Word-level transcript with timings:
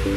Good 0.00 0.08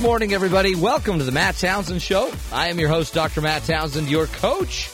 morning, 0.00 0.32
everybody. 0.32 0.74
Welcome 0.74 1.18
to 1.18 1.24
the 1.24 1.32
Matt 1.32 1.56
Townsend 1.56 2.00
Show. 2.00 2.32
I 2.50 2.68
am 2.68 2.78
your 2.78 2.88
host, 2.88 3.12
Dr. 3.12 3.42
Matt 3.42 3.64
Townsend, 3.64 4.08
your 4.08 4.26
coach, 4.26 4.88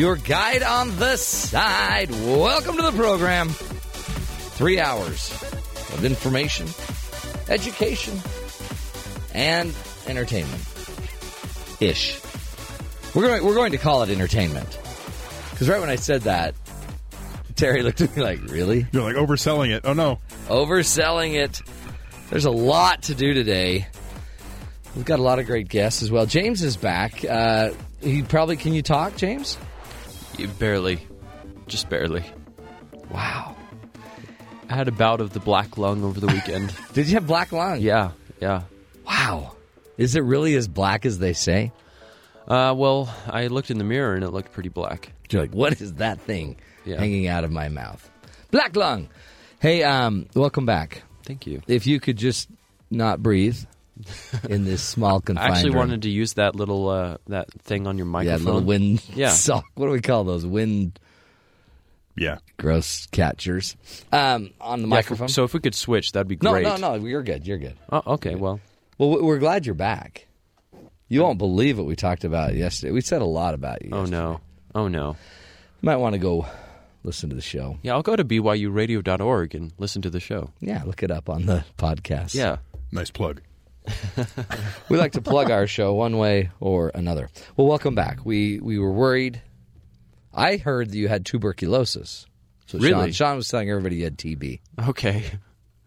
your 0.00 0.16
guide 0.16 0.62
on 0.62 0.96
the 0.96 1.14
side. 1.18 2.10
Welcome 2.10 2.76
to 2.76 2.82
the 2.82 2.92
program. 2.92 3.50
Three 3.50 4.80
hours 4.80 5.30
of 5.92 6.06
information, 6.06 6.66
education, 7.50 8.18
and 9.34 9.74
entertainment. 10.06 10.62
Ish. 11.80 12.18
We're 13.14 13.26
going, 13.26 13.44
we're 13.44 13.54
going 13.54 13.72
to 13.72 13.78
call 13.78 14.02
it 14.02 14.08
entertainment. 14.08 14.78
Because 15.50 15.68
right 15.68 15.80
when 15.80 15.90
I 15.90 15.96
said 15.96 16.22
that, 16.22 16.54
Terry 17.54 17.82
looked 17.82 18.00
at 18.00 18.16
me 18.16 18.22
like, 18.22 18.42
really? 18.44 18.86
You're 18.92 19.02
like 19.02 19.16
overselling 19.16 19.68
it. 19.70 19.82
Oh 19.84 19.92
no. 19.92 20.18
overselling 20.48 21.34
it. 21.34 21.60
There's 22.30 22.46
a 22.46 22.50
lot 22.50 23.02
to 23.02 23.14
do 23.14 23.34
today. 23.34 23.86
We've 24.96 25.04
got 25.04 25.18
a 25.18 25.22
lot 25.22 25.40
of 25.40 25.44
great 25.44 25.68
guests 25.68 26.02
as 26.02 26.10
well. 26.10 26.24
James 26.24 26.62
is 26.62 26.78
back. 26.78 27.22
Uh, 27.22 27.72
he 28.00 28.22
probably 28.22 28.56
can 28.56 28.72
you 28.72 28.80
talk, 28.80 29.14
James? 29.16 29.58
Barely, 30.46 31.06
just 31.66 31.88
barely. 31.88 32.24
Wow. 33.10 33.56
I 34.68 34.74
had 34.74 34.88
a 34.88 34.92
bout 34.92 35.20
of 35.20 35.32
the 35.32 35.40
black 35.40 35.76
lung 35.78 36.04
over 36.04 36.20
the 36.20 36.26
weekend. 36.32 36.74
Did 36.92 37.08
you 37.08 37.14
have 37.14 37.26
black 37.26 37.52
lung? 37.52 37.80
yeah, 37.80 38.12
yeah. 38.40 38.62
Wow. 39.06 39.56
Is 39.98 40.14
it 40.16 40.20
really 40.22 40.54
as 40.54 40.68
black 40.68 41.04
as 41.04 41.18
they 41.18 41.32
say? 41.32 41.72
Uh, 42.46 42.74
well, 42.76 43.12
I 43.28 43.48
looked 43.48 43.70
in 43.70 43.78
the 43.78 43.84
mirror 43.84 44.14
and 44.14 44.24
it 44.24 44.30
looked 44.30 44.52
pretty 44.52 44.68
black. 44.68 45.12
You're 45.30 45.42
like, 45.42 45.54
what 45.54 45.80
is 45.80 45.94
that 45.94 46.20
thing 46.20 46.56
Yeah. 46.84 46.98
hanging 46.98 47.26
out 47.28 47.44
of 47.44 47.50
my 47.52 47.68
mouth? 47.68 48.08
Black 48.50 48.74
lung. 48.76 49.08
Hey, 49.60 49.82
um, 49.82 50.26
welcome 50.34 50.66
back. 50.66 51.02
Thank 51.24 51.46
you. 51.46 51.60
If 51.68 51.86
you 51.86 52.00
could 52.00 52.16
just 52.16 52.48
not 52.90 53.22
breathe 53.22 53.58
in 54.48 54.64
this 54.64 54.82
small 54.82 55.22
I 55.28 55.48
actually 55.48 55.70
room. 55.70 55.78
wanted 55.78 56.02
to 56.02 56.10
use 56.10 56.34
that 56.34 56.54
little 56.56 56.88
uh, 56.88 57.16
that 57.28 57.50
thing 57.62 57.86
on 57.86 57.96
your 57.98 58.06
microphone. 58.06 58.38
yeah, 58.40 58.44
little 58.44 58.62
wind 58.62 59.04
Yeah. 59.14 59.28
sock. 59.30 59.64
What 59.74 59.86
do 59.86 59.92
we 59.92 60.00
call 60.00 60.24
those? 60.24 60.44
Wind 60.46 60.98
Yeah. 62.16 62.38
gross 62.58 63.06
catchers 63.06 63.76
um, 64.12 64.50
on 64.60 64.82
the 64.82 64.88
Yeah, 64.88 64.94
microphone. 64.94 65.28
So 65.28 65.44
if 65.44 65.54
we 65.54 65.60
could 65.60 65.74
switch, 65.74 66.12
that'd 66.12 66.28
be 66.28 66.36
great. 66.36 66.62
no, 66.64 66.76
no. 66.76 66.96
no. 66.96 67.04
You're 67.06 67.22
good. 67.22 67.46
You're 67.46 67.58
good. 67.58 67.76
Oh, 67.90 68.02
okay. 68.14 68.34
Well, 68.34 68.60
Well, 68.98 69.10
we- 69.10 69.22
we're 69.22 69.38
glad 69.38 69.66
you're 69.66 69.74
back. 69.74 70.26
You 71.08 71.22
won't 71.22 71.38
believe 71.38 71.76
what 71.78 71.86
we 71.88 71.96
talked 71.96 72.22
about 72.24 72.54
yesterday. 72.54 72.92
We 72.92 73.00
said 73.00 73.20
a 73.20 73.24
lot 73.24 73.54
about 73.54 73.84
you. 73.84 73.90
oh 73.92 74.04
no, 74.04 74.40
oh 74.76 74.86
no. 74.86 75.16
You 75.82 75.86
might 75.86 75.96
want 75.96 76.12
to 76.12 76.18
go 76.20 76.46
listen 77.02 77.30
to 77.30 77.34
the 77.34 77.42
show. 77.42 77.78
Yeah, 77.82 77.94
I'll 77.94 78.02
go 78.02 78.14
to 78.14 78.24
byuradio.org 78.24 79.54
and 79.56 79.72
listen 79.78 80.02
to 80.02 80.10
the 80.10 80.20
show. 80.20 80.50
Yeah, 80.60 80.82
look 80.84 81.02
it 81.02 81.10
up 81.10 81.28
on 81.28 81.46
the 81.46 81.64
podcast. 81.78 82.34
Yeah. 82.36 82.58
Nice 82.92 83.10
plug. 83.10 83.40
we 84.88 84.98
like 84.98 85.12
to 85.12 85.22
plug 85.22 85.50
our 85.50 85.66
show 85.66 85.94
one 85.94 86.18
way 86.18 86.50
or 86.60 86.90
another. 86.94 87.28
Well, 87.56 87.66
welcome 87.66 87.94
back. 87.94 88.24
We 88.24 88.60
we 88.60 88.78
were 88.78 88.92
worried. 88.92 89.42
I 90.32 90.58
heard 90.58 90.90
that 90.90 90.96
you 90.96 91.08
had 91.08 91.26
tuberculosis. 91.26 92.26
So 92.66 92.78
Sean, 92.78 92.88
Really? 92.88 93.12
Sean 93.12 93.36
was 93.36 93.48
telling 93.48 93.68
everybody 93.68 93.96
you 93.96 94.04
had 94.04 94.16
TB. 94.16 94.60
Okay. 94.88 95.24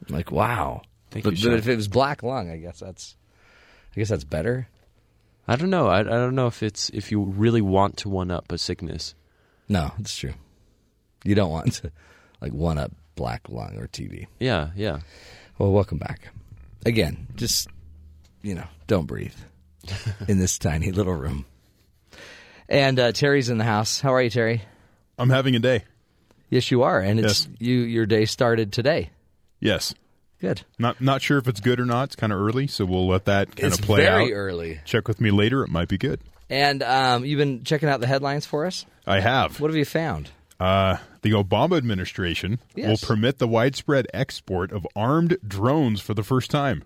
I'm 0.07 0.15
like, 0.15 0.31
wow. 0.31 0.81
Thank 1.11 1.23
but, 1.23 1.37
you, 1.37 1.37
but 1.37 1.51
Sean. 1.51 1.53
if 1.59 1.67
it 1.67 1.75
was 1.77 1.87
black 1.87 2.23
lung, 2.23 2.51
I 2.51 2.57
guess 2.57 2.79
that's, 2.79 3.15
I 3.95 3.99
guess 3.99 4.09
that's 4.09 4.25
better. 4.25 4.67
I 5.47 5.55
don't 5.55 5.69
know. 5.69 5.87
I, 5.87 5.99
I 5.99 6.03
don't 6.03 6.35
know 6.35 6.47
if 6.47 6.63
it's 6.63 6.89
if 6.89 7.11
you 7.11 7.21
really 7.21 7.61
want 7.61 7.97
to 7.97 8.09
one 8.09 8.31
up 8.31 8.51
a 8.51 8.57
sickness. 8.57 9.15
No, 9.69 9.91
it's 9.99 10.15
true. 10.15 10.33
You 11.23 11.35
don't 11.35 11.51
want 11.51 11.73
to 11.73 11.91
like 12.41 12.53
one 12.53 12.77
up 12.77 12.91
black 13.15 13.49
lung 13.49 13.77
or 13.77 13.87
TB. 13.87 14.27
Yeah, 14.39 14.71
yeah. 14.75 14.99
Well, 15.57 15.71
welcome 15.71 15.97
back. 15.97 16.29
Again, 16.85 17.27
just 17.35 17.67
you 18.43 18.53
know, 18.55 18.65
don't 18.87 19.07
breathe 19.07 19.33
in 20.27 20.37
this 20.37 20.59
tiny 20.59 20.91
little 20.91 21.13
room. 21.15 21.45
And 22.69 22.99
uh, 22.99 23.11
Terry's 23.11 23.49
in 23.49 23.57
the 23.57 23.63
house. 23.63 23.99
How 23.99 24.13
are 24.13 24.21
you, 24.21 24.29
Terry? 24.29 24.61
I'm 25.17 25.29
having 25.29 25.55
a 25.55 25.59
day. 25.59 25.83
Yes, 26.49 26.69
you 26.71 26.83
are, 26.83 26.99
and 26.99 27.19
it's 27.19 27.47
Yes. 27.47 27.57
you. 27.59 27.75
Your 27.79 28.05
day 28.05 28.25
started 28.25 28.71
today. 28.71 29.09
Yes. 29.59 29.93
Good. 30.39 30.61
Not 30.77 30.99
not 31.01 31.21
sure 31.21 31.37
if 31.37 31.47
it's 31.47 31.59
good 31.61 31.79
or 31.79 31.85
not. 31.85 32.03
It's 32.05 32.15
kind 32.15 32.31
of 32.33 32.39
early, 32.39 32.67
so 32.67 32.85
we'll 32.85 33.07
let 33.07 33.25
that 33.25 33.55
kind 33.55 33.67
It's 33.71 33.79
of 33.79 33.85
play 33.85 34.01
very 34.01 34.09
out. 34.09 34.17
Very 34.19 34.33
early. 34.33 34.79
Check 34.85 35.07
with 35.07 35.19
me 35.21 35.31
later. 35.31 35.63
It 35.63 35.69
might 35.69 35.87
be 35.87 35.97
good. 35.97 36.19
And 36.49 36.83
um, 36.83 37.25
you've 37.25 37.37
been 37.39 37.63
checking 37.63 37.89
out 37.89 38.01
the 38.01 38.07
headlines 38.07 38.45
for 38.45 38.65
us. 38.65 38.85
I 39.07 39.19
have. 39.21 39.59
What 39.59 39.69
have 39.71 39.77
you 39.77 39.85
found? 39.85 40.29
Uh, 40.59 40.97
the 41.21 41.31
Obama 41.31 41.77
administration 41.77 42.59
Yes. 42.75 42.87
will 42.87 43.07
permit 43.07 43.39
the 43.39 43.47
widespread 43.47 44.07
export 44.13 44.71
of 44.71 44.85
armed 44.95 45.37
drones 45.47 46.01
for 46.01 46.13
the 46.13 46.23
first 46.23 46.51
time. 46.51 46.83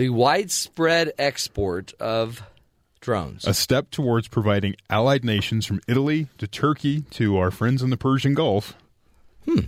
The 0.00 0.08
widespread 0.08 1.12
export 1.18 1.92
of 2.00 2.42
drones. 3.02 3.46
A 3.46 3.52
step 3.52 3.90
towards 3.90 4.28
providing 4.28 4.76
allied 4.88 5.26
nations 5.26 5.66
from 5.66 5.82
Italy 5.86 6.28
to 6.38 6.46
Turkey 6.46 7.02
to 7.10 7.36
our 7.36 7.50
friends 7.50 7.82
in 7.82 7.90
the 7.90 7.98
Persian 7.98 8.32
Gulf 8.32 8.74
hmm. 9.44 9.58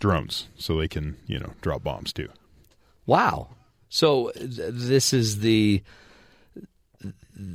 drones 0.00 0.48
so 0.58 0.76
they 0.76 0.86
can, 0.86 1.16
you 1.26 1.38
know, 1.38 1.54
drop 1.62 1.82
bombs 1.82 2.12
too. 2.12 2.28
Wow. 3.06 3.48
So 3.88 4.32
th- 4.36 4.50
this 4.50 5.14
is 5.14 5.40
the. 5.40 5.82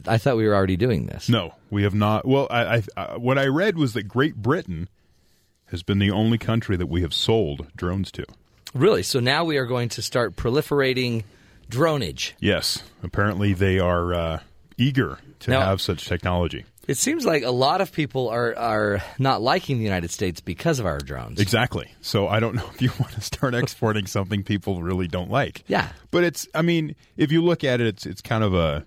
I 0.07 0.17
thought 0.17 0.35
we 0.35 0.47
were 0.47 0.55
already 0.55 0.77
doing 0.77 1.05
this. 1.05 1.29
No, 1.29 1.53
we 1.69 1.83
have 1.83 1.93
not. 1.93 2.27
Well, 2.27 2.47
I, 2.49 2.81
I, 2.97 3.17
what 3.17 3.37
I 3.37 3.45
read 3.45 3.77
was 3.77 3.93
that 3.93 4.07
Great 4.07 4.37
Britain 4.37 4.89
has 5.65 5.83
been 5.83 5.99
the 5.99 6.09
only 6.09 6.39
country 6.39 6.75
that 6.75 6.87
we 6.87 7.03
have 7.03 7.13
sold 7.13 7.67
drones 7.75 8.11
to. 8.13 8.25
Really? 8.73 9.03
So 9.03 9.19
now 9.19 9.43
we 9.43 9.57
are 9.57 9.67
going 9.67 9.89
to 9.89 10.01
start 10.01 10.35
proliferating 10.35 11.23
dronage. 11.69 12.33
Yes, 12.39 12.83
apparently 13.01 13.53
they 13.53 13.79
are 13.79 14.13
uh, 14.13 14.39
eager 14.77 15.17
to 15.41 15.51
Now- 15.51 15.61
have 15.61 15.81
such 15.81 16.05
technology. 16.07 16.65
It 16.85 16.97
seems 16.97 17.25
like 17.25 17.43
a 17.43 17.49
lot 17.51 17.79
of 17.79 17.93
people 17.93 18.27
are 18.27 18.53
are 18.57 19.01
not 19.17 19.41
liking 19.41 19.77
the 19.77 19.85
United 19.85 20.11
States 20.11 20.41
because 20.41 20.79
of 20.79 20.85
our 20.85 20.97
drones. 20.97 21.39
Exactly. 21.39 21.89
So 22.01 22.27
I 22.27 22.41
don't 22.41 22.55
know 22.57 22.69
if 22.73 22.81
you 22.81 22.91
want 22.99 23.13
to 23.13 23.21
start 23.21 23.55
exporting 23.55 24.05
something 24.05 24.43
people 24.43 24.81
really 24.81 25.07
don't 25.07 25.31
like. 25.31 25.63
Yeah. 25.67 25.87
But 26.11 26.25
it's. 26.25 26.45
I 26.53 26.61
mean, 26.61 26.95
if 27.15 27.31
you 27.31 27.41
look 27.41 27.63
at 27.63 27.79
it, 27.79 27.87
it's 27.87 28.05
it's 28.05 28.21
kind 28.21 28.43
of 28.43 28.53
a 28.53 28.85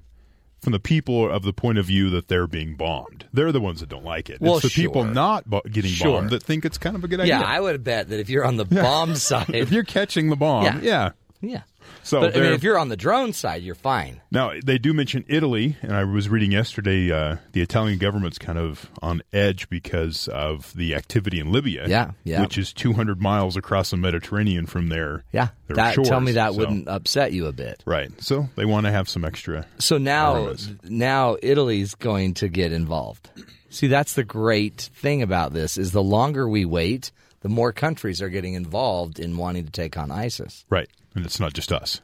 from 0.61 0.73
the 0.75 0.79
people 0.79 1.31
of 1.31 1.43
the 1.43 1.55
point 1.55 1.79
of 1.79 1.87
view 1.87 2.11
that 2.11 2.29
they're 2.29 2.47
being 2.47 2.75
bombed. 2.77 3.25
They're 3.33 3.51
the 3.53 3.61
ones 3.63 3.81
that 3.81 3.89
don't 3.89 4.05
like 4.05 4.29
it. 4.29 4.43
Well, 4.43 4.57
it's 4.59 4.65
the 4.65 4.83
people 4.83 5.05
not 5.05 5.49
bo- 5.49 5.63
getting 5.63 5.91
Sure. 5.91 6.19
bombed 6.21 6.31
that 6.31 6.43
think 6.43 6.67
it's 6.67 6.77
kind 6.77 6.97
of 6.97 7.05
a 7.05 7.09
good 7.09 7.21
idea. 7.21 7.39
Yeah, 7.39 7.47
I 7.47 7.59
would 7.59 7.83
bet 7.83 8.11
that 8.11 8.21
if 8.21 8.29
you're 8.29 8.45
on 8.45 8.57
the 8.59 8.65
bomb 8.67 9.15
side, 9.15 9.55
if 9.55 9.73
you're 9.73 9.85
catching 9.85 10.29
the 10.29 10.37
bomb, 10.37 10.65
Yeah. 10.65 10.81
yeah. 10.83 11.11
yeah. 11.41 11.63
So 12.07 12.21
but 12.21 12.37
I 12.37 12.41
mean, 12.41 12.53
if 12.53 12.63
you're 12.63 12.79
on 12.79 12.89
the 12.89 12.97
drone 12.97 13.33
side, 13.33 13.63
you're 13.65 13.75
fine. 13.75 14.21
Now 14.31 14.53
they 14.65 14.79
do 14.79 14.93
mention 14.93 15.25
Italy, 15.27 15.77
and 15.83 15.93
I 15.93 16.05
was 16.05 16.29
reading 16.29 16.53
yesterday. 16.53 17.11
Uh, 17.11 17.37
the 17.53 17.61
Italian 17.63 17.99
government's 17.99 18.39
kind 18.39 18.59
of 18.59 18.89
on 19.03 19.23
edge 19.33 19.69
because 19.69 20.29
of 20.29 20.73
the 20.75 20.95
activity 20.95 21.41
in 21.41 21.51
Libya, 21.51 21.87
Yeah, 21.89 22.13
yeah. 22.23 22.43
which 22.43 22.59
is 22.59 22.73
200 22.73 23.21
miles 23.21 23.57
across 23.57 23.91
the 23.91 23.97
Mediterranean 23.97 24.67
from 24.67 24.89
their 24.89 25.25
Yeah, 25.33 25.49
their 25.67 25.75
that, 25.77 25.95
shores. 25.95 26.09
tell 26.09 26.21
me 26.21 26.33
that 26.33 26.53
So- 26.53 26.59
wouldn't 26.59 26.87
upset 26.89 27.33
you 27.33 27.47
a 27.47 27.53
bit. 27.53 27.83
right. 27.87 28.11
So 28.23 28.49
they 28.55 28.65
want 28.65 28.87
to 28.87 28.93
have 28.93 29.09
some 29.09 29.25
extra. 29.25 29.67
So 29.79 29.99
now, 29.99 30.55
now 30.85 31.37
Italy's 31.43 31.95
going 31.97 32.35
to 32.35 32.49
get 32.49 32.71
involved. 32.73 33.31
See, 33.69 33.89
that's 33.89 34.15
the 34.15 34.23
great 34.25 34.91
thing 34.95 35.23
about 35.23 35.53
this 35.53 35.77
is 35.77 35.91
the 35.91 36.03
longer 36.05 36.49
we 36.49 36.65
wait, 36.65 37.11
the 37.41 37.49
more 37.49 37.73
countries 37.73 38.23
are 38.23 38.29
getting 38.29 38.55
involved 38.55 39.19
in 39.19 39.37
wanting 39.37 39.65
to 39.65 39.71
take 39.73 39.97
on 39.99 40.11
ISIS. 40.13 40.65
Right, 40.71 40.89
and 41.17 41.25
it's 41.27 41.41
not 41.41 41.53
just 41.55 41.73
us. 41.73 42.01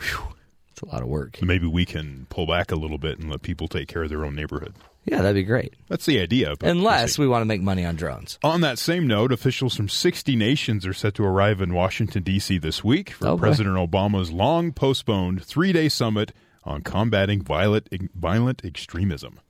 It's 0.00 0.82
a 0.82 0.86
lot 0.86 1.02
of 1.02 1.08
work. 1.08 1.40
Maybe 1.42 1.66
we 1.66 1.84
can 1.84 2.26
pull 2.28 2.46
back 2.46 2.70
a 2.70 2.76
little 2.76 2.98
bit 2.98 3.18
and 3.18 3.30
let 3.30 3.42
people 3.42 3.66
take 3.66 3.88
care 3.88 4.02
of 4.04 4.10
their 4.10 4.24
own 4.24 4.34
neighborhood. 4.36 4.74
Yeah, 5.04 5.22
that'd 5.22 5.34
be 5.34 5.42
great. 5.42 5.74
That's 5.88 6.04
the 6.06 6.20
idea. 6.20 6.54
but 6.60 6.68
Unless 6.68 7.18
we 7.18 7.26
want 7.26 7.40
to 7.40 7.46
make 7.46 7.62
money 7.62 7.84
on 7.84 7.96
drones. 7.96 8.38
On 8.44 8.60
that 8.60 8.78
same 8.78 9.06
note, 9.06 9.32
officials 9.32 9.74
from 9.74 9.88
60 9.88 10.36
nations 10.36 10.86
are 10.86 10.92
set 10.92 11.14
to 11.14 11.24
arrive 11.24 11.60
in 11.62 11.72
Washington, 11.72 12.22
D.C. 12.22 12.58
this 12.58 12.84
week 12.84 13.10
for 13.10 13.26
Oh. 13.28 13.38
President 13.38 13.74
Obama's 13.76 14.30
long 14.30 14.70
postponed 14.72 15.44
three 15.44 15.72
day 15.72 15.88
summit 15.88 16.32
on 16.64 16.82
combating 16.82 17.42
violent, 17.42 17.88
violent 18.14 18.64
extremism. 18.64 19.40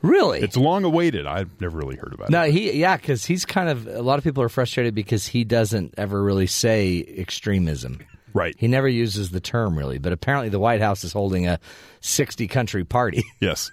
Really? 0.00 0.40
It's 0.40 0.56
long 0.56 0.84
awaited. 0.84 1.26
I've 1.26 1.60
never 1.60 1.76
really 1.76 1.96
heard 1.96 2.14
about 2.14 2.30
no, 2.30 2.42
it. 2.42 2.52
he 2.52 2.72
yeah, 2.80 2.96
because 2.96 3.24
he's 3.26 3.44
kind 3.44 3.68
of 3.68 3.86
a 3.86 4.00
lot 4.02 4.18
of 4.18 4.24
people 4.24 4.42
are 4.42 4.48
frustrated 4.48 4.94
because 4.94 5.26
he 5.26 5.44
doesn't 5.44 5.94
ever 5.98 6.22
really 6.22 6.46
say 6.46 7.04
extremism. 7.18 8.00
Right. 8.34 8.54
He 8.58 8.68
never 8.68 8.88
uses 8.88 9.30
the 9.30 9.40
term 9.40 9.76
really, 9.76 9.98
but 9.98 10.12
apparently 10.12 10.48
the 10.48 10.58
White 10.58 10.80
House 10.80 11.04
is 11.04 11.12
holding 11.12 11.46
a 11.46 11.58
60 12.00 12.46
country 12.48 12.84
party 12.84 13.24
Yes. 13.40 13.70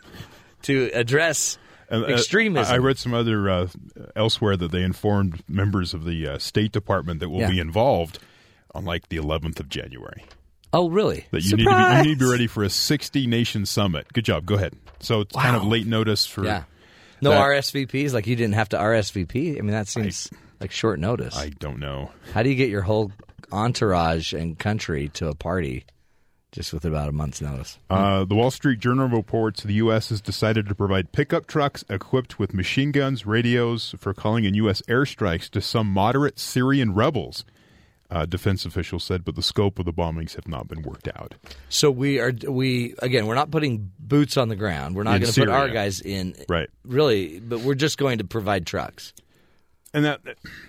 to 0.64 0.90
address 0.94 1.58
And, 1.90 2.04
uh, 2.04 2.08
Extremism. 2.08 2.72
I 2.74 2.76
I 2.76 2.80
read 2.80 2.98
some 2.98 3.14
other 3.14 3.50
uh, 3.50 3.68
elsewhere 4.16 4.58
that 4.58 4.72
they 4.72 4.82
informed 4.82 5.44
members 5.48 5.94
of 5.94 6.06
the 6.06 6.28
uh, 6.28 6.38
State 6.40 6.72
Department 6.72 7.20
that 7.20 7.30
will 7.30 7.42
Yeah. 7.42 7.50
be 7.52 7.60
involved 7.60 8.20
on 8.74 8.86
like 8.86 9.10
the 9.10 9.18
11th 9.18 9.60
of 9.60 9.70
January. 9.70 10.24
Oh, 10.74 10.90
really? 10.90 11.26
That 11.32 11.44
you 11.44 11.56
need, 11.56 11.64
to 11.66 11.70
be, 11.70 11.98
you 11.98 12.04
need 12.04 12.20
to 12.20 12.26
be 12.26 12.32
ready 12.32 12.48
for 12.48 12.64
a 12.64 12.70
60 12.70 13.28
nation 13.28 13.66
summit. 13.66 14.12
Good 14.12 14.26
job. 14.26 14.46
Go 14.46 14.56
ahead. 14.56 14.74
So 15.00 15.22
it's 15.22 15.34
kind 15.36 15.56
of 15.56 15.64
late 15.64 15.86
notice 15.88 16.26
for. 16.26 16.44
Yeah. 16.44 16.64
No 17.22 17.30
that- 17.30 17.40
RSVPs. 17.40 18.12
Like 18.14 18.28
you 18.28 18.36
didn't 18.36 18.56
have 18.56 18.70
to 18.70 18.78
RSVP. 18.78 19.58
I 19.58 19.62
mean, 19.62 19.72
that 19.72 19.88
seems 19.88 20.30
like 20.60 20.72
short 20.72 21.00
notice. 21.00 21.38
I 21.38 21.50
don't 21.50 21.80
know. 21.80 22.12
How 22.34 22.44
do 22.44 22.50
you 22.50 22.56
get 22.56 22.70
your 22.70 22.82
whole 22.82 23.12
entourage 23.52 24.34
and 24.34 24.58
country 24.58 25.10
to 25.10 25.28
a 25.28 25.36
party 25.36 25.86
just 26.52 26.74
with 26.74 26.86
about 26.86 27.10
a 27.10 27.12
month's 27.12 27.42
notice? 27.42 27.78
Uh, 27.90 28.24
the 28.24 28.36
Wall 28.36 28.50
Street 28.50 28.80
Journal 28.80 29.10
reports 29.10 29.64
the 29.64 29.74
U.S. 29.74 30.10
has 30.10 30.22
decided 30.22 30.68
to 30.70 30.76
provide 30.76 31.12
pickup 31.12 31.48
trucks 31.48 31.84
equipped 31.90 32.40
with 32.40 32.54
machine 32.54 32.92
guns, 32.92 33.26
radios 33.26 33.94
for 34.00 34.14
calling 34.14 34.46
in 34.46 34.54
U.S. 34.56 34.82
airstrikes 34.88 35.50
to 35.50 35.62
some 35.62 35.88
moderate 35.88 36.40
Syrian 36.40 36.94
rebels. 36.94 37.46
Uh, 38.10 38.24
defense 38.24 38.66
officials 38.68 39.04
said, 39.04 39.26
but 39.26 39.36
the 39.36 39.42
scope 39.42 39.80
of 39.80 39.86
the 39.86 39.92
bombings 39.92 40.36
have 40.36 40.48
not 40.48 40.68
been 40.68 40.84
worked 40.84 41.10
out. 41.16 41.34
So 41.70 41.90
we 41.90 42.20
are 42.20 42.32
we 42.48 42.94
again. 43.00 43.26
We're 43.26 43.36
not 43.36 43.50
putting 43.50 43.92
boots 44.00 44.38
on 44.38 44.48
the 44.48 44.56
ground. 44.56 44.96
We're 44.96 45.04
not 45.04 45.20
going 45.20 45.34
to 45.34 45.42
put 45.42 45.50
our 45.50 45.70
guys 45.70 46.02
in. 46.02 46.36
Right. 46.48 46.70
Really, 46.86 47.40
but 47.40 47.62
we're 47.62 47.74
just 47.74 47.98
going 47.98 48.20
to 48.20 48.24
provide 48.24 48.68
trucks. 48.68 49.12
And 49.96 50.04
that 50.06 50.20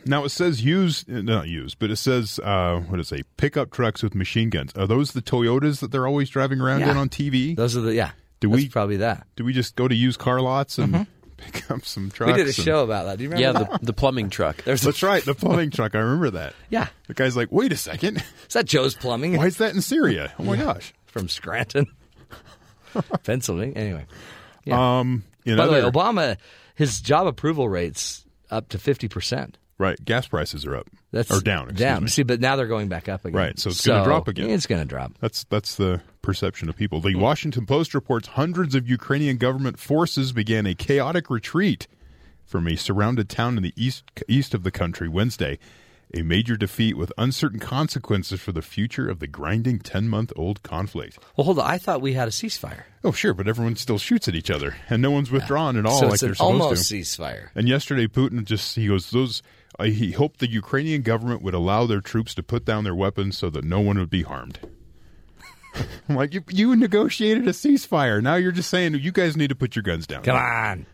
now 0.04 0.24
it 0.24 0.28
says 0.28 0.62
use 0.64 1.04
not 1.08 1.48
use, 1.48 1.74
but 1.74 1.90
it 1.90 1.96
says 1.96 2.38
uh, 2.42 2.78
what 2.86 2.98
does 2.98 3.10
it 3.10 3.16
say? 3.18 3.22
Pickup 3.36 3.72
trucks 3.72 4.02
with 4.02 4.14
machine 4.14 4.50
guns. 4.50 4.72
Are 4.76 4.86
those 4.86 5.12
the 5.12 5.20
Toyotas 5.22 5.80
that 5.80 5.90
they're 5.90 6.06
always 6.06 6.30
driving 6.30 6.60
around 6.60 6.80
Yeah. 6.80 6.92
in 6.92 6.96
on 6.96 7.08
TV? 7.08 7.56
Those 7.56 7.76
are 7.76 7.80
the 7.80 7.92
yeah. 7.94 8.12
Do 8.40 8.48
that's 8.48 8.62
we- 8.62 8.68
probably 8.68 8.98
that? 8.98 9.26
Do 9.34 9.44
we 9.44 9.52
just 9.52 9.74
go 9.76 9.88
to 9.88 9.94
used 9.94 10.20
car 10.20 10.40
lots 10.40 10.78
and 10.78 11.06
pick 11.38 11.68
up 11.70 11.84
some 11.84 12.10
trucks? 12.10 12.30
Mm-hmm. 12.30 12.38
We 12.38 12.44
did 12.44 12.54
a 12.54 12.56
and- 12.56 12.64
show 12.64 12.84
about 12.84 13.06
that. 13.06 13.18
Do 13.18 13.24
you 13.24 13.30
Yeah, 13.30 13.48
remember? 13.48 13.70
that? 13.72 13.80
the, 13.80 13.86
the 13.86 13.92
plumbing 13.92 14.30
truck. 14.30 14.62
There's 14.62 14.82
That's 14.82 15.02
right, 15.02 15.24
the 15.24 15.34
plumbing 15.34 15.70
truck. 15.72 15.94
I 15.96 15.98
remember 15.98 16.30
that. 16.30 16.54
yeah. 16.70 16.86
The 17.08 17.14
guy's 17.14 17.36
like, 17.36 17.50
"Wait 17.50 17.72
a 17.72 17.76
second, 17.76 18.18
Is 18.46 18.52
that 18.54 18.66
Joe's 18.66 18.94
Plumbing 18.94 19.36
why 19.36 19.46
is 19.46 19.56
that 19.58 19.74
in 19.74 19.80
Syria? 19.82 20.32
Oh 20.38 20.44
my 20.44 20.56
gosh!" 20.56 20.94
from 21.06 21.28
Scranton, 21.28 21.86
Pennsylvania? 23.24 23.74
Anyway, 23.76 24.06
Yeah. 24.64 24.98
Um, 25.00 25.24
in 25.44 25.56
by 25.56 25.66
the 25.66 25.72
way, 25.72 25.80
Obama 25.82 26.36
his 26.74 27.00
job 27.00 27.26
approval 27.26 27.68
rates 27.68 28.24
up 28.50 28.68
to 28.70 28.78
fifty 28.78 29.08
percent. 29.08 29.58
right, 29.78 30.02
gas 30.04 30.28
prices 30.28 30.64
are 30.66 30.76
up. 30.76 30.88
That's 31.12 31.30
or 31.30 31.40
down. 31.40 31.72
Down. 31.74 32.04
me. 32.04 32.08
See, 32.08 32.22
but 32.22 32.40
now 32.40 32.56
they're 32.56 32.66
going 32.66 32.88
back 32.88 33.08
up 33.08 33.24
again. 33.24 33.36
Right, 33.38 33.58
so 33.58 33.70
it's 33.70 33.86
gonna 33.86 34.04
drop 34.04 34.28
again. 34.28 34.50
It's 34.50 34.66
going 34.66 34.82
to 34.82 34.88
drop. 34.88 35.12
That's 35.20 35.44
that's 35.44 35.76
the 35.76 36.00
perception 36.22 36.68
of 36.68 36.76
people. 36.76 37.00
The 37.00 37.14
Washington 37.14 37.66
Post 37.66 37.94
reports 37.94 38.28
hundreds 38.28 38.74
of 38.74 38.88
Ukrainian 38.88 39.36
government 39.36 39.78
forces 39.78 40.32
began 40.32 40.66
a 40.66 40.74
chaotic 40.74 41.30
retreat 41.30 41.86
from 42.44 42.66
a 42.68 42.76
surrounded 42.76 43.28
town 43.28 43.56
in 43.56 43.62
the 43.62 43.72
east 43.76 44.04
east 44.28 44.54
of 44.54 44.62
the 44.62 44.70
country 44.70 45.08
Wednesday. 45.08 45.58
A 46.14 46.22
major 46.22 46.56
defeat 46.56 46.96
with 46.96 47.12
uncertain 47.18 47.58
consequences 47.58 48.40
for 48.40 48.52
the 48.52 48.62
future 48.62 49.08
of 49.08 49.18
the 49.18 49.26
grinding 49.26 49.80
ten 49.80 50.08
month 50.08 50.32
old 50.36 50.62
conflict. 50.62 51.18
Well, 51.36 51.44
hold 51.44 51.58
on. 51.58 51.68
I 51.68 51.78
thought 51.78 52.00
we 52.00 52.12
had 52.14 52.28
a 52.28 52.30
ceasefire. 52.30 52.84
Oh, 53.02 53.12
sure, 53.12 53.34
but 53.34 53.48
everyone 53.48 53.76
still 53.76 53.98
shoots 53.98 54.28
at 54.28 54.34
each 54.34 54.50
other, 54.50 54.76
and 54.88 55.02
no 55.02 55.10
one's 55.10 55.30
withdrawn 55.30 55.76
at 55.76 55.84
all 55.84 55.98
so 55.98 56.06
like 56.06 56.20
they're 56.20 56.34
supposed 56.34 56.62
almost 56.62 56.88
to. 56.88 56.94
ceasefire. 56.94 57.48
And 57.56 57.68
yesterday, 57.68 58.06
Putin 58.06 58.44
just 58.44 58.76
he 58.76 58.86
goes 58.86 59.10
those. 59.10 59.42
Uh, 59.78 59.84
he 59.84 60.12
hoped 60.12 60.38
the 60.38 60.48
Ukrainian 60.50 61.02
government 61.02 61.42
would 61.42 61.54
allow 61.54 61.86
their 61.86 62.00
troops 62.00 62.34
to 62.36 62.42
put 62.42 62.64
down 62.64 62.84
their 62.84 62.94
weapons 62.94 63.36
so 63.36 63.50
that 63.50 63.64
no 63.64 63.80
one 63.80 63.98
would 63.98 64.08
be 64.08 64.22
harmed. 64.22 64.58
I'm 66.08 66.14
like, 66.16 66.32
you, 66.32 66.42
you 66.48 66.74
negotiated 66.76 67.46
a 67.46 67.50
ceasefire. 67.50 68.22
Now 68.22 68.36
you're 68.36 68.52
just 68.52 68.70
saying 68.70 68.94
you 68.94 69.12
guys 69.12 69.36
need 69.36 69.48
to 69.48 69.54
put 69.56 69.76
your 69.76 69.82
guns 69.82 70.06
down. 70.06 70.22
Come 70.22 70.36
on. 70.36 70.86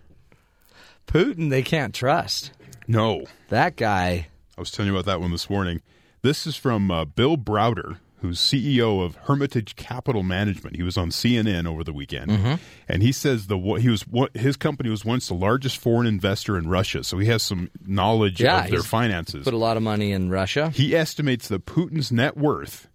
Putin, 1.07 1.51
they 1.51 1.63
can't 1.63 1.95
trust. 1.95 2.51
No, 2.89 3.25
That 3.49 3.77
guy. 3.77 4.29
I 4.57 4.61
was 4.61 4.71
telling 4.71 4.91
you 4.93 4.97
about 4.97 5.07
that 5.07 5.21
one 5.21 5.31
this 5.33 5.49
morning. 5.49 5.81
This 6.23 6.47
is 6.47 6.57
from 6.57 6.91
uh, 6.91 7.05
Bill 7.05 7.37
Browder, 7.37 7.99
who's 8.21 8.39
CEO 8.39 9.05
of 9.05 9.17
Hermitage 9.17 9.75
Capital 9.77 10.23
Management. 10.23 10.77
He 10.77 10.83
was 10.83 10.97
on 10.97 11.09
CNN 11.11 11.67
over 11.67 11.83
the 11.83 11.93
weekend, 11.93 12.31
Mm-hmm. 12.31 12.55
and 12.89 13.03
he 13.03 13.11
says 13.13 13.49
the 13.49 13.59
he 13.81 13.89
was 13.89 14.03
what 14.07 14.37
his 14.37 14.57
company 14.57 14.89
was 14.91 15.05
once 15.05 15.27
the 15.29 15.35
largest 15.35 15.79
foreign 15.79 16.07
investor 16.07 16.57
in 16.57 16.69
Russia, 16.69 17.03
so 17.03 17.19
he 17.19 17.27
has 17.27 17.43
some 17.43 17.71
knowledge 17.87 18.41
Yeah, 18.41 18.65
of 18.65 18.71
their 18.71 18.81
finances. 18.83 19.43
Put 19.45 19.55
a 19.55 19.59
lot 19.59 19.77
of 19.77 19.83
money 19.83 20.13
in 20.13 20.31
Russia. 20.31 20.71
He 20.71 20.95
estimates 20.95 21.49
that 21.49 21.67
Putin's 21.67 22.13
net 22.13 22.37
worth, 22.37 22.89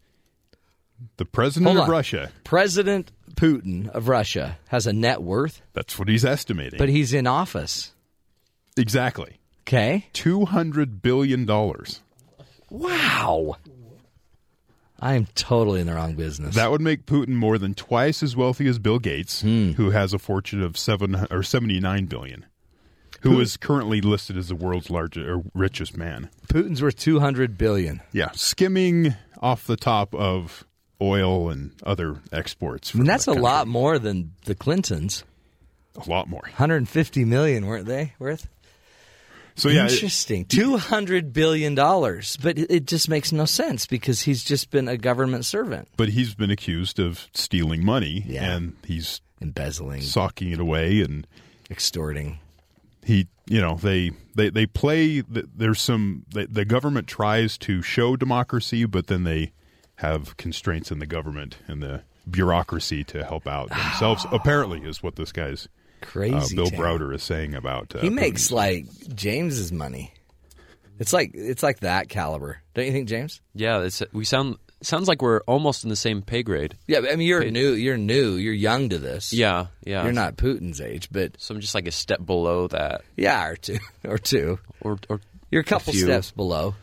the 1.18 1.26
president 1.26 1.78
of. 1.78 1.90
Russia, 1.90 2.32
President 2.46 3.12
Putin 3.36 3.90
of 3.90 4.08
Russia 4.08 4.58
has 4.70 4.88
a 4.88 4.94
net 4.94 5.22
worth, 5.22 5.62
that's 5.74 6.00
what 6.00 6.08
he's 6.08 6.24
estimating. 6.24 6.78
but 6.80 6.88
he's 6.90 7.14
in 7.14 7.28
office. 7.28 7.92
exactly. 8.78 9.38
Okay. 9.68 10.06
$200 10.14 11.02
billion. 11.02 11.46
Wow. 12.70 13.58
I 15.00 15.14
am 15.16 15.28
totally 15.36 15.82
in 15.82 15.88
the 15.88 15.94
wrong 15.94 16.16
business. 16.16 16.56
That 16.56 16.72
would 16.72 16.82
make 16.82 17.06
Putin 17.06 17.30
more 17.36 17.58
than 17.58 17.74
twice 17.74 18.24
as 18.24 18.36
wealthy 18.36 18.68
as 18.68 18.80
Bill 18.80 18.98
Gates, 18.98 19.42
Hmm. 19.42 19.72
who 19.74 19.92
has 19.92 20.14
a 20.14 20.20
fortune 20.20 20.62
of 20.64 20.78
seven 20.78 21.28
or 21.30 21.44
79 21.44 22.06
billion, 22.06 22.46
who 23.22 23.40
is 23.40 23.58
currently 23.58 24.02
listed 24.02 24.38
as 24.38 24.48
the 24.48 24.56
world's 24.56 24.90
largest 24.90 25.28
or 25.28 25.44
richest 25.54 25.96
man. 25.98 26.30
Putin's 26.48 26.82
worth 26.82 26.96
200 26.98 27.58
billion. 27.58 28.02
Yeah, 28.12 28.32
skimming 28.34 29.16
off 29.42 29.68
the 29.68 29.78
top 29.78 30.16
of 30.16 30.64
oil 31.02 31.50
and 31.50 31.72
other 31.84 32.16
exports. 32.32 32.96
I 32.96 33.00
mean, 33.00 33.06
that's 33.08 33.28
a 33.28 33.34
lot 33.34 33.68
more 33.68 34.00
than 34.00 34.32
the 34.46 34.56
Clintons. 34.56 35.24
A 36.04 36.10
lot 36.10 36.28
more. 36.28 36.42
150 36.44 37.26
million, 37.26 37.66
weren't 37.68 37.86
they 37.86 38.14
worth? 38.18 38.48
So 39.58 39.70
yeah, 39.70 39.84
Interesting. 39.90 40.46
Two 40.46 40.78
hundred 40.78 41.34
billion 41.34 41.76
dollars, 41.76 42.38
but 42.42 42.58
it, 42.58 42.86
just 42.86 43.10
makes 43.10 43.32
no 43.32 43.46
sense 43.46 43.86
because 43.88 44.22
he's 44.22 44.44
just 44.44 44.70
been 44.70 44.88
a 44.88 44.98
government 44.98 45.46
servant, 45.46 45.88
but 45.98 46.10
he's 46.10 46.36
been 46.36 46.52
accused 46.52 47.00
of 47.00 47.28
stealing 47.34 47.84
money, 47.84 48.24
Yeah. 48.28 48.56
and 48.56 48.76
he's 48.86 49.20
embezzling, 49.42 50.02
socking 50.02 50.52
it 50.52 50.60
away 50.60 51.02
and 51.02 51.26
extorting. 51.72 52.40
he 53.04 53.28
you 53.48 53.60
know 53.60 53.76
they 53.76 54.12
they 54.36 54.50
they 54.50 54.66
play 54.66 55.22
there's 55.22 55.82
some 55.82 56.24
the, 56.30 56.46
the 56.48 56.64
government 56.66 57.08
tries 57.08 57.58
to 57.58 57.82
show 57.82 58.16
democracy 58.16 58.86
but 58.86 59.08
then 59.08 59.24
they 59.24 59.52
have 59.98 60.38
constraints 60.38 60.92
in 60.92 61.00
the 61.00 61.06
government 61.06 61.58
and 61.68 61.82
the 61.82 62.02
bureaucracy 62.30 63.04
to 63.04 63.24
help 63.24 63.48
out 63.48 63.70
themselves 63.70 64.26
apparently 64.32 64.82
is 64.82 65.02
what 65.04 65.16
this 65.16 65.32
guy's 65.32 65.68
Crazy. 66.02 66.36
uh, 66.36 66.48
Bill 66.64 66.70
town. 66.72 66.80
Browder 66.80 67.14
is 67.16 67.24
saying 67.24 67.56
about 67.56 67.96
uh, 67.96 68.00
He 68.00 68.10
makes 68.10 68.48
Putin's- 68.48 68.52
like 68.52 68.86
James's 69.16 69.72
money. 69.72 70.14
It's 71.00 71.14
like 71.14 71.32
it's 71.36 71.62
like 71.62 71.82
that 71.82 72.10
caliber, 72.10 72.60
don't 72.74 72.86
you 72.86 72.92
think, 72.92 73.08
James? 73.08 73.40
Yeah, 73.54 73.82
it's, 73.82 74.02
we 74.14 74.26
sound 74.26 74.58
sounds 74.82 75.08
like 75.08 75.22
we're 75.22 75.42
almost 75.42 75.84
in 75.84 75.90
the 75.92 75.96
same 75.96 76.24
pay 76.24 76.42
grade. 76.42 76.76
Yeah, 76.88 77.02
I 77.12 77.16
mean 77.16 77.28
you're 77.28 77.44
new. 77.52 77.74
You're 77.74 77.98
new. 77.98 78.32
You're 78.34 78.54
young 78.54 78.90
to 78.90 78.98
this. 78.98 79.32
Yeah, 79.32 79.68
yeah. 79.86 80.04
You're 80.04 80.12
not 80.14 80.38
Putin's 80.38 80.82
age, 80.82 81.10
but 81.12 81.36
So 81.40 81.54
I'm 81.54 81.62
just 81.62 81.76
like 81.76 81.88
a 81.88 81.92
step 81.92 82.26
below 82.26 82.68
that, 82.70 83.02
yeah, 83.16 83.46
or 83.46 83.56
two, 83.56 83.78
or 84.04 84.18
two. 84.18 84.58
or 84.82 84.98
or 85.08 85.22
You're 85.52 85.62
a 85.62 85.66
couple 85.66 85.94
few. 85.94 86.04
steps 86.06 86.32
below. 86.32 86.74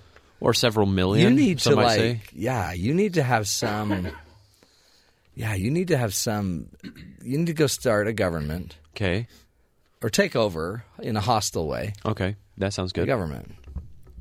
or 0.40 0.54
several 0.54 0.87
million. 0.87 1.37
you 1.37 1.44
need 1.47 1.61
some 1.61 1.73
to 1.73 1.76
might 1.76 1.85
like, 1.87 1.99
say. 1.99 2.21
yeah, 2.35 2.73
you 2.73 2.94
need 2.94 3.14
to 3.14 3.23
have 3.23 3.49
some. 3.49 4.09
Yeah, 5.34 5.54
you 5.54 5.70
need 5.70 5.88
to 5.88 5.96
have 5.96 6.14
some. 6.14 6.68
You 7.22 7.38
need 7.38 7.46
to 7.48 7.54
go 7.54 7.66
start 7.66 8.06
a 8.06 8.12
government 8.12 8.76
Okay, 8.96 9.26
or 10.02 10.08
take 10.10 10.36
over 10.36 10.84
in 11.00 11.16
a 11.16 11.20
hostile 11.20 11.66
way 11.66 11.92
okay, 12.06 12.36
that 12.58 12.72
sounds 12.72 12.92
the 12.92 13.00
good. 13.00 13.06
government. 13.06 13.52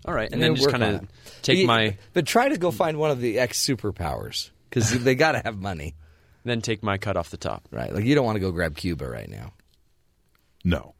All 0.06 0.14
right, 0.14 0.26
and 0.26 0.34
And 0.34 0.42
then 0.42 0.50
then 0.50 0.56
just 0.56 0.66
work 0.68 0.72
kind 0.72 0.84
on 0.84 0.96
of 0.96 1.04
it. 1.04 1.10
take 1.44 1.60
But- 1.60 1.68
my 1.68 1.98
But 2.14 2.26
try 2.26 2.50
to 2.50 2.58
go 2.58 2.72
find 2.72 2.98
one 2.98 3.12
of 3.12 3.22
the 3.22 3.40
ex 3.40 3.64
superpowers 3.64 4.50
because 4.70 4.92
they 5.04 5.16
got 5.16 5.34
to 5.34 5.42
have 5.46 5.58
money, 5.60 5.96
then 6.44 6.62
take 6.62 6.82
my 6.84 6.98
cut 6.98 7.16
off 7.16 7.30
the 7.30 7.38
top. 7.38 7.68
right? 7.72 7.94
Like 7.94 8.06
you 8.06 8.16
don't 8.16 8.26
want 8.26 8.36
to 8.36 8.42
go 8.42 8.52
grab 8.52 8.76
Cuba 8.76 9.08
right 9.08 9.30
now. 9.30 9.54
no 10.64 10.96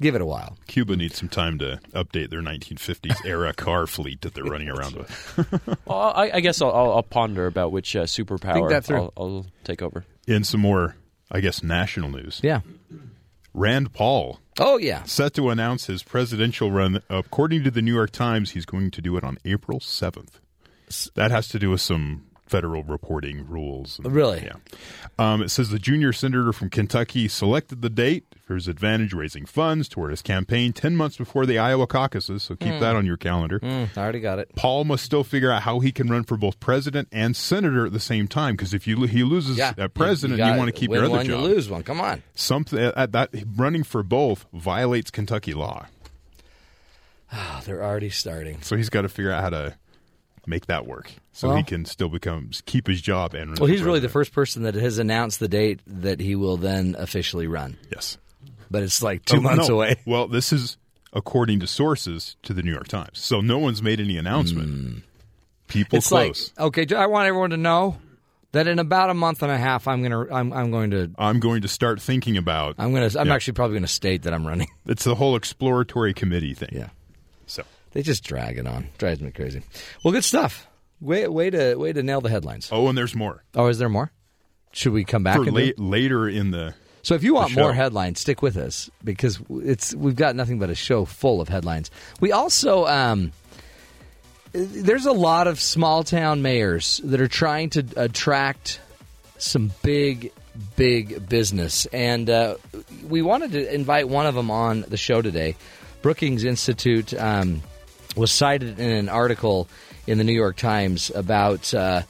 Give 0.00 0.14
it 0.14 0.20
a 0.20 0.26
while. 0.26 0.58
Cuba 0.66 0.94
needs 0.96 1.16
some 1.16 1.28
time 1.30 1.58
to 1.60 1.80
update 1.94 2.28
their 2.30 2.42
1950s 2.42 3.24
era 3.24 3.52
car 3.56 3.86
fleet 3.86 4.20
that 4.20 4.34
they're 4.34 4.44
running 4.44 4.68
around 4.68 4.94
with. 4.96 5.78
Well, 5.86 5.98
I, 6.14 6.30
I 6.34 6.40
guess 6.40 6.60
I'll, 6.60 6.70
I'll, 6.72 6.92
I'll 6.94 7.02
ponder 7.02 7.46
about 7.46 7.72
which 7.72 7.94
uh, 7.96 8.02
superpower 8.02 8.68
that. 8.68 8.90
I'll, 8.90 9.12
I'll 9.16 9.46
take 9.64 9.80
over. 9.82 10.04
In 10.26 10.44
some 10.44 10.60
more, 10.60 10.96
I 11.30 11.40
guess, 11.40 11.62
national 11.62 12.10
news, 12.10 12.40
Yeah. 12.42 12.60
Rand 13.54 13.92
Paul 13.94 14.40
Oh 14.58 14.76
yeah. 14.76 15.02
set 15.04 15.32
to 15.34 15.48
announce 15.48 15.86
his 15.86 16.02
presidential 16.02 16.70
run. 16.70 17.00
According 17.08 17.64
to 17.64 17.70
the 17.70 17.80
New 17.80 17.94
York 17.94 18.10
Times, 18.10 18.50
he's 18.50 18.66
going 18.66 18.90
to 18.90 19.00
do 19.00 19.16
it 19.16 19.24
on 19.24 19.38
April 19.46 19.80
7th. 19.80 20.40
That 21.14 21.30
has 21.30 21.48
to 21.48 21.58
do 21.58 21.70
with 21.70 21.80
some 21.80 22.26
federal 22.46 22.82
reporting 22.84 23.46
rules. 23.46 23.98
And- 23.98 24.12
Really? 24.14 24.44
Yeah. 24.44 24.54
Um, 25.18 25.42
it 25.42 25.50
says 25.50 25.70
the 25.70 25.78
junior 25.78 26.12
senator 26.12 26.52
from 26.52 26.70
Kentucky 26.70 27.26
selected 27.28 27.82
the 27.82 27.90
date 27.90 28.24
for 28.46 28.54
his 28.54 28.68
advantage, 28.68 29.12
raising 29.12 29.44
funds 29.46 29.88
toward 29.88 30.10
his 30.10 30.22
campaign 30.22 30.72
10 30.72 30.94
months 30.96 31.16
before 31.16 31.44
the 31.46 31.58
Iowa 31.58 31.86
caucuses. 31.86 32.42
So 32.44 32.54
keep 32.54 32.78
that 32.80 32.94
on 32.96 33.04
your 33.06 33.16
calendar. 33.16 33.58
Mm, 33.60 33.88
I 33.96 34.00
already 34.00 34.20
got 34.20 34.38
it. 34.38 34.50
Paul 34.54 34.84
must 34.84 35.04
still 35.04 35.24
figure 35.24 35.50
out 35.50 35.62
how 35.62 35.80
he 35.80 35.90
can 35.90 36.08
run 36.08 36.22
for 36.24 36.36
both 36.36 36.60
president 36.60 37.08
and 37.10 37.34
senator 37.34 37.86
at 37.86 37.92
the 37.92 38.00
same 38.00 38.28
time. 38.28 38.54
Because 38.54 38.72
if 38.74 38.86
you 38.86 39.02
he 39.04 39.24
loses 39.24 39.58
Yeah, 39.58 39.72
at 39.76 39.94
president, 39.94 40.38
you, 40.38 40.44
got- 40.44 40.56
want 40.58 40.68
to 40.68 40.78
keep 40.78 40.90
your 40.90 41.00
other 41.04 41.10
one, 41.10 41.26
job. 41.26 41.40
You 41.40 41.46
lose 41.48 41.68
one. 41.68 41.82
Come 41.82 42.00
on. 42.00 42.22
Something 42.34 42.78
at 42.78 43.12
that 43.12 43.30
running 43.56 43.82
for 43.82 44.02
both 44.02 44.46
violates 44.52 45.10
Kentucky 45.10 45.52
law. 45.54 45.86
Oh, 47.32 47.60
they're 47.64 47.82
already 47.82 48.10
starting. 48.10 48.62
So 48.62 48.76
he's 48.76 48.88
got 48.90 49.02
to 49.02 49.08
figure 49.08 49.32
out 49.32 49.42
how 49.42 49.50
to 49.50 49.74
make 50.46 50.66
that 50.66 50.86
work 50.86 51.12
so 51.32 51.48
Well- 51.48 51.56
he 51.58 51.62
can 51.62 51.84
still 51.84 52.08
become 52.08 52.50
keep 52.66 52.86
his 52.86 53.00
job 53.00 53.34
and 53.34 53.50
run 53.50 53.56
Well, 53.60 53.68
he's 53.70 53.82
really 53.82 54.00
the 54.00 54.08
first 54.08 54.32
person 54.32 54.62
that 54.62 54.74
has 54.74 54.98
announced 54.98 55.40
the 55.40 55.48
date 55.48 55.80
that 55.86 56.20
he 56.20 56.34
will 56.36 56.56
then 56.56 56.94
officially 56.98 57.46
run. 57.46 57.76
Yes. 57.92 58.18
But 58.70 58.82
it's 58.82 59.02
like 59.02 59.24
two 59.24 59.36
Oh, 59.38 59.40
months 59.40 59.68
no. 59.68 59.74
away. 59.76 59.96
Well, 60.06 60.26
this 60.28 60.52
is 60.52 60.76
according 61.12 61.60
to 61.60 61.66
sources 61.66 62.36
to 62.42 62.52
the 62.52 62.62
New 62.62 62.72
York 62.72 62.88
Times. 62.88 63.18
So 63.18 63.40
no 63.40 63.58
one's 63.58 63.82
made 63.82 64.00
any 64.00 64.16
announcement. 64.18 65.02
People 65.68 65.96
Hmm. 65.96 65.98
It's 65.98 66.08
close. 66.08 66.52
like 66.58 66.66
okay. 66.78 66.94
I 66.94 67.06
want 67.06 67.26
everyone 67.28 67.50
to 67.50 67.56
know 67.56 67.98
that 68.52 68.66
in 68.66 68.78
about 68.78 69.10
a 69.10 69.14
month 69.14 69.42
and 69.42 69.50
a 69.52 69.58
half, 69.58 69.86
I'm 69.88 70.02
gonna 70.02 70.26
I'm, 70.32 70.52
I'm 70.52 70.70
going 70.70 70.90
to 70.92 71.10
I'm 71.18 71.40
going 71.40 71.62
to 71.62 71.68
start 71.68 72.00
thinking 72.00 72.36
about. 72.36 72.76
I'm 72.78 72.92
gonna 72.92 73.10
I'm 73.18 73.28
Yeah. 73.28 73.34
actually 73.34 73.54
probably 73.54 73.76
gonna 73.76 73.86
state 73.88 74.22
that 74.22 74.32
I'm 74.34 74.46
running. 74.46 74.68
It's 74.86 75.04
the 75.04 75.14
whole 75.16 75.36
exploratory 75.36 76.14
committee 76.14 76.54
thing. 76.54 76.70
Yeah. 76.72 76.88
They 77.96 78.02
just 78.02 78.24
drag 78.24 78.58
it 78.58 78.66
on. 78.66 78.88
Drives 78.98 79.22
me 79.22 79.30
crazy. 79.30 79.62
Well, 80.04 80.12
good 80.12 80.22
stuff. 80.22 80.66
Way 81.00 81.26
way 81.28 81.48
to 81.48 81.76
way 81.76 81.94
to 81.94 82.02
nail 82.02 82.20
the 82.20 82.28
headlines. 82.28 82.68
oh, 82.70 82.88
and 82.88 82.98
there's 82.98 83.14
more 83.14 83.42
Oh, 83.54 83.68
is 83.68 83.78
there 83.78 83.88
more? 83.88 84.12
Should 84.72 84.92
we 84.92 85.02
come 85.02 85.22
back? 85.22 85.36
for 85.36 85.50
late, 85.50 85.78
later 85.78 86.28
in 86.28 86.50
the. 86.50 86.74
So 87.00 87.14
if 87.14 87.24
you 87.24 87.32
want 87.32 87.56
more 87.56 87.72
headlines, 87.72 88.20
stick 88.20 88.42
with 88.42 88.58
us 88.58 88.90
because 89.02 89.40
it's 89.48 89.94
we've 89.94 90.14
got 90.14 90.36
nothing 90.36 90.58
but 90.58 90.68
a 90.68 90.74
show 90.74 91.06
full 91.06 91.40
of 91.40 91.48
headlines. 91.48 91.90
We 92.20 92.32
also 92.32 92.84
um, 92.84 93.32
there's 94.52 95.06
a 95.06 95.12
lot 95.12 95.46
of 95.46 95.58
small 95.58 96.04
town 96.04 96.42
mayors 96.42 97.00
that 97.02 97.22
are 97.22 97.28
trying 97.28 97.70
to 97.70 97.86
attract 97.96 98.78
some 99.38 99.72
big 99.82 100.32
big 100.76 101.26
business, 101.30 101.86
and 101.94 102.28
uh, 102.28 102.56
we 103.08 103.22
wanted 103.22 103.52
to 103.52 103.74
invite 103.74 104.06
one 104.06 104.26
of 104.26 104.34
them 104.34 104.50
on 104.50 104.82
the 104.82 104.98
show 104.98 105.22
today. 105.22 105.56
Brookings 106.02 106.44
Institute 106.44 107.14
um, 107.14 107.62
was 108.16 108.32
cited 108.32 108.80
in 108.80 108.90
an 108.90 109.08
article 109.08 109.68
in 110.06 110.18
the 110.18 110.24
New 110.24 110.32
York 110.32 110.56
Times 110.56 111.10
about 111.14 111.72
uh, 111.74 112.02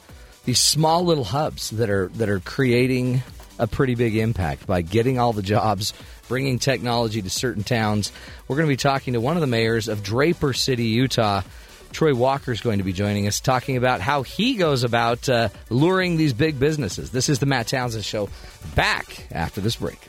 these 0.45 0.59
small 0.59 1.03
little 1.03 1.23
hubs 1.23 1.69
that 1.71 1.89
are 1.89 2.07
that 2.15 2.29
are 2.29 2.39
creating 2.39 3.21
a 3.59 3.67
pretty 3.67 3.95
big 3.95 4.15
impact 4.15 4.67
by 4.67 4.81
getting 4.81 5.19
all 5.19 5.33
the 5.33 5.41
jobs, 5.41 5.93
bringing 6.27 6.59
technology 6.59 7.21
to 7.21 7.29
certain 7.29 7.63
towns. 7.63 8.11
We're 8.47 8.55
going 8.55 8.67
to 8.67 8.71
be 8.71 8.77
talking 8.77 9.13
to 9.13 9.21
one 9.21 9.35
of 9.35 9.41
the 9.41 9.47
mayors 9.47 9.87
of 9.87 10.03
Draper 10.03 10.53
City, 10.53 10.85
Utah. 10.85 11.41
Troy 11.91 12.13
Walker 12.13 12.51
is 12.51 12.61
going 12.61 12.79
to 12.79 12.83
be 12.83 12.93
joining 12.93 13.27
us, 13.27 13.39
talking 13.39 13.77
about 13.77 14.01
how 14.01 14.21
he 14.21 14.55
goes 14.55 14.83
about 14.83 15.27
uh, 15.29 15.49
luring 15.69 16.17
these 16.17 16.33
big 16.33 16.59
businesses. 16.59 17.11
This 17.11 17.29
is 17.29 17.39
the 17.39 17.45
Matt 17.45 17.67
Townsend 17.67 18.03
Show. 18.03 18.29
Back 18.75 19.27
after 19.31 19.61
this 19.61 19.77
break. 19.77 19.99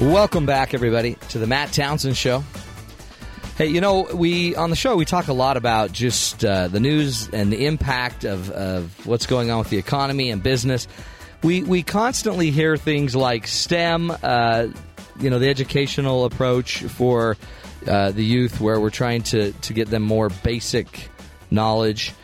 Welcome 0.00 0.46
back, 0.46 0.72
everybody, 0.72 1.16
to 1.28 1.38
the 1.38 1.46
Matt 1.46 1.74
Townsend 1.74 2.16
Show. 2.16 2.42
Hey, 3.58 3.66
you 3.66 3.82
know, 3.82 4.08
we 4.14 4.56
on 4.56 4.70
the 4.70 4.76
show 4.76 4.96
we 4.96 5.04
talk 5.04 5.28
a 5.28 5.34
lot 5.34 5.58
about 5.58 5.92
just 5.92 6.42
uh, 6.42 6.68
the 6.68 6.80
news 6.80 7.28
and 7.28 7.52
the 7.52 7.66
impact 7.66 8.24
of, 8.24 8.50
of 8.50 9.06
what's 9.06 9.26
going 9.26 9.50
on 9.50 9.58
with 9.58 9.68
the 9.68 9.76
economy 9.76 10.30
and 10.30 10.42
business. 10.42 10.88
We 11.42 11.64
we 11.64 11.82
constantly 11.82 12.50
hear 12.50 12.78
things 12.78 13.14
like 13.14 13.46
STEM, 13.46 14.10
uh, 14.22 14.68
you 15.18 15.28
know, 15.28 15.38
the 15.38 15.50
educational 15.50 16.24
approach 16.24 16.78
for 16.84 17.36
uh, 17.86 18.12
the 18.12 18.24
youth, 18.24 18.58
where 18.58 18.80
we're 18.80 18.88
trying 18.88 19.22
to 19.24 19.52
to 19.52 19.74
get 19.74 19.90
them 19.90 20.02
more 20.02 20.30
basic 20.30 21.10
knowledge 21.50 22.14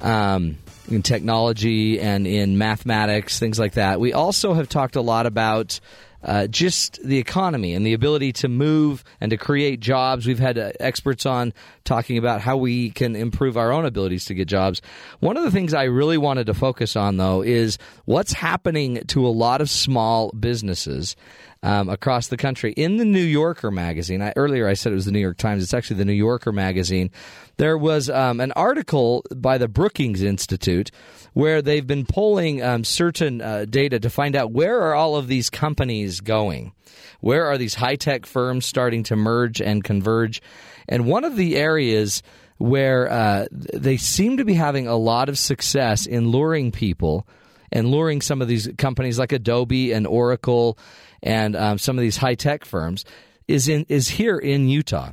um, 0.00 0.58
in 0.88 1.02
technology 1.02 1.98
and 1.98 2.24
in 2.24 2.56
mathematics, 2.56 3.40
things 3.40 3.58
like 3.58 3.72
that. 3.72 3.98
We 3.98 4.12
also 4.12 4.54
have 4.54 4.68
talked 4.68 4.94
a 4.94 5.00
lot 5.00 5.26
about 5.26 5.80
uh, 6.22 6.46
just 6.46 7.02
the 7.02 7.18
economy 7.18 7.74
and 7.74 7.86
the 7.86 7.92
ability 7.92 8.32
to 8.32 8.48
move 8.48 9.04
and 9.20 9.30
to 9.30 9.36
create 9.36 9.80
jobs. 9.80 10.26
We've 10.26 10.38
had 10.38 10.58
uh, 10.58 10.72
experts 10.80 11.26
on 11.26 11.52
talking 11.84 12.18
about 12.18 12.40
how 12.40 12.56
we 12.56 12.90
can 12.90 13.14
improve 13.14 13.56
our 13.56 13.72
own 13.72 13.84
abilities 13.84 14.24
to 14.26 14.34
get 14.34 14.48
jobs. 14.48 14.82
One 15.20 15.36
of 15.36 15.44
the 15.44 15.50
things 15.50 15.74
I 15.74 15.84
really 15.84 16.18
wanted 16.18 16.46
to 16.46 16.54
focus 16.54 16.96
on, 16.96 17.16
though, 17.16 17.42
is 17.42 17.78
what's 18.04 18.32
happening 18.32 19.02
to 19.08 19.26
a 19.26 19.28
lot 19.28 19.60
of 19.60 19.70
small 19.70 20.30
businesses. 20.30 21.16
Um, 21.62 21.88
across 21.88 22.28
the 22.28 22.36
country. 22.36 22.72
In 22.74 22.98
the 22.98 23.04
New 23.04 23.24
Yorker 23.24 23.72
magazine, 23.72 24.22
I, 24.22 24.32
earlier 24.36 24.68
I 24.68 24.74
said 24.74 24.92
it 24.92 24.94
was 24.94 25.06
the 25.06 25.10
New 25.10 25.18
York 25.18 25.38
Times. 25.38 25.64
It's 25.64 25.74
actually 25.74 25.96
the 25.96 26.04
New 26.04 26.12
Yorker 26.12 26.52
magazine. 26.52 27.10
There 27.56 27.76
was 27.76 28.08
um, 28.08 28.40
an 28.40 28.52
article 28.52 29.24
by 29.34 29.58
the 29.58 29.66
Brookings 29.66 30.22
Institute 30.22 30.92
where 31.32 31.62
they've 31.62 31.86
been 31.86 32.04
polling 32.04 32.62
um, 32.62 32.84
certain 32.84 33.40
uh, 33.40 33.64
data 33.64 33.98
to 33.98 34.10
find 34.10 34.36
out 34.36 34.52
where 34.52 34.80
are 34.82 34.94
all 34.94 35.16
of 35.16 35.26
these 35.28 35.50
companies 35.50 36.20
going. 36.20 36.72
Where 37.20 37.46
are 37.46 37.58
these 37.58 37.74
high 37.74 37.96
tech 37.96 38.26
firms 38.26 38.66
starting 38.66 39.02
to 39.04 39.16
merge 39.16 39.60
and 39.60 39.82
converge? 39.82 40.42
And 40.88 41.06
one 41.06 41.24
of 41.24 41.36
the 41.36 41.56
areas 41.56 42.22
where 42.58 43.10
uh, 43.10 43.46
they 43.50 43.96
seem 43.96 44.36
to 44.38 44.44
be 44.44 44.54
having 44.54 44.86
a 44.86 44.96
lot 44.96 45.28
of 45.28 45.38
success 45.38 46.06
in 46.06 46.28
luring 46.28 46.72
people 46.72 47.26
and 47.72 47.88
luring 47.88 48.20
some 48.20 48.42
of 48.42 48.48
these 48.48 48.68
companies 48.78 49.18
like 49.18 49.32
Adobe 49.32 49.92
and 49.92 50.06
Oracle 50.06 50.78
and 51.22 51.56
um, 51.56 51.78
some 51.78 51.98
of 51.98 52.02
these 52.02 52.16
high 52.16 52.34
tech 52.34 52.64
firms 52.64 53.04
is 53.48 53.68
in 53.68 53.86
is 53.88 54.08
here 54.08 54.38
in 54.38 54.68
Utah. 54.68 55.12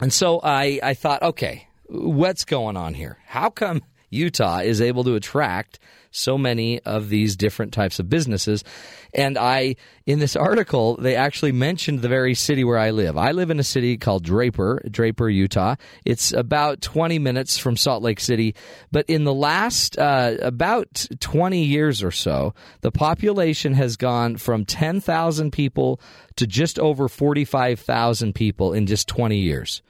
And 0.00 0.12
so 0.12 0.40
I, 0.42 0.78
I 0.82 0.94
thought, 0.94 1.22
okay, 1.22 1.68
what's 1.88 2.44
going 2.44 2.76
on 2.76 2.94
here? 2.94 3.18
How 3.26 3.50
come 3.50 3.82
Utah 4.10 4.58
is 4.58 4.80
able 4.80 5.04
to 5.04 5.14
attract 5.14 5.78
so 6.10 6.38
many 6.38 6.80
of 6.80 7.08
these 7.08 7.36
different 7.36 7.72
types 7.72 7.98
of 7.98 8.08
businesses? 8.08 8.64
And 9.14 9.38
I, 9.38 9.76
in 10.06 10.18
this 10.18 10.36
article, 10.36 10.96
they 10.96 11.16
actually 11.16 11.52
mentioned 11.52 12.00
the 12.00 12.08
very 12.08 12.34
city 12.34 12.64
where 12.64 12.78
I 12.78 12.90
live. 12.90 13.16
I 13.16 13.32
live 13.32 13.50
in 13.50 13.58
a 13.58 13.64
city 13.64 13.96
called 13.96 14.24
Draper, 14.24 14.82
Draper, 14.90 15.28
Utah. 15.28 15.76
It's 16.04 16.32
about 16.32 16.80
20 16.80 17.18
minutes 17.18 17.58
from 17.58 17.76
Salt 17.76 18.02
Lake 18.02 18.20
City. 18.20 18.54
But 18.92 19.06
in 19.08 19.24
the 19.24 19.34
last 19.34 19.98
uh, 19.98 20.36
about 20.42 21.06
20 21.20 21.62
years 21.62 22.02
or 22.02 22.10
so, 22.10 22.54
the 22.80 22.92
population 22.92 23.74
has 23.74 23.96
gone 23.96 24.36
from 24.36 24.64
10,000 24.64 25.50
people 25.50 26.00
to 26.36 26.46
just 26.46 26.78
over 26.78 27.08
45,000 27.08 28.34
people 28.34 28.72
in 28.72 28.86
just 28.86 29.08
20 29.08 29.38
years. 29.38 29.82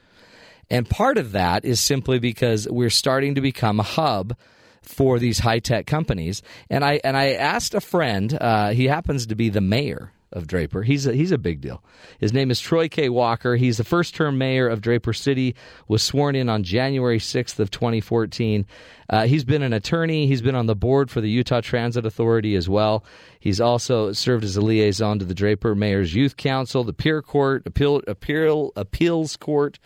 And 0.69 0.89
part 0.89 1.17
of 1.17 1.31
that 1.31 1.65
is 1.65 1.79
simply 1.79 2.19
because 2.19 2.67
we're 2.69 2.89
starting 2.89 3.35
to 3.35 3.41
become 3.41 3.79
a 3.79 3.83
hub 3.83 4.35
for 4.81 5.19
these 5.19 5.39
high 5.39 5.59
tech 5.59 5.85
companies. 5.85 6.41
And 6.69 6.83
I 6.83 6.99
and 7.03 7.17
I 7.17 7.33
asked 7.33 7.73
a 7.73 7.81
friend. 7.81 8.35
Uh, 8.39 8.69
he 8.69 8.85
happens 8.85 9.27
to 9.27 9.35
be 9.35 9.49
the 9.49 9.61
mayor 9.61 10.11
of 10.31 10.45
Draper. 10.45 10.83
He's 10.83 11.07
a, 11.07 11.13
he's 11.13 11.31
a 11.31 11.37
big 11.37 11.59
deal. 11.61 11.83
His 12.19 12.33
name 12.33 12.51
is 12.51 12.59
Troy 12.59 12.87
K. 12.87 13.09
Walker. 13.09 13.55
He's 13.55 13.77
the 13.77 13.83
first 13.83 14.15
term 14.15 14.37
mayor 14.37 14.67
of 14.67 14.81
Draper 14.81 15.13
City. 15.13 15.55
Was 15.87 16.03
sworn 16.03 16.35
in 16.35 16.49
on 16.49 16.63
January 16.63 17.19
sixth 17.19 17.59
of 17.59 17.71
2014. 17.71 18.65
Uh, 19.09 19.25
he's 19.25 19.43
been 19.43 19.63
an 19.63 19.73
attorney. 19.73 20.27
He's 20.27 20.41
been 20.41 20.55
on 20.55 20.67
the 20.67 20.75
board 20.75 21.09
for 21.09 21.19
the 21.19 21.29
Utah 21.29 21.61
Transit 21.61 22.05
Authority 22.05 22.55
as 22.55 22.69
well. 22.69 23.03
He's 23.39 23.59
also 23.59 24.11
served 24.13 24.43
as 24.43 24.55
a 24.55 24.61
liaison 24.61 25.19
to 25.19 25.25
the 25.25 25.33
Draper 25.33 25.73
Mayor's 25.73 26.13
Youth 26.13 26.37
Council, 26.37 26.83
the 26.83 26.93
Peer 26.93 27.21
Court, 27.21 27.63
Appeal, 27.65 28.01
Appeal 28.07 28.71
Appeals 28.75 29.35
Court 29.35 29.79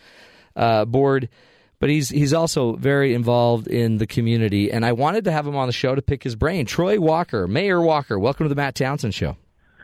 uh, 0.56 0.86
Board 0.86 1.30
but 1.84 1.90
he's 1.90 2.08
he's 2.08 2.34
also 2.34 2.78
very 2.78 3.14
involved 3.14 3.68
in 3.68 3.98
the 3.98 4.08
community. 4.08 4.72
And 4.72 4.86
I 4.86 4.94
wanted 4.94 5.26
to 5.26 5.34
have 5.34 5.46
him 5.46 5.58
on 5.58 5.68
the 5.68 5.74
show 5.74 5.94
to 5.94 6.02
pick 6.02 6.24
his 6.24 6.34
brain. 6.34 6.66
Troy 6.66 6.98
Walker, 6.98 7.46
Mayor 7.46 7.82
Walker, 7.82 8.18
welcome 8.18 8.46
to 8.46 8.48
the 8.48 8.56
Matt 8.56 8.76
Townsend 8.76 9.14
Show. 9.14 9.36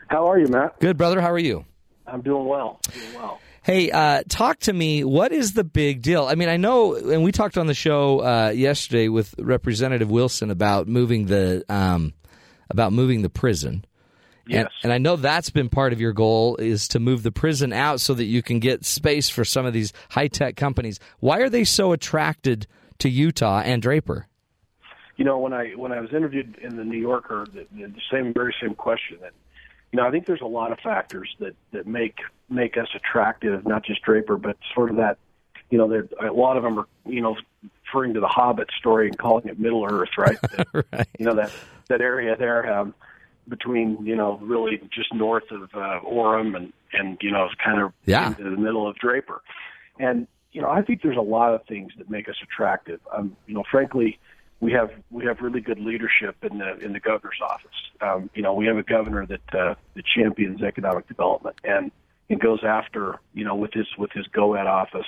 How 0.08 0.26
are 0.30 0.38
you, 0.38 0.46
Matt? 0.46 0.80
Good, 0.80 0.96
brother. 0.96 1.20
How 1.20 1.30
are 1.30 1.38
you? 1.38 1.66
I'm 2.06 2.22
doing 2.22 2.46
well. 2.46 2.80
Doing 2.90 3.14
well. 3.16 3.38
Hey, 3.62 3.90
uh, 3.90 4.22
talk 4.30 4.60
to 4.60 4.72
me. 4.72 5.04
What 5.04 5.32
is 5.32 5.52
the 5.52 5.62
big 5.62 6.00
deal? 6.00 6.24
I 6.24 6.36
mean, 6.36 6.48
I 6.48 6.56
know, 6.56 6.94
and 6.94 7.22
we 7.22 7.32
talked 7.32 7.58
on 7.58 7.66
the 7.66 7.74
show 7.74 8.20
uh, 8.20 8.48
yesterday 8.48 9.08
with 9.08 9.34
Representative 9.38 10.10
Wilson 10.10 10.50
about 10.50 10.88
moving 10.88 11.26
the 11.26 11.66
um, 11.68 12.14
about 12.70 12.94
moving 12.94 13.20
the 13.20 13.28
prison, 13.28 13.84
Yes. 14.46 14.66
And, 14.82 14.84
and 14.84 14.92
I 14.92 14.98
know 14.98 15.16
that's 15.16 15.50
been 15.50 15.68
part 15.68 15.92
of 15.92 16.00
your 16.00 16.12
goal 16.12 16.56
is 16.56 16.88
to 16.88 16.98
move 16.98 17.22
the 17.22 17.32
prison 17.32 17.72
out 17.72 18.00
so 18.00 18.14
that 18.14 18.24
you 18.24 18.42
can 18.42 18.58
get 18.58 18.84
space 18.84 19.28
for 19.28 19.44
some 19.44 19.66
of 19.66 19.72
these 19.72 19.92
high 20.10 20.28
tech 20.28 20.56
companies. 20.56 20.98
Why 21.20 21.38
are 21.38 21.50
they 21.50 21.64
so 21.64 21.92
attracted 21.92 22.66
to 22.98 23.08
Utah 23.08 23.60
and 23.60 23.82
Draper? 23.82 24.26
You 25.16 25.24
know, 25.24 25.38
when 25.38 25.52
I 25.52 25.72
when 25.72 25.92
I 25.92 26.00
was 26.00 26.12
interviewed 26.14 26.56
in 26.62 26.76
the 26.76 26.84
New 26.84 26.98
Yorker, 26.98 27.46
the, 27.52 27.66
the 27.72 27.92
same 28.10 28.32
very 28.32 28.54
same 28.60 28.74
question. 28.74 29.18
That 29.20 29.32
you 29.92 29.98
know, 29.98 30.06
I 30.06 30.10
think 30.10 30.26
there's 30.26 30.40
a 30.40 30.46
lot 30.46 30.72
of 30.72 30.78
factors 30.78 31.28
that 31.40 31.54
that 31.72 31.86
make 31.86 32.20
make 32.48 32.78
us 32.78 32.88
attractive, 32.94 33.66
not 33.66 33.84
just 33.84 34.02
Draper, 34.02 34.38
but 34.38 34.56
sort 34.74 34.90
of 34.90 34.96
that. 34.96 35.18
You 35.68 35.78
know, 35.78 35.88
there 35.88 36.08
a 36.26 36.32
lot 36.32 36.56
of 36.56 36.62
them 36.62 36.78
are 36.78 36.86
you 37.04 37.20
know 37.20 37.36
referring 37.84 38.14
to 38.14 38.20
the 38.20 38.28
Hobbit 38.28 38.70
story 38.78 39.08
and 39.08 39.18
calling 39.18 39.46
it 39.46 39.58
Middle 39.58 39.84
Earth, 39.84 40.10
right? 40.16 40.36
right. 40.72 41.08
You 41.18 41.26
know 41.26 41.34
that 41.34 41.52
that 41.88 42.00
area 42.00 42.36
there. 42.36 42.72
Um, 42.72 42.94
between 43.48 43.98
you 44.04 44.16
know 44.16 44.38
really 44.42 44.80
just 44.92 45.12
north 45.14 45.50
of 45.50 45.62
uh, 45.74 46.00
Orem 46.04 46.56
and 46.56 46.72
and 46.92 47.18
you 47.20 47.30
know 47.30 47.48
kind 47.64 47.80
of 47.80 47.92
Yeah. 48.06 48.28
into 48.28 48.44
the 48.44 48.56
middle 48.56 48.88
of 48.88 48.96
Draper, 48.96 49.42
and 49.98 50.26
you 50.52 50.60
know 50.62 50.70
I 50.70 50.82
think 50.82 51.02
there's 51.02 51.16
a 51.16 51.22
lot 51.22 51.54
of 51.54 51.64
things 51.66 51.92
that 51.98 52.10
make 52.10 52.28
us 52.28 52.36
attractive. 52.42 53.00
Um, 53.12 53.36
you 53.46 53.54
know, 53.54 53.64
frankly, 53.70 54.18
we 54.60 54.72
have 54.72 54.90
we 55.10 55.24
have 55.24 55.40
really 55.40 55.60
good 55.60 55.78
leadership 55.80 56.36
in 56.42 56.58
the 56.58 56.78
in 56.78 56.92
the 56.92 57.00
governor's 57.00 57.40
office. 57.42 57.70
Um, 58.00 58.30
you 58.34 58.42
know, 58.42 58.54
we 58.54 58.66
have 58.66 58.76
a 58.76 58.82
governor 58.82 59.26
that 59.26 59.54
uh, 59.54 59.74
that 59.94 60.04
champions 60.06 60.62
economic 60.62 61.08
development 61.08 61.56
and 61.64 61.90
and 62.28 62.40
goes 62.40 62.60
after 62.64 63.18
you 63.34 63.44
know 63.44 63.54
with 63.54 63.72
his 63.72 63.86
with 63.98 64.12
his 64.12 64.26
GOED 64.28 64.66
office. 64.66 65.06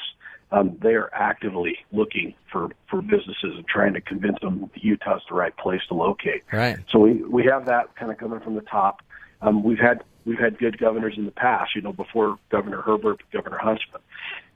Um, 0.52 0.76
they 0.82 0.94
are 0.94 1.08
actively 1.14 1.78
looking 1.92 2.34
for 2.50 2.68
for 2.88 3.00
businesses 3.00 3.56
and 3.56 3.66
trying 3.66 3.94
to 3.94 4.00
convince 4.00 4.38
them 4.40 4.60
that 4.72 4.84
Utah's 4.84 5.22
the 5.28 5.34
right 5.34 5.56
place 5.56 5.80
to 5.88 5.94
locate. 5.94 6.42
Right. 6.52 6.78
So 6.90 6.98
we 6.98 7.14
we 7.24 7.44
have 7.44 7.64
that 7.66 7.96
kind 7.96 8.12
of 8.12 8.18
coming 8.18 8.40
from 8.40 8.54
the 8.54 8.60
top. 8.62 9.00
Um, 9.40 9.62
we've 9.62 9.78
had 9.78 10.04
we've 10.26 10.38
had 10.38 10.58
good 10.58 10.78
governors 10.78 11.14
in 11.16 11.24
the 11.24 11.30
past. 11.32 11.74
You 11.74 11.80
know, 11.82 11.92
before 11.92 12.38
Governor 12.50 12.82
Herbert, 12.82 13.22
Governor 13.32 13.58
Huntsman. 13.58 14.02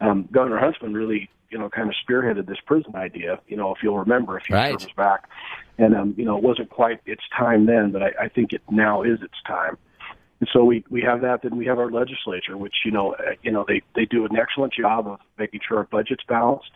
Um, 0.00 0.28
Governor 0.30 0.58
Huntsman 0.58 0.92
really 0.92 1.30
you 1.50 1.58
know 1.58 1.70
kind 1.70 1.88
of 1.88 1.94
spearheaded 2.06 2.46
this 2.46 2.58
prison 2.66 2.94
idea. 2.94 3.40
You 3.48 3.56
know, 3.56 3.74
if 3.74 3.82
you'll 3.82 3.98
remember 3.98 4.36
a 4.36 4.40
few 4.42 4.54
Right. 4.54 4.78
terms 4.78 4.92
back, 4.96 5.28
and 5.78 5.94
um, 5.96 6.14
you 6.18 6.24
know 6.24 6.36
it 6.36 6.42
wasn't 6.42 6.68
quite 6.70 7.00
its 7.06 7.22
time 7.36 7.66
then, 7.66 7.90
but 7.90 8.02
I, 8.02 8.12
I 8.24 8.28
think 8.28 8.52
it 8.52 8.62
now 8.70 9.02
is 9.02 9.22
its 9.22 9.40
time. 9.46 9.78
And 10.40 10.48
so 10.52 10.64
we, 10.64 10.84
we 10.90 11.02
have 11.02 11.22
that. 11.22 11.42
Then 11.42 11.56
we 11.56 11.66
have 11.66 11.78
our 11.78 11.90
legislature, 11.90 12.56
which 12.56 12.74
you 12.84 12.90
know 12.90 13.14
uh, 13.14 13.32
you 13.42 13.50
know 13.50 13.64
they, 13.66 13.82
they 13.94 14.04
do 14.04 14.24
an 14.24 14.36
excellent 14.36 14.74
job 14.74 15.06
of 15.06 15.18
making 15.38 15.60
sure 15.66 15.78
our 15.78 15.84
budget's 15.84 16.22
balanced. 16.28 16.70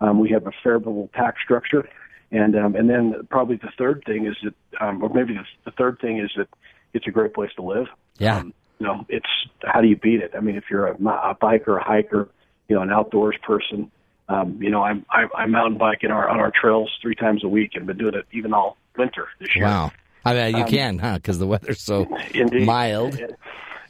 Um, 0.00 0.18
we 0.18 0.30
have 0.30 0.46
a 0.46 0.52
favorable 0.62 1.08
tax 1.14 1.40
structure, 1.42 1.88
and 2.32 2.56
um, 2.56 2.74
and 2.74 2.90
then 2.90 3.14
probably 3.30 3.56
the 3.56 3.70
third 3.78 4.02
thing 4.04 4.26
is 4.26 4.36
that, 4.42 4.54
um, 4.84 5.02
or 5.02 5.10
maybe 5.10 5.34
the, 5.34 5.44
the 5.64 5.70
third 5.70 5.98
thing 6.00 6.18
is 6.18 6.30
that 6.36 6.48
it's 6.92 7.06
a 7.06 7.10
great 7.10 7.34
place 7.34 7.50
to 7.56 7.62
live. 7.62 7.86
Yeah. 8.18 8.38
Um, 8.38 8.54
you 8.80 8.86
know, 8.86 9.06
it's 9.08 9.26
how 9.62 9.80
do 9.80 9.86
you 9.86 9.96
beat 9.96 10.20
it? 10.20 10.32
I 10.36 10.40
mean, 10.40 10.56
if 10.56 10.64
you're 10.68 10.88
a, 10.88 10.94
a 10.94 11.36
biker, 11.40 11.80
a 11.80 11.84
hiker, 11.84 12.28
you 12.68 12.74
know, 12.74 12.82
an 12.82 12.90
outdoors 12.90 13.36
person, 13.46 13.90
um, 14.28 14.58
you 14.60 14.70
know, 14.70 14.82
I'm 14.82 15.06
I, 15.10 15.26
I 15.36 15.46
mountain 15.46 15.78
bike 15.78 15.98
in 16.02 16.10
our 16.10 16.28
on 16.28 16.40
our 16.40 16.50
trails 16.50 16.90
three 17.00 17.14
times 17.14 17.44
a 17.44 17.48
week, 17.48 17.72
and 17.74 17.86
been 17.86 17.98
doing 17.98 18.14
it 18.14 18.26
even 18.32 18.52
all 18.52 18.76
winter 18.96 19.28
this 19.38 19.54
year. 19.54 19.66
Wow. 19.66 19.92
I 20.24 20.34
mean, 20.34 20.56
you 20.56 20.62
Um, 20.62 20.68
can, 20.68 20.98
huh? 20.98 21.14
Because 21.16 21.38
the 21.38 21.46
weather's 21.46 21.80
so 21.80 22.06
Indeed. 22.34 22.66
mild. 22.66 23.14
And, 23.18 23.36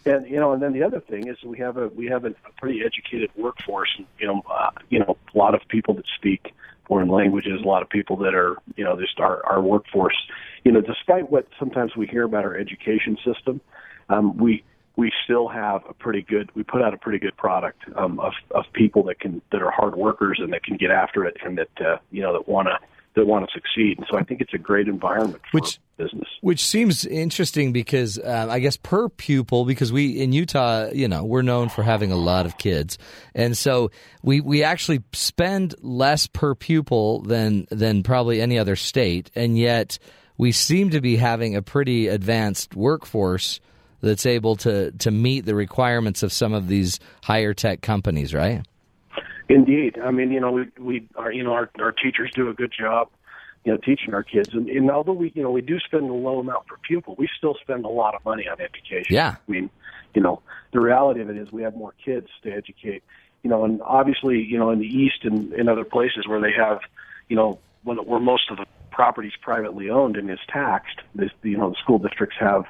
and 0.07 0.29
you 0.29 0.39
know, 0.39 0.53
and 0.53 0.63
then 0.63 0.73
the 0.73 0.83
other 0.83 1.01
thing 1.01 1.29
is 1.29 1.43
we 1.45 1.59
have 1.59 1.77
a 1.77 1.89
we 1.89 2.07
have 2.07 2.25
a, 2.25 2.35
pretty 2.59 2.83
educated 2.85 3.31
workforce, 3.37 3.91
and 3.97 4.07
you 4.19 4.27
know, 4.27 4.43
uh, 4.51 4.71
you 4.91 4.99
know, 4.99 5.17
a 5.35 5.39
lot 5.39 5.55
of 5.55 5.61
people 5.69 5.95
that 5.95 6.05
speak 6.17 6.53
foreign 6.87 7.09
languages, 7.09 7.61
a 7.63 7.67
lot 7.67 7.83
of 7.83 7.89
people 7.89 8.17
that 8.19 8.35
are, 8.35 8.57
you 8.77 8.85
know, 8.85 8.99
just 8.99 9.19
our 9.19 9.45
our 9.47 9.61
workforce. 9.63 10.17
You 10.65 10.73
know, 10.73 10.81
despite 10.81 11.31
what 11.31 11.47
sometimes 11.59 11.97
we 11.97 12.07
hear 12.07 12.25
about 12.25 12.45
our 12.45 12.57
education 12.57 13.17
system, 13.25 13.61
um, 14.09 14.37
we 14.37 14.63
we 14.97 15.11
still 15.25 15.49
have 15.49 15.83
a 15.89 15.95
pretty 15.95 16.23
good 16.23 16.51
we 16.55 16.63
put 16.63 16.83
out 16.83 16.95
a 16.95 16.97
pretty 16.99 17.19
good 17.19 17.37
product 17.37 17.83
um, 17.97 18.21
of 18.21 18.33
of 18.51 18.65
people 18.73 19.03
that 19.05 19.21
can 19.21 19.41
that 19.53 19.63
are 19.63 19.71
hard 19.71 19.97
workers 19.97 20.39
and 20.41 20.53
that 20.53 20.63
can 20.63 20.77
get 20.77 20.91
after 20.91 21.25
it 21.25 21.37
and 21.45 21.59
that 21.59 21.81
uh, 21.81 21.97
you 22.11 22.23
know 22.23 22.33
that 22.33 22.49
want 22.49 22.69
to 22.69 22.79
that 23.15 23.27
want 23.27 23.49
to 23.49 23.53
succeed. 23.53 23.99
And 23.99 24.07
so 24.11 24.19
I 24.19 24.25
think 24.25 24.41
it's 24.41 24.55
a 24.55 24.59
great 24.59 24.89
environment 24.89 25.43
for 25.51 25.61
Which- 25.61 25.79
business. 25.97 26.29
Which 26.41 26.65
seems 26.65 27.07
interesting 27.07 27.73
because 27.73 28.19
uh, 28.19 28.49
I 28.51 28.59
guess 28.59 28.77
per 28.77 29.09
pupil, 29.09 29.65
because 29.65 29.93
we 29.93 30.21
in 30.21 30.33
Utah, 30.33 30.89
you 30.93 31.09
know, 31.09 31.25
we're 31.25 31.43
known 31.43 31.69
for 31.69 31.83
having 31.83 32.11
a 32.11 32.17
lot 32.17 32.47
of 32.47 32.59
kids, 32.59 32.99
and 33.35 33.57
so 33.57 33.91
we 34.23 34.41
we 34.41 34.65
actually 34.65 35.03
spend 35.13 35.75
less 35.81 36.27
per 36.27 36.55
pupil 36.55 37.23
than 37.23 37.67
than 37.71 38.03
probably 38.03 38.41
any 38.41 38.59
other 38.59 38.77
state, 38.77 39.31
and 39.35 39.57
yet 39.57 39.99
we 40.37 40.51
seem 40.51 40.91
to 40.91 41.01
be 41.01 41.17
having 41.17 41.55
a 41.55 41.63
pretty 41.63 42.09
advanced 42.09 42.75
workforce 42.75 43.61
that's 44.01 44.27
able 44.27 44.57
to 44.57 44.91
to 44.93 45.11
meet 45.11 45.47
the 45.47 45.55
requirements 45.55 46.23
of 46.23 46.33
some 46.33 46.53
of 46.53 46.69
these 46.69 46.99
higher 47.23 47.55
tech 47.55 47.81
companies, 47.81 48.35
right? 48.35 48.67
Indeed, 49.49 49.99
I 50.03 50.11
mean, 50.11 50.31
you 50.33 50.41
know, 50.41 50.53
we 50.53 50.69
we 50.79 51.09
are, 51.17 51.31
you 51.31 51.45
know, 51.45 51.53
our 51.53 51.71
our 51.79 51.93
teachers 51.93 52.31
do 52.35 52.49
a 52.49 52.55
good 52.55 52.73
job, 52.73 53.09
you 53.65 53.73
know, 53.73 53.79
teaching 53.79 54.15
our 54.15 54.23
kids, 54.23 54.51
and, 54.55 54.69
and 54.69 54.91
although 54.91 55.13
we, 55.13 55.33
you 55.35 55.43
know, 55.43 55.51
we 55.51 55.61
do 55.61 55.79
spend 55.81 56.09
a 56.09 56.13
low 56.13 56.39
amount 56.39 56.67
per 56.67 56.77
pupil, 56.79 57.15
we 57.19 57.29
still 57.37 57.55
spend 57.61 57.85
a 57.85 57.89
lot 57.89 58.15
of 58.15 58.25
money 58.25 58.49
on 58.49 58.61
education. 58.61 59.15
Yeah. 59.15 59.37
I 59.47 59.51
mean, 59.51 59.69
you 60.15 60.23
know, 60.23 60.41
the 60.73 60.81
reality 60.81 61.21
of 61.21 61.29
it 61.29 61.37
is 61.37 61.53
we 61.53 61.63
have 61.63 61.77
more 61.77 61.93
kids 62.05 62.29
to 62.43 62.51
educate, 62.51 63.03
you 63.43 63.51
know, 63.51 63.65
and 63.65 63.83
obviously, 63.83 64.43
you 64.43 64.59
know, 64.59 64.71
in 64.71 64.79
the 64.79 64.87
east 64.87 65.25
and 65.25 65.53
in 65.53 65.69
other 65.69 65.85
places 65.85 66.27
where 66.27 66.41
they 66.41 66.53
have, 66.53 66.81
you 67.29 67.37
know, 67.37 67.59
when, 67.83 67.99
where 67.99 68.21
most 68.21 68.51
of 68.51 68.57
the 68.57 68.67
property 68.91 69.29
is 69.29 69.35
privately 69.43 69.91
owned 69.91 70.17
and 70.17 70.31
is 70.31 70.39
taxed, 70.49 71.01
this, 71.15 71.31
you 71.43 71.59
know, 71.59 71.71
the 71.71 71.77
school 71.77 71.99
districts 71.99 72.37
have 72.41 72.65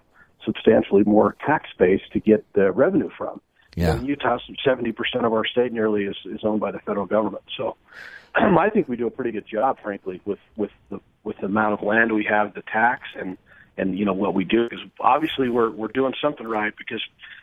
substantially 0.44 1.04
more 1.04 1.36
tax 1.46 1.68
base 1.78 2.02
to 2.12 2.20
get 2.20 2.44
the 2.54 2.72
revenue 2.72 3.10
from. 3.16 3.40
Yeah. 3.76 3.96
In 3.96 4.04
Utah, 4.04 4.38
seventy 4.64 4.92
percent 4.92 5.24
of 5.24 5.32
our 5.32 5.46
state 5.46 5.72
nearly 5.72 6.04
is, 6.04 6.16
is 6.24 6.40
owned 6.44 6.60
by 6.60 6.70
the 6.70 6.78
federal 6.80 7.06
government. 7.06 7.44
So, 7.56 7.76
I 8.34 8.70
think 8.70 8.88
we 8.88 8.96
do 8.96 9.06
a 9.06 9.10
pretty 9.10 9.32
good 9.32 9.46
job, 9.46 9.78
frankly, 9.82 10.20
with 10.24 10.38
with 10.56 10.70
the 10.90 11.00
with 11.24 11.36
the 11.38 11.46
amount 11.46 11.74
of 11.74 11.82
land 11.82 12.12
we 12.12 12.24
have, 12.30 12.54
the 12.54 12.62
tax, 12.62 13.02
and 13.18 13.36
and 13.76 13.98
you 13.98 14.04
know 14.04 14.12
what 14.12 14.34
we 14.34 14.44
do. 14.44 14.68
Because 14.68 14.84
obviously 15.00 15.48
we're 15.48 15.70
we're 15.70 15.88
doing 15.88 16.14
something 16.22 16.46
right 16.46 16.72
because 16.76 17.02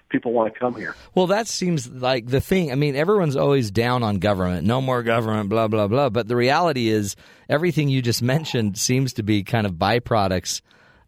people 0.10 0.34
want 0.34 0.54
to 0.54 0.60
come 0.60 0.76
here. 0.76 0.96
Well, 1.16 1.28
that 1.28 1.48
seems 1.48 1.90
like 1.90 2.28
the 2.28 2.42
thing. 2.42 2.72
I 2.72 2.76
mean, 2.76 2.96
everyone's 2.96 3.36
always 3.36 3.72
down 3.72 4.04
on 4.04 4.18
government. 4.18 4.68
No 4.68 4.82
more 4.82 5.04
government, 5.04 5.50
blah, 5.50 5.68
blah, 5.68 5.88
blah. 5.88 6.10
But 6.10 6.28
the 6.28 6.36
reality 6.36 6.90
is, 6.90 7.16
everything 7.50 7.90
you 7.90 8.02
just 8.02 8.22
mentioned 8.22 8.78
seems 8.78 9.14
to 9.14 9.24
be 9.24 9.44
kind 9.44 9.66
of 9.66 9.74
byproducts 9.74 10.62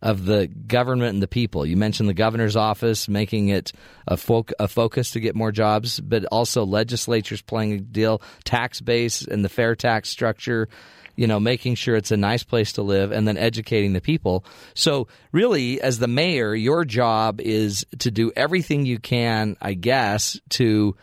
of 0.04 0.26
the 0.26 0.48
government 0.48 1.14
and 1.14 1.24
the 1.24 1.28
people. 1.28 1.66
You 1.66 1.78
mentioned 1.78 2.10
the 2.10 2.14
governor's 2.14 2.58
office 2.58 3.08
making 3.08 3.48
it 3.48 3.72
a, 4.06 4.18
foc- 4.18 4.52
a 4.60 4.68
focus 4.68 5.12
to 5.12 5.22
get 5.22 5.34
more 5.34 5.52
jobs, 5.52 6.00
but 6.02 6.26
also 6.26 6.66
legislatures 6.66 7.42
playing 7.42 7.72
a 7.72 7.80
deal, 7.80 8.22
tax 8.44 8.82
base 8.82 9.24
and 9.24 9.44
the 9.44 9.50
fair 9.50 9.76
tax 9.76 10.10
structure 10.10 10.70
you 11.16 11.28
know, 11.28 11.40
making 11.40 11.76
sure 11.76 11.96
it's 11.96 12.10
a 12.10 12.18
nice 12.18 12.42
place 12.42 12.74
to 12.74 12.82
live 12.82 13.12
and 13.12 13.28
then 13.28 13.38
educating 13.38 13.94
the 13.94 14.02
people. 14.02 14.44
So, 14.74 15.08
really, 15.32 15.80
as 15.80 16.00
the 16.00 16.08
mayor, 16.08 16.56
your 16.56 16.86
job 16.86 17.40
is 17.40 17.86
to 18.00 18.10
do 18.10 18.32
everything 18.36 18.88
you 18.88 18.98
can, 18.98 19.56
I 19.62 19.76
guess, 19.76 20.40
to 20.52 20.96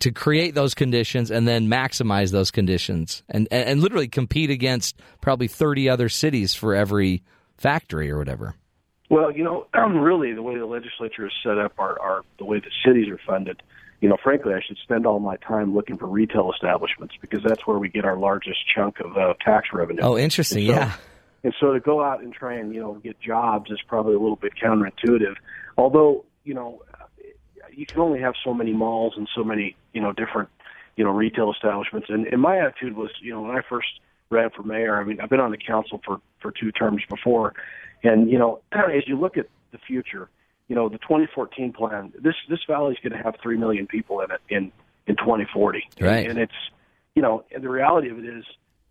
to 0.00 0.12
create 0.12 0.54
those 0.54 0.72
conditions 0.72 1.30
and 1.30 1.46
then 1.46 1.68
maximize 1.68 2.32
those 2.32 2.50
conditions 2.50 3.22
and, 3.28 3.46
and, 3.50 3.68
and 3.68 3.80
literally 3.82 4.08
compete 4.08 4.48
against 4.48 4.98
probably 5.20 5.46
30 5.46 5.90
other 5.90 6.08
cities 6.08 6.54
for 6.54 6.74
every 6.74 7.22
factory 7.56 8.10
or 8.10 8.18
whatever. 8.18 8.54
Well, 9.10 9.30
you 9.30 9.44
know, 9.44 9.66
really, 9.74 10.32
the 10.32 10.42
way 10.42 10.58
the 10.58 10.66
legislature 10.66 11.26
is 11.26 11.32
set 11.42 11.58
up, 11.58 11.72
our, 11.78 11.98
our 12.00 12.22
the 12.38 12.44
way 12.44 12.60
the 12.60 12.70
cities 12.84 13.08
are 13.08 13.20
funded, 13.26 13.62
you 14.00 14.08
know, 14.08 14.16
frankly, 14.22 14.52
I 14.54 14.60
should 14.66 14.78
spend 14.82 15.06
all 15.06 15.18
my 15.18 15.36
time 15.36 15.74
looking 15.74 15.96
for 15.96 16.06
retail 16.06 16.52
establishments 16.52 17.14
because 17.20 17.42
that's 17.42 17.66
where 17.66 17.78
we 17.78 17.88
get 17.88 18.04
our 18.04 18.18
largest 18.18 18.58
chunk 18.74 19.00
of 19.00 19.16
uh, 19.16 19.34
tax 19.44 19.68
revenue. 19.72 20.02
Oh, 20.02 20.18
interesting. 20.18 20.66
So- 20.66 20.72
yeah. 20.72 20.96
And 21.42 21.54
so 21.60 21.74
to 21.74 21.80
go 21.80 22.02
out 22.02 22.22
and 22.22 22.32
try 22.32 22.54
and 22.54 22.74
you 22.74 22.80
know 22.80 22.94
get 22.94 23.20
jobs 23.20 23.70
is 23.70 23.78
probably 23.86 24.14
a 24.14 24.18
little 24.18 24.36
bit 24.36 24.52
counterintuitive. 24.62 25.34
Although 25.76 26.24
you 26.42 26.54
know 26.54 26.82
you 27.70 27.86
can 27.86 28.00
only 28.00 28.20
have 28.20 28.34
so 28.42 28.54
many 28.54 28.72
malls 28.72 29.14
and 29.16 29.28
so 29.36 29.44
many 29.44 29.76
you 29.92 30.00
know 30.00 30.12
different 30.12 30.48
you 30.96 31.04
know 31.04 31.10
retail 31.10 31.52
establishments. 31.52 32.08
And, 32.08 32.26
and 32.26 32.40
my 32.40 32.58
attitude 32.58 32.96
was 32.96 33.10
you 33.20 33.32
know 33.32 33.42
when 33.42 33.50
I 33.56 33.60
first 33.68 33.88
ran 34.30 34.50
for 34.56 34.62
mayor, 34.62 34.98
I 34.98 35.04
mean 35.04 35.20
I've 35.20 35.28
been 35.28 35.40
on 35.40 35.50
the 35.50 35.58
council 35.58 36.00
for 36.04 36.20
for 36.44 36.52
two 36.52 36.70
terms 36.70 37.02
before, 37.08 37.54
and 38.02 38.30
you 38.30 38.38
know 38.38 38.60
as 38.72 39.08
you 39.08 39.18
look 39.18 39.36
at 39.38 39.46
the 39.72 39.78
future, 39.78 40.28
you 40.68 40.76
know 40.76 40.88
the 40.90 40.98
2014 40.98 41.72
plan, 41.72 42.12
this 42.20 42.34
this 42.50 42.60
valley 42.68 42.92
is 42.92 42.98
going 43.02 43.16
to 43.16 43.24
have 43.24 43.34
three 43.42 43.56
million 43.56 43.86
people 43.86 44.20
in 44.20 44.30
it 44.30 44.40
in 44.50 44.70
in 45.06 45.16
2040, 45.16 45.82
Right. 46.00 46.18
And, 46.18 46.28
and 46.28 46.38
it's 46.38 46.52
you 47.14 47.22
know 47.22 47.44
and 47.50 47.64
the 47.64 47.70
reality 47.70 48.10
of 48.10 48.18
it 48.18 48.26
is 48.26 48.44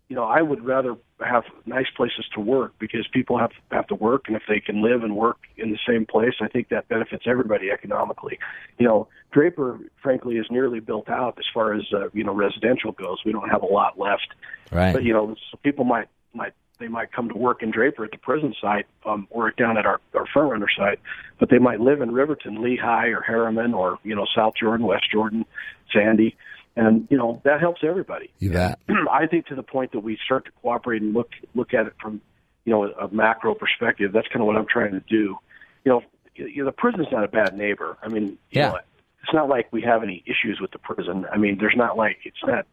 you 0.08 0.16
know, 0.16 0.24
I 0.24 0.42
would 0.42 0.62
rather 0.64 0.96
have 1.26 1.44
nice 1.64 1.86
places 1.96 2.26
to 2.34 2.40
work 2.40 2.74
because 2.78 3.06
people 3.12 3.38
have 3.38 3.52
have 3.70 3.86
to 3.86 3.94
work, 3.94 4.24
and 4.26 4.36
if 4.36 4.42
they 4.46 4.60
can 4.60 4.82
live 4.82 5.02
and 5.02 5.16
work 5.16 5.38
in 5.56 5.70
the 5.70 5.78
same 5.88 6.04
place, 6.04 6.34
I 6.42 6.48
think 6.48 6.68
that 6.68 6.88
benefits 6.88 7.24
everybody 7.26 7.70
economically. 7.70 8.38
You 8.78 8.86
know, 8.86 9.08
Draper, 9.32 9.78
frankly, 10.02 10.36
is 10.36 10.46
nearly 10.50 10.80
built 10.80 11.08
out 11.08 11.38
as 11.38 11.46
far 11.54 11.72
as 11.72 11.82
uh, 11.92 12.10
you 12.12 12.22
know 12.22 12.34
residential 12.34 12.92
goes. 12.92 13.22
We 13.24 13.32
don't 13.32 13.48
have 13.48 13.62
a 13.62 13.66
lot 13.66 13.98
left, 13.98 14.28
Right. 14.70 14.92
but 14.92 15.04
you 15.04 15.14
know, 15.14 15.34
so 15.50 15.58
people 15.62 15.84
might 15.84 16.08
might 16.34 16.52
they 16.78 16.88
might 16.88 17.12
come 17.12 17.28
to 17.28 17.36
work 17.36 17.62
in 17.62 17.70
Draper 17.70 18.04
at 18.04 18.10
the 18.10 18.18
prison 18.18 18.54
site 18.60 18.86
um, 19.06 19.26
or 19.30 19.50
down 19.52 19.76
at 19.78 19.86
our, 19.86 20.00
our 20.14 20.26
FrontRunner 20.34 20.66
site, 20.76 20.98
but 21.38 21.48
they 21.50 21.58
might 21.58 21.80
live 21.80 22.00
in 22.00 22.10
Riverton, 22.12 22.58
Lehi, 22.58 23.14
or 23.16 23.22
Herriman 23.22 23.74
or 23.74 23.98
you 24.02 24.14
know 24.14 24.26
South 24.34 24.54
Jordan, 24.60 24.86
West 24.86 25.04
Jordan, 25.12 25.44
Sandy, 25.92 26.36
and 26.76 27.06
you 27.10 27.16
know 27.16 27.40
that 27.44 27.60
helps 27.60 27.82
everybody. 27.84 28.30
You 28.38 28.50
bet. 28.52 28.78
I 29.10 29.26
think 29.26 29.46
to 29.46 29.54
the 29.54 29.62
point 29.62 29.92
that 29.92 30.00
we 30.00 30.18
start 30.24 30.44
to 30.46 30.50
cooperate 30.62 31.02
and 31.02 31.14
look 31.14 31.30
look 31.54 31.74
at 31.74 31.86
it 31.86 31.94
from 32.00 32.20
you 32.64 32.72
know 32.72 32.84
a, 32.84 33.06
a 33.06 33.14
macro 33.14 33.54
perspective. 33.54 34.12
That's 34.12 34.28
kind 34.28 34.40
of 34.40 34.46
what 34.46 34.56
I'm 34.56 34.66
trying 34.68 34.92
to 34.92 35.00
do. 35.08 35.36
You 35.84 35.92
know, 35.92 36.02
you 36.34 36.58
know 36.58 36.66
the 36.66 36.72
prison's 36.72 37.08
not 37.12 37.24
a 37.24 37.28
bad 37.28 37.56
neighbor. 37.56 37.96
I 38.02 38.08
mean, 38.08 38.24
you 38.50 38.60
Yeah. 38.60 38.68
know, 38.70 38.78
it's 39.22 39.32
not 39.32 39.48
like 39.48 39.72
we 39.72 39.80
have 39.82 40.02
any 40.02 40.22
issues 40.26 40.58
with 40.60 40.70
the 40.72 40.78
prison. 40.78 41.24
I 41.32 41.38
mean, 41.38 41.56
there's 41.58 41.76
not 41.76 41.96
like 41.96 42.18
it's 42.24 42.42
not. 42.46 42.66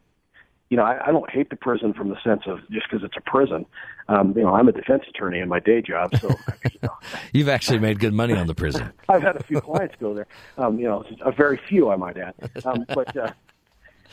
You 0.72 0.78
know, 0.78 0.84
I, 0.84 1.08
I 1.08 1.12
don't 1.12 1.28
hate 1.28 1.50
the 1.50 1.56
prison 1.56 1.92
from 1.92 2.08
the 2.08 2.16
sense 2.24 2.44
of 2.46 2.60
just 2.70 2.86
because 2.88 3.04
it's 3.04 3.18
a 3.18 3.20
prison. 3.20 3.66
Um, 4.08 4.32
you 4.34 4.42
know, 4.42 4.54
I'm 4.54 4.68
a 4.68 4.72
defense 4.72 5.02
attorney 5.06 5.38
in 5.38 5.46
my 5.46 5.60
day 5.60 5.82
job, 5.82 6.16
so 6.18 6.28
you 6.64 6.78
know, 6.82 6.96
You've 7.30 7.50
actually 7.50 7.78
made 7.78 7.98
good 8.00 8.14
money 8.14 8.32
on 8.32 8.46
the 8.46 8.54
prison. 8.54 8.90
I've 9.10 9.20
had 9.20 9.36
a 9.36 9.42
few 9.42 9.60
clients 9.60 9.96
go 10.00 10.14
there. 10.14 10.26
Um, 10.56 10.78
you 10.78 10.86
know, 10.86 11.04
a 11.20 11.30
very 11.30 11.58
few, 11.68 11.90
I 11.90 11.96
might 11.96 12.16
add. 12.16 12.32
Um, 12.64 12.86
but 12.94 13.14
uh, 13.14 13.32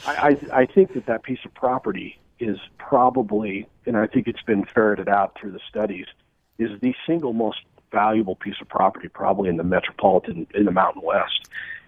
I, 0.05 0.37
I, 0.51 0.59
I 0.61 0.65
think 0.65 0.95
that 0.95 1.05
that 1.05 1.23
piece 1.23 1.39
of 1.45 1.53
property 1.53 2.19
is 2.41 2.57
probably, 2.77 3.65
and 3.85 3.95
I 3.95 4.07
think 4.07 4.27
it's 4.27 4.41
been 4.41 4.65
ferreted 4.65 5.07
out 5.07 5.37
through 5.39 5.51
the 5.51 5.61
studies, 5.69 6.07
is 6.57 6.77
the 6.81 6.93
single 7.07 7.31
most 7.31 7.59
valuable 7.89 8.35
piece 8.35 8.59
of 8.59 8.67
property 8.67 9.07
probably 9.07 9.47
in 9.47 9.55
the 9.55 9.63
metropolitan, 9.63 10.45
in 10.53 10.65
the 10.65 10.71
Mountain 10.71 11.03
West. 11.03 11.47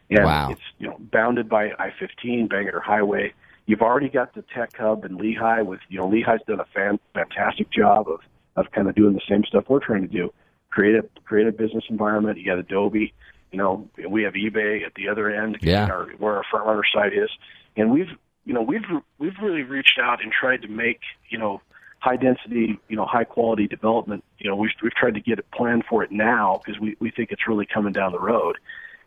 And 0.10 0.24
Wow. 0.24 0.52
it's 0.52 0.62
you 0.80 0.88
know 0.88 0.96
bounded 1.12 1.50
by 1.50 1.74
I-15, 1.78 2.48
Bangerter 2.48 2.82
Highway. 2.82 3.34
You've 3.66 3.82
already 3.82 4.10
got 4.10 4.34
the 4.34 4.44
tech 4.54 4.76
hub 4.76 5.06
in 5.06 5.18
Lehi. 5.18 5.66
With 5.66 5.80
you 5.90 6.00
know, 6.00 6.10
Lehi's 6.10 6.42
done 6.48 6.60
a 6.60 6.66
fan, 6.74 7.00
fantastic 7.14 7.70
job 7.72 8.08
of 8.10 8.20
of 8.56 8.72
kind 8.72 8.90
of 8.90 8.96
doing 8.96 9.14
the 9.14 9.22
same 9.30 9.44
stuff 9.46 9.66
we're 9.70 9.80
trying 9.80 10.02
to 10.02 10.08
do. 10.08 10.34
Create 10.70 10.96
a 10.96 11.04
create 11.24 11.48
a 11.48 11.52
business 11.52 11.84
environment. 11.90 12.38
You 12.38 12.46
got 12.46 12.58
Adobe. 12.60 13.14
You 13.52 13.58
know, 13.58 13.90
we 14.10 14.24
have 14.24 14.34
eBay 14.34 14.86
at 14.86 14.94
the 14.96 15.10
other 15.10 15.30
end, 15.30 15.58
Yeah. 15.62 15.88
our, 15.88 16.06
where 16.18 16.38
our 16.38 16.44
FrontRunner 16.54 16.84
site 16.94 17.14
is, 17.14 17.30
and 17.76 17.92
we've 17.92 18.08
you 18.46 18.54
know 18.54 18.62
we've 18.62 18.86
we've 19.20 19.36
really 19.42 19.64
reached 19.64 20.00
out 20.02 20.24
and 20.24 20.32
tried 20.32 20.62
to 20.64 20.68
make 20.70 21.02
you 21.30 21.38
know 21.38 21.62
high 22.00 22.16
density, 22.18 22.80
you 22.90 22.96
know, 22.96 23.06
high 23.06 23.24
quality 23.24 23.68
development. 23.68 24.24
You 24.40 24.50
know, 24.50 24.56
we've 24.56 24.72
we've 24.82 24.94
tried 24.94 25.14
to 25.16 25.20
get 25.22 25.38
it 25.40 25.46
planned 25.52 25.84
for 25.90 26.04
it 26.04 26.12
now 26.12 26.60
because 26.64 26.80
we 26.80 26.96
we 27.00 27.12
think 27.12 27.32
it's 27.32 27.48
really 27.48 27.66
coming 27.66 27.94
down 27.94 28.12
the 28.12 28.20
road, 28.20 28.58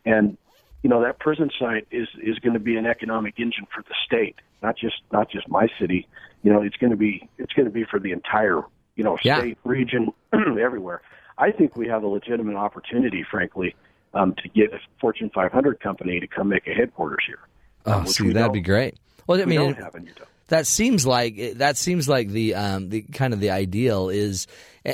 and 0.05 0.37
you 0.85 0.89
know 0.89 1.01
that 1.01 1.17
prison 1.17 1.49
site 1.59 1.87
is 1.89 2.07
is 2.21 2.37
going 2.37 2.53
to 2.53 2.59
be 2.59 2.75
an 2.75 2.85
economic 2.85 3.39
engine 3.39 3.65
for 3.73 3.81
the 3.81 3.95
state, 4.05 4.35
not 4.61 4.77
just 4.77 4.97
not 5.11 5.31
just 5.31 5.49
my 5.49 5.67
city. 5.81 6.07
You 6.43 6.53
know, 6.53 6.61
it's 6.61 6.77
going 6.77 6.91
to 6.91 6.95
be 6.95 7.27
it's 7.39 7.53
going 7.53 7.65
to 7.65 7.71
be 7.71 7.85
for 7.89 7.99
the 7.99 8.11
entire 8.11 8.61
you 8.95 9.03
know 9.03 9.17
Yeah. 9.23 9.39
state, 9.39 9.57
region, 9.63 10.13
everywhere. 10.31 11.01
I 11.39 11.49
think 11.49 11.75
we 11.75 11.87
have 11.87 12.03
a 12.03 12.07
legitimate 12.07 12.55
opportunity, 12.55 13.25
frankly, 13.31 13.75
um, 14.13 14.35
to 14.43 14.47
get 14.49 14.73
a 14.73 14.79
Fortune 15.01 15.31
500 15.33 15.79
company 15.79 16.19
to 16.19 16.27
come 16.27 16.49
make 16.49 16.67
a 16.67 16.73
headquarters 16.75 17.23
here. 17.25 17.39
Oh, 17.87 18.01
um, 18.01 18.05
see, 18.05 18.31
that'd 18.31 18.53
be 18.53 18.61
great. 18.61 18.93
Well, 19.25 19.41
I 19.41 19.45
mean, 19.45 19.59
don't 19.59 19.77
have 19.83 19.95
in 19.95 20.05
Utah. 20.05 20.25
that 20.49 20.67
seems 20.67 21.03
like 21.07 21.55
that 21.55 21.77
seems 21.77 22.07
like 22.07 22.29
the 22.29 22.53
um, 22.53 22.89
the 22.89 23.01
kind 23.01 23.33
of 23.33 23.39
the 23.39 23.49
ideal 23.49 24.09
is, 24.09 24.45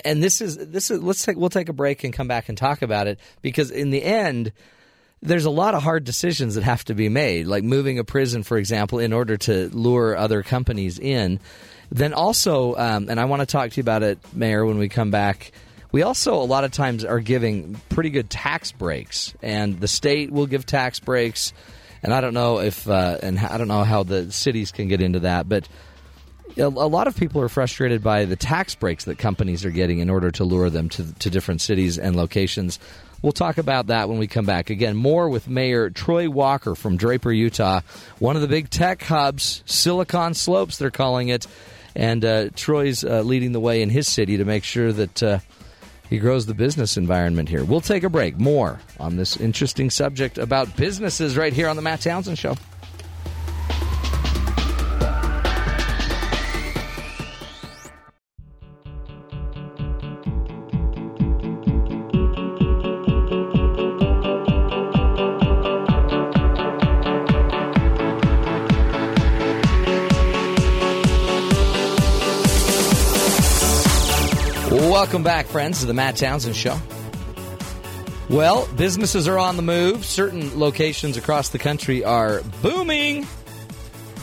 and 0.05 0.23
this 0.23 0.39
is 0.39 0.55
this 0.55 0.89
is 0.89 1.03
let's 1.03 1.25
take 1.25 1.35
we'll 1.35 1.49
take 1.49 1.67
a 1.67 1.73
break 1.73 2.05
and 2.05 2.13
come 2.13 2.29
back 2.29 2.47
and 2.47 2.57
talk 2.57 2.81
about 2.81 3.07
it 3.07 3.19
because 3.41 3.71
in 3.71 3.89
the 3.89 4.01
end. 4.01 4.53
There's 5.23 5.45
a 5.45 5.51
lot 5.51 5.75
of 5.75 5.83
hard 5.83 6.03
decisions 6.03 6.55
that 6.55 6.63
have 6.63 6.83
to 6.85 6.95
be 6.95 7.07
made, 7.07 7.45
like 7.45 7.63
moving 7.63 7.99
a 7.99 8.03
prison, 8.03 8.41
for 8.41 8.57
example, 8.57 8.97
in 8.99 9.13
order 9.13 9.37
to 9.37 9.69
lure 9.69 10.17
other 10.17 10.41
companies 10.41 10.97
in. 10.97 11.39
Then 11.91 12.13
also, 12.13 12.75
um, 12.75 13.07
and 13.09 13.19
I 13.19 13.25
want 13.25 13.41
to 13.41 13.45
talk 13.45 13.69
to 13.71 13.77
you 13.77 13.81
about 13.81 14.01
it, 14.01 14.17
Mayor, 14.33 14.65
when 14.65 14.79
we 14.79 14.89
come 14.89 15.11
back. 15.11 15.51
We 15.91 16.03
also 16.03 16.35
a 16.35 16.45
lot 16.45 16.63
of 16.63 16.71
times 16.71 17.03
are 17.03 17.19
giving 17.19 17.79
pretty 17.89 18.09
good 18.09 18.29
tax 18.29 18.71
breaks, 18.71 19.35
and 19.41 19.79
the 19.79 19.87
state 19.87 20.31
will 20.31 20.47
give 20.47 20.65
tax 20.65 20.99
breaks. 20.99 21.53
And 22.01 22.13
I 22.13 22.21
don't 22.21 22.33
know 22.33 22.59
if, 22.59 22.89
uh, 22.89 23.17
and 23.21 23.37
I 23.37 23.57
don't 23.57 23.67
know 23.67 23.83
how 23.83 24.03
the 24.03 24.31
cities 24.31 24.71
can 24.71 24.87
get 24.87 25.01
into 25.01 25.19
that, 25.19 25.47
but 25.47 25.67
a 26.57 26.67
lot 26.67 27.07
of 27.07 27.15
people 27.15 27.41
are 27.41 27.49
frustrated 27.49 28.03
by 28.03 28.25
the 28.25 28.35
tax 28.35 28.75
breaks 28.75 29.05
that 29.05 29.17
companies 29.17 29.65
are 29.65 29.71
getting 29.71 29.99
in 29.99 30.09
order 30.09 30.31
to 30.31 30.43
lure 30.43 30.69
them 30.69 30.89
to, 30.89 31.13
to 31.19 31.29
different 31.29 31.61
cities 31.61 31.97
and 31.97 32.15
locations. 32.15 32.79
We'll 33.21 33.31
talk 33.31 33.57
about 33.57 33.87
that 33.87 34.09
when 34.09 34.17
we 34.17 34.27
come 34.27 34.45
back. 34.45 34.69
Again, 34.69 34.95
more 34.95 35.29
with 35.29 35.47
Mayor 35.47 35.89
Troy 35.89 36.29
Walker 36.29 36.75
from 36.75 36.97
Draper, 36.97 37.31
Utah, 37.31 37.81
one 38.19 38.35
of 38.35 38.41
the 38.41 38.47
big 38.47 38.69
tech 38.69 39.03
hubs, 39.03 39.63
Silicon 39.65 40.33
Slopes, 40.33 40.77
they're 40.77 40.91
calling 40.91 41.29
it. 41.29 41.45
And 41.95 42.23
uh, 42.23 42.49
Troy's 42.55 43.03
uh, 43.03 43.21
leading 43.21 43.51
the 43.51 43.59
way 43.59 43.81
in 43.81 43.89
his 43.89 44.07
city 44.07 44.37
to 44.37 44.45
make 44.45 44.63
sure 44.63 44.91
that 44.93 45.21
uh, 45.21 45.39
he 46.09 46.19
grows 46.19 46.45
the 46.45 46.53
business 46.53 46.97
environment 46.97 47.49
here. 47.49 47.63
We'll 47.63 47.81
take 47.81 48.03
a 48.03 48.09
break. 48.09 48.37
More 48.39 48.79
on 48.99 49.17
this 49.17 49.37
interesting 49.37 49.89
subject 49.89 50.37
about 50.37 50.75
businesses 50.75 51.37
right 51.37 51.53
here 51.53 51.67
on 51.67 51.75
the 51.75 51.81
Matt 51.81 52.01
Townsend 52.01 52.37
Show. 52.37 52.55
Welcome 75.01 75.23
back, 75.23 75.47
friends, 75.47 75.79
to 75.79 75.87
the 75.87 75.95
Matt 75.95 76.15
Townsend 76.15 76.55
Show. 76.55 76.77
Well, 78.29 78.69
businesses 78.77 79.27
are 79.27 79.39
on 79.39 79.55
the 79.55 79.63
move. 79.63 80.05
Certain 80.05 80.59
locations 80.59 81.17
across 81.17 81.49
the 81.49 81.57
country 81.57 82.03
are 82.03 82.43
booming. 82.61 83.25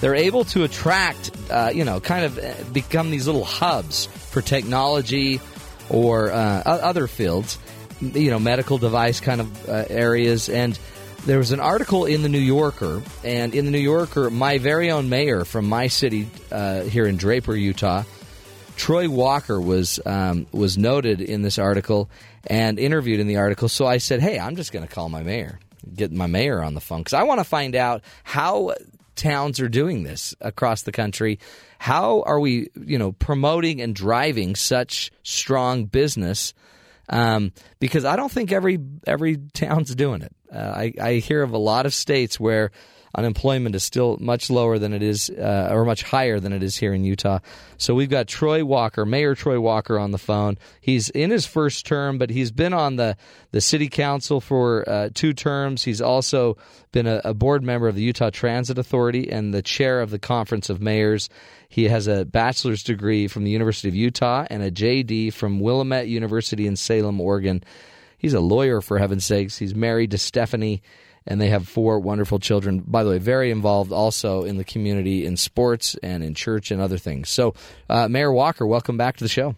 They're 0.01 0.15
able 0.15 0.45
to 0.45 0.63
attract, 0.63 1.33
uh, 1.51 1.73
you 1.75 1.85
know, 1.85 1.99
kind 1.99 2.25
of 2.25 2.39
uh, 2.39 2.55
become 2.73 3.11
these 3.11 3.27
little 3.27 3.45
hubs 3.45 4.07
for 4.07 4.41
technology 4.41 5.41
or 5.91 6.31
uh, 6.31 6.63
other 6.65 7.09
fields, 7.09 7.59
you 8.01 8.31
know, 8.31 8.39
medical 8.39 8.79
device 8.79 9.19
kind 9.19 9.41
of 9.41 9.69
uh, 9.69 9.85
areas. 9.91 10.49
And 10.49 10.79
there 11.27 11.39
was 11.39 11.51
an 11.51 11.59
article 11.59 12.05
in 12.05 12.23
the 12.23 12.29
New 12.29 12.39
Yorker, 12.39 13.03
and 13.25 13.53
in 13.53 13.65
the 13.65 13.73
New 13.73 13.79
Yorker, 13.79 14.31
my 14.31 14.59
very 14.59 14.93
own 14.93 15.09
mayor 15.09 15.45
from 15.45 15.69
my 15.69 15.89
city 15.89 16.31
uh, 16.53 16.83
here 16.83 17.09
in 17.09 17.17
Draper, 17.17 17.57
Utah, 17.57 18.05
Troy 18.79 19.11
Walker 19.11 19.61
was 19.61 19.99
um, 20.07 20.47
was 20.53 20.79
noted 20.79 21.21
in 21.21 21.43
this 21.43 21.59
article 21.59 22.09
and 22.47 22.79
interviewed 22.79 23.19
in 23.21 23.27
the 23.27 23.37
article. 23.37 23.69
So 23.69 23.87
I 23.87 23.99
said, 23.99 24.21
"Hey, 24.21 24.39
I'm 24.39 24.57
just 24.57 24.73
going 24.73 24.87
to 24.87 24.93
call 24.93 25.09
my 25.09 25.23
mayor, 25.23 25.59
get 25.95 26.13
my 26.13 26.27
mayor 26.27 26.63
on 26.63 26.75
the 26.75 26.81
phone 26.81 27.01
because 27.01 27.13
I 27.13 27.25
want 27.25 27.41
to 27.41 27.45
find 27.45 27.75
out 27.75 28.03
how 28.23 28.75
towns 29.17 29.59
are 29.59 29.69
doing 29.69 30.05
this 30.05 30.35
across 30.41 30.83
the 30.83 30.93
country. 30.93 31.41
How 31.79 32.23
are 32.23 32.39
we, 32.39 32.69
you 32.81 32.99
know, 32.99 33.13
promoting 33.13 33.81
and 33.81 33.95
driving 33.95 34.55
such 34.55 35.11
strong 35.25 35.85
business? 35.87 36.55
Um, 37.09 37.53
because 37.81 38.05
I 38.05 38.15
don't 38.15 38.31
think 38.31 38.53
every 38.53 38.79
every 39.07 39.39
town's 39.55 39.95
doing 39.95 40.23
it. 40.23 40.33
Uh, 40.55 40.59
I, 40.59 40.93
I 41.01 41.13
hear 41.15 41.43
of 41.43 41.51
a 41.51 41.59
lot 41.59 41.85
of 41.85 41.93
states 41.93 42.39
where 42.39 42.71
unemployment 43.15 43.75
is 43.75 43.83
still 43.83 44.17
much 44.21 44.51
lower 44.51 44.79
than 44.79 44.93
it 44.93 45.03
is, 45.03 45.31
uh, 45.31 45.69
or 45.71 45.85
much 45.85 46.03
higher 46.03 46.41
than 46.41 46.53
it 46.53 46.63
is 46.63 46.77
here 46.77 46.93
in 46.93 47.05
Utah. 47.05 47.39
So 47.77 47.95
we've 47.95 48.11
got 48.11 48.29
Troy 48.29 48.65
Walker, 48.65 49.05
Mayor 49.07 49.35
Troy 49.35 49.61
Walker, 49.61 49.99
on 49.99 50.11
the 50.11 50.19
phone. 50.19 50.59
He's 50.81 51.11
in 51.11 51.31
his 51.31 51.47
first 51.47 51.87
term, 51.87 52.19
but 52.19 52.31
he's 52.31 52.51
been 52.51 52.73
on 52.73 52.97
the 52.97 53.17
the 53.51 53.61
city 53.61 53.89
council 53.89 54.41
for 54.41 54.89
uh, 54.89 55.09
two 55.15 55.33
terms. 55.33 55.85
He's 55.85 56.01
also 56.01 56.59
been 56.93 57.07
a, 57.07 57.21
a 57.25 57.35
board 57.35 57.63
member 57.63 57.89
of 57.89 57.95
the 57.95 58.03
Utah 58.03 58.31
Transit 58.31 58.79
Authority 58.79 59.31
and 59.31 59.55
the 59.55 59.63
chair 59.63 60.01
of 60.01 60.11
the 60.11 60.19
Conference 60.19 60.69
of 60.69 60.81
Mayors. 60.81 61.29
He 61.69 61.85
has 61.85 62.07
a 62.07 62.25
bachelor's 62.25 62.83
degree 62.83 63.29
from 63.29 63.45
the 63.45 63.51
University 63.51 63.89
of 63.89 63.95
Utah 63.95 64.47
and 64.51 64.63
a 64.63 64.71
JD 64.71 65.33
from 65.33 65.61
Willamette 65.61 66.09
University 66.09 66.67
in 66.67 66.77
Salem, 66.77 67.21
Oregon. 67.21 67.63
He's 68.19 68.35
a 68.35 68.41
lawyer, 68.41 68.81
for 68.81 68.99
heaven's 68.99 69.25
sakes. 69.25 69.59
He's 69.59 69.75
married 69.75 70.11
to 70.11 70.19
Stephanie, 70.19 70.83
and 71.29 71.41
they 71.41 71.49
have 71.49 71.69
four 71.69 72.01
wonderful 72.01 72.39
children. 72.41 72.83
By 72.87 73.05
the 73.05 73.11
way, 73.11 73.19
very 73.19 73.51
involved 73.51 73.93
also 73.93 74.43
in 74.45 74.57
the 74.57 74.65
community, 74.65 75.25
in 75.25 75.37
sports, 75.37 75.95
and 76.03 76.25
in 76.25 76.35
church 76.35 76.71
and 76.73 76.81
other 76.81 76.99
things. 76.99 77.29
So, 77.29 77.55
uh, 77.89 78.09
Mayor 78.09 78.33
Walker, 78.33 78.67
welcome 78.67 78.97
back 78.97 79.19
to 79.19 79.25
the 79.25 79.29
show. 79.29 79.55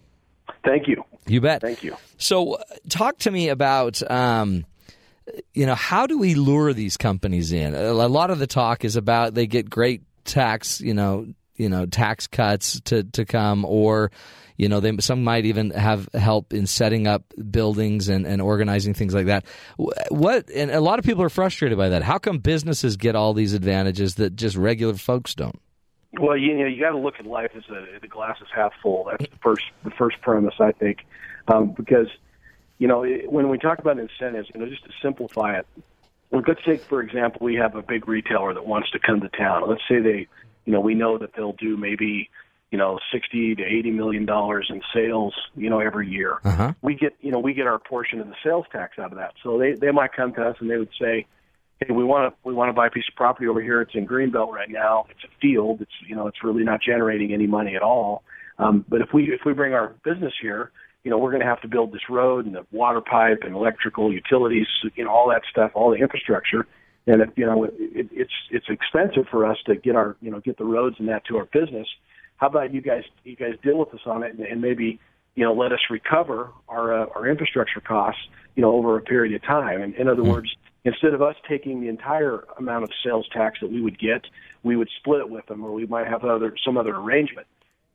Thank 0.65 0.89
you. 0.89 1.05
You 1.27 1.41
bet. 1.41 1.63
Thank 1.63 1.83
you. 1.83 1.97
So, 2.19 2.55
uh, 2.55 2.65
talk 2.89 3.19
to 3.19 3.31
me 3.31 3.49
about, 3.49 4.03
um, 4.11 4.67
you 5.55 5.65
know, 5.65 5.77
how 5.77 6.07
do 6.07 6.19
we 6.19 6.35
lure 6.35 6.73
these 6.73 6.97
companies 6.97 7.53
in? 7.53 7.75
A 7.75 7.93
a 7.93 8.09
lot 8.09 8.31
of 8.31 8.41
the 8.41 8.49
talk 8.49 8.85
is 8.85 8.97
about 8.97 9.35
they 9.35 9.47
get 9.47 9.71
great 9.71 10.03
tax, 10.25 10.81
you 10.81 10.93
know, 10.93 11.27
you 11.55 11.69
know, 11.69 11.87
tax 11.87 12.27
cuts 12.27 12.81
to 12.87 13.05
to 13.05 13.25
come, 13.25 13.65
or 13.65 14.11
you 14.61 14.69
know, 14.69 14.79
they 14.79 14.95
some 14.99 15.25
might 15.25 15.47
even 15.47 15.71
have 15.71 16.11
help 16.13 16.53
in 16.53 16.67
setting 16.67 17.07
up 17.07 17.25
buildings 17.51 18.11
and, 18.11 18.27
and 18.27 18.43
organizing 18.43 18.93
things 18.93 19.15
like 19.15 19.25
that. 19.25 19.47
What 20.11 20.51
and 20.51 20.71
a 20.71 20.83
lot 20.83 20.99
of 20.99 21.05
people 21.07 21.23
are 21.23 21.31
frustrated 21.31 21.79
by 21.79 21.89
that. 21.89 22.03
How 22.03 22.19
come 22.19 22.41
businesses 22.41 22.99
get 22.99 23.17
all 23.17 23.33
these 23.33 23.55
advantages 23.55 24.17
that 24.17 24.37
just 24.37 24.57
regular 24.57 24.93
folks 24.97 25.35
don't? 25.35 25.59
Well, 26.21 26.37
you 26.37 26.59
know, 26.59 26.67
you 26.67 26.79
got 26.79 26.91
to 26.91 26.99
look 26.99 27.15
at 27.19 27.25
life 27.25 27.53
as 27.57 27.63
a, 27.71 28.01
the 28.03 28.07
glass 28.07 28.37
is 28.43 28.49
half 28.55 28.75
full. 28.83 29.05
That's 29.11 29.31
the 29.31 29.39
first 29.43 29.65
the 29.83 29.93
first 29.93 30.21
premise, 30.21 30.55
I 30.61 30.73
think, 30.73 31.07
um, 31.49 31.73
because 31.75 32.09
you 32.77 32.87
know 32.87 33.03
it, 33.03 33.33
when 33.33 33.49
we 33.49 33.57
talk 33.57 33.79
about 33.79 33.99
incentives, 33.99 34.51
you 34.55 34.61
know, 34.61 34.69
just 34.69 34.85
to 34.85 34.91
simplify 35.01 35.57
it, 35.57 35.67
let's 36.33 36.63
take 36.67 36.83
for 36.83 37.01
example, 37.01 37.41
we 37.43 37.55
have 37.55 37.77
a 37.77 37.83
big 37.83 38.07
retailer 38.07 38.53
that 38.53 38.67
wants 38.67 38.91
to 38.91 38.99
come 38.99 39.23
to 39.23 39.31
town. 39.31 39.63
Let's 39.67 39.81
say 39.89 40.01
they, 40.01 40.29
you 40.67 40.73
know, 40.75 40.81
we 40.81 40.95
know 40.95 41.17
that 41.17 41.33
they'll 41.35 41.55
do 41.55 41.79
maybe 41.79 42.29
you 42.71 42.79
know 42.79 42.99
sixty 43.13 43.55
to 43.55 43.63
eighty 43.63 43.91
million 43.91 44.27
dollars 44.27 44.69
in 44.71 44.81
sales, 44.95 45.35
you 45.55 45.71
know, 45.71 45.81
every 45.81 46.09
year. 46.09 46.39
Uh-huh. 46.45 46.73
We 46.83 46.95
get 46.95 47.15
you 47.21 47.33
know 47.33 47.39
we 47.39 47.55
get 47.55 47.67
our 47.67 47.79
portion 47.79 48.21
of 48.21 48.29
the 48.29 48.37
sales 48.45 48.67
tax 48.73 48.99
out 48.99 49.13
of 49.13 49.19
that. 49.19 49.35
So 49.43 49.59
they 49.59 49.75
they 49.75 49.91
might 49.91 50.13
come 50.13 50.33
to 50.35 50.43
us 50.43 50.57
and 50.61 50.71
they 50.71 50.77
would 50.77 50.93
say 51.01 51.27
hey, 51.81 51.93
we 51.93 52.05
want 52.05 52.33
to 52.33 52.39
we 52.45 52.55
want 52.55 52.69
to 52.69 52.73
buy 52.73 52.87
a 52.87 52.91
piece 52.91 53.05
of 53.09 53.17
property 53.17 53.49
over 53.49 53.61
here. 53.61 53.81
It's 53.81 53.95
in 53.95 54.07
Greenbelt 54.07 54.53
right 54.53 54.71
now. 54.71 55.07
It's 55.11 55.25
a 55.25 55.41
field. 55.41 55.81
It's 55.81 55.93
you 56.07 56.15
know 56.15 56.27
it's 56.27 56.45
really 56.45 56.65
not 56.65 56.81
generating 56.83 57.33
any 57.33 57.47
money 57.47 57.75
at 57.77 57.83
all. 57.83 58.23
Um, 58.59 58.85
but 58.89 59.01
if 59.01 59.09
we 59.13 59.33
if 59.33 59.41
we 59.45 59.53
bring 59.53 59.73
our 59.73 59.95
business 60.05 60.33
here, 60.41 60.71
you 61.05 61.11
know 61.11 61.19
we're 61.19 61.31
going 61.31 61.43
to 61.43 61.49
have 61.49 61.61
to 61.63 61.69
build 61.69 61.93
this 61.93 62.09
road 62.09 62.47
and 62.47 62.55
the 62.55 62.67
water 62.73 63.01
pipe 63.01 63.41
and 63.43 63.55
electrical 63.55 64.13
utilities, 64.13 64.67
you 64.95 65.05
know 65.05 65.11
all 65.11 65.29
that 65.31 65.43
stuff, 65.51 65.73
all 65.75 65.91
the 65.91 65.97
infrastructure. 65.97 66.67
And 67.07 67.23
if 67.23 67.31
you 67.37 67.47
know 67.47 67.65
it, 67.65 67.75
it, 67.79 68.09
it's 68.13 68.33
it's 68.51 68.67
expensive 68.69 69.27
for 69.31 69.47
us 69.47 69.57
to 69.67 69.77
get 69.77 69.97
our 69.97 70.17
you 70.21 70.31
know 70.31 70.41
get 70.41 70.59
the 70.59 70.65
roads 70.65 70.97
and 70.99 71.09
that 71.09 71.25
to 71.27 71.39
our 71.39 71.47
business. 71.47 71.89
How 72.41 72.47
about 72.47 72.73
you 72.73 72.81
guys 72.81 73.05
you 73.25 73.37
guys 73.37 73.55
deal 73.63 73.77
with 73.77 73.93
us 73.95 74.01
on 74.07 74.23
it 74.23 74.35
and, 74.35 74.41
and 74.41 74.61
maybe 74.61 74.99
you 75.35 75.45
know 75.45 75.53
let 75.53 75.73
us 75.73 75.81
recover 75.91 76.51
our 76.69 77.03
uh, 77.03 77.07
our 77.15 77.29
infrastructure 77.29 77.81
costs 77.81 78.23
you 78.57 78.63
know 78.63 78.73
over 78.73 78.97
a 78.97 79.03
period 79.03 79.35
of 79.35 79.43
time. 79.43 79.83
And 79.83 79.95
in 79.95 80.09
other 80.09 80.23
mm-hmm. 80.23 80.33
words 80.33 80.57
instead 80.85 81.13
of 81.13 81.21
us 81.21 81.37
taking 81.47 81.81
the 81.81 81.89
entire 81.89 82.45
amount 82.59 82.85
of 82.85 82.91
sales 83.05 83.29
tax 83.33 83.61
that 83.61 83.71
we 83.71 83.83
would 83.83 83.99
get, 83.99 84.25
we 84.63 84.75
would 84.75 84.89
split 84.99 85.21
it 85.21 85.29
with 85.29 85.45
them, 85.47 85.63
or 85.63 85.73
we 85.73 85.87
might 85.87 86.07
have 86.07 86.25
other 86.25 86.55
some 86.65 86.79
other 86.79 86.97
arrangement. 86.97 87.47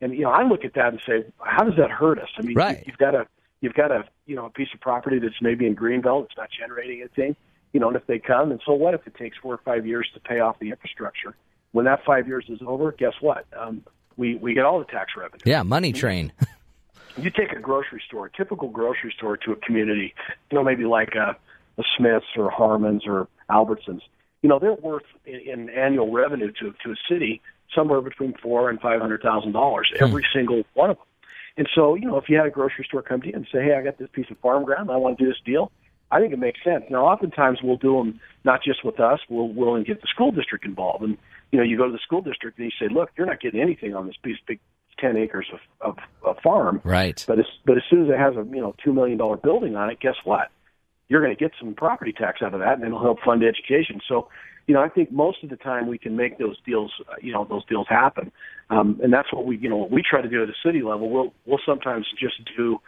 And 0.01 0.13
you 0.13 0.21
know, 0.21 0.29
I 0.29 0.43
look 0.43 0.63
at 0.63 0.75
that 0.75 0.89
and 0.89 1.01
say, 1.05 1.25
how 1.39 1.63
does 1.63 1.77
that 1.77 1.89
hurt 1.89 2.19
us? 2.19 2.29
I 2.37 2.43
mean, 2.43 2.55
right. 2.55 2.83
you've 2.85 2.97
got 2.97 3.15
a 3.15 3.27
you've 3.61 3.73
got 3.73 3.91
a 3.91 4.05
you 4.27 4.35
know 4.35 4.45
a 4.45 4.49
piece 4.51 4.69
of 4.73 4.79
property 4.79 5.19
that's 5.19 5.41
maybe 5.41 5.65
in 5.65 5.75
Greenbelt, 5.75 6.25
it's 6.25 6.37
not 6.37 6.49
generating 6.51 7.01
anything. 7.01 7.35
You 7.73 7.79
know, 7.79 7.87
and 7.87 7.97
if 7.97 8.05
they 8.07 8.19
come, 8.19 8.51
and 8.51 8.61
so 8.65 8.73
what 8.73 8.93
if 8.93 9.05
it 9.05 9.15
takes 9.15 9.37
four 9.37 9.53
or 9.53 9.59
five 9.65 9.85
years 9.85 10.07
to 10.13 10.19
pay 10.19 10.39
off 10.39 10.59
the 10.59 10.69
infrastructure? 10.69 11.35
When 11.71 11.85
that 11.85 12.05
five 12.05 12.25
years 12.25 12.45
is 12.47 12.59
over, 12.65 12.93
guess 12.93 13.15
what? 13.19 13.45
Um, 13.57 13.83
we 14.17 14.35
we 14.35 14.53
get 14.53 14.65
all 14.65 14.79
the 14.79 14.85
tax 14.85 15.13
revenue. 15.17 15.41
Yeah, 15.45 15.63
money 15.63 15.91
train. 15.93 16.31
you 17.17 17.29
take 17.29 17.51
a 17.51 17.59
grocery 17.59 18.01
store, 18.07 18.27
a 18.27 18.31
typical 18.31 18.69
grocery 18.69 19.13
store 19.15 19.37
to 19.37 19.51
a 19.51 19.55
community, 19.55 20.13
you 20.51 20.57
know, 20.57 20.63
maybe 20.63 20.85
like 20.85 21.15
a 21.15 21.37
the 21.77 21.83
Smiths 21.97 22.25
or 22.37 22.49
Harmons 22.49 23.03
or 23.05 23.27
Albertsons, 23.49 24.01
you 24.41 24.49
know, 24.49 24.59
they're 24.59 24.73
worth 24.73 25.03
in, 25.25 25.41
in 25.41 25.69
annual 25.69 26.11
revenue 26.11 26.51
to 26.59 26.73
to 26.83 26.91
a 26.91 26.95
city 27.09 27.41
somewhere 27.73 28.01
between 28.01 28.33
four 28.41 28.69
and 28.69 28.79
five 28.79 29.01
hundred 29.01 29.21
thousand 29.21 29.53
dollars 29.53 29.91
hmm. 29.95 30.03
every 30.03 30.25
single 30.33 30.63
one 30.73 30.89
of 30.91 30.97
them. 30.97 31.05
And 31.57 31.69
so, 31.73 31.95
you 31.95 32.07
know, 32.07 32.17
if 32.17 32.27
you 32.27 32.37
had 32.37 32.45
a 32.45 32.51
grocery 32.51 32.85
store 32.85 33.01
come 33.01 33.21
to 33.21 33.27
you 33.27 33.33
and 33.33 33.47
say, 33.51 33.63
"Hey, 33.63 33.75
I 33.75 33.81
got 33.81 33.97
this 33.97 34.09
piece 34.11 34.29
of 34.29 34.37
farm 34.39 34.65
ground, 34.65 34.91
I 34.91 34.97
want 34.97 35.17
to 35.17 35.23
do 35.23 35.29
this 35.29 35.39
deal," 35.45 35.71
I 36.11 36.19
think 36.19 36.33
it 36.33 36.39
makes 36.39 36.63
sense. 36.63 36.83
Now, 36.89 37.05
oftentimes 37.05 37.59
we'll 37.63 37.77
do 37.77 37.97
them 37.97 38.19
not 38.43 38.61
just 38.63 38.83
with 38.83 38.99
us; 38.99 39.19
we'll 39.29 39.49
we'll 39.49 39.81
get 39.83 40.01
the 40.01 40.07
school 40.07 40.31
district 40.31 40.65
involved. 40.65 41.03
And 41.03 41.17
you 41.55 41.61
know, 41.61 41.63
you 41.63 41.77
go 41.77 41.85
to 41.85 41.91
the 41.91 41.99
school 41.99 42.21
district 42.21 42.59
and 42.59 42.71
you 42.71 42.87
say, 42.87 42.93
"Look, 42.93 43.11
you're 43.17 43.27
not 43.27 43.39
getting 43.39 43.61
anything 43.61 43.95
on 43.95 44.07
this 44.07 44.17
piece, 44.21 44.37
big 44.45 44.59
ten 44.99 45.15
acres 45.15 45.47
of, 45.53 45.59
of, 45.81 45.97
of 46.23 46.37
farm, 46.43 46.81
right?" 46.83 47.23
But 47.27 47.39
as 47.39 47.45
but 47.65 47.77
as 47.77 47.83
soon 47.89 48.03
as 48.03 48.09
it 48.09 48.17
has 48.17 48.35
a 48.35 48.45
you 48.55 48.61
know 48.61 48.75
two 48.83 48.93
million 48.93 49.17
dollar 49.17 49.37
building 49.37 49.75
on 49.75 49.89
it, 49.89 49.99
guess 49.99 50.15
what? 50.23 50.49
you're 51.07 51.21
going 51.21 51.35
to 51.35 51.39
get 51.39 51.51
some 51.59 51.73
property 51.73 52.11
tax 52.11 52.41
out 52.41 52.53
of 52.53 52.59
that, 52.61 52.73
and 52.73 52.83
it'll 52.83 53.01
help 53.01 53.19
fund 53.23 53.43
education. 53.43 54.01
So, 54.07 54.27
you 54.67 54.73
know, 54.73 54.81
I 54.81 54.89
think 54.89 55.11
most 55.11 55.43
of 55.43 55.49
the 55.49 55.57
time 55.57 55.87
we 55.87 55.97
can 55.97 56.15
make 56.15 56.39
those 56.39 56.57
deals, 56.65 56.91
you 57.21 57.31
know, 57.31 57.45
those 57.47 57.65
deals 57.65 57.87
happen, 57.87 58.31
um, 58.69 58.99
and 59.03 59.13
that's 59.13 59.31
what 59.31 59.45
we, 59.45 59.57
you 59.57 59.69
know, 59.69 59.77
what 59.77 59.91
we 59.91 60.01
try 60.07 60.21
to 60.21 60.29
do 60.29 60.41
at 60.41 60.49
a 60.49 60.55
city 60.65 60.81
level. 60.81 61.09
We'll 61.09 61.33
we'll 61.45 61.59
sometimes 61.65 62.07
just 62.19 62.35
do, 62.57 62.81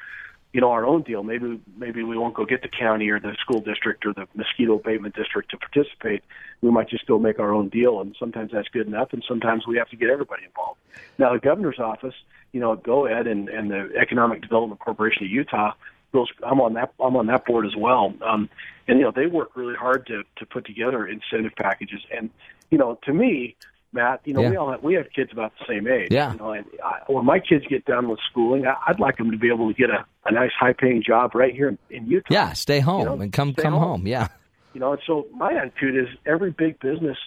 you 0.53 0.61
know, 0.61 0.71
our 0.71 0.85
own 0.85 1.03
deal. 1.03 1.23
Maybe 1.23 1.59
maybe 1.77 2.03
we 2.03 2.17
won't 2.17 2.33
go 2.33 2.45
get 2.45 2.61
the 2.61 2.69
county 2.69 3.09
or 3.09 3.19
the 3.19 3.35
school 3.39 3.61
district 3.61 4.05
or 4.05 4.13
the 4.13 4.27
mosquito 4.33 4.75
abatement 4.75 5.15
district 5.15 5.51
to 5.51 5.57
participate. 5.57 6.23
We 6.61 6.71
might 6.71 6.89
just 6.89 7.05
go 7.05 7.19
make 7.19 7.39
our 7.39 7.53
own 7.53 7.69
deal, 7.69 8.01
and 8.01 8.15
sometimes 8.17 8.51
that's 8.51 8.69
good 8.69 8.87
enough, 8.87 9.13
and 9.13 9.23
sometimes 9.27 9.67
we 9.67 9.77
have 9.77 9.89
to 9.89 9.95
get 9.95 10.09
everybody 10.09 10.43
involved. 10.45 10.79
Now, 11.17 11.33
the 11.33 11.39
governor's 11.39 11.79
office, 11.79 12.15
you 12.53 12.59
know, 12.59 12.75
GOED 12.75 13.27
and 13.27 13.49
and 13.49 13.69
the 13.69 13.91
Economic 13.99 14.41
Development 14.41 14.79
Corporation 14.79 15.25
of 15.25 15.31
Utah 15.31 15.73
those 16.13 16.27
I'm 16.43 16.61
on 16.61 16.73
that 16.73 16.93
I'm 16.99 17.15
on 17.15 17.27
that 17.27 17.45
board 17.45 17.65
as 17.65 17.75
well. 17.75 18.13
Um, 18.21 18.49
and 18.87 18.99
you 18.99 19.05
know 19.05 19.11
they 19.11 19.27
work 19.27 19.55
really 19.55 19.75
hard 19.75 20.07
to 20.07 20.23
to 20.37 20.45
put 20.45 20.65
together 20.65 21.07
incentive 21.07 21.55
packages. 21.55 22.01
And 22.15 22.29
you 22.69 22.77
know 22.77 22.97
to 23.03 23.13
me, 23.13 23.55
Matt, 23.93 24.21
you 24.25 24.33
know 24.33 24.41
yeah. 24.41 24.49
we 24.49 24.55
all 24.57 24.71
have, 24.71 24.83
we 24.83 24.93
have 24.95 25.05
kids 25.15 25.31
about 25.31 25.53
the 25.59 25.65
same 25.67 25.87
age. 25.87 26.09
Yeah. 26.11 26.33
You 26.33 26.39
know, 26.39 26.51
and 26.51 26.65
I, 26.83 27.11
when 27.11 27.25
my 27.25 27.39
kids 27.39 27.65
get 27.69 27.85
done 27.85 28.09
with 28.09 28.19
schooling, 28.29 28.65
I, 28.67 28.75
I'd 28.87 28.99
like 28.99 29.17
them 29.17 29.31
to 29.31 29.37
be 29.37 29.47
able 29.47 29.67
to 29.67 29.73
get 29.73 29.89
a, 29.89 30.05
a 30.25 30.31
nice 30.31 30.51
high 30.59 30.73
paying 30.73 31.03
job 31.05 31.33
right 31.33 31.53
here 31.53 31.69
in, 31.69 31.77
in 31.89 32.07
Utah. 32.07 32.27
Yeah, 32.29 32.53
stay 32.53 32.79
home 32.79 32.99
you 32.99 33.05
know, 33.05 33.21
and 33.21 33.33
come 33.33 33.53
come 33.53 33.73
home. 33.73 33.81
home. 33.81 34.07
Yeah. 34.07 34.27
You 34.73 34.81
know, 34.81 34.91
and 34.93 35.01
so 35.07 35.27
my 35.33 35.53
attitude 35.53 35.95
is 35.95 36.07
every 36.25 36.51
big 36.51 36.79
business 36.79 37.17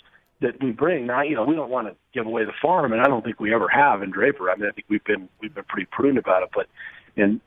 that 0.40 0.62
we 0.62 0.70
bring 0.70 1.06
now, 1.06 1.22
you 1.22 1.34
know, 1.34 1.44
we 1.44 1.54
don't 1.54 1.70
want 1.70 1.88
to 1.88 1.96
give 2.14 2.26
away 2.26 2.44
the 2.44 2.52
farm, 2.62 2.92
and 2.92 3.02
I 3.02 3.06
don't 3.06 3.22
think 3.24 3.40
we 3.40 3.54
ever 3.54 3.68
have 3.68 4.02
in 4.02 4.10
Draper. 4.10 4.50
I 4.50 4.56
mean, 4.56 4.68
I 4.68 4.72
think 4.72 4.86
we've 4.88 5.04
been 5.04 5.28
we've 5.40 5.54
been 5.54 5.64
pretty 5.64 5.88
prudent 5.90 6.18
about 6.18 6.42
it, 6.42 6.50
but 6.54 6.66
and 7.16 7.40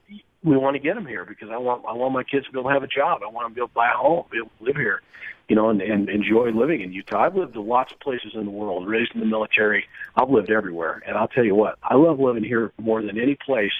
we 0.43 0.57
want 0.57 0.75
to 0.75 0.79
get 0.79 0.95
them 0.95 1.05
here 1.05 1.25
because 1.25 1.49
I 1.49 1.57
want 1.57 1.83
I 1.87 1.93
want 1.93 2.13
my 2.13 2.23
kids 2.23 2.45
to 2.45 2.51
be 2.51 2.59
able 2.59 2.69
to 2.69 2.73
have 2.73 2.83
a 2.83 2.87
job. 2.87 3.21
I 3.23 3.31
want 3.31 3.45
them 3.45 3.51
to 3.51 3.55
be 3.55 3.61
able 3.61 3.69
to 3.69 3.73
buy 3.73 3.91
a 3.91 3.97
home, 3.97 4.25
be 4.31 4.39
able 4.39 4.51
to 4.59 4.63
live 4.63 4.75
here, 4.75 5.01
you 5.47 5.55
know, 5.55 5.69
and, 5.69 5.81
and 5.81 6.09
enjoy 6.09 6.51
living 6.51 6.81
in 6.81 6.91
Utah. 6.91 7.23
I've 7.23 7.35
lived 7.35 7.55
in 7.55 7.65
lots 7.65 7.93
of 7.93 7.99
places 7.99 8.31
in 8.35 8.45
the 8.45 8.51
world, 8.51 8.87
raised 8.87 9.13
in 9.13 9.21
the 9.21 9.25
military. 9.25 9.85
I've 10.15 10.29
lived 10.29 10.51
everywhere, 10.51 11.01
and 11.07 11.17
I'll 11.17 11.29
tell 11.29 11.45
you 11.45 11.55
what, 11.55 11.77
I 11.81 11.95
love 11.95 12.19
living 12.19 12.43
here 12.43 12.71
more 12.77 13.01
than 13.01 13.17
any 13.17 13.35
place, 13.35 13.71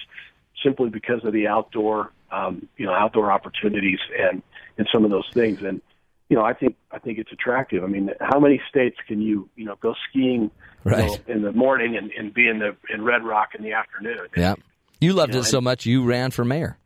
simply 0.64 0.90
because 0.90 1.24
of 1.26 1.34
the 1.34 1.48
outdoor, 1.48 2.12
um, 2.32 2.68
you 2.78 2.86
know, 2.86 2.94
outdoor 2.94 3.32
opportunities 3.32 4.00
and 4.18 4.42
and 4.78 4.88
some 4.92 5.04
of 5.04 5.12
those 5.12 5.30
things. 5.34 5.62
And 5.62 5.82
you 6.30 6.38
know, 6.38 6.46
I 6.46 6.54
think 6.54 6.78
I 6.92 7.00
think 7.00 7.20
it's 7.20 7.32
attractive. 7.34 7.84
I 7.84 7.88
mean, 7.88 8.10
how 8.22 8.40
many 8.40 8.62
states 8.70 8.98
can 9.06 9.22
you 9.22 9.50
you 9.58 9.66
know 9.66 9.76
go 9.82 9.96
skiing 10.10 10.50
right. 10.86 11.04
you 11.04 11.10
know, 11.10 11.18
in 11.28 11.42
the 11.42 11.52
morning 11.52 11.98
and, 11.98 12.10
and 12.12 12.34
be 12.34 12.48
in 12.48 12.60
the 12.60 12.76
in 12.90 13.04
Red 13.04 13.24
Rock 13.26 13.50
in 13.58 13.64
the 13.64 13.74
afternoon? 13.74 14.30
Yeah. 14.38 14.56
You 15.04 15.14
loved 15.14 15.34
you 15.34 15.42
know, 15.42 15.42
it 15.42 15.46
so 15.46 15.60
much 15.60 15.86
you 15.86 16.06
ran 16.06 16.32
for 16.32 16.46
mayor. 16.46 16.78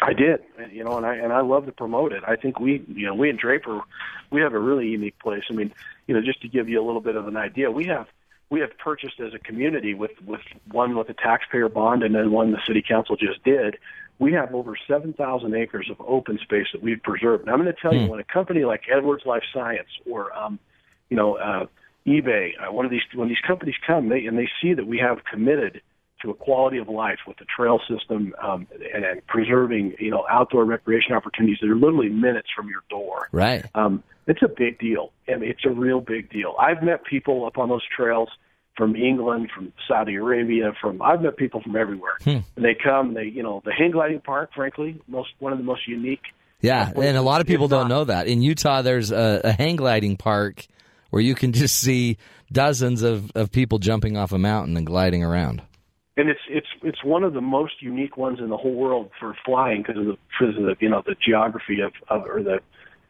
I 0.00 0.12
did, 0.12 0.40
you 0.70 0.84
know, 0.84 0.96
and 0.96 1.04
I 1.04 1.16
and 1.16 1.32
I 1.32 1.40
love 1.40 1.66
to 1.66 1.72
promote 1.72 2.12
it. 2.12 2.22
I 2.26 2.36
think 2.36 2.60
we, 2.60 2.84
you 2.88 3.06
know, 3.06 3.14
we 3.14 3.30
in 3.30 3.36
Draper, 3.36 3.80
we 4.30 4.40
have 4.42 4.52
a 4.52 4.58
really 4.58 4.86
unique 4.86 5.18
place. 5.18 5.42
I 5.50 5.54
mean, 5.54 5.72
you 6.06 6.14
know, 6.14 6.20
just 6.20 6.40
to 6.42 6.48
give 6.48 6.68
you 6.68 6.80
a 6.80 6.84
little 6.84 7.00
bit 7.00 7.16
of 7.16 7.26
an 7.26 7.36
idea, 7.36 7.70
we 7.70 7.86
have 7.86 8.06
we 8.50 8.60
have 8.60 8.76
purchased 8.78 9.18
as 9.18 9.34
a 9.34 9.38
community 9.38 9.94
with 9.94 10.12
with 10.24 10.40
one 10.70 10.96
with 10.96 11.08
a 11.08 11.14
taxpayer 11.14 11.68
bond 11.68 12.02
and 12.02 12.14
then 12.14 12.30
one 12.30 12.52
the 12.52 12.60
city 12.66 12.84
council 12.86 13.16
just 13.16 13.42
did. 13.44 13.76
We 14.18 14.32
have 14.34 14.54
over 14.54 14.76
seven 14.86 15.12
thousand 15.12 15.54
acres 15.54 15.90
of 15.90 16.00
open 16.06 16.38
space 16.38 16.66
that 16.72 16.82
we've 16.82 17.02
preserved. 17.02 17.42
And 17.42 17.50
I'm 17.50 17.60
going 17.60 17.74
to 17.74 17.80
tell 17.80 17.94
you, 17.94 18.04
hmm. 18.04 18.10
when 18.10 18.20
a 18.20 18.24
company 18.24 18.64
like 18.64 18.82
Edwards 18.94 19.24
Life 19.26 19.42
Science 19.52 19.88
or 20.08 20.32
um, 20.36 20.58
you 21.08 21.16
know 21.16 21.36
uh, 21.36 21.66
eBay, 22.06 22.52
uh, 22.60 22.70
one 22.72 22.84
of 22.84 22.90
these 22.90 23.02
when 23.14 23.28
these 23.28 23.42
companies 23.44 23.76
come, 23.84 24.10
they 24.10 24.26
and 24.26 24.38
they 24.38 24.48
see 24.60 24.74
that 24.74 24.86
we 24.86 24.98
have 24.98 25.24
committed 25.24 25.80
to 26.24 26.30
a 26.30 26.34
quality 26.34 26.78
of 26.78 26.88
life 26.88 27.18
with 27.26 27.36
the 27.36 27.44
trail 27.44 27.80
system 27.88 28.34
um, 28.42 28.66
and, 28.94 29.04
and 29.04 29.26
preserving, 29.26 29.94
you 29.98 30.10
know, 30.10 30.24
outdoor 30.28 30.64
recreation 30.64 31.14
opportunities 31.14 31.58
that 31.60 31.70
are 31.70 31.76
literally 31.76 32.08
minutes 32.08 32.48
from 32.56 32.68
your 32.68 32.82
door. 32.90 33.28
Right. 33.30 33.64
Um, 33.74 34.02
it's 34.26 34.42
a 34.42 34.48
big 34.48 34.78
deal. 34.78 35.12
I 35.28 35.36
mean, 35.36 35.50
it's 35.50 35.64
a 35.64 35.70
real 35.70 36.00
big 36.00 36.30
deal. 36.30 36.54
I've 36.58 36.82
met 36.82 37.04
people 37.04 37.46
up 37.46 37.58
on 37.58 37.68
those 37.68 37.84
trails 37.94 38.30
from 38.76 38.96
England, 38.96 39.50
from 39.54 39.72
Saudi 39.86 40.16
Arabia, 40.16 40.72
from 40.80 41.00
I've 41.00 41.20
met 41.20 41.36
people 41.36 41.60
from 41.62 41.76
everywhere. 41.76 42.14
Hmm. 42.24 42.38
And 42.56 42.64
they 42.64 42.74
come, 42.74 43.14
they 43.14 43.24
you 43.24 43.42
know, 43.42 43.62
the 43.64 43.72
hang 43.72 43.92
gliding 43.92 44.20
park, 44.20 44.50
frankly, 44.54 45.00
most 45.06 45.28
one 45.38 45.52
of 45.52 45.58
the 45.58 45.64
most 45.64 45.86
unique. 45.86 46.22
Yeah, 46.60 46.90
and 46.96 47.16
a 47.16 47.22
lot 47.22 47.42
of 47.42 47.46
people 47.46 47.68
don't 47.68 47.88
know 47.88 48.04
that 48.04 48.26
in 48.26 48.40
Utah. 48.40 48.80
There's 48.80 49.12
a, 49.12 49.42
a 49.44 49.52
hang 49.52 49.76
gliding 49.76 50.16
park 50.16 50.66
where 51.10 51.22
you 51.22 51.34
can 51.34 51.52
just 51.52 51.78
see 51.78 52.16
dozens 52.50 53.02
of, 53.02 53.30
of 53.34 53.52
people 53.52 53.78
jumping 53.78 54.16
off 54.16 54.32
a 54.32 54.38
mountain 54.38 54.76
and 54.78 54.86
gliding 54.86 55.22
around 55.22 55.60
and 56.16 56.28
it's 56.28 56.40
it's 56.48 56.66
it's 56.82 57.02
one 57.02 57.24
of 57.24 57.32
the 57.32 57.40
most 57.40 57.82
unique 57.82 58.16
ones 58.16 58.38
in 58.38 58.48
the 58.48 58.56
whole 58.56 58.74
world 58.74 59.10
for 59.18 59.36
flying 59.44 59.82
because 59.82 59.98
of 59.98 60.06
the 60.06 60.16
because 60.38 60.56
of 60.56 60.64
the 60.64 60.76
you 60.80 60.88
know 60.88 61.02
the 61.04 61.16
geography 61.24 61.80
of, 61.80 61.92
of 62.08 62.26
or 62.26 62.42
the 62.42 62.60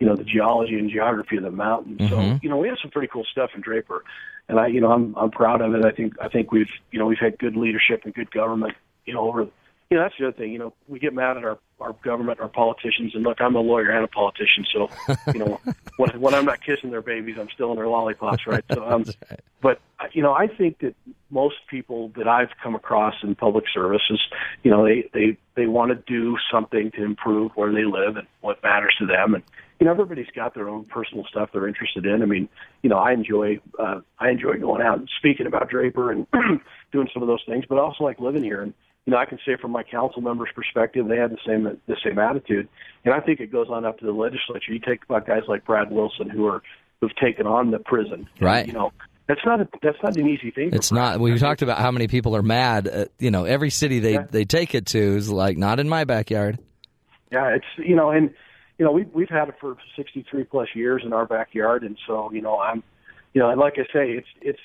you 0.01 0.07
know 0.07 0.17
the 0.17 0.25
geology 0.25 0.79
and 0.79 0.91
geography 0.91 1.37
of 1.37 1.43
the 1.43 1.51
mountain. 1.51 1.97
Mm-hmm. 1.97 2.09
So 2.09 2.39
you 2.43 2.49
know 2.49 2.57
we 2.57 2.69
have 2.69 2.79
some 2.81 2.91
pretty 2.91 3.09
cool 3.09 3.25
stuff 3.31 3.51
in 3.55 3.61
Draper, 3.61 4.05
and 4.49 4.59
I 4.59 4.69
you 4.69 4.81
know 4.81 4.91
I'm 4.91 5.15
I'm 5.17 5.31
proud 5.31 5.61
of 5.61 5.75
it. 5.75 5.85
I 5.85 5.91
think 5.91 6.15
I 6.21 6.29
think 6.29 6.51
we've 6.51 6.71
you 6.91 6.99
know 6.99 7.07
we've 7.07 7.19
had 7.19 7.39
good 7.39 7.57
leadership 7.57 8.03
and 8.05 8.15
good 8.15 8.31
government 8.31 8.75
you 9.05 9.15
know 9.15 9.29
over 9.29 9.47
you 9.91 9.97
know 9.97 10.03
that's 10.05 10.15
the 10.19 10.29
other 10.29 10.37
thing. 10.37 10.53
You 10.53 10.59
know 10.59 10.75
we 10.89 10.99
get 10.99 11.15
mad 11.15 11.37
at 11.37 11.45
our 11.45 11.59
our 11.81 11.93
government, 12.05 12.41
our 12.41 12.49
politicians, 12.49 13.15
and 13.15 13.23
look, 13.23 13.41
I'm 13.41 13.55
a 13.55 13.61
lawyer 13.61 13.91
and 13.91 14.05
a 14.05 14.09
politician, 14.09 14.65
so 14.73 14.89
you 15.33 15.41
know 15.41 15.61
when 15.97 16.11
when 16.21 16.35
I'm 16.35 16.45
not 16.45 16.63
kissing 16.65 16.91
their 16.91 17.03
babies, 17.03 17.37
I'm 17.39 17.51
still 17.51 17.71
in 17.71 17.77
their 17.77 17.89
lollipops, 17.89 18.47
right? 18.47 18.65
So 18.73 18.85
um, 18.85 19.05
right. 19.31 19.41
but 19.61 19.81
you 20.13 20.23
know 20.23 20.33
I 20.33 20.47
think 20.47 20.79
that 20.81 20.95
most 21.31 21.57
people 21.69 22.13
that 22.17 22.29
I've 22.29 22.51
come 22.63 22.75
across 22.75 23.15
in 23.23 23.35
public 23.35 23.65
services, 23.73 24.21
you 24.63 24.71
know, 24.71 24.85
they 24.85 25.09
they 25.13 25.37
they 25.57 25.67
want 25.67 25.91
to 25.91 25.97
do 25.97 26.37
something 26.51 26.91
to 26.93 27.05
improve 27.05 27.53
where 27.55 27.73
they 27.73 27.85
live 27.85 28.17
and 28.17 28.27
what 28.41 28.63
matters 28.63 28.95
to 29.01 29.07
them, 29.07 29.35
and 29.35 29.43
you 29.81 29.87
know 29.87 29.93
everybody's 29.93 30.31
got 30.35 30.55
their 30.55 30.69
own 30.69 30.85
personal 30.85 31.25
stuff 31.29 31.51
they're 31.53 31.69
interested 31.69 32.07
in. 32.07 32.23
I 32.23 32.27
mean, 32.27 32.49
you 32.83 32.89
know, 32.89 32.99
I 32.99 33.13
enjoy 33.13 33.61
uh, 33.79 34.01
I 34.19 34.31
enjoy 34.31 34.59
going 34.59 34.81
out 34.81 34.99
and 34.99 35.11
speaking 35.19 35.47
about 35.47 35.69
Draper 35.69 36.13
and 36.13 36.27
doing 36.93 37.09
some 37.13 37.23
of 37.23 37.29
those 37.29 37.43
things, 37.47 37.65
but 37.69 37.77
I 37.77 37.81
also 37.81 38.05
like 38.05 38.21
living 38.21 38.45
here 38.45 38.63
and 38.63 38.73
you 39.07 39.11
know, 39.11 39.19
I 39.19 39.27
can 39.27 39.39
say 39.45 39.57
from 39.61 39.71
my 39.71 39.83
council 39.83 40.23
members' 40.23 40.49
perspective, 40.55 41.09
they 41.09 41.17
had 41.17 41.31
the 41.31 41.39
same 41.47 41.65
the 41.87 41.97
same 42.03 42.19
attitude, 42.19 42.69
and 43.05 43.13
I 43.13 43.21
think 43.21 43.41
it 43.41 43.53
goes 43.53 43.69
on 43.71 43.85
up 43.85 43.99
to 43.99 44.07
the 44.07 44.13
legislature. 44.13 44.73
You 44.73 44.79
take 44.79 45.05
about 45.05 45.27
guys 45.27 45.43
like 45.47 45.65
Brad 45.65 45.91
Wilson 45.91 46.31
who 46.31 46.47
are 46.47 46.63
who've 47.01 47.15
taken 47.17 47.47
on 47.47 47.71
the 47.71 47.79
prison, 47.79 48.27
right? 48.41 48.67
You 48.67 48.73
know, 48.73 48.93
that's 49.27 49.45
not 49.45 49.61
a, 49.61 49.69
that's 49.83 49.99
not 50.03 50.17
an 50.17 50.27
easy 50.27 50.51
thing. 50.51 50.71
It's 50.73 50.91
not. 50.91 51.21
We 51.21 51.39
talked 51.39 51.61
about 51.61 51.79
how 51.79 51.91
many 51.91 52.09
people 52.09 52.35
are 52.35 52.43
mad. 52.43 52.89
Uh, 52.89 53.05
you 53.19 53.31
know, 53.31 53.45
every 53.45 53.71
city 53.71 53.99
they 53.99 54.15
Yeah. 54.15 54.27
they 54.31 54.45
take 54.47 54.75
it 54.75 54.87
to 54.87 54.99
is 54.99 55.31
like 55.31 55.59
not 55.59 55.81
in 55.81 55.89
my 55.89 56.05
backyard. 56.05 56.59
Yeah, 57.31 57.49
it's 57.49 57.67
you 57.77 57.97
know, 57.97 58.11
and 58.11 58.31
you 58.79 58.87
know, 58.87 58.93
we've 58.93 59.11
we've 59.13 59.29
had 59.29 59.49
it 59.49 59.57
for 59.61 59.77
63 59.97 60.45
plus 60.45 60.69
years 60.75 61.03
in 61.05 61.13
our 61.13 61.27
backyard, 61.27 61.83
and 61.83 61.99
so 62.07 62.31
you 62.33 62.41
know, 62.41 62.59
I'm, 62.59 62.83
you 63.35 63.41
know, 63.41 63.51
and 63.51 63.61
like 63.61 63.75
I 63.77 63.83
say, 63.93 64.13
it's 64.13 64.29
it's 64.41 64.61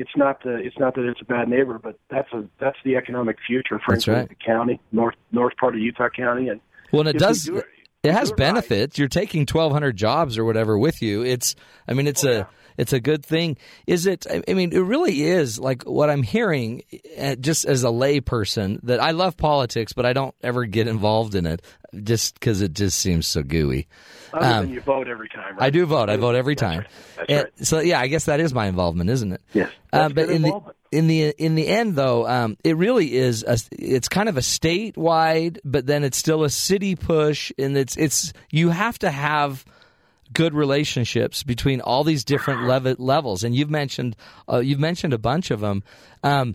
it's 0.00 0.16
not 0.16 0.42
the 0.42 0.56
it's 0.56 0.78
not 0.78 0.94
that 0.96 1.04
it's 1.08 1.20
a 1.20 1.24
bad 1.24 1.48
neighbor, 1.48 1.78
but 1.78 1.96
that's 2.10 2.32
a 2.32 2.44
that's 2.58 2.78
the 2.84 2.96
economic 2.96 3.36
future, 3.46 3.78
That's 3.88 4.04
frankly, 4.04 4.14
right. 4.14 4.28
the 4.28 4.34
county, 4.34 4.80
north 4.90 5.14
north 5.30 5.56
part 5.56 5.74
of 5.74 5.80
Utah 5.80 6.08
County, 6.08 6.48
and 6.48 6.60
Well, 6.92 7.00
and 7.06 7.10
it 7.10 7.18
does. 7.18 7.44
do 7.44 7.56
It, 7.58 7.66
it- 8.02 8.12
has 8.12 8.28
it 8.30 8.32
right. 8.32 8.38
benefits. 8.38 8.98
You're 8.98 9.08
taking 9.08 9.42
1,200 9.42 9.94
jobs 9.94 10.38
or 10.38 10.44
whatever 10.46 10.76
with 10.78 11.02
you. 11.02 11.22
It's. 11.22 11.54
I 11.86 11.92
mean, 11.92 12.06
it's 12.06 12.24
Oh, 12.24 12.30
a. 12.30 12.34
yeah. 12.38 12.44
It's 12.80 12.92
a 12.92 13.00
good 13.00 13.24
thing. 13.24 13.56
Is 13.86 14.06
it? 14.06 14.26
I 14.48 14.54
mean, 14.54 14.72
it 14.72 14.78
really 14.80 15.22
is 15.22 15.58
like 15.58 15.82
what 15.82 16.08
I'm 16.08 16.22
hearing, 16.22 16.82
uh, 17.18 17.34
just 17.36 17.64
as 17.66 17.82
a 17.82 17.90
lay 17.90 18.20
person, 18.20 18.80
that 18.84 19.00
I 19.00 19.10
love 19.10 19.36
politics, 19.36 19.92
but 19.92 20.06
I 20.06 20.12
don't 20.12 20.34
ever 20.42 20.64
get 20.64 20.88
involved 20.88 21.34
in 21.34 21.44
it, 21.46 21.60
just 22.02 22.34
because 22.34 22.62
it 22.62 22.72
just 22.72 22.98
seems 22.98 23.26
so 23.26 23.42
gooey. 23.42 23.86
other 24.32 24.46
Um, 24.46 24.64
than 24.66 24.74
you 24.74 24.80
vote 24.80 25.08
every 25.08 25.28
time. 25.28 25.56
Right? 25.56 25.66
I 25.66 25.70
do 25.70 25.84
vote. 25.86 26.08
I 26.08 26.16
vote 26.16 26.36
every 26.36 26.54
That's 26.54 26.62
time. 26.72 26.78
right. 26.78 27.26
That's 27.28 27.44
right. 27.44 27.66
So 27.66 27.80
yeah, 27.80 28.00
I 28.00 28.06
guess 28.06 28.24
that 28.24 28.40
is 28.40 28.54
my 28.54 28.66
involvement, 28.66 29.10
isn't 29.10 29.32
it? 29.32 29.42
Yes, 29.52 29.70
Um, 29.92 30.12
but 30.14 30.30
in 30.30 30.42
the 30.42 30.60
in 30.92 31.06
the 31.06 31.34
in 31.38 31.54
the 31.56 31.68
end, 31.68 31.96
though, 31.96 32.26
um, 32.26 32.56
it 32.64 32.76
really 32.76 33.14
is. 33.14 33.44
A, 33.46 33.58
it's 33.72 34.08
kind 34.08 34.28
of 34.28 34.36
a 34.36 34.40
statewide, 34.40 35.58
but 35.64 35.86
then 35.86 36.02
it's 36.04 36.16
still 36.16 36.44
a 36.44 36.50
city 36.50 36.96
push, 36.96 37.52
and 37.58 37.76
it's 37.76 37.96
it's 37.96 38.32
you 38.50 38.70
have 38.70 38.98
to 39.00 39.10
have 39.10 39.64
good 40.32 40.54
relationships 40.54 41.42
between 41.42 41.80
all 41.80 42.04
these 42.04 42.24
different 42.24 42.64
lev- 42.64 42.98
levels. 43.00 43.44
And 43.44 43.54
you've 43.54 43.70
mentioned 43.70 44.16
uh, 44.48 44.58
you've 44.58 44.80
mentioned 44.80 45.12
a 45.12 45.18
bunch 45.18 45.50
of 45.50 45.60
them. 45.60 45.82
Um, 46.22 46.54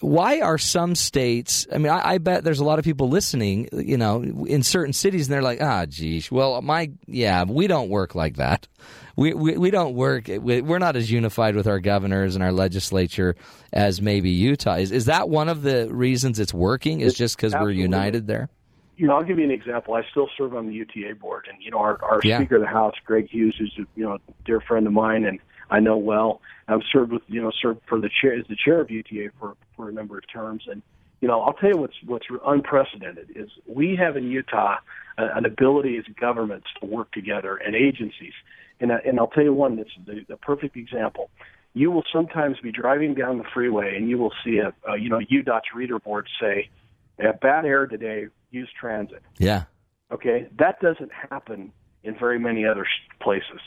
why 0.00 0.40
are 0.40 0.58
some 0.58 0.94
states? 0.94 1.66
I 1.72 1.78
mean, 1.78 1.90
I, 1.90 2.14
I 2.14 2.18
bet 2.18 2.44
there's 2.44 2.58
a 2.58 2.64
lot 2.64 2.78
of 2.78 2.84
people 2.84 3.08
listening. 3.08 3.68
You 3.72 3.96
know, 3.96 4.22
in 4.22 4.62
certain 4.62 4.92
cities, 4.92 5.28
and 5.28 5.32
they're 5.32 5.40
like, 5.40 5.62
"Ah, 5.62 5.86
geez, 5.86 6.30
well, 6.30 6.60
my 6.60 6.90
yeah, 7.06 7.44
we 7.44 7.66
don't 7.68 7.88
work 7.88 8.14
like 8.14 8.36
that. 8.36 8.66
We 9.16 9.32
we, 9.32 9.56
we 9.56 9.70
don't 9.70 9.94
work. 9.94 10.26
we- 10.26 10.60
We're 10.60 10.80
not 10.80 10.96
as 10.96 11.10
unified 11.10 11.54
with 11.56 11.66
our 11.66 11.78
governors 11.80 12.34
and 12.34 12.42
our 12.44 12.52
legislature 12.52 13.36
as 13.72 14.02
maybe 14.02 14.30
Utah 14.30 14.74
is. 14.74 14.90
Is 14.92 15.06
that 15.06 15.28
one 15.30 15.48
of 15.48 15.62
the 15.62 15.88
reasons 15.90 16.38
it's 16.40 16.52
working? 16.52 17.00
Is 17.00 17.14
just 17.14 17.36
because 17.36 17.54
we're 17.54 17.70
united 17.70 18.26
there? 18.26 18.48
You 18.96 19.06
know, 19.06 19.14
I'll 19.16 19.24
give 19.24 19.38
you 19.38 19.44
an 19.44 19.50
example. 19.50 19.94
I 19.94 20.02
still 20.10 20.28
serve 20.36 20.54
on 20.54 20.66
the 20.66 20.74
UTA 20.74 21.14
board, 21.20 21.46
and 21.52 21.62
you 21.62 21.70
know, 21.70 21.78
our, 21.78 22.02
our 22.02 22.20
Yeah. 22.22 22.38
Speaker 22.38 22.56
of 22.56 22.62
the 22.62 22.68
House, 22.68 22.94
Greg 23.04 23.28
Hughes, 23.30 23.56
is 23.60 23.70
a, 23.78 23.86
you 23.96 24.04
know 24.04 24.14
a 24.14 24.18
dear 24.44 24.60
friend 24.60 24.86
of 24.86 24.92
mine, 24.92 25.24
and 25.24 25.38
I 25.70 25.80
know 25.80 25.96
well. 25.96 26.40
I've 26.68 26.82
served 26.92 27.12
with 27.12 27.22
you 27.26 27.42
know 27.42 27.50
served 27.62 27.80
for 27.88 28.00
the 28.00 28.10
chair 28.20 28.34
as 28.34 28.46
the 28.48 28.56
chair 28.56 28.80
of 28.80 28.90
UTA 28.90 29.30
for 29.38 29.56
for 29.76 29.88
a 29.88 29.92
number 29.92 30.16
of 30.18 30.24
terms, 30.32 30.64
and 30.70 30.82
you 31.20 31.28
know, 31.28 31.40
I'll 31.40 31.54
tell 31.54 31.70
you 31.70 31.76
what's 31.78 31.96
what's 32.04 32.26
unprecedented 32.46 33.30
is 33.34 33.48
we 33.66 33.96
have 33.96 34.16
in 34.16 34.30
Utah 34.30 34.76
a, 35.16 35.24
an 35.36 35.46
ability 35.46 35.96
as 35.96 36.04
governments 36.20 36.66
to 36.80 36.86
work 36.86 37.12
together 37.12 37.56
and 37.56 37.74
agencies, 37.74 38.34
and 38.80 38.92
I- 38.92 38.98
and 39.06 39.18
I'll 39.18 39.28
tell 39.28 39.44
you 39.44 39.54
one 39.54 39.76
that's 39.76 39.88
the, 40.06 40.24
the 40.28 40.36
perfect 40.36 40.76
example. 40.76 41.30
You 41.72 41.90
will 41.90 42.04
sometimes 42.12 42.58
be 42.60 42.70
driving 42.70 43.14
down 43.14 43.38
the 43.38 43.44
freeway, 43.52 43.96
and 43.96 44.08
you 44.08 44.18
will 44.18 44.32
see 44.44 44.58
a, 44.58 44.72
a 44.88 44.96
you 44.98 45.08
know 45.08 45.18
UDOT's 45.18 45.72
reader 45.74 45.98
board 45.98 46.28
say, 46.40 46.68
"At 47.18 47.40
bad 47.40 47.64
air 47.64 47.86
today, 47.86 48.26
use 48.54 48.70
transit." 48.78 49.22
Yeah, 49.38 49.64
Okay, 50.14 50.46
that 50.58 50.80
doesn't 50.80 51.10
happen 51.12 51.72
in 52.02 52.16
very 52.18 52.38
many 52.38 52.64
other 52.64 52.86
places. 53.20 53.60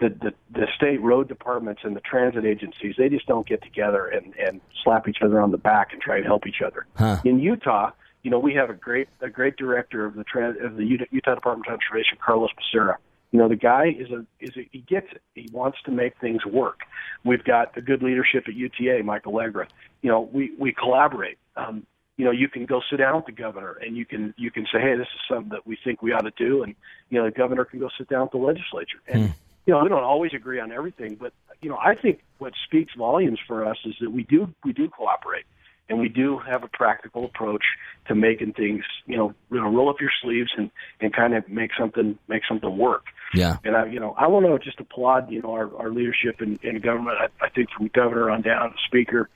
The, 0.00 0.10
the 0.10 0.32
the 0.52 0.66
state 0.76 1.02
road 1.02 1.26
departments 1.26 1.80
and 1.82 1.96
the 1.96 2.00
transit 2.00 2.44
agencies 2.44 2.94
they 2.96 3.08
just 3.08 3.26
don't 3.26 3.48
get 3.48 3.62
together 3.64 4.06
and 4.06 4.32
and 4.36 4.60
slap 4.84 5.08
each 5.08 5.18
other 5.24 5.40
on 5.40 5.50
the 5.50 5.58
back 5.58 5.92
and 5.92 6.00
try 6.00 6.20
to 6.20 6.24
help 6.24 6.46
each 6.46 6.62
other. 6.64 6.86
Huh. 6.94 7.16
In 7.24 7.40
Utah, 7.40 7.90
you 8.22 8.30
know, 8.30 8.38
we 8.38 8.54
have 8.54 8.70
a 8.70 8.74
great 8.74 9.08
a 9.20 9.28
great 9.28 9.56
director 9.56 10.04
of 10.04 10.14
the 10.14 10.22
trans, 10.22 10.56
of 10.62 10.76
the 10.76 10.84
Utah, 10.84 11.04
Utah 11.10 11.34
Department 11.34 11.66
of 11.66 11.80
Transportation, 11.80 12.18
Carlos 12.24 12.50
Braceras. 12.52 12.98
You 13.32 13.40
know, 13.40 13.48
the 13.48 13.56
guy 13.56 13.88
is 13.98 14.08
a 14.12 14.24
is 14.38 14.56
a, 14.56 14.68
he 14.70 14.84
gets 14.86 15.08
it. 15.10 15.22
He 15.34 15.48
wants 15.52 15.78
to 15.86 15.90
make 15.90 16.16
things 16.20 16.46
work. 16.46 16.82
We've 17.24 17.42
got 17.42 17.76
a 17.76 17.80
good 17.80 18.00
leadership 18.00 18.44
at 18.46 18.54
UTA, 18.54 19.02
Mike 19.04 19.26
Allegra. 19.26 19.66
You 20.02 20.10
know, 20.12 20.28
we 20.32 20.52
we 20.56 20.72
collaborate. 20.72 21.38
Um, 21.56 21.86
you 22.18 22.24
know, 22.24 22.32
you 22.32 22.48
can 22.48 22.66
go 22.66 22.82
sit 22.90 22.96
down 22.96 23.16
with 23.16 23.26
the 23.26 23.32
governor 23.32 23.78
and 23.80 23.96
you 23.96 24.04
can 24.04 24.34
you 24.36 24.50
can 24.50 24.64
say, 24.64 24.80
hey, 24.80 24.96
this 24.96 25.06
is 25.06 25.20
something 25.30 25.50
that 25.50 25.66
we 25.66 25.78
think 25.82 26.02
we 26.02 26.12
ought 26.12 26.24
to 26.24 26.32
do, 26.32 26.62
and 26.64 26.74
you 27.08 27.18
know, 27.18 27.24
the 27.24 27.30
governor 27.30 27.64
can 27.64 27.78
go 27.78 27.88
sit 27.96 28.08
down 28.08 28.22
with 28.22 28.32
the 28.32 28.38
legislature. 28.38 28.98
And 29.06 29.26
hmm. 29.26 29.32
you 29.66 29.72
know, 29.72 29.82
we 29.82 29.88
don't 29.88 30.04
always 30.04 30.34
agree 30.34 30.60
on 30.60 30.72
everything, 30.72 31.14
but 31.14 31.32
you 31.62 31.70
know, 31.70 31.78
I 31.78 31.94
think 31.94 32.20
what 32.38 32.52
speaks 32.66 32.92
volumes 32.94 33.38
for 33.46 33.64
us 33.64 33.78
is 33.86 33.94
that 34.00 34.10
we 34.10 34.24
do 34.24 34.52
we 34.64 34.72
do 34.72 34.88
cooperate 34.90 35.44
and 35.88 35.98
we 36.00 36.08
do 36.08 36.38
have 36.38 36.64
a 36.64 36.68
practical 36.68 37.24
approach 37.24 37.64
to 38.08 38.14
making 38.14 38.52
things, 38.52 38.84
you 39.06 39.16
know, 39.16 39.32
you 39.50 39.60
know, 39.60 39.68
roll 39.68 39.88
up 39.88 40.00
your 40.00 40.10
sleeves 40.20 40.50
and 40.56 40.70
and 41.00 41.14
kind 41.14 41.34
of 41.34 41.48
make 41.48 41.70
something 41.78 42.18
make 42.26 42.42
something 42.48 42.76
work. 42.76 43.04
yeah, 43.32 43.58
And 43.64 43.76
I, 43.76 43.86
you 43.86 44.00
know, 44.00 44.14
I 44.18 44.26
want 44.26 44.44
to 44.46 44.58
just 44.58 44.80
applaud, 44.80 45.30
you 45.30 45.40
know, 45.40 45.52
our, 45.52 45.74
our 45.76 45.90
leadership 45.90 46.42
in, 46.42 46.58
in 46.62 46.80
government. 46.80 47.16
I, 47.20 47.44
I 47.44 47.48
think 47.48 47.70
from 47.70 47.88
governor 47.94 48.30
on 48.30 48.42
down, 48.42 48.70
the 48.70 48.78
speaker, 48.86 49.28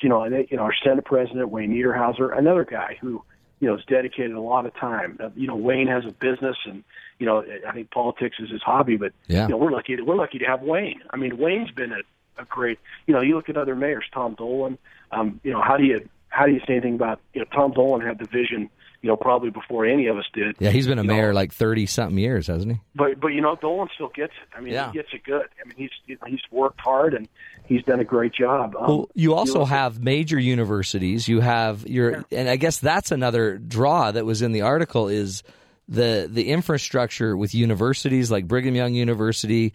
you 0.00 0.08
know, 0.08 0.22
and 0.22 0.34
they, 0.34 0.46
you 0.50 0.56
know, 0.56 0.64
our 0.64 0.74
Senate 0.84 1.04
President 1.04 1.48
Wayne 1.50 1.72
Niederhauser, 1.72 2.36
another 2.36 2.64
guy 2.64 2.98
who, 3.00 3.22
you 3.60 3.68
know, 3.68 3.76
has 3.76 3.84
dedicated 3.86 4.32
a 4.32 4.40
lot 4.40 4.66
of 4.66 4.74
time. 4.74 5.18
Uh, 5.20 5.30
you 5.34 5.46
know, 5.46 5.56
Wayne 5.56 5.88
has 5.88 6.04
a 6.04 6.12
business, 6.12 6.56
and 6.64 6.84
you 7.18 7.26
know, 7.26 7.44
I 7.66 7.72
think 7.72 7.90
politics 7.90 8.36
is 8.38 8.50
his 8.50 8.62
hobby. 8.62 8.96
But 8.96 9.12
Yeah. 9.26 9.44
you 9.44 9.48
know, 9.50 9.56
we're 9.56 9.72
lucky. 9.72 10.00
We're 10.00 10.14
lucky 10.16 10.38
to 10.38 10.44
have 10.44 10.62
Wayne. 10.62 11.00
I 11.10 11.16
mean, 11.16 11.36
Wayne's 11.38 11.70
been 11.70 11.92
a, 11.92 12.00
a 12.40 12.44
great. 12.44 12.78
You 13.06 13.14
know, 13.14 13.20
you 13.20 13.34
look 13.34 13.48
at 13.48 13.56
other 13.56 13.74
mayors, 13.74 14.04
Tom 14.12 14.34
Dolan. 14.34 14.78
Um, 15.10 15.40
you 15.42 15.52
know, 15.52 15.60
how 15.62 15.76
do 15.76 15.84
you 15.84 16.08
how 16.28 16.46
do 16.46 16.52
you 16.52 16.60
say 16.60 16.74
anything 16.74 16.94
about? 16.94 17.20
You 17.34 17.40
know, 17.40 17.46
Tom 17.52 17.72
Dolan 17.72 18.00
had 18.06 18.18
the 18.18 18.26
vision. 18.26 18.70
You 19.00 19.08
know, 19.10 19.16
probably 19.16 19.50
before 19.50 19.86
any 19.86 20.08
of 20.08 20.16
us 20.18 20.24
did. 20.34 20.56
yeah. 20.58 20.70
He's 20.70 20.88
been 20.88 20.98
a 20.98 21.02
You 21.02 21.08
know, 21.08 21.14
mayor 21.14 21.32
like 21.34 21.52
thirty 21.52 21.86
something 21.86 22.18
years, 22.18 22.48
hasn't 22.48 22.72
he? 22.72 22.80
but 22.96 23.20
but 23.20 23.28
you 23.28 23.40
know 23.40 23.54
Dolan 23.54 23.88
still 23.94 24.08
gets 24.08 24.32
it. 24.42 24.48
I 24.56 24.60
mean, 24.60 24.72
Yeah. 24.72 24.90
he 24.90 24.98
gets 24.98 25.08
it 25.12 25.22
good. 25.24 25.46
I 25.64 25.68
mean, 25.68 25.76
he's 25.76 26.18
he's 26.26 26.40
worked 26.50 26.80
hard 26.80 27.14
and 27.14 27.28
he's 27.66 27.84
done 27.84 28.00
a 28.00 28.04
great 28.04 28.32
job. 28.34 28.74
Um, 28.74 28.86
Well, 28.88 29.08
you 29.14 29.34
also 29.34 29.64
have 29.64 30.02
major 30.02 30.38
universities. 30.38 31.28
You 31.28 31.40
have 31.40 31.86
your, 31.86 32.24
and 32.32 32.48
I 32.48 32.56
guess 32.56 32.78
that's 32.80 33.12
another 33.12 33.56
draw 33.58 34.10
that 34.10 34.24
was 34.26 34.42
in 34.42 34.50
the 34.52 34.62
article 34.62 35.06
is 35.08 35.44
the 35.88 36.28
the 36.30 36.48
infrastructure 36.50 37.36
with 37.36 37.54
universities 37.54 38.30
like 38.32 38.48
Brigham 38.48 38.74
Young 38.74 38.94
University 38.94 39.74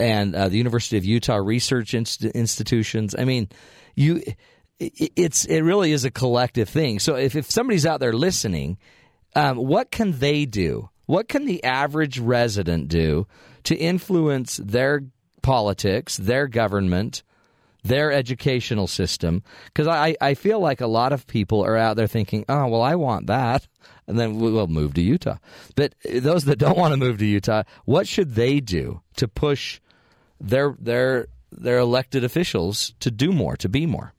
and 0.00 0.34
uh, 0.34 0.48
the 0.48 0.58
University 0.58 0.96
of 0.98 1.04
Utah 1.04 1.36
research 1.36 1.94
inst- 1.94 2.24
institutions. 2.24 3.14
I 3.16 3.24
mean, 3.24 3.48
you, 3.94 4.22
it's 4.80 5.44
it 5.44 5.60
really 5.60 5.92
is 5.92 6.04
a 6.04 6.10
collective 6.10 6.68
thing. 6.68 6.98
So 6.98 7.16
if 7.16 7.34
if 7.36 7.50
somebody's 7.50 7.86
out 7.86 8.00
there 8.00 8.12
listening, 8.12 8.78
um, 9.34 9.56
what 9.56 9.90
can 9.90 10.18
they 10.18 10.44
do? 10.44 10.90
What 11.06 11.28
can 11.28 11.46
the 11.46 11.64
average 11.64 12.18
resident 12.18 12.88
do 12.88 13.26
to 13.64 13.74
influence 13.74 14.58
their 14.58 15.04
politics, 15.42 16.16
their 16.18 16.46
government, 16.46 17.22
their 17.82 18.12
educational 18.12 18.86
system? 18.86 19.42
Because 19.66 19.88
I, 19.88 20.16
I 20.20 20.34
feel 20.34 20.60
like 20.60 20.80
a 20.80 20.86
lot 20.86 21.12
of 21.12 21.26
people 21.26 21.64
are 21.64 21.76
out 21.76 21.96
there 21.96 22.06
thinking, 22.06 22.44
oh, 22.48 22.66
well, 22.68 22.82
I 22.82 22.94
want 22.96 23.26
that. 23.28 23.66
And 24.06 24.18
then 24.18 24.38
we'll 24.38 24.66
move 24.66 24.94
to 24.94 25.02
Utah. 25.02 25.38
But 25.76 25.94
those 26.04 26.44
that 26.44 26.58
don't 26.58 26.78
want 26.78 26.92
to 26.92 26.98
move 26.98 27.18
to 27.18 27.26
Utah, 27.26 27.62
what 27.84 28.06
should 28.06 28.34
they 28.34 28.60
do 28.60 29.00
to 29.16 29.28
push 29.28 29.80
their 30.40 30.76
their 30.78 31.28
their 31.50 31.78
elected 31.78 32.22
officials 32.22 32.92
to 33.00 33.10
do 33.10 33.32
more, 33.32 33.56
to 33.56 33.68
be 33.68 33.86
more? 33.86 34.12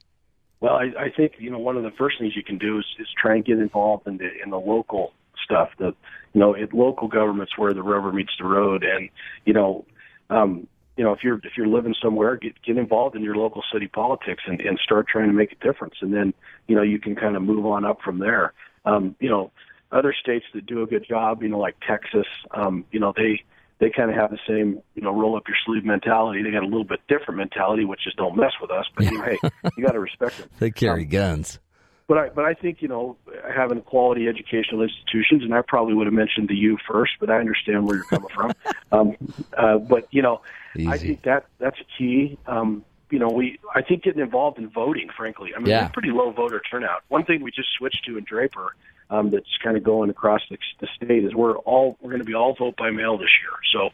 Well, 0.60 0.74
I, 0.74 1.04
I 1.04 1.10
think 1.14 1.32
you 1.38 1.50
know 1.50 1.58
one 1.58 1.76
of 1.76 1.82
the 1.82 1.90
first 1.96 2.18
things 2.18 2.34
you 2.36 2.44
can 2.44 2.58
do 2.58 2.78
is, 2.78 2.84
is 2.98 3.08
try 3.20 3.34
and 3.34 3.44
get 3.44 3.58
involved 3.58 4.06
in 4.06 4.18
the 4.18 4.28
in 4.42 4.50
the 4.50 4.60
local 4.60 5.12
stuff. 5.44 5.70
The 5.78 5.94
you 6.32 6.40
know, 6.40 6.54
it, 6.54 6.72
local 6.72 7.08
governments 7.08 7.56
where 7.56 7.72
the 7.72 7.82
rubber 7.82 8.12
meets 8.12 8.32
the 8.38 8.46
road, 8.46 8.84
and 8.84 9.08
you 9.44 9.52
know, 9.52 9.84
um, 10.28 10.66
you 10.96 11.04
know, 11.04 11.12
if 11.12 11.20
you're 11.24 11.38
if 11.38 11.52
you're 11.56 11.66
living 11.66 11.94
somewhere, 12.02 12.36
get 12.36 12.60
get 12.62 12.76
involved 12.76 13.16
in 13.16 13.22
your 13.22 13.36
local 13.36 13.62
city 13.72 13.88
politics 13.88 14.42
and, 14.46 14.60
and 14.60 14.78
start 14.78 15.08
trying 15.08 15.28
to 15.28 15.34
make 15.34 15.52
a 15.52 15.64
difference, 15.64 15.94
and 16.02 16.12
then 16.12 16.34
you 16.68 16.76
know 16.76 16.82
you 16.82 16.98
can 16.98 17.16
kind 17.16 17.36
of 17.36 17.42
move 17.42 17.64
on 17.66 17.84
up 17.84 18.00
from 18.04 18.18
there. 18.18 18.52
Um, 18.84 19.16
you 19.18 19.28
know, 19.28 19.50
other 19.92 20.14
states 20.18 20.44
that 20.54 20.66
do 20.66 20.82
a 20.82 20.86
good 20.86 21.06
job, 21.08 21.42
you 21.42 21.48
know, 21.48 21.58
like 21.58 21.76
Texas, 21.86 22.26
um, 22.52 22.84
you 22.92 23.00
know, 23.00 23.12
they 23.16 23.42
they 23.80 23.90
kind 23.90 24.10
of 24.10 24.16
have 24.16 24.30
the 24.30 24.38
same, 24.46 24.80
you 24.94 25.02
know, 25.02 25.10
roll 25.10 25.36
up 25.36 25.44
your 25.48 25.56
sleeve 25.64 25.84
mentality. 25.84 26.42
They 26.42 26.50
got 26.50 26.62
a 26.62 26.66
little 26.66 26.84
bit 26.84 27.00
different 27.08 27.38
mentality, 27.38 27.84
which 27.84 28.06
is 28.06 28.14
don't 28.14 28.36
mess 28.36 28.52
with 28.60 28.70
us. 28.70 28.84
But 28.94 29.06
you 29.06 29.18
know, 29.18 29.24
hey, 29.24 29.38
you 29.76 29.84
got 29.84 29.92
to 29.92 30.00
respect 30.00 30.38
them. 30.38 30.48
They 30.58 30.70
carry 30.70 31.06
guns. 31.06 31.58
but 32.06 32.18
I 32.18 32.28
but 32.28 32.44
I 32.44 32.54
think 32.54 32.82
you 32.82 32.88
know 32.88 33.16
having 33.56 33.80
quality 33.80 34.28
educational 34.28 34.82
institutions, 34.82 35.42
and 35.42 35.54
I 35.54 35.62
probably 35.66 35.94
would 35.94 36.06
have 36.06 36.14
mentioned 36.14 36.48
the 36.48 36.56
U 36.56 36.76
first, 36.86 37.12
but 37.18 37.30
I 37.30 37.38
understand 37.38 37.86
where 37.86 37.96
you're 37.96 38.04
coming 38.04 38.28
from. 38.34 38.52
Um, 38.92 39.16
uh, 39.56 39.78
but 39.78 40.08
you 40.10 40.20
know, 40.20 40.40
I 40.88 40.98
think 40.98 41.22
that 41.22 41.46
that's 41.60 41.78
a 41.78 41.84
key. 41.96 42.36
Um, 42.48 42.84
you 43.10 43.18
know, 43.18 43.28
we 43.28 43.58
I 43.74 43.82
think 43.82 44.02
getting 44.04 44.22
involved 44.22 44.58
in 44.58 44.68
voting, 44.70 45.08
frankly, 45.16 45.50
I 45.54 45.58
mean, 45.58 45.68
Yeah. 45.68 45.88
pretty 45.88 46.10
low 46.10 46.30
voter 46.30 46.60
turnout. 46.70 47.02
One 47.08 47.24
thing 47.24 47.42
we 47.42 47.50
just 47.50 47.68
switched 47.76 48.04
to 48.06 48.16
in 48.18 48.24
Draper, 48.24 48.74
um, 49.10 49.30
that's 49.30 49.48
kind 49.62 49.76
of 49.76 49.82
going 49.82 50.10
across 50.10 50.40
the, 50.50 50.56
the 50.80 50.86
state, 50.96 51.24
is 51.24 51.34
we're 51.34 51.56
all 51.58 51.96
we're 52.00 52.10
going 52.10 52.20
to 52.20 52.24
be 52.24 52.34
all 52.34 52.54
vote 52.54 52.76
by 52.76 52.90
mail 52.90 53.18
this 53.18 53.30
year. 53.42 53.52
So 53.72 53.90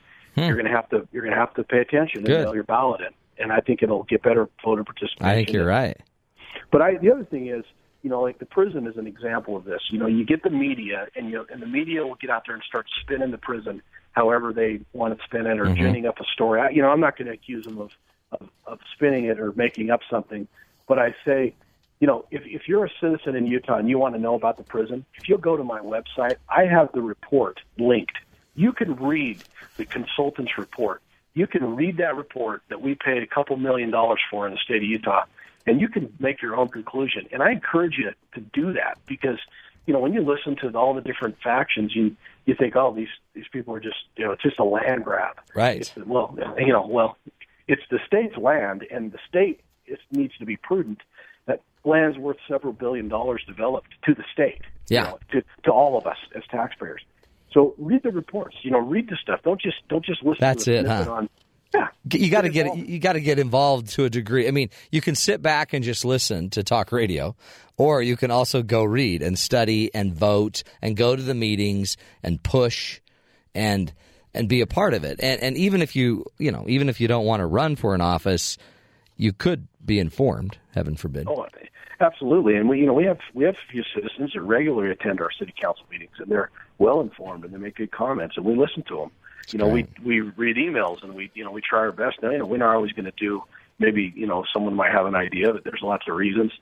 you're 0.46 0.54
going 0.54 0.66
to 0.66 0.70
have 0.70 0.88
to 0.90 1.08
you're 1.12 1.22
going 1.22 1.34
to 1.34 1.40
have 1.40 1.54
to 1.54 1.64
pay 1.64 1.78
attention 1.78 2.18
and 2.20 2.26
Hmm. 2.28 2.32
Good. 2.34 2.44
mail 2.44 2.54
your 2.54 2.64
ballot 2.64 3.00
in, 3.00 3.42
and 3.42 3.52
I 3.52 3.60
think 3.60 3.82
it'll 3.82 4.04
get 4.04 4.22
better 4.22 4.48
voter 4.64 4.84
participation. 4.84 5.24
I 5.26 5.34
think 5.34 5.52
you're 5.52 5.66
right. 5.66 5.96
But 6.70 6.82
I, 6.82 6.96
the 6.98 7.10
other 7.12 7.24
thing 7.24 7.46
is, 7.48 7.64
you 8.02 8.10
know, 8.10 8.20
like 8.20 8.38
the 8.38 8.46
prison 8.46 8.86
is 8.86 8.96
an 8.96 9.06
example 9.06 9.56
of 9.56 9.64
this. 9.64 9.80
You 9.90 9.98
know, 9.98 10.06
you 10.06 10.24
get 10.24 10.42
the 10.42 10.50
media, 10.50 11.06
and 11.16 11.30
you 11.30 11.46
and 11.50 11.62
the 11.62 11.66
media 11.66 12.06
will 12.06 12.16
get 12.16 12.28
out 12.30 12.42
there 12.46 12.54
and 12.54 12.64
start 12.64 12.86
spinning 13.00 13.30
the 13.30 13.38
prison 13.38 13.82
however 14.12 14.52
they 14.52 14.80
want 14.94 15.16
to 15.16 15.24
spin 15.24 15.46
it, 15.46 15.58
or 15.58 15.66
ginning 15.74 16.06
up 16.06 16.18
a 16.20 16.24
story. 16.32 16.60
I, 16.60 16.70
you 16.70 16.80
know, 16.82 16.88
I'm 16.90 17.00
not 17.00 17.16
going 17.18 17.26
to 17.28 17.34
accuse 17.34 17.64
them 17.66 17.78
of, 17.78 17.90
of 18.40 18.48
of 18.66 18.78
spinning 18.94 19.24
it 19.26 19.38
or 19.40 19.52
making 19.52 19.90
up 19.90 20.00
something, 20.10 20.48
but 20.86 20.98
I 20.98 21.14
say, 21.24 21.54
you 22.00 22.06
know, 22.06 22.24
if 22.30 22.42
if 22.46 22.68
you're 22.68 22.84
a 22.84 22.90
citizen 23.00 23.36
in 23.36 23.46
Utah 23.46 23.76
and 23.76 23.88
you 23.88 23.98
want 23.98 24.14
to 24.14 24.20
know 24.20 24.34
about 24.34 24.56
the 24.56 24.62
prison, 24.62 25.04
if 25.14 25.28
you'll 25.28 25.38
go 25.38 25.56
to 25.56 25.64
my 25.64 25.80
website, 25.80 26.36
I 26.48 26.66
have 26.66 26.92
the 26.92 27.02
report 27.02 27.60
linked. 27.78 28.16
You 28.54 28.72
can 28.72 28.96
read 28.96 29.42
the 29.76 29.84
consultant's 29.84 30.56
report. 30.58 31.02
You 31.34 31.46
can 31.46 31.76
read 31.76 31.98
that 31.98 32.16
report 32.16 32.62
that 32.68 32.80
we 32.80 32.94
paid 32.94 33.22
a 33.22 33.26
couple 33.26 33.56
million 33.56 33.90
dollars 33.90 34.20
for 34.30 34.46
in 34.46 34.54
the 34.54 34.58
state 34.58 34.78
of 34.78 34.84
Utah, 34.84 35.24
and 35.66 35.80
you 35.80 35.88
can 35.88 36.12
make 36.18 36.40
your 36.40 36.56
own 36.56 36.68
conclusion. 36.68 37.26
And 37.32 37.42
I 37.42 37.50
encourage 37.52 37.98
you 37.98 38.12
to 38.34 38.40
do 38.40 38.72
that 38.72 38.98
because, 39.06 39.38
you 39.86 39.92
know, 39.92 40.00
when 40.00 40.14
you 40.14 40.22
listen 40.22 40.56
to 40.56 40.78
all 40.78 40.94
the 40.94 41.02
different 41.02 41.38
factions, 41.42 41.94
you 41.94 42.16
you 42.46 42.54
think, 42.54 42.76
oh, 42.76 42.94
these 42.94 43.08
these 43.34 43.48
people 43.52 43.74
are 43.74 43.80
just, 43.80 43.98
you 44.16 44.24
know, 44.24 44.32
it's 44.32 44.42
just 44.42 44.58
a 44.58 44.64
land 44.64 45.04
grab. 45.04 45.36
Right. 45.54 45.80
It's, 45.80 45.96
well, 45.96 46.36
you 46.58 46.72
know, 46.72 46.86
well, 46.86 47.18
it's 47.68 47.82
the 47.90 47.98
state's 48.06 48.36
land, 48.36 48.84
and 48.90 49.12
the 49.12 49.18
state 49.28 49.60
is, 49.86 49.98
needs 50.10 50.36
to 50.38 50.44
be 50.46 50.56
prudent. 50.56 50.98
That 51.46 51.60
land's 51.84 52.18
worth 52.18 52.38
several 52.48 52.72
billion 52.72 53.08
dollars 53.08 53.42
developed 53.46 53.90
to 54.04 54.14
the 54.14 54.24
state. 54.32 54.62
you 54.88 54.96
Yeah. 54.96 55.02
know, 55.04 55.18
to 55.32 55.42
to 55.64 55.70
all 55.72 55.96
of 55.98 56.06
us 56.06 56.18
as 56.34 56.42
taxpayers. 56.50 57.02
So 57.52 57.74
read 57.78 58.02
the 58.02 58.10
reports. 58.12 58.56
You 58.62 58.70
know, 58.72 58.78
read 58.80 59.08
the 59.08 59.16
stuff. 59.20 59.40
Don't 59.42 59.60
just 59.60 59.76
don't 59.88 60.04
just 60.04 60.22
listen. 60.22 60.38
That's 60.40 60.64
to 60.64 60.74
it, 60.74 60.86
huh? 60.86 61.06
On, 61.10 61.28
yeah, 61.74 61.88
You 62.12 62.30
got 62.30 62.42
to 62.42 62.48
get 62.48 62.66
involved. 62.66 62.88
you 62.88 62.98
got 63.00 63.12
to 63.14 63.20
get 63.20 63.38
involved 63.38 63.88
to 63.90 64.04
a 64.04 64.10
degree. 64.10 64.46
I 64.46 64.50
mean, 64.52 64.70
you 64.92 65.00
can 65.00 65.14
sit 65.14 65.42
back 65.42 65.72
and 65.72 65.84
just 65.84 66.04
listen 66.04 66.48
to 66.50 66.62
talk 66.62 66.92
radio, 66.92 67.34
or 67.76 68.02
you 68.02 68.16
can 68.16 68.30
also 68.30 68.62
go 68.62 68.84
read 68.84 69.22
and 69.22 69.36
study 69.38 69.92
and 69.94 70.14
vote 70.14 70.62
and 70.80 70.96
go 70.96 71.16
to 71.16 71.22
the 71.22 71.34
meetings 71.34 71.96
and 72.22 72.40
push 72.42 73.00
and 73.54 73.92
and 74.36 74.48
be 74.48 74.60
a 74.60 74.66
part 74.66 74.94
of 74.94 75.04
it. 75.04 75.18
And 75.22 75.42
and 75.42 75.56
even 75.56 75.82
if 75.82 75.96
you 75.96 76.26
you 76.38 76.50
know 76.50 76.64
even 76.68 76.88
if 76.88 77.00
you 77.00 77.08
don't 77.08 77.24
want 77.24 77.40
to 77.40 77.46
run 77.46 77.76
for 77.76 77.94
an 77.94 78.00
office, 78.00 78.58
you 79.16 79.32
could 79.32 79.66
be 79.84 79.98
informed. 79.98 80.58
Heaven 80.74 80.96
forbid. 80.96 81.26
Oh, 81.28 81.46
absolutely. 82.00 82.56
And 82.56 82.68
we, 82.68 82.80
you 82.80 82.86
know, 82.86 82.92
we 82.92 83.04
have 83.04 83.18
we 83.34 83.44
have 83.44 83.54
a 83.54 83.72
few 83.72 83.82
citizens 83.94 84.32
that 84.34 84.42
regularly 84.42 84.90
attend 84.90 85.20
our 85.20 85.30
city 85.30 85.54
council 85.60 85.84
meetings, 85.90 86.12
and 86.18 86.30
they're 86.30 86.50
well 86.78 87.00
informed 87.00 87.44
and 87.44 87.54
they 87.54 87.58
make 87.58 87.76
good 87.76 87.90
comments, 87.90 88.36
and 88.36 88.44
we 88.44 88.54
listen 88.54 88.82
to 88.84 88.96
them. 88.96 89.10
You 89.52 89.60
know, 89.60 89.68
we 89.68 89.86
we 90.04 90.20
read 90.20 90.56
emails 90.56 91.02
and 91.04 91.14
we 91.14 91.30
you 91.34 91.44
know 91.44 91.52
we 91.52 91.60
try 91.60 91.80
our 91.80 91.92
best. 91.92 92.20
Now, 92.22 92.30
you 92.30 92.38
know, 92.38 92.46
we're 92.46 92.56
not 92.58 92.74
always 92.74 92.92
going 92.92 93.04
to 93.04 93.12
do. 93.16 93.42
Maybe 93.78 94.12
you 94.16 94.26
know 94.26 94.44
someone 94.52 94.74
might 94.74 94.92
have 94.92 95.06
an 95.06 95.14
idea, 95.14 95.52
but 95.52 95.64
there's 95.64 95.82
lots 95.82 96.08
of 96.08 96.16
reasons. 96.16 96.52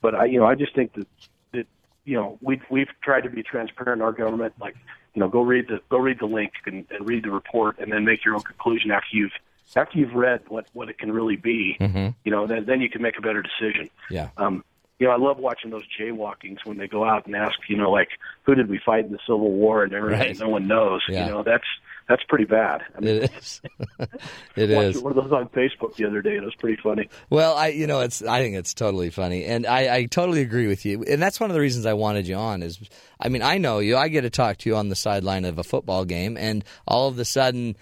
But 0.00 0.14
I, 0.14 0.26
you 0.26 0.38
know, 0.38 0.46
I 0.46 0.54
just 0.54 0.74
think 0.74 0.92
that 0.94 1.08
that 1.52 1.66
you 2.04 2.14
know 2.14 2.38
we 2.40 2.60
we've 2.70 2.88
tried 3.02 3.22
to 3.22 3.30
be 3.30 3.42
transparent 3.42 4.00
in 4.00 4.04
our 4.04 4.12
government. 4.12 4.54
Like, 4.60 4.76
you 5.18 5.24
know, 5.24 5.28
go 5.28 5.40
read 5.42 5.66
the 5.66 5.80
go 5.88 5.98
read 5.98 6.20
the 6.20 6.26
link 6.26 6.52
and, 6.64 6.86
and 6.90 7.04
read 7.04 7.24
the 7.24 7.30
report, 7.32 7.80
and 7.80 7.92
then 7.92 8.04
make 8.04 8.24
your 8.24 8.36
own 8.36 8.42
conclusion 8.42 8.92
after 8.92 9.16
you've 9.16 9.32
after 9.74 9.98
you've 9.98 10.14
read 10.14 10.42
what 10.46 10.66
what 10.74 10.88
it 10.88 10.96
can 10.96 11.10
really 11.10 11.34
be. 11.34 11.76
You 12.22 12.30
know, 12.30 12.46
then 12.46 12.66
then 12.66 12.80
you 12.80 12.88
can 12.88 13.02
make 13.02 13.18
a 13.18 13.20
better 13.20 13.42
decision 13.42 13.90
Yeah. 14.10 14.28
um, 14.36 14.62
you 14.98 15.06
know, 15.06 15.12
I 15.12 15.16
love 15.16 15.38
watching 15.38 15.70
those 15.70 15.84
jaywalkings 16.00 16.58
when 16.64 16.76
they 16.76 16.88
go 16.88 17.04
out 17.04 17.26
and 17.26 17.36
ask, 17.36 17.54
you 17.68 17.76
know, 17.76 17.90
like 17.90 18.08
who 18.42 18.54
did 18.54 18.68
we 18.68 18.80
fight 18.84 19.04
in 19.04 19.12
the 19.12 19.18
Civil 19.26 19.52
War 19.52 19.84
and 19.84 19.92
everything. 19.92 20.18
Right. 20.18 20.38
No 20.40 20.48
one 20.48 20.66
knows. 20.66 21.02
Yeah. 21.08 21.26
You 21.26 21.32
know, 21.32 21.42
that's 21.44 21.66
that's 22.08 22.22
pretty 22.24 22.46
bad. 22.46 22.82
I 22.96 23.00
mean, 23.00 23.16
It 23.16 23.30
is. 23.36 23.60
it 24.56 24.70
watched 24.70 25.02
one 25.02 25.16
of 25.16 25.22
those 25.22 25.32
on 25.32 25.48
Facebook 25.50 25.94
the 25.96 26.06
other 26.06 26.22
day. 26.22 26.34
and 26.34 26.42
It 26.42 26.46
was 26.46 26.54
pretty 26.56 26.80
funny. 26.82 27.08
Well, 27.30 27.54
I 27.56 27.68
you 27.68 27.86
know 27.86 28.00
it's 28.00 28.22
I 28.22 28.42
think 28.42 28.56
it's 28.56 28.74
totally 28.74 29.10
funny, 29.10 29.44
and 29.44 29.66
I, 29.66 29.94
I 29.96 30.04
totally 30.06 30.40
agree 30.40 30.66
with 30.66 30.84
you, 30.84 31.04
and 31.04 31.22
that's 31.22 31.38
one 31.38 31.50
of 31.50 31.54
the 31.54 31.60
reasons 31.60 31.86
I 31.86 31.92
wanted 31.92 32.26
you 32.26 32.34
on. 32.36 32.62
Is 32.62 32.80
I 33.20 33.28
mean 33.28 33.42
I 33.42 33.58
know 33.58 33.78
you, 33.78 33.96
I 33.96 34.08
get 34.08 34.22
to 34.22 34.30
talk 34.30 34.56
to 34.58 34.70
you 34.70 34.76
on 34.76 34.88
the 34.88 34.96
sideline 34.96 35.44
of 35.44 35.58
a 35.58 35.64
football 35.64 36.04
game, 36.04 36.36
and 36.36 36.64
all 36.86 37.08
of 37.08 37.18
a 37.18 37.24
sudden. 37.24 37.76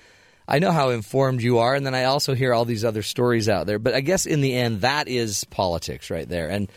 I 0.48 0.60
know 0.60 0.70
how 0.70 0.90
informed 0.90 1.42
you 1.42 1.58
are, 1.58 1.74
and 1.74 1.84
then 1.84 1.96
I 1.96 2.04
also 2.04 2.32
hear 2.32 2.54
all 2.54 2.64
these 2.64 2.84
other 2.84 3.02
stories 3.02 3.48
out 3.48 3.66
there. 3.66 3.80
But 3.80 3.94
I 3.94 4.00
guess 4.00 4.26
in 4.26 4.42
the 4.42 4.54
end, 4.54 4.82
that 4.82 5.08
is 5.08 5.42
politics 5.42 6.08
right 6.08 6.28
there. 6.28 6.48
And 6.48 6.70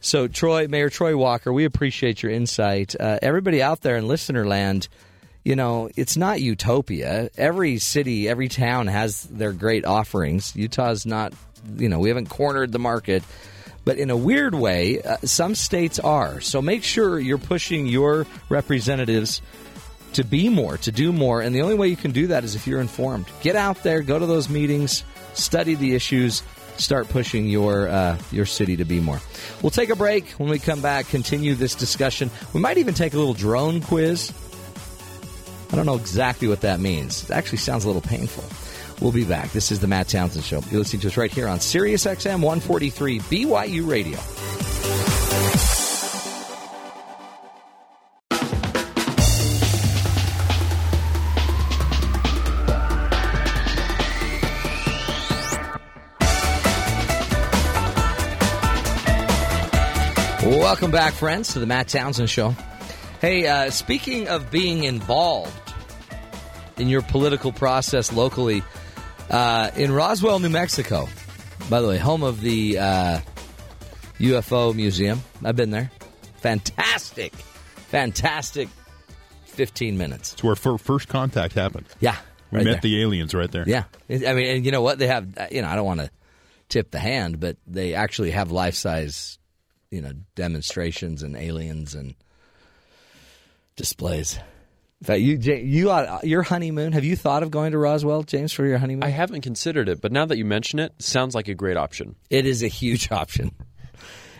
so, 0.00 0.28
Troy, 0.28 0.68
Mayor 0.68 0.90
Troy 0.90 1.16
Walker, 1.16 1.52
we 1.52 1.64
appreciate 1.64 2.22
your 2.22 2.30
insight. 2.30 2.94
Uh, 2.98 3.18
everybody 3.20 3.62
out 3.62 3.80
there 3.80 3.96
in 3.96 4.06
listener 4.06 4.46
land, 4.46 4.88
you 5.44 5.56
know, 5.56 5.90
it's 5.96 6.16
not 6.16 6.40
utopia. 6.40 7.30
Every 7.36 7.78
city, 7.78 8.28
every 8.28 8.48
town 8.48 8.86
has 8.86 9.22
their 9.24 9.52
great 9.52 9.84
offerings. 9.84 10.54
Utah's 10.54 11.04
not, 11.04 11.32
you 11.76 11.88
know, 11.88 11.98
we 11.98 12.08
haven't 12.08 12.28
cornered 12.28 12.70
the 12.70 12.78
market. 12.78 13.22
But 13.84 13.98
in 13.98 14.10
a 14.10 14.16
weird 14.16 14.54
way, 14.54 15.00
uh, 15.00 15.16
some 15.24 15.54
states 15.54 15.98
are. 15.98 16.40
So 16.42 16.60
make 16.60 16.84
sure 16.84 17.18
you're 17.18 17.38
pushing 17.38 17.86
your 17.86 18.26
representatives 18.50 19.40
to 20.12 20.24
be 20.24 20.48
more, 20.48 20.76
to 20.78 20.92
do 20.92 21.12
more. 21.12 21.40
And 21.40 21.54
the 21.54 21.62
only 21.62 21.74
way 21.74 21.88
you 21.88 21.96
can 21.96 22.12
do 22.12 22.28
that 22.28 22.44
is 22.44 22.54
if 22.54 22.66
you're 22.66 22.80
informed. 22.80 23.26
Get 23.40 23.56
out 23.56 23.82
there, 23.82 24.02
go 24.02 24.18
to 24.18 24.26
those 24.26 24.48
meetings, 24.48 25.04
study 25.34 25.74
the 25.74 25.94
issues, 25.94 26.42
start 26.78 27.08
pushing 27.08 27.46
your 27.46 27.88
uh, 27.88 28.18
your 28.30 28.46
city 28.46 28.76
to 28.76 28.84
be 28.84 29.00
more. 29.00 29.20
We'll 29.62 29.70
take 29.70 29.90
a 29.90 29.96
break. 29.96 30.30
When 30.32 30.48
we 30.48 30.58
come 30.58 30.80
back, 30.80 31.08
continue 31.08 31.54
this 31.54 31.74
discussion. 31.74 32.30
We 32.52 32.60
might 32.60 32.78
even 32.78 32.94
take 32.94 33.14
a 33.14 33.18
little 33.18 33.34
drone 33.34 33.80
quiz. 33.80 34.32
I 35.70 35.76
don't 35.76 35.86
know 35.86 35.96
exactly 35.96 36.48
what 36.48 36.62
that 36.62 36.80
means. 36.80 37.24
It 37.24 37.30
actually 37.30 37.58
sounds 37.58 37.84
a 37.84 37.86
little 37.86 38.02
painful. 38.02 38.44
We'll 39.02 39.12
be 39.12 39.24
back. 39.24 39.52
This 39.52 39.70
is 39.70 39.80
the 39.80 39.86
Matt 39.86 40.08
Townsend 40.08 40.44
Show. 40.44 40.60
You're 40.70 40.80
listening 40.80 41.00
to 41.02 41.08
us 41.08 41.16
right 41.16 41.30
here 41.30 41.46
on 41.46 41.60
Sirius 41.60 42.04
XM 42.04 42.42
143 42.42 43.20
BYU 43.20 43.88
Radio. 43.88 44.18
Welcome 60.68 60.90
back, 60.90 61.14
friends, 61.14 61.54
to 61.54 61.60
the 61.60 61.66
Matt 61.66 61.88
Townsend 61.88 62.28
Show. 62.28 62.54
Hey, 63.22 63.46
uh, 63.46 63.70
speaking 63.70 64.28
of 64.28 64.50
being 64.50 64.84
involved 64.84 65.72
in 66.76 66.88
your 66.88 67.00
political 67.00 67.52
process 67.52 68.12
locally, 68.12 68.62
uh, 69.30 69.70
in 69.76 69.90
Roswell, 69.90 70.38
New 70.40 70.50
Mexico, 70.50 71.08
by 71.70 71.80
the 71.80 71.88
way, 71.88 71.96
home 71.96 72.22
of 72.22 72.42
the 72.42 72.78
uh, 72.78 73.20
UFO 74.18 74.74
Museum, 74.74 75.22
I've 75.42 75.56
been 75.56 75.70
there. 75.70 75.90
Fantastic, 76.42 77.32
fantastic 77.88 78.68
15 79.46 79.96
minutes. 79.96 80.34
It's 80.34 80.44
where 80.44 80.54
fir- 80.54 80.76
first 80.76 81.08
contact 81.08 81.54
happened. 81.54 81.86
Yeah. 81.98 82.16
We 82.50 82.58
right 82.58 82.64
met 82.66 82.72
there. 82.72 82.80
the 82.82 83.00
aliens 83.00 83.32
right 83.34 83.50
there. 83.50 83.64
Yeah, 83.66 83.84
I 84.10 84.34
mean, 84.34 84.56
and 84.56 84.66
you 84.66 84.72
know 84.72 84.82
what? 84.82 84.98
They 84.98 85.06
have. 85.06 85.36
uh, 85.38 85.46
You 85.50 85.62
know, 85.62 85.68
I 85.68 85.76
don't 85.76 85.86
want 85.86 86.00
to 86.00 86.10
tip 86.68 86.90
the 86.90 86.98
hand, 86.98 87.40
but 87.40 87.56
they 87.66 87.94
actually 87.94 88.32
have 88.32 88.50
life 88.52 88.74
size, 88.74 89.38
you 89.90 90.00
know, 90.00 90.12
demonstrations 90.34 91.22
and 91.22 91.36
aliens 91.36 91.94
and 91.94 92.14
displays. 93.76 94.38
In 95.00 95.06
fact, 95.06 95.20
you 95.20 95.36
you 95.36 95.90
ought, 95.90 96.24
your 96.24 96.42
honeymoon. 96.42 96.92
Have 96.92 97.04
you 97.04 97.14
thought 97.14 97.42
of 97.42 97.50
going 97.50 97.72
to 97.72 97.78
Roswell, 97.78 98.24
James, 98.24 98.52
for 98.52 98.66
your 98.66 98.78
honeymoon? 98.78 99.04
I 99.04 99.10
haven't 99.10 99.42
considered 99.42 99.88
it, 99.88 100.00
but 100.00 100.10
now 100.10 100.26
that 100.26 100.38
you 100.38 100.44
mention 100.44 100.80
it, 100.80 100.92
sounds 100.98 101.34
like 101.34 101.46
a 101.48 101.54
great 101.54 101.76
option. 101.76 102.16
It 102.30 102.46
is 102.46 102.62
a 102.62 102.68
huge 102.68 103.12
option. 103.12 103.52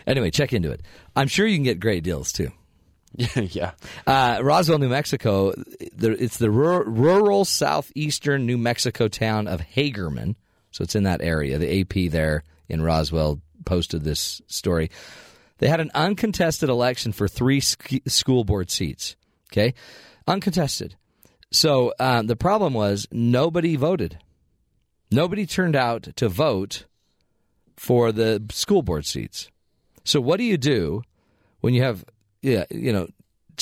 Anyway, 0.05 0.31
check 0.31 0.53
into 0.53 0.71
it. 0.71 0.81
I'm 1.15 1.27
sure 1.27 1.47
you 1.47 1.55
can 1.55 1.63
get 1.63 1.79
great 1.79 2.03
deals 2.03 2.33
too. 2.33 2.51
yeah. 3.35 3.71
Uh, 4.05 4.39
Roswell, 4.43 4.79
New 4.79 4.89
Mexico. 4.89 5.53
It's 5.79 6.37
the 6.37 6.51
rural 6.51 7.45
southeastern 7.45 8.45
New 8.45 8.57
Mexico 8.57 9.07
town 9.07 9.47
of 9.47 9.61
Hagerman. 9.61 10.35
So 10.71 10.83
it's 10.83 10.95
in 10.95 11.03
that 11.03 11.21
area. 11.21 11.57
The 11.57 11.81
AP 11.81 12.11
there 12.11 12.43
in 12.67 12.81
Roswell 12.81 13.41
posted 13.65 14.03
this 14.03 14.41
story. 14.47 14.91
They 15.59 15.67
had 15.67 15.79
an 15.79 15.91
uncontested 15.93 16.69
election 16.69 17.11
for 17.11 17.27
three 17.27 17.59
school 17.61 18.43
board 18.43 18.71
seats. 18.71 19.15
Okay, 19.51 19.73
uncontested. 20.27 20.95
So 21.51 21.93
um, 21.99 22.27
the 22.27 22.35
problem 22.35 22.73
was 22.73 23.07
nobody 23.11 23.75
voted. 23.75 24.19
Nobody 25.11 25.45
turned 25.45 25.75
out 25.75 26.03
to 26.17 26.29
vote 26.29 26.85
for 27.75 28.11
the 28.11 28.43
school 28.51 28.83
board 28.83 29.05
seats. 29.05 29.49
So 30.03 30.21
what 30.21 30.37
do 30.37 30.43
you 30.43 30.57
do 30.57 31.01
when 31.61 31.73
you 31.73 31.81
have, 31.81 32.05
yeah, 32.41 32.65
you 32.69 32.93
know, 32.93 33.07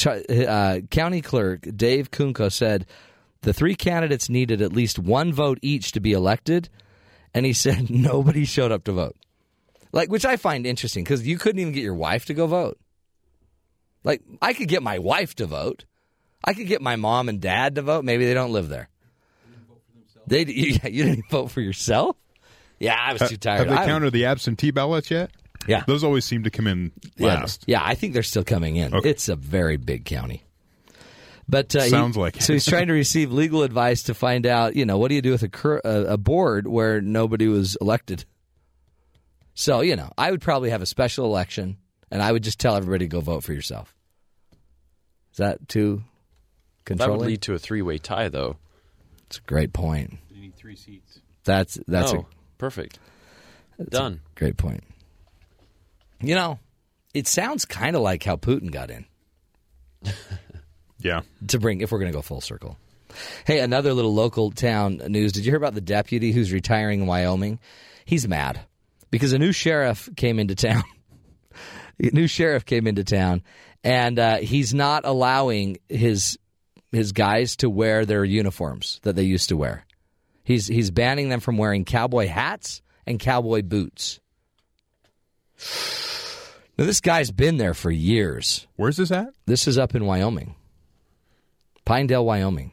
uh, 0.05 0.81
County 0.91 1.21
Clerk 1.21 1.67
Dave 1.75 2.11
Kunko 2.11 2.51
said 2.51 2.85
the 3.41 3.53
three 3.53 3.75
candidates 3.75 4.29
needed 4.29 4.61
at 4.61 4.73
least 4.73 4.99
one 4.99 5.33
vote 5.33 5.57
each 5.61 5.93
to 5.93 5.99
be 5.99 6.11
elected, 6.11 6.69
and 7.33 7.45
he 7.45 7.53
said 7.53 7.89
nobody 7.89 8.45
showed 8.45 8.71
up 8.71 8.83
to 8.83 8.91
vote. 8.91 9.15
Like, 9.97 10.11
which 10.11 10.25
I 10.25 10.37
find 10.37 10.67
interesting 10.67 11.03
because 11.03 11.25
you 11.25 11.39
couldn't 11.39 11.59
even 11.59 11.73
get 11.73 11.81
your 11.81 11.95
wife 11.95 12.25
to 12.25 12.35
go 12.35 12.45
vote. 12.45 12.77
Like, 14.03 14.21
I 14.43 14.53
could 14.53 14.67
get 14.67 14.83
my 14.83 14.99
wife 14.99 15.33
to 15.37 15.47
vote. 15.47 15.85
I 16.43 16.53
could 16.53 16.67
get 16.67 16.83
my 16.83 16.97
mom 16.97 17.29
and 17.29 17.41
dad 17.41 17.73
to 17.75 17.81
vote. 17.81 18.05
Maybe 18.05 18.23
they 18.27 18.35
don't 18.35 18.51
live 18.51 18.69
there. 18.69 18.89
They, 20.27 20.41
you, 20.45 20.77
you 20.83 21.03
didn't 21.03 21.27
vote 21.31 21.47
for 21.49 21.61
yourself. 21.61 22.15
Yeah, 22.79 22.95
I 22.95 23.13
was 23.13 23.27
too 23.27 23.37
tired. 23.37 23.67
Have 23.67 23.69
they 23.75 23.83
I- 23.83 23.87
counted 23.87 24.11
the 24.11 24.25
absentee 24.25 24.69
ballots 24.69 25.09
yet? 25.09 25.31
Yeah. 25.67 25.83
Those 25.87 26.03
always 26.03 26.25
seem 26.25 26.43
to 26.43 26.51
come 26.51 26.67
in 26.67 26.91
last. 27.17 27.63
Yeah, 27.65 27.81
I 27.83 27.95
think 27.95 28.13
they're 28.13 28.21
still 28.21 28.43
coming 28.43 28.75
in. 28.75 28.93
Okay. 28.93 29.09
It's 29.09 29.29
a 29.29 29.35
very 29.35 29.77
big 29.77 30.05
county. 30.05 30.43
But 31.49 31.75
uh, 31.75 31.81
he- 31.81 31.89
Sounds 31.89 32.15
like 32.15 32.37
it. 32.37 32.43
so. 32.43 32.53
He's 32.53 32.67
trying 32.67 32.85
to 32.87 32.93
receive 33.03 33.31
legal 33.31 33.63
advice 33.63 34.03
to 34.03 34.13
find 34.13 34.45
out. 34.45 34.75
You 34.75 34.85
know, 34.85 34.99
what 34.99 35.07
do 35.09 35.15
you 35.15 35.23
do 35.23 35.31
with 35.31 35.41
a, 35.41 35.49
cur- 35.49 35.81
a, 35.83 36.01
a 36.13 36.17
board 36.17 36.67
where 36.67 37.01
nobody 37.01 37.47
was 37.47 37.75
elected? 37.81 38.25
So 39.57 39.81
you 39.81 39.95
know, 39.95 40.11
I 40.15 40.29
would 40.29 40.39
probably 40.39 40.69
have 40.69 40.83
a 40.83 40.85
special 40.85 41.25
election, 41.25 41.77
and 42.11 42.21
I 42.21 42.31
would 42.31 42.43
just 42.43 42.59
tell 42.59 42.75
everybody 42.75 43.05
to 43.05 43.09
go 43.09 43.21
vote 43.21 43.43
for 43.43 43.53
yourself. 43.53 43.95
Is 45.31 45.37
that 45.37 45.67
too 45.67 46.03
controlling? 46.85 47.13
That 47.13 47.19
would 47.19 47.27
lead 47.27 47.41
to 47.41 47.55
a 47.55 47.57
three-way 47.57 47.97
tie, 47.97 48.29
though. 48.29 48.57
That's 49.23 49.39
a 49.39 49.41
great 49.41 49.73
point. 49.73 50.19
You 50.29 50.41
need 50.41 50.55
three 50.55 50.75
seats. 50.75 51.21
That's 51.43 51.79
that's 51.87 52.13
oh, 52.13 52.19
a 52.19 52.25
perfect. 52.59 52.99
Done. 53.89 54.21
great 54.35 54.57
point. 54.57 54.83
You 56.21 56.35
know, 56.35 56.59
it 57.15 57.27
sounds 57.27 57.65
kind 57.65 57.95
of 57.95 58.03
like 58.03 58.23
how 58.23 58.35
Putin 58.35 58.71
got 58.71 58.91
in. 58.91 59.05
Yeah. 60.99 61.21
to 61.49 61.59
bring 61.59 61.81
if 61.81 61.91
we're 61.91 61.99
going 61.99 62.11
to 62.11 62.15
go 62.15 62.23
full 62.23 62.41
circle. 62.41 62.75
Hey, 63.45 63.59
another 63.59 63.93
little 63.93 64.15
local 64.15 64.49
town 64.49 64.97
news. 65.07 65.31
Did 65.31 65.45
you 65.45 65.51
hear 65.51 65.57
about 65.57 65.75
the 65.75 65.81
deputy 65.81 66.31
who's 66.31 66.51
retiring 66.51 67.01
in 67.01 67.05
Wyoming? 67.05 67.59
He's 68.03 68.27
mad 68.27 68.61
because 69.11 69.33
a 69.33 69.39
new 69.39 69.51
sheriff 69.51 70.09
came 70.15 70.39
into 70.39 70.55
town. 70.55 70.83
a 71.99 72.09
new 72.11 72.27
sheriff 72.27 72.65
came 72.65 72.87
into 72.87 73.03
town, 73.03 73.43
and 73.83 74.19
uh, 74.19 74.37
he's 74.37 74.73
not 74.73 75.05
allowing 75.05 75.77
his 75.89 76.37
his 76.91 77.11
guys 77.11 77.55
to 77.57 77.69
wear 77.69 78.05
their 78.05 78.23
uniforms 78.23 78.99
that 79.03 79.15
they 79.15 79.23
used 79.23 79.49
to 79.49 79.57
wear. 79.57 79.85
He's 80.43 80.67
he's 80.67 80.91
banning 80.91 81.29
them 81.29 81.39
from 81.39 81.57
wearing 81.57 81.85
cowboy 81.85 82.27
hats 82.27 82.81
and 83.05 83.19
cowboy 83.19 83.61
boots. 83.61 84.19
Now 86.77 86.85
this 86.85 87.01
guy's 87.01 87.31
been 87.31 87.57
there 87.57 87.73
for 87.73 87.91
years. 87.91 88.67
Where's 88.75 88.97
this 88.97 89.11
at? 89.11 89.29
This 89.45 89.67
is 89.67 89.77
up 89.77 89.95
in 89.95 90.05
Wyoming, 90.05 90.55
Pinedale, 91.85 92.25
Wyoming. 92.25 92.71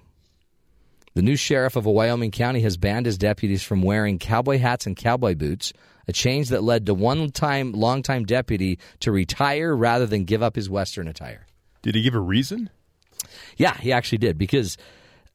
The 1.15 1.23
new 1.23 1.37
sheriff 1.37 1.77
of 1.77 1.87
a 1.87 1.93
Wyoming 1.93 2.33
county 2.33 2.61
has 2.63 2.77
banned 2.77 3.07
his 3.07 3.19
deputies 3.19 3.63
from 3.63 3.83
wearing 3.83 4.19
cowboy 4.19 4.59
hats 4.59 4.87
and 4.87 4.97
cowboy 4.97 5.37
boots, 5.37 5.73
a 6.09 6.13
change 6.13 6.49
that 6.51 6.63
led 6.63 6.87
to 6.87 6.95
one 6.95 7.31
time 7.31 7.73
longtime 7.73 8.25
deputy 8.25 8.79
to 9.01 9.13
retire 9.13 9.75
rather 9.75 10.07
than 10.07 10.25
give 10.25 10.43
up 10.43 10.57
his 10.57 10.69
Western 10.71 11.09
attire. 11.09 11.47
Did 11.83 11.95
he 11.95 12.03
give 12.03 12.15
a 12.15 12.21
reason? 12.21 12.71
Yeah, 13.57 13.77
he 13.77 13.93
actually 13.93 14.19
did 14.19 14.39
because 14.39 14.77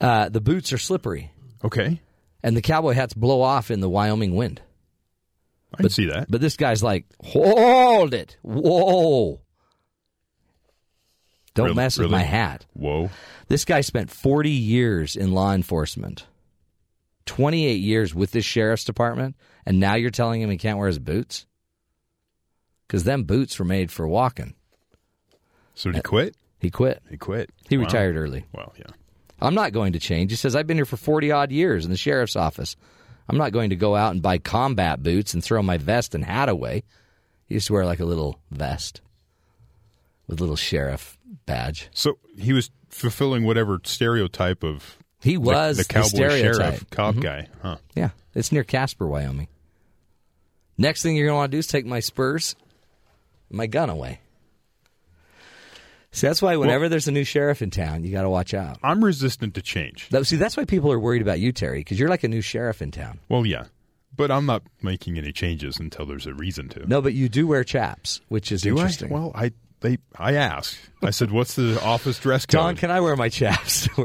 uh, 0.02 0.30
the 0.30 0.42
boots 0.42 0.72
are 0.74 0.78
slippery 0.78 1.32
Okay. 1.64 2.02
and 2.44 2.56
the 2.56 2.62
cowboy 2.62 2.94
hats 2.94 3.14
blow 3.14 3.42
off 3.42 3.70
in 3.72 3.80
the 3.80 3.90
Wyoming 3.90 4.36
wind. 4.36 4.62
I 5.74 5.78
can 5.82 5.90
see 5.90 6.06
that. 6.08 6.30
But 6.32 6.42
this 6.42 6.58
guy's 6.58 6.82
like, 6.82 7.06
hold 7.24 8.14
it. 8.14 8.38
Whoa. 8.42 9.40
Don't 11.54 11.66
Really- 11.68 11.76
mess 11.76 11.98
with 11.98 12.06
really? 12.06 12.20
my 12.20 12.24
hat. 12.24 12.66
Whoa. 12.74 13.10
This 13.48 13.66
guy 13.66 13.82
spent 13.82 14.10
40 14.12 14.50
years 14.50 15.16
in 15.16 15.32
law 15.34 15.54
enforcement, 15.54 16.26
28 17.26 17.74
years 17.82 18.14
with 18.16 18.32
this 18.32 18.46
sheriff's 18.46 18.84
department, 18.86 19.36
and 19.70 19.80
now 19.80 19.96
you're 19.96 20.10
telling 20.12 20.42
him 20.42 20.50
he 20.50 20.58
can't 20.58 20.78
wear 20.78 20.88
his 20.88 21.00
boots? 21.00 21.46
Because 22.88 23.06
them 23.06 23.24
boots 23.24 23.58
were 23.58 23.66
made 23.66 23.92
for 23.92 24.06
walking. 24.08 24.54
So 25.76 25.92
did 25.92 25.98
he 25.98 26.02
quit? 26.02 26.36
He 26.60 26.70
quit. 26.72 27.02
He 27.10 27.16
quit. 27.16 27.52
He 27.70 27.78
Wow. 27.78 27.86
retired 27.86 28.18
early. 28.18 28.46
Well, 28.52 28.74
yeah. 28.78 28.88
I'm 29.40 29.54
not 29.56 29.72
going 29.72 29.94
to 29.94 30.00
change. 30.00 30.32
He 30.32 30.36
says, 30.36 30.56
I've 30.56 30.68
been 30.68 30.76
here 30.78 30.86
for 30.86 30.98
40 30.98 31.32
odd 31.32 31.52
years 31.54 31.86
in 31.86 31.92
the 31.92 31.96
sheriff's 31.98 32.36
office. 32.36 32.76
I'm 33.30 33.38
not 33.38 33.54
going 33.54 33.70
to 33.70 33.78
go 33.78 33.96
out 33.96 34.12
and 34.12 34.22
buy 34.22 34.40
combat 34.40 35.02
boots 35.02 35.34
and 35.34 35.42
throw 35.44 35.62
my 35.64 35.78
vest 35.78 36.16
and 36.16 36.26
hat 36.26 36.50
away. 36.50 36.84
He 37.46 37.54
used 37.54 37.68
to 37.68 37.74
wear 37.74 37.86
like 37.86 38.00
a 38.02 38.06
little 38.06 38.40
vest 38.52 39.02
with 40.28 40.40
a 40.40 40.44
little 40.44 40.56
sheriff 40.58 41.18
badge. 41.46 41.88
So 41.94 42.18
he 42.38 42.52
was 42.54 42.72
fulfilling 42.90 43.44
whatever 43.46 43.80
stereotype 43.84 44.64
of 44.64 44.98
He 45.22 45.38
was 45.38 45.78
the, 45.78 45.84
the 45.84 45.88
cowboy. 45.90 46.08
Mm-hmm. 46.10 46.42
sheriff 46.42 46.90
cop 46.90 47.16
guy, 47.20 47.48
huh? 47.62 47.78
Yeah, 47.96 48.10
it's 48.36 48.52
near 48.52 48.64
Casper, 48.64 49.08
Wyoming. 49.08 49.48
Next 50.80 51.04
thing 51.04 51.16
you're 51.16 51.28
going 51.28 51.34
to 51.36 51.38
want 51.40 51.52
to 51.52 51.56
do 51.56 51.60
is 51.60 51.68
take 51.68 51.86
my 51.86 52.00
spurs, 52.00 52.56
and 53.50 53.58
my 53.58 53.68
gun 53.68 53.90
away. 53.90 54.22
See, 56.12 56.26
that's 56.26 56.42
why 56.42 56.56
whenever 56.56 56.90
there's 56.90 57.08
a 57.08 57.12
new 57.12 57.24
sheriff 57.26 57.62
in 57.62 57.70
town, 57.70 58.04
you 58.04 58.12
got 58.12 58.24
to 58.24 58.30
watch 58.30 58.54
out. 58.54 58.80
I'm 58.82 59.04
resistant 59.04 59.54
to 59.56 59.62
change. 59.62 60.10
That, 60.10 60.26
see, 60.26 60.38
that's 60.38 60.58
why 60.58 60.66
people 60.66 60.92
are 60.92 61.00
worried 61.00 61.22
about 61.22 61.40
you, 61.40 61.52
Terry, 61.52 61.80
because 61.82 62.00
you're 62.00 62.10
like 62.10 62.24
a 62.24 62.28
new 62.28 62.42
sheriff 62.42 62.82
in 62.82 62.92
town. 62.92 63.20
Well, 63.28 63.46
yeah, 63.46 63.66
but 64.16 64.32
I'm 64.32 64.46
not 64.46 64.64
making 64.82 65.18
any 65.18 65.32
changes 65.34 65.80
until 65.80 66.06
there's 66.06 66.26
a 66.26 66.34
reason 66.34 66.70
to. 66.70 66.88
No, 66.88 67.02
but 67.02 67.14
you 67.14 67.30
do 67.30 67.46
wear 67.46 67.64
chaps, 67.64 68.22
which 68.30 68.52
is 68.52 68.62
Do 68.62 68.70
I? 68.70 68.82
interesting. 68.82 69.10
Well, 69.10 69.32
I 69.36 69.52
they 69.82 69.98
I 70.18 70.34
asked. 70.34 70.78
I 71.04 71.12
said, 71.12 71.30
"What's 71.32 71.56
the 71.56 71.80
office 71.84 72.18
dress 72.20 72.46
code?" 72.46 72.60
Don, 72.60 72.76
can 72.76 72.90
I 72.90 73.02
wear 73.02 73.16
my 73.16 73.30
chaps? 73.30 73.88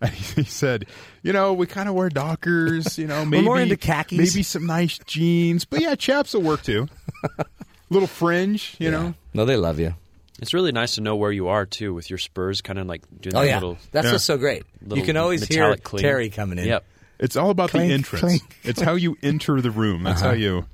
to 0.00 0.06
work? 0.06 0.12
And 0.12 0.20
he 0.36 0.44
said, 0.44 0.86
"You 1.22 1.32
know, 1.32 1.52
we 1.52 1.66
kind 1.66 1.88
of 1.88 1.94
wear 1.94 2.08
Dockers. 2.08 2.98
You 2.98 3.06
know, 3.06 3.24
maybe 3.26 3.44
more 3.44 3.60
into 3.60 3.76
khakis. 3.76 4.18
maybe 4.18 4.42
some 4.42 4.66
nice 4.66 4.98
jeans, 5.06 5.64
but 5.64 5.80
yeah, 5.80 5.94
chaps 5.94 6.34
will 6.34 6.42
work 6.42 6.62
too. 6.62 6.88
Little 7.90 8.08
fringe, 8.08 8.76
you 8.78 8.90
know. 8.90 9.14
no, 9.32 9.44
they 9.46 9.56
love 9.56 9.78
you. 9.78 9.94
It's 10.40 10.52
really 10.54 10.72
nice 10.72 10.96
to 10.96 11.00
know 11.00 11.16
where 11.16 11.32
you 11.32 11.48
are 11.48 11.64
too 11.66 11.94
with 11.94 12.10
your 12.10 12.18
spurs, 12.18 12.60
kind 12.60 12.78
of 12.78 12.86
like 12.86 13.02
doing 13.20 13.34
Oh 13.34 13.40
that 13.40 13.46
yeah, 13.46 13.54
little. 13.54 13.78
that's 13.92 14.04
Yeah. 14.06 14.12
what's 14.12 14.24
so 14.24 14.36
great. 14.36 14.64
You 14.94 15.02
can 15.02 15.16
always 15.16 15.44
hear 15.44 15.60
metallic 15.62 15.82
cling. 15.84 16.02
Terry 16.02 16.28
coming 16.30 16.58
in. 16.58 16.66
Yep. 16.66 16.84
It's 17.18 17.34
all 17.36 17.50
about 17.50 17.70
Clink, 17.70 17.88
the 17.88 17.94
entrance. 17.94 18.20
clink. 18.20 18.42
It's 18.62 18.80
how 18.80 18.94
you 18.94 19.16
enter 19.22 19.60
the 19.60 19.70
room. 19.72 20.04
That's 20.04 20.20
Uh-huh. 20.20 20.30
how 20.30 20.36
you 20.36 20.66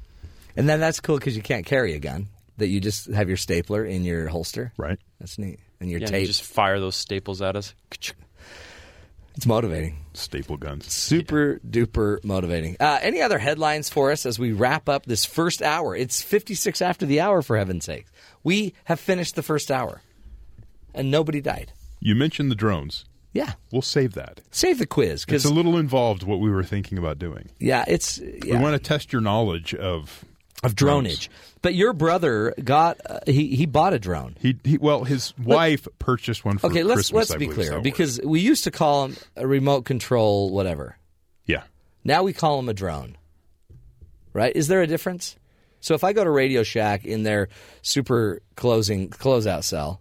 and 0.57 0.68
then 0.68 0.81
that's 0.81 1.01
cool 1.01 1.16
because 1.16 1.35
you 1.37 1.43
can't 1.43 1.64
carry 1.64 1.95
a 1.95 1.99
gun. 1.99 2.27
That 2.59 2.66
you 2.68 2.81
just 2.81 3.07
have 3.11 3.29
your 3.29 3.37
stapler 3.39 3.85
in 3.85 4.05
your 4.05 4.29
holster. 4.29 4.72
right. 4.77 4.99
That's 5.18 5.39
neat. 5.39 5.59
And 5.81 5.91
your 5.91 6.01
Yeah, 6.01 6.09
tape. 6.09 6.20
you 6.22 6.27
just 6.27 6.43
fire 6.43 6.79
those 6.79 6.95
staples 6.97 7.41
at 7.43 7.57
us. 7.57 7.75
It's 9.37 9.47
motivating. 9.47 9.99
Staple 10.14 10.57
guns. 10.57 10.93
Super 10.93 11.61
duper 11.68 12.22
motivating. 12.24 12.76
Uh, 12.78 13.01
any 13.03 13.20
other 13.20 13.39
headlines 13.39 13.89
for 13.89 14.12
us 14.12 14.24
as 14.26 14.39
we 14.39 14.53
wrap 14.53 14.89
up 14.89 15.07
this 15.07 15.24
first 15.24 15.61
hour? 15.61 15.97
It's 15.97 16.22
56 16.22 16.80
after 16.80 17.05
the 17.05 17.20
hour, 17.20 17.43
for 17.43 17.57
heaven's 17.57 17.85
sake. 17.85 18.07
We 18.45 18.74
have 18.85 19.01
finished 19.01 19.35
the 19.35 19.43
first 19.43 19.70
hour, 19.72 20.03
and 20.95 21.11
nobody 21.11 21.41
died. 21.41 21.72
You 21.99 22.14
mentioned 22.14 22.51
the 22.51 22.55
drones. 22.55 23.07
Yeah. 23.32 23.55
We'll 23.72 23.82
save 23.82 24.12
that. 24.14 24.41
Save 24.53 24.78
the 24.78 24.87
quiz 24.87 25.24
because 25.24 25.45
It's 25.45 25.51
a 25.51 25.55
little 25.55 25.76
involved 25.78 26.22
what 26.22 26.39
we 26.39 26.49
were 26.51 26.62
thinking 26.62 26.99
about 26.99 27.18
doing. 27.18 27.51
yeah, 27.59 27.85
it's 27.89 28.20
We 28.20 28.57
want 28.57 28.74
to 28.74 28.78
test 28.78 29.12
your 29.12 29.20
knowledge 29.22 29.74
of 29.74 30.24
of 30.62 30.74
dronage. 30.74 31.28
But 31.62 31.74
your 31.74 31.92
brother 31.92 32.55
got 32.62 32.98
uh, 33.05 33.20
he 33.26 33.55
he 33.57 33.66
bought 33.66 33.92
a 33.94 33.98
drone. 33.98 34.36
he, 34.40 34.59
he 34.64 34.78
well 34.78 35.05
his 35.05 35.34
wife 35.38 35.86
purchased 35.98 36.44
one 36.44 36.59
for 36.59 36.66
Okay, 36.68 36.82
let's 36.82 37.11
Christmas. 37.11 37.30
let's 37.30 37.38
be 37.38 37.48
clear 37.48 37.80
because 37.80 38.20
we 38.22 38.40
used 38.40 38.64
to 38.64 38.70
call 38.70 39.09
them 39.09 39.16
a 39.36 39.46
remote 39.46 39.84
control 39.84 40.50
whatever. 40.50 40.96
yeah. 41.46 41.62
Now 42.05 42.22
we 42.22 42.32
call 42.34 42.57
them 42.59 42.68
a 42.68 42.74
drone. 42.74 43.16
Right? 44.32 44.55
Is 44.55 44.68
there 44.68 44.82
a 44.82 44.86
difference? 44.86 45.36
So 45.80 45.94
if 45.94 46.02
I 46.05 46.12
go 46.12 46.24
to 46.24 46.30
Radio 46.30 46.62
Shack 46.62 47.05
in 47.05 47.22
their 47.24 47.48
super 47.82 48.40
closing 48.57 49.11
closeout 49.11 49.64
cell, 49.64 50.00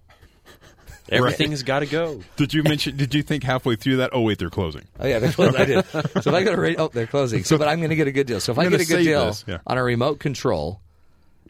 Everything's 1.10 1.64
got 1.64 1.80
to 1.80 1.86
go. 1.86 2.22
Did 2.38 2.54
you 2.54 2.64
mention? 2.64 2.96
did 2.96 3.14
you 3.14 3.24
think 3.24 3.44
halfway 3.44 3.76
through 3.76 3.98
that? 3.98 4.12
Oh 4.14 4.22
wait, 4.22 4.40
they're 4.40 4.50
closing. 4.50 4.84
Oh 5.00 5.06
yeah, 5.06 5.20
they're 5.20 5.32
closing. 5.34 5.60
I 5.62 5.66
did. 5.66 5.86
So 5.86 6.00
if 6.02 6.28
I 6.28 6.44
go 6.44 6.56
to 6.56 6.62
radio, 6.62 6.84
oh, 6.84 6.88
they're 6.88 7.08
closing. 7.08 7.44
So, 7.44 7.58
but 7.58 7.68
I'm 7.68 7.80
going 7.80 7.90
to 7.90 7.96
get 7.96 8.08
a 8.08 8.12
good 8.12 8.26
deal. 8.28 8.40
So 8.40 8.52
if 8.54 8.58
I'm 8.60 8.68
I 8.68 8.70
get 8.70 8.82
a 8.82 8.86
good 8.86 9.04
deal 9.04 9.26
this, 9.26 9.44
yeah. 9.48 9.58
on 9.68 9.78
a 9.78 9.84
remote 9.84 10.20
control 10.20 10.80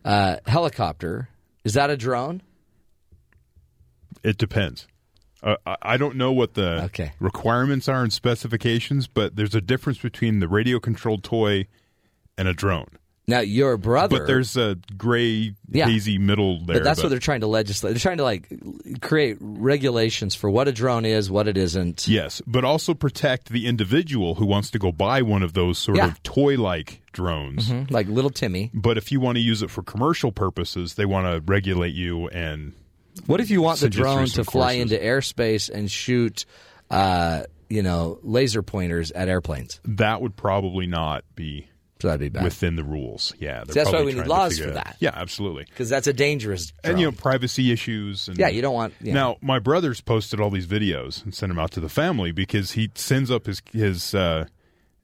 uh, 0.04 0.38
helicopter, 0.48 1.30
is 1.64 1.74
that 1.76 1.90
a 1.90 1.98
drone? 1.98 2.42
It 4.24 4.38
depends. 4.38 4.88
Uh, 5.42 5.56
I- 5.66 5.78
I 5.82 5.98
don't 5.98 6.16
know 6.16 6.32
what 6.32 6.54
the 6.54 6.84
Okay. 6.86 7.12
requirements 7.20 7.88
are 7.90 8.02
and 8.04 8.12
specifications, 8.14 9.08
but 9.08 9.36
there's 9.36 9.54
a 9.54 9.62
difference 9.62 10.00
between 10.00 10.40
the 10.40 10.48
radio 10.48 10.80
controlled 10.80 11.24
toy 11.24 11.68
and 12.38 12.48
a 12.48 12.54
drone. 12.54 12.88
Now 13.26 13.40
your 13.40 13.78
brother, 13.78 14.20
But 14.20 14.28
there's 14.28 14.58
a 14.58 14.78
gray, 14.98 15.54
Yeah. 15.72 15.86
hazy 15.86 16.18
middle 16.18 16.66
there. 16.66 16.76
but 16.78 16.84
that's 16.84 17.02
what 17.02 17.08
they're 17.10 17.20
trying 17.20 17.40
to 17.40 17.48
legislate. 17.48 17.94
They're 17.94 18.00
trying 18.00 18.18
to 18.18 18.24
like 18.24 18.50
create 19.02 19.38
regulations 19.40 20.36
for 20.36 20.50
what 20.50 20.68
a 20.68 20.74
drone 20.74 21.06
is, 21.06 21.32
what 21.32 21.48
it 21.48 21.58
isn't. 21.58 22.06
Yes, 22.08 22.42
but 22.46 22.66
also 22.66 22.94
protect 22.94 23.50
the 23.50 23.66
individual 23.66 24.36
who 24.36 24.46
wants 24.46 24.70
to 24.72 24.80
go 24.80 24.92
buy 24.92 25.22
one 25.22 25.42
of 25.42 25.54
those 25.54 25.78
sort 25.78 25.98
Yeah. 25.98 26.08
of 26.08 26.22
toy-like 26.24 27.02
drones. 27.14 27.72
Like 27.90 28.08
little 28.08 28.30
Timmy. 28.30 28.72
But 28.74 28.98
if 28.98 29.12
you 29.12 29.20
want 29.22 29.38
to 29.38 29.42
use 29.42 29.62
it 29.62 29.70
for 29.72 29.84
commercial 29.84 30.32
purposes, 30.34 30.96
they 30.96 31.06
want 31.06 31.26
to 31.28 31.42
regulate 31.50 31.94
you 31.96 32.28
and 32.28 32.74
What 33.26 33.40
if 33.40 33.50
you 33.50 33.62
want 33.62 33.80
the 33.80 33.90
drone 33.90 34.26
to 34.26 34.44
fly 34.44 34.76
courses. 34.76 34.92
into 34.92 34.98
airspace 35.06 35.70
and 35.70 35.90
shoot, 35.90 36.46
uh, 36.92 37.44
you 37.70 37.84
know, 37.84 38.20
laser 38.22 38.62
pointers 38.64 39.12
at 39.12 39.30
airplanes? 39.30 39.80
that 39.86 40.22
would 40.22 40.36
probably 40.36 40.88
not 40.88 41.24
be 41.36 41.68
So 42.04 42.10
that'd 42.10 42.20
be 42.20 42.28
bad. 42.28 42.44
within 42.44 42.76
the 42.76 42.84
rules. 42.84 43.34
Yeah, 43.40 43.64
they're 43.64 43.86
that's 43.86 43.94
why 43.94 44.04
we 44.04 44.12
need 44.12 44.28
laws 44.28 44.60
for 44.60 44.72
that. 44.72 44.98
Yeah, 45.00 45.12
absolutely. 45.14 45.64
because 45.64 45.88
that's 45.88 46.06
a 46.06 46.12
dangerous. 46.12 46.74
Drone. 46.84 46.92
And 46.92 47.00
you 47.00 47.06
know, 47.06 47.14
privacy 47.14 47.72
issues. 47.72 48.28
And 48.28 48.38
yeah, 48.38 48.50
you 48.50 48.62
don't 48.62 48.74
want. 48.74 48.94
Yeah. 49.00 49.14
Now, 49.14 49.38
my 49.40 49.60
brother's 49.60 50.02
posted 50.02 50.42
all 50.42 50.50
these 50.50 50.68
videos 50.68 51.24
and 51.24 51.34
sent 51.34 51.50
them 51.50 51.58
out 51.58 51.72
to 51.72 51.80
the 51.80 51.88
family 51.88 52.34
because 52.34 52.74
he 52.74 52.92
sends 52.96 53.32
up 53.32 53.46
his 53.46 53.62
his 53.72 54.14
uh, 54.14 54.48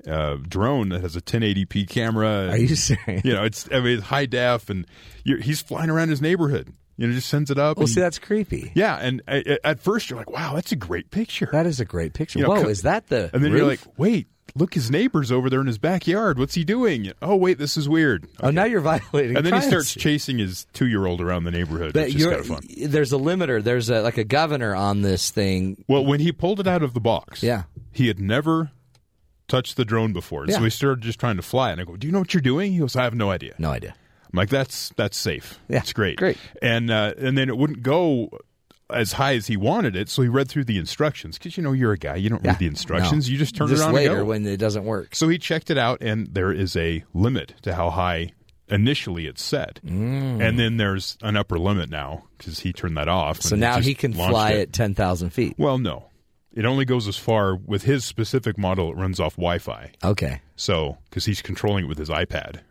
uh, 0.06 0.36
drone 0.46 0.90
that 0.90 1.00
has 1.00 1.16
a 1.16 1.22
1080p 1.22 1.88
camera. 1.88 2.50
Are 2.50 2.58
you 2.58 2.76
serious? 2.76 3.24
You 3.24 3.32
know, 3.34 3.46
it's 3.46 3.70
I 3.72 3.80
mean, 3.80 4.00
it's 4.00 4.08
high 4.08 4.26
def, 4.26 4.70
and 4.70 4.86
you're, 5.24 5.40
he's 5.40 5.62
flying 5.62 5.90
around 5.90 6.10
his 6.10 6.22
neighborhood. 6.22 6.74
You 6.98 7.08
know, 7.08 7.14
just 7.14 7.30
sends 7.30 7.50
it 7.50 7.58
up. 7.58 7.78
Well, 7.78 7.86
and- 7.86 7.94
see, 7.94 8.02
that's 8.02 8.20
creepy. 8.20 8.74
yeah, 8.76 8.98
and 8.98 9.22
uh, 9.26 9.40
at 9.64 9.80
first 9.80 10.10
you're 10.10 10.20
like, 10.20 10.30
"Wow, 10.30 10.56
that's 10.56 10.74
a 10.74 10.76
great 10.76 11.12
picture." 11.12 11.48
That 11.54 11.66
is 11.66 11.80
a 11.80 11.86
great 11.86 12.12
picture. 12.12 12.40
You 12.40 12.44
know, 12.48 12.56
Whoa, 12.56 12.68
is 12.68 12.82
that 12.82 13.08
the? 13.08 13.30
and 13.34 13.42
then 13.42 13.54
you're 13.54 13.66
like, 13.66 13.80
"Wait, 13.96 14.28
look, 14.56 14.74
his 14.74 14.90
neighbor's 14.92 15.32
over 15.32 15.50
there 15.50 15.62
in 15.62 15.68
his 15.68 15.78
backyard. 15.78 16.38
What's 16.40 16.56
he 16.56 16.64
doing?" 16.64 17.12
Oh, 17.22 17.36
wait, 17.36 17.58
this 17.58 17.78
is 17.78 17.88
weird. 17.90 18.28
oh, 18.42 18.50
now 18.52 18.66
you're 18.66 18.82
violating. 18.82 19.38
And 19.38 19.46
then 19.46 19.54
he 19.54 19.62
starts 19.62 19.94
chasing 19.94 20.38
his 20.40 20.66
two 20.74 20.88
year 20.88 21.06
old 21.06 21.22
around 21.22 21.44
the 21.46 21.52
neighborhood, 21.52 21.94
But 21.94 22.08
which 22.08 22.16
is 22.16 22.26
kind 22.26 22.40
of 22.40 22.46
fun. 22.48 22.68
there's 22.78 23.14
a 23.14 23.18
limiter. 23.18 23.64
There's 23.64 23.90
a, 23.90 24.02
like 24.02 24.18
a 24.18 24.24
governor 24.24 24.76
on 24.76 25.02
this 25.02 25.30
thing. 25.30 25.84
Well, 25.88 26.06
when 26.06 26.20
he 26.20 26.32
pulled 26.32 26.60
it 26.60 26.68
out 26.68 26.84
of 26.84 26.94
the 26.94 27.00
box, 27.00 27.42
Yeah. 27.44 27.64
he 27.92 28.08
had 28.08 28.20
never 28.20 28.72
touched 29.48 29.78
the 29.78 29.86
drone 29.86 30.14
before, 30.14 30.44
and 30.44 30.52
so 30.54 30.60
Yeah. 30.60 30.64
he 30.66 30.70
started 30.70 31.02
just 31.02 31.20
trying 31.20 31.36
to 31.38 31.42
fly. 31.42 31.70
it. 31.70 31.74
And 31.74 31.82
I 31.82 31.84
go, 31.86 31.96
"Do 31.96 32.06
you 32.08 32.14
know 32.14 32.20
what 32.20 32.34
you're 32.34 32.42
doing?" 32.42 32.74
He 32.74 32.80
goes, 32.80 32.96
"I 32.96 33.04
have 33.04 33.16
no 33.16 33.32
idea." 33.32 33.56
No 33.58 33.72
idea. 33.72 33.96
I'm 34.32 34.38
like, 34.38 34.50
"That's 34.50 34.90
that's 34.96 35.18
safe. 35.18 35.60
Yeah, 35.68 35.80
it's 35.80 35.92
great, 35.94 36.18
great. 36.18 36.38
And 36.62 36.92
uh, 36.92 37.14
and 37.18 37.36
then 37.38 37.50
it 37.50 37.58
wouldn't 37.58 37.82
go 37.82 38.30
as 38.92 39.14
high 39.14 39.36
as 39.36 39.48
he 39.48 39.56
wanted 39.58 39.96
it, 39.96 40.10
so 40.10 40.22
he 40.22 40.28
read 40.28 40.50
through 40.50 40.64
the 40.66 40.78
instructions 40.78 41.38
because 41.38 41.56
you 41.58 41.64
know 41.64 41.72
you're 41.74 41.92
a 41.94 41.98
guy, 41.98 42.16
you 42.16 42.30
don't 42.30 42.44
Yeah. 42.44 42.52
read 42.52 42.60
the 42.60 42.68
instructions, 42.68 43.28
No. 43.28 43.32
you 43.34 43.38
just 43.38 43.56
turn 43.56 43.68
Just 43.68 43.84
it 43.84 43.86
on 43.86 43.94
later 43.94 44.16
and 44.18 44.22
go. 44.24 44.30
when 44.30 44.46
it 44.48 44.58
doesn't 44.58 44.84
work. 44.86 45.16
So 45.16 45.28
he 45.30 45.38
checked 45.38 45.70
it 45.70 45.78
out, 45.78 46.02
and 46.02 46.28
there 46.34 46.52
is 46.52 46.76
a 46.76 47.04
limit 47.14 47.54
to 47.64 47.76
how 47.76 47.90
high 47.92 48.32
initially 48.68 49.26
it's 49.26 49.42
set, 49.44 49.80
Mm. 49.86 50.42
and 50.42 50.60
then 50.60 50.78
there's 50.78 51.18
an 51.22 51.36
upper 51.38 51.58
limit 51.58 51.90
now 51.90 52.24
because 52.38 52.60
he 52.60 52.72
turned 52.74 52.98
that 52.98 53.08
off. 53.08 53.42
So 53.42 53.56
now 53.56 53.80
he 53.80 53.94
can 53.96 54.14
fly 54.14 54.52
it. 54.52 54.60
at 54.62 54.74
ten 54.74 54.94
thousand 54.96 55.32
feet. 55.32 55.56
Well, 55.58 55.78
no, 55.78 56.06
it 56.54 56.66
only 56.66 56.86
goes 56.86 57.08
as 57.08 57.18
far 57.18 57.56
with 57.56 57.84
his 57.84 58.06
specific 58.06 58.58
model. 58.58 58.92
It 58.92 58.96
runs 58.98 59.20
off 59.20 59.36
Wi-Fi, 59.36 59.92
Okay. 60.04 60.42
so 60.56 60.98
because 61.10 61.26
he's 61.26 61.42
controlling 61.42 61.86
it 61.86 61.88
with 61.88 61.98
his 61.98 62.10
iPad, 62.10 62.62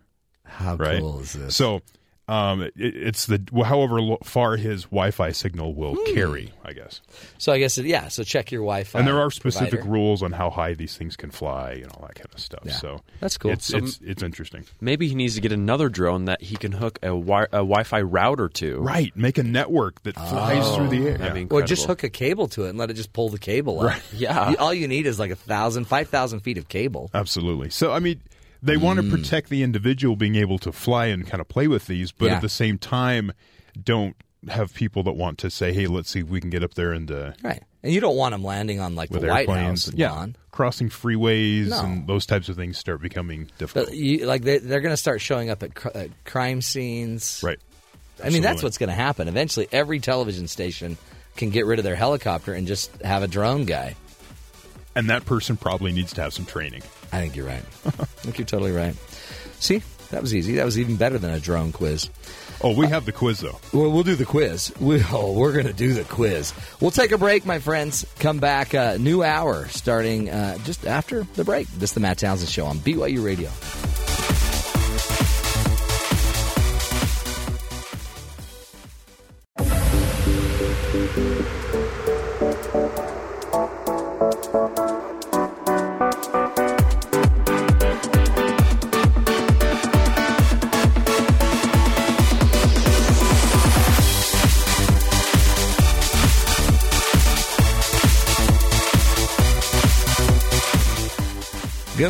How 0.44 0.76
right? 0.76 1.00
cool 1.00 1.20
is 1.20 1.32
this? 1.32 1.54
So. 1.56 1.82
Um, 2.28 2.62
it, 2.62 2.72
it's 2.76 3.26
the 3.26 3.40
however 3.64 4.16
far 4.22 4.56
his 4.56 4.84
Wi-Fi 4.84 5.32
signal 5.32 5.74
will 5.74 5.94
Hmm. 5.94 6.14
carry, 6.14 6.52
I 6.64 6.72
guess. 6.74 7.00
So 7.38 7.52
I 7.52 7.58
guess 7.58 7.78
it, 7.78 7.86
yeah. 7.86 8.08
So 8.08 8.22
check 8.22 8.52
your 8.52 8.60
Wi-Fi. 8.62 8.98
And 8.98 9.08
there 9.08 9.18
are 9.18 9.30
specific 9.30 9.70
provider. 9.80 9.90
rules 9.90 10.22
on 10.22 10.32
how 10.32 10.50
high 10.50 10.74
these 10.74 10.96
things 10.96 11.16
can 11.16 11.30
fly 11.30 11.72
and 11.82 11.90
all 11.92 12.02
that 12.06 12.14
kind 12.14 12.28
of 12.32 12.38
stuff. 12.38 12.60
Yeah. 12.64 12.72
So 12.72 13.00
That's 13.20 13.38
cool. 13.38 13.52
It's 13.52 13.66
So- 13.66 13.78
it's 13.78 13.98
it's 14.04 14.22
interesting. 14.22 14.64
Maybe 14.80 15.08
he 15.08 15.14
needs 15.14 15.36
to 15.36 15.40
get 15.40 15.52
another 15.52 15.88
drone 15.88 16.26
that 16.26 16.42
he 16.42 16.56
can 16.56 16.72
hook 16.72 16.98
a, 17.02 17.06
wi- 17.08 17.44
a 17.52 17.64
Wi-Fi 17.64 18.02
router 18.02 18.48
to. 18.50 18.78
Right, 18.80 19.16
make 19.16 19.38
a 19.38 19.42
network 19.42 20.02
that 20.02 20.14
flies 20.14 20.76
through 20.76 20.88
the 20.88 21.08
air. 21.08 21.18
That'd 21.18 21.36
Yeah. 21.36 21.46
Or 21.50 21.62
just 21.62 21.86
hook 21.86 22.02
a 22.04 22.10
cable 22.10 22.48
to 22.48 22.64
it 22.66 22.70
and 22.70 22.78
let 22.78 22.90
it 22.90 22.94
just 22.94 23.12
pull 23.12 23.30
the 23.30 23.38
cable 23.38 23.80
up. 23.80 23.98
Yeah. 24.12 24.54
All 24.58 24.74
you 24.74 24.86
need 24.88 25.06
is 25.06 25.18
like 25.18 25.30
a 25.30 25.36
thousand, 25.36 25.86
five 25.86 26.08
thousand 26.08 26.40
feet 26.40 26.58
of 26.58 26.68
cable. 26.68 27.10
Absolutely. 27.14 27.70
So 27.70 27.90
I 27.92 28.00
mean, 28.00 28.20
they 28.62 28.76
want 28.76 28.98
Hmm. 29.00 29.10
to 29.10 29.16
protect 29.16 29.48
the 29.50 29.62
individual 29.62 30.16
being 30.16 30.34
able 30.36 30.58
to 30.60 30.72
fly 30.72 31.06
and 31.06 31.26
kind 31.26 31.40
of 31.40 31.48
play 31.48 31.68
with 31.68 31.86
these, 31.86 32.12
but 32.12 32.26
Yeah. 32.26 32.36
at 32.36 32.42
the 32.42 32.48
same 32.48 32.78
time, 32.78 33.32
don't 33.82 34.16
have 34.48 34.72
people 34.74 35.02
that 35.02 35.12
want 35.12 35.38
to 35.38 35.50
say, 35.50 35.72
"Hey, 35.72 35.86
let's 35.86 36.10
see 36.10 36.20
if 36.20 36.28
we 36.28 36.40
can 36.40 36.50
get 36.50 36.62
up 36.62 36.74
there 36.74 36.92
and 36.92 37.10
uh, 37.10 37.32
Right. 37.42 37.62
And 37.82 37.92
you 37.92 38.00
don't 38.00 38.16
want 38.16 38.32
them 38.32 38.42
landing 38.42 38.80
on 38.80 38.94
like 38.94 39.10
the 39.10 39.20
White 39.20 39.40
airplanes." 39.48 39.86
House 39.86 39.94
yeah, 39.94 40.10
lawn. 40.12 40.36
crossing 40.52 40.88
freeways 40.90 41.68
No. 41.68 41.80
and 41.84 42.06
those 42.06 42.24
types 42.26 42.48
of 42.48 42.56
things 42.56 42.78
start 42.78 43.00
becoming 43.02 43.48
difficult. 43.58 43.86
But 43.88 43.96
you, 43.96 44.26
like 44.26 44.42
they, 44.42 44.58
they're 44.58 44.80
going 44.80 44.92
to 44.92 44.96
start 44.96 45.20
showing 45.20 45.50
up 45.50 45.62
at, 45.62 45.74
cr- 45.74 45.88
at 45.94 46.24
crime 46.24 46.62
scenes. 46.62 47.40
right. 47.44 47.58
I 48.22 48.30
mean, 48.30 48.42
that's 48.42 48.64
what's 48.64 48.78
going 48.78 48.88
to 48.88 48.94
happen. 48.96 49.28
Eventually, 49.28 49.68
every 49.70 50.00
television 50.00 50.48
station 50.48 50.96
can 51.36 51.50
get 51.50 51.66
rid 51.66 51.78
of 51.78 51.84
their 51.84 51.94
helicopter 51.94 52.52
and 52.52 52.66
just 52.66 52.90
have 53.02 53.22
a 53.22 53.28
drone 53.28 53.64
guy. 53.64 53.94
And 54.96 55.08
that 55.10 55.24
person 55.24 55.56
probably 55.56 55.92
needs 55.92 56.12
to 56.14 56.22
have 56.22 56.32
some 56.32 56.44
training. 56.44 56.82
I 57.12 57.20
think 57.20 57.36
you're 57.36 57.46
right. 57.46 57.62
I 57.86 57.90
think 57.90 58.38
you're 58.38 58.46
totally 58.46 58.72
right. 58.72 58.94
See, 59.60 59.82
that 60.10 60.22
was 60.22 60.34
easy. 60.34 60.54
That 60.56 60.64
was 60.64 60.78
even 60.78 60.96
better 60.96 61.18
than 61.18 61.30
a 61.30 61.40
drone 61.40 61.72
quiz. 61.72 62.10
Oh, 62.60 62.74
we 62.74 62.86
have 62.88 63.04
the 63.04 63.12
quiz 63.12 63.40
though. 63.40 63.58
Well, 63.72 63.90
we'll 63.90 64.02
do 64.02 64.16
the 64.16 64.24
quiz. 64.24 64.72
We, 64.80 65.02
oh, 65.12 65.32
we're 65.32 65.52
going 65.52 65.66
to 65.66 65.72
do 65.72 65.92
the 65.92 66.04
quiz. 66.04 66.52
We'll 66.80 66.90
take 66.90 67.12
a 67.12 67.18
break, 67.18 67.46
my 67.46 67.58
friends. 67.60 68.04
Come 68.18 68.38
back, 68.38 68.74
uh, 68.74 68.96
new 68.98 69.22
hour 69.22 69.68
starting 69.68 70.30
uh, 70.30 70.58
just 70.58 70.86
after 70.86 71.22
the 71.34 71.44
break. 71.44 71.68
This 71.68 71.90
is 71.90 71.94
the 71.94 72.00
Matt 72.00 72.18
Townsend 72.18 72.50
Show 72.50 72.66
on 72.66 72.78
BYU 72.78 73.24
Radio. 73.24 73.50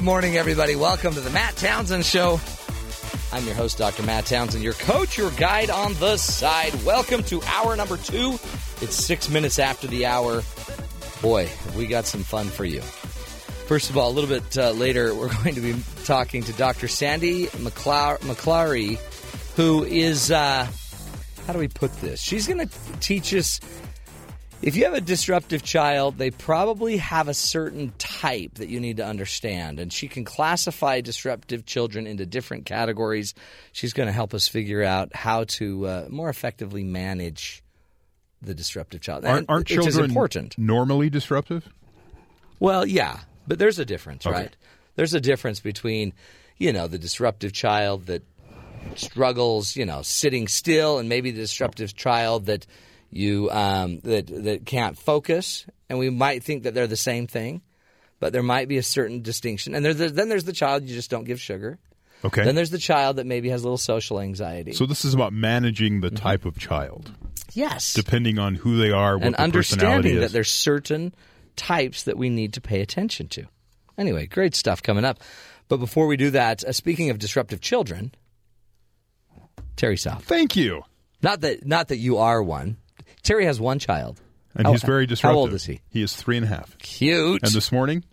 Morning, 0.08 0.38
everybody. 0.38 0.74
Welcome 0.74 1.12
to 1.12 1.20
the 1.20 1.28
Matt 1.28 1.54
Townsend 1.56 2.02
Show. 2.02 2.40
I'm 3.30 3.44
your 3.44 3.54
host, 3.54 3.76
Dr. 3.76 4.02
Matt 4.04 4.24
Townsend, 4.24 4.64
your 4.64 4.72
coach, 4.72 5.18
your 5.18 5.30
guide 5.32 5.68
on 5.68 5.92
the 6.00 6.16
side. 6.16 6.72
Welcome 6.82 7.22
to 7.24 7.42
hour 7.42 7.76
number 7.76 7.98
two. 7.98 8.38
It's 8.80 8.94
six 8.94 9.28
minutes 9.28 9.58
after 9.58 9.86
the 9.86 10.06
hour. 10.06 10.42
Boy, 11.20 11.50
we 11.76 11.86
got 11.86 12.06
some 12.06 12.22
fun 12.22 12.46
for 12.46 12.64
you. 12.64 12.80
First 12.80 13.90
of 13.90 13.98
all, 13.98 14.08
a 14.10 14.14
little 14.14 14.30
bit 14.30 14.56
uh, 14.56 14.70
later, 14.70 15.14
we're 15.14 15.28
going 15.28 15.56
to 15.56 15.60
be 15.60 15.74
talking 16.04 16.42
to 16.44 16.54
Dr. 16.54 16.88
Sandy 16.88 17.48
McClar- 17.48 18.18
McClary, 18.20 18.96
who 19.56 19.84
is, 19.84 20.30
uh, 20.30 20.66
how 21.46 21.52
do 21.52 21.58
we 21.58 21.68
put 21.68 21.92
this? 22.00 22.18
She's 22.18 22.46
going 22.46 22.66
to 22.66 22.74
teach 23.00 23.34
us 23.34 23.60
if 24.60 24.74
you 24.76 24.84
have 24.84 24.94
a 24.94 25.00
disruptive 25.00 25.62
child, 25.62 26.18
they 26.18 26.30
probably 26.30 26.96
have 26.96 27.28
a 27.28 27.34
certain 27.34 27.92
type 27.98 28.54
that 28.54 28.68
you 28.68 28.80
need 28.80 28.96
to 28.96 29.06
understand. 29.06 29.78
And 29.78 29.92
she 29.92 30.08
can 30.08 30.24
classify 30.24 31.00
disruptive 31.00 31.64
children 31.64 32.06
into 32.06 32.26
different 32.26 32.64
categories. 32.66 33.34
She's 33.72 33.92
going 33.92 34.08
to 34.08 34.12
help 34.12 34.34
us 34.34 34.48
figure 34.48 34.82
out 34.82 35.14
how 35.14 35.44
to 35.44 35.86
uh, 35.86 36.06
more 36.10 36.28
effectively 36.28 36.82
manage 36.82 37.62
the 38.42 38.54
disruptive 38.54 39.00
child. 39.00 39.24
Aren't, 39.24 39.48
aren't 39.48 39.66
children 39.66 40.04
important. 40.04 40.56
normally 40.58 41.10
disruptive? 41.10 41.68
Well, 42.60 42.86
yeah, 42.86 43.20
but 43.46 43.58
there's 43.58 43.78
a 43.78 43.84
difference, 43.84 44.26
Okay. 44.26 44.34
right? 44.34 44.56
There's 44.96 45.14
a 45.14 45.20
difference 45.20 45.60
between, 45.60 46.12
you 46.56 46.72
know, 46.72 46.88
the 46.88 46.98
disruptive 46.98 47.52
child 47.52 48.06
that 48.06 48.22
struggles, 48.96 49.76
you 49.76 49.86
know, 49.86 50.02
sitting 50.02 50.48
still, 50.48 50.98
and 50.98 51.08
maybe 51.08 51.30
the 51.30 51.40
disruptive 51.42 51.94
child 51.94 52.46
that 52.46 52.66
you 53.10 53.50
um, 53.50 54.00
that 54.00 54.26
that 54.44 54.66
can't 54.66 54.98
focus. 54.98 55.66
And 55.88 55.98
we 55.98 56.10
might 56.10 56.42
think 56.44 56.64
that 56.64 56.74
they're 56.74 56.86
the 56.86 56.96
same 56.96 57.26
thing, 57.26 57.62
but 58.20 58.32
there 58.32 58.42
might 58.42 58.68
be 58.68 58.76
a 58.76 58.82
certain 58.82 59.22
distinction. 59.22 59.74
And 59.74 59.84
there's 59.84 59.96
the, 59.96 60.08
then 60.10 60.28
there's 60.28 60.44
the 60.44 60.52
child 60.52 60.84
you 60.84 60.94
just 60.94 61.10
don't 61.10 61.24
give 61.24 61.40
sugar. 61.40 61.78
Okay. 62.24 62.44
Then 62.44 62.54
there's 62.56 62.70
the 62.70 62.78
child 62.78 63.16
that 63.16 63.26
maybe 63.26 63.48
has 63.50 63.62
a 63.62 63.64
little 63.64 63.78
social 63.78 64.20
anxiety. 64.20 64.72
so 64.72 64.86
this 64.86 65.04
is 65.04 65.14
about 65.14 65.32
managing 65.32 66.00
Mm-hmm. 66.00 66.14
the 66.14 66.20
type 66.20 66.44
of 66.44 66.58
child, 66.58 67.12
yes, 67.52 67.94
depending 67.94 68.38
on 68.38 68.56
who 68.56 68.76
they 68.76 68.90
are, 68.90 69.16
what 69.16 69.26
and 69.26 69.36
understanding 69.36 70.20
that 70.20 70.32
there's 70.32 70.50
certain 70.50 71.14
types 71.56 72.02
that 72.04 72.18
we 72.18 72.28
need 72.28 72.52
to 72.54 72.60
pay 72.60 72.80
attention 72.80 73.28
to. 73.28 73.44
Anyway, 73.96 74.26
great 74.26 74.54
stuff 74.54 74.82
coming 74.82 75.04
up. 75.04 75.20
But 75.68 75.76
before 75.78 76.06
we 76.06 76.16
do 76.16 76.30
that, 76.30 76.64
uh, 76.64 76.72
speaking 76.72 77.10
of 77.10 77.18
disruptive 77.18 77.60
children, 77.60 78.12
Terry 79.76 79.96
South. 79.96 80.24
Thank 80.24 80.56
you. 80.56 80.82
Not 81.22 81.40
that 81.42 81.66
not 81.66 81.88
that 81.88 81.98
you 81.98 82.18
are 82.18 82.42
one. 82.42 82.76
Terry 83.28 83.44
has 83.44 83.60
one 83.60 83.78
child. 83.78 84.22
And 84.54 84.66
How- 84.66 84.72
he's 84.72 84.82
very 84.82 85.04
disruptive. 85.04 85.34
How 85.34 85.38
old 85.38 85.52
is 85.52 85.66
he? 85.66 85.82
He 85.90 86.00
is 86.02 86.16
three 86.16 86.38
and 86.38 86.46
a 86.46 86.48
half. 86.48 86.78
Cute. 86.78 87.42
And 87.42 87.52
this 87.52 87.70
morning, 87.70 88.04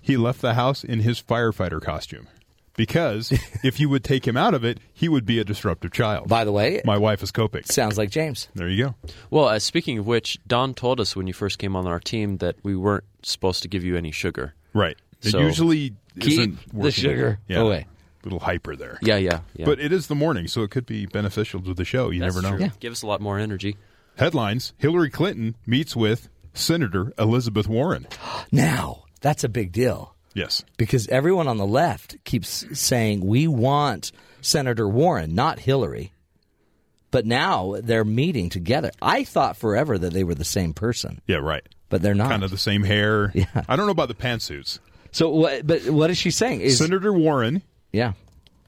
he 0.00 0.16
left 0.16 0.40
the 0.40 0.54
house 0.54 0.82
in 0.82 0.98
his 0.98 1.22
firefighter 1.22 1.80
costume 1.80 2.26
because 2.74 3.30
if 3.62 3.78
you 3.78 3.88
would 3.88 4.02
take 4.02 4.26
him 4.26 4.36
out 4.36 4.52
of 4.52 4.64
it, 4.64 4.80
he 4.92 5.08
would 5.08 5.24
be 5.24 5.38
a 5.38 5.44
disruptive 5.44 5.92
child. 5.92 6.26
By 6.28 6.44
the 6.44 6.50
way, 6.50 6.82
My 6.84 6.98
wife 6.98 7.22
is 7.22 7.30
coping. 7.30 7.62
sounds 7.66 7.96
like 7.96 8.10
James. 8.10 8.48
There 8.56 8.68
you 8.68 8.86
go. 8.86 8.94
Well, 9.30 9.44
uh, 9.46 9.60
speaking 9.60 9.98
of 9.98 10.08
which, 10.08 10.40
Don 10.44 10.74
told 10.74 10.98
us 10.98 11.14
when 11.14 11.28
you 11.28 11.32
first 11.32 11.60
came 11.60 11.76
on 11.76 11.86
our 11.86 12.00
team 12.00 12.38
that 12.38 12.56
we 12.64 12.74
weren't 12.74 13.04
supposed 13.22 13.62
to 13.62 13.68
give 13.68 13.84
you 13.84 13.96
any 13.96 14.10
sugar. 14.10 14.54
Right. 14.74 14.96
It 15.22 15.34
usually 15.34 15.94
Keep 16.18 16.32
isn't 16.32 16.58
the 16.82 16.90
sugar 16.90 17.38
yeah. 17.46 17.60
away. 17.60 17.86
Little 18.24 18.40
hyper 18.40 18.74
there. 18.74 18.98
Yeah, 19.02 19.18
yeah, 19.18 19.40
yeah. 19.54 19.66
But 19.66 19.78
it 19.78 19.92
is 19.92 20.08
the 20.08 20.16
morning, 20.16 20.48
so 20.48 20.62
it 20.62 20.72
could 20.72 20.86
be 20.86 21.06
beneficial 21.06 21.60
to 21.62 21.74
the 21.74 21.84
show. 21.84 22.10
You 22.10 22.18
That's 22.20 22.34
never 22.34 22.42
know. 22.42 22.56
true. 22.56 22.66
Yeah. 22.66 22.72
Give 22.80 22.90
us 22.90 23.02
a 23.02 23.06
lot 23.06 23.20
more 23.20 23.38
energy. 23.38 23.76
Headlines 24.16 24.72
Hillary 24.78 25.10
Clinton 25.10 25.56
meets 25.66 25.96
with 25.96 26.28
Senator 26.54 27.12
Elizabeth 27.18 27.68
Warren. 27.68 28.06
Now, 28.54 29.04
that's 29.22 29.44
a 29.44 29.48
big 29.48 29.72
deal 29.72 30.14
Yes. 30.34 30.62
because 30.76 31.08
everyone 31.08 31.48
on 31.48 31.56
the 31.56 31.66
left 31.66 32.16
keeps 32.24 32.66
saying 32.78 33.24
we 33.24 33.46
want 33.48 34.12
Senator 34.42 34.86
Warren, 34.88 35.34
not 35.34 35.58
Hillary. 35.60 36.12
But 37.10 37.24
now 37.26 37.76
they're 37.82 38.04
meeting 38.04 38.48
together. 38.50 38.90
I 39.00 39.24
thought 39.24 39.56
forever 39.56 39.96
that 39.98 40.12
they 40.12 40.24
were 40.24 40.34
the 40.34 40.44
same 40.44 40.74
person, 40.74 41.20
Yeah, 41.26 41.36
right. 41.36 41.62
but 41.88 42.02
they're 42.02 42.14
not. 42.14 42.28
Kind 42.30 42.42
of 42.44 42.50
the 42.50 42.58
same 42.58 42.82
hair. 42.84 43.30
Yeah. 43.34 43.46
I 43.68 43.76
don't 43.76 43.86
know 43.86 43.92
about 43.92 44.08
the 44.08 44.14
pantsuits. 44.14 44.78
So, 45.12 45.28
what, 45.30 45.66
but 45.66 45.88
what 45.90 46.10
is 46.10 46.18
she 46.18 46.30
saying? 46.30 46.60
Is 46.62 46.78
Senator 46.78 47.12
Warren 47.12 47.62
yeah, 47.92 48.12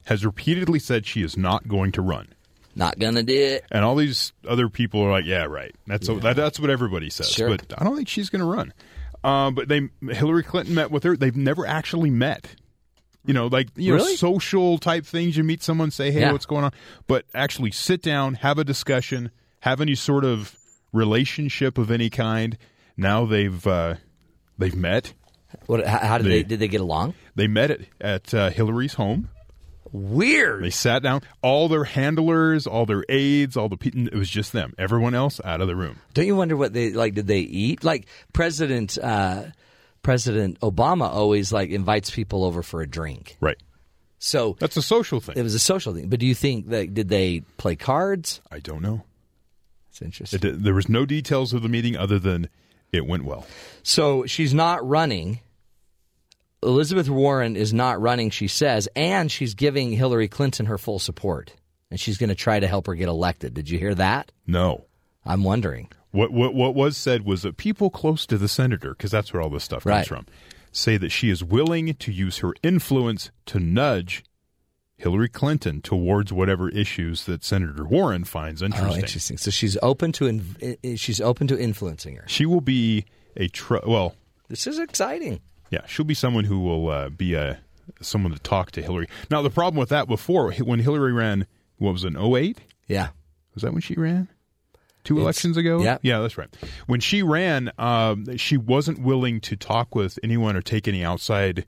has 0.05 0.25
repeatedly 0.27 0.79
said 0.79 1.07
she 1.07 1.23
is 1.23 1.37
not 1.37 1.67
going 1.69 1.93
to 1.93 2.03
run. 2.03 2.29
Not 2.77 2.99
gonna 2.99 3.23
do 3.23 3.35
it. 3.37 3.65
And 3.71 3.85
all 3.85 3.97
these 3.97 4.33
other 4.49 4.69
people 4.69 5.01
are 5.03 5.11
like, 5.11 5.25
yeah, 5.27 5.45
right. 5.45 5.75
That's 5.87 6.07
that, 6.09 6.37
that's 6.37 6.59
what 6.61 6.71
everybody 6.71 7.11
says. 7.11 7.31
Sure. 7.31 7.49
But 7.51 7.73
I 7.79 7.85
don't 7.85 7.97
think 7.97 8.09
she's 8.09 8.31
to 8.41 8.47
run. 8.47 8.73
Um, 9.23 9.55
but 9.55 9.69
they 9.69 9.89
Hillary 10.11 10.43
Clinton 10.43 10.75
met 10.75 10.91
with 10.91 11.03
her. 11.05 11.17
They've 11.17 11.37
never 11.37 11.67
actually 11.67 12.11
met. 12.11 12.55
You 13.27 13.33
know, 13.33 13.47
like 13.47 13.69
you 13.75 13.97
know, 13.97 14.05
social 14.05 14.77
type 14.77 15.07
things. 15.07 15.35
You 15.37 15.45
meet 15.45 15.63
someone, 15.63 15.91
say, 15.91 16.11
"Hey, 16.11 16.21
Yeah. 16.21 16.33
what's 16.33 16.45
going 16.45 16.63
on?" 16.65 16.73
But 17.07 17.25
actually, 17.35 17.71
sit 17.71 18.03
down, 18.03 18.35
have 18.35 18.59
a 18.59 18.65
discussion, 18.65 19.31
have 19.61 19.81
any 19.81 19.95
sort 19.95 20.27
of 20.27 20.55
relationship 20.93 21.79
of 21.79 21.91
any 21.91 22.11
kind. 22.11 22.59
Now 22.99 23.25
they've 23.25 23.67
uh, 23.67 23.95
they've 24.59 24.77
met. 24.77 25.15
What? 25.67 25.87
How, 25.87 25.99
how 26.01 26.19
did 26.19 26.25
They- 26.27 26.31
they, 26.31 26.43
did 26.43 26.59
they 26.61 26.69
get 26.69 26.81
along? 26.83 27.15
They 27.35 27.47
met 27.49 27.71
at 27.71 27.81
at 28.01 28.35
uh, 28.35 28.51
Hillary's 28.51 28.95
home. 28.95 29.31
Weird. 29.95 30.65
They 30.65 30.71
sat 30.71 31.05
down. 31.05 31.23
All 31.41 31.69
their 31.69 31.85
handlers, 31.85 32.67
all 32.67 32.85
their 32.85 33.05
aides, 33.09 33.57
all 33.57 33.69
the 33.69 33.77
people. 33.77 34.09
It 34.09 34.15
was 34.15 34.29
just 34.29 34.53
them. 34.53 34.75
Everyone 34.77 35.15
else 35.15 35.41
out 35.45 35.61
of 35.61 35.69
the 35.69 35.77
room. 35.77 36.01
Don't 36.15 36.27
you 36.27 36.35
wonder 36.35 36.57
what 36.57 36.73
they 36.73 36.91
like? 36.91 37.15
Did 37.15 37.29
they 37.29 37.39
eat? 37.39 37.85
Like 37.85 38.07
President 38.33 38.99
uh, 38.99 39.45
President 40.03 40.59
Obama 40.61 41.09
always 41.09 41.53
like 41.53 41.71
invites 41.71 42.11
people 42.11 42.45
over 42.45 42.65
for 42.65 42.83
a 42.83 42.89
drink. 42.89 43.37
Right. 43.41 43.57
So 44.19 44.57
That's 44.59 44.77
a 44.77 44.83
social 44.83 45.21
thing. 45.21 45.37
it 45.37 45.43
was 45.43 45.55
a 45.55 45.61
social 45.61 45.95
thing. 45.95 46.09
But 46.09 46.19
do 46.19 46.27
you 46.27 46.35
think 46.35 46.71
that 46.71 46.93
did 46.93 47.09
they 47.09 47.43
play 47.57 47.77
cards? 47.77 48.41
I 48.51 48.59
don't 48.59 48.83
know. 48.83 49.05
It's 49.91 50.03
interesting. 50.03 50.41
It, 50.43 50.65
there 50.65 50.75
was 50.75 50.89
no 50.89 51.07
details 51.07 51.53
of 51.53 51.63
the 51.63 51.69
meeting 51.69 51.97
other 51.97 52.19
than 52.19 52.49
it 52.91 53.07
went 53.07 53.25
well. 53.25 53.47
So 53.85 54.27
she's 54.27 54.53
not 54.53 54.85
running. 54.85 55.39
Elizabeth 56.65 57.09
Warren 57.09 57.57
is 57.57 57.73
not 57.73 58.01
running, 58.01 58.31
she 58.31 58.49
says, 58.49 58.89
and 58.97 59.31
she's 59.31 59.55
giving 59.55 59.93
Hillary 59.93 60.29
Clinton 60.29 60.67
her 60.67 60.79
full 60.79 60.99
support. 60.99 61.53
And 61.91 62.01
she's 62.01 62.19
going 62.19 62.29
to 62.31 62.35
try 62.35 62.59
to 62.59 62.67
help 62.67 62.87
her 62.87 62.95
get 62.95 63.09
elected. 63.09 63.55
Did 63.55 63.69
you 63.71 63.79
hear 63.79 63.95
that? 63.95 64.33
No. 64.47 64.87
I'm 65.25 65.45
wondering. 65.45 65.89
What 66.11 66.33
what 66.33 66.55
what 66.55 66.75
was 66.75 66.97
said 66.97 67.25
was 67.25 67.43
that 67.43 67.57
people 67.57 67.91
close 67.91 68.27
to 68.27 68.39
the 68.39 68.49
senator, 68.49 68.91
because 68.91 69.11
that's 69.11 69.33
where 69.33 69.43
all 69.43 69.51
this 69.51 69.65
stuff 69.65 69.85
comes 69.85 69.95
Right. 69.95 70.07
from, 70.07 70.27
say 70.73 70.97
that 70.97 71.11
she 71.11 71.31
is 71.31 71.43
willing 71.43 71.95
to 71.95 72.13
use 72.13 72.39
her 72.39 72.53
influence 72.63 73.31
to 73.47 73.59
nudge 73.61 74.23
Hillary 74.97 75.29
Clinton 75.29 75.81
towards 75.83 76.33
whatever 76.33 76.69
issues 76.69 77.25
that 77.25 77.43
Senator 77.45 77.85
Warren 77.85 78.25
finds 78.25 78.63
oh, 78.63 78.67
interesting. 78.67 78.93
Oh, 78.93 78.97
interesting. 78.97 79.39
So 79.39 79.51
she's 79.51 79.77
open 79.83 80.13
to 80.13 80.27
in, 80.27 80.45
eh, 80.63 80.75
eh, 80.85 80.95
she's 80.97 81.21
open 81.21 81.47
to 81.49 81.59
influencing 81.59 82.17
her. 82.17 82.25
She 82.29 82.47
will 82.47 82.61
be 82.61 83.05
a 83.37 83.49
tr- 83.49 83.79
well, 83.87 84.15
This 84.49 84.67
is 84.67 84.79
exciting. 84.79 85.41
Yeah, 85.75 85.87
she'll 85.87 86.05
be 86.05 86.15
someone 86.15 86.45
who 86.45 86.61
will 86.61 86.89
uh, 86.89 87.09
be 87.09 87.35
a 87.35 87.59
someone 88.01 88.33
to 88.33 88.39
talk 88.39 88.71
to 88.73 88.83
Hillary. 88.83 89.09
Now 89.31 89.43
the 89.43 89.51
problem 89.51 89.79
with 89.79 89.91
that 89.91 90.09
before 90.09 90.53
when 90.53 90.79
Hillary 90.81 91.13
ran, 91.13 91.47
what 91.79 91.93
was 91.93 92.05
it, 92.05 92.17
08? 92.17 92.59
Yeah. 92.89 93.09
Was 93.55 93.63
that 93.63 93.73
when 93.73 93.83
she 93.83 93.95
ran? 93.95 94.29
Two 95.05 95.15
It's- 95.17 95.23
elections 95.25 95.57
ago? 95.59 95.83
yeah. 95.83 95.99
Yeah, 96.03 96.21
that's 96.21 96.39
right. 96.39 96.49
When 96.87 97.01
she 97.01 97.23
ran, 97.23 97.71
um, 97.79 98.37
she 98.39 98.57
wasn't 98.57 99.01
willing 99.01 99.41
to 99.43 99.57
talk 99.57 99.95
with 99.95 100.19
anyone 100.23 100.57
or 100.57 100.63
take 100.63 100.89
any 100.89 101.05
outside 101.05 101.67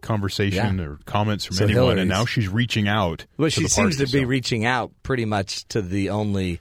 conversation 0.00 0.78
Yeah. 0.78 0.84
or 0.84 0.98
comments 1.04 1.44
from 1.44 1.56
So 1.56 1.64
anyone, 1.66 1.98
and 2.00 2.08
now 2.08 2.24
she's 2.24 2.48
reaching 2.48 2.88
out. 2.88 3.24
Well, 3.36 3.50
she 3.50 3.68
seems 3.68 3.98
to 3.98 4.06
be 4.06 4.22
so- 4.22 4.26
reaching 4.26 4.64
out 4.64 4.90
pretty 5.04 5.24
much 5.26 5.64
to 5.68 5.80
the 5.80 6.10
only 6.10 6.60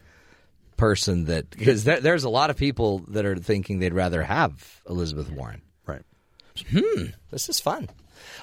person 0.78 1.26
that 1.26 1.50
because 1.50 1.84
there, 1.86 2.00
there's 2.02 2.24
a 2.24 2.30
lot 2.30 2.50
of 2.52 2.58
people 2.58 3.00
that 3.10 3.26
are 3.26 3.36
thinking 3.36 3.80
they'd 3.80 3.94
rather 3.94 4.22
have 4.24 4.82
Elizabeth 4.90 5.30
Warren. 5.32 5.62
Right. 6.74 6.84
Hmm. 6.84 7.06
This 7.32 7.50
is 7.50 7.60
fun. 7.60 7.90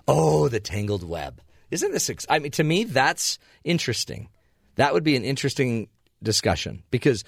Oh, 0.06 0.48
the 0.48 0.60
tangled 0.60 1.08
web. 1.08 1.40
Isn't 1.70 1.92
this? 1.92 2.08
Ex- 2.08 2.26
I 2.28 2.38
mean, 2.38 2.52
to 2.52 2.64
me, 2.64 2.84
that's 2.84 3.38
interesting. 3.64 4.28
That 4.76 4.94
would 4.94 5.04
be 5.04 5.16
an 5.16 5.24
interesting 5.24 5.88
discussion 6.22 6.82
because 6.90 7.24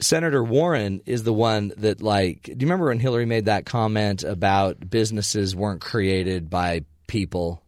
Senator 0.00 0.42
Warren 0.42 1.02
is 1.06 1.22
the 1.22 1.32
one 1.32 1.72
that, 1.78 2.02
like, 2.02 2.42
do 2.42 2.52
you 2.52 2.66
remember 2.66 2.86
when 2.86 2.98
Hillary 2.98 3.26
made 3.26 3.44
that 3.44 3.66
comment 3.66 4.24
about 4.24 4.88
businesses 4.88 5.54
weren't 5.54 5.80
created 5.80 6.50
by 6.50 6.84
people? 7.06 7.62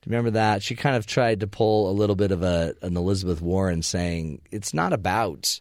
Do 0.00 0.10
you 0.10 0.16
remember 0.16 0.38
that? 0.38 0.62
She 0.62 0.76
kind 0.76 0.96
of 0.96 1.06
tried 1.06 1.40
to 1.40 1.46
pull 1.46 1.90
a 1.90 1.92
little 1.92 2.16
bit 2.16 2.30
of 2.30 2.42
a 2.42 2.74
an 2.82 2.96
Elizabeth 2.96 3.40
Warren 3.40 3.82
saying 3.82 4.42
it's 4.50 4.74
not 4.74 4.92
about 4.92 5.58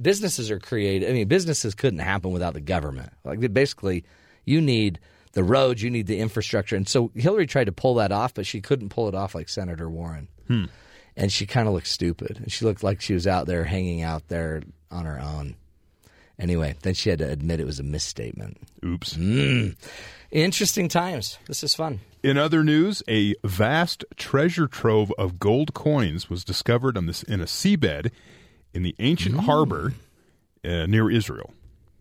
businesses 0.00 0.50
are 0.50 0.58
created. 0.58 1.10
I 1.10 1.12
mean, 1.12 1.28
businesses 1.28 1.74
couldn't 1.74 2.00
happen 2.00 2.30
without 2.30 2.54
the 2.54 2.60
government. 2.60 3.12
Like 3.24 3.52
basically, 3.52 4.04
you 4.44 4.60
need 4.60 4.98
the 5.32 5.42
roads, 5.44 5.82
you 5.82 5.90
need 5.90 6.06
the 6.06 6.18
infrastructure, 6.20 6.76
and 6.76 6.88
so 6.88 7.10
Hillary 7.14 7.46
tried 7.46 7.64
to 7.64 7.72
pull 7.72 7.94
that 7.96 8.12
off, 8.12 8.34
but 8.34 8.46
she 8.46 8.60
couldn't 8.60 8.90
pull 8.90 9.08
it 9.08 9.14
off 9.14 9.34
like 9.34 9.48
Senator 9.48 9.88
Warren. 9.90 10.28
And 11.16 11.32
she 11.32 11.46
kind 11.46 11.66
of 11.68 11.74
looked 11.74 11.86
stupid, 11.88 12.38
and 12.38 12.50
she 12.52 12.64
looked 12.64 12.82
like 12.82 13.00
she 13.00 13.14
was 13.14 13.26
out 13.26 13.46
there 13.46 13.64
hanging 13.64 14.02
out 14.02 14.28
there 14.28 14.62
on 14.90 15.06
her 15.06 15.20
own. 15.20 15.54
Anyway, 16.38 16.74
then 16.82 16.94
she 16.94 17.10
had 17.10 17.20
to 17.20 17.28
admit 17.30 17.60
it 17.60 17.66
was 17.66 17.78
a 17.78 17.84
misstatement. 17.84 18.58
Oops. 18.84 19.16
Interesting 20.30 20.88
times. 20.88 21.38
This 21.46 21.62
is 21.62 21.74
fun. 21.74 22.00
In 22.22 22.36
other 22.38 22.64
news, 22.64 23.02
a 23.08 23.34
vast 23.44 24.04
treasure 24.16 24.66
trove 24.66 25.12
of 25.18 25.38
gold 25.38 25.74
coins 25.74 26.28
was 26.28 26.42
discovered 26.44 26.96
on 26.96 27.06
this 27.06 27.22
in 27.22 27.40
a 27.40 27.44
seabed 27.44 28.10
in 28.72 28.82
the 28.82 28.96
ancient 28.98 29.36
Mm. 29.36 29.40
harbor 29.44 29.94
uh, 30.64 30.86
near 30.86 31.10
Israel. 31.10 31.52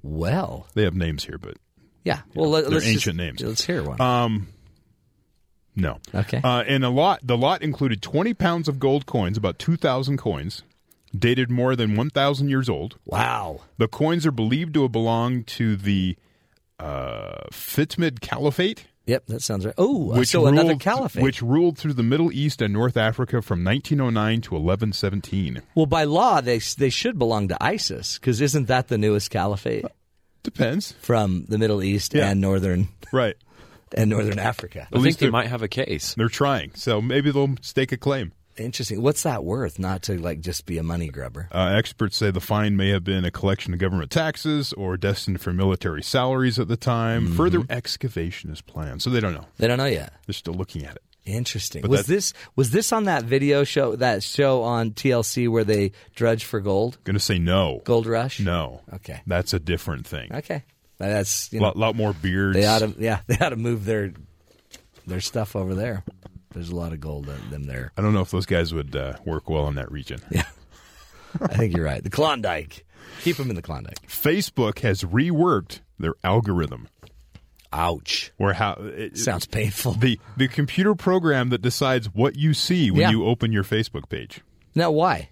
Well, 0.02 0.68
They 0.74 0.84
have 0.84 0.96
names 0.96 1.26
here, 1.26 1.38
but 1.38 1.58
yeah. 2.04 2.22
Well, 2.36 2.50
let, 2.50 2.62
they're 2.64 2.72
let's 2.72 2.86
just- 2.86 2.94
ancient 2.96 3.18
names. 3.18 3.42
Let's 3.42 3.66
hear 3.66 3.84
one. 3.84 4.48
no. 5.76 6.00
Okay. 6.14 6.42
Uh, 6.44 6.64
and 6.68 6.84
a 6.84 6.90
lot, 6.90 7.20
the 7.24 7.38
lot 7.38 7.62
included 7.62 8.02
20 8.02 8.34
pounds 8.34 8.68
of 8.68 8.80
gold 8.80 9.06
coins, 9.06 9.38
about 9.38 9.60
2,000 9.60 10.18
coins, 10.18 10.64
dated 11.18 11.50
more 11.50 11.76
than 11.76 11.96
1,000 11.96 12.50
years 12.50 12.70
old. 12.70 12.98
wow. 13.06 13.62
The 13.78 13.88
coins 13.88 14.26
are 14.26 14.32
believed 14.32 14.74
to 14.76 14.84
have 14.84 14.92
belonged 14.92 15.48
to 15.48 15.76
the 15.76 16.16
uh, 16.80 17.44
Fatimid 17.52 18.20
Caliphate, 18.22 18.86
Yep, 19.06 19.26
that 19.28 19.42
sounds 19.42 19.66
right. 19.66 19.76
Oh, 19.78 20.18
which 20.18 20.30
so 20.30 20.44
ruled, 20.44 20.54
another 20.54 20.76
caliphate. 20.78 21.24
which 21.24 21.42
ruled 21.42 21.78
through 21.78 21.92
the 21.92 22.04
Middle 22.04 22.32
East 22.32 22.62
and 22.62 22.72
North 22.74 22.96
Africa 22.96 23.42
from 23.42 23.62
1909 23.66 24.40
to 24.44 24.52
1117. 24.52 25.62
Well, 25.76 25.88
by 25.88 26.06
law, 26.06 26.40
they 26.40 26.60
they 26.60 26.90
should 26.90 27.20
belong 27.20 27.50
to 27.50 27.58
ISIS 27.62 28.18
because 28.18 28.40
isn't 28.40 28.68
that 28.70 28.88
the 28.88 28.98
newest 28.98 29.30
caliphate 29.30 29.84
Depends, 30.44 30.92
from 31.02 31.46
the 31.48 31.58
Middle 31.58 31.82
East 31.82 32.14
Yeah. 32.14 32.30
and 32.30 32.42
northern 32.42 32.90
right? 33.12 33.36
and 33.96 34.10
northern 34.10 34.40
Africa? 34.40 34.82
I 34.82 34.86
think 34.96 35.04
least 35.06 35.20
they 35.20 35.26
they're- 35.28 35.32
might 35.32 35.48
have 35.48 35.62
a 35.62 35.68
case. 35.68 36.14
They're 36.16 36.28
trying, 36.30 36.72
so 36.76 37.02
maybe 37.02 37.32
they'll 37.32 37.56
stake 37.62 37.92
a 37.92 37.98
claim. 37.98 38.34
Interesting. 38.56 39.02
What's 39.02 39.24
that 39.24 39.44
worth? 39.44 39.80
Not 39.80 40.04
to 40.04 40.20
like 40.22 40.40
just 40.42 40.68
be 40.68 40.78
a 40.78 40.84
money 40.84 41.08
grubber. 41.08 41.48
Uh, 41.52 41.74
experts 41.76 42.18
say 42.18 42.30
the 42.30 42.40
find 42.40 42.78
may 42.78 42.90
have 42.90 43.04
been 43.04 43.26
a 43.26 43.32
collection 43.32 43.74
of 43.74 43.80
government 43.80 44.12
taxes 44.12 44.74
or 44.74 44.96
destined 44.96 45.42
for 45.42 45.52
military 45.54 46.04
salaries 46.04 46.60
at 46.60 46.68
the 46.68 46.78
time. 46.78 47.26
Mm-hmm. 47.26 47.36
Further 47.38 47.64
excavation 47.68 48.52
is 48.52 48.62
planned, 48.62 49.02
so 49.02 49.10
they 49.10 49.20
don't 49.20 49.34
know. 49.34 49.46
They 49.58 49.68
don't 49.68 49.80
know 49.80 49.86
yet. 49.86 50.14
They're 50.28 50.34
still 50.34 50.54
looking 50.54 50.86
at 50.86 50.96
it. 50.98 51.02
Interesting. 51.26 51.82
But 51.84 51.92
was 51.92 52.06
this 52.06 52.34
was 52.56 52.72
this 52.72 52.92
on 52.92 53.06
that 53.06 53.24
video 53.24 53.64
show 53.64 53.96
that 53.96 54.24
show 54.24 54.64
on 54.64 54.92
TLC 54.92 55.48
where 55.50 55.64
they 55.64 55.94
drudge 56.16 56.44
for 56.44 56.60
gold? 56.60 56.98
Going 57.06 57.14
to 57.16 57.20
say 57.20 57.40
no. 57.40 57.82
Gold 57.86 58.08
Rush. 58.08 58.40
No. 58.42 58.82
Okay. 58.96 59.22
That's 59.26 59.54
a 59.54 59.60
different 59.60 60.06
thing. 60.06 60.34
Okay. 60.34 60.64
That's 60.98 61.52
you 61.54 61.60
A 61.60 61.64
lot, 61.64 61.78
lot 61.78 61.96
more 61.96 62.14
beards. 62.14 62.56
they 62.58 62.66
ought 62.66 62.80
to 62.80 62.94
yeah 63.00 63.22
they 63.28 63.38
ought 63.40 63.50
to 63.50 63.56
move 63.56 63.86
their 63.86 64.12
their 65.08 65.22
stuff 65.22 65.56
over 65.56 65.74
there. 65.76 66.04
There's 66.54 66.70
a 66.70 66.76
lot 66.76 66.94
of 66.94 67.00
gold 67.00 67.30
in 67.30 67.50
them 67.50 67.64
there. 67.64 67.92
I 67.98 68.02
don't 68.02 68.14
know 68.14 68.22
if 68.22 68.30
those 68.32 68.46
guys 68.46 68.74
would 68.74 68.96
uh, 68.96 69.14
work 69.26 69.50
well 69.50 69.68
in 69.68 69.76
that 69.76 69.92
region. 69.92 70.20
Yeah. 70.32 70.44
I 71.42 71.56
think 71.58 71.76
you're 71.76 71.84
right. 71.86 72.04
The 72.04 72.12
Klondike. 72.12 72.86
Keep 73.24 73.38
them 73.38 73.50
in 73.50 73.56
the 73.56 73.64
Klondike. 73.64 74.08
Facebook 74.08 74.80
has 74.80 75.02
reworked 75.04 75.80
their 75.98 76.14
algorithm. 76.24 76.88
Ouch. 77.74 78.32
or 78.38 78.54
how 78.54 78.74
it, 78.80 79.18
Sounds 79.18 79.46
painful. 79.48 79.94
the 79.94 80.20
the 80.38 80.48
computer 80.48 80.94
program 80.96 81.50
that 81.50 81.62
decides 81.62 82.08
what 82.14 82.36
you 82.38 82.54
see 82.54 82.92
when 82.92 83.02
Yeah. 83.02 83.10
you 83.12 83.26
open 83.26 83.52
your 83.52 83.64
Facebook 83.64 84.08
page. 84.10 84.42
Now, 84.76 84.92
why? 84.92 85.30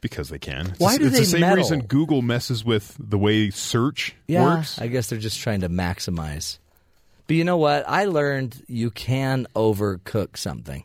Because 0.00 0.30
they 0.30 0.38
can. 0.38 0.68
It's 0.70 0.78
Why 0.80 0.94
the, 0.94 1.00
do 1.00 1.06
it's 1.08 1.14
they 1.14 1.20
the 1.20 1.26
same 1.26 1.40
meddle? 1.42 1.56
reason 1.58 1.80
Google 1.82 2.22
messes 2.22 2.64
with 2.64 2.96
the 2.98 3.18
way 3.18 3.50
search 3.50 4.14
works. 4.28 4.80
I 4.80 4.86
guess 4.86 5.08
they're 5.08 5.18
just 5.18 5.38
trying 5.40 5.60
to 5.60 5.68
maximize. 5.68 6.58
But 7.26 7.36
you 7.36 7.44
know 7.44 7.58
what? 7.58 7.84
I 7.88 8.06
learned 8.06 8.62
you 8.66 8.90
can 8.90 9.46
overcook 9.54 10.36
something. 10.38 10.84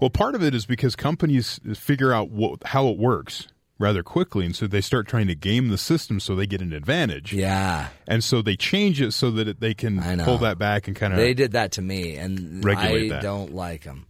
Well, 0.00 0.10
part 0.10 0.34
of 0.34 0.42
it 0.42 0.54
is 0.54 0.66
because 0.66 0.94
companies 0.96 1.58
figure 1.74 2.12
out 2.12 2.30
what, 2.30 2.64
how 2.66 2.88
it 2.88 2.98
works 2.98 3.46
rather 3.78 4.02
quickly, 4.02 4.46
and 4.46 4.56
so 4.56 4.66
they 4.66 4.80
start 4.80 5.06
trying 5.06 5.26
to 5.26 5.34
game 5.34 5.68
the 5.68 5.78
system 5.78 6.18
so 6.20 6.34
they 6.34 6.46
get 6.46 6.62
an 6.62 6.72
advantage. 6.72 7.32
Yeah. 7.32 7.88
And 8.06 8.24
so 8.24 8.42
they 8.42 8.56
change 8.56 9.00
it 9.00 9.12
so 9.12 9.30
that 9.32 9.48
it, 9.48 9.60
they 9.60 9.74
can 9.74 10.00
pull 10.24 10.38
that 10.38 10.58
back 10.58 10.88
and 10.88 10.96
kind 10.96 11.12
of 11.12 11.18
They 11.18 11.34
did 11.34 11.52
that 11.52 11.72
to 11.72 11.82
me, 11.82 12.16
and 12.16 12.64
Regulate 12.64 13.12
I 13.12 13.14
that. 13.16 13.22
don't 13.22 13.54
like 13.54 13.84
them 13.84 14.06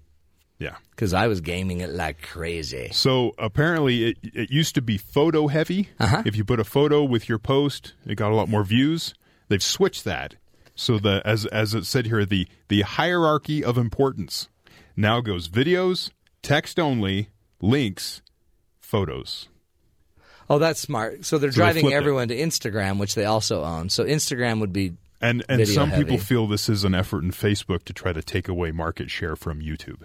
yeah. 0.59 0.77
because 0.91 1.13
I 1.13 1.27
was 1.27 1.41
gaming 1.41 1.81
it 1.81 1.91
like 1.91 2.23
crazy. 2.23 2.91
So 2.93 3.33
apparently, 3.39 4.11
it, 4.11 4.19
it 4.23 4.51
used 4.51 4.75
to 4.77 4.83
be 4.83 4.99
photo 4.99 5.49
heavy. 5.49 5.89
Uh-huh. 5.99 6.23
If 6.25 6.37
you 6.37 6.45
put 6.45 6.61
a 6.61 6.65
photo 6.65 7.03
with 7.03 7.29
your 7.29 7.39
post, 7.39 7.95
it 8.07 8.15
got 8.15 8.31
a 8.31 8.35
lot 8.35 8.49
more 8.49 8.65
views. 8.65 9.15
They've 9.49 9.63
switched 9.63 10.05
that. 10.05 10.37
So 10.75 10.99
the 10.99 11.23
as 11.25 11.47
as 11.47 11.75
it 11.75 11.87
said 11.87 12.07
here, 12.07 12.25
the 12.27 12.47
the 12.69 12.83
hierarchy 12.83 13.65
of 13.65 13.79
importance 13.79 14.49
now 14.95 15.21
goes 15.21 15.49
videos, 15.49 16.11
text 16.43 16.79
only, 16.79 17.31
links, 17.61 18.21
photos. 18.79 19.49
Oh, 20.49 20.59
that's 20.59 20.81
smart. 20.81 21.25
So 21.25 21.39
they're 21.39 21.51
So 21.51 21.57
they 21.57 21.65
driving 21.65 21.81
flipped 21.83 21.95
it. 21.95 21.97
everyone 21.97 22.29
to 22.29 22.37
Instagram, 22.37 22.99
which 22.99 23.15
they 23.15 23.25
also 23.25 23.65
own. 23.65 23.89
So 23.89 24.05
Instagram 24.05 24.61
would 24.61 24.73
be 24.73 24.95
And 25.21 25.45
and 25.49 25.59
Video 25.59 25.75
some 25.75 25.91
people 25.91 26.13
heavy. 26.13 26.19
feel 26.19 26.47
this 26.47 26.69
is 26.69 26.85
an 26.85 26.95
effort 26.95 27.25
in 27.25 27.31
Facebook 27.31 27.85
to 27.85 27.93
try 27.93 28.13
to 28.13 28.23
take 28.23 28.49
away 28.49 28.71
market 28.71 29.11
share 29.11 29.35
from 29.37 29.61
YouTube 29.61 30.03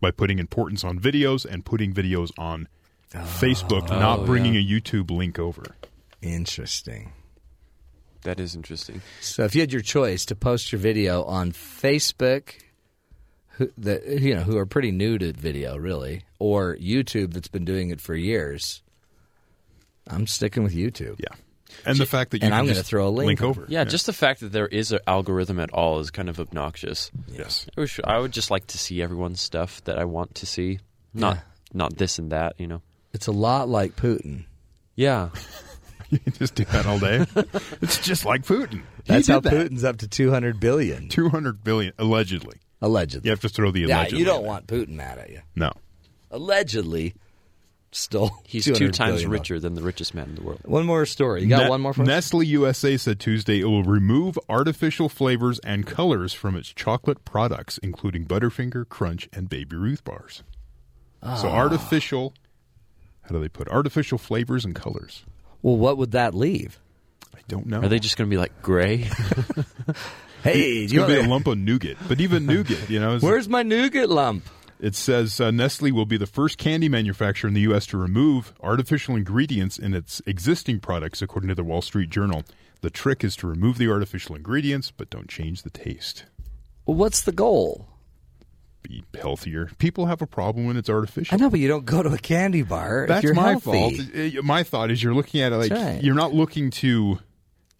by 0.00 0.10
putting 0.10 0.38
importance 0.38 0.84
on 0.84 0.98
videos 0.98 1.44
and 1.44 1.64
putting 1.64 1.92
videos 1.92 2.30
on 2.38 2.68
Facebook, 3.12 3.90
oh, 3.90 3.98
not 3.98 4.20
oh, 4.20 4.26
bringing 4.26 4.56
a 4.56 4.64
YouTube 4.64 5.10
link 5.10 5.38
over. 5.38 5.64
interesting. 6.22 7.12
That 8.22 8.40
is 8.40 8.56
interesting. 8.56 9.00
So 9.20 9.44
if 9.44 9.54
you 9.54 9.60
had 9.60 9.72
your 9.72 9.80
choice 9.82 10.24
to 10.26 10.34
post 10.34 10.72
your 10.72 10.80
video 10.80 11.22
on 11.22 11.52
Facebook, 11.52 12.54
who, 13.50 13.70
that 13.78 14.06
you 14.06 14.34
know 14.34 14.42
who 14.42 14.58
are 14.58 14.66
pretty 14.66 14.90
new 14.90 15.18
to 15.18 15.32
video, 15.32 15.76
really, 15.76 16.22
or 16.38 16.76
YouTube 16.76 17.32
that's 17.32 17.48
been 17.48 17.64
doing 17.64 17.90
it 17.90 18.00
for 18.00 18.14
years, 18.14 18.82
I'm 20.08 20.26
sticking 20.26 20.62
with 20.62 20.74
YouTube. 20.74 21.16
Yeah. 21.18 21.36
And 21.84 21.98
the 21.98 22.06
fact 22.06 22.30
that 22.30 22.38
you 22.42 22.46
And 22.46 22.52
can 22.52 22.60
I'm 22.60 22.66
gonna 22.66 22.82
throw 22.82 23.08
a 23.08 23.10
link 23.10 23.42
over. 23.42 23.66
Yeah, 23.68 23.84
just 23.84 24.06
the 24.06 24.12
fact 24.12 24.40
that 24.40 24.52
there 24.52 24.66
is 24.66 24.90
an 24.90 25.00
algorithm 25.06 25.60
at 25.60 25.70
all 25.70 25.98
is 26.00 26.10
kind 26.10 26.28
of 26.28 26.40
obnoxious. 26.40 27.10
yes. 27.28 27.66
I 27.76 27.80
wish 27.82 28.00
I 28.02 28.18
would 28.18 28.32
just 28.32 28.50
like 28.50 28.66
to 28.68 28.78
see 28.78 29.02
everyone's 29.02 29.40
stuff 29.40 29.84
that 29.84 29.98
I 29.98 30.04
want 30.04 30.34
to 30.36 30.46
see, 30.46 30.80
not 31.14 31.36
Yeah. 31.36 31.42
not 31.74 31.96
this 31.96 32.18
and 32.18 32.32
that. 32.32 32.54
You 32.58 32.66
know. 32.68 32.82
It's 33.12 33.26
a 33.26 33.32
lot 33.32 33.68
like 33.68 33.96
Putin. 33.96 34.44
Yeah. 34.96 35.28
You 36.10 36.18
can 36.20 36.32
just 36.32 36.54
do 36.54 36.64
that 36.64 36.86
all 36.86 36.98
day. 36.98 37.26
it's 37.82 37.98
just 37.98 38.24
like 38.24 38.40
Putin. 38.40 38.80
That's 39.04 39.26
he 39.26 39.32
how 39.34 39.40
that. 39.40 39.52
Putin's 39.52 39.84
up 39.84 39.98
to 39.98 40.08
200 40.08 40.58
billion, 40.58 41.10
200 41.10 41.62
billion 41.62 41.92
allegedly. 41.98 42.56
allegedly. 42.80 43.26
You 43.28 43.32
have 43.32 43.40
to 43.42 43.50
throw 43.50 43.70
the 43.70 43.80
yeah, 43.80 43.98
allegedly. 43.98 44.20
you 44.20 44.24
don't 44.24 44.36
in 44.38 44.42
there. 44.44 44.48
want 44.50 44.66
Putin 44.68 44.88
mad 44.94 45.18
at 45.18 45.28
you. 45.28 45.40
No. 45.54 45.70
Allegedly, 46.30 47.14
stole. 47.92 48.30
He's 48.44 48.64
two 48.64 48.90
times 48.90 49.16
billion. 49.22 49.30
richer 49.30 49.60
than 49.60 49.74
the 49.74 49.82
richest 49.82 50.14
man 50.14 50.28
in 50.28 50.34
the 50.34 50.42
world. 50.42 50.60
One 50.64 50.86
more 50.86 51.06
story. 51.06 51.42
You 51.42 51.48
got 51.48 51.64
Ne- 51.64 51.68
one 51.70 51.80
more 51.80 51.92
for 51.92 52.02
us? 52.02 52.08
Nestle 52.08 52.42
USA 52.42 52.96
said 52.96 53.18
Tuesday 53.20 53.60
it 53.60 53.64
will 53.64 53.82
remove 53.84 54.38
artificial 54.48 55.08
flavors 55.08 55.58
and 55.60 55.86
colors 55.86 56.32
from 56.32 56.56
its 56.56 56.68
chocolate 56.72 57.24
products, 57.24 57.78
including 57.78 58.24
Butterfinger, 58.26 58.88
Crunch, 58.88 59.28
and 59.32 59.48
Baby 59.48 59.76
Ruth 59.76 60.04
bars. 60.04 60.42
Ah. 61.22 61.36
So 61.36 61.48
artificial. 61.48 62.34
How 63.22 63.30
do 63.30 63.40
they 63.40 63.48
put 63.48 63.68
artificial 63.68 64.16
flavors 64.18 64.64
and 64.64 64.74
colors? 64.74 65.24
Well, 65.62 65.76
what 65.76 65.98
would 65.98 66.12
that 66.12 66.34
leave? 66.34 66.78
I 67.34 67.40
don't 67.48 67.66
know. 67.66 67.80
Are 67.82 67.88
they 67.88 67.98
just 67.98 68.16
going 68.16 68.28
to 68.30 68.34
be 68.34 68.38
like 68.38 68.62
gray? 68.62 69.08
Hey, 70.44 70.84
It's 70.84 70.90
do 70.92 70.94
you 70.94 71.00
going 71.00 71.14
to 71.16 71.20
be 71.22 71.26
a 71.26 71.28
lump 71.28 71.48
of 71.48 71.58
nougat, 71.58 71.96
but 72.06 72.20
even 72.20 72.46
nougat, 72.46 72.88
you 72.88 73.00
know, 73.00 73.14
is- 73.16 73.22
where's 73.22 73.48
my 73.48 73.64
nougat 73.64 74.08
lump? 74.08 74.44
It 74.80 74.94
says 74.94 75.40
uh, 75.40 75.50
Nestle 75.50 75.90
will 75.92 76.06
be 76.06 76.16
the 76.16 76.26
first 76.26 76.56
candy 76.58 76.88
manufacturer 76.88 77.48
in 77.48 77.54
the 77.54 77.62
U.S. 77.62 77.84
to 77.86 77.96
remove 77.98 78.52
artificial 78.62 79.16
ingredients 79.16 79.78
in 79.78 79.92
its 79.94 80.22
existing 80.26 80.80
products, 80.80 81.20
according 81.20 81.48
to 81.48 81.54
the 81.54 81.64
Wall 81.64 81.82
Street 81.82 82.10
Journal. 82.10 82.44
The 82.80 82.90
trick 82.90 83.24
is 83.24 83.34
to 83.36 83.48
remove 83.48 83.76
the 83.78 83.90
artificial 83.90 84.36
ingredients, 84.36 84.92
but 84.96 85.10
don't 85.10 85.28
change 85.28 85.62
the 85.62 85.70
taste. 85.70 86.24
Well, 86.86 86.96
what's 86.96 87.22
the 87.22 87.32
goal? 87.32 87.88
Be 88.82 89.02
healthier. 89.20 89.68
People 89.78 90.06
have 90.06 90.22
a 90.22 90.26
problem 90.28 90.66
when 90.66 90.76
it's 90.76 90.88
artificial. 90.88 91.34
I 91.34 91.38
know, 91.38 91.50
but 91.50 91.58
you 91.58 91.66
don't 91.66 91.84
go 91.84 92.02
to 92.04 92.10
a 92.10 92.18
candy 92.18 92.62
bar 92.62 93.02
if 93.02 93.08
That's 93.08 93.34
my 93.34 93.50
healthy. 93.50 93.96
fault. 93.96 94.38
Uh, 94.38 94.42
My 94.42 94.62
thought 94.62 94.92
is 94.92 95.02
you're 95.02 95.14
looking 95.14 95.40
at 95.40 95.52
it 95.52 95.56
like 95.56 95.72
right. 95.72 96.00
you're 96.02 96.14
not 96.14 96.32
looking 96.32 96.70
to 96.70 97.18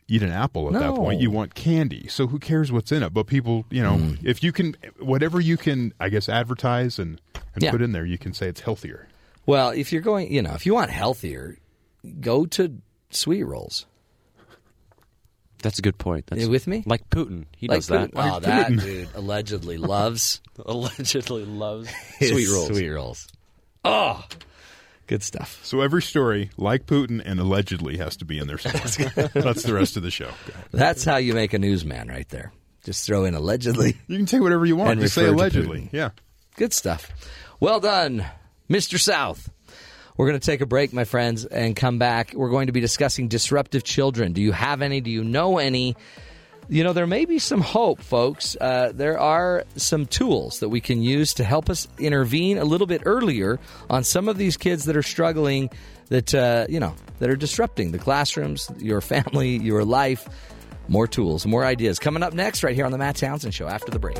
eat 0.08 0.22
an 0.22 0.30
apple 0.30 0.66
at 0.74 0.80
that 0.80 0.94
point. 0.94 1.20
You 1.20 1.30
want 1.30 1.54
candy. 1.54 2.08
So 2.08 2.26
who 2.26 2.38
cares 2.38 2.72
what's 2.72 2.90
in 2.92 3.02
it? 3.02 3.12
But 3.12 3.26
people, 3.26 3.66
you 3.70 3.82
know, 3.82 3.96
Mm. 3.96 4.18
if 4.24 4.42
you 4.42 4.52
can, 4.52 4.74
whatever 4.98 5.38
you 5.40 5.56
can, 5.56 5.92
I 6.00 6.08
guess, 6.08 6.28
advertise 6.28 6.98
and, 6.98 7.20
and 7.54 7.62
Yeah. 7.62 7.70
put 7.70 7.82
in 7.82 7.92
there, 7.92 8.06
you 8.06 8.16
can 8.18 8.32
say 8.32 8.48
it's 8.48 8.60
healthier. 8.60 9.06
Well, 9.46 9.70
if 9.70 9.92
you're 9.92 10.02
going, 10.02 10.32
you 10.32 10.42
know, 10.42 10.54
if 10.54 10.64
you 10.66 10.74
want 10.74 10.90
healthier, 10.90 11.58
go 12.20 12.46
to 12.46 12.78
sweet 13.10 13.42
rolls. 13.44 13.86
That's 15.62 15.78
a 15.78 15.82
good 15.82 15.98
point. 15.98 16.26
That's 16.28 16.42
You 16.42 16.50
with 16.50 16.66
me? 16.68 16.84
Like 16.86 17.10
Putin, 17.10 17.46
he 17.56 17.66
Like 17.66 17.78
does 17.78 17.88
that. 17.88 18.12
Putin- 18.12 18.32
Oh, 18.36 18.40
that 18.40 18.76
dude 18.76 19.08
allegedly 19.14 19.76
loves 19.94 20.40
Allegedly 20.64 21.44
loves 21.44 21.88
sweet 22.18 22.48
rolls. 22.48 22.66
Sweet 22.68 22.88
rolls. 22.88 23.28
Oh, 23.84 24.24
good 25.08 25.24
stuff. 25.24 25.58
So 25.64 25.80
every 25.80 26.02
story, 26.02 26.50
like 26.56 26.86
Putin 26.86 27.20
and 27.24 27.40
allegedly, 27.40 27.96
has 27.96 28.16
to 28.18 28.24
be 28.24 28.38
in 28.38 28.46
there 28.46 28.58
somewhere. 28.58 29.28
That's 29.34 29.64
the 29.64 29.74
rest 29.74 29.96
of 29.96 30.04
the 30.04 30.10
show. 30.12 30.30
That's 30.70 31.04
how 31.04 31.16
you 31.16 31.34
make 31.34 31.52
a 31.54 31.58
newsman 31.58 32.06
right 32.06 32.28
there. 32.28 32.52
Just 32.84 33.04
throw 33.04 33.24
in 33.24 33.34
allegedly. 33.34 33.96
You 34.06 34.16
can 34.16 34.26
say 34.28 34.38
whatever 34.38 34.64
you 34.64 34.76
want. 34.76 34.92
And 34.92 35.00
Just 35.00 35.14
say 35.14 35.26
allegedly. 35.26 35.88
Yeah. 35.92 36.10
Good 36.56 36.72
stuff. 36.72 37.10
Well 37.58 37.80
done, 37.80 38.24
Mr. 38.70 38.98
South. 39.00 39.50
We're 40.16 40.28
going 40.28 40.40
to 40.40 40.44
take 40.46 40.60
a 40.60 40.66
break, 40.66 40.92
my 40.92 41.04
friends, 41.04 41.44
and 41.44 41.76
come 41.76 41.98
back. 41.98 42.32
We're 42.34 42.50
going 42.50 42.66
to 42.66 42.72
be 42.72 42.80
discussing 42.80 43.28
disruptive 43.28 43.84
children. 43.84 44.32
Do 44.32 44.42
you 44.42 44.52
have 44.52 44.82
any? 44.82 45.00
Do 45.00 45.10
you 45.10 45.22
know 45.22 45.58
any? 45.58 45.96
You 46.70 46.84
know, 46.84 46.92
there 46.92 47.06
may 47.06 47.24
be 47.24 47.38
some 47.38 47.62
hope, 47.62 48.02
folks. 48.02 48.54
Uh, 48.60 48.92
there 48.94 49.18
are 49.18 49.64
some 49.76 50.04
tools 50.04 50.60
that 50.60 50.68
we 50.68 50.82
can 50.82 51.00
use 51.00 51.32
to 51.34 51.44
help 51.44 51.70
us 51.70 51.88
intervene 51.98 52.58
a 52.58 52.64
little 52.64 52.86
bit 52.86 53.02
earlier 53.06 53.58
on 53.88 54.04
some 54.04 54.28
of 54.28 54.36
these 54.36 54.58
kids 54.58 54.84
that 54.84 54.94
are 54.94 55.02
struggling, 55.02 55.70
that, 56.10 56.34
uh, 56.34 56.66
you 56.68 56.78
know, 56.78 56.94
that 57.20 57.30
are 57.30 57.36
disrupting 57.36 57.92
the 57.92 57.98
classrooms, 57.98 58.70
your 58.78 59.00
family, 59.00 59.56
your 59.56 59.84
life. 59.84 60.28
More 60.88 61.06
tools, 61.06 61.46
more 61.46 61.64
ideas. 61.64 61.98
Coming 61.98 62.22
up 62.22 62.32
next, 62.32 62.62
right 62.62 62.74
here 62.74 62.86
on 62.86 62.92
The 62.92 62.98
Matt 62.98 63.16
Townsend 63.16 63.54
Show 63.54 63.68
after 63.68 63.90
the 63.90 63.98
break. 63.98 64.16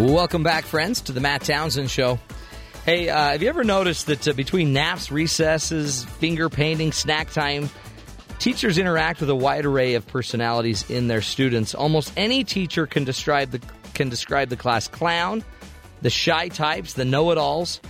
Welcome 0.00 0.42
back, 0.42 0.64
friends, 0.64 1.02
to 1.02 1.12
the 1.12 1.20
Matt 1.20 1.42
Townsend 1.42 1.90
Show. 1.90 2.18
Hey, 2.86 3.10
uh, 3.10 3.32
have 3.32 3.42
you 3.42 3.50
ever 3.50 3.64
noticed 3.64 4.06
that 4.06 4.26
uh, 4.26 4.32
between 4.32 4.72
naps, 4.72 5.12
recesses, 5.12 6.06
finger 6.06 6.48
painting, 6.48 6.90
snack 6.90 7.30
time, 7.32 7.68
teachers 8.38 8.78
interact 8.78 9.20
with 9.20 9.28
a 9.28 9.34
wide 9.34 9.66
array 9.66 9.96
of 9.96 10.06
personalities 10.06 10.88
in 10.90 11.08
their 11.08 11.20
students? 11.20 11.74
Almost 11.74 12.14
any 12.16 12.44
teacher 12.44 12.86
can 12.86 13.04
describe 13.04 13.50
the 13.50 13.60
can 13.92 14.08
describe 14.08 14.48
the 14.48 14.56
class 14.56 14.88
clown, 14.88 15.44
the 16.00 16.08
shy 16.08 16.48
types, 16.48 16.94
the 16.94 17.04
know-it-alls, 17.04 17.82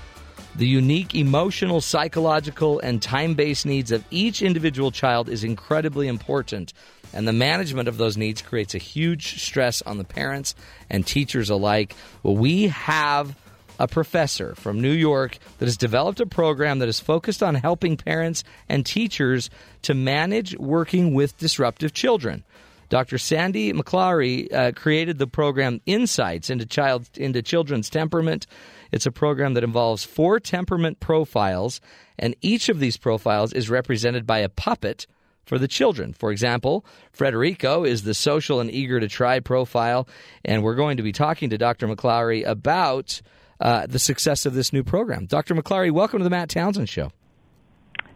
the 0.56 0.66
unique 0.66 1.14
emotional, 1.14 1.80
psychological, 1.80 2.80
and 2.80 3.00
time-based 3.00 3.64
needs 3.64 3.92
of 3.92 4.04
each 4.10 4.42
individual 4.42 4.90
child 4.90 5.28
is 5.28 5.44
incredibly 5.44 6.08
important. 6.08 6.72
And 7.12 7.26
the 7.26 7.32
management 7.32 7.88
of 7.88 7.96
those 7.96 8.16
needs 8.16 8.42
creates 8.42 8.74
a 8.74 8.78
huge 8.78 9.42
stress 9.42 9.82
on 9.82 9.98
the 9.98 10.04
parents 10.04 10.54
and 10.88 11.06
teachers 11.06 11.50
alike. 11.50 11.94
Well, 12.22 12.36
we 12.36 12.68
have 12.68 13.36
a 13.80 13.88
professor 13.88 14.54
from 14.54 14.80
New 14.80 14.92
York 14.92 15.38
that 15.58 15.64
has 15.64 15.76
developed 15.76 16.20
a 16.20 16.26
program 16.26 16.80
that 16.80 16.88
is 16.88 17.00
focused 17.00 17.42
on 17.42 17.54
helping 17.54 17.96
parents 17.96 18.44
and 18.68 18.84
teachers 18.84 19.48
to 19.82 19.94
manage 19.94 20.56
working 20.58 21.14
with 21.14 21.38
disruptive 21.38 21.94
children. 21.94 22.44
Dr. 22.90 23.18
Sandy 23.18 23.72
McClowry 23.72 24.52
uh, 24.52 24.72
created 24.72 25.18
the 25.18 25.26
program 25.26 25.80
Insights 25.86 26.50
into 26.50 26.66
Child 26.66 27.08
into 27.16 27.40
Children's 27.40 27.88
Temperament. 27.88 28.46
It's 28.92 29.06
a 29.06 29.12
program 29.12 29.54
that 29.54 29.64
involves 29.64 30.04
four 30.04 30.40
temperament 30.40 30.98
profiles, 31.00 31.80
and 32.18 32.34
each 32.42 32.68
of 32.68 32.80
these 32.80 32.96
profiles 32.96 33.52
is 33.52 33.70
represented 33.70 34.26
by 34.26 34.40
a 34.40 34.48
puppet 34.48 35.06
for 35.50 35.58
the 35.58 35.66
children. 35.66 36.12
For 36.12 36.30
example, 36.30 36.86
Frederico 37.12 37.84
is 37.84 38.04
the 38.04 38.14
social 38.14 38.60
and 38.60 38.70
eager 38.70 39.00
to 39.00 39.08
try 39.08 39.40
profile, 39.40 40.06
and 40.44 40.62
we're 40.62 40.76
going 40.76 40.98
to 40.98 41.02
be 41.02 41.10
talking 41.10 41.50
to 41.50 41.58
Dr. 41.58 41.88
McClowry 41.88 42.46
about 42.46 43.20
uh, 43.58 43.84
the 43.88 43.98
success 43.98 44.46
of 44.46 44.54
this 44.54 44.72
new 44.72 44.84
program. 44.84 45.26
Dr. 45.26 45.56
McClowry, 45.56 45.90
welcome 45.90 46.20
to 46.20 46.24
the 46.24 46.30
Matt 46.30 46.50
Townsend 46.50 46.88
Show. 46.88 47.10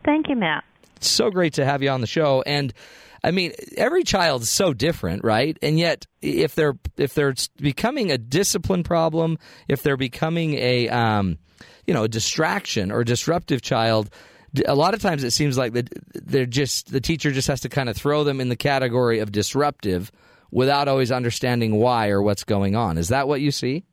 Thank 0.04 0.28
you, 0.28 0.36
Matt. 0.36 0.62
It's 0.94 1.08
so 1.08 1.28
great 1.28 1.54
to 1.54 1.64
have 1.64 1.82
you 1.82 1.90
on 1.90 2.00
the 2.00 2.06
show. 2.06 2.44
And 2.46 2.72
I 3.24 3.32
mean, 3.32 3.50
every 3.76 4.04
child 4.04 4.42
is 4.42 4.50
so 4.50 4.72
different, 4.72 5.24
right? 5.24 5.58
And 5.60 5.76
yet, 5.76 6.06
if 6.22 6.54
they're 6.54 6.78
if 6.96 7.14
they're 7.14 7.34
becoming 7.56 8.12
a 8.12 8.18
discipline 8.18 8.84
problem, 8.84 9.38
if 9.66 9.82
they're 9.82 9.96
becoming 9.96 10.54
a 10.54 10.88
um, 10.88 11.38
you 11.84 11.94
know 11.94 12.04
a 12.04 12.08
distraction 12.08 12.92
or 12.92 13.02
disruptive 13.02 13.60
child, 13.60 14.08
a 14.66 14.74
lot 14.74 14.94
of 14.94 15.00
times 15.00 15.24
it 15.24 15.32
seems 15.32 15.58
like 15.58 15.72
that 15.72 15.88
they're 16.14 16.46
just 16.46 16.92
the 16.92 17.00
teacher 17.00 17.30
just 17.30 17.48
has 17.48 17.60
to 17.60 17.68
kind 17.68 17.88
of 17.88 17.96
throw 17.96 18.24
them 18.24 18.40
in 18.40 18.48
the 18.48 18.56
category 18.56 19.18
of 19.18 19.32
disruptive 19.32 20.12
without 20.50 20.88
always 20.88 21.10
understanding 21.10 21.76
why 21.76 22.08
or 22.08 22.22
what's 22.22 22.44
going 22.44 22.76
on. 22.76 22.96
Is 22.98 23.08
that 23.08 23.26
what 23.26 23.40
you 23.40 23.50
see? 23.50 23.84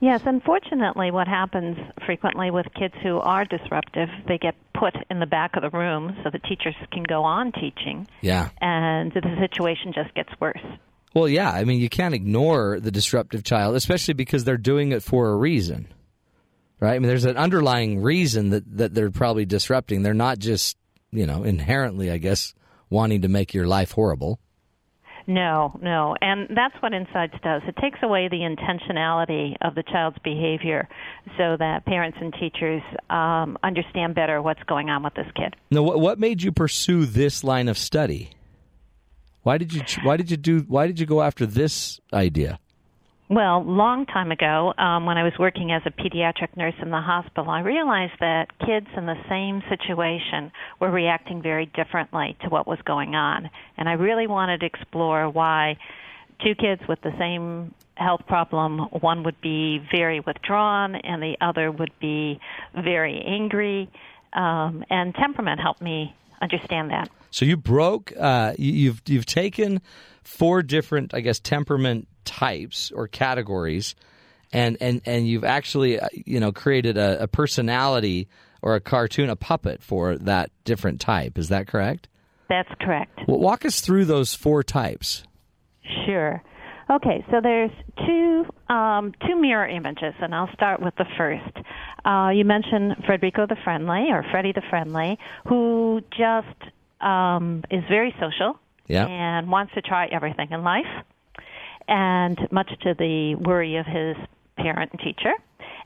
Yes, 0.00 0.22
unfortunately, 0.24 1.10
what 1.10 1.28
happens 1.28 1.76
frequently 2.06 2.50
with 2.50 2.66
kids 2.74 2.94
who 3.02 3.18
are 3.18 3.44
disruptive, 3.44 4.08
they 4.26 4.38
get 4.38 4.54
put 4.72 4.94
in 5.10 5.20
the 5.20 5.26
back 5.26 5.56
of 5.56 5.62
the 5.62 5.76
room 5.76 6.16
so 6.24 6.30
the 6.30 6.38
teachers 6.38 6.74
can 6.90 7.02
go 7.02 7.22
on 7.22 7.52
teaching. 7.52 8.08
Yeah. 8.22 8.48
And 8.62 9.12
the 9.12 9.36
situation 9.38 9.92
just 9.92 10.14
gets 10.14 10.30
worse. 10.40 10.62
Well, 11.12 11.28
yeah. 11.28 11.50
I 11.50 11.64
mean, 11.64 11.80
you 11.80 11.90
can't 11.90 12.14
ignore 12.14 12.80
the 12.80 12.90
disruptive 12.90 13.44
child, 13.44 13.76
especially 13.76 14.14
because 14.14 14.44
they're 14.44 14.56
doing 14.56 14.92
it 14.92 15.02
for 15.02 15.28
a 15.28 15.36
reason. 15.36 15.88
Right? 16.80 16.94
I 16.94 16.98
mean, 16.98 17.08
there's 17.08 17.26
an 17.26 17.36
underlying 17.36 18.00
reason 18.00 18.50
that, 18.50 18.78
that 18.78 18.94
they're 18.94 19.10
probably 19.10 19.44
disrupting. 19.44 20.02
They're 20.02 20.14
not 20.14 20.38
just, 20.38 20.76
you 21.12 21.26
know, 21.26 21.44
inherently, 21.44 22.10
I 22.10 22.16
guess, 22.18 22.54
wanting 22.88 23.22
to 23.22 23.28
make 23.28 23.52
your 23.52 23.66
life 23.66 23.92
horrible. 23.92 24.40
No, 25.26 25.78
no. 25.80 26.16
And 26.20 26.48
that's 26.56 26.74
what 26.80 26.92
Insights 26.92 27.34
does. 27.44 27.62
It 27.68 27.76
takes 27.80 27.98
away 28.02 28.28
the 28.28 28.38
intentionality 28.38 29.54
of 29.60 29.74
the 29.74 29.82
child's 29.84 30.18
behavior 30.24 30.88
so 31.38 31.56
that 31.58 31.84
parents 31.84 32.18
and 32.20 32.34
teachers 32.34 32.82
um, 33.10 33.56
understand 33.62 34.14
better 34.14 34.42
what's 34.42 34.62
going 34.64 34.88
on 34.88 35.02
with 35.02 35.14
this 35.14 35.28
kid. 35.36 35.54
Now, 35.70 35.82
what, 35.82 36.00
what 36.00 36.18
made 36.18 36.42
you 36.42 36.50
pursue 36.50 37.04
this 37.04 37.44
line 37.44 37.68
of 37.68 37.78
study? 37.78 38.30
Why 39.42 39.56
did 39.56 39.72
you 39.72 39.82
why 40.02 40.16
did 40.16 40.30
you 40.30 40.36
do 40.36 40.60
why 40.68 40.86
did 40.86 41.00
you 41.00 41.06
go 41.06 41.22
after 41.22 41.46
this 41.46 41.98
idea? 42.12 42.58
Well, 43.30 43.62
long 43.62 44.06
time 44.06 44.32
ago, 44.32 44.74
um, 44.76 45.06
when 45.06 45.16
I 45.16 45.22
was 45.22 45.32
working 45.38 45.70
as 45.70 45.82
a 45.86 45.90
pediatric 45.90 46.56
nurse 46.56 46.74
in 46.82 46.90
the 46.90 47.00
hospital, 47.00 47.48
I 47.48 47.60
realized 47.60 48.14
that 48.18 48.48
kids 48.58 48.88
in 48.96 49.06
the 49.06 49.14
same 49.28 49.62
situation 49.68 50.50
were 50.80 50.90
reacting 50.90 51.40
very 51.40 51.66
differently 51.66 52.36
to 52.42 52.48
what 52.48 52.66
was 52.66 52.80
going 52.84 53.14
on. 53.14 53.48
And 53.76 53.88
I 53.88 53.92
really 53.92 54.26
wanted 54.26 54.60
to 54.60 54.66
explore 54.66 55.30
why 55.30 55.78
two 56.44 56.56
kids 56.56 56.82
with 56.88 57.00
the 57.02 57.12
same 57.20 57.72
health 57.94 58.22
problem, 58.26 58.80
one 59.00 59.22
would 59.22 59.40
be 59.40 59.80
very 59.92 60.18
withdrawn 60.18 60.96
and 60.96 61.22
the 61.22 61.36
other 61.40 61.70
would 61.70 61.92
be 62.00 62.40
very 62.74 63.22
angry. 63.24 63.88
Um, 64.32 64.84
and 64.90 65.14
temperament 65.14 65.60
helped 65.60 65.80
me 65.80 66.16
understand 66.42 66.90
that. 66.90 67.08
So 67.30 67.44
you 67.44 67.56
broke, 67.56 68.12
uh, 68.18 68.54
you've, 68.58 69.02
you've 69.06 69.26
taken 69.26 69.82
four 70.24 70.64
different, 70.64 71.14
I 71.14 71.20
guess, 71.20 71.38
temperament 71.38 72.08
types 72.24 72.90
or 72.90 73.08
categories, 73.08 73.94
and 74.52 74.76
and 74.80 75.00
and 75.04 75.28
you've 75.28 75.44
actually 75.44 76.00
uh, 76.00 76.08
you 76.12 76.40
know 76.40 76.52
created 76.52 76.96
a, 76.96 77.24
a 77.24 77.28
personality 77.28 78.28
or 78.62 78.74
a 78.74 78.80
cartoon, 78.80 79.30
a 79.30 79.36
puppet 79.36 79.82
for 79.82 80.16
that 80.18 80.50
different 80.64 81.00
type. 81.00 81.38
Is 81.38 81.48
that 81.48 81.66
correct? 81.66 82.08
That's 82.48 82.68
correct. 82.80 83.20
Well, 83.26 83.38
walk 83.38 83.64
us 83.64 83.80
through 83.80 84.06
those 84.06 84.34
four 84.34 84.62
types. 84.62 85.22
Sure. 86.04 86.42
Okay, 86.90 87.24
so 87.30 87.40
there's 87.40 87.70
two 88.04 88.44
um, 88.68 89.12
two 89.26 89.40
mirror 89.40 89.68
images, 89.68 90.14
and 90.20 90.34
I'll 90.34 90.52
start 90.54 90.80
with 90.82 90.94
the 90.96 91.06
first. 91.16 91.56
Uh, 92.04 92.30
you 92.34 92.44
mentioned 92.44 92.96
Frederico 93.08 93.48
the 93.48 93.56
Friendly, 93.62 94.10
or 94.10 94.24
Freddie 94.30 94.52
the 94.52 94.62
Friendly, 94.68 95.18
who 95.46 96.02
just 96.10 96.72
um, 97.00 97.62
is 97.70 97.84
very 97.88 98.14
social 98.20 98.58
yeah. 98.88 99.06
and 99.06 99.48
wants 99.48 99.72
to 99.74 99.82
try 99.82 100.06
everything 100.06 100.48
in 100.50 100.64
life 100.64 100.86
and 101.88 102.38
much 102.50 102.70
to 102.82 102.94
the 102.98 103.34
worry 103.36 103.76
of 103.76 103.86
his 103.86 104.16
parent 104.56 104.92
and 104.92 105.00
teacher. 105.00 105.32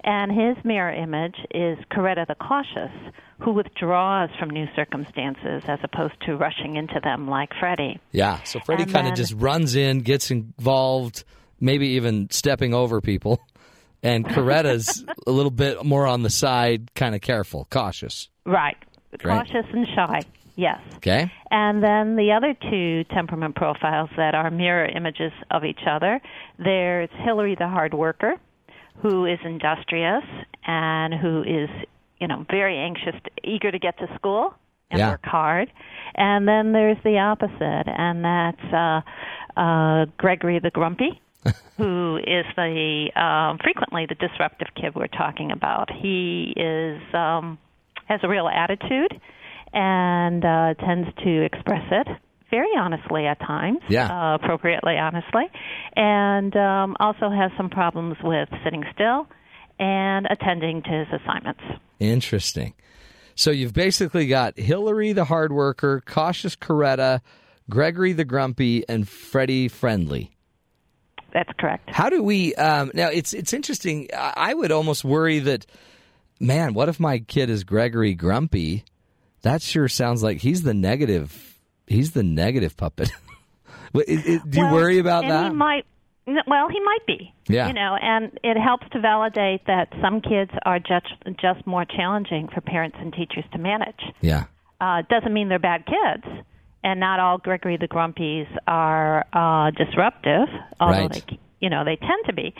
And 0.05 0.31
his 0.31 0.63
mirror 0.65 0.93
image 0.93 1.37
is 1.51 1.79
Coretta 1.91 2.27
the 2.27 2.35
Cautious, 2.35 2.93
who 3.41 3.53
withdraws 3.53 4.29
from 4.39 4.51
new 4.51 4.67
circumstances 4.77 5.63
as 5.67 5.79
opposed 5.83 6.15
to 6.27 6.37
rushing 6.37 6.77
into 6.77 7.01
them 7.03 7.27
like 7.27 7.51
Freddie. 7.59 7.99
Yeah, 8.13 8.43
so 8.43 8.61
Freddie 8.61 8.85
kind 8.85 9.09
of 9.09 9.15
just 9.15 9.33
runs 9.35 9.75
in, 9.77 10.01
gets 10.01 10.31
involved, 10.31 11.25
maybe 11.59 11.89
even 11.89 12.29
stepping 12.31 12.75
over 12.75 13.01
people. 13.01 13.41
And 14.03 14.29
Coretta's 14.29 15.05
a 15.27 15.31
little 15.31 15.51
bit 15.51 15.85
more 15.85 16.07
on 16.07 16.23
the 16.23 16.31
side, 16.31 16.95
kind 16.95 17.15
of 17.15 17.23
careful, 17.23 17.67
cautious. 17.71 18.29
Right. 18.45 18.77
Cautious 19.23 19.67
and 19.73 19.87
shy. 19.95 20.21
Yes. 20.57 20.81
Okay. 20.97 21.33
And 21.51 21.83
then 21.83 22.17
the 22.17 22.33
other 22.33 22.55
two 22.71 23.05
temperament 23.13 23.57
profiles 23.57 24.11
that 24.17 24.35
are 24.35 24.51
mirror 24.51 24.87
images 24.87 25.33
of 25.51 25.65
each 25.65 25.81
other 25.89 26.21
there's 26.59 27.11
Hillary 27.25 27.57
the 27.59 27.69
hard 27.69 27.95
worker, 27.95 28.35
who 29.03 29.27
is 29.27 29.39
industrious 29.45 30.25
and 30.67 31.13
who 31.13 31.43
is, 31.43 31.69
you 32.21 32.29
know, 32.29 32.47
very 32.49 32.79
anxious, 32.79 33.15
eager 33.43 33.71
to 33.71 33.79
get 33.79 33.99
to 33.99 34.07
school 34.15 34.55
and 34.91 35.01
yeah. 35.01 35.11
work 35.11 35.25
hard. 35.25 35.73
And 36.15 36.47
then 36.47 36.73
there's 36.73 36.99
the 37.03 37.19
opposite, 37.19 37.89
and 37.89 38.25
that's 38.25 38.73
uh, 38.73 39.61
uh, 39.61 40.07
Gregory 40.17 40.61
the 40.61 40.71
grumpy. 40.71 41.21
who 41.77 42.17
is 42.17 42.47
the 42.57 43.11
um, 43.17 43.59
frequently 43.63 44.07
the 44.07 44.15
disruptive 44.15 44.69
kid 44.75 44.95
we're 44.95 45.09
talking 45.09 45.51
about? 45.51 45.91
He 45.93 46.55
is 46.57 47.03
um, 47.13 47.59
has 48.07 48.21
a 48.23 48.29
real 48.29 48.49
attitude 48.49 49.21
and 49.75 50.45
uh, 50.45 50.75
tends 50.75 51.09
to 51.25 51.45
express 51.45 51.85
it 51.91 52.09
very 52.51 52.71
honestly 52.79 53.27
at 53.27 53.39
times, 53.41 53.81
yeah. 53.89 54.07
uh, 54.07 54.37
appropriately 54.37 54.97
honestly, 54.97 55.45
and 55.97 56.57
um, 56.57 56.97
also 57.01 57.29
has 57.29 57.51
some 57.57 57.69
problems 57.69 58.17
with 58.23 58.49
sitting 58.63 58.85
still 58.95 59.27
and 59.81 60.27
attending 60.31 60.83
to 60.83 60.91
his 60.91 61.09
assignments. 61.21 61.63
Interesting. 61.99 62.75
So 63.35 63.51
you've 63.51 63.75
basically 63.75 64.29
got 64.29 64.57
Hillary 64.57 65.13
the 65.13 65.25
hard 65.25 65.53
worker, 65.53 66.03
cautious 66.07 66.55
Coretta, 66.55 67.21
Gregory 67.69 68.13
the 68.13 68.25
grumpy, 68.25 68.89
and 68.89 69.09
Freddie 69.09 69.67
friendly. 69.67 70.31
That's 71.33 71.51
correct. 71.59 71.91
How 71.91 72.11
do 72.11 72.23
we 72.23 72.55
um, 72.55 72.93
now? 72.95 73.09
It's 73.09 73.33
it's 73.33 73.53
interesting. 73.53 74.09
I 74.17 74.55
would 74.55 74.71
almost 74.71 75.03
worry 75.05 75.41
that, 75.41 75.67
man, 76.39 76.75
what 76.75 76.89
if 76.89 77.01
my 77.01 77.19
kid 77.19 77.51
is 77.51 77.65
Gregory 77.65 78.15
grumpy? 78.15 78.85
That 79.45 79.63
sure 79.63 79.89
sounds 79.89 80.23
like 80.23 80.39
he's 80.39 80.63
the 80.63 80.75
negative. 80.75 81.59
He's 81.87 82.13
the 82.13 82.23
negative 82.23 82.77
puppet. 82.77 83.11
do 83.95 84.03
you 84.09 84.41
well, 84.57 84.75
worry 84.75 84.99
about 84.99 85.27
that? 85.27 85.51
He 85.51 85.57
might. 85.57 85.87
Well, 86.27 86.69
he 86.69 86.81
might 86.81 87.07
be. 87.07 87.35
Yeah. 87.49 87.69
You 87.69 87.75
know, 87.75 87.97
and 88.01 88.39
it 88.43 88.59
helps 88.59 88.87
to 88.93 89.01
validate 89.01 89.67
that 89.67 89.89
some 90.01 90.23
kids 90.23 90.51
are 90.65 90.79
just 90.79 91.13
just 91.41 91.67
more 91.67 91.85
challenging 91.85 92.49
for 92.53 92.61
parents 92.63 92.97
and 92.99 93.13
teachers 93.13 93.45
to 93.53 93.59
manage. 93.59 94.01
Yeah. 94.21 94.45
Uh, 94.81 95.03
doesn't 95.09 95.33
mean 95.33 95.49
they're 95.49 95.59
bad 95.59 95.85
kids, 95.87 96.25
and 96.83 96.99
not 96.99 97.21
all 97.21 97.39
Gregory 97.39 97.77
the 97.77 97.89
Grumpies 97.89 98.49
are 98.67 99.25
uh, 99.33 99.71
disruptive, 99.73 100.49
although 100.81 101.07
right. 101.07 101.13
they 101.13 101.39
you 101.65 101.71
know 101.71 101.83
they 101.85 101.97
tend 101.97 102.23
to 102.27 102.33
be 102.33 102.55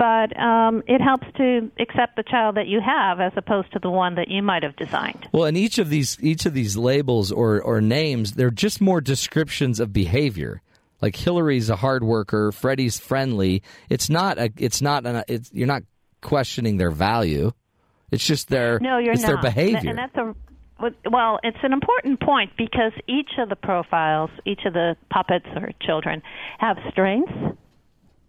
but 0.00 0.34
um, 0.40 0.82
it 0.86 1.02
helps 1.02 1.26
to 1.36 1.70
accept 1.78 2.16
the 2.16 2.22
child 2.22 2.56
that 2.56 2.66
you 2.66 2.80
have 2.80 3.20
as 3.20 3.32
opposed 3.36 3.70
to 3.74 3.78
the 3.78 3.90
one 3.90 4.14
that 4.14 4.28
you 4.28 4.42
might 4.42 4.62
have 4.62 4.74
designed. 4.76 5.28
Well, 5.30 5.44
and 5.44 5.58
each 5.58 5.76
of 5.76 5.90
these 5.90 6.16
each 6.22 6.46
of 6.46 6.54
these 6.54 6.74
labels 6.74 7.30
or 7.30 7.60
or 7.60 7.82
names, 7.82 8.32
they're 8.32 8.50
just 8.50 8.80
more 8.80 9.02
descriptions 9.02 9.78
of 9.78 9.92
behavior. 9.92 10.62
Like 11.02 11.16
Hillary's 11.16 11.68
a 11.68 11.76
hard 11.76 12.02
worker, 12.02 12.50
Freddie's 12.50 12.98
friendly. 12.98 13.62
It's 13.90 14.08
not 14.08 14.38
a. 14.38 14.50
It's 14.56 14.80
not 14.80 15.04
an. 15.04 15.22
It's 15.28 15.50
you're 15.52 15.66
not 15.66 15.82
questioning 16.22 16.78
their 16.78 16.90
value. 16.90 17.52
It's 18.10 18.24
just 18.24 18.48
their. 18.48 18.78
No, 18.80 18.96
you're 18.96 19.12
it's 19.12 19.22
not. 19.22 19.28
their 19.28 19.52
behavior. 19.52 19.90
And 19.90 19.98
that's 19.98 20.16
a. 20.16 20.34
Well, 21.10 21.40
it's 21.42 21.58
an 21.62 21.74
important 21.74 22.20
point 22.20 22.52
because 22.56 22.92
each 23.06 23.32
of 23.38 23.50
the 23.50 23.56
profiles, 23.56 24.30
each 24.46 24.60
of 24.64 24.72
the 24.72 24.96
puppets 25.10 25.44
or 25.54 25.72
children, 25.82 26.22
have 26.58 26.78
strengths 26.90 27.34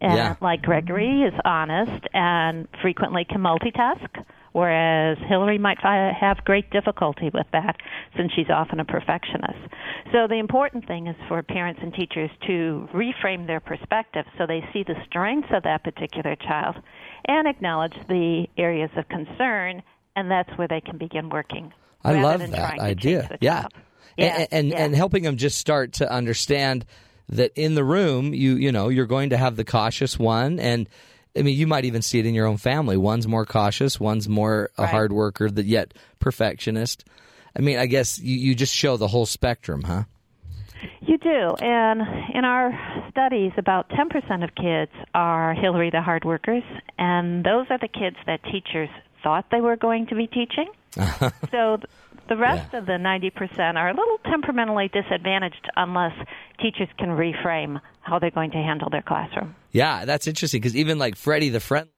and 0.02 0.18
yeah. 0.18 0.36
like 0.42 0.64
Gregory 0.64 1.22
is 1.22 1.34
honest 1.46 2.06
and 2.14 2.68
frequently 2.82 3.24
can 3.24 3.42
multitask, 3.42 4.10
whereas 4.52 5.18
Hillary 5.30 5.60
might 5.60 5.78
have 5.80 6.44
great 6.44 6.70
difficulty 6.72 7.30
with 7.32 7.46
that 7.54 7.78
since 8.18 8.34
she's 8.34 8.50
often 8.50 8.80
a 8.80 8.86
perfectionist. 8.86 9.60
So 10.12 10.28
the 10.28 10.40
important 10.40 10.88
thing 10.88 11.08
is 11.08 11.16
for 11.28 11.42
parents 11.44 11.80
and 11.84 11.94
teachers 11.94 12.32
to 12.48 12.90
reframe 12.94 13.46
their 13.48 13.60
perspective 13.60 14.26
so 14.38 14.46
they 14.48 14.68
see 14.74 14.84
the 14.84 14.96
strengths 15.06 15.50
of 15.54 15.64
that 15.64 15.84
particular 15.84 16.36
child 16.36 16.76
and 17.26 17.48
acknowledge 17.48 17.96
the 18.10 18.48
areas 18.58 18.90
of 18.98 19.08
concern, 19.08 19.84
and 20.16 20.32
that's 20.32 20.50
where 20.58 20.68
they 20.68 20.82
can 20.82 20.98
begin 20.98 21.30
working. 21.30 21.72
I 22.04 22.20
love 22.20 22.40
that 22.40 22.80
idea. 22.80 23.38
Yeah. 23.40 23.68
Yeah, 24.18 24.40
and 24.40 24.48
and, 24.52 24.68
yeah. 24.68 24.84
and 24.84 24.96
helping 24.96 25.24
them 25.24 25.38
just 25.38 25.58
start 25.58 25.94
to 25.94 26.12
understand 26.12 26.86
that 27.32 27.52
in 27.56 27.76
the 27.76 27.84
room 27.84 28.34
you 28.34 28.56
you 28.56 28.72
know 28.72 28.90
you're 28.90 29.06
going 29.06 29.30
to 29.32 29.38
have 29.38 29.56
the 29.56 29.64
cautious 29.64 30.20
one 30.20 30.60
and 30.60 30.88
I 31.38 31.42
mean 31.44 31.58
you 31.58 31.66
might 31.68 31.86
even 31.86 32.02
see 32.02 32.20
it 32.20 32.26
in 32.26 32.34
your 32.36 32.46
own 32.46 32.58
family 32.58 32.98
one's 32.98 33.28
more 33.28 33.46
cautious 33.46 34.00
one's 34.00 34.28
more 34.30 34.70
a 34.78 34.84
Right. 34.84 34.92
hard 34.92 35.12
worker 35.14 35.50
that 35.50 35.66
yet 35.66 35.94
perfectionist 36.20 37.06
I 37.58 37.62
mean 37.62 37.78
I 37.78 37.86
guess 37.86 38.20
you, 38.20 38.38
you 38.38 38.54
just 38.56 38.74
show 38.76 38.98
the 38.98 39.08
whole 39.08 39.26
spectrum 39.26 39.84
huh 39.84 40.04
You 41.02 41.18
do. 41.18 41.56
And 41.62 42.02
in 42.34 42.44
our 42.46 42.72
studies, 43.12 43.52
about 43.58 43.90
10% 43.90 44.44
of 44.44 44.56
kids 44.56 44.92
are 45.14 45.54
Hillary 45.54 45.90
the 45.92 46.02
hard 46.02 46.26
workers, 46.26 46.64
and 46.98 47.44
those 47.44 47.68
are 47.70 47.78
the 47.78 47.88
kids 47.88 48.16
that 48.26 48.42
teachers 48.44 48.90
thought 49.24 49.46
they 49.52 49.62
were 49.62 49.76
going 49.76 50.08
to 50.08 50.16
be 50.16 50.26
teaching. 50.28 50.70
so 51.52 51.78
the 52.32 52.38
rest 52.38 52.70
Yeah. 52.72 52.80
of 52.80 52.86
the 52.86 52.94
90% 52.98 53.76
are 53.76 53.90
a 53.90 53.94
little 53.94 54.18
temperamentally 54.24 54.88
disadvantaged 54.88 55.68
unless 55.76 56.14
teachers 56.62 56.88
can 56.98 57.10
reframe 57.10 57.82
how 58.00 58.20
they're 58.20 58.32
going 58.32 58.52
to 58.52 58.58
handle 58.58 58.90
their 58.90 59.02
classroom. 59.02 59.54
Yeah, 59.72 60.06
that's 60.06 60.28
interesting 60.28 60.62
because 60.62 60.78
even 60.78 60.98
like 60.98 61.18
Freddie 61.18 61.50
the 61.50 61.60
friendly, 61.60 61.92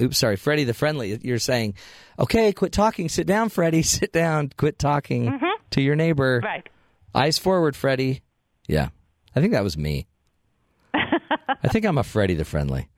oops, 0.00 0.16
sorry, 0.18 0.36
Freddie 0.36 0.62
the 0.62 0.74
friendly, 0.74 1.18
you're 1.22 1.40
saying, 1.40 1.74
okay, 2.20 2.52
quit 2.52 2.70
talking, 2.72 3.08
sit 3.08 3.26
down, 3.26 3.48
Freddie, 3.48 3.82
sit 3.98 4.12
down, 4.12 4.52
quit 4.56 4.78
talking 4.78 5.26
mm-hmm. 5.26 5.46
to 5.70 5.80
your 5.82 5.96
neighbor, 5.96 6.40
Right. 6.44 6.68
eyes 7.12 7.36
forward, 7.38 7.74
Freddie. 7.74 8.22
Yeah, 8.68 8.90
I 9.34 9.40
think 9.40 9.52
that 9.54 9.64
was 9.64 9.76
me. 9.76 10.06
I 10.94 11.66
think 11.68 11.84
I'm 11.84 11.98
a 11.98 12.04
Freddie 12.04 12.34
the 12.34 12.44
friendly, 12.44 12.88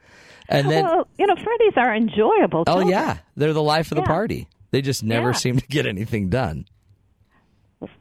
and 0.49 0.70
then 0.70 0.84
well, 0.84 1.09
you 1.18 1.26
know, 1.26 1.36
Freddies 1.36 1.76
are 1.78 1.95
enjoyable. 1.97 2.64
oh 2.66 2.86
yeah, 2.86 3.18
they're 3.34 3.55
the 3.55 3.62
life 3.62 3.90
of 3.93 3.97
the 3.97 4.03
Yeah. 4.03 4.07
party. 4.09 4.49
They 4.72 4.82
just 4.82 5.03
never 5.03 5.28
Yeah. 5.28 5.32
seem 5.36 5.59
to 5.59 5.66
get 5.66 5.86
anything 5.86 6.28
done. 6.28 6.66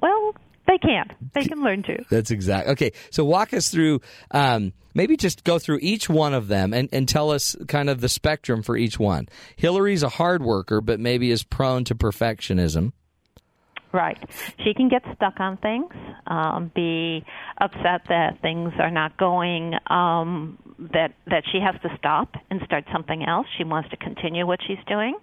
Well, 0.01 0.35
they 0.67 0.77
can. 0.77 1.11
They 1.33 1.45
can 1.45 1.63
learn 1.63 1.83
to. 1.83 2.03
That's 2.09 2.31
exact. 2.31 2.69
Okay, 2.69 2.91
so 3.09 3.25
walk 3.25 3.53
us 3.53 3.69
through. 3.69 4.01
Um, 4.31 4.73
maybe 4.93 5.17
just 5.17 5.43
go 5.43 5.59
through 5.59 5.79
each 5.81 6.09
one 6.09 6.33
of 6.33 6.47
them 6.47 6.73
and, 6.73 6.89
and 6.91 7.07
tell 7.07 7.31
us 7.31 7.55
kind 7.67 7.89
of 7.89 8.01
the 8.01 8.09
spectrum 8.09 8.61
for 8.61 8.77
each 8.77 8.99
one. 8.99 9.27
Hillary's 9.55 10.03
a 10.03 10.09
hard 10.09 10.43
worker, 10.43 10.81
but 10.81 10.99
maybe 10.99 11.31
is 11.31 11.43
prone 11.43 11.83
to 11.85 11.95
perfectionism. 11.95 12.93
Right. 13.93 14.17
She 14.63 14.73
can 14.73 14.87
get 14.87 15.03
stuck 15.15 15.39
on 15.41 15.57
things, 15.57 15.93
um, 16.25 16.71
be 16.73 17.25
upset 17.57 18.03
that 18.07 18.41
things 18.41 18.71
are 18.79 18.91
not 18.91 19.17
going, 19.17 19.73
um, 19.87 20.57
that 20.93 21.13
that 21.27 21.43
she 21.51 21.59
has 21.59 21.75
to 21.81 21.89
stop 21.97 22.35
and 22.49 22.61
start 22.65 22.85
something 22.93 23.25
else. 23.25 23.47
She 23.57 23.65
wants 23.65 23.89
to 23.89 23.97
continue 23.97 24.47
what 24.47 24.59
she's 24.65 24.79
doing. 24.87 25.17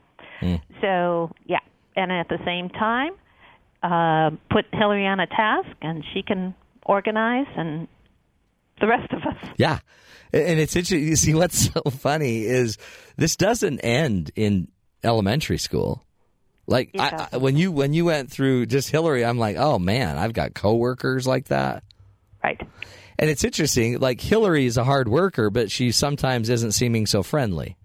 So 0.83 1.33
yeah, 1.47 1.61
and 1.97 2.13
at 2.13 2.29
the 2.29 2.39
same 2.45 2.69
time, 2.69 3.13
uh, 3.83 4.31
put 4.51 4.67
Hillary 4.73 5.07
on 5.07 5.21
a 5.21 5.27
task, 5.27 5.69
and 5.83 6.05
she 6.13 6.23
can 6.23 6.55
organize, 6.85 7.47
and 7.57 7.89
the 8.81 8.87
rest 8.87 9.13
of 9.13 9.23
us. 9.23 9.51
Yeah, 9.57 9.79
and 10.33 10.59
it's 10.59 10.77
interesting. 10.77 11.07
You 11.07 11.17
see, 11.17 11.35
what's 11.35 11.71
so 11.73 11.83
funny 11.91 12.45
is 12.45 12.79
this 13.17 13.37
doesn't 13.37 13.81
end 13.81 14.31
in 14.37 14.69
elementary 15.03 15.59
school. 15.59 16.05
Like 16.67 16.91
I. 16.99 17.29
I, 17.33 17.37
when 17.39 17.57
you 17.57 17.73
when 17.73 17.93
you 17.95 18.05
went 18.05 18.31
through 18.31 18.67
just 18.67 18.91
Hillary, 18.91 19.25
I'm 19.25 19.39
like, 19.39 19.57
oh 19.57 19.79
man, 19.79 20.19
I've 20.19 20.33
got 20.35 20.55
coworkers 20.55 21.27
like 21.27 21.47
that. 21.47 21.83
Right. 22.45 22.61
And 23.19 23.29
it's 23.31 23.43
interesting. 23.43 23.99
Like 23.99 24.21
Hillary 24.21 24.67
is 24.67 24.77
a 24.77 24.85
hard 24.85 25.09
worker, 25.09 25.51
but 25.51 25.71
she 25.71 25.91
sometimes 25.93 26.51
isn't 26.51 26.73
seeming 26.73 27.07
so 27.07 27.23
friendly. 27.23 27.77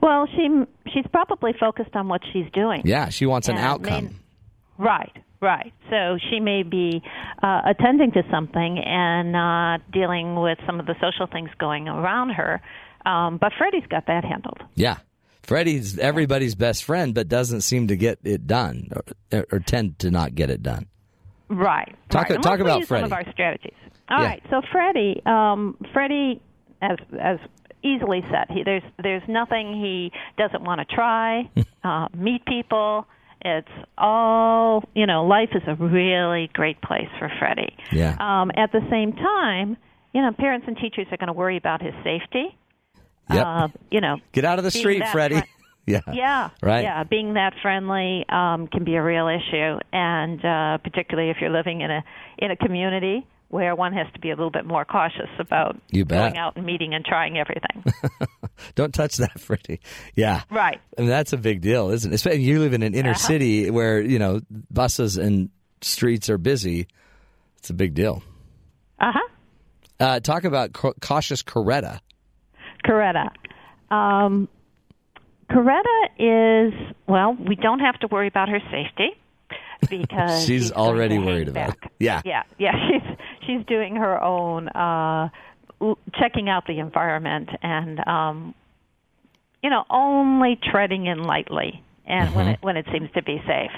Well, 0.00 0.26
she 0.34 0.48
she's 0.92 1.04
probably 1.12 1.52
focused 1.58 1.94
on 1.94 2.08
what 2.08 2.20
she's 2.32 2.46
doing. 2.52 2.82
Yeah, 2.84 3.08
she 3.08 3.26
wants 3.26 3.48
an 3.48 3.58
outcome. 3.58 4.04
may- 4.04 4.12
right, 4.78 5.12
right. 5.40 5.72
So 5.90 6.18
she 6.30 6.40
may 6.40 6.62
be 6.62 7.02
uh, 7.42 7.62
attending 7.66 8.12
to 8.12 8.22
something 8.30 8.78
and 8.78 9.36
uh, 9.36 9.84
dealing 9.92 10.36
with 10.36 10.58
some 10.66 10.80
of 10.80 10.86
the 10.86 10.94
social 11.00 11.26
things 11.26 11.50
going 11.58 11.88
around 11.88 12.30
her. 12.30 12.60
Um, 13.04 13.38
but 13.38 13.52
Freddie's 13.58 13.86
got 13.88 14.06
that 14.06 14.24
handled. 14.24 14.60
Yeah. 14.74 14.98
Freddie's 15.42 15.98
everybody's 15.98 16.54
best 16.54 16.84
friend, 16.84 17.14
but 17.14 17.28
doesn't 17.28 17.62
seem 17.62 17.88
to 17.88 17.96
get 17.96 18.18
it 18.22 18.46
done 18.46 18.90
or, 19.32 19.46
or 19.52 19.58
tend 19.60 19.98
to 20.00 20.10
not 20.10 20.34
get 20.34 20.50
it 20.50 20.62
done. 20.62 20.86
Right. 21.48 21.96
Talk- 22.10 22.28
right. 22.28 22.42
Talk 22.42 22.60
about 22.60 22.80
use 22.80 22.88
some 22.88 23.04
of 23.04 23.12
our 23.12 23.24
strategies. 23.32 23.72
All 24.10 24.20
Yeah. 24.20 24.26
right. 24.26 24.42
So 24.50 24.60
Freddie, 24.70 25.22
um, 25.24 25.76
Freddie, 25.94 26.42
as 26.82 26.98
as 27.18 27.38
easily 27.82 28.22
said, 28.30 28.46
he, 28.50 28.62
there's 28.62 28.82
there's 29.02 29.22
nothing 29.28 29.72
he 29.80 30.12
doesn't 30.36 30.62
want 30.62 30.86
to 30.86 30.94
try, 30.94 31.48
uh, 31.84 32.08
meet 32.14 32.44
people. 32.44 33.06
It's 33.44 33.68
all 33.96 34.84
you 34.94 35.06
know. 35.06 35.24
Life 35.26 35.50
is 35.54 35.62
a 35.66 35.74
really 35.74 36.50
great 36.52 36.80
place 36.82 37.08
for 37.18 37.30
Freddie. 37.38 37.76
Yeah. 37.92 38.16
Um, 38.18 38.50
at 38.56 38.72
the 38.72 38.80
same 38.90 39.12
time, 39.12 39.76
you 40.12 40.22
know, 40.22 40.32
parents 40.32 40.66
and 40.66 40.76
teachers 40.76 41.06
are 41.10 41.16
going 41.16 41.28
to 41.28 41.32
worry 41.32 41.56
about 41.56 41.82
his 41.82 41.94
safety. 42.02 42.56
Yep. 43.32 43.46
Uh, 43.46 43.68
you 43.90 44.00
know, 44.00 44.16
Get 44.32 44.44
out 44.44 44.58
of 44.58 44.64
the 44.64 44.70
street, 44.70 45.02
Freddie. 45.12 45.36
fri- 45.36 45.48
yeah. 45.86 46.00
yeah, 46.12 46.50
Right. 46.62 46.82
Yeah, 46.82 47.04
being 47.04 47.34
that 47.34 47.52
friendly 47.60 48.24
um, 48.28 48.68
can 48.68 48.84
be 48.84 48.94
a 48.94 49.02
real 49.02 49.28
issue, 49.28 49.78
and 49.92 50.42
uh, 50.44 50.78
particularly 50.78 51.30
if 51.30 51.36
you're 51.40 51.50
living 51.50 51.82
in 51.82 51.90
a 51.90 52.02
in 52.38 52.50
a 52.50 52.56
community 52.56 53.26
where 53.48 53.74
one 53.74 53.92
has 53.94 54.06
to 54.12 54.20
be 54.20 54.28
a 54.30 54.34
little 54.36 54.50
bit 54.50 54.66
more 54.66 54.84
cautious 54.84 55.28
about 55.38 55.76
You 55.90 56.04
bet. 56.04 56.32
going 56.34 56.38
out 56.38 56.56
and 56.56 56.66
meeting 56.66 56.92
and 56.94 57.04
trying 57.04 57.38
everything. 57.38 57.84
Don't 58.74 58.92
touch 58.92 59.16
that, 59.16 59.38
Freddie. 59.40 59.80
Yeah. 60.14 60.42
right. 60.50 60.80
And 60.98 61.08
that's 61.08 61.32
a 61.32 61.36
big 61.38 61.60
deal, 61.62 61.90
isn't 61.90 62.10
it? 62.12 62.14
Especially 62.14 62.42
you 62.42 62.60
live 62.60 62.74
in 62.74 62.82
an 62.82 62.94
inner 62.94 63.10
Uh-huh. 63.10 63.18
city 63.18 63.70
where, 63.70 64.00
you 64.00 64.18
know, 64.18 64.40
buses 64.70 65.16
and 65.16 65.48
streets 65.80 66.28
are 66.28 66.38
busy. 66.38 66.86
It's 67.58 67.70
a 67.70 67.74
big 67.74 67.94
deal. 67.94 68.22
Uh 69.00 69.12
huh. 69.14 69.28
Uh, 70.00 70.20
talk 70.20 70.44
about 70.44 70.72
ca- 70.74 70.92
cautious 71.00 71.42
Coretta. 71.42 72.00
Coretta. 72.84 73.30
Um, 73.90 74.48
Coretta 75.50 76.08
is 76.18 76.72
well. 77.06 77.34
We 77.34 77.54
don't 77.56 77.80
have 77.80 77.98
to 78.00 78.06
worry 78.08 78.28
about 78.28 78.48
her 78.48 78.60
safety 78.70 79.10
because 79.88 80.44
She's 80.44 80.72
already 80.72 81.18
worried 81.18 81.48
about 81.48 81.70
it. 81.70 81.76
Yeah. 81.98 82.22
yeah, 82.24 82.42
yeah. 82.58 82.72
She's 82.88 83.16
she's 83.46 83.66
doing 83.66 83.96
her 83.96 84.22
own 84.22 84.68
uh, 84.68 85.28
checking 86.18 86.48
out 86.48 86.66
the 86.66 86.78
environment 86.78 87.48
and 87.62 88.06
um, 88.06 88.54
you 89.62 89.70
know 89.70 89.84
only 89.90 90.58
treading 90.70 91.06
in 91.06 91.22
lightly 91.22 91.82
and 92.06 92.34
when 92.34 92.48
it 92.48 92.58
when 92.62 92.76
it 92.76 92.86
seems 92.92 93.10
to 93.12 93.22
be 93.22 93.40
safe. 93.46 93.70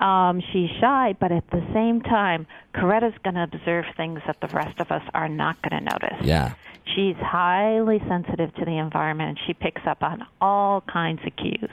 Um, 0.00 0.42
she's 0.52 0.70
shy, 0.80 1.14
but 1.20 1.30
at 1.30 1.48
the 1.50 1.64
same 1.72 2.00
time, 2.00 2.46
Coretta's 2.74 3.14
going 3.22 3.34
to 3.34 3.44
observe 3.44 3.84
things 3.96 4.20
that 4.26 4.40
the 4.40 4.48
rest 4.48 4.80
of 4.80 4.90
us 4.90 5.02
are 5.14 5.28
not 5.28 5.60
going 5.62 5.84
to 5.84 5.90
notice. 5.92 6.26
Yeah. 6.26 6.54
She's 6.94 7.16
highly 7.18 7.98
sensitive 8.08 8.54
to 8.56 8.64
the 8.64 8.78
environment 8.78 9.30
and 9.30 9.38
she 9.46 9.54
picks 9.54 9.82
up 9.88 10.02
on 10.02 10.22
all 10.40 10.82
kinds 10.82 11.20
of 11.26 11.34
cues. 11.36 11.70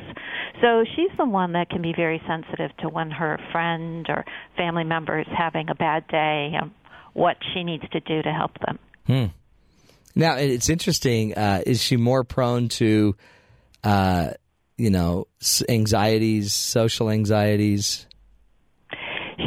So 0.61 0.85
she's 0.95 1.15
the 1.17 1.25
one 1.25 1.53
that 1.53 1.69
can 1.69 1.81
be 1.81 1.93
very 1.95 2.21
sensitive 2.27 2.75
to 2.77 2.89
when 2.89 3.11
her 3.11 3.37
friend 3.51 4.05
or 4.09 4.23
family 4.55 4.83
member 4.83 5.19
is 5.19 5.27
having 5.37 5.69
a 5.69 5.75
bad 5.75 6.07
day 6.07 6.53
and 6.59 6.71
what 7.13 7.37
she 7.53 7.63
needs 7.63 7.83
to 7.91 7.99
do 7.99 8.21
to 8.21 8.31
help 8.31 8.51
them. 8.65 8.79
Now, 10.15 10.35
it's 10.35 10.69
interesting. 10.69 11.33
Uh, 11.37 11.61
is 11.65 11.81
she 11.81 11.97
more 11.97 12.23
prone 12.23 12.69
to, 12.69 13.15
uh, 13.83 14.31
you 14.77 14.89
know, 14.89 15.27
anxieties, 15.69 16.53
social 16.53 17.09
anxieties? 17.09 18.07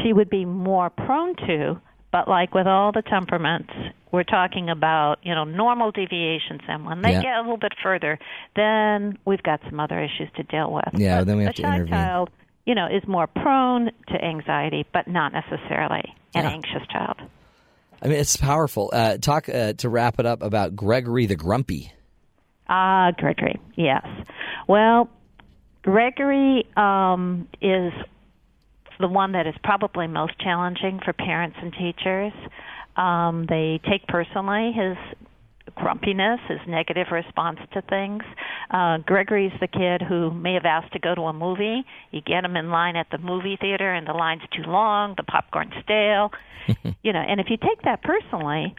She 0.02 0.12
would 0.12 0.30
be 0.30 0.44
more 0.44 0.90
prone 0.90 1.36
to, 1.46 1.80
but 2.12 2.28
like 2.28 2.54
with 2.54 2.66
all 2.66 2.92
the 2.92 3.02
temperaments, 3.02 3.72
we're 4.14 4.22
talking 4.22 4.70
about, 4.70 5.16
you 5.24 5.34
know, 5.34 5.42
normal 5.42 5.90
deviations 5.90 6.60
and 6.68 6.86
when 6.86 7.02
they 7.02 7.10
Yeah. 7.12 7.20
get 7.22 7.34
a 7.36 7.40
little 7.40 7.56
bit 7.56 7.72
further, 7.82 8.18
then 8.54 9.18
we've 9.24 9.42
got 9.42 9.60
some 9.68 9.80
other 9.80 9.98
issues 10.00 10.30
to 10.36 10.44
deal 10.44 10.72
with. 10.72 10.88
Yeah, 10.94 11.18
But 11.18 11.26
then 11.26 11.36
we 11.38 11.42
have 11.42 11.50
a 11.50 11.54
to 11.56 11.62
shy 11.62 11.74
intervene. 11.74 11.92
child, 11.92 12.30
you 12.64 12.74
know, 12.76 12.86
is 12.86 13.06
more 13.08 13.26
prone 13.26 13.90
to 14.08 14.24
anxiety, 14.24 14.86
but 14.92 15.08
not 15.08 15.32
necessarily 15.32 16.14
an 16.34 16.44
Yeah. 16.44 16.50
anxious 16.50 16.86
child. 16.88 17.16
I 18.00 18.08
mean, 18.08 18.18
it's 18.18 18.36
powerful. 18.36 18.90
Uh, 18.92 19.16
talk 19.18 19.48
uh, 19.48 19.72
to 19.74 19.88
wrap 19.88 20.20
it 20.20 20.26
up 20.26 20.42
about 20.42 20.76
Gregory 20.76 21.26
the 21.26 21.36
Grumpy. 21.36 21.90
Ah, 22.68 23.10
Gregory, 23.16 23.58
yes. 23.74 24.06
Well, 24.68 25.08
Gregory 25.82 26.66
um, 26.76 27.48
is 27.60 27.92
the 29.00 29.08
one 29.08 29.32
that 29.32 29.46
is 29.46 29.54
probably 29.64 30.06
most 30.06 30.38
challenging 30.38 31.00
for 31.04 31.12
parents 31.12 31.56
and 31.60 31.72
teachers. 31.72 32.32
Um, 32.96 33.46
they 33.48 33.80
take 33.88 34.06
personally 34.06 34.72
his 34.72 34.96
grumpiness, 35.74 36.40
his 36.48 36.60
negative 36.68 37.08
response 37.10 37.58
to 37.72 37.82
things. 37.82 38.22
Uh, 38.70 38.98
Gregory's 38.98 39.52
the 39.60 39.66
kid 39.66 40.02
who 40.02 40.30
may 40.30 40.54
have 40.54 40.64
asked 40.64 40.92
to 40.92 40.98
go 40.98 41.14
to 41.14 41.22
a 41.22 41.32
movie. 41.32 41.84
You 42.10 42.20
get 42.20 42.44
him 42.44 42.56
in 42.56 42.70
line 42.70 42.96
at 42.96 43.08
the 43.10 43.18
movie 43.18 43.56
theater, 43.60 43.92
and 43.92 44.06
the 44.06 44.12
line's 44.12 44.42
too 44.52 44.62
long, 44.62 45.14
the 45.16 45.22
popcorn's 45.22 45.72
stale. 45.82 46.32
you 47.02 47.12
know, 47.12 47.20
and 47.20 47.40
if 47.40 47.50
you 47.50 47.56
take 47.56 47.82
that 47.82 48.02
personally 48.02 48.74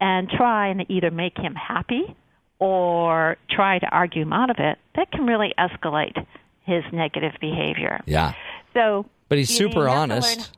and 0.00 0.28
try 0.30 0.68
and 0.68 0.86
either 0.88 1.10
make 1.10 1.36
him 1.36 1.54
happy 1.54 2.16
or 2.58 3.36
try 3.50 3.78
to 3.78 3.86
argue 3.86 4.22
him 4.22 4.32
out 4.32 4.50
of 4.50 4.56
it, 4.58 4.78
that 4.96 5.10
can 5.12 5.26
really 5.26 5.52
escalate 5.58 6.26
his 6.64 6.84
negative 6.92 7.32
behavior. 7.40 8.00
Yeah, 8.06 8.34
So, 8.74 9.06
but 9.28 9.38
he's 9.38 9.54
super 9.54 9.88
honest. 9.88 10.56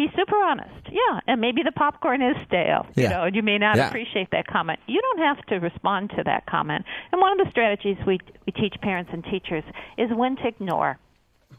He's 0.00 0.10
super 0.16 0.36
honest. 0.36 0.86
Yeah, 0.90 1.20
and 1.26 1.42
maybe 1.42 1.62
the 1.62 1.72
popcorn 1.72 2.22
is 2.22 2.34
stale. 2.46 2.86
You 2.96 3.02
Yeah. 3.02 3.08
know, 3.10 3.22
and 3.24 3.36
you 3.36 3.42
may 3.42 3.58
not 3.58 3.76
Yeah. 3.76 3.88
appreciate 3.88 4.30
that 4.30 4.46
comment. 4.46 4.78
You 4.86 4.98
don't 5.02 5.18
have 5.26 5.44
to 5.48 5.56
respond 5.56 6.08
to 6.16 6.22
that 6.24 6.46
comment. 6.46 6.86
And 7.12 7.20
one 7.20 7.38
of 7.38 7.44
the 7.44 7.50
strategies 7.50 7.98
we 8.06 8.18
we 8.46 8.52
teach 8.52 8.74
parents 8.80 9.10
and 9.12 9.22
teachers 9.24 9.62
is 9.98 10.08
when 10.10 10.36
to 10.36 10.46
ignore. 10.48 10.98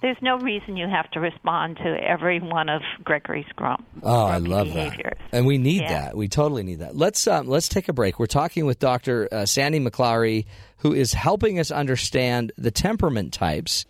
There's 0.01 0.17
no 0.21 0.37
reason 0.39 0.77
you 0.77 0.87
have 0.87 1.11
to 1.11 1.19
respond 1.19 1.77
to 1.77 1.83
every 2.03 2.39
one 2.39 2.67
of 2.69 2.81
Gregory's 3.03 3.45
grump. 3.55 3.85
Oh, 4.01 4.25
I 4.25 4.37
love 4.37 4.65
behaviors. 4.67 5.17
that, 5.19 5.37
and 5.37 5.45
we 5.45 5.59
need 5.59 5.81
Yeah. 5.83 5.89
that. 6.05 6.17
We 6.17 6.27
totally 6.27 6.63
need 6.63 6.79
that. 6.79 6.95
Let's 6.95 7.27
um, 7.27 7.47
let's 7.47 7.67
take 7.67 7.87
a 7.89 7.93
break. 7.93 8.17
We're 8.19 8.25
talking 8.25 8.65
with 8.65 8.79
Dr. 8.79 9.27
Uh, 9.31 9.45
Sandy 9.45 9.79
McClowry, 9.79 10.45
who 10.77 10.93
is 10.93 11.13
helping 11.13 11.59
us 11.59 11.69
understand 11.69 12.51
the 12.57 12.71
temperament 12.71 13.33
types 13.33 13.85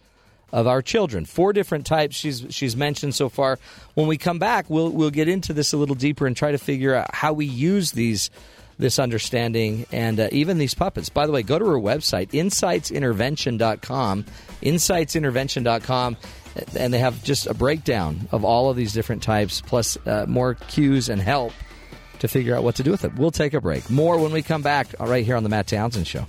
of 0.52 0.68
our 0.68 0.82
children. 0.82 1.26
Four 1.26 1.54
different 1.54 1.86
types 1.86 2.16
she's 2.16 2.46
she's 2.50 2.76
mentioned 2.76 3.16
so 3.16 3.30
far. 3.30 3.60
When 3.94 4.08
we 4.08 4.18
come 4.18 4.40
back, 4.40 4.70
we'll 4.70 4.90
we'll 4.90 5.12
get 5.12 5.28
into 5.28 5.54
this 5.54 5.74
a 5.74 5.78
little 5.78 5.96
deeper 5.96 6.28
and 6.28 6.36
try 6.36 6.52
to 6.52 6.58
figure 6.58 6.96
out 6.96 7.14
how 7.14 7.34
we 7.34 7.46
use 7.46 7.92
these 7.92 8.30
this 8.78 8.98
understanding 8.98 9.86
and 9.92 10.20
uh, 10.20 10.30
even 10.32 10.58
these 10.58 10.74
puppets. 10.74 11.10
By 11.10 11.28
the 11.28 11.32
way, 11.32 11.44
go 11.44 11.60
to 11.60 11.66
her 11.66 11.78
website 11.78 12.30
insightsintervention.com, 12.32 14.26
insightsintervention.com 14.62 16.18
and 16.76 16.94
they 16.94 17.00
have 17.00 17.24
just 17.24 17.48
a 17.48 17.54
breakdown 17.54 18.28
of 18.32 18.44
all 18.44 18.70
of 18.70 18.76
these 18.76 18.94
different 18.94 19.24
types 19.24 19.62
plus 19.62 19.98
uh, 20.06 20.26
more 20.28 20.56
cues 20.56 21.10
and 21.10 21.22
help 21.22 21.54
to 22.20 22.28
figure 22.28 22.56
out 22.56 22.64
what 22.64 22.76
to 22.76 22.84
do 22.84 22.92
with 22.92 23.04
it. 23.04 23.16
We'll 23.16 23.32
take 23.32 23.54
a 23.54 23.62
break. 23.62 23.90
More 23.90 24.20
when 24.20 24.32
we 24.32 24.42
come 24.42 24.62
back 24.62 24.88
uh, 25.00 25.06
right 25.06 25.26
here 25.26 25.36
on 25.36 25.44
the 25.44 25.50
Matt 25.50 25.68
Townsend 25.68 26.08
show. 26.08 26.26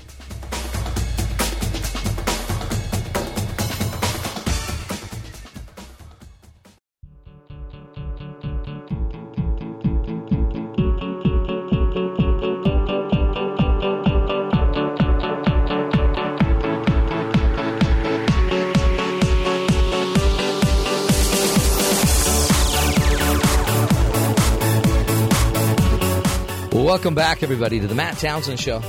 Welcome 26.92 27.14
back, 27.14 27.42
everybody, 27.42 27.80
to 27.80 27.86
the 27.86 27.94
Matt 27.94 28.18
Townsend 28.18 28.60
Show. 28.60 28.82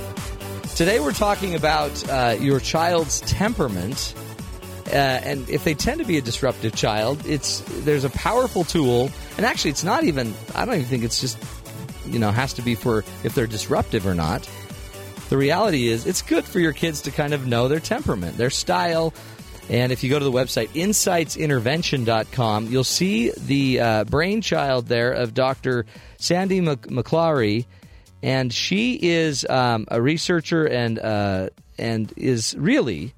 Today 0.75 0.99
we're 0.99 1.13
talking 1.13 1.55
about 1.55 2.09
uh, 2.09 2.35
your 2.37 2.59
child's 2.59 3.21
temperament, 3.21 4.13
uh, 4.87 4.89
and 4.89 5.49
if 5.49 5.63
they 5.63 5.73
tend 5.73 6.01
to 6.01 6.05
be 6.05 6.17
a 6.17 6.21
disruptive 6.21 6.75
child, 6.75 7.25
it's 7.25 7.61
there's 7.85 8.03
a 8.03 8.09
powerful 8.09 8.65
tool, 8.65 9.09
and 9.37 9.45
actually, 9.45 9.71
it's 9.71 9.85
not 9.85 10.03
even. 10.03 10.33
I 10.53 10.65
don't 10.65 10.75
even 10.75 10.87
think 10.87 11.05
it's 11.05 11.21
just 11.21 11.41
you 12.05 12.19
know 12.19 12.29
has 12.29 12.51
to 12.55 12.61
be 12.61 12.75
for 12.75 13.05
if 13.23 13.35
they're 13.35 13.47
disruptive 13.47 14.05
or 14.05 14.13
not. 14.13 14.49
The 15.29 15.37
reality 15.37 15.87
is, 15.87 16.05
it's 16.05 16.21
good 16.21 16.43
for 16.43 16.59
your 16.59 16.73
kids 16.73 17.03
to 17.03 17.11
kind 17.11 17.33
of 17.33 17.47
know 17.47 17.69
their 17.69 17.79
temperament, 17.79 18.35
their 18.35 18.49
style. 18.49 19.13
And 19.69 19.93
if 19.93 20.03
you 20.03 20.09
go 20.09 20.19
to 20.19 20.25
the 20.25 20.29
website 20.29 20.67
insightsintervention.com, 20.71 22.67
you'll 22.67 22.83
see 22.83 23.31
the 23.31 23.79
uh, 23.79 24.03
brainchild 24.03 24.87
there 24.87 25.13
of 25.13 25.33
Dr. 25.33 25.85
Sandy 26.17 26.59
Mc- 26.59 26.89
McClowry, 26.89 27.65
and 28.23 28.53
she 28.53 28.97
is 29.01 29.45
um, 29.49 29.85
a 29.91 30.01
researcher 30.01 30.65
and 30.65 30.97
uh, 30.97 31.49
and 31.77 32.11
is 32.15 32.55
really 32.57 33.13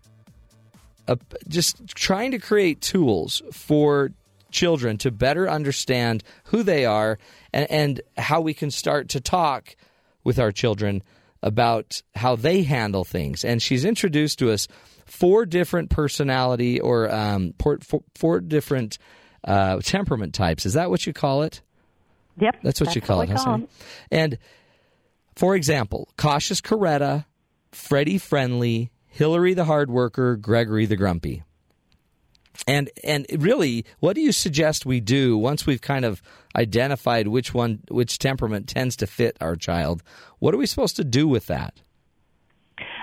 a, 1.08 1.18
just 1.48 1.86
trying 1.96 2.32
to 2.32 2.40
create 2.40 2.82
tools 2.82 3.44
for 3.54 4.12
children 4.50 4.98
to 4.98 5.12
better 5.12 5.48
understand 5.48 6.24
who 6.46 6.64
they 6.64 6.86
are 6.86 7.20
and, 7.54 7.70
and 7.70 8.02
how 8.18 8.42
we 8.42 8.54
can 8.54 8.72
start 8.72 9.10
to 9.10 9.22
talk 9.22 9.76
with 10.24 10.40
our 10.40 10.52
children 10.52 11.04
about 11.44 12.02
how 12.16 12.36
they 12.36 12.64
handle 12.64 13.04
things. 13.04 13.46
And 13.46 13.62
she's 13.62 13.86
introduced 13.86 14.40
to 14.40 14.52
us 14.52 14.68
four 15.06 15.46
different 15.46 15.92
personality 15.92 16.80
or 16.80 17.14
um, 17.14 17.54
four, 17.60 17.78
four, 18.16 18.40
different 18.40 18.98
uh, 19.44 19.80
temperament 19.82 20.34
types. 20.34 20.66
Is 20.66 20.74
that 20.74 20.90
what 20.90 21.06
you 21.06 21.14
call 21.14 21.44
it? 21.44 21.62
Yep. 22.40 22.56
That's 22.64 22.82
what 22.82 22.96
you 22.96 23.02
call 23.02 23.20
we 23.20 23.26
it, 23.26 23.36
call. 23.36 23.62
And 24.10 24.40
for 25.36 25.56
example, 25.56 26.10
cautious 26.18 26.62
Coretta, 26.62 27.26
Freddie 27.72 28.18
Friendly, 28.18 28.92
Hillary 29.08 29.54
the 29.54 29.66
hard 29.66 29.90
worker, 29.90 30.36
Gregory 30.36 30.86
the 30.86 30.96
grumpy. 30.96 31.44
And 32.68 32.90
and 33.04 33.26
really, 33.38 33.86
what 34.00 34.16
do 34.16 34.22
you 34.22 34.32
suggest 34.32 34.86
we 34.86 35.02
do 35.02 35.38
once 35.38 35.66
we've 35.66 35.82
kind 35.82 36.06
of 36.06 36.22
identified 36.56 37.28
which 37.28 37.54
one 37.54 37.82
which 37.90 38.18
temperament 38.18 38.68
tends 38.68 38.96
to 38.98 39.08
fit 39.08 39.38
our 39.42 39.56
child? 39.56 40.02
What 40.40 40.54
are 40.54 40.58
we 40.58 40.66
supposed 40.66 40.96
to 40.96 41.04
do 41.04 41.28
with 41.28 41.48
that? 41.48 41.82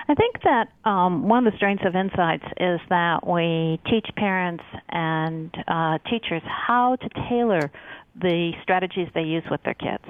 I 0.07 0.15
think 0.15 0.41
that 0.43 0.67
um, 0.85 1.29
one 1.29 1.45
of 1.45 1.53
the 1.53 1.57
strengths 1.57 1.85
of 1.85 1.95
Insights 1.95 2.43
is 2.59 2.79
that 2.89 3.25
we 3.25 3.79
teach 3.89 4.07
parents 4.15 4.63
and 4.89 5.55
uh, 5.67 5.97
teachers 6.09 6.41
how 6.45 6.97
to 6.97 7.09
tailor 7.29 7.71
the 8.15 8.51
strategies 8.61 9.07
they 9.15 9.21
use 9.21 9.43
with 9.49 9.63
their 9.63 9.73
kids. 9.73 10.05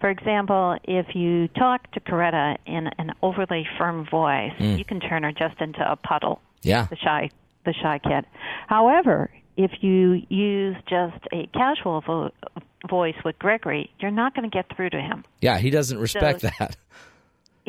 For 0.00 0.08
example, 0.10 0.78
if 0.84 1.14
you 1.14 1.48
talk 1.48 1.90
to 1.92 2.00
Coretta 2.00 2.56
in 2.66 2.88
an 2.98 3.12
overly 3.22 3.66
firm 3.78 4.06
voice, 4.10 4.52
hmm. 4.56 4.76
you 4.76 4.84
can 4.84 4.98
turn 5.00 5.22
her 5.24 5.32
just 5.32 5.60
into 5.60 5.80
a 5.90 5.96
puddle, 5.96 6.40
Yeah. 6.62 6.86
the 6.88 6.96
shy, 6.96 7.30
the 7.66 7.74
shy 7.74 7.98
kid. 7.98 8.24
However, 8.66 9.30
if 9.56 9.82
you 9.82 10.22
use 10.30 10.76
just 10.88 11.22
a 11.32 11.46
casual 11.48 12.00
vo- 12.00 12.30
voice 12.88 13.16
with 13.24 13.38
Gregory, 13.38 13.90
you're 14.00 14.10
not 14.10 14.34
going 14.34 14.48
to 14.50 14.54
get 14.54 14.74
through 14.74 14.90
to 14.90 15.00
him. 15.00 15.24
Yeah, 15.42 15.58
he 15.58 15.68
doesn't 15.70 15.98
respect 15.98 16.40
So- 16.40 16.50
that. 16.58 16.76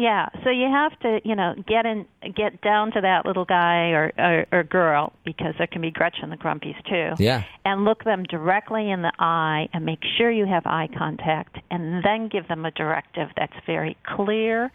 Yeah, 0.02 0.30
so 0.44 0.50
you 0.50 0.68
have 0.68 1.00
to, 1.02 1.20
you 1.24 1.36
know, 1.36 1.54
get 1.68 1.86
in, 1.86 2.08
get 2.36 2.60
down 2.62 2.92
to 2.94 3.02
that 3.02 3.24
little 3.24 3.46
guy 3.46 3.90
or, 3.90 4.12
or 4.18 4.46
or 4.52 4.64
girl 4.64 5.14
because 5.24 5.54
there 5.60 5.68
can 5.68 5.80
be 5.80 5.92
Gretchen 5.92 6.32
the 6.32 6.38
Grumpies 6.38 6.76
too. 6.90 7.24
Yeah. 7.24 7.44
And 7.66 7.86
look 7.86 8.04
them 8.04 8.24
directly 8.24 8.90
in 8.90 9.04
the 9.04 9.12
eye 9.20 9.70
and 9.74 9.86
make 9.86 10.00
sure 10.18 10.32
you 10.32 10.48
have 10.48 10.66
eye 10.66 10.90
contact, 10.98 11.60
and 11.70 12.04
then 12.04 12.30
give 12.30 12.48
them 12.48 12.66
a 12.66 12.72
directive 12.72 13.30
that's 13.38 13.54
very 13.68 13.96
clear 14.04 14.72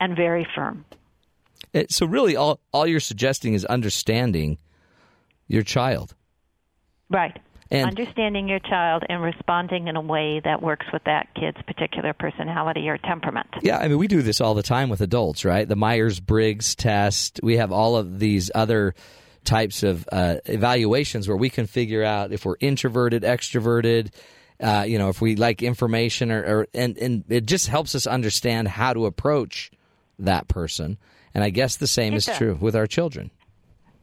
and 0.00 0.16
very 0.16 0.48
firm. 0.54 0.86
Eh, 1.74 1.84
so 1.90 2.06
really 2.06 2.34
all 2.34 2.58
all 2.72 2.86
you're 2.86 2.98
suggesting 2.98 3.52
is 3.52 3.66
understanding 3.66 4.56
your 5.48 5.64
child. 5.64 6.14
Right. 7.10 7.38
And- 7.70 7.88
Understanding 7.88 8.48
your 8.48 8.60
child 8.60 9.02
and 9.08 9.22
responding 9.22 9.88
in 9.88 9.96
a 9.96 10.00
way 10.00 10.40
that 10.44 10.62
works 10.62 10.86
with 10.92 11.02
that 11.04 11.28
kid's 11.34 11.58
particular 11.66 12.12
personality 12.12 12.88
or 12.88 12.96
temperament. 12.98 13.48
Yeah, 13.62 13.78
I 13.78 13.88
mean, 13.88 13.98
we 13.98 14.06
do 14.06 14.22
this 14.22 14.40
all 14.40 14.54
the 14.54 14.62
time 14.62 14.88
with 14.88 15.00
adults, 15.00 15.44
right? 15.44 15.66
The 15.68 15.74
Myers 15.76 16.20
Briggs 16.20 16.74
test. 16.76 17.40
We 17.42 17.56
have 17.56 17.72
all 17.72 17.96
of 17.96 18.18
these 18.20 18.50
other 18.54 18.94
types 19.44 19.82
of 19.82 20.08
uh, 20.12 20.36
evaluations 20.46 21.26
where 21.28 21.36
we 21.36 21.50
can 21.50 21.66
figure 21.66 22.04
out 22.04 22.32
if 22.32 22.44
we're 22.44 22.56
introverted, 22.60 23.22
extroverted. 23.22 24.12
Uh, 24.60 24.84
you 24.86 24.98
know, 24.98 25.08
if 25.08 25.20
we 25.20 25.36
like 25.36 25.62
information, 25.62 26.32
or, 26.32 26.42
or 26.42 26.68
and 26.72 26.96
and 26.96 27.24
it 27.28 27.44
just 27.46 27.68
helps 27.68 27.94
us 27.94 28.06
understand 28.06 28.66
how 28.68 28.92
to 28.94 29.04
approach 29.06 29.70
that 30.18 30.48
person. 30.48 30.96
And 31.34 31.44
I 31.44 31.50
guess 31.50 31.76
the 31.76 31.86
same 31.86 32.14
It 32.14 32.18
is 32.18 32.26
does. 32.26 32.38
true 32.38 32.56
with 32.58 32.74
our 32.74 32.86
children. 32.86 33.30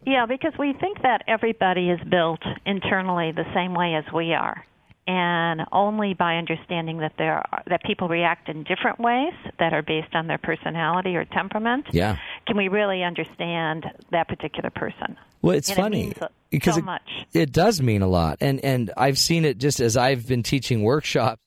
Yeah, 0.05 0.25
because 0.25 0.53
we 0.59 0.73
think 0.73 1.01
that 1.03 1.23
everybody 1.27 1.89
is 1.89 1.99
built 2.09 2.41
internally 2.65 3.31
the 3.31 3.45
same 3.53 3.73
way 3.73 3.95
as 3.95 4.03
we 4.13 4.33
are. 4.33 4.65
And 5.05 5.61
only 5.73 6.13
by 6.13 6.35
understanding 6.37 6.99
that 6.99 7.13
there 7.17 7.35
are, 7.51 7.63
that 7.67 7.83
people 7.83 8.07
react 8.07 8.47
in 8.47 8.63
different 8.63 8.99
ways 8.99 9.33
that 9.59 9.73
are 9.73 9.81
based 9.81 10.15
on 10.15 10.27
their 10.27 10.37
personality 10.37 11.17
or 11.17 11.25
temperament 11.25 11.87
Yeah. 11.91 12.17
can 12.47 12.55
we 12.55 12.69
really 12.69 13.03
understand 13.03 13.85
that 14.11 14.29
particular 14.29 14.69
person. 14.69 15.17
Well, 15.41 15.57
it's 15.57 15.69
And 15.69 15.77
it 15.77 15.81
funny 15.81 16.03
means 16.03 16.13
because 16.51 16.75
so 16.75 16.79
it, 16.79 16.85
much. 16.85 17.09
it 17.33 17.51
does 17.51 17.81
mean 17.81 18.01
a 18.01 18.07
lot, 18.07 18.37
and 18.39 18.63
and 18.63 18.91
I've 18.95 19.17
seen 19.17 19.43
it 19.43 19.57
just 19.57 19.81
as 19.81 19.97
I've 19.97 20.25
been 20.25 20.41
teaching 20.41 20.83
workshops. 20.83 21.41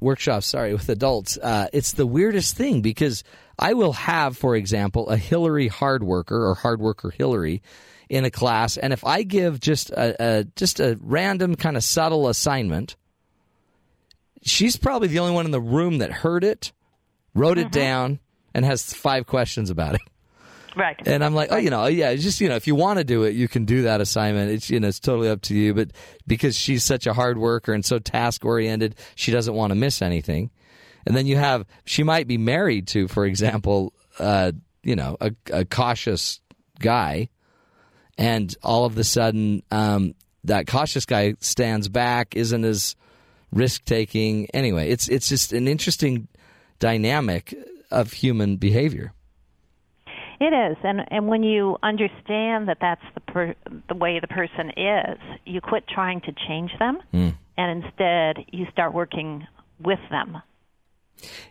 Workshops, 0.00 0.46
sorry, 0.46 0.72
with 0.72 0.88
adults. 0.88 1.38
Uh, 1.40 1.68
it's 1.72 1.92
the 1.92 2.06
weirdest 2.06 2.56
thing 2.56 2.82
because 2.82 3.22
I 3.58 3.74
will 3.74 3.92
have, 3.92 4.36
for 4.36 4.54
example, 4.54 5.08
a 5.08 5.16
Hillary 5.16 5.68
hard 5.68 6.02
worker 6.02 6.46
or 6.46 6.54
hard 6.54 6.80
worker 6.80 7.10
Hillary 7.10 7.62
in 8.08 8.24
a 8.24 8.30
class, 8.30 8.76
and 8.76 8.92
if 8.92 9.04
I 9.04 9.22
give 9.22 9.60
just 9.60 9.90
a, 9.90 10.16
a 10.18 10.44
just 10.56 10.80
a 10.80 10.98
random 11.02 11.56
kind 11.56 11.76
of 11.76 11.84
subtle 11.84 12.28
assignment, 12.28 12.96
she's 14.42 14.76
probably 14.76 15.08
the 15.08 15.18
only 15.18 15.34
one 15.34 15.44
in 15.44 15.50
the 15.50 15.60
room 15.60 15.98
that 15.98 16.10
heard 16.10 16.44
it, 16.44 16.72
wrote 17.34 17.58
it 17.58 17.66
mm-hmm. 17.66 17.80
down, 17.80 18.18
and 18.54 18.64
has 18.64 18.92
five 18.92 19.26
questions 19.26 19.70
about 19.70 19.96
it. 19.96 20.00
Right. 20.76 20.96
And 21.06 21.24
I'm 21.24 21.34
like, 21.34 21.50
oh, 21.50 21.56
you 21.56 21.70
know, 21.70 21.86
yeah, 21.86 22.10
it's 22.10 22.22
just 22.22 22.40
you 22.40 22.48
know, 22.48 22.54
if 22.54 22.66
you 22.68 22.76
want 22.76 22.98
to 22.98 23.04
do 23.04 23.24
it, 23.24 23.34
you 23.34 23.48
can 23.48 23.64
do 23.64 23.82
that 23.82 24.00
assignment. 24.00 24.52
It's 24.52 24.70
you 24.70 24.78
know, 24.78 24.88
it's 24.88 25.00
totally 25.00 25.28
up 25.28 25.42
to 25.42 25.54
you. 25.54 25.74
But 25.74 25.90
because 26.26 26.56
she's 26.56 26.84
such 26.84 27.06
a 27.06 27.12
hard 27.12 27.36
worker 27.36 27.72
and 27.72 27.84
so 27.84 27.98
task 27.98 28.44
oriented, 28.44 28.94
she 29.16 29.32
doesn't 29.32 29.54
want 29.54 29.72
to 29.72 29.74
miss 29.74 30.02
anything. 30.02 30.50
And 31.08 31.16
then 31.16 31.26
you 31.26 31.38
have 31.38 31.64
she 31.86 32.02
might 32.02 32.28
be 32.28 32.36
married 32.36 32.86
to, 32.88 33.08
for 33.08 33.24
example, 33.24 33.94
uh, 34.18 34.52
you 34.82 34.94
know, 34.94 35.16
a, 35.22 35.32
a 35.50 35.64
cautious 35.64 36.38
guy, 36.78 37.30
and 38.18 38.54
all 38.62 38.84
of 38.84 38.98
a 38.98 39.04
sudden, 39.04 39.62
um, 39.70 40.14
that 40.44 40.66
cautious 40.66 41.06
guy 41.06 41.34
stands 41.40 41.88
back, 41.88 42.36
isn't 42.36 42.62
as 42.62 42.94
risk 43.50 43.86
taking. 43.86 44.48
Anyway, 44.52 44.90
it's 44.90 45.08
it's 45.08 45.30
just 45.30 45.54
an 45.54 45.66
interesting 45.66 46.28
dynamic 46.78 47.54
of 47.90 48.12
human 48.12 48.58
behavior. 48.58 49.14
It 50.40 50.52
is, 50.52 50.76
and 50.84 51.00
and 51.10 51.26
when 51.26 51.42
you 51.42 51.78
understand 51.82 52.68
that 52.68 52.76
that's 52.82 53.00
the 53.14 53.20
per, 53.20 53.54
the 53.88 53.94
way 53.94 54.20
the 54.20 54.28
person 54.28 54.72
is, 54.76 55.18
you 55.46 55.62
quit 55.62 55.88
trying 55.88 56.20
to 56.20 56.32
change 56.46 56.70
them, 56.78 56.98
Mm. 57.14 57.34
and 57.56 57.82
instead 57.82 58.44
you 58.52 58.66
start 58.70 58.92
working 58.92 59.46
with 59.80 60.00
them. 60.10 60.42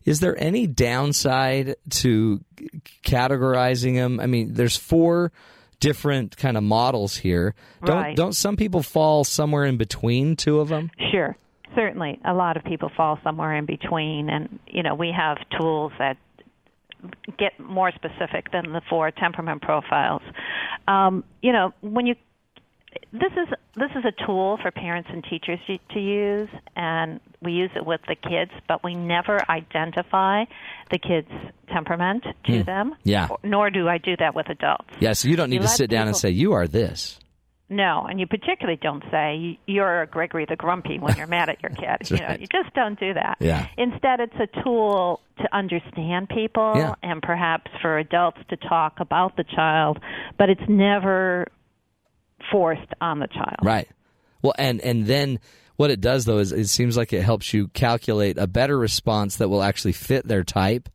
Is 0.06 0.20
there 0.20 0.42
any 0.42 0.68
downside 0.68 1.76
to 1.90 2.42
categorizing 3.04 3.96
them? 3.96 4.20
I 4.20 4.26
mean, 4.26 4.54
there's 4.54 4.78
four 4.78 5.32
different 5.80 6.38
kind 6.38 6.58
of 6.58 6.64
models 6.64 7.18
here. 7.18 7.54
Don't 7.86 7.98
Right. 7.98 8.16
don't 8.16 8.34
some 8.34 8.56
people 8.56 8.82
fall 8.82 9.24
somewhere 9.24 9.66
in 9.66 9.78
between 9.78 10.36
two 10.36 10.60
of 10.60 10.70
them? 10.70 10.90
Sure, 11.12 11.36
certainly, 11.76 12.20
a 12.26 12.34
lot 12.34 12.58
of 12.58 12.64
people 12.64 12.90
fall 12.96 13.20
somewhere 13.24 13.56
in 13.56 13.66
between, 13.66 14.30
and 14.30 14.60
you 14.68 14.84
know 14.84 14.96
we 14.96 15.12
have 15.12 15.38
tools 15.58 15.92
that 16.00 16.18
get 17.38 17.60
more 17.60 17.92
specific 17.92 18.52
than 18.52 18.74
the 18.74 18.82
four 18.90 19.12
temperament 19.12 19.62
profiles. 19.62 20.24
Um, 20.88 21.24
you 21.44 21.52
know, 21.52 21.74
when 21.82 22.08
you 22.08 22.16
this 23.12 23.32
is 23.34 23.48
this 23.76 23.92
is 23.96 24.04
a 24.06 24.26
tool 24.26 24.58
for 24.62 24.72
parents 24.72 25.10
and 25.12 25.24
teachers 25.24 25.60
to, 25.68 25.78
to 25.94 26.00
use, 26.00 26.50
and 26.76 27.20
we 27.42 27.54
use 27.54 27.72
it 27.76 27.86
with 27.86 28.02
the 28.08 28.16
kids, 28.16 28.52
but 28.68 28.84
we 28.84 28.96
never 28.96 29.40
identify 29.50 30.46
the 30.92 30.98
kids' 30.98 31.32
temperament 31.72 32.24
to 32.46 32.60
hmm. 32.60 32.64
them. 32.64 32.96
Yeah. 33.04 33.28
Nor 33.44 33.70
do 33.70 33.88
I 33.88 33.98
do 33.98 34.16
that 34.18 34.36
with 34.36 34.50
adults. 34.50 34.90
Yeah, 35.00 35.14
so 35.14 35.28
you 35.28 35.36
don't 35.36 35.50
need 35.50 35.58
You 35.58 35.68
to 35.68 35.68
sit 35.68 35.90
down 35.90 36.08
and 36.08 36.16
say 36.16 36.30
you 36.30 36.54
are 36.54 36.68
this. 36.68 37.20
No, 37.70 38.06
and 38.10 38.18
you 38.18 38.28
particularly 38.28 38.80
don't 38.82 39.04
say 39.12 39.60
you're 39.66 40.06
Gregory 40.06 40.46
the 40.46 40.56
Grumpy 40.56 41.00
when 41.00 41.18
you're 41.18 41.28
mad 41.28 41.50
at 41.50 41.62
your 41.62 41.70
kid. 41.76 42.10
You 42.10 42.18
know, 42.18 42.28
right. 42.28 42.40
you 42.40 42.48
just 42.48 42.74
don't 42.74 42.98
do 42.98 43.14
that. 43.14 43.38
Yeah. 43.40 43.68
Instead, 43.78 44.22
it's 44.22 44.36
a 44.40 44.64
tool 44.64 45.20
to 45.40 45.56
understand 45.56 46.30
people 46.30 46.74
Yeah. 46.76 46.96
and 47.04 47.22
perhaps 47.22 47.70
for 47.82 47.98
adults 47.98 48.40
to 48.50 48.56
talk 48.56 49.00
about 49.00 49.36
the 49.36 49.44
child, 49.44 50.00
but 50.38 50.50
it's 50.50 50.68
never 50.70 51.48
forced 52.52 52.92
on 53.02 53.20
the 53.20 53.28
child. 53.28 53.58
Right. 53.64 53.88
Well, 54.42 54.54
and 54.58 54.80
and 54.82 55.06
then 55.06 55.40
what 55.76 55.92
it 55.92 56.02
does 56.02 56.26
though 56.26 56.38
is 56.40 56.52
it 56.52 56.68
seems 56.68 56.96
like 56.98 57.14
it 57.14 57.22
helps 57.24 57.54
you 57.54 57.68
calculate 57.70 58.38
a 58.38 58.48
better 58.48 58.78
response 58.78 59.38
that 59.38 59.50
will 59.50 59.64
actually 59.64 59.92
fit 59.94 60.28
their 60.28 60.44
type, 60.44 60.90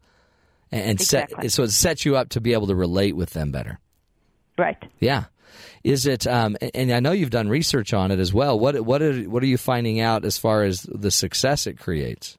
and, 0.70 0.82
and 0.82 1.01
Exactly. 1.01 1.48
set 1.48 1.52
so 1.52 1.62
it 1.64 1.70
sets 1.70 2.05
you 2.05 2.16
up 2.16 2.31
to 2.31 2.40
be 2.40 2.52
able 2.52 2.66
to 2.69 2.74
relate 2.74 3.16
with 3.16 3.31
them 3.31 3.51
better. 3.52 3.78
Right. 4.59 4.78
Yeah. 5.01 5.24
Is 5.85 6.06
it? 6.06 6.27
Um, 6.27 6.56
and- 6.60 6.70
and 6.74 6.93
I 6.93 7.01
know 7.01 7.12
you've 7.12 7.31
done 7.31 7.48
research 7.48 7.93
on 7.93 8.10
it 8.12 8.19
as 8.20 8.32
well. 8.32 8.59
What 8.59 8.81
what 8.85 9.02
are 9.02 9.23
what 9.23 9.43
are 9.43 9.47
you 9.47 9.59
finding 9.59 10.01
out 10.01 10.24
as 10.24 10.39
far 10.39 10.62
as 10.62 10.82
the 10.82 11.10
success 11.10 11.66
it 11.66 11.78
creates? 11.78 12.39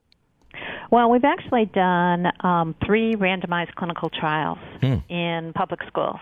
Well, 0.90 1.10
we've 1.10 1.24
actually 1.24 1.64
done 1.66 2.26
um, 2.40 2.74
three 2.86 3.14
randomized 3.16 3.74
clinical 3.74 4.10
trials 4.10 4.58
Hmm. 4.80 4.96
in 5.12 5.52
public 5.54 5.80
schools. 5.88 6.20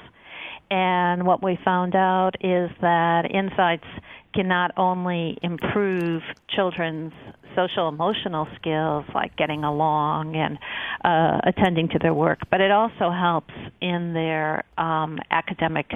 And 0.73 1.27
what 1.27 1.43
we 1.43 1.59
found 1.62 1.94
out 1.94 2.31
is 2.40 2.70
that 2.81 3.31
insights 3.31 3.85
can 4.32 4.49
not 4.49 4.70
only 4.78 5.36
improve 5.43 6.23
children's 6.49 7.12
social 7.55 7.89
emotional 7.89 8.49
skills 8.57 9.05
like 9.15 9.36
getting 9.36 9.65
along 9.65 10.35
and 10.35 10.59
uh, 11.05 11.47
attending 11.47 11.89
to 11.90 11.99
their 11.99 12.15
work, 12.15 12.39
but 12.51 12.62
it 12.62 12.70
also 12.70 13.11
helps 13.11 13.53
in 13.82 14.15
their 14.15 14.65
um, 14.78 15.19
academic, 15.31 15.90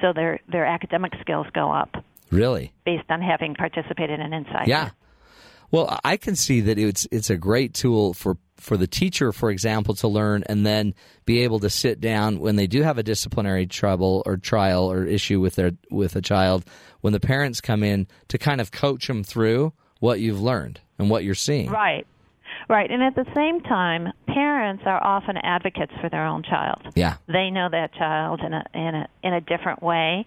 so 0.00 0.14
their, 0.14 0.40
their 0.50 0.64
academic 0.64 1.12
skills 1.20 1.46
go 1.52 1.70
up 1.70 2.02
Really? 2.30 2.72
based 2.86 3.10
on 3.10 3.20
having 3.20 3.54
participated 3.54 4.20
in 4.20 4.32
insights. 4.32 4.68
Yeah. 4.68 4.88
Well, 5.70 5.98
I 6.04 6.16
can 6.16 6.36
see 6.36 6.60
that 6.62 6.78
it's 6.78 7.06
it's 7.10 7.30
a 7.30 7.36
great 7.36 7.74
tool 7.74 8.14
for 8.14 8.36
for 8.56 8.76
the 8.76 8.86
teacher, 8.86 9.32
for 9.32 9.50
example, 9.50 9.94
to 9.96 10.08
learn 10.08 10.44
and 10.46 10.64
then 10.64 10.94
be 11.26 11.40
able 11.40 11.60
to 11.60 11.70
sit 11.70 12.00
down 12.00 12.38
when 12.38 12.56
they 12.56 12.66
do 12.66 12.82
have 12.82 12.98
a 12.98 13.02
disciplinary 13.02 13.66
trouble 13.66 14.22
or 14.24 14.36
trial 14.36 14.90
or 14.90 15.04
issue 15.04 15.40
with 15.40 15.56
their 15.56 15.72
with 15.90 16.16
a 16.16 16.22
child. 16.22 16.64
When 17.00 17.12
the 17.12 17.20
parents 17.20 17.60
come 17.60 17.82
in 17.82 18.06
to 18.28 18.38
kind 18.38 18.60
of 18.60 18.72
coach 18.72 19.06
them 19.06 19.24
through 19.24 19.72
what 20.00 20.20
you've 20.20 20.40
learned 20.40 20.80
and 20.98 21.10
what 21.10 21.24
you're 21.24 21.34
seeing. 21.34 21.70
Right. 21.70 22.06
Right. 22.68 22.90
And 22.90 23.02
at 23.02 23.14
the 23.14 23.26
same 23.34 23.60
time, 23.60 24.12
parents 24.26 24.84
are 24.86 25.02
often 25.02 25.36
advocates 25.36 25.92
for 26.00 26.08
their 26.08 26.26
own 26.26 26.42
child. 26.42 26.82
Yeah. 26.94 27.16
They 27.26 27.50
know 27.50 27.68
that 27.70 27.94
child 27.94 28.40
in 28.40 28.52
a 28.52 28.64
in 28.74 28.94
a 28.94 29.08
in 29.22 29.34
a 29.34 29.40
different 29.40 29.82
way 29.82 30.26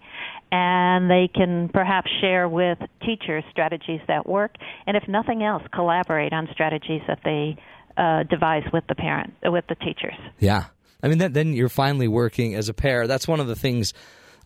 and 0.50 1.10
they 1.10 1.28
can 1.32 1.68
perhaps 1.68 2.10
share 2.20 2.48
with 2.48 2.78
teachers 3.04 3.44
strategies 3.50 4.00
that 4.08 4.26
work 4.26 4.54
and 4.86 4.96
if 4.96 5.06
nothing 5.08 5.42
else 5.42 5.62
collaborate 5.74 6.32
on 6.32 6.48
strategies 6.52 7.02
that 7.06 7.20
they 7.24 7.56
uh, 7.98 8.22
devise 8.24 8.62
with 8.72 8.84
the 8.88 8.94
parent 8.94 9.34
with 9.44 9.64
the 9.68 9.74
teachers. 9.74 10.14
Yeah. 10.38 10.64
I 11.02 11.08
mean, 11.08 11.18
then, 11.18 11.32
then 11.32 11.52
you're 11.52 11.68
finally 11.68 12.08
working 12.08 12.54
as 12.54 12.68
a 12.68 12.74
pair. 12.74 13.06
That's 13.06 13.28
one 13.28 13.40
of 13.40 13.46
the 13.46 13.56
things 13.56 13.92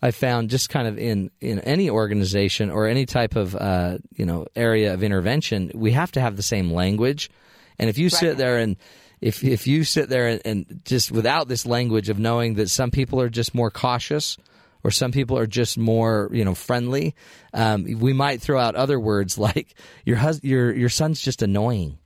I 0.01 0.11
found 0.11 0.49
just 0.49 0.69
kind 0.69 0.87
of 0.87 0.97
in, 0.97 1.31
in 1.39 1.59
any 1.59 1.89
organization 1.89 2.69
or 2.69 2.87
any 2.87 3.05
type 3.05 3.35
of, 3.35 3.55
uh, 3.55 3.99
you 4.15 4.25
know, 4.25 4.47
area 4.55 4.93
of 4.93 5.01
intervention, 5.01 5.71
we 5.73 5.91
have 5.91 6.11
to 6.13 6.21
have 6.21 6.35
the 6.35 6.43
same 6.43 6.71
language. 6.71 7.29
And 7.79 7.89
if 7.89 7.97
you 7.97 8.09
sit 8.09 8.37
there 8.37 8.57
and, 8.57 8.77
if, 9.21 9.43
if 9.43 9.67
you 9.67 9.83
sit 9.83 10.09
there 10.09 10.27
and, 10.27 10.41
and 10.43 10.81
just 10.85 11.11
without 11.11 11.47
this 11.47 11.65
language 11.65 12.09
of 12.09 12.19
knowing 12.19 12.55
that 12.55 12.69
some 12.69 12.91
people 12.91 13.21
are 13.21 13.29
just 13.29 13.55
more 13.55 13.71
cautious 13.71 14.37
or 14.83 14.91
some 14.91 15.11
people 15.11 15.37
are 15.37 15.47
just 15.47 15.77
more, 15.77 16.29
you 16.33 16.43
know, 16.43 16.53
friendly, 16.53 17.15
um, 17.53 17.85
we 17.99 18.11
might 18.13 18.41
throw 18.41 18.59
out 18.59 18.75
other 18.75 18.99
words 18.99 19.37
like 19.37 19.75
your 20.05 20.17
hus- 20.17 20.43
your 20.43 20.73
your 20.73 20.89
son's 20.89 21.21
just 21.21 21.41
annoying. 21.41 21.97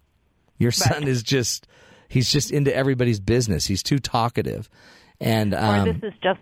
Your 0.59 0.71
son 0.71 1.07
is 1.07 1.23
just 1.23 1.67
he's 2.07 2.31
just 2.31 2.51
into 2.51 2.75
everybody's 2.75 3.19
business. 3.19 3.65
He's 3.65 3.83
too 3.83 3.99
talkative. 3.99 4.69
And 5.19 5.53
or 5.53 5.57
um, 5.57 5.85
this 5.85 6.13
is 6.13 6.19
just 6.21 6.39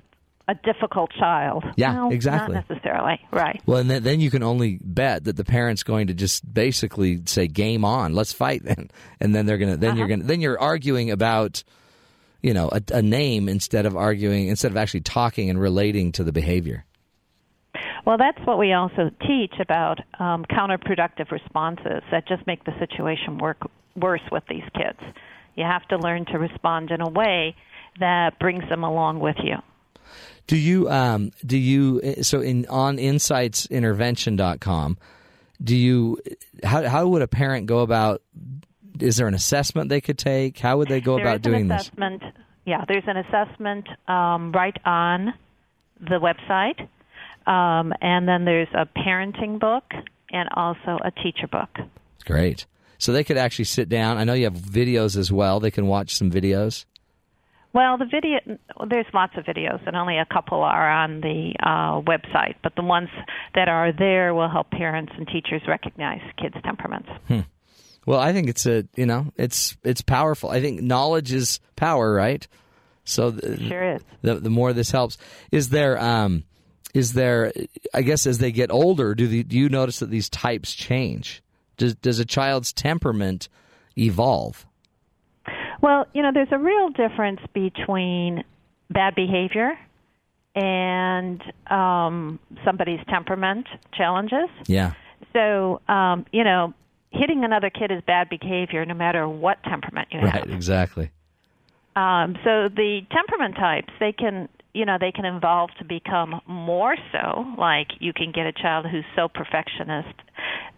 a 0.48 0.56
difficult 0.56 1.12
child. 1.12 1.64
Yeah, 1.76 2.10
exactly. 2.10 2.54
Not 2.54 2.70
necessarily. 2.70 3.20
Right. 3.32 3.62
well, 3.66 3.80
and 3.80 3.90
then, 3.90 4.04
then 4.04 4.20
you 4.20 4.30
can 4.30 4.44
only 4.44 4.80
bet 4.82 5.24
that 5.24 5.36
the 5.36 5.44
parent's 5.44 5.84
going 5.84 6.08
to 6.08 6.14
just 6.14 6.52
basically 6.52 7.22
say, 7.26 7.48
"Game 7.48 7.84
on, 7.84 8.14
let's 8.14 8.34
fight." 8.34 8.64
Then, 8.64 8.90
and 9.20 9.34
then 9.34 9.46
they're 9.46 9.58
gonna, 9.58 9.78
then 9.78 9.98
you're 9.98 10.08
gonna, 10.08 10.24
then 10.24 10.42
you're 10.42 10.60
arguing 10.60 11.12
about, 11.12 11.64
you 12.42 12.54
know, 12.54 12.70
a, 12.72 12.82
a 12.94 13.02
name 13.02 13.50
instead 13.50 13.86
of 13.86 13.96
arguing, 13.96 14.48
instead 14.48 14.72
of 14.72 14.78
actually 14.78 15.02
talking 15.02 15.50
and 15.50 15.60
relating 15.60 16.12
to 16.14 16.24
the 16.24 16.32
behavior. 16.32 16.86
Well, 18.06 18.18
that's 18.18 18.46
what 18.46 18.60
we 18.60 18.74
also 18.74 19.10
teach 19.28 19.54
about 19.60 20.00
um, 20.20 20.46
counterproductive 20.46 21.32
responses 21.32 22.04
that 22.12 22.28
just 22.28 22.46
make 22.46 22.64
the 22.64 22.74
situation 22.80 23.40
work 23.40 23.58
worse 23.96 24.22
with 24.32 24.44
these 24.48 24.64
kids. 24.76 25.00
You 25.56 25.64
have 25.64 25.88
to 25.88 25.98
learn 25.98 26.26
to 26.26 26.38
respond 26.38 26.92
in 26.92 27.02
a 27.02 27.10
way 27.10 27.56
that 28.00 28.38
brings 28.40 28.68
them 28.70 28.84
along 28.84 29.20
with 29.20 29.38
you. 29.44 29.56
Do 30.48 30.57
you 30.57 30.90
um 30.90 31.32
do 31.45 31.57
you 31.57 32.23
so 32.23 32.41
in 32.41 32.65
on 32.68 32.98
insightsintervention.com 32.98 34.98
do 35.64 35.76
you 35.76 36.19
how 36.64 36.88
how 36.88 37.07
would 37.07 37.22
a 37.22 37.27
parent 37.27 37.65
go 37.65 37.80
about 37.80 38.22
is 38.99 39.18
there 39.18 39.27
an 39.27 39.34
assessment 39.34 39.90
they 39.90 40.02
could 40.02 40.18
take? 40.18 40.60
How 40.60 40.77
would 40.77 40.88
they 40.88 41.02
go 41.02 41.15
There 41.18 41.26
about 41.26 41.41
doing 41.41 41.68
this? 41.68 41.84
assessment. 41.84 42.23
Yeah, 42.65 42.84
there's 42.88 43.03
an 43.07 43.18
assessment 43.18 43.88
um, 44.07 44.52
right 44.52 44.76
on 44.86 45.34
the 45.99 46.19
website, 46.19 46.80
um, 47.49 47.94
and 48.02 48.27
then 48.27 48.45
there's 48.45 48.68
a 48.73 48.86
parenting 48.86 49.60
book 49.60 49.84
and 50.32 50.49
also 50.53 50.98
a 51.03 51.11
teacher 51.11 51.48
book. 51.48 51.69
Great. 52.26 52.65
So 52.98 53.11
they 53.11 53.23
could 53.23 53.38
actually 53.38 53.65
sit 53.65 53.90
down. 53.90 54.18
I 54.18 54.23
know 54.23 54.34
you 54.34 54.45
have 54.45 54.56
videos 54.56 55.18
as 55.18 55.32
well. 55.32 55.60
They 55.60 55.72
can 55.72 55.88
watch 55.88 56.15
some 56.15 56.32
videos. 56.32 56.86
Well, 57.76 57.97
the 57.97 58.06
video 58.06 58.39
there's 58.89 59.06
lots 59.14 59.34
of 59.35 59.43
videos, 59.43 59.85
and 59.85 59.97
only 59.97 60.18
a 60.18 60.26
couple 60.26 60.61
are 60.61 60.89
on 60.89 61.19
the 61.19 61.53
uh, 61.61 61.99
website. 61.99 62.56
But 62.64 62.73
the 62.77 62.84
ones 62.84 63.10
that 63.53 63.68
are 63.68 63.91
there 63.91 64.34
will 64.34 64.49
help 64.49 64.72
parents 64.72 65.11
and 65.18 65.27
teachers 65.27 65.61
recognize 65.68 66.22
kids' 66.41 66.56
temperaments. 66.64 67.10
Hmm. 67.27 67.41
Well, 68.06 68.22
I 68.22 68.31
think 68.31 68.47
it's 68.47 68.65
a 68.65 68.85
you 68.95 69.06
know 69.06 69.34
it's 69.35 69.76
it's 69.84 70.02
powerful. 70.02 70.52
I 70.52 70.61
think 70.61 70.81
knowledge 70.84 71.34
is 71.34 71.60
power, 71.76 72.14
right? 72.14 72.47
So 73.03 73.30
the, 73.31 73.61
Sure 73.68 73.95
is. 73.95 74.02
the 74.22 74.35
the 74.35 74.49
more 74.49 74.72
this 74.72 74.91
helps, 74.91 75.18
is 75.52 75.68
there 75.68 76.02
um 76.02 76.45
is 76.93 77.11
there 77.11 77.52
I 77.93 78.03
guess 78.03 78.26
as 78.26 78.38
they 78.38 78.53
get 78.53 78.72
older, 78.72 79.14
do 79.15 79.27
the, 79.27 79.43
do 79.43 79.57
you 79.57 79.68
notice 79.68 79.99
that 79.99 80.10
these 80.10 80.30
types 80.30 80.73
change? 80.73 81.43
Does 81.76 81.95
does 81.95 82.19
a 82.19 82.26
child's 82.26 82.72
temperament 82.72 83.49
evolve? 83.97 84.65
Well, 85.86 86.07
you 86.14 86.24
know, 86.24 86.32
there's 86.34 86.52
a 86.52 86.57
real 86.57 86.90
difference 86.90 87.41
between 87.53 88.44
bad 88.90 89.14
behavior 89.14 89.78
and 90.56 91.40
um, 91.70 92.40
somebody's 92.66 93.02
temperament 93.07 93.68
challenges. 93.94 94.49
Yeah. 94.66 94.94
So, 95.32 95.82
um, 95.88 96.26
you 96.32 96.44
know, 96.44 96.74
hitting 97.12 97.44
another 97.44 97.70
kid 97.70 97.91
is 97.91 98.02
bad 98.07 98.30
behavior 98.30 98.84
no 98.84 98.95
matter 98.95 99.30
what 99.30 99.62
temperament 99.62 100.07
you 100.10 100.22
have. 100.22 100.34
Right. 100.34 100.49
Exactly. 100.49 101.12
Um, 101.95 102.36
so 102.44 102.68
the 102.68 103.02
temperament 103.12 103.53
types, 103.56 103.94
they 103.99 104.12
can, 104.12 104.49
you 104.76 104.85
know, 104.85 104.97
they 104.99 105.11
can 105.11 105.26
evolve 105.26 105.69
to 105.80 105.85
become 105.85 106.41
more 106.47 106.95
so. 107.11 107.45
Like 107.57 107.88
you 107.99 108.14
can 108.14 108.31
get 108.31 108.45
a 108.45 108.52
child 108.52 108.85
who's 108.91 109.06
so 109.15 109.27
perfectionist 109.27 110.15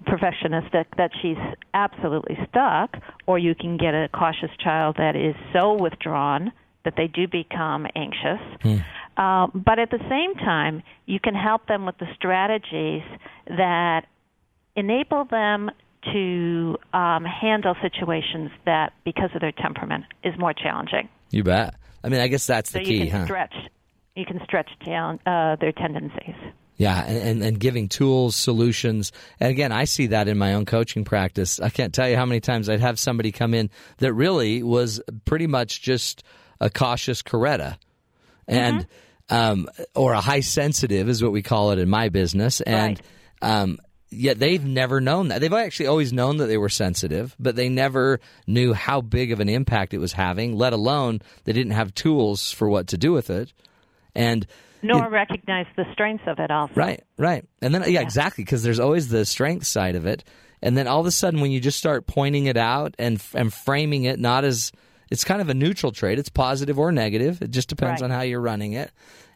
perfectionistic 0.05 0.85
that 0.97 1.11
she's 1.21 1.37
absolutely 1.73 2.37
stuck, 2.47 2.95
or 3.25 3.39
you 3.39 3.55
can 3.55 3.77
get 3.77 3.93
a 3.93 4.07
cautious 4.13 4.51
child 4.63 4.95
that 4.97 5.15
is 5.15 5.35
so 5.51 5.73
withdrawn 5.73 6.51
that 6.85 6.93
they 6.95 7.07
do 7.07 7.27
become 7.27 7.87
anxious. 7.95 8.39
Uh, 9.17 9.47
but 9.53 9.79
at 9.79 9.89
the 9.89 9.99
same 10.07 10.35
time, 10.35 10.83
you 11.07 11.19
can 11.19 11.33
help 11.33 11.67
them 11.67 11.85
with 11.85 11.97
the 11.97 12.05
strategies 12.15 13.01
that 13.47 14.05
enable 14.75 15.25
them 15.25 15.71
to 16.13 16.77
um, 16.93 17.25
handle 17.25 17.75
situations 17.81 18.51
that, 18.65 18.93
because 19.03 19.31
of 19.33 19.41
their 19.41 19.51
temperament, 19.51 20.05
is 20.23 20.33
more 20.37 20.53
challenging. 20.53 21.09
You 21.31 21.43
bet. 21.43 21.73
I 22.03 22.09
mean, 22.09 22.21
I 22.21 22.27
guess 22.27 22.45
that's 22.45 22.69
So 22.69 22.79
the 22.79 22.85
you 22.85 22.99
key, 22.99 23.09
can 23.09 23.19
huh? 23.21 23.25
stretch, 23.25 23.55
you 24.18 24.26
can 24.26 24.41
stretch 24.44 24.69
down 24.85 25.19
uh, 25.26 25.56
their 25.57 25.72
tendencies. 25.72 26.35
Yeah, 26.76 27.03
and, 27.06 27.18
and, 27.18 27.44
and 27.44 27.60
giving 27.60 27.88
tools, 27.88 28.35
solutions. 28.35 29.11
And 29.39 29.49
again, 29.49 29.72
I 29.72 29.85
see 29.85 30.07
that 30.07 30.27
in 30.27 30.38
my 30.38 30.53
own 30.53 30.65
coaching 30.65 31.03
practice. 31.03 31.60
I 31.60 31.69
can't 31.69 31.94
tell 31.94 32.07
you 32.07 32.15
how 32.15 32.26
many 32.26 32.39
times 32.39 32.69
I'd 32.69 32.81
have 32.81 32.99
somebody 32.99 33.31
come 33.31 33.53
in 33.53 33.69
that 33.98 34.14
really 34.14 34.61
was 34.61 35.02
pretty 35.26 35.48
much 35.48 35.81
just 35.81 36.23
a 36.60 36.69
cautious 36.69 37.22
Coretta. 37.22 37.77
And, 38.48 38.88
um, 39.30 39.68
or 39.95 40.14
a 40.14 40.22
high 40.22 40.39
sensitive 40.39 41.10
is 41.10 41.22
what 41.23 41.31
we 41.31 41.41
call 41.41 41.72
it 41.72 41.80
in 41.80 41.89
my 41.89 42.10
business. 42.10 42.61
And, 42.61 43.02
um, 43.41 43.80
yet 44.10 44.39
they've 44.39 44.64
never 44.64 45.02
known 45.02 45.30
that. 45.30 45.41
They've 45.41 45.52
actually 45.52 45.88
always 45.88 46.14
known 46.14 46.38
that 46.38 46.45
they 46.45 46.57
were 46.57 46.69
sensitive, 46.69 47.35
but 47.39 47.56
they 47.56 47.69
never 47.69 48.19
knew 48.45 48.73
how 48.73 49.02
big 49.02 49.31
of 49.31 49.39
an 49.39 49.49
impact 49.49 49.94
it 49.94 49.98
was 49.98 50.14
having, 50.14 50.56
let 50.56 50.73
alone 50.73 51.22
they 51.44 51.53
didn't 51.53 51.73
have 51.73 51.94
tools 51.94 52.52
for 52.52 52.69
what 52.69 52.88
to 52.88 52.98
do 52.98 53.11
with 53.11 53.30
it. 53.30 53.52
And, 54.18 54.45
Nor 54.81 55.10
recognize 55.10 55.65
the 55.76 55.85
strengths 55.94 56.26
of 56.27 56.39
it 56.39 56.52
also. 56.52 56.73
Right, 56.76 57.03
right. 57.18 57.45
And 57.61 57.73
then, 57.73 57.84
yeah, 57.91 58.02
exactly, 58.02 58.44
because 58.44 58.64
there's 58.64 58.80
always 58.80 59.07
the 59.07 59.26
strength 59.26 59.65
side 59.65 59.95
of 59.95 60.06
it. 60.06 60.23
And 60.61 60.77
then 60.77 60.88
all 60.88 60.99
of 60.99 61.06
a 61.06 61.11
sudden, 61.11 61.39
when 61.39 61.52
you 61.52 61.60
just 61.60 61.77
start 61.77 62.07
pointing 62.07 62.48
it 62.48 62.57
out 62.57 62.95
and 62.98 63.22
and 63.34 63.53
framing 63.53 64.03
it 64.06 64.19
not 64.19 64.44
as 64.44 64.72
it's 65.11 65.23
kind 65.23 65.39
of 65.39 65.49
a 65.49 65.53
neutral 65.53 65.91
trait, 65.91 66.19
it's 66.19 66.30
positive 66.30 66.80
or 66.80 66.91
negative. 66.91 67.41
It 67.41 67.52
just 67.52 67.69
depends 67.69 68.02
Right. 68.02 68.10
on 68.10 68.15
how 68.15 68.22
you're 68.23 68.41
running 68.41 68.73
it. 68.73 68.91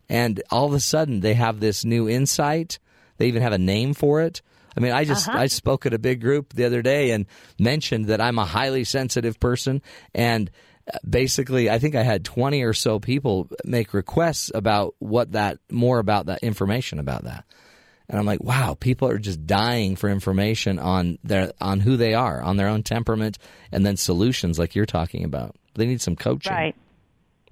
And 0.10 0.42
all 0.50 0.66
of 0.66 0.74
a 0.74 0.80
sudden, 0.80 1.22
they 1.22 1.36
have 1.36 1.60
this 1.60 1.86
new 1.86 2.10
insight. 2.10 2.80
They 3.18 3.28
even 3.28 3.44
have 3.44 3.54
a 3.54 3.58
name 3.60 3.94
for 3.94 4.22
it. 4.22 4.42
I 4.76 4.80
mean, 4.80 4.94
I 4.94 5.06
just 5.06 5.30
uh-huh. 5.30 5.38
I 5.38 5.48
spoke 5.48 5.86
at 5.86 5.94
a 5.94 6.00
big 6.00 6.22
group 6.22 6.54
the 6.54 6.66
other 6.66 6.82
day 6.82 7.12
and 7.12 7.26
mentioned 7.60 8.08
that 8.08 8.20
I'm 8.20 8.40
a 8.40 8.46
highly 8.46 8.84
sensitive 8.84 9.40
person 9.40 9.82
and 10.16 10.50
basically 11.08 11.70
I 11.70 11.80
think 11.80 11.96
I 11.96 12.04
had 12.04 12.26
20 12.26 12.64
or 12.64 12.74
so 12.74 13.00
people 13.00 13.48
make 13.66 13.94
requests 13.94 14.52
about 14.54 14.96
what 15.00 15.34
that 15.34 15.60
more 15.70 16.00
about 16.00 16.28
that 16.28 16.44
information 16.44 17.00
about 17.00 17.24
that. 17.26 17.46
And 18.10 18.20
I'm 18.20 18.26
like, 18.26 18.44
wow, 18.44 18.76
people 18.78 19.08
are 19.08 19.18
just 19.18 19.46
dying 19.48 19.96
for 19.96 20.10
information 20.10 20.80
on 20.80 21.18
their 21.24 21.54
on 21.62 21.80
who 21.80 21.96
they 21.96 22.14
are, 22.14 22.42
on 22.42 22.58
their 22.58 22.68
own 22.68 22.84
temperament 22.84 23.38
and 23.72 23.86
then 23.86 23.96
solutions 23.96 24.60
like 24.60 24.76
you're 24.76 24.86
talking 24.86 25.24
about. 25.24 25.56
They 25.76 25.86
need 25.86 26.02
some 26.02 26.16
coaching. 26.16 26.54
Right. 26.54 26.76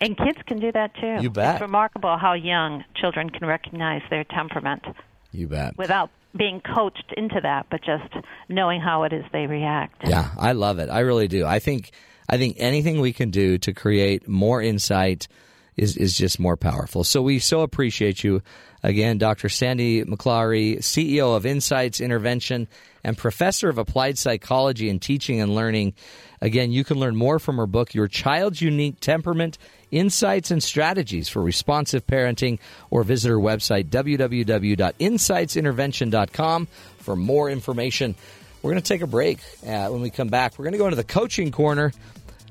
And 0.02 0.18
kids 0.18 0.38
can 0.48 0.60
do 0.60 0.72
that 0.72 0.96
too. 0.96 1.18
You 1.22 1.30
bet. 1.30 1.56
It's 1.56 1.62
remarkable 1.62 2.18
how 2.18 2.34
young 2.34 2.84
children 2.96 3.30
can 3.30 3.48
recognize 3.48 4.02
their 4.10 4.24
temperament 4.24 4.84
You 5.32 5.48
bet. 5.48 5.78
without 5.78 6.10
being 6.36 6.62
coached 6.62 7.14
into 7.18 7.40
that, 7.42 7.66
but 7.70 7.82
just 7.84 8.14
knowing 8.48 8.80
how 8.82 9.04
it 9.04 9.14
is 9.14 9.26
they 9.34 9.48
react. 9.48 10.08
Yeah, 10.08 10.30
I 10.38 10.52
love 10.54 10.80
it. 10.80 10.90
I 10.90 11.00
really 11.00 11.28
do. 11.28 11.46
I 11.46 11.60
think 11.60 11.92
I 12.30 12.38
think 12.38 12.58
anything 12.60 13.02
we 13.02 13.12
can 13.12 13.32
do 13.32 13.58
to 13.60 13.74
create 13.74 14.28
more 14.28 14.62
insight 14.62 15.28
is 15.76 15.98
is 15.98 16.16
just 16.16 16.40
more 16.40 16.56
powerful. 16.56 17.04
So 17.04 17.24
we 17.24 17.40
so 17.40 17.62
appreciate 17.62 18.24
you 18.24 18.44
again, 18.84 19.18
Dr. 19.18 19.50
Sandy 19.50 20.04
McClowry, 20.04 20.78
CEO 20.78 21.36
of 21.36 21.46
Insights 21.46 22.00
Intervention 22.00 22.70
and 23.04 23.18
professor 23.18 23.68
of 23.70 23.78
applied 23.78 24.18
psychology 24.18 24.90
and 24.90 25.02
teaching 25.02 25.42
and 25.42 25.54
learning. 25.56 25.94
Again, 26.42 26.72
you 26.72 26.84
can 26.84 27.00
learn 27.00 27.16
more 27.16 27.40
from 27.40 27.56
her 27.58 27.66
book 27.66 27.94
Your 27.94 28.08
Child's 28.08 28.62
Unique 28.62 29.00
Temperament: 29.00 29.58
Insights 29.90 30.52
and 30.52 30.62
Strategies 30.62 31.30
for 31.30 31.42
Responsive 31.42 32.06
Parenting 32.06 32.60
or 32.92 33.04
visit 33.04 33.30
her 33.30 33.38
website 33.38 33.90
www.insightsintervention.com 33.90 36.68
for 37.00 37.16
more 37.16 37.50
information. 37.50 38.16
We're 38.62 38.72
going 38.72 38.84
to 38.84 38.88
take 38.88 39.02
a 39.02 39.08
break. 39.08 39.40
Uh, 39.66 39.88
when 39.88 40.02
we 40.02 40.10
come 40.10 40.28
back, 40.28 40.60
we're 40.60 40.66
going 40.66 40.74
to 40.74 40.78
go 40.78 40.84
into 40.86 40.98
the 40.98 41.06
coaching 41.06 41.52
corner. 41.52 41.94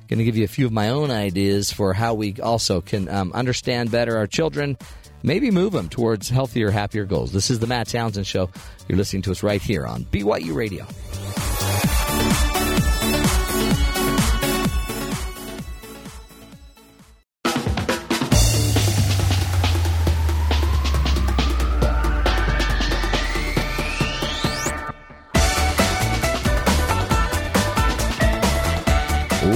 Going 0.09 0.19
to 0.19 0.25
give 0.25 0.39
you 0.39 0.45
a 0.45 0.49
few 0.49 0.65
of 0.65 0.73
my 0.73 0.89
own 0.89 1.11
ideas 1.11 1.71
for 1.71 1.93
how 1.93 2.15
we 2.15 2.35
also 2.43 2.81
can 2.81 3.11
um, 3.11 3.31
understand 3.35 3.91
better 3.91 4.17
our 4.17 4.27
children, 4.27 4.79
maybe 5.23 5.51
move 5.51 5.73
them 5.73 5.91
towards 5.91 6.31
healthier, 6.31 6.71
happier 6.71 7.05
goals. 7.05 7.31
This 7.33 7.51
is 7.51 7.59
the 7.59 7.67
Matt 7.67 7.89
Townsend 7.89 8.27
Show. 8.27 8.49
You're 8.89 8.97
listening 8.97 9.23
to 9.23 9.33
us 9.33 9.43
right 9.43 9.61
here 9.61 9.87
on 9.87 10.05
BYU 10.05 10.55
Radio. 10.55 10.87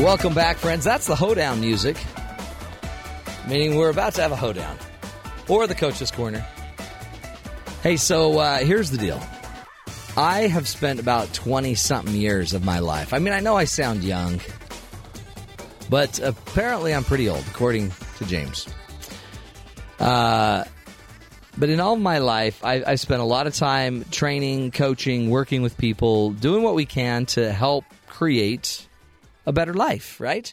Welcome 0.02 0.34
back, 0.34 0.56
friends. 0.56 0.82
That's 0.82 1.06
the 1.06 1.14
hoedown 1.14 1.60
music, 1.60 1.96
meaning 3.46 3.76
we're 3.76 3.88
about 3.88 4.14
to 4.14 4.22
have 4.22 4.32
a 4.32 4.36
hoedown 4.36 4.76
or 5.48 5.68
the 5.68 5.76
coach's 5.76 6.10
corner. 6.10 6.44
Hey, 7.84 7.96
so 7.96 8.36
uh, 8.40 8.58
here's 8.58 8.90
the 8.90 8.98
deal. 8.98 9.22
I 10.16 10.48
have 10.48 10.66
spent 10.66 10.98
about 10.98 11.32
20 11.34 11.76
something 11.76 12.16
years 12.16 12.52
of 12.52 12.64
my 12.64 12.80
life. 12.80 13.14
I 13.14 13.20
mean, 13.20 13.32
I 13.32 13.38
know 13.38 13.54
I 13.54 13.62
sound 13.62 14.02
young, 14.02 14.40
but 15.88 16.18
apparently 16.18 16.92
I'm 16.92 17.04
pretty 17.04 17.28
old, 17.28 17.44
according 17.46 17.92
to 18.16 18.24
James. 18.24 18.66
Uh, 20.00 20.64
but 21.56 21.70
in 21.70 21.78
all 21.78 21.94
my 21.94 22.18
life, 22.18 22.64
I, 22.64 22.82
I 22.84 22.94
spent 22.96 23.22
a 23.22 23.24
lot 23.24 23.46
of 23.46 23.54
time 23.54 24.04
training, 24.10 24.72
coaching, 24.72 25.30
working 25.30 25.62
with 25.62 25.78
people, 25.78 26.32
doing 26.32 26.64
what 26.64 26.74
we 26.74 26.86
can 26.86 27.24
to 27.26 27.52
help 27.52 27.84
create 28.08 28.88
a 29.46 29.52
better 29.52 29.74
life, 29.74 30.20
right? 30.20 30.52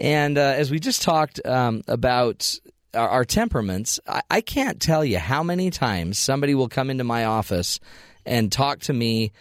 And 0.00 0.36
uh, 0.36 0.40
as 0.40 0.70
we 0.70 0.78
just 0.78 1.02
talked 1.02 1.44
um, 1.46 1.82
about 1.88 2.58
our, 2.94 3.08
our 3.08 3.24
temperaments, 3.24 4.00
I, 4.06 4.22
I 4.30 4.40
can't 4.40 4.80
tell 4.80 5.04
you 5.04 5.18
how 5.18 5.42
many 5.42 5.70
times 5.70 6.18
somebody 6.18 6.54
will 6.54 6.68
come 6.68 6.90
into 6.90 7.04
my 7.04 7.24
office 7.24 7.80
and 8.24 8.50
talk 8.50 8.80
to 8.80 8.92
me 8.92 9.32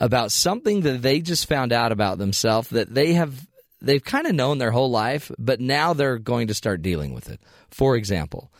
about 0.00 0.32
something 0.32 0.80
that 0.80 1.02
they 1.02 1.20
just 1.20 1.48
found 1.48 1.72
out 1.72 1.92
about 1.92 2.18
themselves 2.18 2.70
that 2.70 2.92
they 2.92 3.12
have 3.12 3.46
they've 3.80 4.04
kind 4.04 4.26
of 4.26 4.34
known 4.34 4.58
their 4.58 4.70
whole 4.70 4.90
life, 4.90 5.30
but 5.38 5.60
now 5.60 5.92
they're 5.92 6.18
going 6.18 6.46
to 6.48 6.54
start 6.54 6.82
dealing 6.82 7.12
with 7.12 7.28
it. 7.28 7.40
For 7.70 7.96
example, 7.96 8.50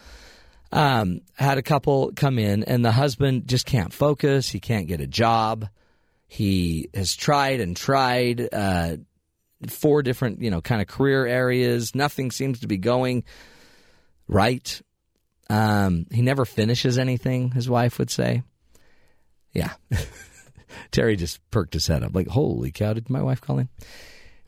um, 0.72 1.20
had 1.34 1.58
a 1.58 1.62
couple 1.62 2.12
come 2.14 2.38
in 2.38 2.64
and 2.64 2.84
the 2.84 2.92
husband 2.92 3.46
just 3.46 3.66
can't 3.66 3.92
focus. 3.92 4.48
He 4.48 4.60
can't 4.60 4.88
get 4.88 5.00
a 5.00 5.06
job. 5.06 5.68
He 6.26 6.88
has 6.94 7.14
tried 7.14 7.60
and 7.60 7.76
tried 7.76 8.48
uh, 8.52 8.96
four 9.70 10.02
different, 10.02 10.40
you 10.40 10.50
know, 10.50 10.60
kind 10.60 10.80
of 10.80 10.88
career 10.88 11.26
areas. 11.26 11.94
Nothing 11.94 12.30
seems 12.30 12.60
to 12.60 12.66
be 12.66 12.78
going 12.78 13.24
right. 14.28 14.80
Um, 15.50 16.06
he 16.10 16.22
never 16.22 16.44
finishes 16.44 16.98
anything. 16.98 17.50
His 17.50 17.68
wife 17.68 17.98
would 17.98 18.10
say, 18.10 18.42
"Yeah." 19.52 19.74
Terry 20.90 21.16
just 21.16 21.38
perked 21.50 21.74
his 21.74 21.86
head 21.86 22.02
up, 22.02 22.14
like, 22.14 22.28
"Holy 22.28 22.70
cow! 22.70 22.94
Did 22.94 23.10
my 23.10 23.22
wife 23.22 23.40
call 23.40 23.58
in?" 23.58 23.68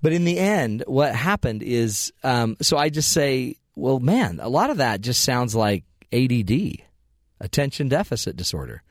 But 0.01 0.13
in 0.13 0.25
the 0.25 0.39
end, 0.39 0.85
what 0.87 1.15
happened 1.15 1.63
is, 1.63 2.13
um, 2.23 2.57
so 2.61 2.77
I 2.77 2.89
just 2.89 3.11
say, 3.13 3.57
"Well, 3.77 4.01
man, 4.01 4.41
a 4.41 4.49
lot 4.49 4.71
of 4.71 4.79
that 4.79 5.01
just 5.01 5.23
sounds 5.23 5.55
like 5.55 5.85
ADD, 6.13 6.83
attention 7.41 7.89
deficit 7.89 8.37
disorder." 8.37 8.83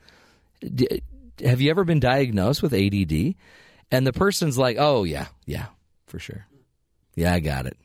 D- 0.60 1.02
have 1.44 1.60
you 1.60 1.70
ever 1.70 1.84
been 1.84 2.00
diagnosed 2.00 2.62
with 2.62 2.72
ADD? 2.72 3.34
And 3.90 4.06
the 4.06 4.12
person's 4.12 4.56
like, 4.56 4.76
"Oh 4.78 5.04
yeah, 5.04 5.26
yeah, 5.46 5.66
for 6.14 6.20
sure. 6.20 6.46
Yeah, 7.16 7.34
I 7.34 7.40
got 7.40 7.66
it." 7.66 7.76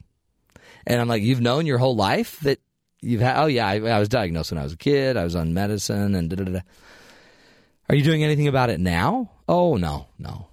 And 0.85 1.01
I'm 1.01 1.07
like, 1.07 1.23
"You've 1.23 1.41
known 1.41 1.65
your 1.65 1.79
whole 1.79 1.95
life 1.95 2.39
that 2.41 2.59
you've 3.01 3.21
had? 3.21 3.41
Oh 3.41 3.47
yeah, 3.47 3.67
I, 3.67 3.77
I 3.77 3.97
was 3.97 4.07
diagnosed 4.07 4.51
when 4.51 4.59
I 4.59 4.63
was 4.63 4.73
a 4.73 4.77
kid. 4.77 5.17
I 5.17 5.23
was 5.23 5.35
on 5.35 5.55
medicine, 5.55 6.13
and 6.13 6.29
da 6.29 6.35
da 6.35 6.43
da." 6.43 6.59
Are 7.89 7.95
you 7.95 8.03
doing 8.03 8.23
anything 8.23 8.47
about 8.47 8.69
it 8.69 8.79
now? 8.79 9.31
Oh 9.47 9.77
no, 9.77 10.09
no, 10.19 10.47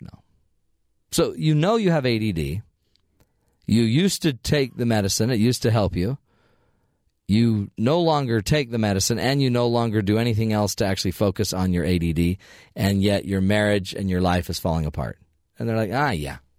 no. 0.00 0.22
So 1.10 1.34
you 1.34 1.54
know 1.54 1.76
you 1.76 1.90
have 1.90 2.06
ADD. 2.06 2.62
You 3.66 3.82
used 3.82 4.22
to 4.22 4.32
take 4.32 4.78
the 4.78 4.86
medicine; 4.86 5.30
it 5.30 5.38
used 5.38 5.60
to 5.62 5.70
help 5.70 5.94
you. 5.94 6.16
You 7.28 7.70
no 7.76 8.00
longer 8.00 8.40
take 8.40 8.70
the 8.70 8.78
medicine, 8.78 9.18
and 9.18 9.42
you 9.42 9.50
no 9.50 9.66
longer 9.66 10.00
do 10.00 10.16
anything 10.16 10.54
else 10.54 10.74
to 10.76 10.86
actually 10.86 11.10
focus 11.10 11.52
on 11.52 11.74
your 11.74 11.84
ADD, 11.84 12.38
and 12.74 13.02
yet 13.02 13.26
your 13.26 13.42
marriage 13.42 13.92
and 13.92 14.08
your 14.08 14.22
life 14.22 14.48
is 14.48 14.58
falling 14.58 14.86
apart. 14.86 15.18
And 15.58 15.68
they're 15.68 15.76
like, 15.76 15.92
ah, 15.92 16.12
yeah, 16.12 16.38
yeah. 16.40 16.49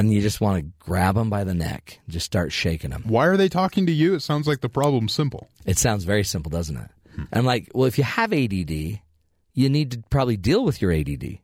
And 0.00 0.14
you 0.14 0.22
just 0.22 0.40
want 0.40 0.64
to 0.64 0.72
grab 0.78 1.14
them 1.14 1.28
by 1.28 1.44
the 1.44 1.52
neck, 1.52 2.00
just 2.08 2.24
start 2.24 2.52
shaking 2.52 2.88
them. 2.88 3.04
Why 3.06 3.26
are 3.26 3.36
they 3.36 3.50
talking 3.50 3.84
to 3.84 3.92
you? 3.92 4.14
It 4.14 4.20
sounds 4.20 4.48
like 4.48 4.62
the 4.62 4.70
problem's 4.70 5.12
simple. 5.12 5.48
It 5.66 5.76
sounds 5.76 6.04
very 6.04 6.24
simple, 6.24 6.48
doesn't 6.48 6.76
it? 6.76 6.90
I'm 7.34 7.44
like, 7.44 7.70
well, 7.74 7.86
if 7.86 7.98
you 7.98 8.04
have 8.04 8.32
ADD, 8.32 8.70
you 8.70 9.68
need 9.68 9.90
to 9.90 10.02
probably 10.08 10.38
deal 10.38 10.64
with 10.64 10.80
your 10.80 10.90
ADD. 10.90 11.40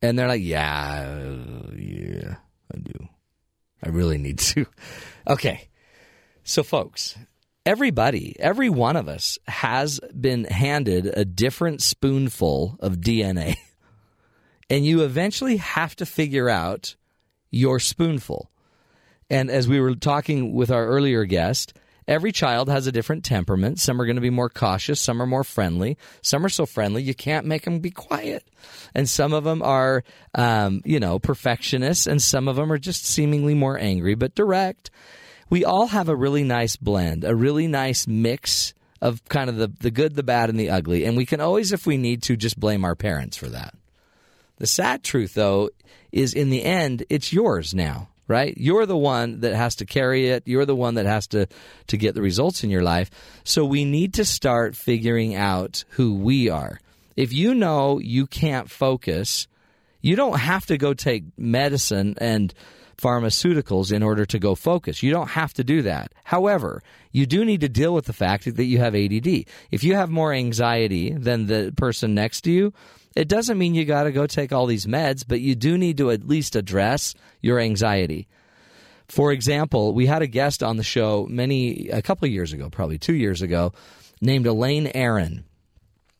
And 0.00 0.18
they're 0.18 0.28
like, 0.28 0.42
yeah, 0.42 1.34
yeah, 1.76 2.36
I 2.74 2.78
do. 2.78 3.08
I 3.82 3.90
really 3.90 4.18
need 4.18 4.38
to. 4.38 4.66
Okay. 5.28 5.68
So, 6.42 6.64
folks, 6.64 7.16
everybody, 7.64 8.34
every 8.40 8.68
one 8.70 8.96
of 8.96 9.08
us 9.08 9.38
has 9.46 10.00
been 10.18 10.44
handed 10.44 11.06
a 11.06 11.24
different 11.24 11.80
spoonful 11.80 12.76
of 12.80 12.96
DNA. 12.96 13.56
And 14.70 14.86
you 14.86 15.02
eventually 15.02 15.58
have 15.58 15.94
to 15.96 16.06
figure 16.06 16.48
out 16.48 16.96
your 17.52 17.78
spoonful. 17.78 18.50
And 19.30 19.48
as 19.50 19.68
we 19.68 19.80
were 19.80 19.94
talking 19.94 20.52
with 20.52 20.72
our 20.72 20.84
earlier 20.84 21.24
guest, 21.24 21.74
every 22.08 22.32
child 22.32 22.68
has 22.68 22.86
a 22.86 22.92
different 22.92 23.24
temperament. 23.24 23.78
Some 23.78 24.00
are 24.00 24.04
going 24.04 24.16
to 24.16 24.22
be 24.22 24.30
more 24.30 24.48
cautious, 24.48 25.00
some 25.00 25.22
are 25.22 25.26
more 25.26 25.44
friendly, 25.44 25.96
some 26.20 26.44
are 26.44 26.48
so 26.50 26.66
friendly 26.66 27.02
you 27.02 27.14
can't 27.14 27.46
make 27.46 27.62
them 27.62 27.78
be 27.78 27.90
quiet. 27.90 28.44
And 28.94 29.08
some 29.08 29.32
of 29.32 29.44
them 29.44 29.62
are, 29.62 30.02
um, 30.34 30.82
you 30.84 30.98
know, 30.98 31.18
perfectionists, 31.18 32.06
and 32.06 32.20
some 32.20 32.48
of 32.48 32.56
them 32.56 32.72
are 32.72 32.78
just 32.78 33.06
seemingly 33.06 33.54
more 33.54 33.78
angry 33.78 34.14
but 34.14 34.34
direct. 34.34 34.90
We 35.48 35.64
all 35.64 35.86
have 35.88 36.08
a 36.08 36.16
really 36.16 36.44
nice 36.44 36.76
blend, 36.76 37.24
a 37.24 37.36
really 37.36 37.68
nice 37.68 38.06
mix 38.06 38.74
of 39.02 39.22
kind 39.28 39.50
of 39.50 39.56
the, 39.56 39.68
the 39.80 39.90
good, 39.90 40.14
the 40.14 40.22
bad, 40.22 40.48
and 40.48 40.58
the 40.58 40.70
ugly. 40.70 41.04
And 41.04 41.16
we 41.16 41.26
can 41.26 41.40
always, 41.40 41.72
if 41.72 41.86
we 41.86 41.96
need 41.96 42.22
to, 42.24 42.36
just 42.36 42.58
blame 42.58 42.84
our 42.84 42.94
parents 42.94 43.36
for 43.36 43.48
that. 43.48 43.74
The 44.62 44.68
sad 44.68 45.02
truth, 45.02 45.34
though, 45.34 45.70
is 46.12 46.34
in 46.34 46.50
the 46.50 46.62
end, 46.62 47.02
it's 47.10 47.32
yours 47.32 47.74
now, 47.74 48.10
right? 48.28 48.56
You're 48.56 48.86
the 48.86 48.96
one 48.96 49.40
that 49.40 49.56
has 49.56 49.74
to 49.74 49.84
carry 49.84 50.28
it. 50.28 50.44
You're 50.46 50.66
the 50.66 50.76
one 50.76 50.94
that 50.94 51.04
has 51.04 51.26
to, 51.28 51.48
to 51.88 51.96
get 51.96 52.14
the 52.14 52.22
results 52.22 52.62
in 52.62 52.70
your 52.70 52.84
life. 52.84 53.10
So 53.42 53.64
we 53.64 53.84
need 53.84 54.14
to 54.14 54.24
start 54.24 54.76
figuring 54.76 55.34
out 55.34 55.82
who 55.88 56.14
we 56.14 56.48
are. 56.48 56.78
If 57.16 57.32
you 57.32 57.56
know 57.56 57.98
you 57.98 58.28
can't 58.28 58.70
focus, 58.70 59.48
you 60.00 60.14
don't 60.14 60.38
have 60.38 60.66
to 60.66 60.78
go 60.78 60.94
take 60.94 61.24
medicine 61.36 62.14
and 62.18 62.54
pharmaceuticals 62.98 63.90
in 63.90 64.04
order 64.04 64.24
to 64.26 64.38
go 64.38 64.54
focus. 64.54 65.02
You 65.02 65.10
don't 65.10 65.30
have 65.30 65.52
to 65.54 65.64
do 65.64 65.82
that. 65.82 66.12
However, 66.22 66.84
you 67.10 67.26
do 67.26 67.44
need 67.44 67.62
to 67.62 67.68
deal 67.68 67.94
with 67.94 68.04
the 68.04 68.12
fact 68.12 68.44
that 68.44 68.64
you 68.64 68.78
have 68.78 68.94
ADD. 68.94 69.44
If 69.72 69.82
you 69.82 69.96
have 69.96 70.08
more 70.08 70.32
anxiety 70.32 71.12
than 71.12 71.46
the 71.48 71.74
person 71.76 72.14
next 72.14 72.42
to 72.42 72.52
you, 72.52 72.72
it 73.14 73.28
doesn't 73.28 73.58
mean 73.58 73.74
you 73.74 73.84
got 73.84 74.04
to 74.04 74.12
go 74.12 74.26
take 74.26 74.52
all 74.52 74.66
these 74.66 74.86
meds, 74.86 75.24
but 75.26 75.40
you 75.40 75.54
do 75.54 75.76
need 75.78 75.98
to 75.98 76.10
at 76.10 76.26
least 76.26 76.56
address 76.56 77.14
your 77.40 77.58
anxiety. 77.58 78.28
For 79.08 79.32
example, 79.32 79.92
we 79.92 80.06
had 80.06 80.22
a 80.22 80.26
guest 80.26 80.62
on 80.62 80.76
the 80.76 80.82
show 80.82 81.26
many 81.28 81.88
a 81.88 82.00
couple 82.00 82.26
years 82.28 82.52
ago, 82.52 82.70
probably 82.70 82.98
2 82.98 83.14
years 83.14 83.42
ago, 83.42 83.72
named 84.20 84.46
Elaine 84.46 84.86
Aron. 84.94 85.44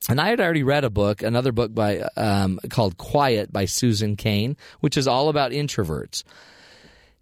And 0.08 0.20
I 0.20 0.28
had 0.28 0.40
already 0.40 0.64
read 0.64 0.84
a 0.84 0.90
book, 0.90 1.22
another 1.22 1.52
book 1.52 1.72
by 1.74 2.00
um, 2.16 2.58
called 2.68 2.98
Quiet 2.98 3.52
by 3.52 3.66
Susan 3.66 4.16
Cain, 4.16 4.56
which 4.80 4.96
is 4.96 5.06
all 5.06 5.28
about 5.28 5.52
introverts. 5.52 6.24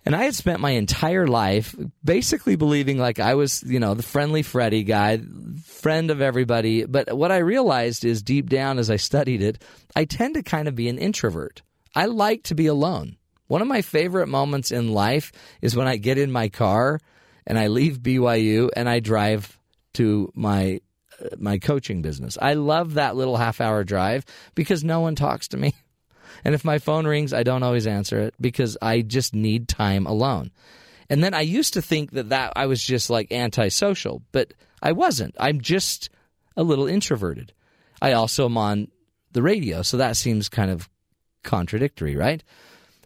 And 0.05 0.17
I 0.17 0.25
had 0.25 0.35
spent 0.35 0.61
my 0.61 0.71
entire 0.71 1.27
life 1.27 1.75
basically 2.03 2.57
believing 2.57 2.99
like 2.99 3.21
I 3.21 3.35
was, 3.35 3.63
you 3.65 3.79
know, 3.79 3.95
the 3.95 4.03
friendly 4.03 4.43
Freddy 4.43 4.83
guy, 4.83 5.21
friend 5.65 6.11
of 6.11 6.23
everybody. 6.23 6.87
But 6.87 7.17
what 7.17 7.31
I 7.31 7.39
realized 7.39 8.05
is 8.05 8.23
deep 8.23 8.49
down 8.49 8.79
as 8.79 8.91
I 8.91 8.97
studied 8.97 9.43
it, 9.43 9.63
I 9.95 10.07
tend 10.07 10.35
to 10.35 10.43
kind 10.43 10.69
of 10.69 10.75
be 10.75 10.89
an 10.89 10.99
introvert. 10.99 11.63
I 11.95 12.07
like 12.07 12.45
to 12.45 12.55
be 12.55 12.67
alone. 12.67 13.17
One 13.49 13.63
of 13.63 13.69
my 13.69 13.83
favorite 13.83 14.29
moments 14.29 14.71
in 14.71 14.93
life 14.93 15.33
is 15.61 15.77
when 15.77 15.89
I 15.89 15.97
get 15.97 16.19
in 16.19 16.31
my 16.31 16.49
car 16.49 17.01
and 17.47 17.59
I 17.59 17.67
leave 17.67 17.99
BYU 17.99 18.71
and 18.75 18.89
I 18.89 19.01
drive 19.01 19.59
to 19.95 20.31
my 20.35 20.81
uh, 21.21 21.29
my 21.37 21.59
coaching 21.59 22.01
business. 22.01 22.39
I 22.41 22.55
love 22.55 22.95
that 22.95 23.17
little 23.17 23.37
half 23.37 23.61
hour 23.61 23.83
drive 23.83 24.25
because 24.55 24.85
no 24.85 25.01
one 25.01 25.17
talks 25.17 25.49
to 25.49 25.57
me. 25.57 25.75
And 26.45 26.55
if 26.55 26.65
my 26.65 26.79
phone 26.79 27.07
rings, 27.07 27.33
I 27.33 27.43
don't 27.43 27.63
always 27.63 27.87
answer 27.87 28.21
it 28.21 28.35
because 28.41 28.77
I 28.81 29.03
just 29.03 29.35
need 29.35 29.69
time 29.69 30.07
alone. 30.07 30.51
And 31.09 31.23
then 31.25 31.35
I 31.35 31.41
used 31.41 31.75
to 31.75 31.83
think 31.83 32.13
that 32.13 32.29
that 32.29 32.53
I 32.57 32.67
was 32.67 32.83
just 32.83 33.11
like 33.11 33.33
antisocial, 33.33 34.23
but 34.33 34.55
I 34.83 34.93
wasn't. 34.93 35.35
I'm 35.39 35.61
just 35.61 36.09
a 36.57 36.63
little 36.63 36.87
introverted. 36.87 37.53
I 38.01 38.13
also 38.13 38.47
am 38.47 38.57
on 38.57 38.89
the 39.33 39.43
radio, 39.43 39.83
so 39.83 39.97
that 39.97 40.17
seems 40.17 40.49
kind 40.49 40.71
of 40.71 40.89
contradictory, 41.43 42.17
right? 42.17 42.43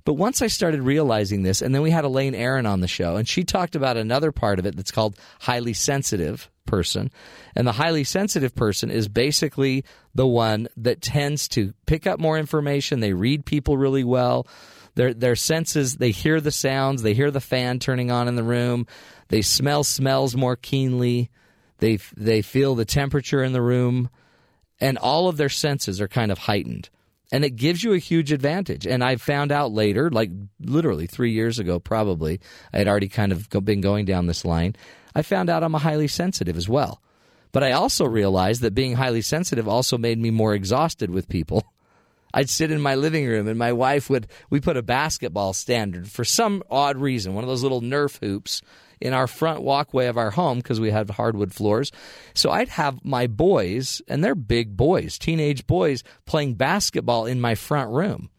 But 0.05 0.15
once 0.15 0.43
I 0.43 0.49
started 0.49 0.83
realizing 0.83 1.43
this, 1.43 1.63
and 1.63 1.75
then 1.75 1.83
we 1.83 1.91
had 1.91 2.05
Elaine 2.05 2.35
Aron 2.35 2.67
on 2.67 2.81
the 2.81 2.89
show, 2.89 3.17
and 3.17 3.27
she 3.27 3.43
talked 3.43 3.75
about 3.75 3.97
another 3.97 4.33
part 4.33 4.59
of 4.59 4.67
it 4.67 4.77
that's 4.77 4.91
called 4.91 5.19
highly 5.41 5.73
sensitive 5.73 6.51
person. 6.67 7.11
And 7.55 7.67
the 7.67 7.73
highly 7.73 8.05
sensitive 8.05 8.55
person 8.55 8.91
is 8.91 9.09
basically 9.09 9.85
the 10.15 10.27
one 10.27 10.69
that 10.77 11.01
tends 11.01 11.49
to 11.49 11.75
pick 11.87 12.07
up 12.07 12.19
more 12.21 12.39
information. 12.39 13.01
They 13.01 13.13
read 13.13 13.45
people 13.45 13.77
really 13.77 14.05
well. 14.05 14.47
Their 14.95 15.13
their 15.13 15.37
senses, 15.37 15.97
they 15.97 16.13
hear 16.13 16.41
the 16.41 16.53
sounds, 16.53 17.03
they 17.03 17.15
hear 17.15 17.31
the 17.31 17.41
fan 17.41 17.79
turning 17.81 18.11
on 18.11 18.29
in 18.29 18.37
the 18.37 18.45
room, 18.45 18.87
they 19.29 19.43
smell 19.43 19.83
smells 19.85 20.37
more 20.37 20.57
keenly. 20.57 21.31
They 21.79 21.99
they 22.17 22.43
feel 22.43 22.75
the 22.75 22.85
temperature 22.85 23.43
in 23.43 23.53
the 23.53 23.63
room, 23.63 24.09
and 24.81 24.97
all 24.97 25.29
of 25.29 25.37
their 25.37 25.49
senses 25.49 26.01
are 26.01 26.09
kind 26.09 26.31
of 26.31 26.39
heightened. 26.39 26.89
And 27.35 27.45
it 27.45 27.57
gives 27.57 27.83
you 27.83 27.93
a 27.95 27.99
huge 27.99 28.31
advantage. 28.31 28.87
And 28.87 29.03
I 29.03 29.17
found 29.17 29.51
out 29.51 29.73
later, 29.73 30.09
like 30.09 30.31
literally 30.61 31.07
three 31.09 31.33
years 31.33 31.59
ago, 31.59 31.81
probably, 31.81 32.39
I 32.73 32.79
had 32.79 32.87
already 32.87 33.09
kind 33.09 33.33
of 33.33 33.49
been 33.65 33.81
going 33.81 34.05
down 34.05 34.27
this 34.27 34.45
line 34.45 34.77
I 35.15 35.23
found 35.23 35.49
out 35.49 35.63
I'm 35.63 35.75
a 35.75 35.79
highly 35.79 36.09
sensitive 36.09 36.57
as 36.57 36.69
well. 36.69 37.01
But 37.53 37.63
I 37.63 37.73
also 37.73 38.05
realized 38.05 38.63
that 38.63 38.75
being 38.75 38.97
highly 38.97 39.23
sensitive 39.23 39.69
also 39.69 39.97
made 39.97 40.19
me 40.19 40.31
more 40.31 40.55
exhausted 40.55 41.11
with 41.11 41.29
people. 41.29 41.63
I'd 42.35 42.51
sit 42.51 42.73
in 42.73 42.81
my 42.81 42.97
living 42.97 43.27
room 43.27 43.47
and 43.47 43.57
my 43.57 43.73
wife 43.73 44.11
would, 44.11 44.27
we 44.51 44.61
put 44.61 44.77
a 44.77 44.83
basketball 44.83 45.53
standard 45.53 46.11
for 46.11 46.25
some 46.25 46.65
odd 46.69 46.97
reason, 46.97 47.35
one 47.35 47.45
of 47.45 47.49
those 47.49 47.63
little 47.63 47.81
Nerf 47.81 48.19
hoops 48.19 48.61
in 49.05 49.13
our 49.13 49.27
front 49.27 49.63
walkway 49.63 50.07
of 50.07 50.17
our 50.17 50.31
home 50.31 50.59
because 50.59 50.81
we 50.81 50.91
have 50.91 51.11
hardwood 51.11 51.53
floors. 51.53 51.93
So 52.33 52.51
I'd 52.51 52.71
have 52.71 53.05
my 53.05 53.27
boys, 53.27 54.01
and 54.09 54.25
they're 54.25 54.35
big 54.35 54.79
boys, 54.79 55.19
teenage 55.19 55.67
boys, 55.67 56.03
playing 56.25 56.55
basketball 56.55 57.27
in 57.27 57.39
my 57.39 57.55
front 57.55 57.91
room. 57.91 58.31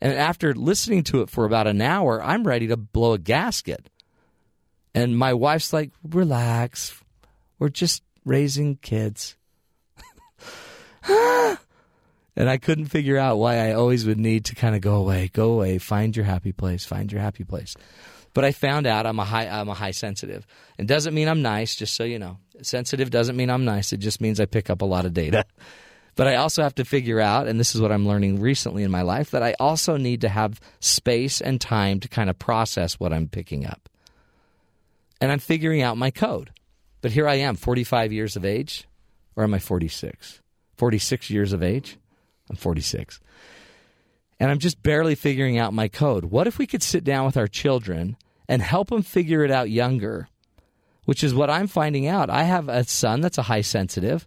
And 0.00 0.14
after 0.14 0.54
listening 0.54 1.04
to 1.04 1.20
it 1.20 1.28
for 1.28 1.44
about 1.44 1.66
an 1.66 1.82
hour, 1.82 2.22
I'm 2.22 2.46
ready 2.46 2.66
to 2.68 2.78
blow 2.78 3.12
a 3.12 3.18
gasket. 3.18 3.90
And 4.94 5.18
my 5.18 5.34
wife's 5.34 5.72
like, 5.72 5.92
relax. 6.02 6.98
We're 7.58 7.68
just 7.68 8.02
raising 8.24 8.76
kids. 8.76 9.36
and 11.06 11.58
I 12.48 12.56
couldn't 12.56 12.86
figure 12.86 13.18
out 13.18 13.36
why 13.36 13.68
I 13.68 13.72
always 13.72 14.06
would 14.06 14.18
need 14.18 14.46
to 14.46 14.54
kind 14.54 14.74
of 14.74 14.80
go 14.80 14.96
away, 14.96 15.30
go 15.32 15.52
away, 15.52 15.76
find 15.76 16.16
your 16.16 16.24
happy 16.24 16.52
place, 16.52 16.86
find 16.86 17.12
your 17.12 17.20
happy 17.20 17.44
place. 17.44 17.76
But 18.34 18.44
I 18.44 18.52
found 18.52 18.86
out 18.86 19.06
I'm 19.06 19.18
a 19.18 19.24
high 19.24 19.46
I'm 19.46 19.68
a 19.68 19.74
high 19.74 19.92
sensitive. 19.92 20.46
It 20.76 20.86
doesn't 20.86 21.14
mean 21.14 21.28
I'm 21.28 21.42
nice, 21.42 21.76
just 21.76 21.94
so 21.94 22.04
you 22.04 22.18
know. 22.18 22.38
Sensitive 22.62 23.10
doesn't 23.10 23.36
mean 23.36 23.48
I'm 23.48 23.64
nice. 23.64 23.92
It 23.92 23.98
just 23.98 24.20
means 24.20 24.40
I 24.40 24.46
pick 24.46 24.70
up 24.70 24.82
a 24.82 24.86
lot 24.86 25.06
of 25.06 25.14
data. 25.14 25.44
But 26.16 26.28
I 26.28 26.36
also 26.36 26.62
have 26.62 26.76
to 26.76 26.84
figure 26.84 27.18
out, 27.18 27.48
and 27.48 27.58
this 27.58 27.74
is 27.74 27.80
what 27.80 27.90
I'm 27.90 28.06
learning 28.06 28.40
recently 28.40 28.84
in 28.84 28.90
my 28.92 29.02
life, 29.02 29.32
that 29.32 29.42
I 29.42 29.56
also 29.58 29.96
need 29.96 30.20
to 30.20 30.28
have 30.28 30.60
space 30.78 31.40
and 31.40 31.60
time 31.60 31.98
to 31.98 32.08
kind 32.08 32.30
of 32.30 32.38
process 32.38 33.00
what 33.00 33.12
I'm 33.12 33.26
picking 33.26 33.66
up 33.66 33.88
and 35.24 35.32
I'm 35.32 35.38
figuring 35.38 35.80
out 35.80 35.96
my 35.96 36.10
code. 36.10 36.50
But 37.00 37.12
here 37.12 37.26
I 37.26 37.36
am, 37.36 37.56
45 37.56 38.12
years 38.12 38.36
of 38.36 38.44
age, 38.44 38.86
or 39.36 39.44
am 39.44 39.54
I 39.54 39.58
46? 39.58 40.42
46 40.76 41.30
years 41.30 41.54
of 41.54 41.62
age? 41.62 41.96
I'm 42.50 42.56
46. 42.56 43.20
And 44.38 44.50
I'm 44.50 44.58
just 44.58 44.82
barely 44.82 45.14
figuring 45.14 45.56
out 45.56 45.72
my 45.72 45.88
code. 45.88 46.26
What 46.26 46.46
if 46.46 46.58
we 46.58 46.66
could 46.66 46.82
sit 46.82 47.04
down 47.04 47.24
with 47.24 47.38
our 47.38 47.46
children 47.46 48.18
and 48.48 48.62
help 48.62 48.88
them 48.88 49.02
figure 49.02 49.44
it 49.44 49.50
out 49.50 49.70
younger? 49.70 50.28
Which 51.04 51.22
is 51.22 51.34
what 51.34 51.50
I'm 51.50 51.66
finding 51.66 52.06
out. 52.06 52.30
I 52.30 52.44
have 52.44 52.68
a 52.68 52.84
son 52.84 53.20
that's 53.20 53.38
a 53.38 53.42
high 53.42 53.60
sensitive, 53.60 54.26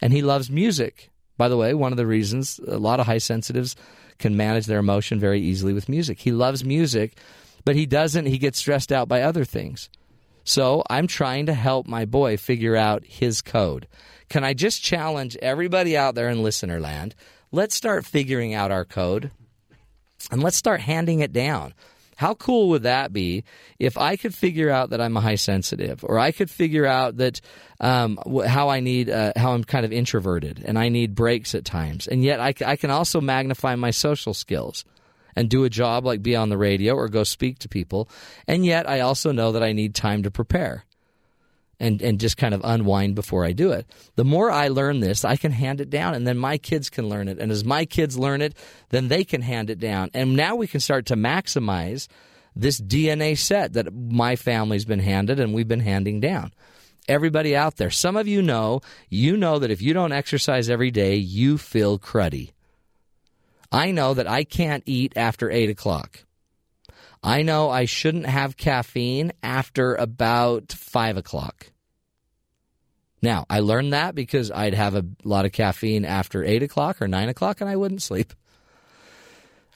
and 0.00 0.12
he 0.12 0.22
loves 0.22 0.50
music. 0.50 1.10
By 1.36 1.48
the 1.48 1.56
way, 1.56 1.74
one 1.74 1.92
of 1.92 1.96
the 1.96 2.06
reasons 2.06 2.60
a 2.66 2.78
lot 2.78 3.00
of 3.00 3.06
high 3.06 3.18
sensitives 3.18 3.74
can 4.18 4.36
manage 4.36 4.66
their 4.66 4.78
emotion 4.78 5.18
very 5.18 5.40
easily 5.40 5.72
with 5.72 5.88
music. 5.88 6.20
He 6.20 6.30
loves 6.30 6.64
music, 6.64 7.18
but 7.64 7.74
he 7.74 7.86
doesn't, 7.86 8.26
he 8.26 8.38
gets 8.38 8.58
stressed 8.58 8.92
out 8.92 9.08
by 9.08 9.22
other 9.22 9.44
things. 9.44 9.88
So 10.44 10.82
I'm 10.90 11.06
trying 11.06 11.46
to 11.46 11.54
help 11.54 11.86
my 11.86 12.04
boy 12.04 12.36
figure 12.36 12.76
out 12.76 13.04
his 13.04 13.40
code. 13.40 13.88
Can 14.28 14.44
I 14.44 14.54
just 14.54 14.82
challenge 14.82 15.36
everybody 15.38 15.96
out 15.96 16.14
there 16.14 16.28
in 16.28 16.42
listener 16.42 16.80
land? 16.80 17.14
Let's 17.50 17.74
start 17.74 18.04
figuring 18.04 18.52
out 18.52 18.70
our 18.70 18.84
code 18.84 19.30
and 20.30 20.42
let's 20.42 20.56
start 20.56 20.80
handing 20.80 21.20
it 21.20 21.32
down. 21.32 21.74
How 22.16 22.34
cool 22.34 22.70
would 22.70 22.84
that 22.84 23.12
be 23.12 23.44
if 23.78 23.98
I 23.98 24.16
could 24.16 24.34
figure 24.34 24.70
out 24.70 24.90
that 24.90 25.00
I'm 25.00 25.16
a 25.16 25.20
high 25.20 25.34
sensitive, 25.34 26.04
or 26.04 26.18
I 26.18 26.32
could 26.32 26.50
figure 26.50 26.86
out 26.86 27.16
that 27.18 27.40
um, 27.80 28.18
how 28.46 28.68
I 28.68 28.80
need, 28.80 29.10
uh, 29.10 29.32
how 29.36 29.52
I'm 29.52 29.64
kind 29.64 29.84
of 29.84 29.92
introverted 29.92 30.62
and 30.64 30.78
I 30.78 30.88
need 30.88 31.14
breaks 31.14 31.54
at 31.54 31.64
times, 31.64 32.06
and 32.06 32.22
yet 32.22 32.40
I, 32.40 32.54
I 32.64 32.76
can 32.76 32.90
also 32.90 33.20
magnify 33.20 33.74
my 33.76 33.90
social 33.90 34.34
skills 34.34 34.84
and 35.36 35.48
do 35.50 35.64
a 35.64 35.70
job 35.70 36.04
like 36.04 36.22
be 36.22 36.36
on 36.36 36.48
the 36.48 36.58
radio 36.58 36.94
or 36.94 37.08
go 37.08 37.24
speak 37.24 37.58
to 37.60 37.68
people. 37.68 38.08
And 38.46 38.64
yet 38.64 38.88
I 38.88 39.00
also 39.00 39.32
know 39.32 39.52
that 39.52 39.62
I 39.62 39.72
need 39.72 39.94
time 39.94 40.22
to 40.22 40.30
prepare. 40.30 40.84
And, 41.80 42.00
and 42.02 42.20
just 42.20 42.36
kind 42.36 42.54
of 42.54 42.60
unwind 42.64 43.14
before 43.14 43.44
I 43.44 43.52
do 43.52 43.72
it. 43.72 43.86
The 44.16 44.24
more 44.24 44.50
I 44.50 44.68
learn 44.68 45.00
this, 45.00 45.24
I 45.24 45.36
can 45.36 45.52
hand 45.52 45.80
it 45.80 45.90
down, 45.90 46.14
and 46.14 46.26
then 46.26 46.38
my 46.38 46.58
kids 46.58 46.90
can 46.90 47.08
learn 47.08 47.28
it. 47.28 47.38
And 47.38 47.50
as 47.50 47.64
my 47.64 47.84
kids 47.84 48.18
learn 48.18 48.42
it, 48.42 48.56
then 48.90 49.08
they 49.08 49.24
can 49.24 49.42
hand 49.42 49.70
it 49.70 49.78
down. 49.78 50.10
And 50.14 50.36
now 50.36 50.56
we 50.56 50.66
can 50.66 50.80
start 50.80 51.06
to 51.06 51.16
maximize 51.16 52.08
this 52.56 52.80
DNA 52.80 53.36
set 53.36 53.72
that 53.72 53.92
my 53.92 54.36
family's 54.36 54.84
been 54.84 55.00
handed 55.00 55.40
and 55.40 55.52
we've 55.52 55.68
been 55.68 55.80
handing 55.80 56.20
down. 56.20 56.52
Everybody 57.06 57.54
out 57.54 57.76
there, 57.76 57.90
some 57.90 58.16
of 58.16 58.26
you 58.26 58.40
know, 58.40 58.80
you 59.10 59.36
know 59.36 59.58
that 59.58 59.70
if 59.70 59.82
you 59.82 59.92
don't 59.92 60.12
exercise 60.12 60.70
every 60.70 60.90
day, 60.90 61.16
you 61.16 61.58
feel 61.58 61.98
cruddy. 61.98 62.52
I 63.70 63.90
know 63.90 64.14
that 64.14 64.28
I 64.28 64.44
can't 64.44 64.84
eat 64.86 65.12
after 65.16 65.50
8 65.50 65.68
o'clock. 65.68 66.23
I 67.24 67.40
know 67.40 67.70
I 67.70 67.86
shouldn't 67.86 68.26
have 68.26 68.58
caffeine 68.58 69.32
after 69.42 69.94
about 69.94 70.72
5 70.72 71.16
o'clock. 71.16 71.70
Now, 73.22 73.46
I 73.48 73.60
learned 73.60 73.94
that 73.94 74.14
because 74.14 74.50
I'd 74.50 74.74
have 74.74 74.94
a 74.94 75.06
lot 75.24 75.46
of 75.46 75.52
caffeine 75.52 76.04
after 76.04 76.44
8 76.44 76.62
o'clock 76.62 77.00
or 77.00 77.08
9 77.08 77.30
o'clock 77.30 77.62
and 77.62 77.70
I 77.70 77.76
wouldn't 77.76 78.02
sleep. 78.02 78.34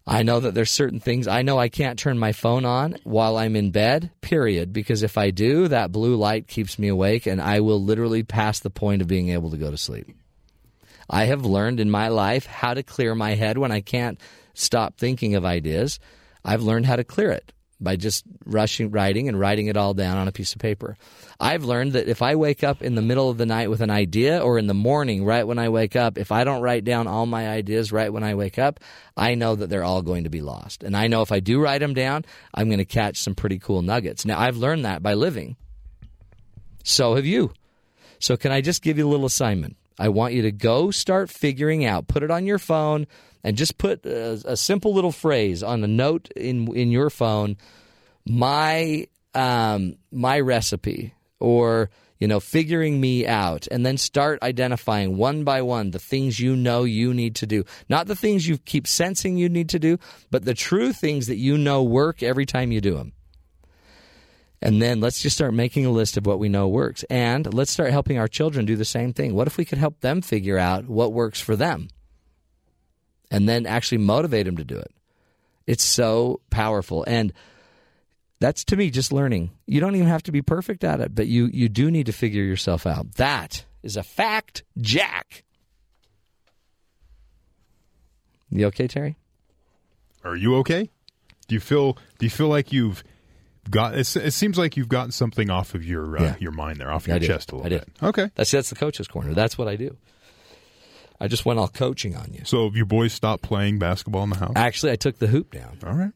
I 0.06 0.22
know 0.22 0.40
that 0.40 0.52
there's 0.52 0.70
certain 0.70 1.00
things 1.00 1.26
I 1.26 1.40
know 1.40 1.58
I 1.58 1.70
can't 1.70 1.98
turn 1.98 2.18
my 2.18 2.32
phone 2.32 2.66
on 2.66 2.98
while 3.04 3.38
I'm 3.38 3.56
in 3.56 3.70
bed, 3.70 4.10
period, 4.20 4.74
because 4.74 5.02
if 5.02 5.16
I 5.16 5.30
do, 5.30 5.68
that 5.68 5.90
blue 5.90 6.16
light 6.16 6.48
keeps 6.48 6.78
me 6.78 6.88
awake 6.88 7.26
and 7.26 7.40
I 7.40 7.60
will 7.60 7.82
literally 7.82 8.24
pass 8.24 8.60
the 8.60 8.68
point 8.68 9.00
of 9.00 9.08
being 9.08 9.30
able 9.30 9.50
to 9.52 9.56
go 9.56 9.70
to 9.70 9.78
sleep. 9.78 10.14
I 11.08 11.24
have 11.24 11.46
learned 11.46 11.80
in 11.80 11.90
my 11.90 12.08
life 12.08 12.44
how 12.44 12.74
to 12.74 12.82
clear 12.82 13.14
my 13.14 13.36
head 13.36 13.56
when 13.56 13.72
I 13.72 13.80
can't 13.80 14.20
stop 14.52 14.98
thinking 14.98 15.34
of 15.34 15.46
ideas. 15.46 15.98
I've 16.44 16.62
learned 16.62 16.86
how 16.86 16.96
to 16.96 17.04
clear 17.04 17.30
it 17.30 17.52
by 17.80 17.96
just 17.96 18.24
rushing 18.44 18.90
writing 18.90 19.28
and 19.28 19.38
writing 19.38 19.66
it 19.66 19.76
all 19.76 19.94
down 19.94 20.16
on 20.16 20.26
a 20.26 20.32
piece 20.32 20.52
of 20.52 20.58
paper. 20.58 20.96
I've 21.38 21.64
learned 21.64 21.92
that 21.92 22.08
if 22.08 22.22
I 22.22 22.34
wake 22.34 22.64
up 22.64 22.82
in 22.82 22.96
the 22.96 23.02
middle 23.02 23.30
of 23.30 23.38
the 23.38 23.46
night 23.46 23.70
with 23.70 23.80
an 23.80 23.90
idea 23.90 24.40
or 24.40 24.58
in 24.58 24.66
the 24.66 24.74
morning 24.74 25.24
right 25.24 25.46
when 25.46 25.58
I 25.58 25.68
wake 25.68 25.94
up, 25.94 26.18
if 26.18 26.32
I 26.32 26.42
don't 26.42 26.62
write 26.62 26.84
down 26.84 27.06
all 27.06 27.26
my 27.26 27.48
ideas 27.48 27.92
right 27.92 28.12
when 28.12 28.24
I 28.24 28.34
wake 28.34 28.58
up, 28.58 28.80
I 29.16 29.34
know 29.36 29.54
that 29.54 29.70
they're 29.70 29.84
all 29.84 30.02
going 30.02 30.24
to 30.24 30.30
be 30.30 30.40
lost. 30.40 30.82
And 30.82 30.96
I 30.96 31.06
know 31.06 31.22
if 31.22 31.30
I 31.30 31.40
do 31.40 31.60
write 31.60 31.78
them 31.78 31.94
down, 31.94 32.24
I'm 32.52 32.68
going 32.68 32.78
to 32.78 32.84
catch 32.84 33.20
some 33.20 33.36
pretty 33.36 33.58
cool 33.60 33.82
nuggets. 33.82 34.24
Now, 34.24 34.40
I've 34.40 34.56
learned 34.56 34.84
that 34.84 35.02
by 35.02 35.14
living. 35.14 35.56
So 36.82 37.14
have 37.14 37.26
you. 37.26 37.52
So 38.18 38.36
can 38.36 38.50
I 38.50 38.60
just 38.60 38.82
give 38.82 38.98
you 38.98 39.06
a 39.06 39.10
little 39.10 39.26
assignment? 39.26 39.76
I 40.00 40.08
want 40.08 40.34
you 40.34 40.42
to 40.42 40.52
go 40.52 40.90
start 40.90 41.28
figuring 41.28 41.84
out, 41.84 42.08
put 42.08 42.22
it 42.22 42.30
on 42.30 42.46
your 42.46 42.58
phone, 42.58 43.06
and 43.44 43.56
just 43.56 43.78
put 43.78 44.04
a, 44.04 44.40
a 44.44 44.56
simple 44.56 44.94
little 44.94 45.12
phrase 45.12 45.62
on 45.62 45.82
a 45.84 45.88
note 45.88 46.30
in 46.36 46.74
in 46.74 46.90
your 46.90 47.10
phone. 47.10 47.56
My 48.26 49.06
um, 49.34 49.96
my 50.10 50.40
recipe, 50.40 51.14
or 51.40 51.90
you 52.18 52.26
know, 52.26 52.40
figuring 52.40 53.00
me 53.00 53.26
out, 53.26 53.68
and 53.70 53.86
then 53.86 53.96
start 53.96 54.42
identifying 54.42 55.16
one 55.16 55.44
by 55.44 55.62
one 55.62 55.92
the 55.92 55.98
things 55.98 56.40
you 56.40 56.56
know 56.56 56.84
you 56.84 57.14
need 57.14 57.36
to 57.36 57.46
do. 57.46 57.64
Not 57.88 58.06
the 58.06 58.16
things 58.16 58.46
you 58.46 58.58
keep 58.58 58.86
sensing 58.86 59.36
you 59.36 59.48
need 59.48 59.68
to 59.70 59.78
do, 59.78 59.98
but 60.30 60.44
the 60.44 60.54
true 60.54 60.92
things 60.92 61.28
that 61.28 61.36
you 61.36 61.56
know 61.56 61.82
work 61.82 62.22
every 62.22 62.46
time 62.46 62.72
you 62.72 62.80
do 62.80 62.96
them. 62.96 63.12
And 64.60 64.82
then 64.82 65.00
let's 65.00 65.22
just 65.22 65.36
start 65.36 65.54
making 65.54 65.86
a 65.86 65.90
list 65.90 66.16
of 66.16 66.26
what 66.26 66.40
we 66.40 66.48
know 66.48 66.66
works. 66.66 67.04
And 67.04 67.54
let's 67.54 67.70
start 67.70 67.92
helping 67.92 68.18
our 68.18 68.26
children 68.26 68.66
do 68.66 68.74
the 68.74 68.84
same 68.84 69.12
thing. 69.12 69.34
What 69.34 69.46
if 69.46 69.56
we 69.56 69.64
could 69.64 69.78
help 69.78 70.00
them 70.00 70.20
figure 70.20 70.58
out 70.58 70.88
what 70.88 71.12
works 71.12 71.40
for 71.40 71.54
them? 71.54 71.88
And 73.30 73.48
then 73.48 73.66
actually 73.66 73.98
motivate 73.98 74.46
them 74.46 74.56
to 74.56 74.64
do 74.64 74.76
it. 74.76 74.90
It's 75.66 75.84
so 75.84 76.40
powerful. 76.50 77.04
And 77.06 77.32
that's 78.40 78.64
to 78.66 78.76
me 78.76 78.90
just 78.90 79.12
learning. 79.12 79.50
You 79.66 79.80
don't 79.80 79.94
even 79.96 80.08
have 80.08 80.22
to 80.24 80.32
be 80.32 80.40
perfect 80.42 80.82
at 80.84 81.00
it, 81.00 81.14
but 81.14 81.26
you, 81.26 81.50
you 81.52 81.68
do 81.68 81.90
need 81.90 82.06
to 82.06 82.12
figure 82.12 82.42
yourself 82.42 82.86
out. 82.86 83.14
That 83.16 83.64
is 83.82 83.96
a 83.96 84.02
fact, 84.02 84.62
Jack. 84.80 85.44
You 88.50 88.66
okay, 88.66 88.88
Terry? 88.88 89.16
Are 90.24 90.36
you 90.36 90.56
okay? 90.56 90.90
Do 91.48 91.54
you 91.54 91.60
feel 91.60 91.94
do 92.18 92.26
you 92.26 92.30
feel 92.30 92.48
like 92.48 92.72
you've 92.72 93.04
got 93.70 93.94
it, 93.94 94.16
it 94.16 94.32
seems 94.32 94.58
like 94.58 94.76
you've 94.76 94.88
gotten 94.88 95.12
something 95.12 95.50
off 95.50 95.74
of 95.74 95.84
your 95.84 96.18
uh, 96.18 96.22
Yeah. 96.22 96.36
your 96.40 96.52
mind 96.52 96.78
there, 96.80 96.90
off 96.90 97.06
your 97.06 97.16
I 97.16 97.18
chest 97.20 97.52
a 97.52 97.56
little 97.56 97.70
bit. 97.70 97.88
Okay. 98.02 98.30
That's 98.34 98.50
that's 98.50 98.70
the 98.70 98.76
coach's 98.76 99.08
corner. 99.08 99.34
That's 99.34 99.58
what 99.58 99.68
I 99.68 99.76
do. 99.76 99.96
I 101.20 101.28
just 101.28 101.44
went 101.44 101.58
all 101.58 101.68
coaching 101.68 102.16
on 102.16 102.32
you. 102.32 102.42
So 102.44 102.64
have 102.64 102.76
your 102.76 102.86
boys 102.86 103.12
stopped 103.12 103.42
playing 103.42 103.78
basketball 103.78 104.22
in 104.24 104.30
the 104.30 104.38
house? 104.38 104.52
Actually, 104.56 104.92
I 104.92 104.96
took 104.96 105.18
the 105.18 105.26
hoop 105.26 105.52
down. 105.52 105.78
All 105.84 105.94
right. 105.94 106.12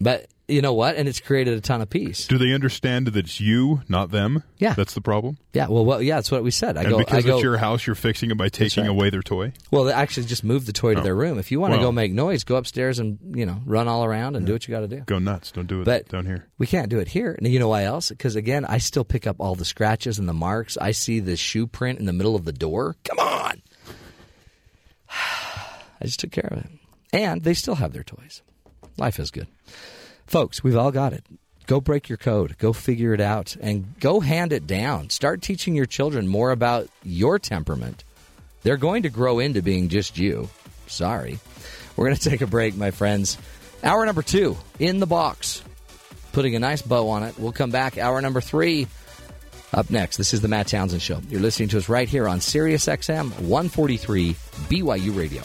But 0.00 0.26
you 0.48 0.62
know 0.62 0.74
what? 0.74 0.96
And 0.96 1.08
it's 1.08 1.20
created 1.20 1.58
a 1.58 1.60
ton 1.60 1.80
of 1.80 1.90
peace. 1.90 2.26
Do 2.26 2.38
they 2.38 2.52
understand 2.52 3.08
that 3.08 3.16
it's 3.16 3.40
you, 3.40 3.82
not 3.88 4.10
them? 4.10 4.44
Yeah. 4.58 4.74
That's 4.74 4.94
the 4.94 5.00
problem? 5.00 5.38
Yeah, 5.52 5.68
well, 5.68 5.84
well, 5.84 6.00
yeah, 6.00 6.16
that's 6.16 6.30
what 6.30 6.44
we 6.44 6.50
said. 6.50 6.76
I 6.76 6.82
and 6.82 6.90
go, 6.90 6.98
because 6.98 7.24
I 7.24 7.26
go. 7.26 7.36
it's 7.36 7.42
your 7.42 7.56
house, 7.56 7.86
you're 7.86 7.96
fixing 7.96 8.30
it 8.30 8.36
by 8.36 8.48
taking 8.48 8.84
right. 8.84 8.90
away 8.90 9.10
their 9.10 9.22
toy? 9.22 9.52
well, 9.70 9.84
they 9.84 9.92
actually 9.92 10.26
just 10.26 10.44
move 10.44 10.66
the 10.66 10.72
toy 10.72 10.94
to 10.94 11.00
oh. 11.00 11.02
their 11.02 11.16
room. 11.16 11.38
If 11.38 11.50
you 11.50 11.58
want 11.58 11.72
to 11.72 11.78
Well- 11.78 11.88
go 11.88 11.92
make 11.92 12.12
noise, 12.12 12.44
go 12.44 12.56
upstairs 12.56 12.98
and 12.98 13.18
you 13.34 13.46
know 13.46 13.60
run 13.64 13.88
all 13.88 14.04
around 14.04 14.36
and 14.36 14.46
do 14.46 14.52
what 14.52 14.68
you 14.68 14.72
got 14.72 14.80
to 14.80 14.88
do. 14.88 15.00
Go 15.00 15.18
nuts. 15.18 15.50
Don't 15.50 15.66
do 15.66 15.80
it 15.80 15.84
But 15.84 16.08
down 16.08 16.26
here. 16.26 16.46
we 16.58 16.66
can't 16.66 16.88
do 16.90 17.00
it 17.00 17.08
here. 17.08 17.34
And 17.36 17.48
you 17.48 17.58
know 17.58 17.68
why 17.68 17.84
else? 17.84 18.10
Because 18.10 18.36
again, 18.36 18.64
I 18.64 18.78
still 18.78 19.04
pick 19.04 19.26
up 19.26 19.36
all 19.40 19.54
the 19.54 19.64
scratches 19.64 20.18
and 20.18 20.28
the 20.28 20.34
marks. 20.34 20.76
I 20.76 20.92
see 20.92 21.20
the 21.20 21.36
shoe 21.36 21.66
print 21.66 21.98
in 21.98 22.06
the 22.06 22.12
middle 22.12 22.36
of 22.36 22.44
the 22.44 22.52
door. 22.52 22.96
Come 23.04 23.18
on. 23.18 23.62
I 25.10 26.04
just 26.04 26.20
took 26.20 26.32
care 26.32 26.48
of 26.50 26.58
it. 26.58 26.70
And 27.12 27.42
they 27.42 27.54
still 27.54 27.76
have 27.76 27.92
their 27.92 28.02
toys. 28.02 28.42
Life 28.96 29.18
is 29.18 29.30
good. 29.30 29.46
Folks, 30.26 30.62
we've 30.62 30.76
all 30.76 30.90
got 30.90 31.12
it. 31.12 31.24
Go 31.66 31.80
break 31.80 32.08
your 32.08 32.18
code. 32.18 32.58
Go 32.58 32.72
figure 32.72 33.12
it 33.12 33.20
out 33.20 33.56
and 33.60 33.98
go 33.98 34.20
hand 34.20 34.52
it 34.52 34.66
down. 34.66 35.10
Start 35.10 35.42
teaching 35.42 35.74
your 35.74 35.86
children 35.86 36.28
more 36.28 36.50
about 36.50 36.88
your 37.02 37.38
temperament. 37.38 38.04
They're 38.62 38.76
going 38.76 39.02
to 39.02 39.08
grow 39.08 39.38
into 39.38 39.62
being 39.62 39.88
just 39.88 40.18
you. 40.18 40.48
Sorry. 40.86 41.38
We're 41.96 42.06
going 42.06 42.16
to 42.20 42.30
take 42.30 42.40
a 42.40 42.46
break, 42.46 42.76
my 42.76 42.90
friends. 42.90 43.38
Hour 43.82 44.04
number 44.06 44.22
two 44.22 44.56
in 44.78 45.00
the 45.00 45.06
box 45.06 45.62
putting 46.36 46.54
a 46.54 46.58
nice 46.58 46.82
bow 46.82 47.08
on 47.08 47.22
it. 47.22 47.38
We'll 47.38 47.52
come 47.52 47.70
back. 47.70 47.96
Hour 47.96 48.20
number 48.20 48.42
three 48.42 48.88
up 49.76 49.90
next. 49.90 50.16
This 50.16 50.34
is 50.34 50.40
the 50.40 50.48
Matt 50.48 50.68
Townsend 50.68 51.02
Show. 51.02 51.20
You're 51.28 51.40
listening 51.40 51.68
to 51.70 51.78
us 51.78 51.88
right 51.88 52.08
here 52.08 52.26
on 52.26 52.40
Sirius 52.40 52.86
XM 52.86 53.30
143 53.40 54.32
BYU 54.32 55.16
Radio. 55.16 55.42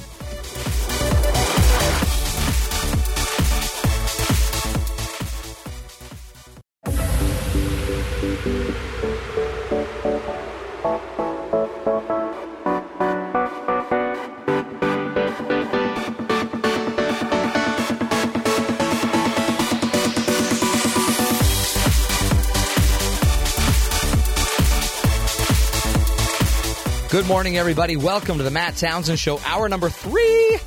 Good 27.11 27.27
morning, 27.27 27.57
everybody. 27.57 27.97
Welcome 27.97 28.37
to 28.37 28.43
the 28.45 28.51
Matt 28.51 28.77
Townsend 28.77 29.19
Show, 29.19 29.37
hour 29.39 29.67
number 29.67 29.89
three. 29.89 30.57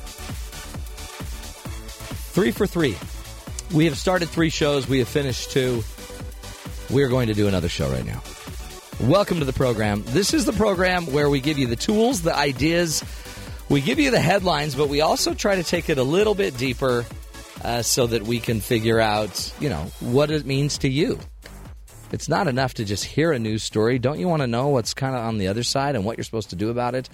Three 2.33 2.51
for 2.51 2.67
three. 2.67 2.95
We 3.73 3.85
have 3.85 3.97
started 3.97 4.29
three 4.29 4.51
shows. 4.51 4.87
We 4.87 4.99
have 4.99 5.07
finished 5.07 5.49
two. 5.49 5.83
We 6.91 7.01
are 7.01 7.07
going 7.07 7.29
to 7.29 7.33
do 7.33 7.47
another 7.47 7.67
show 7.67 7.89
right 7.89 8.05
now. 8.05 8.21
Welcome 8.99 9.39
to 9.39 9.45
the 9.45 9.53
program. 9.53 10.03
This 10.05 10.35
is 10.35 10.45
the 10.45 10.53
program 10.53 11.07
where 11.07 11.31
we 11.31 11.39
give 11.39 11.57
you 11.57 11.65
the 11.65 11.75
tools, 11.75 12.21
the 12.21 12.35
ideas, 12.35 13.03
we 13.67 13.81
give 13.81 13.97
you 13.97 14.11
the 14.11 14.19
headlines, 14.19 14.75
but 14.75 14.87
we 14.87 15.01
also 15.01 15.33
try 15.33 15.55
to 15.55 15.63
take 15.63 15.89
it 15.89 15.97
a 15.97 16.03
little 16.03 16.35
bit 16.35 16.55
deeper 16.57 17.07
uh, 17.63 17.81
so 17.81 18.05
that 18.05 18.21
we 18.21 18.39
can 18.39 18.59
figure 18.59 18.99
out, 18.99 19.51
you 19.59 19.69
know, 19.69 19.91
what 19.99 20.29
it 20.29 20.45
means 20.45 20.77
to 20.77 20.89
you. 20.89 21.17
It's 22.11 22.29
not 22.29 22.47
enough 22.47 22.73
to 22.75 22.85
just 22.85 23.03
hear 23.05 23.31
a 23.31 23.39
news 23.39 23.63
story. 23.63 23.99
Don't 23.99 24.19
you 24.19 24.27
want 24.27 24.41
to 24.41 24.47
know 24.47 24.69
what's 24.69 24.93
kind 24.93 25.15
of 25.15 25.21
on 25.21 25.37
the 25.37 25.47
other 25.47 25.63
side 25.63 25.95
and 25.95 26.05
what 26.05 26.17
you're 26.17 26.23
supposed 26.23 26.51
to 26.51 26.55
do 26.55 26.69
about 26.69 26.95
it? 26.95 27.09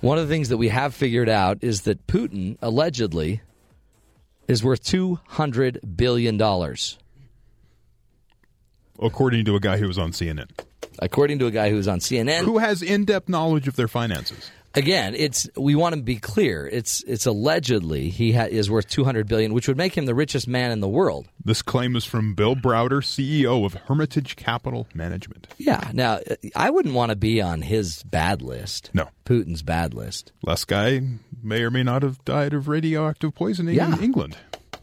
One 0.00 0.18
of 0.18 0.26
the 0.28 0.34
things 0.34 0.48
that 0.48 0.56
we 0.56 0.68
have 0.68 0.94
figured 0.94 1.28
out 1.28 1.58
is 1.62 1.82
that 1.82 2.06
Putin 2.06 2.56
allegedly 2.62 3.42
is 4.48 4.64
worth 4.64 4.82
$200 4.82 5.96
billion, 5.96 6.40
According 9.02 9.44
to 9.46 9.56
a 9.56 9.60
guy 9.60 9.78
who 9.78 9.86
was 9.86 9.96
on 9.98 10.12
CNN, 10.12 10.50
according 10.98 11.38
to 11.38 11.46
a 11.46 11.50
guy 11.50 11.70
who 11.70 11.76
was 11.76 11.88
on 11.88 12.00
CNN. 12.00 12.44
who 12.44 12.58
has 12.58 12.82
in-depth 12.82 13.28
knowledge 13.28 13.68
of 13.68 13.76
their 13.76 13.88
finances. 13.88 14.50
Again, 14.74 15.16
it's 15.16 15.48
we 15.56 15.74
want 15.74 15.96
to 15.96 16.00
be 16.02 16.16
clear. 16.16 16.64
It's 16.68 17.02
it's 17.02 17.26
allegedly 17.26 18.08
he 18.08 18.32
ha- 18.32 18.44
is 18.48 18.70
worth 18.70 18.88
200 18.88 19.26
billion, 19.26 19.52
which 19.52 19.66
would 19.66 19.76
make 19.76 19.96
him 19.96 20.06
the 20.06 20.14
richest 20.14 20.46
man 20.46 20.70
in 20.70 20.78
the 20.78 20.88
world. 20.88 21.26
This 21.44 21.60
claim 21.60 21.96
is 21.96 22.04
from 22.04 22.34
Bill 22.34 22.54
Browder, 22.54 23.02
CEO 23.02 23.64
of 23.66 23.74
Hermitage 23.74 24.36
Capital 24.36 24.86
Management. 24.94 25.48
Yeah. 25.58 25.90
Now, 25.92 26.20
I 26.54 26.70
wouldn't 26.70 26.94
want 26.94 27.10
to 27.10 27.16
be 27.16 27.40
on 27.42 27.62
his 27.62 28.04
bad 28.04 28.42
list. 28.42 28.90
No. 28.94 29.08
Putin's 29.24 29.62
bad 29.64 29.92
list. 29.92 30.30
Last 30.44 30.68
guy 30.68 31.00
may 31.42 31.62
or 31.62 31.70
may 31.72 31.82
not 31.82 32.04
have 32.04 32.24
died 32.24 32.54
of 32.54 32.68
radioactive 32.68 33.34
poisoning 33.34 33.74
Yeah. 33.74 33.92
in 33.96 34.04
England. 34.04 34.36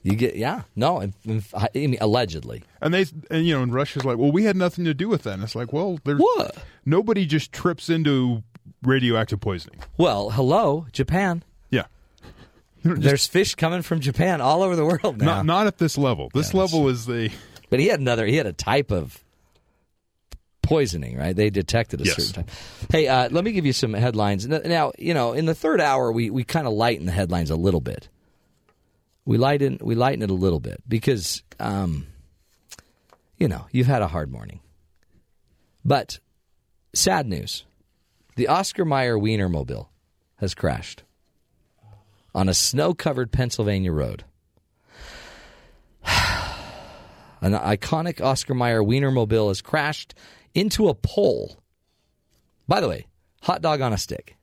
You 0.04 0.16
get 0.16 0.36
yeah 0.36 0.62
no 0.76 1.00
in- 1.00 1.14
in- 1.26 1.44
I 1.54 1.68
mean, 1.74 1.98
allegedly 2.02 2.64
And 2.82 2.94
they, 2.94 3.06
and 3.32 3.46
you 3.46 3.56
know, 3.56 3.64
and 3.64 3.74
Russia's 3.74 4.04
like, 4.06 4.18
well, 4.18 4.32
we 4.32 4.44
had 4.44 4.56
nothing 4.58 4.84
to 4.86 4.94
do 4.94 5.08
with 5.08 5.24
that. 5.24 5.34
And 5.36 5.44
it's 5.44 5.56
like, 5.56 5.72
well, 5.72 5.98
there's 6.04 6.20
What? 6.20 6.58
nobody 6.86 7.26
just 7.26 7.52
trips 7.54 7.90
into 7.90 8.44
radioactive 8.88 9.40
poisoning. 9.40 9.80
well 9.98 10.30
hello 10.32 10.88
Japan. 10.92 11.44
Yeah, 11.70 11.86
just 12.84 13.02
there's 13.02 13.28
fish 13.28 13.56
coming 13.56 13.82
from 13.82 14.00
Japan 14.00 14.42
all 14.42 14.64
over 14.64 14.76
the 14.76 14.86
world 14.86 15.18
now. 15.20 15.26
not 15.26 15.46
not 15.46 15.68
at 15.68 15.78
this 15.78 15.98
level. 15.98 16.30
This 16.34 16.54
Yeah, 16.54 16.62
level 16.62 16.88
is 16.90 17.06
the 17.06 17.30
but 17.70 17.80
he 17.80 17.88
had 17.88 18.00
another 18.00 18.26
he 18.26 18.36
had 18.38 18.46
a 18.48 18.54
type 18.54 18.92
of 18.92 19.24
poisoning 20.62 21.18
right? 21.18 21.36
They 21.36 21.50
detected 21.50 22.02
a 22.02 22.06
Yes. 22.06 22.16
certain 22.16 22.34
type. 22.34 22.50
Hey 22.92 23.08
uh, 23.08 23.30
let 23.32 23.44
me 23.44 23.52
give 23.54 23.66
you 23.66 23.74
some 23.74 23.94
headlines. 23.94 24.48
Now 24.48 24.92
you 24.98 25.14
know 25.14 25.34
in 25.34 25.46
the 25.46 25.56
third 25.56 25.80
hour 25.80 26.12
we 26.12 26.30
we 26.30 26.44
kind 26.44 26.68
of 26.68 26.74
lighten 26.74 27.06
the 27.06 27.12
headlines 27.12 27.50
a 27.50 27.56
little 27.56 27.82
bit. 27.82 28.10
We 29.26 29.38
lighten 29.38 29.78
we 29.82 29.96
lighten 29.96 30.22
it 30.24 30.30
a 30.30 30.34
little 30.34 30.60
bit 30.60 30.82
because 30.88 31.44
um, 31.60 32.08
you 33.38 33.48
know 33.48 33.68
you've 33.72 33.88
had 33.88 34.02
a 34.02 34.08
hard 34.08 34.32
morning. 34.32 34.60
But 35.86 36.20
sad 36.94 37.28
news 37.28 37.64
the 38.38 38.48
Oscar 38.48 38.86
Mayer 38.86 39.18
Wienermobile 39.18 39.88
has 40.38 40.54
crashed 40.54 41.04
on 42.36 42.48
a 42.48 42.54
snow 42.54 42.94
covered 42.94 43.32
Pennsylvania 43.32 43.92
road. 43.92 44.24
An 47.42 47.54
iconic 47.54 48.22
Oscar 48.22 48.54
Mayer 48.54 48.84
Wienermobile 48.84 49.48
has 49.50 49.62
crashed 49.62 50.14
into 50.54 50.88
a 50.88 50.94
pole. 50.94 51.58
By 52.68 52.80
the 52.80 52.88
way, 52.88 53.08
hot 53.42 53.64
dog 53.64 53.82
on 53.82 53.92
a 53.92 53.98
stick. 53.98 54.38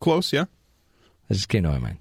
close. 0.00 0.30
Yeah, 0.30 0.44
I 1.30 1.34
just 1.34 1.48
came 1.48 1.62
to 1.62 1.70
my 1.70 1.78
mind. 1.78 1.96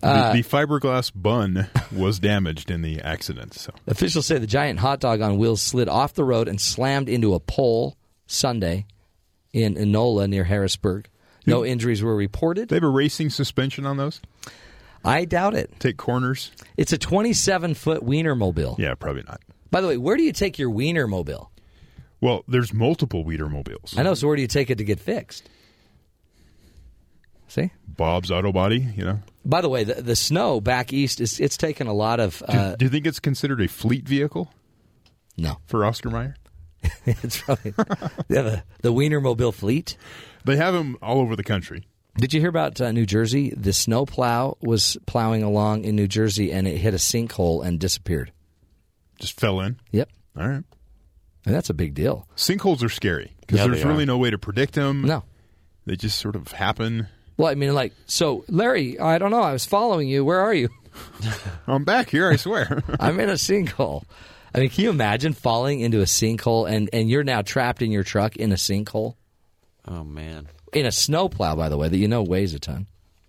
the, 0.00 0.06
uh, 0.06 0.32
the 0.34 0.42
fiberglass 0.44 1.10
bun 1.12 1.68
was 1.92 2.20
damaged 2.20 2.70
in 2.70 2.82
the 2.82 3.00
accident. 3.00 3.54
So 3.54 3.72
Officials 3.88 4.26
say 4.26 4.38
the 4.38 4.46
giant 4.46 4.78
hot 4.78 5.00
dog 5.00 5.20
on 5.20 5.36
wheels 5.36 5.60
slid 5.60 5.88
off 5.88 6.14
the 6.14 6.24
road 6.24 6.46
and 6.46 6.60
slammed 6.60 7.08
into 7.08 7.34
a 7.34 7.40
pole 7.40 7.96
Sunday 8.28 8.86
in 9.54 9.76
Enola 9.76 10.28
near 10.28 10.44
Harrisburg. 10.44 11.08
No 11.46 11.64
injuries 11.64 12.02
were 12.02 12.16
reported. 12.16 12.68
they 12.70 12.76
have 12.76 12.82
a 12.82 12.88
racing 12.88 13.30
suspension 13.30 13.86
on 13.86 13.96
those. 13.98 14.20
I 15.04 15.26
doubt 15.26 15.54
it. 15.54 15.78
Take 15.78 15.98
corners. 15.98 16.50
It's 16.78 16.92
a 16.92 16.98
27 16.98 17.74
foot 17.74 18.02
Wiener 18.02 18.34
mobile. 18.34 18.76
Yeah, 18.78 18.94
probably 18.94 19.22
not. 19.26 19.42
By 19.70 19.82
the 19.82 19.88
way, 19.88 19.96
where 19.98 20.16
do 20.16 20.22
you 20.22 20.32
take 20.32 20.58
your 20.58 20.70
Wiener 20.70 21.06
mobile? 21.06 21.50
Well, 22.20 22.44
there's 22.48 22.72
multiple 22.72 23.22
Wiener 23.24 23.50
mobiles. 23.50 23.94
I 23.98 24.02
know, 24.02 24.14
so 24.14 24.26
where 24.26 24.36
do 24.36 24.42
you 24.42 24.48
take 24.48 24.70
it 24.70 24.78
to 24.78 24.84
get 24.84 24.98
fixed? 24.98 25.48
See? 27.48 27.70
Bob's 27.86 28.30
Auto 28.30 28.50
Body. 28.50 28.78
You 28.96 29.04
know. 29.04 29.20
By 29.44 29.60
the 29.60 29.68
way, 29.68 29.84
the, 29.84 30.00
the 30.00 30.16
snow 30.16 30.60
back 30.60 30.92
east 30.92 31.20
is 31.20 31.38
it's 31.38 31.58
taken 31.58 31.86
a 31.86 31.92
lot 31.92 32.18
of 32.18 32.38
Do, 32.38 32.56
uh, 32.56 32.76
do 32.76 32.86
you 32.86 32.90
think 32.90 33.06
it's 33.06 33.20
considered 33.20 33.60
a 33.60 33.68
fleet 33.68 34.08
vehicle 34.08 34.50
no. 35.36 35.58
for 35.66 35.84
Oscar 35.84 36.08
Mayer? 36.10 36.36
it's 37.06 37.40
probably 37.40 37.72
they 38.28 38.36
have 38.36 38.46
a, 38.46 38.64
the 38.82 38.92
Wienermobile 38.92 39.54
fleet. 39.54 39.96
They 40.44 40.56
have 40.56 40.74
them 40.74 40.96
all 41.02 41.20
over 41.20 41.36
the 41.36 41.44
country. 41.44 41.86
Did 42.16 42.32
you 42.32 42.40
hear 42.40 42.48
about 42.48 42.80
uh, 42.80 42.92
New 42.92 43.06
Jersey? 43.06 43.50
The 43.56 43.72
snow 43.72 44.06
plow 44.06 44.56
was 44.60 44.96
plowing 45.06 45.42
along 45.42 45.84
in 45.84 45.96
New 45.96 46.06
Jersey 46.06 46.52
and 46.52 46.68
it 46.68 46.76
hit 46.76 46.94
a 46.94 46.98
sinkhole 46.98 47.64
and 47.66 47.80
disappeared. 47.80 48.30
Just 49.18 49.38
fell 49.40 49.60
in. 49.60 49.80
Yep, 49.90 50.10
All 50.38 50.46
right. 50.48 50.62
and 51.46 51.54
that's 51.54 51.70
a 51.70 51.74
big 51.74 51.94
deal. 51.94 52.28
Sinkholes 52.36 52.82
are 52.84 52.88
scary 52.88 53.32
because 53.40 53.58
Yeah, 53.58 53.66
there's 53.66 53.84
really 53.84 54.04
no 54.04 54.18
way 54.18 54.30
to 54.30 54.38
predict 54.38 54.74
them. 54.74 55.02
No, 55.02 55.24
They 55.86 55.96
just 55.96 56.18
sort 56.20 56.36
of 56.36 56.52
happen. 56.52 57.08
well, 57.36 57.48
I 57.48 57.54
mean, 57.56 57.74
like, 57.74 57.92
so 58.06 58.44
Larry, 58.48 58.98
I 59.00 59.18
don't 59.18 59.30
know. 59.32 59.42
I 59.42 59.52
was 59.52 59.64
following 59.64 60.08
you. 60.08 60.24
Where 60.24 60.40
are 60.40 60.54
you? 60.54 60.68
I'm 61.66 61.84
back 61.84 62.10
here, 62.10 62.30
I 62.30 62.36
swear. 62.36 62.82
I'm 63.00 63.18
in 63.18 63.28
a 63.28 63.34
sinkhole. 63.34 64.04
I 64.54 64.60
mean, 64.60 64.70
can 64.70 64.84
you 64.84 64.90
imagine 64.90 65.32
falling 65.32 65.80
into 65.80 66.00
a 66.00 66.04
sinkhole 66.04 66.70
and 66.70 66.88
and 66.92 67.10
you're 67.10 67.24
now 67.24 67.42
trapped 67.42 67.82
in 67.82 67.90
your 67.90 68.04
truck 68.04 68.36
in 68.36 68.52
a 68.52 68.56
sinkhole 68.56 69.16
Oh 69.86 70.04
man. 70.04 70.48
in 70.72 70.86
a 70.86 70.92
snowplow, 70.92 71.56
by 71.56 71.68
the 71.68 71.76
way, 71.76 71.88
that 71.88 71.96
you 71.96 72.08
know 72.08 72.22
weighs 72.22 72.54
a 72.54 72.58
ton. 72.58 72.86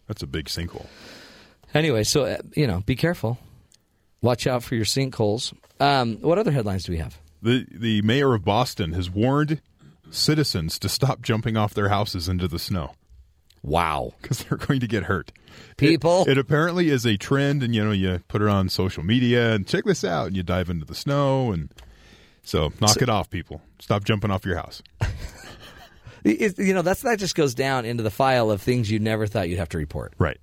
That's 0.07 0.21
a 0.23 0.27
big 0.27 0.45
sinkhole. 0.45 0.85
Anyway, 1.73 2.03
so 2.03 2.25
uh, 2.25 2.37
you 2.55 2.67
know, 2.67 2.81
be 2.85 2.95
careful. 2.95 3.37
Watch 4.21 4.47
out 4.47 4.63
for 4.63 4.75
your 4.75 4.85
sinkholes. 4.85 5.53
Um, 5.79 6.17
what 6.21 6.37
other 6.37 6.51
headlines 6.51 6.83
do 6.83 6.91
we 6.91 6.99
have? 6.99 7.17
The 7.41 7.65
the 7.71 8.01
mayor 8.03 8.33
of 8.33 8.45
Boston 8.45 8.93
has 8.93 9.09
warned 9.09 9.61
citizens 10.11 10.79
to 10.79 10.87
stop 10.89 11.21
jumping 11.21 11.57
off 11.57 11.73
their 11.73 11.89
houses 11.89 12.29
into 12.29 12.47
the 12.47 12.59
snow 12.59 12.93
Wow, 13.65 14.13
because 14.21 14.43
they're 14.43 14.57
going 14.57 14.79
to 14.81 14.87
get 14.87 15.03
hurt. 15.03 15.31
people. 15.77 16.21
It, 16.23 16.29
it 16.33 16.37
apparently 16.37 16.89
is 16.89 17.05
a 17.05 17.17
trend, 17.17 17.63
and 17.63 17.73
you 17.73 17.83
know 17.83 17.91
you 17.91 18.21
put 18.27 18.41
it 18.41 18.47
on 18.47 18.69
social 18.69 19.03
media 19.03 19.53
and 19.53 19.65
check 19.67 19.83
this 19.85 20.03
out, 20.03 20.27
and 20.27 20.37
you 20.37 20.43
dive 20.43 20.69
into 20.69 20.85
the 20.85 20.95
snow, 20.95 21.51
and 21.51 21.73
so 22.43 22.71
knock 22.79 23.01
it 23.01 23.09
off, 23.09 23.29
people. 23.29 23.61
Stop 23.79 24.03
jumping 24.03 24.29
off 24.31 24.45
your 24.45 24.57
house. 24.57 24.81
You 26.23 26.73
know, 26.73 26.81
that's 26.81 27.03
that 27.03 27.19
just 27.19 27.35
goes 27.35 27.53
down 27.53 27.85
into 27.85 28.01
the 28.01 28.09
file 28.09 28.49
of 28.49 28.59
things 28.59 28.89
you 28.89 28.97
never 28.97 29.27
thought 29.27 29.47
you'd 29.47 29.59
have 29.59 29.69
to 29.69 29.77
report. 29.77 30.11
Right. 30.17 30.39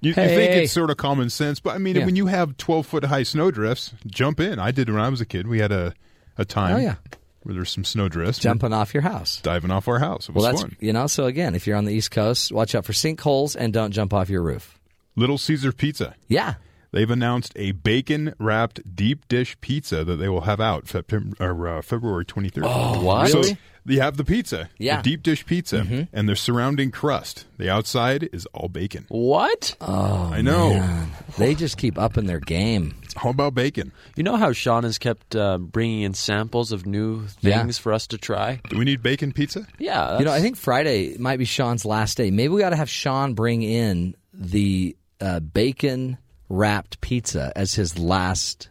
You, 0.00 0.10
you 0.10 0.14
Hey. 0.14 0.36
think 0.36 0.62
it's 0.62 0.72
sort 0.72 0.88
of 0.88 0.98
common 0.98 1.30
sense, 1.30 1.58
but 1.58 1.74
I 1.74 1.78
mean, 1.78 1.96
Yeah. 1.96 2.06
when 2.06 2.14
you 2.14 2.26
have 2.26 2.56
twelve 2.58 2.86
foot 2.86 3.04
high 3.04 3.24
snowdrifts, 3.24 3.92
jump 4.06 4.38
in. 4.38 4.60
I 4.60 4.70
did 4.70 4.88
when 4.88 5.00
I 5.00 5.08
was 5.08 5.20
a 5.20 5.26
kid. 5.26 5.48
We 5.48 5.58
had 5.58 5.72
a 5.72 5.94
a 6.38 6.44
time 6.44 6.76
Oh, 6.76 6.78
yeah. 6.78 6.94
Where 7.42 7.54
there's 7.54 7.70
some 7.70 7.84
snow 7.84 8.08
drifts. 8.08 8.38
Jumping 8.38 8.72
off 8.72 8.92
your 8.94 9.02
house. 9.02 9.40
diving 9.40 9.70
off 9.70 9.88
our 9.88 9.98
house. 9.98 10.28
It 10.28 10.34
was 10.34 10.42
Well, 10.42 10.52
that's 10.52 10.62
fun. 10.62 10.76
you 10.80 10.92
know. 10.92 11.06
So 11.06 11.24
again, 11.26 11.54
if 11.54 11.66
you're 11.66 11.76
on 11.76 11.84
the 11.86 11.92
East 11.92 12.10
Coast, 12.10 12.52
watch 12.52 12.74
out 12.74 12.84
for 12.84 12.92
sinkholes 12.92 13.56
and 13.58 13.72
don't 13.72 13.92
jump 13.92 14.12
off 14.12 14.28
your 14.28 14.42
roof. 14.42 14.78
Little 15.16 15.38
Caesar 15.38 15.72
Pizza. 15.72 16.14
Yeah, 16.28 16.54
They've 16.92 17.08
announced 17.10 17.52
a 17.54 17.70
bacon 17.70 18.34
wrapped 18.40 18.96
deep 18.96 19.28
dish 19.28 19.56
pizza 19.60 20.02
that 20.02 20.16
they 20.16 20.28
will 20.28 20.40
have 20.40 20.60
out 20.60 20.88
September 20.88 21.36
or 21.38 21.68
uh, 21.68 21.82
February 21.82 22.24
23rd. 22.24 22.62
Oh, 22.64 23.00
what? 23.04 23.28
So 23.28 23.38
Really? 23.38 23.56
You 23.86 24.00
have 24.00 24.16
the 24.16 24.24
pizza, 24.24 24.68
Yeah. 24.78 24.94
Mm-hmm. 24.94 25.02
the 25.02 25.10
deep 25.10 25.22
dish 25.22 25.46
pizza, 25.46 26.06
and 26.12 26.28
the 26.28 26.36
surrounding 26.36 26.90
crust. 26.90 27.46
The 27.58 27.68
outside 27.70 28.28
is 28.32 28.46
all 28.54 28.68
bacon. 28.68 29.06
What? 29.08 29.76
I 29.80 30.40
know. 30.42 30.70
Man, 30.74 31.10
they 31.38 31.54
just 31.54 31.76
keep 31.76 31.98
upping 31.98 32.26
their 32.26 32.40
game. 32.40 32.94
It's 33.02 33.14
all 33.22 33.30
about 33.30 33.54
bacon. 33.54 33.92
You 34.16 34.22
know 34.22 34.36
how 34.36 34.52
Sean 34.52 34.84
has 34.84 34.98
kept 34.98 35.34
uh, 35.34 35.58
bringing 35.58 36.02
in 36.02 36.14
samples 36.14 36.72
of 36.72 36.86
new 36.86 37.24
Yeah. 37.40 37.58
things 37.62 37.76
for 37.78 37.92
us 37.92 38.06
to 38.08 38.18
try? 38.18 38.60
Do 38.68 38.78
we 38.78 38.84
need 38.84 39.02
bacon 39.02 39.32
pizza? 39.32 39.66
Yeah. 39.78 40.18
You 40.18 40.24
know, 40.24 40.32
I 40.32 40.40
think 40.40 40.56
Friday 40.56 41.16
might 41.18 41.38
be 41.38 41.44
Sean's 41.44 41.84
last 41.84 42.16
day. 42.16 42.30
Maybe 42.30 42.48
we 42.48 42.60
got 42.60 42.70
to 42.70 42.76
have 42.76 42.88
Sean 42.90 43.34
bring 43.34 43.62
in 43.62 44.14
the 44.32 44.96
uh, 45.20 45.40
bacon 45.40 46.18
wrapped 46.48 47.00
pizza 47.00 47.52
as 47.56 47.74
his 47.74 47.98
last 47.98 48.68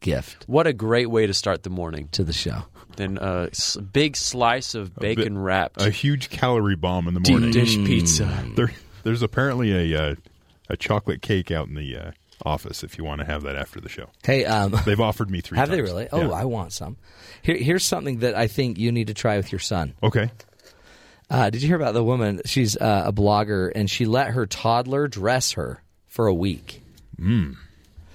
gift 0.00 0.44
What 0.46 0.66
a 0.68 0.72
great 0.72 1.10
way 1.10 1.26
to 1.26 1.34
start 1.34 1.62
the 1.64 1.70
morning. 1.70 2.08
to 2.12 2.22
the 2.24 2.32
show. 2.32 2.62
Then 2.98 3.18
a 3.20 3.48
s- 3.50 3.76
big 3.76 4.16
slice 4.16 4.74
of 4.74 4.94
bacon 4.94 5.34
bit- 5.34 5.40
wrapped 5.40 5.80
A 5.82 5.90
huge 5.90 6.28
calorie 6.30 6.76
bomb 6.76 7.08
in 7.08 7.14
the 7.14 7.20
morning. 7.30 7.50
deep 7.50 7.64
morning. 7.78 7.84
dish 7.86 8.00
pizza. 8.00 8.44
There, 8.54 8.70
there's 9.04 9.22
apparently 9.22 9.92
a 9.94 10.10
uh, 10.10 10.14
a 10.68 10.76
chocolate 10.76 11.22
cake 11.22 11.50
out 11.50 11.68
in 11.68 11.74
the 11.74 11.96
uh, 11.96 12.10
office 12.44 12.84
if 12.84 12.98
you 12.98 13.04
want 13.04 13.20
to 13.20 13.24
have 13.26 13.42
that 13.44 13.56
after 13.56 13.80
the 13.80 13.88
show. 13.88 14.10
Hey, 14.22 14.44
um, 14.44 14.74
They've 14.84 15.00
offered 15.00 15.30
me 15.30 15.40
three 15.40 15.56
have 15.58 15.68
times. 15.68 15.76
they 15.76 15.82
really? 15.82 16.08
Oh, 16.12 16.20
Yeah. 16.28 16.30
I 16.32 16.44
want 16.44 16.72
some. 16.72 16.96
Here, 17.42 17.56
here's 17.56 17.86
something 17.86 18.18
that 18.18 18.34
I 18.34 18.46
think 18.48 18.78
you 18.78 18.92
need 18.92 19.06
to 19.06 19.14
try 19.14 19.36
with 19.38 19.50
your 19.50 19.58
son. 19.60 19.94
Okay. 20.02 20.30
Uh, 21.30 21.50
did 21.50 21.62
you 21.62 21.68
hear 21.68 21.76
about 21.76 21.94
the 21.94 22.04
woman? 22.04 22.40
She's 22.46 22.76
uh, 22.76 23.02
a 23.06 23.12
blogger, 23.12 23.70
and 23.74 23.90
she 23.90 24.06
let 24.06 24.28
her 24.28 24.46
toddler 24.46 25.08
dress 25.08 25.52
her 25.52 25.82
for 26.06 26.26
a 26.26 26.34
week. 26.34 26.82
Mm. 27.20 27.56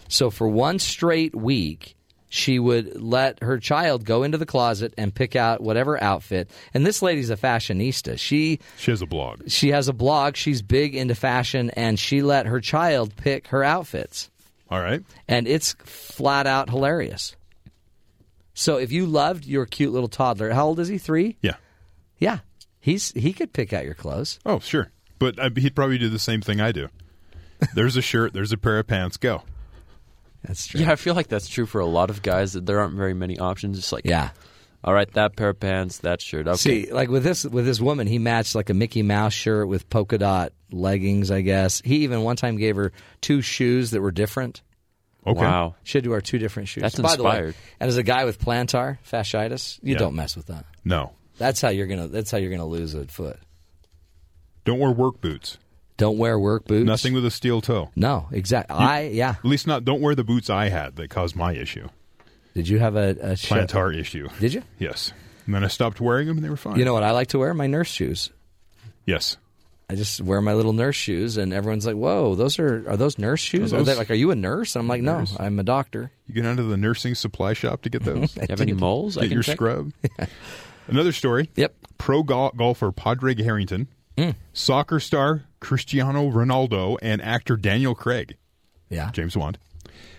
So 0.07 0.29
for 0.29 0.47
one 0.47 0.79
straight 0.79 1.35
week, 1.35 1.95
she 2.35 2.57
would 2.57 2.99
let 2.99 3.43
her 3.43 3.59
child 3.59 4.05
go 4.05 4.23
into 4.23 4.39
the 4.39 4.45
closet 4.47 4.91
and 4.97 5.13
pick 5.13 5.35
out 5.35 5.61
whatever 5.61 6.01
outfit. 6.03 6.49
And 6.73 6.83
this 6.83 7.03
lady's 7.03 7.29
a 7.29 7.37
fashionista. 7.37 8.17
She 8.17 8.59
She 8.79 8.89
has 8.89 9.03
a 9.03 9.05
blog. 9.05 9.47
she 9.51 9.69
has 9.69 9.87
a 9.87 9.93
blog. 9.93 10.35
She's 10.35 10.63
big 10.63 10.95
into 10.95 11.13
fashion, 11.13 11.69
and 11.71 11.99
she 11.99 12.23
let 12.23 12.47
her 12.47 12.59
child 12.59 13.15
pick 13.15 13.49
her 13.49 13.63
outfits, 13.63 14.31
All 14.71 14.79
right. 14.81 15.03
and 15.27 15.47
it's 15.47 15.73
flat 15.83 16.47
out 16.47 16.71
hilarious. 16.71 17.35
So 18.55 18.77
if 18.77 18.91
you 18.91 19.05
loved 19.05 19.45
your 19.45 19.67
cute 19.67 19.93
little 19.93 20.09
toddler, 20.09 20.49
how 20.51 20.65
old 20.65 20.79
is 20.79 20.87
he? 20.87 20.97
Three? 20.97 21.37
Yeah. 21.41 21.57
Yeah, 22.17 22.39
he's 22.79 23.11
he 23.11 23.31
could 23.33 23.53
pick 23.53 23.73
out 23.73 23.85
your 23.85 23.93
clothes. 23.93 24.39
Oh, 24.43 24.57
sure. 24.59 24.89
But 25.19 25.37
uh, 25.37 25.51
he'd 25.55 25.75
probably 25.75 25.99
do 25.99 26.09
the 26.09 26.17
same 26.17 26.41
thing 26.41 26.59
I 26.61 26.71
do. 26.71 26.87
There's 27.75 27.95
a 27.95 28.01
shirt. 28.01 28.33
There's 28.33 28.51
a 28.51 28.57
pair 28.57 28.79
of 28.79 28.87
pants. 28.87 29.17
Go. 29.17 29.43
That's 30.43 30.67
true. 30.67 30.81
Yeah, 30.81 30.91
I 30.91 30.95
feel 30.95 31.15
like 31.15 31.27
that's 31.27 31.47
true 31.47 31.65
for 31.65 31.79
a 31.81 31.85
lot 31.85 32.09
of 32.09 32.21
guys 32.21 32.53
that 32.53 32.65
there 32.65 32.79
aren't 32.79 32.95
very 32.95 33.13
many 33.13 33.39
options. 33.39 33.77
It's 33.77 33.91
like, 33.93 34.05
Yeah. 34.05 34.31
all 34.83 34.93
right, 34.93 35.09
that 35.13 35.35
pair 35.37 35.49
of 35.49 35.59
pants, 35.59 35.99
that 35.99 36.21
shirt. 36.21 36.47
Okay. 36.47 36.57
See, 36.57 36.91
like 36.91 37.07
with 37.09 37.23
this 37.23 37.45
with 37.45 37.65
this 37.65 37.79
woman, 37.79 38.07
he 38.07 38.19
matched 38.19 38.53
like 38.53 38.69
a 38.69 38.73
Mickey 38.73 39.03
Mouse 39.03 39.33
shirt 39.33 39.67
with 39.69 39.89
polka 39.89 40.17
dot 40.17 40.51
leggings. 40.71 41.31
I 41.31 41.41
guess 41.41 41.81
he 41.85 41.97
even 42.03 42.21
one 42.23 42.35
time 42.35 42.57
gave 42.57 42.75
her 42.75 42.91
two 43.21 43.41
shoes 43.41 43.91
that 43.91 44.01
were 44.01 44.11
different. 44.11 44.61
Okay. 45.25 45.39
Wow. 45.39 45.75
She 45.83 45.97
had 45.97 46.03
to 46.03 46.09
wear 46.09 46.19
two 46.19 46.37
different 46.39 46.67
shoes. 46.67 46.81
That's 46.81 46.99
By 46.99 47.15
the 47.15 47.23
way, 47.23 47.29
inspired. 47.29 47.55
and 47.79 47.87
as 47.87 47.95
a 47.95 48.03
guy 48.03 48.25
with 48.25 48.39
plantar 48.39 48.97
fasciitis, 49.09 49.79
you 49.81 49.93
Yeah. 49.93 49.99
don't 49.99 50.15
mess 50.15 50.35
with 50.35 50.47
that. 50.47 50.65
No. 50.83 51.13
That's 51.37 51.61
how 51.61 51.69
you're 51.69 51.87
gonna. 51.87 52.09
That's 52.09 52.29
how 52.29 52.37
you're 52.37 52.51
gonna 52.51 52.65
lose 52.67 52.93
a 52.93 53.05
foot. 53.07 53.39
Don't 54.65 54.79
wear 54.79 54.91
work 54.91 55.21
boots. 55.21 55.57
Don't 55.97 56.17
wear 56.17 56.39
work 56.39 56.65
boots. 56.65 56.85
Nothing 56.85 57.13
with 57.13 57.25
a 57.25 57.31
steel 57.31 57.61
toe. 57.61 57.91
No, 57.95 58.27
exactly. 58.31 58.75
I 58.75 59.01
yeah. 59.09 59.31
At 59.37 59.45
least 59.45 59.67
not. 59.67 59.85
Don't 59.85 60.01
wear 60.01 60.15
the 60.15 60.23
boots 60.23 60.49
I 60.49 60.69
had 60.69 60.95
that 60.95 61.09
caused 61.09 61.35
my 61.35 61.53
issue, 61.53 61.87
Did 62.55 62.67
you 62.67 62.79
have 62.79 62.95
a, 62.95 63.15
a 63.21 63.35
sh- 63.35 63.49
plantar 63.51 63.95
issue. 63.97 64.27
Did 64.39 64.53
you? 64.55 64.63
Yes. 64.79 65.13
And 65.45 65.53
then 65.53 65.63
I 65.63 65.67
stopped 65.67 65.99
wearing 66.01 66.27
them, 66.27 66.37
and 66.37 66.45
they 66.45 66.49
were 66.49 66.57
fine. 66.57 66.77
You 66.79 66.85
know 66.85 66.93
what 66.93 67.03
I 67.03 67.11
like 67.11 67.27
to 67.29 67.39
wear? 67.39 67.53
My 67.53 67.67
nurse 67.67 67.89
shoes. 67.89 68.31
Yes. 69.05 69.37
I 69.89 69.95
just 69.95 70.21
wear 70.21 70.39
my 70.41 70.53
little 70.53 70.71
nurse 70.73 70.95
shoes, 70.95 71.35
and 71.37 71.53
everyone's 71.53 71.85
like, 71.85 71.95
"Whoa, 71.97 72.33
those 72.35 72.57
are 72.57 72.89
are 72.89 72.97
those 72.97 73.19
nurse 73.19 73.41
shoes? 73.41 73.71
Are 73.73 73.75
Are, 73.75 73.79
those- 73.79 73.87
they 73.87 73.95
like, 73.95 74.09
are 74.09 74.15
you 74.15 74.31
a 74.31 74.35
nurse?" 74.35 74.75
And 74.75 74.81
I'm 74.81 74.87
like, 74.87 75.01
"No, 75.03 75.19
Nurse. 75.19 75.35
I'm 75.39 75.59
a 75.59 75.63
doctor." 75.63 76.09
You 76.25 76.33
get 76.33 76.45
out 76.45 76.57
of 76.57 76.69
the 76.69 76.77
nursing 76.77 77.13
supply 77.13 77.53
shop 77.53 77.81
to 77.83 77.89
get 77.89 78.03
those. 78.03 78.31
Do 78.33 78.41
you 78.41 78.47
have 78.49 78.61
any 78.61 78.73
moles? 78.73 79.17
I 79.17 79.21
get 79.21 79.27
can 79.27 79.33
your 79.35 79.43
check? 79.43 79.57
scrub. 79.57 79.91
Another 80.87 81.11
story. 81.11 81.49
Yep. 81.55 81.75
Pro 81.97 82.23
gol- 82.23 82.53
golfer 82.57 82.91
Padraig 82.91 83.39
Harrington, 83.43 83.87
Mm. 84.17 84.35
soccer 84.53 84.99
star 84.99 85.43
Cristiano 85.59 86.29
Ronaldo, 86.29 86.97
and 87.01 87.21
actor 87.21 87.55
Daniel 87.57 87.95
Craig, 87.95 88.37
Yeah. 88.89 89.09
James 89.11 89.35
Bond. 89.35 89.57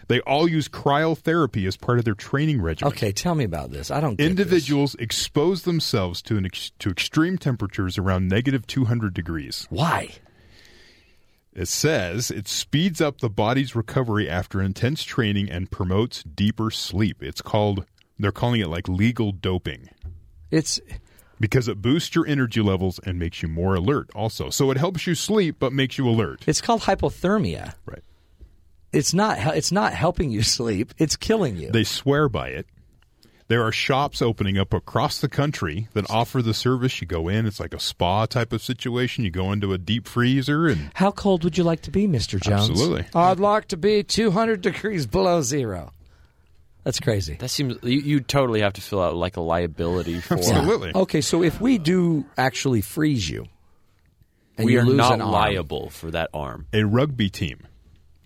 They 0.09 0.21
all 0.21 0.47
use 0.49 0.69
cryotherapy 0.69 1.67
as 1.67 1.77
part 1.79 1.99
of 1.99 2.05
their 2.05 2.15
training 2.15 2.61
regimen. 2.61 2.93
Okay, 2.93 3.11
tell 3.13 3.35
me 3.35 3.45
about 3.45 3.71
this. 3.71 3.91
I 3.91 4.01
don't. 4.01 4.17
get 4.17 4.27
Individuals 4.27 4.95
expose 4.97 5.63
themselves 5.63 6.21
to 6.23 6.37
an 6.37 6.45
ex- 6.45 6.73
to 6.81 6.91
extreme 6.91 7.39
temperatures 7.39 7.97
around 7.97 8.29
negative 8.29 8.67
200 8.67 9.15
degrees. 9.15 9.67
Why? 9.71 10.11
It 11.55 11.69
says 11.69 12.31
it 12.31 12.49
speeds 12.49 13.01
up 13.01 13.21
the 13.21 13.31
body's 13.31 13.77
recovery 13.77 14.29
after 14.29 14.61
intense 14.61 15.05
training 15.05 15.51
and 15.51 15.71
promotes 15.71 16.23
deeper 16.25 16.71
sleep. 16.71 17.23
It's 17.23 17.41
called 17.41 17.87
they're 18.19 18.33
calling 18.33 18.61
it 18.61 18.69
like 18.69 18.89
legal 18.89 19.33
doping 19.33 19.89
It's 20.51 20.81
because 21.45 21.69
it 21.69 21.83
boosts 21.83 22.15
your 22.15 22.27
energy 22.27 22.63
levels 22.63 22.99
and 23.05 23.19
makes 23.19 23.43
you 23.43 23.49
more 23.49 23.75
alert 23.75 24.09
also. 24.15 24.49
So 24.49 24.71
it 24.71 24.79
helps 24.79 25.07
you 25.07 25.15
sleep 25.15 25.57
but 25.59 25.75
makes 25.75 25.99
you 25.99 26.09
alert. 26.09 26.43
it's 26.47 26.63
called 26.63 26.81
hypothermia. 26.81 27.75
Right. 27.85 28.03
It's 28.95 29.13
not. 29.13 29.55
It's 29.55 29.71
not 29.71 29.93
helping 29.93 30.31
you 30.31 30.43
sleep. 30.57 30.95
It's 30.97 31.17
killing 31.17 31.59
you. 31.59 31.71
They 31.71 31.85
swear 31.85 32.31
by 32.31 32.49
it. 32.49 32.67
There 33.49 33.63
are 33.63 33.73
shops 33.73 34.23
opening 34.23 34.57
up 34.57 34.73
across 34.73 35.21
the 35.21 35.29
country 35.29 35.89
that 35.93 36.11
offer 36.11 36.41
the 36.41 36.55
service. 36.55 36.99
You 37.03 37.07
go 37.07 37.29
in, 37.29 37.45
it's 37.45 37.61
like 37.61 37.75
a 37.75 37.79
spa 37.79 38.25
type 38.25 38.55
of 38.55 38.63
situation. 38.63 39.23
You 39.25 39.31
go 39.31 39.53
into 39.53 39.75
a 39.75 39.79
deep 39.79 40.09
freezer 40.09 40.67
and 40.67 40.91
How 40.95 41.11
cold 41.11 41.45
would 41.45 41.59
you 41.59 41.65
like 41.65 41.83
to 41.83 41.91
be, 41.91 42.07
Mister 42.07 42.39
Jones? 42.39 42.71
Absolutely. 42.71 43.05
I'd 43.15 43.39
like 43.39 43.69
to 43.69 43.77
be 43.77 44.03
200 44.03 44.63
degrees 44.63 45.05
below 45.07 45.43
zero. 45.43 45.93
That's 46.85 47.01
crazy. 47.01 47.37
That 47.41 47.49
seems 47.49 47.77
you, 47.83 47.99
you 48.01 48.21
totally 48.21 48.61
have 48.61 48.75
to 48.75 48.81
fill 48.83 49.03
out 49.03 49.17
like 49.17 49.37
a 49.37 49.41
liability 49.41 50.21
for. 50.21 50.35
Absolutely. 50.35 50.93
Okay, 50.95 51.21
so 51.23 51.43
if 51.43 51.61
we 51.61 51.79
do 51.79 52.27
actually 52.37 52.83
freeze 52.83 53.29
you, 53.29 53.47
and 54.59 54.67
We 54.67 54.75
you 54.75 54.81
are 54.81 54.85
lose 54.85 54.97
not 54.97 55.15
an 55.15 55.23
arm, 55.23 55.33
liable 55.33 55.91
for 55.91 56.11
that 56.11 56.31
arm. 56.35 56.67
a 56.73 56.85
rugby 56.85 57.31
team. 57.31 57.67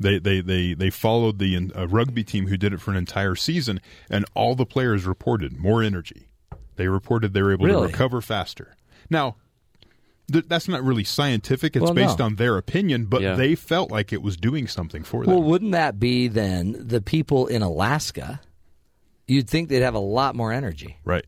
They 0.00 0.18
they 0.18 0.40
they 0.40 0.74
they 0.74 0.90
followed 0.90 1.38
the 1.38 1.70
a 1.74 1.86
rugby 1.86 2.22
team 2.24 2.46
who 2.48 2.56
did 2.56 2.72
it 2.72 2.80
for 2.80 2.90
an 2.90 2.96
entire 2.96 3.34
season, 3.36 3.80
and 4.10 4.24
all 4.34 4.54
the 4.54 4.66
players 4.66 5.06
reported 5.06 5.56
more 5.56 5.82
energy. 5.82 6.28
They 6.76 6.86
reported 6.88 7.32
they 7.34 7.42
were 7.42 7.52
able 7.52 7.66
Really? 7.66 7.86
to 7.86 7.92
recover 7.92 8.20
faster. 8.20 8.76
Now, 9.10 9.36
th- 10.32 10.44
that's 10.46 10.68
not 10.68 10.84
really 10.84 11.02
scientific. 11.02 11.74
It's 11.74 11.82
Well, 11.82 11.94
based 11.94 12.18
no. 12.20 12.26
on 12.26 12.36
their 12.36 12.56
opinion, 12.56 13.06
but 13.06 13.22
Yeah. 13.22 13.34
they 13.34 13.54
felt 13.56 13.90
like 13.90 14.12
it 14.12 14.22
was 14.22 14.36
doing 14.36 14.68
something 14.68 15.02
for 15.02 15.24
them. 15.24 15.32
Well, 15.34 15.42
wouldn't 15.42 15.72
that 15.72 15.98
be 15.98 16.28
then 16.28 16.76
the 16.78 17.00
people 17.00 17.46
in 17.48 17.62
Alaska? 17.62 18.40
You'd 19.28 19.48
think 19.48 19.68
they'd 19.68 19.82
have 19.82 19.94
a 19.94 19.98
lot 20.00 20.34
more 20.34 20.52
energy. 20.52 20.96
right. 21.04 21.24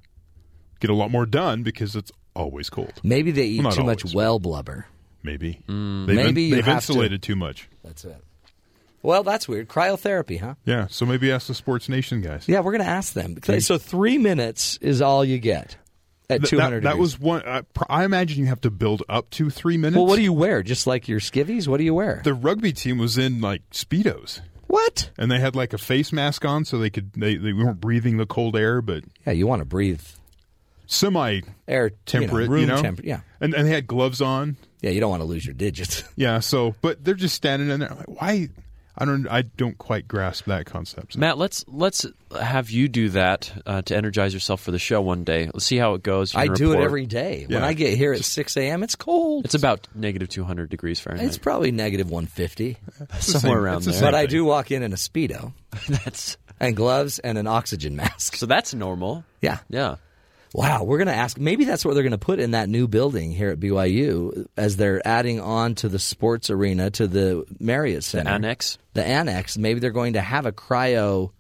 Get 0.81 0.89
a 0.91 0.95
lot 0.95 1.11
more 1.11 1.27
done 1.27 1.63
because 1.63 1.95
it's 1.95 2.11
always 2.35 2.71
cold. 2.71 2.95
Maybe 3.03 3.31
they 3.33 3.45
eat 3.45 3.63
Well, 3.63 3.71
too 3.73 3.85
much 3.85 4.03
always. 4.03 4.15
well 4.15 4.39
blubber. 4.39 4.87
Maybe. 5.23 5.61
Mm. 5.69 6.07
They've, 6.07 6.17
Maybe 6.17 6.43
you 6.45 6.55
they've 6.57 6.65
have 6.65 6.85
to- 6.87 6.93
insulated 6.93 7.23
too 7.23 7.37
much. 7.37 7.69
That's 7.85 8.03
it. 8.07 8.17
Well, 9.03 9.23
that's 9.23 9.47
weird. 9.47 9.69
Cryotherapy, 9.69 10.41
huh? 10.41 10.55
Yeah. 10.65 10.87
So 10.89 11.05
maybe 11.05 11.31
ask 11.31 11.47
the 11.49 11.55
Sports 11.55 11.89
Nation 11.91 12.23
guys. 12.23 12.45
Yeah, 12.49 12.61
we're 12.61 12.73
going 12.73 12.85
to 12.85 12.91
ask 12.91 13.13
them. 13.13 13.37
So 13.61 13.77
three 13.79 14.17
minutes 14.19 14.79
is 14.81 15.03
all 15.03 15.23
you 15.25 15.39
get 15.39 15.77
at 16.31 16.41
Th- 16.41 16.51
200 16.51 16.83
that, 16.85 16.91
that 16.91 16.99
was 16.99 17.19
one. 17.21 17.43
I, 17.47 17.63
I 17.91 18.05
imagine 18.05 18.39
you 18.41 18.47
have 18.47 18.61
to 18.63 18.71
build 18.71 19.03
up 19.09 19.29
to 19.33 19.51
three 19.51 19.77
minutes. 19.77 19.97
Well, 19.97 20.07
what 20.07 20.17
do 20.17 20.23
you 20.23 20.33
wear? 20.33 20.63
Just 20.63 20.87
like 20.87 21.09
your 21.09 21.21
skivvies? 21.21 21.67
What 21.69 21.77
do 21.79 21.85
you 21.85 21.93
wear? 21.95 22.23
The 22.25 22.33
rugby 22.35 22.73
team 22.73 22.97
was 22.99 23.19
in 23.19 23.41
like 23.43 23.63
speedos. 23.71 24.41
What? 24.71 25.11
and 25.19 25.31
they 25.31 25.39
had 25.41 25.55
like 25.57 25.73
a 25.73 25.79
face 25.79 26.13
mask 26.13 26.45
on 26.45 26.65
so 26.65 26.79
they 26.79 26.91
could 26.91 27.13
they, 27.15 27.37
they 27.37 27.53
weren't 27.53 27.81
breathing 27.81 28.17
the 28.17 28.27
cold 28.27 28.57
air 28.57 28.81
but 28.81 29.05
Yeah, 29.27 29.33
you 29.33 29.47
want 29.47 29.61
to 29.61 29.65
breathe 29.67 30.01
semi 30.87 31.41
air 31.69 31.91
temperate 32.07 32.43
you 32.51 32.67
know, 32.67 32.75
room 32.81 32.83
you 32.83 32.91
know 32.91 32.97
Yeah, 33.03 33.21
and, 33.41 33.55
and 33.55 33.67
they 33.67 33.71
had 33.73 33.87
gloves 33.87 34.21
on 34.21 34.57
yeah. 34.83 34.91
You 34.91 35.01
don't 35.01 35.11
want 35.11 35.21
to 35.21 35.27
lose 35.27 35.45
your 35.45 35.55
digits. 35.55 36.05
yeah 36.17 36.41
so 36.41 36.75
but 36.83 37.05
they're 37.05 37.15
just 37.15 37.35
standing 37.35 37.69
in 37.71 37.81
there 37.81 37.91
like 37.91 38.09
why 38.09 38.49
i 38.99 39.05
don't 39.05 39.27
i 39.29 39.43
don't 39.43 39.79
quite 39.79 40.07
grasp 40.09 40.47
that 40.47 40.67
concept 40.67 41.17
Matt, 41.17 41.39
let's 41.39 41.65
let's 41.69 42.07
have 42.41 42.71
you 42.71 42.89
do 42.89 43.09
that 43.11 43.53
uh, 43.67 43.83
to 43.83 43.97
energize 43.97 44.33
yourself 44.35 44.61
for 44.61 44.71
the 44.71 44.79
show 44.79 45.01
one 45.01 45.25
day. 45.25 45.47
Let's 45.53 45.65
see 45.65 45.79
how 45.79 45.95
it 45.95 46.03
goes. 46.05 46.33
I 46.35 46.47
can 46.47 46.55
do 46.55 46.67
it 46.69 46.75
report. 46.75 46.85
every 46.85 47.07
day. 47.07 47.45
When 47.49 47.65
I 47.65 47.73
get 47.73 47.97
here 47.99 48.13
at 48.13 48.25
6 48.25 48.57
a.m., 48.57 48.85
it's 48.85 48.95
cold. 48.95 49.45
It's 49.47 49.55
about 49.55 49.89
negative 49.97 50.29
two 50.29 50.45
hundred 50.45 50.71
degrees 50.71 51.01
Fahrenheit. 51.01 51.27
It's 51.27 51.39
probably 51.39 51.73
negative 51.73 52.09
150. 52.09 52.77
somewhere 53.19 53.41
same- 53.41 53.53
around 53.53 53.77
it's 53.79 53.87
the 53.87 53.91
there. 53.93 54.01
same 54.01 54.07
But 54.07 54.15
I 54.15 54.27
do 54.27 54.45
walk 54.45 54.71
in 54.71 54.85
in 54.85 54.93
a 54.93 54.97
Speedo 54.97 55.53
that's 55.89 56.37
and 56.61 56.77
gloves 56.77 57.19
and 57.19 57.37
an 57.37 57.49
oxygen 57.49 57.97
mask. 57.97 58.37
so 58.37 58.47
that's 58.47 58.73
normal. 58.75 59.25
Yeah. 59.41 59.59
Yeah. 59.69 59.97
Wow, 60.53 60.83
we're 60.83 60.99
going 60.99 61.07
to 61.09 61.15
ask. 61.15 61.39
Maybe 61.39 61.65
that's 61.65 61.85
what 61.85 61.95
they're 61.95 62.03
going 62.03 62.11
to 62.11 62.19
put 62.19 62.41
in 62.41 62.53
that 62.53 62.69
new 62.69 62.89
building 62.89 63.31
here 63.31 63.51
at 63.51 63.61
BYU 63.61 64.47
as 64.57 64.77
they're 64.77 65.07
adding 65.07 65.41
on 65.41 65.77
to 65.77 65.89
the 65.89 65.99
sports 66.01 66.51
arena 66.51 66.91
to 66.91 67.07
the 67.07 67.45
Marriott 67.61 68.03
Center. 68.03 68.31
Annex. 68.31 68.77
The 68.95 69.05
annex. 69.05 69.57
Maybe 69.57 69.79
they're 69.79 69.91
going 69.91 70.15
to 70.15 70.21
have 70.21 70.47
a 70.47 70.53
cryo. 70.53 71.31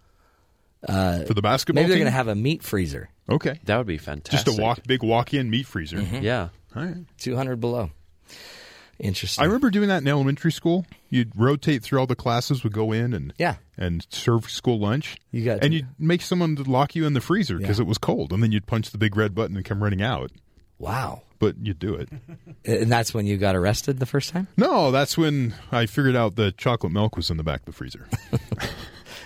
for 0.87 1.35
the 1.35 1.43
basketball 1.43 1.82
Maybe 1.82 1.89
they're 1.89 1.99
going 1.99 2.07
to 2.07 2.16
have 2.16 2.28
a 2.28 2.35
meat 2.37 2.62
freezer, 2.62 3.11
okay 3.28 3.59
That 3.65 3.78
would 3.78 3.87
be 3.87 3.99
fantastic. 3.99 4.47
just 4.47 4.59
a 4.59 4.62
walk 4.62 4.81
big 4.87 5.03
walk-in 5.03 5.51
meat 5.51 5.66
freezer 5.66 5.97
Mm-hmm. 5.99 6.23
Yeah. 6.23 6.49
All 6.77 6.85
right. 6.85 6.97
200 7.19 7.57
below. 7.61 7.91
Interesting. 9.01 9.43
i 9.43 9.47
remember 9.47 9.70
doing 9.70 9.89
that 9.89 10.02
in 10.02 10.09
elementary 10.09 10.52
school 10.52 10.85
you'd 11.09 11.32
rotate 11.35 11.82
through 11.82 11.98
all 11.98 12.06
the 12.06 12.14
classes 12.16 12.62
would 12.62 12.72
go 12.72 12.93
in 12.93 13.12
and 13.14 13.32
Yeah. 13.39 13.56
and 13.78 14.06
serve 14.10 14.48
school 14.51 14.78
lunch 14.78 15.16
You 15.32 15.44
got 15.44 15.64
and 15.64 15.72
you'd 15.74 15.89
make 15.98 16.22
someone 16.22 16.55
lock 16.56 16.94
you 16.94 17.06
in 17.06 17.14
the 17.14 17.20
freezer 17.20 17.59
because 17.59 17.78
Yeah. 17.78 17.85
it 17.85 17.89
was 17.89 17.98
cold 17.98 18.32
and 18.32 18.43
then 18.43 18.52
you'd 18.52 18.66
punch 18.66 18.90
the 18.90 18.98
big 18.98 19.16
red 19.16 19.35
button 19.35 19.56
and 19.56 19.64
come 19.64 19.82
running 19.82 20.02
out 20.02 20.31
Wow. 20.78 21.22
but 21.39 21.56
you'd 21.60 21.78
do 21.78 21.94
it 21.94 22.09
And 22.64 22.90
that's 22.93 23.12
when 23.14 23.27
you 23.27 23.36
got 23.39 23.56
arrested 23.56 23.98
the 23.98 24.06
first 24.06 24.31
time? 24.31 24.47
No, 24.56 24.90
that's 24.90 25.16
when 25.18 25.55
I 25.72 25.86
figured 25.86 26.14
out 26.16 26.36
the 26.36 26.52
chocolate 26.52 26.93
milk 26.93 27.16
was 27.16 27.31
in 27.31 27.36
the 27.39 27.43
back 27.43 27.60
of 27.60 27.66
the 27.66 27.72
freezer. 27.72 28.06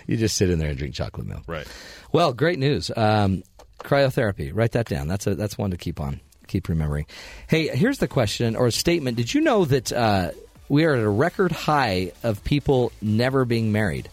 You 0.06 0.16
just 0.18 0.36
sit 0.36 0.50
in 0.50 0.58
there 0.58 0.68
and 0.68 0.76
drink 0.78 0.94
chocolate 0.94 1.26
milk. 1.26 1.44
right. 1.46 1.66
Well, 2.12 2.32
great 2.34 2.58
news. 2.58 2.90
Um, 2.94 3.42
cryotherapy. 3.78 4.50
Write 4.54 4.72
that 4.72 4.86
down. 4.86 5.08
That's 5.08 5.26
a 5.26 5.34
that's 5.34 5.56
one 5.56 5.70
to 5.70 5.76
keep 5.78 5.98
on 6.00 6.20
keep 6.54 6.68
remembering. 6.68 7.04
Hey, 7.48 7.66
here's 7.66 7.98
the 7.98 8.06
question 8.06 8.54
or 8.54 8.70
statement. 8.70 9.16
Did 9.16 9.34
you 9.34 9.40
know 9.40 9.64
that 9.64 9.92
uh, 9.92 10.30
we 10.68 10.84
are 10.84 10.94
at 10.94 11.02
a 11.02 11.08
record 11.08 11.50
high 11.50 12.12
of 12.22 12.44
people 12.44 12.92
never 13.02 13.44
being 13.44 13.72
married? 13.72 14.08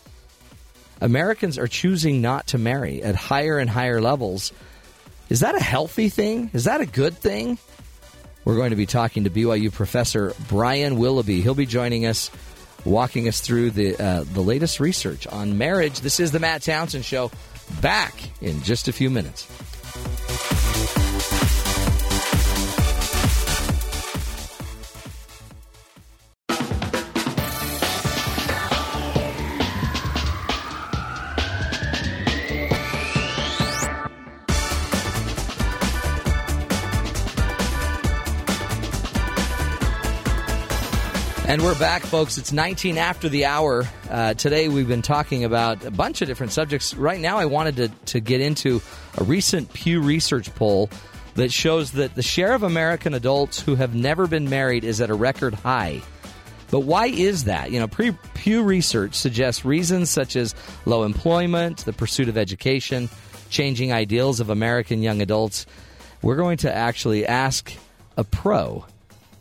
Americans 0.99 1.59
are 1.59 1.68
choosing 1.68 2.19
not 2.19 2.47
to 2.47 2.57
marry 2.57 3.03
at 3.03 3.13
higher 3.13 3.59
and 3.59 3.69
higher 3.69 4.01
levels. 4.01 4.51
Is 5.30 5.41
that 5.41 5.55
a 5.55 5.63
healthy 5.63 6.09
thing? 6.09 6.49
Is 6.53 6.63
that 6.63 6.81
a 6.81 6.88
good 6.88 7.15
thing? 7.15 7.59
We're 8.43 8.55
going 8.55 8.72
to 8.72 8.76
be 8.76 8.88
talking 8.88 9.26
to 9.26 9.30
BYU 9.30 9.72
professor 9.72 10.34
Brian 10.49 10.97
Willoughby. 10.97 11.41
He'll 11.41 11.53
be 11.53 11.68
joining 11.68 12.07
us, 12.07 12.31
walking 12.85 13.27
us 13.27 13.39
through 13.39 13.69
the 13.72 14.03
uh, 14.03 14.23
the 14.34 14.41
latest 14.41 14.80
research 14.80 15.27
on 15.27 15.59
marriage. 15.59 16.01
This 16.01 16.19
is 16.19 16.31
the 16.31 16.39
Matt 16.39 16.63
Townsend 16.63 17.05
Show. 17.05 17.30
Back 17.81 18.15
in 18.41 18.63
just 18.63 18.88
a 18.88 18.91
few 18.91 19.11
minutes. 19.11 19.47
And 41.51 41.61
we're 41.61 41.77
back, 41.77 42.03
folks. 42.03 42.37
It's 42.37 42.53
19 42.53 42.97
after 42.97 43.27
the 43.27 43.43
hour. 43.43 43.83
Uh, 44.09 44.33
today 44.35 44.69
we've 44.69 44.87
been 44.87 45.01
talking 45.01 45.43
about 45.43 45.83
a 45.83 45.91
bunch 45.91 46.21
of 46.21 46.29
different 46.29 46.53
subjects. 46.53 46.93
Right 46.93 47.19
now, 47.19 47.39
I 47.39 47.43
wanted 47.43 47.75
to, 47.75 47.87
to 47.89 48.21
get 48.21 48.39
into 48.39 48.81
a 49.17 49.25
recent 49.25 49.73
Pew 49.73 49.99
Research 49.99 50.55
poll 50.55 50.89
that 51.35 51.51
shows 51.51 51.91
that 51.91 52.15
the 52.15 52.21
share 52.21 52.53
of 52.53 52.63
American 52.63 53.13
adults 53.13 53.59
who 53.59 53.75
have 53.75 53.93
never 53.93 54.27
been 54.27 54.49
married 54.49 54.85
is 54.85 55.01
at 55.01 55.09
a 55.09 55.13
record 55.13 55.53
high. 55.53 56.01
But 56.69 56.81
why 56.81 57.07
is 57.07 57.43
that? 57.43 57.69
You 57.69 57.81
know, 57.81 57.87
pre- 57.89 58.15
Pew 58.33 58.63
Research 58.63 59.15
suggests 59.15 59.65
reasons 59.65 60.09
such 60.09 60.37
as 60.37 60.55
low 60.85 61.03
employment, 61.03 61.79
the 61.79 61.91
pursuit 61.91 62.29
of 62.29 62.37
education, 62.37 63.09
changing 63.49 63.91
ideals 63.91 64.39
of 64.39 64.49
American 64.49 65.01
young 65.01 65.21
adults. 65.21 65.65
We're 66.21 66.37
going 66.37 66.59
to 66.59 66.73
actually 66.73 67.25
ask 67.27 67.73
a 68.15 68.23
pro 68.23 68.85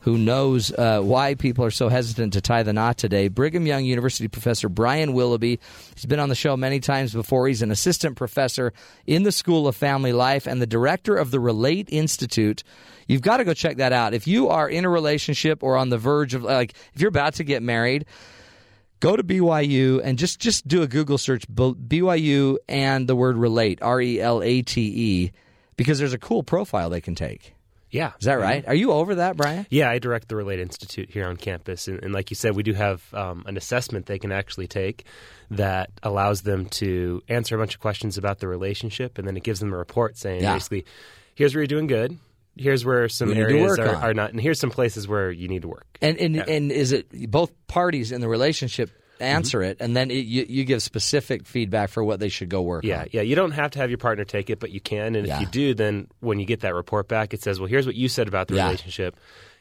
who 0.00 0.16
knows 0.16 0.72
uh, 0.72 1.00
why 1.00 1.34
people 1.34 1.64
are 1.64 1.70
so 1.70 1.88
hesitant 1.88 2.32
to 2.32 2.40
tie 2.40 2.62
the 2.62 2.72
knot 2.72 2.96
today. 2.96 3.28
Brigham 3.28 3.66
Young 3.66 3.84
University 3.84 4.28
professor 4.28 4.68
Brian 4.68 5.12
Willoughby. 5.12 5.60
He's 5.94 6.06
been 6.06 6.20
on 6.20 6.28
the 6.28 6.34
show 6.34 6.56
many 6.56 6.80
times 6.80 7.12
before. 7.12 7.48
He's 7.48 7.62
an 7.62 7.70
assistant 7.70 8.16
professor 8.16 8.72
in 9.06 9.22
the 9.22 9.32
School 9.32 9.68
of 9.68 9.76
Family 9.76 10.12
Life 10.12 10.46
and 10.46 10.60
the 10.60 10.66
director 10.66 11.16
of 11.16 11.30
the 11.30 11.40
Relate 11.40 11.88
Institute. 11.90 12.62
You've 13.06 13.22
got 13.22 13.38
to 13.38 13.44
go 13.44 13.54
check 13.54 13.76
that 13.78 13.92
out. 13.92 14.14
If 14.14 14.26
you 14.26 14.48
are 14.48 14.68
in 14.68 14.84
a 14.84 14.88
relationship 14.88 15.62
or 15.62 15.76
on 15.76 15.90
the 15.90 15.98
verge 15.98 16.34
of, 16.34 16.44
like, 16.44 16.74
if 16.94 17.00
you're 17.00 17.08
about 17.08 17.34
to 17.34 17.44
get 17.44 17.62
married, 17.62 18.06
go 19.00 19.16
to 19.16 19.24
BYU 19.24 20.00
and 20.02 20.18
just 20.18 20.38
just 20.38 20.68
do 20.68 20.82
a 20.82 20.86
Google 20.86 21.18
search 21.18 21.46
BYU 21.48 22.58
and 22.68 23.08
the 23.08 23.16
word 23.16 23.36
relate 23.36 23.80
R 23.82 24.00
E 24.00 24.20
L 24.20 24.42
A 24.42 24.62
T 24.62 24.80
E 24.80 25.32
because 25.76 25.98
there's 25.98 26.12
a 26.12 26.18
cool 26.18 26.42
profile 26.42 26.88
they 26.88 27.00
can 27.00 27.14
take. 27.14 27.54
Yeah. 27.90 28.12
Is 28.18 28.26
that 28.26 28.38
right? 28.38 28.66
Are 28.66 28.74
you 28.74 28.92
over 28.92 29.16
that, 29.16 29.36
Brian? 29.36 29.66
Yeah, 29.70 29.90
I 29.90 29.98
direct 29.98 30.28
the 30.28 30.36
Relate 30.36 30.60
Institute 30.60 31.10
here 31.10 31.26
on 31.26 31.36
campus. 31.36 31.88
And, 31.88 32.02
and 32.02 32.12
like 32.12 32.30
you 32.30 32.36
said, 32.36 32.54
we 32.54 32.62
do 32.62 32.72
have 32.72 33.02
um, 33.14 33.44
an 33.46 33.56
assessment 33.56 34.06
they 34.06 34.18
can 34.18 34.32
actually 34.32 34.68
take 34.68 35.04
that 35.50 35.90
allows 36.02 36.42
them 36.42 36.66
to 36.66 37.22
answer 37.28 37.56
a 37.56 37.58
bunch 37.58 37.74
of 37.74 37.80
questions 37.80 38.16
about 38.16 38.38
the 38.38 38.46
relationship. 38.48 39.18
And 39.18 39.26
then 39.26 39.36
it 39.36 39.42
gives 39.42 39.60
them 39.60 39.72
a 39.72 39.76
report 39.76 40.16
saying 40.16 40.42
Yeah. 40.42 40.54
basically, 40.54 40.84
here's 41.34 41.54
where 41.54 41.62
you're 41.62 41.66
doing 41.66 41.86
good. 41.88 42.16
Here's 42.56 42.84
where 42.84 43.08
some 43.08 43.28
You 43.30 43.34
need 43.36 43.40
to 43.40 43.48
areas 43.48 43.78
are, 43.78 43.94
are 43.94 44.14
not. 44.14 44.30
And 44.30 44.40
here's 44.40 44.60
some 44.60 44.70
places 44.70 45.08
where 45.08 45.30
you 45.30 45.48
need 45.48 45.62
to 45.62 45.68
work. 45.68 45.86
And 46.02 46.18
and, 46.18 46.36
and 46.36 46.72
is 46.72 46.92
it 46.92 47.30
both 47.30 47.50
parties 47.68 48.12
in 48.12 48.20
the 48.20 48.28
relationship 48.28 48.90
Mm-hmm. 49.20 49.36
answer 49.36 49.62
it, 49.62 49.76
and 49.80 49.94
then 49.96 50.10
it, 50.10 50.24
you, 50.26 50.46
you 50.48 50.64
give 50.64 50.82
specific 50.82 51.46
feedback 51.46 51.90
for 51.90 52.02
what 52.02 52.20
they 52.20 52.28
should 52.28 52.48
go 52.48 52.62
work 52.62 52.84
Yeah, 52.84 53.02
on? 53.02 53.08
yeah. 53.12 53.22
You 53.22 53.36
don't 53.36 53.52
have 53.52 53.70
to 53.72 53.78
have 53.78 53.90
your 53.90 53.98
partner 53.98 54.24
take 54.24 54.50
it, 54.50 54.58
but 54.60 54.70
you 54.70 54.80
can. 54.80 55.14
And 55.14 55.26
Yeah. 55.26 55.36
if 55.36 55.40
you 55.42 55.46
do, 55.46 55.74
then 55.74 56.08
when 56.20 56.38
you 56.40 56.46
get 56.46 56.60
that 56.60 56.74
report 56.74 57.08
back, 57.08 57.32
it 57.34 57.42
says, 57.42 57.60
"Well, 57.60 57.68
here's 57.68 57.86
what 57.86 57.94
you 57.94 58.08
said 58.08 58.28
about 58.28 58.48
the 58.48 58.56
Yeah. 58.56 58.64
relationship. 58.66 59.16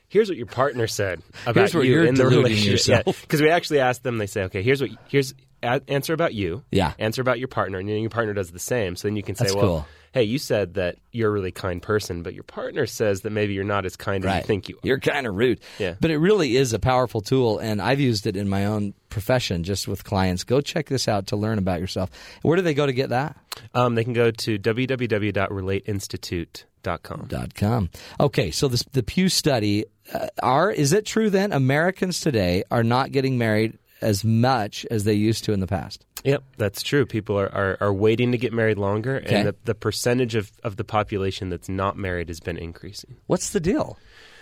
Here's 0.07 0.27
what 0.27 0.37
your 0.37 0.47
partner 0.47 0.87
said 0.87 1.21
about 1.45 1.55
Here's 1.55 1.73
you 1.75 1.81
you're 1.83 2.05
in 2.05 2.15
the 2.15 2.25
relationship." 2.25 3.05
Because 3.05 3.41
we 3.41 3.49
actually 3.49 3.79
ask 3.79 4.01
them. 4.01 4.17
They 4.17 4.25
say, 4.27 4.43
"Okay, 4.43 4.63
here's 4.63 4.81
what 4.81 4.89
here's 5.07 5.33
answer 5.61 6.13
about 6.13 6.33
you. 6.33 6.63
Yeah. 6.71 6.93
answer 6.99 7.21
about 7.21 7.37
your 7.37 7.47
partner, 7.49 7.79
and 7.79 7.87
then 7.89 7.97
your 7.99 8.09
partner 8.09 8.33
does 8.33 8.49
the 8.51 8.59
same. 8.59 8.95
So 8.95 9.07
then 9.07 9.15
you 9.17 9.23
can 9.23 9.35
say, 9.35 9.45
That's 9.45 9.55
"Well, 9.55 9.65
cool. 9.65 9.87
Hey, 10.11 10.23
you 10.23 10.37
said 10.37 10.75
that 10.75 10.97
you're 11.11 11.29
a 11.29 11.31
really 11.31 11.51
kind 11.51 11.81
person, 11.81 12.23
but 12.23 12.33
your 12.33 12.43
partner 12.43 12.85
says 12.85 13.21
that 13.21 13.31
maybe 13.31 13.53
you're 13.53 13.63
not 13.63 13.85
as 13.85 13.95
kind 13.95 14.25
as 14.25 14.35
you 14.35 14.41
think 14.43 14.69
you 14.69 14.75
are." 14.75 14.79
You're 14.83 14.99
kind 14.99 15.27
of 15.27 15.35
rude. 15.35 15.59
Yeah. 15.77 15.95
But 15.99 16.11
it 16.11 16.17
really 16.17 16.55
is 16.55 16.73
a 16.73 16.79
powerful 16.79 17.21
tool, 17.21 17.59
and 17.59 17.81
I've 17.81 17.99
used 17.99 18.27
it 18.27 18.35
in 18.35 18.49
my 18.49 18.65
own 18.65 18.93
profession 19.09 19.63
just 19.63 19.87
with 19.87 20.03
clients. 20.03 20.43
Go 20.43 20.61
check 20.61 20.87
this 20.87 21.07
out 21.07 21.27
to 21.27 21.35
learn 21.35 21.57
about 21.57 21.79
yourself. 21.79 22.09
Where 22.41 22.55
do 22.55 22.61
they 22.61 22.73
go 22.73 22.85
to 22.85 22.93
get 22.93 23.09
that? 23.09 23.35
Um, 23.73 23.95
they 23.95 24.03
can 24.03 24.13
go 24.13 24.31
to 24.31 24.59
www.relateinstitute.com. 24.59 27.25
Dot 27.27 27.55
com. 27.55 27.89
Okay, 28.19 28.51
so 28.51 28.69
this, 28.69 28.83
the 28.93 29.03
Pew 29.03 29.27
study 29.27 29.85
uh, 30.13 30.27
are 30.41 30.71
is 30.71 30.93
it 30.93 31.05
true 31.05 31.29
then 31.29 31.51
Americans 31.51 32.21
today 32.21 32.63
are 32.71 32.83
not 32.83 33.11
getting 33.11 33.37
married 33.37 33.77
as 34.01 34.23
much 34.23 34.85
as 34.91 35.03
they 35.03 35.13
used 35.13 35.43
to 35.45 35.53
in 35.53 35.59
the 35.59 35.67
past? 35.67 36.05
Yep, 36.23 36.43
that's 36.57 36.81
true. 36.83 37.05
People 37.05 37.39
are, 37.39 37.53
are, 37.53 37.77
are 37.79 37.93
waiting 37.93 38.31
to 38.33 38.37
get 38.37 38.51
married 38.51 38.77
longer, 38.77 39.21
Okay. 39.25 39.35
and 39.35 39.47
the, 39.47 39.55
the 39.65 39.75
percentage 39.75 40.35
of, 40.35 40.51
of 40.63 40.75
the 40.75 40.83
population 40.83 41.49
that's 41.49 41.69
not 41.69 41.97
married 41.97 42.27
has 42.27 42.39
been 42.41 42.57
increasing. 42.57 43.15
What's 43.27 43.51
the 43.51 43.59
deal? 43.61 43.97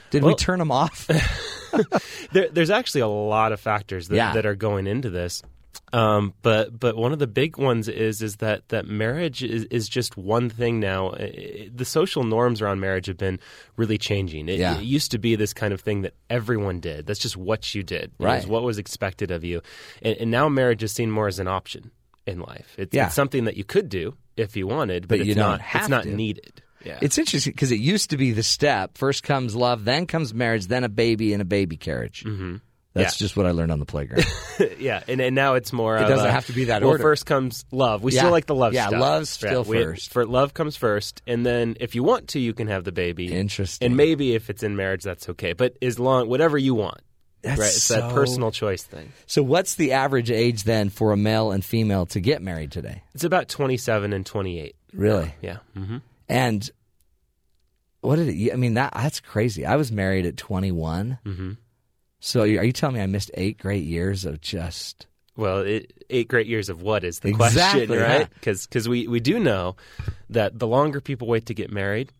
Did 0.09 0.23
we 0.23 0.33
turn 0.35 0.59
them 0.59 0.71
off? 0.71 1.07
There, 2.31 2.47
there's 2.49 2.69
actually 2.69 3.01
a 3.01 3.07
lot 3.07 3.51
of 3.51 3.59
factors 3.59 4.07
that, 4.07 4.15
Yeah. 4.15 4.33
that 4.33 4.45
are 4.45 4.55
going 4.55 4.87
into 4.87 5.09
this. 5.09 5.43
Um, 5.93 6.33
but 6.41 6.77
but 6.77 6.97
one 6.97 7.13
of 7.13 7.19
the 7.19 7.27
big 7.27 7.57
ones 7.57 7.87
is 7.87 8.21
is 8.21 8.37
that, 8.37 8.67
that 8.69 8.87
marriage 8.87 9.41
is, 9.41 9.63
is 9.65 9.87
just 9.87 10.17
one 10.17 10.49
thing 10.49 10.79
now. 10.81 11.09
Uh, 11.11 11.27
The 11.73 11.85
social 11.85 12.23
norms 12.23 12.61
around 12.61 12.79
marriage 12.81 13.05
have 13.07 13.17
been 13.17 13.39
really 13.77 13.97
changing. 13.97 14.49
It, 14.49 14.59
Yeah. 14.59 14.77
it 14.77 14.83
used 14.83 15.11
to 15.11 15.17
be 15.17 15.35
this 15.37 15.53
kind 15.53 15.73
of 15.73 15.79
thing 15.79 16.01
that 16.01 16.13
everyone 16.29 16.81
did. 16.81 17.05
That's 17.07 17.19
just 17.19 17.37
what 17.37 17.73
you 17.73 17.83
did. 17.83 18.03
It 18.03 18.11
was 18.19 18.27
Right. 18.43 18.47
what 18.47 18.63
was 18.63 18.77
expected 18.77 19.31
of 19.31 19.43
you. 19.45 19.61
And, 20.01 20.17
and 20.17 20.31
now 20.31 20.49
marriage 20.49 20.83
is 20.83 20.91
seen 20.91 21.09
more 21.09 21.27
as 21.27 21.39
an 21.39 21.47
option 21.47 21.91
in 22.25 22.39
life. 22.41 22.75
It's, 22.77 22.93
Yeah. 22.93 23.05
it's 23.05 23.15
something 23.15 23.45
that 23.45 23.55
you 23.55 23.63
could 23.63 23.87
do 23.87 24.15
if 24.35 24.57
you 24.57 24.67
wanted, 24.67 25.07
but, 25.07 25.19
But 25.19 25.25
you 25.25 25.31
it's 25.31 25.39
don't 25.39 25.59
not. 25.59 25.61
it's 25.73 25.89
not 25.89 26.03
to. 26.03 26.13
needed. 26.13 26.61
Yeah. 26.83 26.99
It's 27.01 27.17
interesting 27.17 27.53
because 27.53 27.71
it 27.71 27.79
used 27.79 28.11
to 28.11 28.17
be 28.17 28.31
the 28.33 28.43
step: 28.43 28.97
first 28.97 29.23
comes 29.23 29.55
love, 29.55 29.83
then 29.85 30.05
comes 30.05 30.33
marriage, 30.33 30.67
then 30.67 30.83
a 30.83 30.89
baby 30.89 31.33
and 31.33 31.41
a 31.41 31.45
baby 31.45 31.75
carriage. 31.75 32.23
Mm-hmm. 32.25 32.57
That's 32.97 33.19
Yeah. 33.19 33.25
just 33.25 33.37
what 33.37 33.45
I 33.45 33.51
learned 33.51 33.71
on 33.71 33.79
the 33.79 33.85
playground. 33.85 34.25
yeah, 34.79 35.03
and, 35.07 35.21
and 35.21 35.35
now 35.35 35.53
it's 35.55 35.71
more. 35.71 35.95
It 35.97 36.01
doesn't 36.07 36.25
a- 36.27 36.31
have 36.31 36.45
to 36.47 36.53
be 36.53 36.65
that 36.65 36.81
well, 36.81 36.91
order. 36.91 37.01
first 37.03 37.25
comes 37.25 37.65
love. 37.71 38.03
We 38.03 38.13
Yeah. 38.13 38.21
still 38.21 38.31
like 38.31 38.45
the 38.47 38.55
love. 38.55 38.73
Yeah, 38.73 38.87
stuff. 38.87 39.01
love's 39.01 39.29
still 39.29 39.63
first. 39.63 40.11
For 40.11 40.25
love 40.25 40.53
comes 40.53 40.75
first, 40.75 41.21
and 41.27 41.45
then 41.45 41.75
if 41.79 41.95
you 41.95 42.03
want 42.03 42.29
to, 42.29 42.39
you 42.39 42.53
can 42.53 42.67
have 42.67 42.83
the 42.83 42.91
baby. 42.91 43.31
Interesting. 43.33 43.85
And 43.85 43.95
maybe 43.97 44.33
if 44.35 44.49
it's 44.49 44.63
in 44.63 44.75
marriage, 44.75 45.03
that's 45.03 45.29
okay. 45.29 45.53
But 45.53 45.77
as 45.81 45.99
long 45.99 46.27
whatever 46.29 46.57
you 46.57 46.73
want, 46.75 46.99
That's 47.43 47.59
right? 47.59 47.67
It's 47.67 47.87
that 47.89 48.13
personal 48.13 48.51
choice 48.51 48.83
thing. 48.83 49.11
so, 49.25 49.43
what's 49.43 49.75
the 49.75 49.91
average 49.93 50.31
age 50.31 50.63
then 50.63 50.89
for 50.89 51.11
a 51.11 51.17
male 51.17 51.51
and 51.51 51.63
female 51.63 52.05
to 52.07 52.19
get 52.19 52.41
married 52.41 52.71
today? 52.71 53.03
It's 53.13 53.23
about 53.23 53.47
twenty-seven 53.47 54.11
and 54.13 54.25
twenty-eight. 54.25 54.75
Really? 54.93 55.33
Yeah. 55.41 55.57
hmm 55.75 55.97
And 56.27 56.69
what 58.01 58.15
did 58.17 58.29
it? 58.29 58.53
I 58.53 58.55
mean, 58.55 58.75
that 58.75 58.93
that's 58.93 59.19
crazy. 59.19 59.65
I 59.65 59.75
was 59.75 59.91
married 59.91 60.25
at 60.25 60.37
21. 60.37 61.19
hmm 61.23 61.51
So, 62.19 62.41
are 62.41 62.45
you 62.63 62.71
telling 62.71 62.95
me 62.95 63.01
I 63.01 63.05
missed 63.05 63.31
eight 63.35 63.57
great 63.59 63.83
years 63.83 64.25
of 64.25 64.41
just? 64.41 65.05
Well, 65.35 65.59
it, 65.59 65.93
eight 66.09 66.27
great 66.27 66.47
years 66.47 66.67
of 66.69 66.81
what 66.81 67.03
is 67.03 67.19
the 67.19 67.29
Exactly, 67.29 67.85
question, 67.85 68.03
right? 68.03 68.27
Because 68.33 68.89
we, 68.89 69.07
we 69.07 69.19
do 69.19 69.39
know 69.39 69.75
that 70.31 70.57
the 70.57 70.65
longer 70.65 70.99
people 70.99 71.27
wait 71.27 71.45
to 71.45 71.53
get 71.53 71.71
married, 71.71 72.11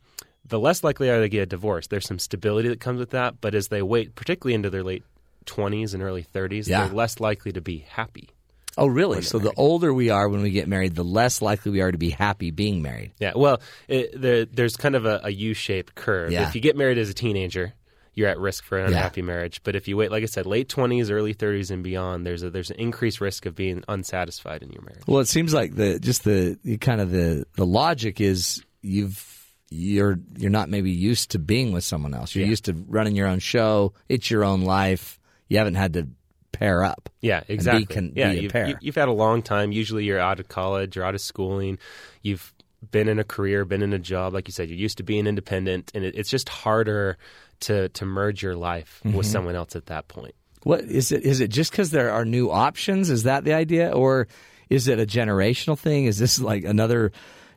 the 0.45 0.59
less 0.59 0.83
likely 0.83 1.09
are 1.09 1.17
they 1.17 1.23
to 1.25 1.29
get 1.29 1.41
a 1.41 1.45
divorce. 1.47 1.87
There's 1.87 2.05
some 2.07 2.19
stability 2.19 2.69
that 2.69 2.79
comes 2.79 2.99
with 2.99 3.09
that, 3.11 3.41
but 3.41 3.55
as 3.55 3.69
they 3.69 3.81
wait, 3.81 4.13
particularly 4.13 4.53
into 4.53 4.69
their 4.69 4.83
late 4.83 5.03
20s 5.47 5.95
and 5.95 6.03
early 6.03 6.23
30s, 6.23 6.67
Yeah. 6.67 6.85
they're 6.85 6.95
less 6.95 7.19
likely 7.19 7.51
to 7.53 7.61
be 7.61 7.79
happy. 7.89 8.29
Oh, 8.77 8.85
really? 8.85 9.23
So, 9.23 9.39
the 9.39 9.51
older 9.57 9.91
we 9.91 10.11
are 10.11 10.29
when 10.29 10.43
we 10.43 10.51
get 10.51 10.67
married, 10.67 10.93
the 10.93 11.03
less 11.03 11.41
likely 11.41 11.71
we 11.71 11.81
are 11.81 11.91
to 11.91 11.97
be 11.97 12.11
happy 12.11 12.51
being 12.51 12.83
married. 12.83 13.13
Yeah, 13.19 13.31
well, 13.35 13.59
it, 13.87 14.11
there, 14.21 14.45
there's 14.45 14.77
kind 14.77 14.93
of 14.95 15.07
a, 15.07 15.21
a 15.23 15.31
U-shaped 15.31 15.95
curve. 15.95 16.31
Yeah. 16.31 16.47
If 16.47 16.53
you 16.53 16.61
get 16.61 16.77
married 16.77 16.99
as 16.99 17.09
a 17.09 17.13
teenager, 17.15 17.73
you're 18.17 18.27
at 18.27 18.39
risk 18.39 18.63
for 18.63 18.79
an 18.79 18.91
Yeah. 18.91 18.97
unhappy 18.97 19.21
marriage. 19.21 19.61
But 19.63 19.75
if 19.75 19.87
you 19.87 19.95
wait, 19.95 20.09
like 20.11 20.23
I 20.23 20.25
said, 20.25 20.47
late 20.47 20.67
20s, 20.69 21.11
early 21.11 21.35
30s, 21.35 21.69
and 21.69 21.83
beyond, 21.83 22.25
there's 22.25 22.41
a, 22.41 22.49
there's 22.49 22.71
an 22.71 22.77
increased 22.79 23.21
risk 23.21 23.45
of 23.45 23.53
being 23.55 23.83
unsatisfied 23.87 24.63
in 24.63 24.71
your 24.71 24.81
marriage. 24.81 25.03
Well, 25.07 25.19
it 25.19 25.27
seems 25.27 25.53
like 25.53 25.75
the 25.75 25.99
just 25.99 26.23
the, 26.23 26.57
kind 26.81 26.99
of 26.99 27.11
the 27.11 27.45
the 27.55 27.65
logic 27.65 28.19
is 28.19 28.63
you've 28.81 29.35
you're 29.69 30.17
you're 30.37 30.49
not 30.49 30.67
maybe 30.69 30.89
used 30.91 31.31
to 31.31 31.39
being 31.39 31.71
with 31.73 31.83
someone 31.83 32.13
else. 32.15 32.33
You're 32.33 32.45
Yeah. 32.45 32.49
used 32.49 32.65
to 32.65 32.73
running 32.87 33.15
your 33.15 33.27
own 33.27 33.39
show. 33.39 33.93
It's 34.09 34.31
your 34.31 34.43
own 34.43 34.61
life. 34.61 35.19
You 35.47 35.59
haven't 35.59 35.75
had 35.75 35.93
to 35.93 36.07
pair 36.53 36.83
up. 36.83 37.09
Yeah, 37.21 37.43
exactly. 37.47 37.85
con- 37.85 38.13
yeah, 38.15 38.31
be 38.31 38.39
a 38.39 38.41
you've, 38.41 38.77
you've 38.81 38.95
had 38.95 39.09
a 39.09 39.13
long 39.13 39.43
time. 39.43 39.71
Usually, 39.71 40.05
you're 40.05 40.19
out 40.19 40.39
of 40.39 40.47
college 40.47 40.97
or 40.97 41.03
out 41.03 41.13
of 41.13 41.21
schooling. 41.21 41.77
You've 42.23 42.51
been 42.91 43.09
in 43.09 43.19
a 43.19 43.23
career, 43.23 43.65
been 43.65 43.81
in 43.83 43.91
a 43.93 43.99
job. 43.99 44.33
Like 44.33 44.47
you 44.47 44.51
said, 44.53 44.69
you're 44.69 44.77
used 44.77 44.97
to 44.97 45.03
being 45.03 45.27
independent, 45.27 45.91
and 45.93 46.03
it, 46.03 46.15
it's 46.15 46.29
just 46.29 46.47
harder 46.47 47.17
to 47.61 47.89
to 47.89 48.05
merge 48.05 48.41
your 48.43 48.55
life 48.55 49.01
Mm-hmm. 49.05 49.17
with 49.17 49.25
someone 49.27 49.55
else 49.55 49.75
at 49.75 49.87
that 49.87 50.07
point. 50.07 50.35
What 50.63 50.81
is 50.81 51.11
it? 51.11 51.23
Is 51.23 51.39
it 51.39 51.49
just 51.49 51.71
because 51.71 51.91
there 51.91 52.11
are 52.11 52.25
new 52.25 52.49
options? 52.51 53.09
Is 53.09 53.23
that 53.23 53.43
the 53.43 53.53
idea, 53.53 53.91
or 53.91 54.27
is 54.69 54.87
it 54.87 54.99
a 54.99 55.05
generational 55.05 55.77
thing? 55.79 56.05
Is 56.05 56.17
this 56.17 56.41
like 56.41 56.63
another, 56.65 57.11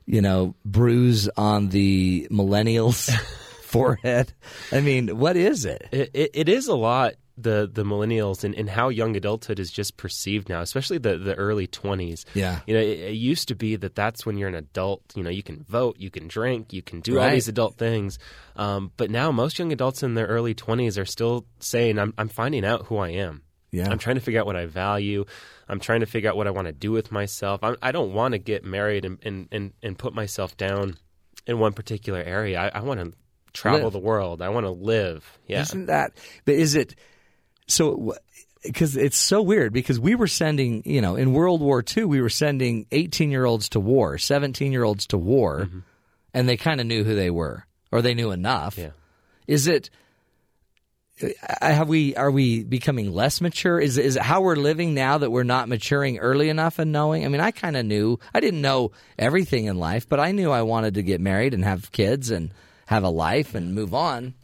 you 0.07 0.21
know, 0.21 0.55
bruise 0.65 1.29
on 1.37 1.69
the 1.71 2.29
millennials' 2.31 3.11
forehead? 3.63 4.33
I 4.71 4.81
mean, 4.81 5.19
what 5.19 5.37
is 5.37 5.65
it? 5.65 5.89
It, 5.91 6.11
it, 6.15 6.31
it 6.35 6.49
is 6.49 6.69
a 6.69 6.77
lot. 6.77 7.15
The 7.43 7.71
the 7.73 7.85
millennials 7.85 8.45
and, 8.45 8.55
and 8.55 8.69
how 8.69 8.89
young 8.89 9.17
adulthood 9.17 9.59
is 9.59 9.71
just 9.71 9.97
perceived 9.97 10.49
now, 10.49 10.61
especially 10.61 10.99
the, 10.99 11.17
the 11.17 11.35
early 11.35 11.67
twenties. 11.67 12.27
Yeah. 12.35 12.61
you 12.67 12.75
know, 12.75 12.81
it, 12.81 12.99
it 13.01 13.15
used 13.15 13.49
to 13.49 13.55
be 13.55 13.77
that 13.77 13.95
that's 13.95 14.27
when 14.27 14.37
you're 14.37 14.49
an 14.49 14.55
adult. 14.55 15.03
You 15.15 15.23
know, 15.23 15.31
you 15.31 15.43
can 15.43 15.63
vote, 15.63 15.97
you 15.99 16.11
can 16.11 16.29
drink, 16.29 16.73
you 16.73 16.83
can 16.83 17.01
do 17.01 17.19
all 17.19 17.31
these 17.31 17.49
adult 17.49 17.77
things. 17.77 18.19
Um, 18.57 18.93
but 18.97 19.11
now 19.11 19.33
most 19.33 19.59
young 19.59 19.73
adults 19.73 20.03
in 20.03 20.15
their 20.15 20.27
early 20.27 20.55
twenties 20.55 20.99
are 20.99 21.05
still 21.07 21.47
saying, 21.59 21.99
"I'm 21.99 22.15
I'm 22.19 22.29
finding 22.29 22.65
out 22.65 22.87
who 22.87 22.99
I 22.99 23.11
am. 23.11 23.43
Yeah. 23.73 23.89
I'm 23.91 23.99
trying 23.99 24.17
to 24.17 24.21
figure 24.21 24.41
out 24.41 24.47
what 24.47 24.57
I 24.57 24.67
value. 24.67 25.25
I'm 25.69 25.81
trying 25.81 26.01
to 26.01 26.07
figure 26.07 26.29
out 26.29 26.37
what 26.37 26.47
I 26.47 26.51
want 26.51 26.67
to 26.67 26.73
do 26.73 26.91
with 26.91 27.13
myself. 27.13 27.63
I'm, 27.63 27.77
I 27.81 27.93
don't 27.93 28.13
want 28.13 28.33
to 28.33 28.39
get 28.39 28.65
married 28.65 29.05
and, 29.05 29.19
and, 29.23 29.49
and, 29.53 29.73
and 29.83 29.97
put 29.97 30.13
myself 30.13 30.57
down 30.57 30.97
in 31.47 31.59
one 31.59 31.73
particular 31.73 32.21
area. 32.21 32.61
I, 32.61 32.81
I 32.81 32.83
want 32.83 33.01
to 33.01 33.13
travel 33.53 33.85
Live. 33.85 33.93
the 33.93 34.01
world. 34.01 34.43
I 34.43 34.49
want 34.49 34.67
to 34.67 34.71
live. 34.71 35.39
Yeah. 35.47 35.63
Isn't 35.63 35.87
that? 35.87 36.13
But 36.45 36.57
is 36.57 36.75
it? 36.75 36.97
So, 37.71 38.15
because 38.63 38.97
it's 38.97 39.17
so 39.17 39.43
weird 39.43 39.73
because 39.73 39.99
we 39.99 40.15
were 40.15 40.27
sending, 40.27 40.83
you 40.85 41.01
know, 41.01 41.17
in 41.17 41.33
World 41.33 41.61
War 41.61 41.83
II, 41.97 42.05
we 42.05 42.21
were 42.21 42.29
sending 42.29 42.87
18 42.91 43.31
year 43.31 43.45
olds 43.45 43.69
to 43.71 43.81
war, 43.81 44.19
17 44.19 44.73
year 44.73 44.85
olds 44.85 45.07
to 45.09 45.19
war, 45.19 45.61
mm-hmm. 45.61 45.79
and 46.35 46.49
they 46.49 46.57
kind 46.57 46.81
of 46.81 46.87
knew 46.87 47.05
who 47.05 47.15
they 47.15 47.31
were, 47.31 47.67
or 47.91 48.03
they 48.03 48.15
knew 48.15 48.31
enough. 48.31 48.77
Yeah. 48.77 48.91
Is 49.47 49.67
it? 49.67 49.91
Uh, 51.23 51.29
have 51.61 51.89
we 51.89 52.17
are 52.17 52.31
we 52.31 52.65
becoming 52.65 53.13
less 53.13 53.41
mature? 53.41 53.79
Is 53.79 53.99
is 53.99 54.17
it 54.17 54.23
how 54.23 54.41
we're 54.41 54.57
living 54.57 54.95
now 54.95 55.19
that 55.19 55.31
we're 55.31 55.43
not 55.43 55.69
maturing 55.69 56.19
early 56.19 56.49
enough 56.49 56.79
and 56.79 56.93
knowing? 56.93 57.25
I 57.25 57.29
mean, 57.29 57.43
I 57.43 57.51
kind 57.51 57.77
of 57.77 57.85
knew 57.85 58.19
I 58.33 58.41
didn't 58.41 58.63
know 58.63 58.93
everything 59.19 59.67
in 59.67 59.77
life, 59.77 60.09
but 60.09 60.19
I 60.19 60.33
knew 60.33 60.51
I 60.51 60.63
wanted 60.63 60.95
to 60.95 61.03
get 61.03 61.21
married 61.21 61.53
and 61.53 61.65
have 61.65 61.93
kids 61.93 62.31
and 62.31 62.53
have 62.87 63.05
a 63.05 63.11
life 63.11 63.55
and 63.55 63.75
move 63.75 63.95
on. 63.95 64.35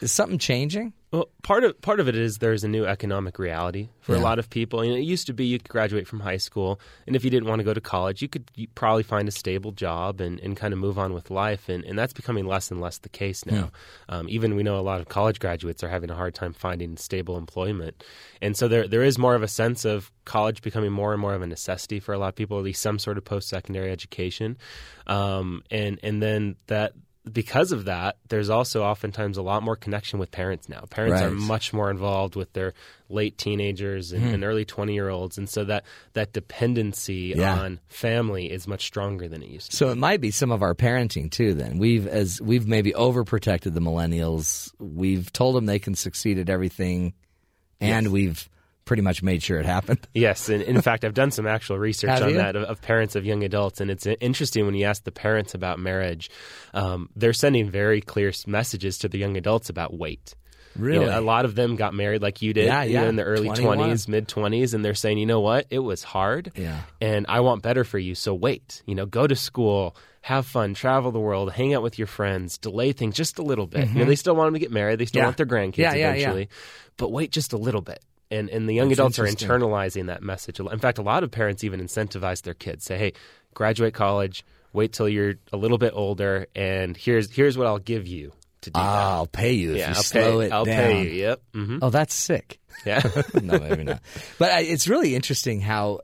Is 0.00 0.12
something 0.12 0.38
changing? 0.38 0.94
Well, 1.12 1.28
part 1.42 1.62
of 1.62 1.78
part 1.82 2.00
of 2.00 2.08
it 2.08 2.16
is 2.16 2.38
there's 2.38 2.64
a 2.64 2.68
new 2.68 2.86
economic 2.86 3.38
reality 3.38 3.90
for 4.00 4.14
Yeah. 4.14 4.20
a 4.20 4.24
lot 4.24 4.38
of 4.38 4.48
people. 4.48 4.82
You 4.82 4.92
know, 4.92 4.96
it 4.96 5.02
used 5.02 5.26
to 5.26 5.34
be 5.34 5.44
you 5.44 5.58
could 5.58 5.68
graduate 5.68 6.08
from 6.08 6.20
high 6.20 6.38
school, 6.38 6.80
and 7.06 7.14
if 7.14 7.22
you 7.22 7.28
didn't 7.28 7.48
want 7.48 7.58
to 7.60 7.64
go 7.64 7.74
to 7.74 7.82
college, 7.82 8.22
you 8.22 8.28
could 8.28 8.44
probably 8.74 9.02
find 9.02 9.28
a 9.28 9.30
stable 9.30 9.72
job 9.72 10.22
and, 10.22 10.40
and 10.40 10.56
kind 10.56 10.72
of 10.72 10.78
move 10.80 10.98
on 10.98 11.12
with 11.12 11.30
life. 11.30 11.68
And, 11.68 11.84
and 11.84 11.98
that's 11.98 12.14
becoming 12.14 12.46
less 12.46 12.70
and 12.70 12.80
less 12.80 12.96
the 12.96 13.10
case 13.10 13.44
now. 13.44 13.70
Um, 14.08 14.26
even 14.30 14.56
we 14.56 14.62
know 14.62 14.78
a 14.78 14.80
lot 14.80 15.00
of 15.02 15.08
college 15.10 15.38
graduates 15.38 15.84
are 15.84 15.90
having 15.90 16.10
a 16.10 16.14
hard 16.14 16.34
time 16.34 16.54
finding 16.54 16.96
stable 16.96 17.36
employment, 17.36 18.02
and 18.40 18.56
so 18.56 18.66
there 18.66 18.88
there 18.88 19.02
is 19.02 19.18
more 19.18 19.34
of 19.34 19.42
a 19.42 19.48
sense 19.48 19.84
of 19.84 20.10
college 20.24 20.62
becoming 20.62 20.92
more 20.92 21.12
and 21.12 21.20
more 21.20 21.34
of 21.34 21.42
a 21.42 21.46
necessity 21.46 22.00
for 22.00 22.14
a 22.14 22.18
lot 22.18 22.28
of 22.28 22.36
people, 22.36 22.56
at 22.56 22.64
least 22.64 22.80
some 22.80 22.98
sort 22.98 23.18
of 23.18 23.24
post 23.26 23.50
secondary 23.50 23.90
education, 23.90 24.56
um, 25.08 25.62
and 25.70 25.98
and 26.02 26.22
then 26.22 26.56
that 26.68 26.94
because 27.30 27.70
of 27.70 27.84
that, 27.84 28.16
there's 28.28 28.50
also 28.50 28.82
oftentimes 28.82 29.36
a 29.36 29.42
lot 29.42 29.62
more 29.62 29.76
connection 29.76 30.18
with 30.18 30.30
parents 30.32 30.68
now. 30.68 30.84
Parents 30.90 31.22
are 31.22 31.30
much 31.30 31.72
more 31.72 31.88
involved 31.90 32.34
with 32.34 32.52
their 32.52 32.74
late 33.08 33.38
teenagers 33.38 34.10
and, 34.12 34.22
Hmm. 34.24 34.34
and 34.34 34.44
early 34.44 34.64
20 34.64 34.92
year 34.94 35.08
olds. 35.08 35.38
And 35.38 35.48
so 35.48 35.64
that, 35.66 35.84
that 36.14 36.32
dependency 36.32 37.34
Yeah. 37.36 37.58
on 37.60 37.78
family 37.88 38.50
is 38.50 38.66
much 38.66 38.84
stronger 38.86 39.28
than 39.28 39.42
it 39.42 39.50
used 39.50 39.70
to 39.70 39.76
So 39.76 39.90
it 39.90 39.98
might 39.98 40.20
be 40.20 40.30
some 40.32 40.50
of 40.50 40.62
our 40.62 40.74
parenting 40.74 41.30
too. 41.30 41.54
Then 41.54 41.78
we've 41.78 42.06
as 42.08 42.40
we've 42.40 42.66
maybe 42.66 42.92
overprotected 42.92 43.74
the 43.74 43.80
millennials. 43.80 44.72
We've 44.80 45.32
told 45.32 45.54
them 45.54 45.66
they 45.66 45.78
can 45.78 45.94
succeed 45.94 46.38
at 46.38 46.48
everything, 46.48 47.12
and 47.80 48.10
we've 48.10 48.48
pretty 48.84 49.02
much 49.02 49.22
made 49.22 49.42
sure 49.42 49.58
it 49.58 49.66
happened. 49.66 50.00
Yes, 50.14 50.48
and 50.48 50.62
in 50.62 50.80
fact, 50.82 51.04
I've 51.04 51.14
done 51.14 51.30
some 51.30 51.46
actual 51.46 51.78
research 51.78 52.20
on 52.20 52.30
you? 52.30 52.36
that 52.36 52.56
of, 52.56 52.64
of 52.64 52.82
parents 52.82 53.14
of 53.16 53.24
young 53.24 53.42
adults, 53.44 53.80
and 53.80 53.90
it's 53.90 54.06
interesting 54.06 54.66
when 54.66 54.74
you 54.74 54.84
ask 54.86 55.04
the 55.04 55.12
parents 55.12 55.54
about 55.54 55.78
marriage, 55.78 56.30
um, 56.74 57.08
they're 57.16 57.32
sending 57.32 57.70
very 57.70 58.00
clear 58.00 58.32
messages 58.46 58.98
to 58.98 59.08
the 59.08 59.18
young 59.18 59.36
adults 59.36 59.68
about 59.70 59.96
wait. 59.96 60.34
You 60.74 61.00
know, 61.00 61.18
a 61.18 61.20
lot 61.20 61.44
of 61.44 61.54
them 61.54 61.76
got 61.76 61.92
married 61.92 62.22
like 62.22 62.40
you 62.40 62.54
did 62.54 62.64
Yeah, 62.64 62.82
you 62.84 62.94
know, 62.94 63.06
in 63.06 63.16
the 63.16 63.24
early 63.24 63.50
20s, 63.50 64.08
mid 64.08 64.26
20s, 64.26 64.72
and 64.72 64.82
they're 64.82 64.94
saying, 64.94 65.18
you 65.18 65.26
know 65.26 65.40
what, 65.40 65.66
it 65.68 65.80
was 65.80 66.02
hard, 66.02 66.50
Yeah. 66.56 66.80
and 67.00 67.26
I 67.28 67.40
want 67.40 67.62
better 67.62 67.84
for 67.84 67.98
you, 67.98 68.14
so 68.14 68.32
wait. 68.34 68.82
You 68.86 68.94
know, 68.94 69.04
go 69.04 69.26
to 69.26 69.36
school, 69.36 69.94
have 70.22 70.46
fun, 70.46 70.72
travel 70.72 71.12
the 71.12 71.20
world, 71.20 71.52
hang 71.52 71.74
out 71.74 71.82
with 71.82 71.98
your 71.98 72.06
friends, 72.06 72.56
delay 72.56 72.92
things 72.92 73.16
just 73.16 73.38
a 73.38 73.42
little 73.42 73.66
bit. 73.66 73.88
You 73.90 73.98
know, 74.00 74.04
they 74.06 74.16
still 74.16 74.34
want 74.34 74.46
them 74.46 74.54
to 74.54 74.60
get 74.60 74.70
married, 74.72 74.98
they 74.98 75.04
still 75.04 75.18
Mm-hmm. 75.20 75.24
Yeah. 75.24 75.26
want 75.26 75.36
their 75.36 75.46
grandkids 75.46 75.76
Yeah, 75.78 75.92
yeah, 75.94 75.96
yeah. 75.96 76.12
eventually, 76.14 76.48
but 76.96 77.12
wait 77.12 77.32
just 77.32 77.52
a 77.52 77.58
little 77.58 77.82
bit. 77.82 78.02
And, 78.32 78.48
and 78.50 78.68
the 78.68 78.74
young 78.74 78.88
That's 78.88 78.98
adults 78.98 79.18
are 79.18 79.24
internalizing 79.26 80.06
that 80.06 80.22
message. 80.22 80.58
In 80.58 80.78
fact, 80.78 80.98
a 80.98 81.02
lot 81.02 81.22
of 81.22 81.30
parents 81.30 81.62
even 81.64 81.80
incentivize 81.80 82.42
their 82.42 82.54
kids. 82.54 82.84
Say, 82.84 82.98
"Hey, 82.98 83.12
graduate 83.54 83.94
college, 83.94 84.44
wait 84.72 84.92
till 84.92 85.08
you're 85.08 85.34
a 85.52 85.56
little 85.56 85.78
bit 85.78 85.92
older, 85.94 86.46
and 86.56 86.96
here's 86.96 87.30
here's 87.30 87.56
what 87.58 87.66
I'll 87.66 87.78
give 87.78 88.06
you 88.06 88.32
to 88.62 88.70
do 88.70 88.80
Ah, 88.80 89.14
I'll 89.16 89.26
pay 89.26 89.52
you 89.52 89.72
if. 89.72 89.78
Yeah, 89.78 89.88
you 89.90 89.94
I'll 89.96 90.02
slow 90.02 90.38
pay. 90.40 90.46
it 90.46 90.52
I'll 90.52 90.64
down. 90.64 90.76
pay 90.76 91.02
you. 91.04 91.10
Yep. 91.22 91.42
hmm 91.54 91.78
Oh, 91.82 91.90
that's 91.90 92.14
sick. 92.14 92.58
Yeah. 92.86 93.02
no, 93.34 93.58
maybe 93.60 93.84
not. 93.84 94.00
But 94.38 94.50
I, 94.52 94.60
it's 94.62 94.88
really 94.88 95.14
interesting 95.14 95.60
how 95.60 96.00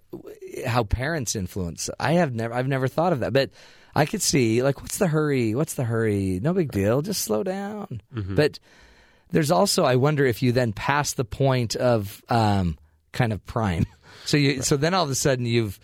how 0.67 0.85
parents 0.85 1.35
influence. 1.35 1.89
I 1.99 2.13
have 2.15 2.35
never 2.35 2.53
I've 2.55 2.69
never 2.69 2.89
thought 2.89 3.13
of 3.15 3.21
that, 3.21 3.33
but 3.33 3.51
I 3.97 4.05
could 4.05 4.21
see 4.23 4.63
like 4.63 4.81
what's 4.83 4.99
the 4.99 5.07
hurry? 5.09 5.55
What's 5.55 5.75
the 5.75 5.85
hurry? 5.85 6.41
No 6.43 6.53
big 6.53 6.71
deal. 6.71 7.01
Just 7.01 7.23
slow 7.23 7.43
down. 7.43 8.03
But 8.13 8.59
there's 9.31 9.51
also 9.51 9.85
I 9.85 9.97
wonder 9.97 10.25
if 10.25 10.43
you 10.43 10.53
then 10.53 10.73
pass 10.73 11.13
the 11.13 11.25
point 11.25 11.77
of 11.77 12.23
um, 12.29 12.79
kind 13.13 13.33
of 13.33 13.45
prime. 13.47 13.87
So 14.25 14.37
you 14.37 14.63
so 14.63 14.77
then 14.77 14.95
all 14.95 15.05
of 15.05 15.11
a 15.11 15.15
sudden 15.15 15.47
you've 15.47 15.79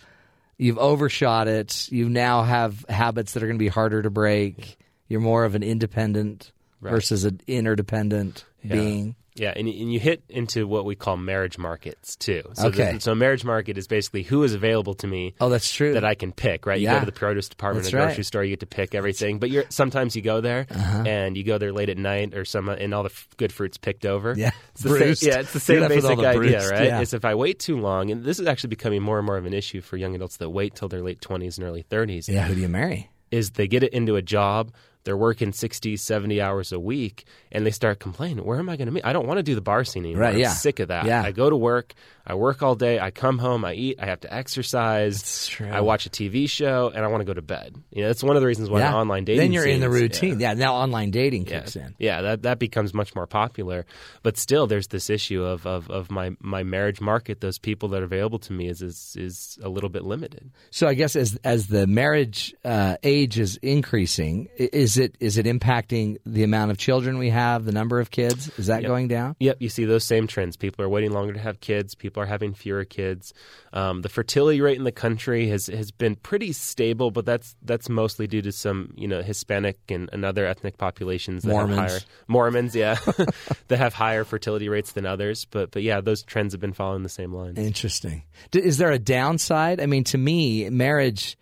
you've 0.57 0.77
overshot 0.77 1.47
it. 1.47 1.89
You 1.91 2.09
now 2.09 2.43
have 2.43 2.85
habits 2.89 3.33
that 3.33 3.41
are 3.41 3.47
going 3.47 3.57
to 3.57 3.63
be 3.63 3.69
harder 3.69 4.01
to 4.01 4.09
break. 4.09 4.77
You're 5.07 5.21
more 5.21 5.45
of 5.45 5.55
an 5.55 5.63
independent 5.63 6.51
versus 6.81 7.23
an 7.23 7.41
interdependent 7.47 8.45
being. 8.67 9.15
Yeah, 9.35 9.51
and, 9.55 9.67
and 9.67 9.91
you 9.91 9.99
hit 9.99 10.23
into 10.29 10.65
what 10.65 10.85
we 10.85 10.95
call 10.95 11.17
marriage 11.17 11.57
markets 11.57 12.15
too. 12.15 12.41
So 12.53 12.67
Okay. 12.67 12.93
the, 12.93 12.99
so 13.01 13.11
a 13.11 13.15
marriage 13.15 13.43
market 13.43 13.77
is 13.77 13.85
basically 13.85 14.23
who 14.23 14.43
is 14.43 14.53
available 14.53 14.93
to 14.95 15.07
me 15.07 15.33
Oh, 15.41 15.49
that's 15.49 15.69
true. 15.69 15.93
that 15.93 16.05
I 16.05 16.15
can 16.15 16.31
pick, 16.31 16.65
right? 16.65 16.79
You 16.79 16.85
Yeah. 16.85 16.93
go 16.95 16.99
to 17.01 17.05
the 17.05 17.11
produce 17.11 17.49
department 17.49 17.83
That's 17.83 17.93
at 17.93 17.97
a 17.97 18.01
grocery 18.05 18.17
right. 18.19 18.25
store, 18.25 18.43
you 18.45 18.51
get 18.51 18.61
to 18.61 18.65
pick 18.65 18.95
everything. 18.95 19.39
But 19.39 19.49
you're 19.49 19.65
sometimes 19.69 20.15
you 20.15 20.21
go 20.21 20.39
there 20.39 20.67
Uh-huh. 20.71 21.03
and 21.05 21.35
you 21.35 21.43
go 21.43 21.57
there 21.57 21.73
late 21.73 21.89
at 21.89 21.97
night 21.97 22.33
or 22.33 22.45
some 22.45 22.69
and 22.69 22.93
all 22.93 23.03
the 23.03 23.09
f- 23.09 23.27
good 23.35 23.51
fruits 23.51 23.77
picked 23.77 24.05
over. 24.05 24.33
Yeah. 24.37 24.51
it's 24.71 24.83
the 24.83 24.89
Bruised. 24.89 25.21
same. 25.21 25.31
Yeah, 25.33 25.39
it's 25.39 25.51
the 25.53 25.59
same 25.59 25.85
basic 25.87 26.17
the 26.17 26.25
idea, 26.27 26.33
bruised, 26.37 26.71
right? 26.71 26.85
yeah. 26.85 27.01
Is 27.01 27.13
if 27.13 27.25
I 27.25 27.35
wait 27.35 27.59
too 27.59 27.77
long, 27.77 28.11
and 28.11 28.23
this 28.23 28.39
is 28.39 28.47
actually 28.47 28.69
becoming 28.69 29.01
more 29.01 29.17
and 29.17 29.25
more 29.25 29.35
of 29.37 29.45
an 29.45 29.53
issue 29.53 29.81
for 29.81 29.97
young 29.97 30.15
adults 30.15 30.37
that 30.37 30.49
wait 30.49 30.75
till 30.75 30.87
their 30.87 31.01
late 31.01 31.19
twenties 31.19 31.57
and 31.57 31.67
early 31.67 31.81
thirties. 31.81 32.29
yeah, 32.29 32.47
who 32.47 32.55
do 32.55 32.61
you 32.61 32.69
marry? 32.69 33.09
Is 33.31 33.51
they 33.51 33.67
get 33.67 33.83
it 33.83 33.91
into 33.91 34.15
a 34.15 34.21
job. 34.21 34.71
They're 35.05 35.15
working 35.17 35.53
60, 35.53 35.95
70 35.97 36.41
hours 36.41 36.71
a 36.73 36.79
week, 36.79 37.25
and 37.51 37.65
they 37.65 37.71
start 37.71 37.99
complaining, 37.99 38.43
Where 38.43 38.59
am 38.59 38.67
I 38.69 38.75
going 38.75 38.87
to 38.87 38.91
meet? 38.91 39.05
I 39.05 39.13
don't 39.13 39.25
want 39.27 39.37
to 39.37 39.43
do 39.43 39.55
the 39.55 39.61
bar 39.61 39.83
scene 39.85 40.03
anymore. 40.03 40.23
Right, 40.23 40.33
I'm 40.35 40.41
yeah. 40.41 40.49
sick 40.49 40.79
of 40.79 40.89
that. 40.89 41.05
Yeah. 41.05 41.21
I 41.23 41.31
go 41.31 41.49
to 41.49 41.55
work, 41.55 41.93
I 42.27 42.33
work 42.35 42.61
all 42.63 42.75
day, 42.75 42.99
I 42.99 43.11
come 43.11 43.37
home, 43.37 43.63
I 43.63 43.73
eat, 43.73 43.99
I 44.01 44.07
have 44.07 44.19
to 44.21 44.33
exercise, 44.33 45.19
That's 45.19 45.47
true. 45.47 45.69
I 45.69 45.81
watch 45.81 46.05
a 46.05 46.09
TV 46.09 46.49
show, 46.49 46.91
and 46.93 47.05
I 47.05 47.07
want 47.07 47.21
to 47.21 47.25
go 47.25 47.33
to 47.33 47.41
bed. 47.41 47.75
You 47.91 48.01
know, 48.01 48.07
that's 48.07 48.23
one 48.23 48.35
of 48.35 48.41
the 48.41 48.47
reasons 48.47 48.69
why 48.69 48.79
yeah. 48.79 48.91
the 48.91 48.97
online 48.97 49.23
dating 49.25 49.39
Then 49.41 49.53
you're 49.53 49.65
in 49.67 49.79
the 49.79 49.89
routine. 49.89 50.39
Yeah. 50.39 50.53
now 50.55 50.75
online 50.75 51.11
dating 51.11 51.45
Yeah. 51.47 51.59
kicks 51.61 51.75
in. 51.75 51.95
Yeah, 51.99 52.21
that 52.23 52.41
that 52.41 52.59
becomes 52.59 52.93
much 52.93 53.15
more 53.15 53.27
popular. 53.27 53.85
But 54.23 54.37
still, 54.37 54.65
there's 54.67 54.87
this 54.87 55.09
issue 55.11 55.43
of, 55.43 55.65
of, 55.67 55.89
of 55.91 56.09
my, 56.09 56.31
my 56.39 56.63
marriage 56.63 56.99
market. 56.99 57.41
Those 57.41 57.59
people 57.59 57.89
that 57.89 58.01
are 58.01 58.05
available 58.05 58.39
to 58.39 58.53
me 58.53 58.67
is 58.69 58.81
is, 58.81 59.15
is 59.19 59.59
a 59.61 59.69
little 59.69 59.89
bit 59.89 60.03
limited. 60.03 60.49
So 60.71 60.87
I 60.87 60.95
guess 60.95 61.15
as 61.15 61.37
as 61.43 61.67
the 61.67 61.85
marriage 61.85 62.55
uh, 62.65 62.97
age 63.03 63.37
is 63.39 63.57
increasing, 63.61 64.49
i- 64.59 64.69
is 64.95 64.97
it 64.97 65.15
is 65.19 65.37
it 65.37 65.45
impacting 65.45 66.17
the 66.25 66.43
amount 66.43 66.71
of 66.71 66.77
children 66.77 67.17
we 67.17 67.29
have, 67.29 67.65
the 67.65 67.71
number 67.71 67.99
of 67.99 68.11
kids? 68.11 68.49
Is 68.57 68.67
that 68.67 68.81
Yep. 68.81 68.87
going 68.89 69.07
down? 69.07 69.35
Yep, 69.39 69.57
you 69.59 69.69
see 69.69 69.85
those 69.85 70.03
same 70.03 70.27
trends. 70.27 70.55
People 70.57 70.83
are 70.85 70.89
waiting 70.89 71.11
longer 71.11 71.33
to 71.33 71.39
have 71.39 71.59
kids. 71.59 71.95
People 71.95 72.23
are 72.23 72.25
having 72.25 72.53
fewer 72.53 72.85
kids. 72.85 73.33
Um, 73.73 74.01
the 74.01 74.09
fertility 74.09 74.61
rate 74.61 74.77
in 74.77 74.83
the 74.83 74.91
country 74.91 75.49
has 75.49 75.67
has 75.67 75.91
been 75.91 76.15
pretty 76.15 76.53
stable, 76.53 77.11
but 77.11 77.25
that's 77.25 77.55
that's 77.61 77.89
mostly 77.89 78.27
due 78.27 78.41
to 78.41 78.51
some 78.51 78.93
you 78.95 79.07
know 79.07 79.21
Hispanic 79.21 79.77
and, 79.89 80.09
and 80.13 80.23
other 80.23 80.45
ethnic 80.45 80.77
populations 80.77 81.43
that 81.43 81.49
Mormons. 81.49 81.79
have 81.79 81.89
higher 81.91 81.99
Mormons, 82.27 82.75
yeah, 82.75 82.95
that 83.67 83.77
have 83.77 83.93
higher 83.93 84.23
fertility 84.23 84.69
rates 84.69 84.93
than 84.93 85.05
others. 85.05 85.45
But 85.45 85.71
but 85.71 85.83
yeah, 85.83 86.01
those 86.01 86.23
trends 86.23 86.53
have 86.53 86.61
been 86.61 86.73
following 86.73 87.03
the 87.03 87.09
same 87.09 87.33
lines. 87.33 87.57
Interesting. 87.57 88.23
Is 88.53 88.77
there 88.77 88.91
a 88.91 88.99
downside? 88.99 89.79
I 89.81 89.85
mean, 89.85 90.03
to 90.05 90.17
me, 90.17 90.69
marriage 90.69 91.37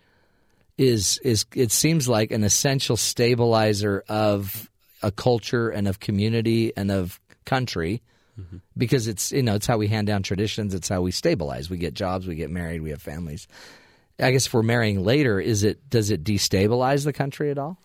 is 0.76 1.18
is 1.18 1.46
it 1.54 1.70
seems 1.70 2.08
like 2.08 2.30
an 2.30 2.44
essential 2.44 2.96
stabilizer 2.96 4.04
of 4.08 4.70
a 5.02 5.10
culture 5.10 5.68
and 5.68 5.86
of 5.86 6.00
community 6.00 6.72
and 6.76 6.90
of 6.90 7.20
country 7.44 8.02
mm-hmm. 8.38 8.56
because 8.76 9.06
it's 9.06 9.32
you 9.32 9.42
know 9.42 9.54
it's 9.54 9.66
how 9.66 9.78
we 9.78 9.88
hand 9.88 10.06
down 10.06 10.22
traditions. 10.22 10.74
It's 10.74 10.88
how 10.88 11.02
we 11.02 11.12
stabilize. 11.12 11.70
We 11.70 11.78
get 11.78 11.94
jobs. 11.94 12.26
We 12.26 12.34
get 12.34 12.50
married. 12.50 12.82
We 12.82 12.90
have 12.90 13.02
families. 13.02 13.46
I 14.18 14.30
guess 14.30 14.46
if 14.46 14.54
we're 14.54 14.62
marrying 14.62 15.02
later, 15.04 15.40
is 15.40 15.64
it 15.64 15.88
does 15.90 16.10
it 16.10 16.24
destabilize 16.24 17.04
the 17.04 17.12
country 17.12 17.50
at 17.50 17.58
all? 17.58 17.78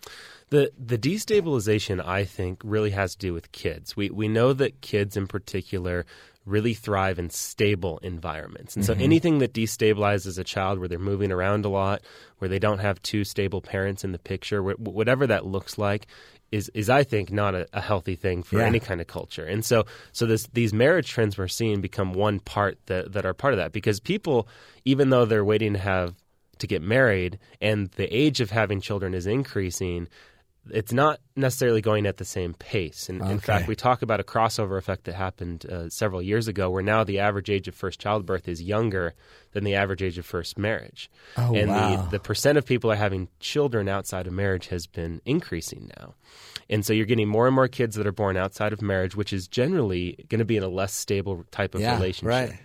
The 0.50 0.72
the 0.78 0.98
destabilization, 0.98 2.04
I 2.04 2.24
think, 2.24 2.60
really 2.64 2.90
has 2.90 3.12
to 3.12 3.18
do 3.18 3.32
with 3.32 3.52
kids. 3.52 3.96
We 3.96 4.10
we 4.10 4.28
know 4.28 4.52
that 4.52 4.80
kids 4.80 5.16
in 5.16 5.26
particular 5.26 6.06
really 6.50 6.74
thrive 6.74 7.18
in 7.18 7.30
stable 7.30 7.98
environments. 8.02 8.76
And 8.76 8.84
so 8.84 8.92
mm-hmm. 8.92 9.02
anything 9.02 9.38
that 9.38 9.52
destabilizes 9.52 10.38
a 10.38 10.44
child 10.44 10.78
where 10.78 10.88
they're 10.88 10.98
moving 10.98 11.32
around 11.32 11.64
a 11.64 11.68
lot, 11.68 12.02
where 12.38 12.48
they 12.48 12.58
don't 12.58 12.78
have 12.80 13.00
two 13.02 13.24
stable 13.24 13.60
parents 13.60 14.04
in 14.04 14.12
the 14.12 14.18
picture, 14.18 14.62
wh- 14.62 14.80
whatever 14.80 15.26
that 15.26 15.46
looks 15.46 15.78
like 15.78 16.06
is 16.50 16.68
is 16.74 16.90
I 16.90 17.04
think 17.04 17.30
not 17.32 17.54
a, 17.54 17.66
a 17.72 17.80
healthy 17.80 18.16
thing 18.16 18.42
for 18.42 18.58
Yeah. 18.58 18.64
any 18.66 18.80
kind 18.80 19.00
of 19.00 19.06
culture. 19.06 19.44
And 19.44 19.64
so 19.64 19.86
so 20.12 20.26
this 20.26 20.46
these 20.52 20.72
marriage 20.72 21.08
trends 21.08 21.38
we're 21.38 21.48
seeing 21.48 21.80
become 21.80 22.12
one 22.12 22.40
part 22.40 22.78
that 22.86 23.12
that 23.12 23.24
are 23.24 23.34
part 23.34 23.54
of 23.54 23.58
that 23.58 23.72
because 23.72 24.00
people 24.00 24.48
even 24.84 25.10
though 25.10 25.24
they're 25.24 25.44
waiting 25.44 25.74
to 25.74 25.78
have 25.78 26.14
to 26.58 26.66
get 26.66 26.82
married 26.82 27.38
and 27.60 27.90
the 27.92 28.06
age 28.14 28.40
of 28.40 28.50
having 28.50 28.80
children 28.80 29.14
is 29.14 29.26
increasing 29.26 30.08
it's 30.72 30.92
not 30.92 31.20
necessarily 31.36 31.80
going 31.80 32.06
at 32.06 32.16
the 32.16 32.24
same 32.24 32.54
pace. 32.54 33.08
And 33.08 33.22
in 33.22 33.38
fact, 33.38 33.68
we 33.68 33.76
talk 33.76 34.02
about 34.02 34.20
a 34.20 34.22
crossover 34.22 34.78
effect 34.78 35.04
that 35.04 35.14
happened 35.14 35.66
uh, 35.66 35.88
several 35.88 36.22
years 36.22 36.48
ago, 36.48 36.70
where 36.70 36.82
now 36.82 37.04
the 37.04 37.18
average 37.18 37.50
age 37.50 37.68
of 37.68 37.74
first 37.74 38.00
childbirth 38.00 38.48
is 38.48 38.62
younger 38.62 39.14
than 39.52 39.64
the 39.64 39.74
average 39.74 40.02
age 40.02 40.18
of 40.18 40.26
first 40.26 40.58
marriage. 40.58 41.10
Oh, 41.36 41.54
and 41.54 41.68
wow. 41.68 41.96
the, 41.96 42.10
the 42.10 42.20
percent 42.20 42.58
of 42.58 42.66
people 42.66 42.90
are 42.90 42.96
having 42.96 43.28
children 43.40 43.88
outside 43.88 44.26
of 44.26 44.32
marriage 44.32 44.68
has 44.68 44.86
been 44.86 45.20
increasing 45.24 45.90
now. 45.98 46.14
And 46.68 46.86
so 46.86 46.92
you're 46.92 47.06
getting 47.06 47.28
more 47.28 47.46
and 47.46 47.54
more 47.54 47.68
kids 47.68 47.96
that 47.96 48.06
are 48.06 48.12
born 48.12 48.36
outside 48.36 48.72
of 48.72 48.80
marriage, 48.80 49.16
which 49.16 49.32
is 49.32 49.48
generally 49.48 50.24
going 50.28 50.38
to 50.38 50.44
be 50.44 50.56
in 50.56 50.62
a 50.62 50.68
less 50.68 50.94
stable 50.94 51.44
type 51.50 51.74
of 51.74 51.80
yeah, 51.80 51.94
relationship. 51.94 52.28
right. 52.28 52.58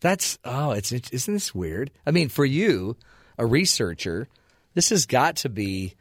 That's 0.00 0.38
oh, 0.44 0.70
it's 0.70 0.92
it- 0.92 1.12
isn't 1.12 1.34
this 1.34 1.54
weird? 1.54 1.90
I 2.06 2.10
mean, 2.10 2.28
for 2.28 2.44
you, 2.44 2.96
a 3.36 3.44
researcher, 3.44 4.28
this 4.74 4.90
has 4.90 5.06
got 5.06 5.36
to 5.36 5.48
be. 5.48 5.94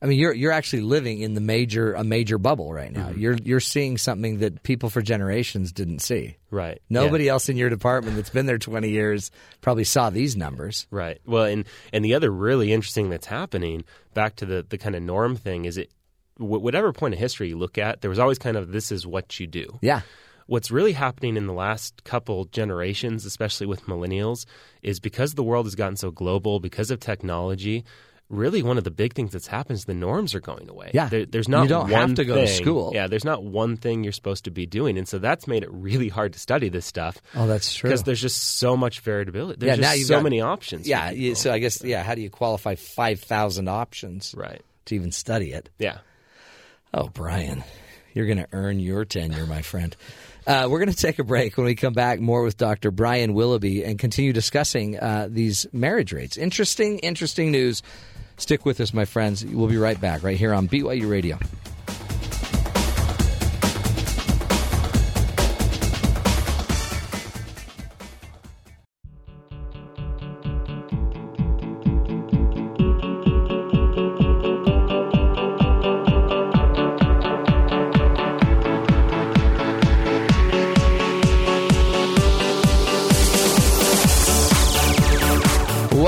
I 0.00 0.06
mean, 0.06 0.18
you're 0.18 0.32
you're 0.32 0.52
actually 0.52 0.82
living 0.82 1.20
in 1.20 1.34
the 1.34 1.40
major 1.40 1.92
a 1.94 2.04
major 2.04 2.38
bubble 2.38 2.72
right 2.72 2.92
now. 2.92 3.08
Mm-hmm. 3.08 3.20
You're 3.20 3.36
you're 3.42 3.60
seeing 3.60 3.98
something 3.98 4.38
that 4.38 4.62
people 4.62 4.90
for 4.90 5.02
generations 5.02 5.72
didn't 5.72 6.00
see. 6.00 6.36
Right. 6.50 6.80
Nobody 6.88 7.24
Yeah. 7.24 7.32
else 7.32 7.48
in 7.48 7.56
your 7.56 7.68
department 7.70 8.16
that's 8.16 8.30
been 8.30 8.46
there 8.46 8.58
20 8.58 8.88
years 8.88 9.30
probably 9.60 9.84
saw 9.84 10.10
these 10.10 10.36
numbers. 10.36 10.86
Right. 10.90 11.20
Well, 11.26 11.44
and 11.44 11.64
and 11.92 12.04
the 12.04 12.14
other 12.14 12.30
really 12.30 12.72
interesting 12.72 13.10
that's 13.10 13.26
happening 13.26 13.84
back 14.14 14.36
to 14.36 14.46
the 14.46 14.64
the 14.68 14.78
kind 14.78 14.94
of 14.94 15.02
norm 15.02 15.34
thing 15.36 15.64
is 15.64 15.76
it 15.78 15.90
wh- 16.36 16.42
whatever 16.62 16.92
point 16.92 17.14
of 17.14 17.20
history 17.20 17.48
you 17.48 17.58
look 17.58 17.76
at, 17.78 18.00
there 18.00 18.10
was 18.10 18.18
always 18.20 18.38
kind 18.38 18.56
of 18.56 18.70
this 18.70 18.92
is 18.92 19.06
what 19.06 19.40
you 19.40 19.46
do. 19.46 19.78
Yeah. 19.82 20.02
What's 20.46 20.70
really 20.70 20.92
happening 20.92 21.36
in 21.36 21.46
the 21.46 21.52
last 21.52 22.04
couple 22.04 22.46
generations, 22.46 23.26
especially 23.26 23.66
with 23.66 23.82
millennials, 23.84 24.46
is 24.80 24.98
because 24.98 25.34
the 25.34 25.42
world 25.42 25.66
has 25.66 25.74
gotten 25.74 25.96
so 25.96 26.10
global, 26.10 26.58
because 26.58 26.90
of 26.90 27.00
technology, 27.00 27.84
really 28.30 28.62
one 28.62 28.76
of 28.78 28.84
the 28.84 28.90
big 28.90 29.14
things 29.14 29.32
that's 29.32 29.46
happened 29.46 29.78
is 29.78 29.84
the 29.86 29.94
norms 29.94 30.34
are 30.34 30.40
going 30.40 30.68
away. 30.68 30.90
Yeah. 30.92 31.08
There, 31.08 31.24
there's 31.24 31.48
not 31.48 31.62
You 31.62 31.68
don't 31.68 31.90
one 31.90 32.08
have 32.08 32.14
to 32.16 32.24
go 32.24 32.34
to 32.34 32.46
thing- 32.46 32.62
school. 32.62 32.92
Yeah, 32.94 33.06
there's 33.06 33.24
not 33.24 33.42
one 33.42 33.76
thing 33.76 34.04
you're 34.04 34.12
supposed 34.12 34.44
to 34.44 34.50
be 34.50 34.66
doing. 34.66 34.98
And 34.98 35.08
so 35.08 35.18
that's 35.18 35.46
made 35.46 35.62
it 35.62 35.70
really 35.72 36.08
hard 36.08 36.34
to 36.34 36.38
study 36.38 36.68
this 36.68 36.84
stuff. 36.86 37.20
Oh, 37.34 37.46
that's 37.46 37.74
true. 37.74 37.88
Because 37.88 38.02
there's 38.02 38.20
just 38.20 38.58
so 38.58 38.76
much 38.76 39.00
variability. 39.00 39.60
There's 39.60 39.78
Yeah, 39.78 39.82
now 39.82 39.88
just 39.88 39.98
you've 39.98 40.08
so 40.08 40.14
got- 40.16 40.22
many 40.24 40.40
options. 40.40 40.86
Yeah. 40.86 41.34
So 41.34 41.52
I 41.52 41.58
guess 41.58 41.82
yeah. 41.82 42.02
How 42.02 42.14
do 42.14 42.20
you 42.20 42.30
qualify 42.30 42.74
five 42.74 43.20
thousand 43.20 43.68
options 43.68 44.34
Right. 44.36 44.62
to 44.86 44.94
even 44.94 45.10
study 45.12 45.52
it? 45.52 45.70
Yeah. 45.78 45.98
Oh, 46.92 47.08
Brian, 47.08 47.64
you're 48.14 48.26
going 48.26 48.38
to 48.38 48.48
earn 48.52 48.80
your 48.80 49.04
tenure, 49.04 49.46
my 49.46 49.62
friend. 49.62 49.94
Uh, 50.48 50.66
we're 50.66 50.78
going 50.78 50.90
to 50.90 50.96
take 50.96 51.18
a 51.18 51.24
break. 51.24 51.58
When 51.58 51.66
we 51.66 51.74
come 51.74 51.92
back, 51.92 52.20
more 52.20 52.42
with 52.42 52.56
Dr. 52.56 52.90
Brian 52.90 53.34
Willoughby 53.34 53.84
and 53.84 53.98
continue 53.98 54.32
discussing 54.32 54.98
uh, 54.98 55.28
these 55.30 55.66
marriage 55.74 56.10
rates. 56.10 56.38
Interesting, 56.38 57.00
interesting 57.00 57.52
news. 57.52 57.82
Stick 58.38 58.64
with 58.64 58.80
us, 58.80 58.94
my 58.94 59.04
friends. 59.04 59.44
We'll 59.44 59.68
be 59.68 59.76
right 59.76 60.00
back 60.00 60.22
right 60.22 60.38
here 60.38 60.54
on 60.54 60.66
BYU 60.66 61.10
Radio. 61.10 61.38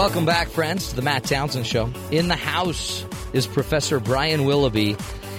Welcome 0.01 0.25
back, 0.25 0.49
friends, 0.49 0.89
to 0.89 0.97
the 0.97 1.03
Matt 1.03 1.25
Townsend 1.25 1.67
Show. 1.67 1.93
In 2.11 2.29
the 2.29 2.35
house 2.35 3.05
is 3.35 3.47
Professor 3.47 4.01
Brian 4.01 4.47
Willoughby. 4.47 4.97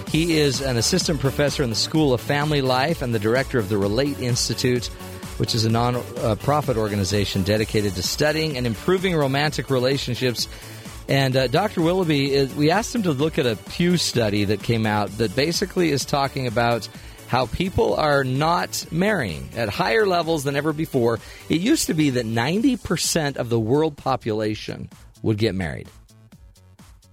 He 0.10 0.38
is 0.38 0.62
an 0.62 0.78
assistant 0.78 1.20
professor 1.20 1.64
in 1.64 1.72
the 1.72 1.76
School 1.76 2.14
of 2.14 2.22
Family 2.22 2.62
Life 2.62 3.02
and 3.02 3.12
the 3.12 3.18
director 3.18 3.58
of 3.58 3.70
the 3.70 3.80
Relate 3.80 4.20
Institute, 4.20 4.86
which 5.38 5.56
is 5.56 5.66
a 5.66 5.70
non-profit 5.72 6.78
organization 6.78 7.42
dedicated 7.42 7.96
to 7.96 8.04
studying 8.04 8.56
and 8.56 8.68
improving 8.68 9.16
romantic 9.16 9.72
relationships. 9.72 10.48
And 11.10 11.36
uh, 11.36 11.48
Dr. 11.48 11.82
Willoughby, 11.82 12.32
is, 12.32 12.54
we 12.54 12.70
asked 12.70 12.94
him 12.94 13.02
to 13.02 13.14
look 13.14 13.40
at 13.40 13.48
a 13.48 13.56
Pew 13.72 13.98
study 13.98 14.44
that 14.44 14.62
came 14.62 14.86
out 14.86 15.10
that 15.18 15.36
basically 15.36 15.90
is 15.90 16.06
talking 16.06 16.46
about 16.46 16.88
how 17.32 17.45
people 17.45 17.94
are 17.95 18.26
not 18.26 18.86
marrying 18.91 19.48
at 19.56 19.70
higher 19.70 20.06
levels 20.06 20.44
than 20.44 20.58
ever 20.58 20.74
before. 20.74 21.18
It 21.48 21.62
used 21.62 21.88
to 21.88 21.94
be 21.94 22.10
that 22.10 22.26
90% 22.26 23.38
of 23.38 23.48
the 23.48 23.58
world 23.58 23.95
population 23.95 24.90
would 25.22 25.38
get 25.38 25.56
married. 25.56 25.88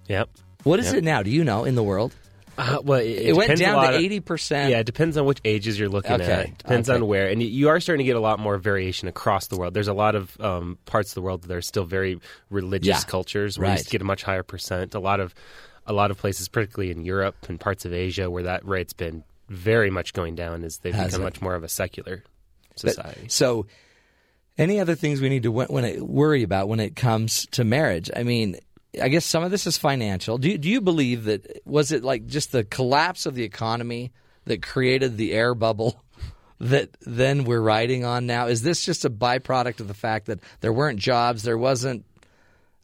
Yep. 0.09 0.28
What 0.65 0.81
is 0.81 0.86
Yep. 0.86 0.95
it 0.97 1.05
now? 1.05 1.23
Do 1.23 1.31
you 1.31 1.45
know 1.45 1.62
in 1.65 1.77
the 1.77 1.85
world? 1.85 2.16
Uh, 2.57 2.78
well, 2.82 2.99
it, 2.99 3.07
It, 3.28 3.36
went 3.36 3.57
down 3.61 3.93
to 3.93 3.97
80%. 3.97 4.70
Yeah, 4.70 4.81
it 4.81 4.86
depends 4.86 5.16
on 5.16 5.24
which 5.24 5.39
ages 5.45 5.78
you're 5.78 5.89
looking 5.89 6.11
Okay, 6.20 6.32
at. 6.32 6.59
Depends 6.59 6.90
okay. 6.90 6.97
on 7.01 7.07
where, 7.07 7.28
and 7.28 7.40
you 7.40 7.69
are 7.69 7.78
starting 7.78 8.05
to 8.05 8.09
get 8.09 8.16
a 8.16 8.20
lot 8.20 8.40
more 8.40 8.59
variation 8.59 9.07
across 9.07 9.47
the 9.47 9.57
world. 9.57 9.73
There's 9.73 9.86
a 9.86 9.93
lot 9.95 10.16
of 10.16 10.36
um, 10.40 10.78
parts 10.85 11.11
of 11.12 11.15
the 11.15 11.23
world 11.23 11.43
that 11.43 11.57
are 11.57 11.62
still 11.62 11.85
very 11.85 12.19
religious 12.51 12.89
Yeah, 12.89 13.01
cultures, 13.09 13.57
where 13.57 13.69
right. 13.70 13.78
you 13.78 13.85
get 13.89 14.03
a 14.03 14.05
much 14.05 14.24
higher 14.24 14.43
percent. 14.43 14.97
A 14.97 14.99
lot 14.99 15.20
of 15.20 15.32
a 15.86 15.93
lot 15.93 16.11
of 16.11 16.19
places, 16.19 16.49
particularly 16.49 16.90
in 16.90 17.05
Europe 17.05 17.36
and 17.49 17.61
parts 17.61 17.85
of 17.85 17.93
Asia, 17.93 18.28
where 18.28 18.43
that 18.43 18.65
rate's 18.66 18.93
been 18.93 19.23
very 19.49 19.91
much 19.91 20.12
going 20.12 20.35
down 20.35 20.65
as 20.65 20.79
they've 20.79 20.95
Has 20.95 21.09
become 21.12 21.23
it? 21.23 21.25
much 21.25 21.41
more 21.41 21.55
of 21.55 21.65
a 21.65 21.69
secular 21.69 22.23
But- 22.83 22.91
society. 22.91 23.27
So, 23.29 23.66
any 24.57 24.81
other 24.81 24.95
things 24.97 25.20
we 25.20 25.29
need 25.29 25.45
to 25.45 25.53
when 25.53 25.85
it, 25.85 26.03
worry 26.03 26.43
about 26.43 26.69
when 26.69 26.81
it 26.81 26.97
comes 26.97 27.47
to 27.53 27.62
marriage? 27.65 28.11
I 28.16 28.25
mean, 28.25 28.57
I 29.01 29.09
guess 29.09 29.25
some 29.25 29.45
of 29.45 29.51
this 29.53 29.66
is 29.66 29.79
financial. 29.79 30.37
Do 30.39 30.51
you, 30.51 30.59
do 30.59 30.69
you 30.69 30.81
believe 30.81 31.25
that 31.25 31.61
was 31.65 31.93
it 31.93 32.03
like 32.03 32.27
just 32.27 32.51
the 32.53 32.65
collapse 32.65 33.25
of 33.27 33.35
the 33.37 33.45
economy 33.45 34.12
that 34.47 34.62
created 34.62 35.16
the 35.16 35.33
air 35.33 35.55
bubble 35.55 36.03
that 36.61 36.91
then 37.03 37.45
we're 37.45 37.61
riding 37.61 38.05
on 38.05 38.27
now? 38.27 38.49
Is 38.49 38.62
this 38.62 38.85
just 38.85 39.05
a 39.05 39.11
byproduct 39.11 39.79
of 39.81 39.87
the 39.89 39.95
fact 39.95 40.27
that 40.27 40.41
there 40.61 40.73
weren't 40.73 40.99
jobs, 40.99 41.45
there 41.45 41.59
wasn't 41.59 42.05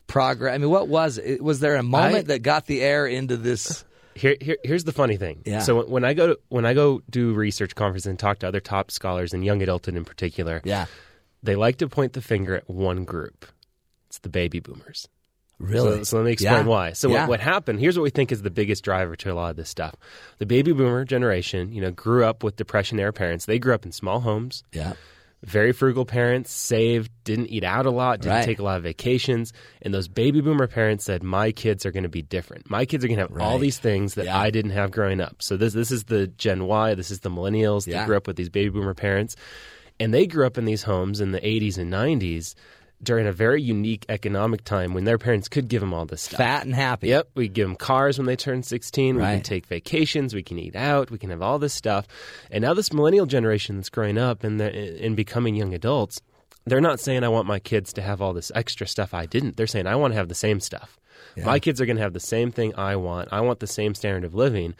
progress? 0.06 0.54
I 0.54 0.58
mean, 0.58 0.70
what 0.70 0.86
was 0.88 1.18
it? 1.18 1.42
Was 1.42 1.58
there 1.60 1.74
a 1.76 1.82
moment 1.82 2.16
I- 2.16 2.34
that 2.34 2.42
got 2.42 2.66
the 2.66 2.82
air 2.82 3.06
into 3.06 3.36
this? 3.36 3.84
Here, 4.16 4.36
here, 4.40 4.56
here's 4.62 4.84
the 4.84 4.92
funny 4.92 5.16
thing. 5.16 5.42
Yeah. 5.44 5.60
So 5.60 5.84
when, 5.86 6.04
I 6.04 6.14
go 6.14 6.28
to, 6.28 6.38
when 6.48 6.64
I 6.64 6.74
go 6.74 7.02
do 7.10 7.32
research 7.34 7.74
conferences 7.74 8.06
and 8.06 8.18
talk 8.18 8.38
to 8.40 8.48
other 8.48 8.60
top 8.60 8.90
scholars 8.90 9.32
and 9.32 9.44
young 9.44 9.60
adulthood 9.62 9.96
in 9.96 10.04
particular, 10.04 10.60
Yeah, 10.64 10.86
they 11.42 11.56
like 11.56 11.78
to 11.78 11.88
point 11.88 12.12
the 12.12 12.22
finger 12.22 12.56
at 12.56 12.68
one 12.70 13.04
group. 13.04 13.46
It's 14.08 14.18
the 14.20 14.28
baby 14.28 14.60
boomers. 14.60 15.08
really. 15.58 15.98
So, 15.98 16.02
so 16.04 16.16
let 16.18 16.24
me 16.26 16.32
explain 16.32 16.54
Yeah. 16.54 16.62
why. 16.64 16.92
So 16.92 17.08
Yeah. 17.08 17.20
what, 17.22 17.28
what 17.30 17.40
happened? 17.40 17.80
Here's 17.80 17.96
what 17.98 18.02
we 18.04 18.10
think 18.10 18.30
is 18.32 18.42
the 18.42 18.50
biggest 18.50 18.84
driver 18.84 19.16
to 19.16 19.32
a 19.32 19.34
lot 19.34 19.50
of 19.50 19.56
this 19.56 19.68
stuff. 19.70 19.94
The 20.38 20.46
baby 20.46 20.72
boomer 20.72 21.04
generation, 21.04 21.72
you 21.72 21.80
know, 21.80 21.90
grew 21.90 22.24
up 22.24 22.42
with 22.44 22.56
depression 22.56 22.98
era 23.00 23.12
parents. 23.12 23.46
They 23.46 23.58
grew 23.58 23.74
up 23.74 23.84
in 23.86 23.92
small 23.92 24.20
homes, 24.20 24.62
Yeah, 24.72 24.94
very 25.44 25.72
frugal 25.72 26.04
parents, 26.04 26.50
saved, 26.52 27.10
didn't 27.24 27.48
eat 27.48 27.64
out 27.64 27.86
a 27.86 27.90
lot, 27.90 28.20
didn't 28.20 28.34
Right. 28.36 28.44
take 28.44 28.58
a 28.58 28.62
lot 28.62 28.76
of 28.78 28.82
vacations, 28.82 29.52
and 29.82 29.92
those 29.94 30.08
baby 30.08 30.40
boomer 30.40 30.66
parents 30.66 31.04
said, 31.04 31.22
"My 31.22 31.52
kids 31.52 31.84
are 31.86 31.90
going 31.92 32.02
to 32.04 32.08
be 32.08 32.22
different. 32.22 32.68
My 32.70 32.84
kids 32.84 33.04
are 33.04 33.08
going 33.08 33.18
to 33.18 33.22
have 33.28 33.40
all 33.40 33.58
these 33.58 33.78
things 33.78 34.14
that 34.14 34.26
Yeah. 34.26 34.38
I 34.38 34.50
didn't 34.50 34.72
have 34.72 34.90
growing 34.90 35.20
up." 35.20 35.36
So 35.42 35.56
this 35.56 35.72
this 35.74 35.90
is 35.90 36.04
the 36.04 36.26
Gen 36.26 36.64
Y. 36.66 36.94
This 36.94 37.10
is 37.10 37.20
the 37.20 37.30
millennials. 37.30 37.86
Yeah. 37.86 38.00
They 38.00 38.06
grew 38.06 38.16
up 38.16 38.26
with 38.26 38.36
these 38.36 38.48
baby 38.50 38.70
boomer 38.70 38.94
parents, 38.94 39.36
and 40.00 40.12
they 40.12 40.26
grew 40.26 40.46
up 40.46 40.58
in 40.58 40.64
these 40.64 40.82
homes 40.84 41.20
in 41.20 41.32
the 41.32 41.46
80s 41.46 41.78
and 41.78 41.90
90s. 41.90 42.54
During 43.02 43.26
a 43.26 43.32
very 43.32 43.60
unique 43.60 44.06
economic 44.08 44.64
time 44.64 44.94
when 44.94 45.04
their 45.04 45.18
parents 45.18 45.48
could 45.48 45.68
give 45.68 45.80
them 45.80 45.92
all 45.92 46.06
this 46.06 46.22
stuff. 46.22 46.38
fat 46.38 46.64
and 46.64 46.74
happy. 46.74 47.08
Yep, 47.08 47.28
we 47.34 47.48
give 47.48 47.68
them 47.68 47.76
cars 47.76 48.16
when 48.18 48.26
they 48.26 48.36
turn 48.36 48.62
16. 48.62 49.16
We 49.16 49.22
can 49.22 49.42
take 49.42 49.66
vacations. 49.66 50.32
We 50.34 50.42
can 50.42 50.58
eat 50.58 50.74
out. 50.74 51.10
We 51.10 51.18
can 51.18 51.28
have 51.30 51.42
all 51.42 51.58
this 51.58 51.74
stuff. 51.74 52.06
And 52.50 52.62
now 52.62 52.72
this 52.72 52.92
millennial 52.94 53.26
generation 53.26 53.76
that's 53.76 53.90
growing 53.90 54.16
up 54.16 54.42
and 54.42 54.58
and 54.60 55.16
becoming 55.16 55.54
young 55.54 55.74
adults, 55.74 56.20
they're 56.64 56.80
not 56.80 56.98
saying 56.98 57.24
I 57.24 57.28
want 57.28 57.46
my 57.46 57.58
kids 57.58 57.92
to 57.94 58.02
have 58.02 58.22
all 58.22 58.32
this 58.32 58.50
extra 58.54 58.86
stuff 58.86 59.12
I 59.12 59.26
didn't. 59.26 59.56
They're 59.58 59.66
saying 59.66 59.86
I 59.86 59.96
want 59.96 60.12
to 60.12 60.16
have 60.16 60.28
the 60.28 60.34
same 60.34 60.60
stuff. 60.60 60.98
My 61.36 61.58
kids 61.58 61.80
are 61.80 61.86
going 61.86 61.96
to 61.96 62.02
have 62.02 62.12
the 62.14 62.20
same 62.20 62.52
thing 62.52 62.74
I 62.76 62.96
want. 62.96 63.28
I 63.32 63.40
want 63.40 63.58
the 63.60 63.66
same 63.66 63.94
standard 63.94 64.24
of 64.24 64.34
living. 64.34 64.74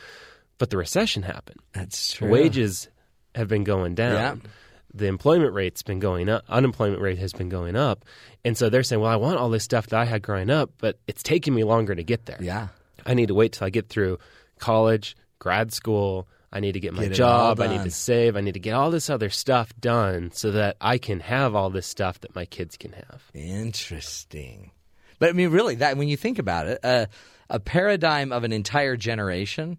But 0.57 0.71
the 0.71 0.77
recession 0.77 1.25
happened. 1.25 1.59
That's 1.73 2.13
true. 2.13 2.31
Wages 2.31 2.89
have 3.35 3.49
been 3.49 3.65
going 3.65 3.97
down. 3.97 4.15
Yeah. 4.15 4.51
The 4.95 5.07
employment 5.07 5.53
rate's 5.55 5.83
been 5.83 5.99
going 5.99 6.29
up. 6.29 6.45
Unemployment 6.49 7.03
rate 7.03 7.19
has 7.19 7.33
been 7.33 7.49
going 7.49 7.75
up. 7.75 8.05
And 8.45 8.57
so 8.57 8.71
they're 8.71 8.85
saying, 8.85 9.03
well, 9.03 9.11
I 9.11 9.17
want 9.17 9.39
all 9.39 9.51
this 9.51 9.65
stuff 9.65 9.89
that 9.89 9.99
I 9.99 10.05
had 10.05 10.23
growing 10.23 10.51
up, 10.51 10.71
but 10.79 10.99
it's 11.09 11.23
taking 11.23 11.53
me 11.55 11.65
longer 11.65 11.95
to 11.95 12.05
get 12.05 12.27
there. 12.27 12.39
Yeah. 12.41 12.69
I 13.05 13.15
need 13.15 13.29
to 13.29 13.35
wait 13.35 13.53
till 13.53 13.67
I 13.67 13.71
get 13.71 13.89
through 13.89 14.19
college, 14.59 15.17
grad 15.41 15.73
school. 15.73 16.29
I 16.53 16.61
need 16.61 16.73
to 16.73 16.81
get 16.81 16.95
my 16.95 17.09
Get 17.09 17.15
job. 17.15 17.61
I 17.61 17.67
need 17.67 17.83
to 17.83 17.91
save. 17.91 18.37
I 18.37 18.41
need 18.41 18.55
to 18.55 18.61
get 18.61 18.75
all 18.75 18.93
this 18.93 19.11
other 19.11 19.29
stuff 19.29 19.73
done 19.81 20.31
so 20.33 20.53
that 20.53 20.77
I 20.81 20.99
can 20.99 21.19
have 21.19 21.57
all 21.57 21.71
this 21.71 21.87
stuff 21.87 22.21
that 22.21 22.35
my 22.37 22.45
kids 22.45 22.77
can 22.77 22.93
have. 22.93 23.23
Interesting. 23.35 24.71
But 25.19 25.31
I 25.31 25.33
mean, 25.33 25.51
really, 25.51 25.75
that 25.77 25.97
when 25.97 26.07
you 26.07 26.17
think 26.17 26.39
about 26.39 26.69
it, 26.69 26.79
uh, 26.85 27.07
a 27.51 27.59
paradigm 27.59 28.31
of 28.31 28.45
an 28.45 28.53
entire 28.53 28.97
generation. 28.97 29.79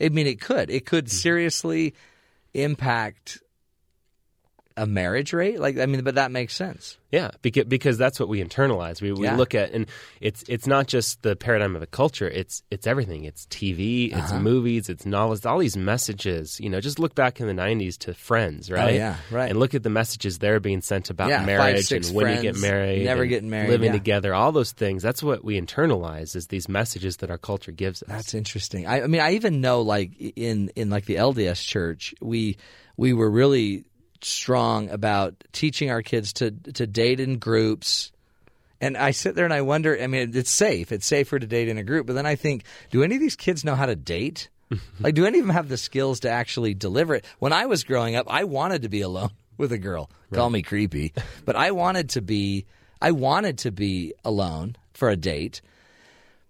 I 0.00 0.08
mean, 0.08 0.26
it 0.26 0.40
could. 0.40 0.70
It 0.70 0.86
could 0.86 1.10
seriously 1.10 1.94
impact 2.54 3.38
a 4.76 4.86
marriage 4.86 5.32
rate. 5.32 5.60
Like, 5.60 5.78
I 5.78 5.86
mean, 5.86 6.02
but 6.02 6.16
that 6.16 6.32
makes 6.32 6.52
sense. 6.54 6.98
Yeah, 7.12 7.30
because 7.42 7.64
because 7.66 7.96
that's 7.96 8.18
what 8.18 8.28
we 8.28 8.42
internalize. 8.42 9.00
We, 9.00 9.12
we 9.12 9.26
Yeah. 9.26 9.36
look 9.36 9.54
at, 9.54 9.70
and 9.70 9.86
it's 10.20 10.42
it's 10.48 10.66
not 10.66 10.88
just 10.88 11.22
the 11.22 11.36
paradigm 11.36 11.76
of 11.76 11.82
a 11.82 11.86
culture. 11.86 12.28
It's 12.28 12.64
it's 12.72 12.84
everything. 12.88 13.22
It's 13.22 13.46
TV, 13.46 14.06
it's 14.12 14.32
Uh-huh. 14.32 14.40
movies, 14.40 14.88
it's 14.88 15.06
novels, 15.06 15.46
all 15.46 15.58
these 15.58 15.76
messages. 15.76 16.58
You 16.58 16.70
know, 16.70 16.80
just 16.80 16.98
look 16.98 17.14
back 17.14 17.40
in 17.40 17.46
the 17.46 17.52
'90s 17.52 17.96
to 17.98 18.14
Friends, 18.14 18.68
right? 18.68 18.82
Oh, 18.84 18.88
yeah, 18.88 19.16
right. 19.30 19.48
And 19.48 19.60
look 19.60 19.74
at 19.76 19.84
the 19.84 19.90
messages 19.90 20.40
they're 20.40 20.58
being 20.58 20.80
sent 20.82 21.08
about 21.08 21.28
Yeah, 21.28 21.44
marriage 21.44 21.86
six 21.86 22.08
and 22.08 22.16
when 22.16 22.34
you 22.34 22.42
get 22.42 22.56
married, 22.56 23.04
never 23.04 23.26
getting 23.26 23.48
married, 23.50 23.68
living 23.70 23.92
yeah. 23.92 23.98
together. 23.98 24.34
All 24.34 24.50
those 24.50 24.72
things. 24.72 25.04
That's 25.04 25.22
what 25.22 25.44
we 25.44 25.60
internalize 25.60 26.34
is 26.34 26.48
these 26.48 26.68
messages 26.68 27.18
that 27.18 27.30
our 27.30 27.38
culture 27.38 27.70
gives 27.70 28.02
us. 28.02 28.08
That's 28.08 28.34
interesting. 28.34 28.88
I, 28.88 29.02
I 29.02 29.06
mean, 29.06 29.20
I 29.20 29.34
even 29.34 29.60
know, 29.60 29.82
like 29.82 30.18
in 30.18 30.70
in 30.74 30.90
like 30.90 31.04
the 31.04 31.14
LDS 31.14 31.64
Church, 31.64 32.12
we 32.20 32.56
we 32.96 33.12
were 33.12 33.30
really 33.30 33.84
strong 34.24 34.90
about 34.90 35.34
teaching 35.52 35.90
our 35.90 36.02
kids 36.02 36.32
to 36.34 36.50
to 36.50 36.86
date 36.86 37.20
in 37.20 37.38
groups. 37.38 38.12
And 38.80 38.96
I 38.96 39.12
sit 39.12 39.34
there 39.34 39.44
and 39.44 39.54
I 39.54 39.62
wonder. 39.62 39.96
I 40.00 40.06
mean, 40.06 40.32
it's 40.34 40.50
safe. 40.50 40.92
It's 40.92 41.06
safer 41.06 41.38
to 41.38 41.46
date 41.46 41.68
in 41.68 41.78
a 41.78 41.84
group. 41.84 42.06
But 42.06 42.14
then 42.14 42.26
I 42.26 42.36
think, 42.36 42.64
do 42.90 43.02
any 43.02 43.14
of 43.14 43.20
these 43.20 43.36
kids 43.36 43.64
know 43.64 43.74
how 43.74 43.86
to 43.86 43.96
date? 43.96 44.48
like, 45.00 45.14
do 45.14 45.26
any 45.26 45.38
of 45.38 45.46
them 45.46 45.54
have 45.54 45.68
the 45.68 45.76
skills 45.76 46.20
to 46.20 46.30
actually 46.30 46.74
deliver 46.74 47.14
it? 47.14 47.24
When 47.38 47.52
I 47.52 47.66
was 47.66 47.84
growing 47.84 48.16
up, 48.16 48.26
I 48.28 48.44
wanted 48.44 48.82
to 48.82 48.88
be 48.88 49.00
alone 49.00 49.30
with 49.56 49.72
a 49.72 49.78
girl. 49.78 50.10
Call 50.32 50.50
me 50.50 50.62
creepy, 50.62 51.12
but 51.44 51.56
I 51.56 51.70
wanted 51.70 52.10
to 52.10 52.22
be. 52.22 52.66
I 53.00 53.12
wanted 53.12 53.58
to 53.58 53.70
be 53.70 54.14
alone 54.24 54.76
for 54.94 55.10
a 55.10 55.16
date. 55.16 55.60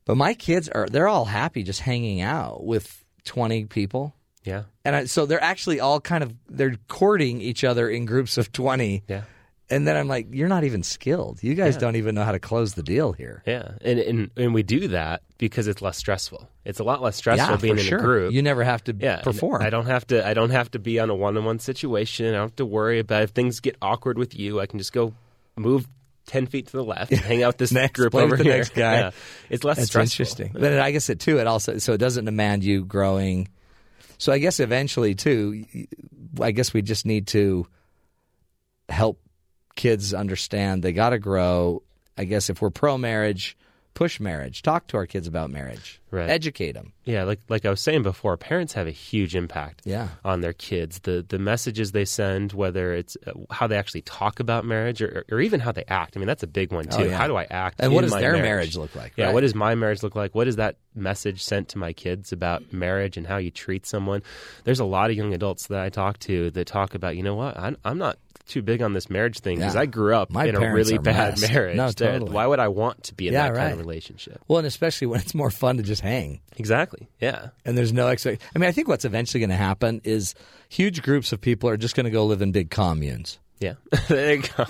But 0.04 0.16
my 0.16 0.34
kids 0.34 0.68
are 0.68 0.86
they're 0.86 1.08
all 1.08 1.24
happy 1.24 1.62
just 1.62 1.80
hanging 1.80 2.20
out 2.20 2.64
with 2.64 3.04
twenty 3.24 3.64
people, 3.64 4.14
Yeah. 4.44 4.64
and 4.84 4.94
I, 4.96 5.04
so 5.06 5.26
they're 5.26 5.42
actually 5.42 5.80
all 5.80 6.00
kind 6.00 6.22
of 6.22 6.34
they're 6.48 6.76
courting 6.88 7.40
each 7.40 7.64
other 7.64 7.88
in 7.88 8.04
groups 8.04 8.38
of 8.38 8.52
twenty. 8.52 9.02
Yeah. 9.08 9.22
And 9.70 9.88
then 9.88 9.96
I'm 9.96 10.08
like, 10.08 10.26
you're 10.30 10.48
not 10.50 10.64
even 10.64 10.82
skilled. 10.82 11.42
You 11.42 11.54
guys 11.54 11.74
Yeah. 11.76 11.80
don't 11.80 11.96
even 11.96 12.14
know 12.14 12.22
how 12.22 12.32
to 12.32 12.38
close 12.38 12.74
the 12.74 12.82
deal 12.82 13.12
here. 13.12 13.42
Yeah, 13.46 13.72
and, 13.80 13.98
and 13.98 14.30
and 14.36 14.52
we 14.54 14.62
do 14.62 14.88
that 14.88 15.22
because 15.38 15.68
it's 15.68 15.80
less 15.80 15.96
stressful. 15.96 16.46
It's 16.66 16.80
a 16.80 16.84
lot 16.84 17.00
less 17.00 17.16
stressful 17.16 17.50
yeah, 17.54 17.56
being 17.56 17.78
in 17.78 17.84
sure. 17.84 17.98
a 17.98 18.02
group. 18.02 18.34
You 18.34 18.42
never 18.42 18.62
have 18.62 18.84
to 18.84 18.94
yeah, 18.98 19.22
perform. 19.22 19.62
I 19.62 19.70
don't 19.70 19.86
have 19.86 20.06
to. 20.08 20.24
I 20.26 20.34
don't 20.34 20.50
have 20.50 20.70
to 20.72 20.78
be 20.78 21.00
on 21.00 21.08
a 21.08 21.14
one-on-one 21.14 21.58
situation. 21.60 22.26
I 22.26 22.32
don't 22.32 22.40
have 22.42 22.56
to 22.56 22.66
worry 22.66 22.98
about 22.98 23.22
if 23.22 23.30
things 23.30 23.60
get 23.60 23.76
awkward 23.80 24.18
with 24.18 24.38
you. 24.38 24.60
I 24.60 24.66
can 24.66 24.78
just 24.78 24.92
go 24.92 25.14
move 25.56 25.88
ten 26.26 26.46
feet 26.46 26.66
to 26.66 26.72
the 26.72 26.84
left, 26.84 27.10
and 27.12 27.20
hang 27.22 27.42
out 27.42 27.48
with 27.48 27.58
this 27.58 27.72
Next, 27.82 27.92
group 27.98 28.14
over 28.14 28.36
the 28.36 28.44
here. 28.44 28.56
next 28.58 28.74
guy. 28.74 28.98
Yeah. 28.98 29.10
It's 29.48 29.64
less 29.64 29.78
That's 29.78 29.88
stressful. 29.88 30.22
interesting. 30.22 30.50
But 30.52 30.78
I 30.78 30.90
guess 30.90 31.08
it 31.08 31.20
too. 31.20 31.38
It 31.38 31.46
also 31.46 31.78
so 31.78 31.94
it 31.94 31.98
doesn't 31.98 32.26
demand 32.26 32.64
you 32.64 32.84
growing. 32.84 33.48
So 34.24 34.32
I 34.32 34.38
guess 34.38 34.58
eventually 34.58 35.14
too. 35.14 35.66
I 36.40 36.52
guess 36.52 36.72
we 36.72 36.80
just 36.80 37.04
need 37.04 37.26
to 37.26 37.66
help 38.88 39.20
kids 39.76 40.14
understand 40.14 40.82
they 40.82 40.94
got 40.94 41.10
to 41.10 41.18
grow. 41.18 41.82
I 42.16 42.24
guess 42.24 42.48
if 42.48 42.62
we're 42.62 42.70
pro 42.70 42.96
marriage, 42.96 43.54
push 43.94 44.20
marriage. 44.20 44.62
Talk 44.62 44.88
to 44.88 44.96
our 44.96 45.06
kids 45.06 45.26
about 45.26 45.50
marriage. 45.50 46.00
Right. 46.10 46.28
Educate 46.30 46.72
them. 46.72 46.92
Yeah, 47.04 47.24
like 47.24 47.40
like 47.48 47.64
I 47.64 47.70
was 47.70 47.80
saying 47.80 48.02
before, 48.04 48.36
parents 48.36 48.72
have 48.74 48.86
a 48.86 48.92
huge 48.92 49.34
impact 49.34 49.82
Yeah. 49.84 50.08
on 50.24 50.40
their 50.42 50.52
kids. 50.52 51.00
The 51.00 51.24
the 51.26 51.38
messages 51.38 51.90
they 51.92 52.04
send, 52.04 52.52
whether 52.52 52.94
it's 52.94 53.16
uh, 53.26 53.32
how 53.50 53.66
they 53.66 53.76
actually 53.76 54.02
talk 54.02 54.38
about 54.38 54.64
marriage 54.64 55.02
or, 55.02 55.24
or 55.30 55.40
even 55.40 55.58
how 55.60 55.72
they 55.72 55.84
act. 55.88 56.16
I 56.16 56.20
mean, 56.20 56.28
that's 56.28 56.42
a 56.44 56.46
big 56.48 56.72
one 56.72 56.84
too. 56.84 57.02
Oh, 57.02 57.04
yeah. 57.04 57.16
How 57.16 57.26
do 57.26 57.36
I 57.36 57.46
act? 57.50 57.80
And 57.80 57.92
what 57.92 58.02
does 58.02 58.12
my 58.12 58.20
their 58.20 58.32
marriage? 58.32 58.44
marriage 58.44 58.76
look 58.76 58.94
like? 58.94 59.12
Yeah, 59.16 59.26
right? 59.26 59.34
what 59.34 59.40
does 59.40 59.54
my 59.56 59.74
marriage 59.74 60.02
look 60.04 60.14
like? 60.14 60.34
What 60.34 60.46
is 60.46 60.56
that 60.56 60.76
message 60.94 61.42
sent 61.42 61.70
to 61.70 61.78
my 61.78 61.92
kids 61.92 62.32
about 62.32 62.72
marriage 62.72 63.16
and 63.16 63.26
how 63.26 63.38
you 63.38 63.50
treat 63.50 63.84
someone? 63.84 64.22
There's 64.62 64.80
a 64.80 64.84
lot 64.84 65.10
of 65.10 65.16
young 65.16 65.34
adults 65.34 65.66
that 65.66 65.80
I 65.80 65.88
talk 65.88 66.18
to 66.20 66.50
that 66.52 66.66
talk 66.68 66.94
about, 66.94 67.16
you 67.16 67.24
know 67.24 67.34
what, 67.34 67.58
I'm, 67.58 67.76
I'm 67.84 67.98
not 67.98 68.18
too 68.46 68.62
big 68.62 68.82
on 68.82 68.92
this 68.92 69.08
marriage 69.08 69.38
thing 69.40 69.56
because 69.58 69.74
Yeah. 69.74 69.80
I 69.82 69.86
grew 69.86 70.14
up 70.14 70.30
My 70.30 70.44
in 70.46 70.54
a 70.56 70.72
really 70.72 70.98
bad 70.98 71.38
messed. 71.40 71.52
marriage. 71.52 71.76
No, 71.76 71.90
totally. 71.90 72.30
Why 72.30 72.46
would 72.46 72.58
I 72.60 72.68
want 72.68 73.04
to 73.04 73.14
be 73.14 73.28
in 73.28 73.32
Yeah, 73.34 73.48
that 73.50 73.56
kind 73.56 73.72
of 73.72 73.78
relationship? 73.78 74.40
Well, 74.48 74.58
and 74.58 74.66
especially 74.66 75.06
when 75.06 75.20
it's 75.20 75.34
more 75.34 75.50
fun 75.50 75.78
to 75.78 75.82
just 75.82 76.02
hang. 76.02 76.40
Exactly. 76.56 77.08
Yeah. 77.20 77.48
and 77.64 77.76
there's 77.76 77.92
no. 77.92 78.06
I 78.06 78.16
mean, 78.56 78.68
I 78.68 78.72
think 78.72 78.88
what's 78.88 79.04
eventually 79.04 79.40
going 79.40 79.50
to 79.50 79.56
happen 79.56 80.00
is 80.04 80.34
huge 80.68 81.02
groups 81.02 81.32
of 81.32 81.40
people 81.40 81.68
are 81.70 81.76
just 81.76 81.94
going 81.96 82.04
to 82.04 82.10
go 82.10 82.26
live 82.26 82.42
in 82.42 82.52
big 82.52 82.70
communes. 82.70 83.38
Yeah, 83.60 83.74
there 84.08 84.34
you 84.34 84.42
go. 84.56 84.66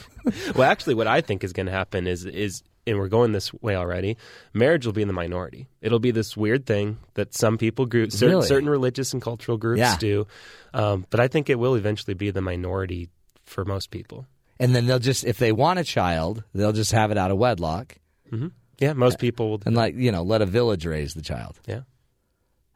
well, 0.55 0.70
actually, 0.70 0.94
what 0.94 1.06
I 1.06 1.20
think 1.20 1.42
is 1.42 1.52
going 1.52 1.66
to 1.66 1.72
happen 1.72 2.06
is 2.06 2.26
is, 2.26 2.62
and 2.86 2.98
we're 2.98 3.09
going 3.09 3.32
this 3.32 3.52
way 3.55 3.74
already. 3.74 4.18
Marriage 4.52 4.84
will 4.86 4.92
be 4.92 5.01
in 5.02 5.09
the 5.09 5.14
minority. 5.14 5.66
It'll 5.80 5.98
be 5.98 6.10
this 6.10 6.36
weird 6.36 6.66
thing 6.66 6.98
that 7.14 7.34
some 7.34 7.56
people 7.59 7.86
group, 7.86 8.12
certain, 8.12 8.36
Really? 8.36 8.46
certain 8.46 8.68
religious 8.68 9.12
and 9.14 9.22
cultural 9.22 9.56
groups 9.56 9.80
Yeah. 9.80 9.96
do, 9.98 10.26
um, 10.74 11.06
but 11.10 11.18
I 11.18 11.28
think 11.28 11.48
it 11.51 11.59
will 11.59 11.74
eventually 11.76 12.14
be 12.14 12.30
the 12.30 12.42
minority 12.42 13.09
for 13.44 13.64
most 13.64 13.90
people. 13.90 14.26
And 14.58 14.74
then 14.74 14.86
they'll 14.86 14.98
just, 14.98 15.24
if 15.24 15.38
they 15.38 15.52
want 15.52 15.78
a 15.78 15.84
child, 15.84 16.44
they'll 16.54 16.72
just 16.72 16.92
have 16.92 17.10
it 17.10 17.18
out 17.18 17.30
of 17.30 17.38
wedlock 17.38 17.96
mm-hmm. 18.30 18.48
Yeah, 18.80 18.92
most 18.92 19.18
people 19.18 19.50
will. 19.50 19.62
and 19.66 19.76
like 19.76 19.94
you 19.94 20.10
know, 20.10 20.22
let 20.22 20.42
a 20.42 20.46
village 20.46 20.84
raise 20.84 21.14
the 21.14 21.22
child. 21.22 21.60
Yeah, 21.66 21.82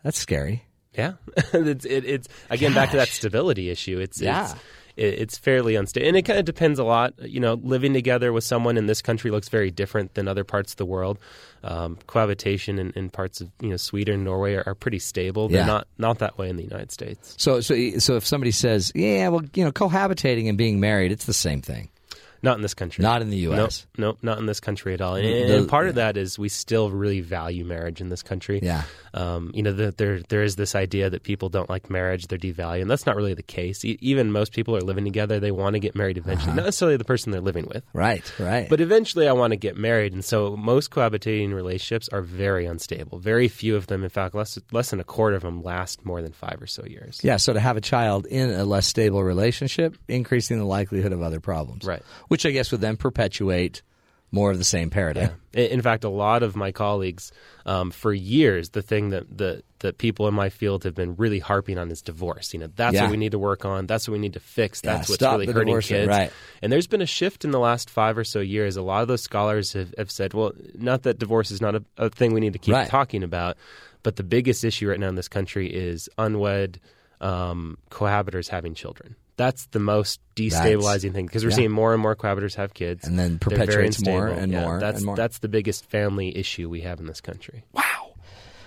That's 0.02 0.18
scary. 0.18 0.64
yeah. 0.94 1.14
it's 1.52 1.84
it, 1.84 2.04
it's 2.04 2.28
again 2.50 2.72
back 2.72 2.90
to 2.92 2.96
that 2.98 3.08
stability 3.08 3.68
issue. 3.68 3.98
It's 3.98 4.20
Yeah. 4.20 4.44
It's, 4.52 4.54
it- 4.98 5.20
it's 5.20 5.38
fairly 5.38 5.74
unstable, 5.76 6.08
and 6.08 6.16
it 6.16 6.22
kind 6.22 6.38
of 6.38 6.44
depends 6.44 6.78
a 6.78 6.84
lot. 6.84 7.14
You 7.22 7.40
know, 7.40 7.54
living 7.54 7.92
together 7.94 8.32
with 8.32 8.44
someone 8.44 8.76
in 8.76 8.86
this 8.86 9.00
country 9.00 9.30
looks 9.30 9.48
very 9.48 9.70
different 9.70 10.14
than 10.14 10.28
other 10.28 10.44
parts 10.44 10.72
of 10.72 10.76
the 10.76 10.86
world. 10.86 11.18
Um, 11.64 11.98
cohabitation 12.06 12.78
in, 12.78 12.92
in 12.94 13.10
parts 13.10 13.40
of 13.40 13.50
you 13.60 13.70
know 13.70 13.76
Sweden 13.76 14.14
and 14.14 14.24
Norway 14.24 14.54
are, 14.54 14.62
are 14.66 14.74
pretty 14.74 14.98
stable. 15.00 15.48
They're 15.48 15.60
Yeah. 15.60 15.66
not 15.66 15.88
not 15.98 16.18
that 16.20 16.38
way 16.38 16.48
in 16.48 16.56
the 16.56 16.62
United 16.62 16.92
States. 16.92 17.34
So, 17.36 17.60
so, 17.60 17.74
so 17.98 18.16
if 18.16 18.26
somebody 18.26 18.50
says, 18.52 18.92
"Yeah, 18.94 19.28
well, 19.28 19.42
you 19.54 19.64
know, 19.64 19.72
cohabitating 19.72 20.48
and 20.48 20.56
being 20.58 20.78
married, 20.80 21.10
it's 21.12 21.24
the 21.24 21.32
same 21.34 21.60
thing," 21.62 21.88
Not 22.43 22.56
in 22.56 22.62
this 22.62 22.74
country. 22.74 23.02
not 23.02 23.23
in 23.23 23.31
the 23.31 23.36
U.S. 23.39 23.86
Nope, 23.97 24.15
nope, 24.15 24.19
not 24.23 24.39
in 24.39 24.47
this 24.47 24.60
country 24.60 24.94
at 24.94 25.01
all. 25.01 25.15
And, 25.16 25.24
The- 25.27 25.59
and 25.59 25.69
part 25.69 25.89
of 25.89 25.97
that 25.97 26.16
is 26.16 26.39
we 26.39 26.48
still 26.48 26.90
really 26.90 27.20
value 27.20 27.65
marriage 27.65 28.01
in 28.01 28.09
this 28.09 28.23
country. 28.23 28.60
Yeah. 28.62 28.82
Um, 29.15 29.51
you 29.55 29.62
know, 29.62 29.73
the, 29.73 29.93
there 29.97 30.20
there 30.28 30.43
is 30.43 30.56
this 30.56 30.74
idea 30.74 31.09
that 31.10 31.23
people 31.23 31.48
don't 31.48 31.69
like 31.69 31.89
marriage; 31.90 32.27
they're 32.27 32.39
devaluing. 32.39 32.89
That's 32.89 33.06
not 33.06 33.16
really 33.16 33.35
the 33.35 33.43
case. 33.43 33.85
E- 33.85 33.98
even 34.01 34.31
most 34.31 34.52
people 34.52 34.77
are 34.77 34.81
living 34.82 35.05
together; 35.05 35.40
they 35.40 35.51
want 35.51 35.74
to 35.74 35.81
get 35.81 35.94
married 35.97 36.19
eventually. 36.19 36.52
Not 36.55 36.65
necessarily 36.66 36.97
the 36.98 37.05
person 37.05 37.32
they're 37.32 37.40
living 37.40 37.66
with, 37.66 37.82
Right, 37.94 38.23
right. 38.39 38.69
but 38.69 38.81
eventually, 38.81 39.27
I 39.27 39.32
want 39.32 39.52
to 39.52 39.56
get 39.56 39.77
married. 39.77 40.12
And 40.12 40.24
so, 40.24 40.56
most 40.56 40.90
cohabitating 40.90 41.55
relationships 41.55 42.09
are 42.12 42.20
very 42.23 42.66
unstable. 42.66 43.19
Very 43.19 43.48
few 43.48 43.77
of 43.77 43.86
them, 43.86 44.05
in 44.05 44.10
fact, 44.10 44.35
less 44.35 44.59
less 44.73 44.90
than 44.90 45.01
a 45.01 45.05
quarter 45.05 45.36
of 45.36 45.43
them 45.43 45.62
last 45.62 46.05
more 46.05 46.20
than 46.23 46.32
five 46.32 46.59
or 46.60 46.66
so 46.66 46.85
years. 46.85 47.19
yeah, 47.23 47.39
so 47.39 47.52
to 47.55 47.60
have 47.60 47.77
a 47.78 47.81
child 47.81 48.27
in 48.27 48.51
a 48.51 48.65
less 48.65 48.86
stable 48.86 49.24
relationship, 49.24 49.97
increasing 50.06 50.59
the 50.59 50.65
likelihood 50.66 51.12
of 51.12 51.23
other 51.23 51.40
problems. 51.40 51.85
Right. 51.85 52.02
Which 52.28 52.46
I 52.46 52.50
guess 52.50 52.70
would 52.72 52.80
then 52.80 52.96
perpetuate 52.96 53.82
more 54.30 54.50
of 54.50 54.59
the 54.59 54.64
same 54.64 54.90
paradigm. 54.90 55.30
In 55.55 55.66
in 55.70 55.82
fact, 55.82 56.05
a 56.05 56.10
lot 56.10 56.42
of 56.42 56.55
my 56.55 56.70
colleagues, 56.70 57.32
um, 57.64 57.90
for 57.90 58.12
years, 58.12 58.70
the 58.70 58.82
thing 58.82 59.09
that, 59.10 59.38
that 59.38 59.64
that 59.78 59.96
people 59.96 60.28
in 60.28 60.34
my 60.34 60.50
field 60.50 60.84
have 60.84 60.94
been 60.94 61.14
really 61.16 61.38
harping 61.38 61.78
on 61.78 61.90
is 61.90 62.02
divorce. 62.02 62.52
You 62.52 62.60
know, 62.60 62.68
that's 62.76 62.94
Yeah. 62.94 63.02
what 63.05 63.12
we 63.12 63.16
need 63.16 63.30
to 63.32 63.38
work 63.38 63.64
on. 63.64 63.86
That's 63.86 64.06
what 64.09 64.12
we 64.12 64.18
need 64.18 64.32
to 64.34 64.40
fix. 64.40 64.82
Yeah, 64.84 64.96
That's 64.96 65.09
what's 65.09 65.22
really 65.22 65.46
hurting 65.46 65.66
divorce 65.66 65.90
rate, 65.90 65.98
kids. 66.00 66.09
right. 66.09 66.32
And 66.62 66.70
there's 66.72 66.88
been 66.88 67.00
a 67.00 67.06
shift 67.06 67.44
in 67.44 67.52
the 67.52 67.60
last 67.60 67.88
five 67.88 68.18
or 68.18 68.24
so 68.24 68.40
years. 68.40 68.76
A 68.76 68.82
lot 68.82 69.02
of 69.02 69.09
those 69.09 69.22
scholars 69.22 69.72
have, 69.74 69.94
have 69.96 70.10
said, 70.10 70.34
well, 70.34 70.52
not 70.74 71.05
that 71.05 71.18
divorce 71.20 71.50
is 71.52 71.60
not 71.62 71.76
a, 71.76 71.84
a 71.96 72.10
thing 72.10 72.32
we 72.34 72.40
need 72.40 72.52
to 72.55 72.59
keep 72.59 72.74
Right. 72.74 72.88
talking 72.88 73.22
about, 73.22 73.56
but 74.02 74.16
the 74.16 74.24
biggest 74.24 74.64
issue 74.64 74.88
right 74.90 74.98
now 75.00 75.09
in 75.09 75.14
this 75.14 75.28
country 75.28 75.72
is 75.72 76.09
unwed 76.18 76.80
um, 77.20 77.78
cohabitors 77.90 78.48
having 78.48 78.74
children. 78.74 79.14
That's 79.39 79.65
the 79.69 79.78
most 79.78 80.20
destabilizing 80.36 81.12
thing 81.15 81.24
because 81.27 81.44
we're 81.44 81.51
yeah. 81.51 81.56
seeing 81.56 81.70
more 81.70 81.94
and 81.94 82.02
more 82.02 82.15
cohabitors 82.15 82.56
have 82.56 82.74
kids, 82.74 83.06
And 83.06 83.19
then 83.19 83.39
perpetuates 83.39 84.05
more 84.05 84.27
and 84.28 84.52
Yeah, 84.52 84.65
more 84.65 84.78
That's 84.81 84.97
and 84.98 85.06
more. 85.06 85.16
that's 85.16 85.39
the 85.39 85.48
biggest 85.48 85.89
family 85.89 86.36
issue 86.36 86.69
we 86.69 86.82
have 86.82 86.98
in 87.01 87.06
this 87.06 87.20
country. 87.23 87.65
Wow. 87.73 88.12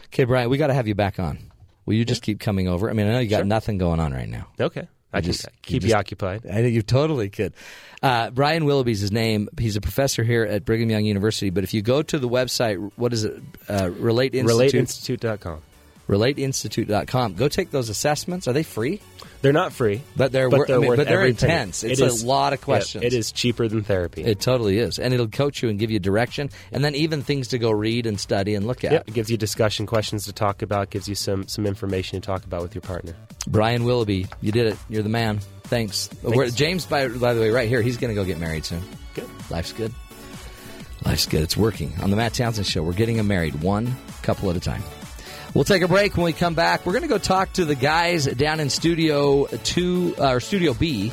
Okay, 0.05 0.23
Brian, 0.23 0.49
we 0.49 0.57
got 0.57 0.67
to 0.67 0.73
have 0.73 0.87
you 0.87 0.95
back 0.95 1.19
on. 1.19 1.51
Will 1.85 1.93
you 1.95 2.05
just 2.05 2.21
keep 2.21 2.39
coming 2.39 2.67
over? 2.67 2.89
I 2.89 2.93
mean, 2.93 3.05
I 3.07 3.11
know 3.11 3.19
you 3.19 3.29
got 3.29 3.45
nothing 3.45 3.77
going 3.77 3.99
on 3.99 4.13
right 4.13 4.29
now. 4.29 4.47
Okay, 4.59 4.87
I 5.13 5.19
just- 5.21 5.45
keep 5.61 5.83
you 5.83 5.87
you, 5.87 5.91
just- 5.91 5.95
occupied. 5.99 6.45
I 6.47 6.55
think 6.61 6.73
you 6.73 6.81
totally 6.83 7.29
could. 7.29 7.53
Uh, 8.01 8.29
Brian 8.31 8.65
Willoughby's 8.65 9.01
his 9.01 9.11
name. 9.11 9.49
He's 9.59 9.75
a 9.75 9.81
professor 9.81 10.23
here 10.23 10.43
at 10.43 10.63
Brigham 10.65 10.89
Young 10.89 11.05
University. 11.05 11.49
But 11.49 11.63
if 11.63 11.73
you 11.73 11.81
go 11.81 12.01
to 12.01 12.17
the 12.17 12.29
website, 12.29 12.91
what 12.95 13.13
is 13.13 13.25
it? 13.25 13.41
Uh, 13.69 13.89
Relate 13.91 14.33
Institute. 14.35 15.19
RelateInstitute.com. 15.21 15.61
RelateInstitute.com. 16.09 17.35
Go 17.35 17.47
take 17.47 17.71
those 17.71 17.89
assessments. 17.89 18.47
Are 18.47 18.53
they 18.53 18.63
free? 18.63 19.01
They're 19.41 19.53
not 19.53 19.73
free, 19.73 20.03
But 20.15 20.31
they're, 20.31 20.49
but 20.49 20.67
they're 20.67 20.79
mean, 20.79 20.89
worth 20.89 20.97
but 20.97 21.07
they're 21.07 21.17
every 21.21 21.33
penny. 21.33 21.51
intense. 21.51 21.83
It's 21.83 21.99
a 21.99 22.25
lot 22.27 22.53
of 22.53 22.61
questions. 22.61 23.03
it 23.03 23.13
is 23.13 23.31
cheaper 23.31 23.67
than 23.67 23.81
therapy. 23.83 24.23
It 24.23 24.39
totally 24.39 24.77
is, 24.77 24.99
and 24.99 25.15
it'll 25.15 25.29
coach 25.29 25.63
you 25.63 25.69
and 25.69 25.79
give 25.79 25.89
you 25.89 25.97
direction, 25.97 26.51
and 26.71 26.85
then 26.85 26.93
even 26.93 27.23
things 27.23 27.47
to 27.49 27.57
go 27.57 27.71
read 27.71 28.05
and 28.05 28.19
study 28.19 28.53
and 28.53 28.67
look 28.67 28.83
at. 28.83 28.91
Yep, 28.91 29.07
it 29.07 29.13
gives 29.15 29.31
you 29.31 29.37
discussion 29.37 29.87
questions 29.87 30.25
to 30.25 30.33
talk 30.33 30.61
about. 30.61 30.91
Gives 30.91 31.07
you 31.09 31.15
some 31.15 31.47
some 31.47 31.65
information 31.65 32.21
to 32.21 32.25
talk 32.25 32.43
about 32.43 32.61
with 32.61 32.75
your 32.75 32.83
partner. 32.83 33.15
Brian 33.47 33.83
Willoughby, 33.83 34.27
you 34.41 34.51
did 34.51 34.67
it. 34.67 34.77
You're 34.89 35.01
the 35.01 35.09
man. 35.09 35.39
Thanks. 35.63 36.07
We're- 36.21 36.51
James, 36.51 36.85
by, 36.85 37.07
by 37.07 37.33
the 37.33 37.41
way, 37.41 37.49
right 37.49 37.67
here, 37.67 37.81
he's 37.81 37.97
going 37.97 38.13
to 38.13 38.21
go 38.21 38.23
get 38.25 38.37
married 38.37 38.65
soon. 38.65 38.83
Good. 39.15 39.27
Life's 39.49 39.73
good. 39.73 39.91
Life's 41.03 41.25
good. 41.25 41.41
It's 41.41 41.57
working. 41.57 41.93
On 42.03 42.11
the 42.11 42.15
Matt 42.15 42.35
Townsend 42.35 42.67
Show, 42.67 42.83
we're 42.83 42.93
getting 42.93 43.17
them 43.17 43.27
married 43.27 43.55
one 43.63 43.95
couple 44.21 44.51
at 44.51 44.55
a 44.55 44.59
time. 44.59 44.83
We'll 45.53 45.63
take 45.65 45.81
a 45.81 45.87
break. 45.87 46.15
When 46.15 46.25
we 46.25 46.33
come 46.33 46.53
back, 46.53 46.85
we're 46.85 46.93
going 46.93 47.03
to 47.03 47.09
go 47.09 47.17
talk 47.17 47.53
to 47.53 47.65
the 47.65 47.75
guys 47.75 48.25
down 48.25 48.59
in 48.59 48.69
Studio 48.69 49.45
Two 49.63 50.15
uh, 50.17 50.31
or 50.33 50.39
Studio 50.39 50.73
B 50.73 51.11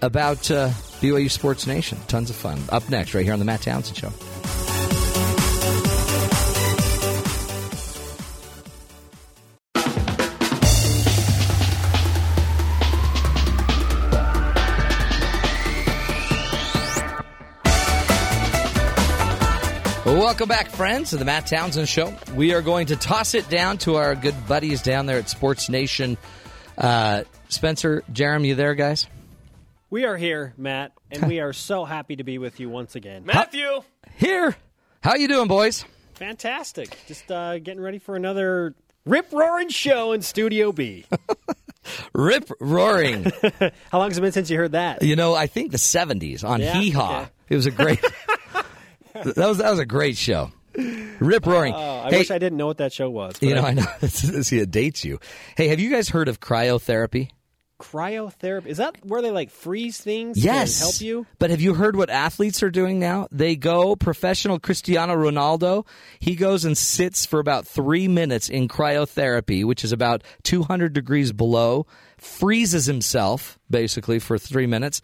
about 0.00 0.50
uh, 0.50 0.68
BYU 1.00 1.30
Sports 1.30 1.66
Nation. 1.66 1.98
Tons 2.08 2.30
of 2.30 2.36
fun. 2.36 2.58
Up 2.70 2.88
next, 2.88 3.14
right 3.14 3.24
here 3.24 3.32
on 3.32 3.38
the 3.38 3.44
Matt 3.44 3.62
Townsend 3.62 3.96
Show. 3.96 4.12
Welcome 20.18 20.48
back, 20.48 20.68
friends, 20.68 21.10
to 21.10 21.16
the 21.16 21.24
Matt 21.24 21.46
Townsend 21.46 21.88
Show. 21.88 22.12
We 22.34 22.52
are 22.54 22.62
going 22.62 22.88
to 22.88 22.96
toss 22.96 23.34
it 23.34 23.48
down 23.48 23.78
to 23.78 23.96
our 23.96 24.14
good 24.14 24.34
buddies 24.48 24.82
down 24.82 25.06
there 25.06 25.18
at 25.18 25.28
Sports 25.30 25.68
Nation. 25.68 26.16
Uh, 26.76 27.22
Spencer, 27.48 28.02
Jeremy, 28.12 28.48
you 28.48 28.54
there, 28.54 28.74
guys? 28.74 29.06
We 29.90 30.04
are 30.04 30.16
here, 30.16 30.54
Matt, 30.56 30.92
and 31.10 31.26
we 31.26 31.40
are 31.40 31.52
so 31.52 31.84
happy 31.84 32.16
to 32.16 32.24
be 32.24 32.38
with 32.38 32.60
you 32.60 32.68
once 32.68 32.94
again. 32.96 33.24
Matthew! 33.24 33.82
Here. 34.16 34.56
How 35.02 35.14
you 35.14 35.28
doing, 35.28 35.48
boys? 35.48 35.84
Fantastic. 36.14 36.96
Just 37.06 37.30
uh, 37.30 37.58
getting 37.58 37.80
ready 37.80 37.98
for 37.98 38.16
another 38.16 38.74
rip 39.04 39.32
roaring 39.32 39.68
show 39.68 40.12
in 40.12 40.22
Studio 40.22 40.72
B. 40.72 41.06
Rip 42.12 42.50
roaring. 42.60 43.24
How 43.90 43.98
long 43.98 44.10
has 44.10 44.18
it 44.18 44.20
been 44.20 44.32
since 44.32 44.50
you 44.50 44.58
heard 44.58 44.72
that? 44.72 45.00
you 45.02 45.16
know, 45.16 45.34
I 45.34 45.46
think 45.46 45.70
the 45.72 45.78
'70s 45.78 46.44
on 46.44 46.60
Yeah, 46.60 46.74
Hee 46.78 46.90
Haw. 46.90 47.20
okay. 47.20 47.30
It 47.48 47.56
was 47.56 47.64
a 47.64 47.70
great. 47.70 48.04
that 49.36 49.48
was 49.48 49.58
that 49.58 49.70
was 49.70 49.78
a 49.78 49.86
great 49.86 50.16
show. 50.16 50.50
Rip 51.18 51.46
roaring. 51.46 51.74
Oh, 51.74 52.02
I 52.04 52.10
hey, 52.10 52.18
wish 52.18 52.30
I 52.30 52.38
didn't 52.38 52.56
know 52.58 52.66
what 52.66 52.78
that 52.78 52.92
show 52.92 53.10
was. 53.10 53.34
you 53.40 53.54
know, 53.54 53.62
I- 53.62 53.68
I 53.70 53.74
know. 53.74 53.84
See, 54.08 54.58
it 54.58 54.70
dates 54.70 55.04
you. 55.04 55.18
Hey, 55.56 55.68
have 55.68 55.80
you 55.80 55.90
guys 55.90 56.08
heard 56.08 56.28
of 56.28 56.38
cryotherapy? 56.40 57.30
cryotherapy 57.80 58.66
is 58.66 58.78
that 58.78 58.96
where 59.04 59.22
they 59.22 59.30
like 59.30 59.50
freeze 59.50 60.00
things 60.00 60.42
Yes. 60.42 60.78
to 60.78 60.84
help 60.84 61.00
you? 61.00 61.26
But 61.38 61.50
have 61.50 61.60
you 61.60 61.74
heard 61.74 61.94
what 61.96 62.10
athletes 62.10 62.60
are 62.64 62.70
doing 62.70 62.98
now? 62.98 63.28
They 63.30 63.54
go 63.56 63.94
professional 63.96 64.58
Cristiano 64.58 65.14
Ronaldo. 65.14 65.86
He 66.18 66.34
goes 66.34 66.64
and 66.64 66.76
sits 66.76 67.24
for 67.24 67.38
about 67.38 67.66
three 67.68 68.08
minutes 68.08 68.48
in 68.48 68.66
cryotherapy, 68.66 69.64
which 69.64 69.84
is 69.84 69.92
about 69.92 70.24
200 70.42 70.92
degrees 70.92 71.32
below, 71.32 71.86
freezes 72.18 72.86
himself 72.86 73.58
basically 73.70 74.18
for 74.18 74.38
three 74.38 74.66
minutes, 74.66 75.00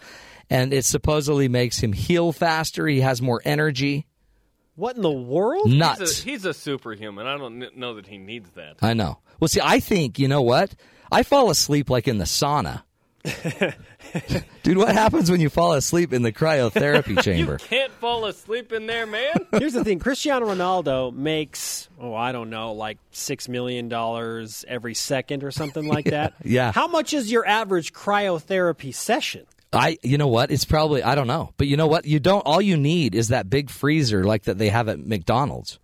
and 0.50 0.72
it 0.72 0.84
supposedly 0.84 1.48
makes 1.48 1.78
him 1.78 1.92
heal 1.92 2.32
faster. 2.32 2.86
He 2.86 3.00
has 3.00 3.20
more 3.22 3.40
energy. 3.44 4.06
What 4.76 4.96
in 4.96 5.02
the 5.02 5.10
world? 5.10 5.70
Nuts. 5.70 6.00
He's 6.00 6.20
a, 6.20 6.24
he's 6.24 6.44
a 6.46 6.54
superhuman. 6.54 7.26
I 7.26 7.36
don't 7.38 7.76
know 7.76 7.94
that 7.94 8.06
he 8.06 8.18
needs 8.18 8.50
that. 8.50 8.76
I 8.82 8.94
know. 8.94 9.18
Well, 9.38 9.48
see, 9.48 9.60
I 9.62 9.78
think, 9.80 10.18
you 10.18 10.26
know 10.28 10.42
what? 10.42 10.74
I 11.12 11.22
fall 11.22 11.50
asleep 11.50 11.90
like 11.90 12.08
in 12.08 12.18
the 12.18 12.24
sauna. 12.24 12.82
Dude, 14.62 14.76
what 14.76 14.92
happens 14.94 15.30
when 15.30 15.40
you 15.40 15.48
fall 15.48 15.72
asleep 15.72 16.12
in 16.12 16.22
the 16.22 16.32
cryotherapy 16.32 17.22
chamber? 17.22 17.52
You 17.52 17.58
can't 17.66 17.92
fall 17.92 18.26
asleep 18.26 18.70
in 18.72 18.86
there, 18.86 19.06
man. 19.06 19.32
Here's 19.52 19.72
the 19.72 19.82
thing: 19.82 19.98
Cristiano 19.98 20.46
Ronaldo 20.46 21.14
makes 21.14 21.88
oh 21.98 22.14
I 22.14 22.32
don't 22.32 22.50
know 22.50 22.72
like 22.72 22.98
six 23.12 23.48
million 23.48 23.88
dollars 23.88 24.64
every 24.68 24.92
second 24.94 25.42
or 25.42 25.50
something 25.50 25.86
like 25.86 26.06
that. 26.06 26.34
yeah. 26.44 26.72
How 26.72 26.86
much 26.86 27.14
is 27.14 27.32
your 27.32 27.46
average 27.46 27.94
cryotherapy 27.94 28.94
session? 28.94 29.46
I, 29.74 29.98
you 30.02 30.18
know 30.18 30.28
what? 30.28 30.50
It's 30.50 30.64
probably 30.64 31.02
I 31.02 31.14
don't 31.14 31.26
know, 31.26 31.52
but 31.56 31.66
you 31.66 31.76
know 31.76 31.86
what? 31.86 32.04
You 32.06 32.20
don't. 32.20 32.40
All 32.42 32.60
you 32.60 32.76
need 32.76 33.14
is 33.14 33.28
that 33.28 33.50
big 33.50 33.70
freezer 33.70 34.24
like 34.24 34.44
that 34.44 34.58
they 34.58 34.68
have 34.68 34.88
at 34.88 34.98
McDonald's. 34.98 35.78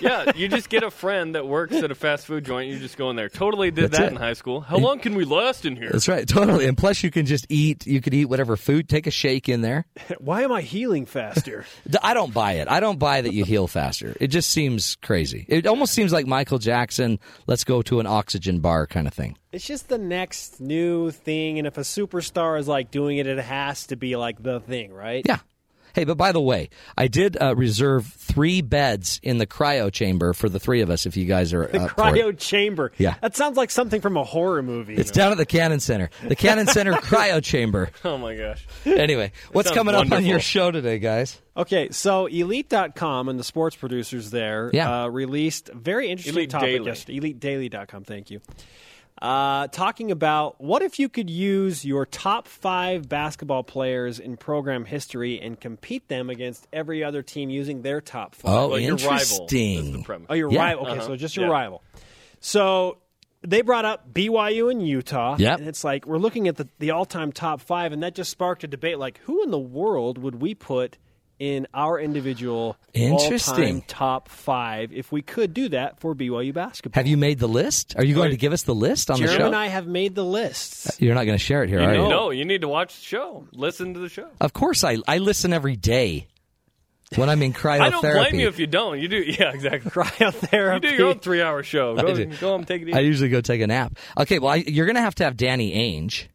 Yeah, 0.00 0.32
you 0.34 0.48
just 0.48 0.68
get 0.68 0.82
a 0.82 0.90
friend 0.90 1.34
that 1.34 1.46
works 1.46 1.74
at 1.74 1.90
a 1.90 1.94
fast 1.94 2.26
food 2.26 2.44
joint. 2.44 2.70
You 2.70 2.78
just 2.78 2.96
go 2.96 3.10
in 3.10 3.16
there. 3.16 3.28
Totally 3.28 3.70
did 3.70 3.90
That's 3.90 3.98
that 3.98 4.06
it. 4.06 4.12
in 4.12 4.16
high 4.16 4.32
school. 4.34 4.60
How 4.60 4.76
long 4.78 4.98
can 4.98 5.14
we 5.14 5.24
last 5.24 5.64
in 5.64 5.76
here? 5.76 5.90
That's 5.90 6.08
right, 6.08 6.26
totally. 6.26 6.66
And 6.66 6.76
plus, 6.76 7.02
you 7.02 7.10
can 7.10 7.26
just 7.26 7.46
eat. 7.48 7.86
You 7.86 8.00
could 8.00 8.14
eat 8.14 8.26
whatever 8.26 8.56
food. 8.56 8.88
Take 8.88 9.06
a 9.06 9.10
shake 9.10 9.48
in 9.48 9.60
there. 9.62 9.86
Why 10.18 10.42
am 10.42 10.52
I 10.52 10.62
healing 10.62 11.06
faster? 11.06 11.64
I 12.02 12.14
don't 12.14 12.32
buy 12.32 12.52
it. 12.54 12.68
I 12.68 12.80
don't 12.80 12.98
buy 12.98 13.20
that 13.20 13.32
you 13.32 13.44
heal 13.44 13.66
faster. 13.66 14.16
It 14.20 14.28
just 14.28 14.50
seems 14.50 14.96
crazy. 14.96 15.44
It 15.48 15.66
almost 15.66 15.92
seems 15.92 16.12
like 16.12 16.26
Michael 16.26 16.58
Jackson. 16.58 17.18
Let's 17.46 17.64
go 17.64 17.82
to 17.82 18.00
an 18.00 18.06
oxygen 18.06 18.60
bar 18.60 18.86
kind 18.86 19.06
of 19.06 19.14
thing. 19.14 19.36
it's 19.52 19.66
just 19.66 19.88
the 19.88 19.98
next 19.98 20.60
new 20.60 21.10
thing, 21.10 21.58
and 21.58 21.66
if 21.66 21.78
a 21.78 21.82
superstar 21.82 22.58
is 22.58 22.68
like 22.68 22.90
doing 22.90 23.18
it, 23.18 23.26
it 23.26 23.38
has 23.38 23.86
to 23.88 23.96
be 23.96 24.16
like 24.16 24.42
the 24.42 24.60
thing, 24.60 24.92
right? 24.92 25.22
Yeah. 25.26 25.38
Hey, 25.96 26.04
but 26.04 26.16
by 26.18 26.30
the 26.32 26.40
way, 26.42 26.68
I 26.96 27.08
did 27.08 27.36
uh, 27.40 27.56
reserve 27.56 28.04
three 28.06 28.60
beds 28.60 29.18
in 29.22 29.38
the 29.38 29.46
cryo 29.46 29.90
chamber 29.90 30.34
for 30.34 30.48
the 30.50 30.60
three 30.60 30.82
of 30.82 30.90
us. 30.90 31.06
If 31.06 31.16
you 31.16 31.24
guys 31.24 31.54
are 31.54 31.66
The 31.72 31.80
up 31.80 31.90
for 31.92 32.08
it. 32.14 32.22
cryo 32.22 32.38
chamber. 32.38 32.92
Yeah. 32.98 33.14
That 33.22 33.34
sounds 33.34 33.56
like 33.56 33.70
something 33.70 34.02
from 34.02 34.18
a 34.18 34.22
horror 34.22 34.62
movie. 34.62 34.94
It's 34.94 35.10
down 35.10 35.32
at 35.32 35.38
the 35.38 35.46
Cannon 35.46 35.80
Center. 35.80 36.10
The 36.22 36.36
Cannon 36.36 36.66
Center 36.66 36.92
cryo 36.96 37.42
chamber. 37.42 37.88
Oh 38.04 38.18
my 38.18 38.36
gosh. 38.36 38.66
Anyway, 38.84 39.32
what's 39.52 39.70
coming 39.70 39.94
up 39.94 40.12
on 40.12 40.26
your 40.26 40.38
show 40.40 40.70
today, 40.70 40.98
guys? 40.98 41.40
Okay, 41.56 41.88
so 41.90 42.26
Elite.com 42.26 43.30
and 43.30 43.40
the 43.40 43.44
sports 43.44 43.74
producers 43.74 44.30
there 44.30 44.70
Yeah. 44.74 45.04
uh, 45.04 45.08
released 45.08 45.70
a 45.70 45.74
very 45.74 46.10
interesting 46.10 46.34
Elite 46.34 46.50
topic 46.50 46.66
Daily. 46.68 46.84
yesterday. 46.86 47.20
EliteDaily.com, 47.70 48.04
thank 48.04 48.30
you. 48.30 48.40
Uh, 49.22 49.66
talking 49.68 50.10
about 50.10 50.60
what 50.60 50.82
if 50.82 50.98
you 50.98 51.08
could 51.08 51.30
use 51.30 51.84
your 51.86 52.04
top 52.04 52.46
five 52.46 53.08
basketball 53.08 53.62
players 53.62 54.18
in 54.18 54.36
program 54.36 54.84
history 54.84 55.40
and 55.40 55.58
compete 55.58 56.06
them 56.08 56.28
against 56.28 56.66
every 56.70 57.02
other 57.02 57.22
team 57.22 57.48
using 57.48 57.80
their 57.80 58.02
top 58.02 58.34
five? 58.34 58.52
Oh, 58.52 58.68
Like 58.68 58.82
your 58.82 58.96
rival 58.96 59.46
interesting. 59.50 60.04
Oh, 60.28 60.34
your 60.34 60.52
Yeah. 60.52 60.60
rival. 60.64 60.86
Okay, 60.86 60.98
Uh-huh. 60.98 61.06
so 61.06 61.16
just 61.16 61.34
your 61.34 61.46
Yeah. 61.46 61.52
rival. 61.52 61.82
So 62.40 62.98
they 63.42 63.62
brought 63.62 63.86
up 63.86 64.12
BYU 64.12 64.68
and 64.70 64.86
Utah. 64.86 65.36
Yep. 65.38 65.60
And 65.60 65.68
it's 65.68 65.82
like 65.82 66.06
we're 66.06 66.18
looking 66.18 66.46
at 66.46 66.56
the, 66.56 66.68
the 66.78 66.90
all 66.90 67.06
time 67.06 67.32
top 67.32 67.62
five, 67.62 67.92
and 67.92 68.02
that 68.02 68.14
just 68.14 68.30
sparked 68.30 68.64
a 68.64 68.66
debate 68.66 68.98
like, 68.98 69.18
who 69.24 69.42
in 69.42 69.50
the 69.50 69.58
world 69.58 70.18
would 70.18 70.42
we 70.42 70.54
put 70.54 70.98
in 71.38 71.66
our 71.74 72.00
individual 72.00 72.76
Interesting. 72.94 73.54
all-time 73.54 73.82
top 73.86 74.28
five 74.28 74.92
if 74.92 75.12
we 75.12 75.20
could 75.22 75.52
do 75.52 75.68
that 75.70 76.00
for 76.00 76.14
BYU 76.14 76.54
basketball? 76.54 76.98
Have 76.98 77.06
you 77.06 77.16
made 77.16 77.38
the 77.38 77.48
list? 77.48 77.94
Are 77.96 78.04
you 78.04 78.14
going 78.14 78.30
to 78.30 78.36
give 78.36 78.52
us 78.52 78.62
the 78.62 78.74
list 78.74 79.10
on 79.10 79.16
the 79.20 79.26
Jeremy 79.26 79.38
show? 79.38 79.46
and 79.46 79.56
I 79.56 79.66
have 79.66 79.86
made 79.86 80.14
the 80.14 80.24
lists. 80.24 80.88
Uh, 80.88 80.92
you're 80.98 81.14
not 81.14 81.24
going 81.26 81.36
to 81.38 81.44
share 81.44 81.62
it 81.62 81.68
here, 81.68 81.80
You 81.80 81.86
are 81.86 81.92
need, 81.92 82.02
you? 82.04 82.08
no, 82.08 82.30
you 82.30 82.44
need 82.44 82.62
to 82.62 82.68
watch 82.68 82.96
the 82.98 83.04
show. 83.04 83.46
Listen 83.52 83.92
to 83.94 84.00
the 84.00 84.08
show. 84.08 84.28
Of 84.40 84.52
course, 84.52 84.82
I 84.84 84.96
I 85.06 85.18
listen 85.18 85.52
every 85.52 85.76
day 85.76 86.26
when 87.16 87.28
I'm 87.28 87.42
in 87.42 87.52
cryotherapy. 87.52 87.80
I 87.82 87.90
don't 87.90 88.00
blame 88.02 88.40
you 88.40 88.48
if 88.48 88.58
you 88.58 88.66
don't. 88.66 88.98
You 88.98 89.08
do. 89.08 89.16
Yeah, 89.26 89.52
exactly. 89.52 89.90
Cryotherapy. 89.90 90.74
You 90.84 90.90
do 90.90 90.96
your 90.96 91.08
own 91.10 91.18
three-hour 91.18 91.62
show. 91.62 91.96
I 91.98 92.02
Go, 92.02 92.14
do. 92.14 92.24
go 92.26 92.48
home, 92.48 92.64
take 92.64 92.82
it 92.82 92.88
easy. 92.88 92.96
I 92.96 93.00
usually 93.00 93.28
go 93.28 93.40
take 93.42 93.60
a 93.60 93.66
nap. 93.66 93.96
Okay, 94.18 94.38
well, 94.38 94.52
I, 94.52 94.56
you're 94.56 94.86
going 94.86 94.96
to 94.96 95.02
have 95.02 95.14
to 95.16 95.24
have 95.24 95.36
Danny 95.36 95.72
Ainge. 95.74 96.26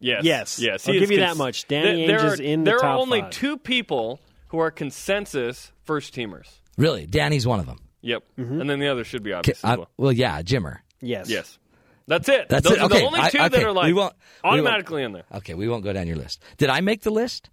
Yes. 0.00 0.24
Yes. 0.24 0.58
Yes. 0.58 0.88
I'll 0.88 0.94
give 0.94 1.12
you 1.12 1.20
that 1.20 1.36
much. 1.36 1.68
Danny 1.68 2.08
there 2.08 2.18
Ainge 2.18 2.24
are, 2.24 2.34
is 2.34 2.40
in 2.40 2.64
the 2.64 2.72
There 2.72 2.78
top 2.80 2.84
are 2.96 2.98
only 2.98 3.20
five. 3.20 3.30
two 3.30 3.56
people 3.56 4.18
who 4.52 4.58
are 4.60 4.70
consensus 4.70 5.72
first 5.82 6.14
teamers. 6.14 6.46
Really, 6.78 7.06
Danny's 7.06 7.46
one 7.46 7.58
of 7.58 7.66
them. 7.66 7.78
Yep. 8.02 8.22
Mm-hmm. 8.38 8.60
And 8.60 8.70
then 8.70 8.78
the 8.78 8.88
other 8.88 9.02
should 9.04 9.22
be 9.24 9.32
obvious 9.32 9.64
I- 9.64 9.72
as 9.72 9.78
well. 9.78 9.88
well, 9.96 10.12
yeah, 10.12 10.40
Jimmer. 10.42 10.78
Yes. 11.00 11.28
Yes. 11.28 11.58
That's 12.06 12.28
it. 12.28 12.48
That's 12.48 12.64
Those 12.64 12.74
it. 12.76 12.80
are 12.80 12.84
Okay, 12.86 13.00
the 13.00 13.06
only 13.06 13.20
I- 13.20 13.30
two 13.30 13.38
okay, 13.38 13.48
that 13.48 13.62
are 13.64 13.68
we 13.68 13.74
like 13.74 13.84
won't- 13.84 13.94
we 13.94 13.94
won't- 13.94 14.14
automatically 14.44 15.02
in 15.02 15.12
there. 15.12 15.24
Okay, 15.34 15.54
we 15.54 15.68
won't 15.68 15.82
go 15.84 15.92
down 15.92 16.06
your 16.06 16.16
list. 16.16 16.42
Did 16.58 16.68
I 16.70 16.80
make 16.80 17.02
the 17.02 17.10
list? 17.10 17.50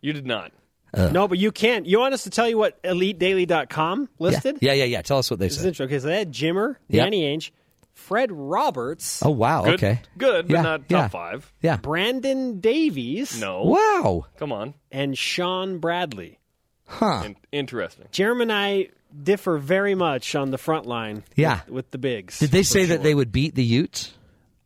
You 0.00 0.12
did 0.12 0.26
not. 0.26 0.52
No, 0.96 1.28
but 1.28 1.36
you 1.38 1.52
can't. 1.52 1.84
You 1.84 1.98
want 1.98 2.14
us 2.14 2.22
to 2.24 2.30
tell 2.30 2.48
you 2.48 2.56
what 2.56 2.82
EliteDaily.com 2.82 4.08
listed? 4.18 4.58
Yeah, 4.62 4.72
yeah, 4.72 4.84
yeah. 4.84 5.02
Tell 5.02 5.18
us 5.18 5.30
what 5.30 5.38
they 5.40 5.46
This 5.46 5.54
is 5.56 5.58
said. 5.62 5.68
interesting. 5.68 5.94
Okay, 5.94 5.98
so 6.00 6.06
they 6.08 6.18
had 6.18 6.32
Jimmer, 6.32 6.76
Yep. 6.88 7.04
Danny 7.04 7.22
Ainge, 7.22 7.50
Fred 7.96 8.30
Roberts, 8.30 9.22
Oh, 9.24 9.30
wow. 9.30 9.64
Good. 9.64 9.74
Okay. 9.74 10.00
Good, 10.18 10.46
but 10.48 10.54
Yeah, 10.54 10.62
not 10.62 10.80
top 10.88 10.90
yeah. 10.90 11.08
five. 11.08 11.52
Yeah. 11.62 11.76
Brandon 11.78 12.60
Davies, 12.60 13.40
No. 13.40 13.64
Wow. 13.64 14.26
Come 14.38 14.52
on. 14.52 14.74
and 14.92 15.16
Shawn 15.18 15.78
Bradley. 15.78 16.38
Huh. 16.86 17.22
In- 17.24 17.36
interesting. 17.50 18.06
Jeremy 18.12 18.42
and 18.42 18.52
I 18.52 18.88
differ 19.22 19.56
very 19.58 19.94
much 19.96 20.34
on 20.36 20.50
the 20.50 20.58
front 20.58 20.86
line 20.86 21.24
Yeah. 21.34 21.60
with, 21.64 21.74
with 21.74 21.90
the 21.90 21.98
bigs. 21.98 22.38
Did 22.38 22.50
they 22.50 22.60
for 22.62 22.64
say 22.64 22.84
that 22.84 23.02
they 23.02 23.14
would 23.14 23.32
beat 23.32 23.54
the 23.54 23.64
Utes? 23.64 24.12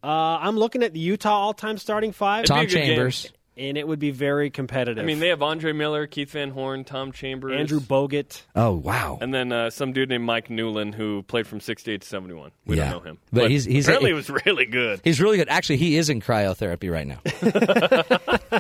Uh, 0.03 0.07
I'm 0.41 0.57
looking 0.59 0.83
at 0.83 0.93
the 0.93 1.01
Utah 1.01 1.31
all-time 1.31 1.79
starting 1.79 2.13
five, 2.13 2.47
Tom 2.47 2.59
a 2.61 2.67
good 2.67 2.73
game. 2.75 3.11
Chambers. 3.61 3.69
and 3.69 3.79
it 3.79 3.87
would 3.89 3.99
be 3.99 4.11
very 4.11 4.51
competitive. 4.51 5.03
I 5.03 5.07
mean, 5.07 5.19
they 5.21 5.29
have 5.29 5.43
Andre 5.43 5.73
Miller, 5.73 6.07
Keith 6.07 6.31
Van 6.33 6.51
Horn, 6.51 6.85
Tom 6.85 7.13
Chambers, 7.13 7.59
Andrew 7.59 7.81
Bogut. 7.81 8.43
Oh, 8.57 8.73
wow. 8.73 9.19
and 9.21 9.33
then 9.35 9.53
uh, 9.53 9.71
some 9.71 9.93
dude 9.93 10.09
named 10.09 10.25
Mike 10.25 10.49
Newlin 10.49 10.95
who 10.95 11.23
played 11.23 11.47
from 11.47 11.61
68 11.61 12.01
to 12.03 12.07
71. 12.09 12.51
We 12.67 12.77
Yeah. 12.77 12.91
don't 12.93 13.05
know 13.05 13.11
him. 13.11 13.19
But 13.33 13.51
he's- 13.51 13.65
he's- 13.65 13.85
apparently 13.87 14.11
he 14.11 14.15
was 14.15 14.31
really 14.47 14.67
good. 14.67 15.01
He's 15.05 15.21
really 15.21 15.37
good. 15.37 15.49
Actually, 15.49 15.77
he 15.79 15.97
is 15.97 16.09
in 16.11 16.21
cryotherapy 16.21 16.91
right 16.91 17.07
now. 17.07 17.19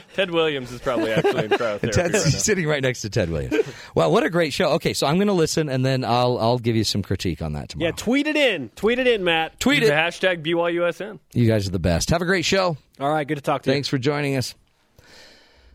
Ted 0.14 0.30
Williams 0.30 0.70
is 0.72 0.80
probably 0.80 1.12
actually 1.12 1.44
in 1.44 1.50
cryotherapy 1.50 1.80
Ted's 1.92 1.96
right 1.96 2.12
now. 2.12 2.18
sitting 2.18 2.66
right 2.66 2.82
next 2.82 3.02
to 3.02 3.10
Ted 3.10 3.30
Williams. 3.30 3.66
Wow, 3.94 4.10
what 4.10 4.22
a 4.24 4.30
great 4.30 4.52
show. 4.52 4.70
Okay, 4.72 4.92
so 4.92 5.06
I'm 5.06 5.16
going 5.16 5.26
to 5.28 5.32
listen, 5.32 5.68
and 5.68 5.84
then 5.84 6.04
I'll 6.04 6.38
I'll 6.38 6.58
give 6.58 6.76
you 6.76 6.84
some 6.84 7.02
critique 7.02 7.42
on 7.42 7.54
that 7.54 7.68
tomorrow. 7.70 7.88
Yeah, 7.90 7.96
tweet 7.96 8.26
it 8.26 8.36
in. 8.36 8.68
Tweet 8.70 8.98
it 8.98 9.06
in, 9.06 9.24
Matt. 9.24 9.58
Tweet 9.60 9.80
Use 9.80 9.88
it. 9.88 9.92
the 9.92 9.96
hashtag 9.96 10.44
BYUSN. 10.44 11.18
You 11.32 11.46
guys 11.48 11.66
are 11.66 11.70
the 11.70 11.78
best. 11.78 12.10
Have 12.10 12.22
a 12.22 12.26
great 12.26 12.44
show. 12.44 12.76
All 12.98 13.10
right, 13.10 13.26
good 13.26 13.36
to 13.36 13.40
talk 13.40 13.62
to 13.62 13.70
you. 13.70 13.74
Thanks 13.74 13.88
for 13.88 13.98
joining 13.98 14.36
us. 14.36 14.54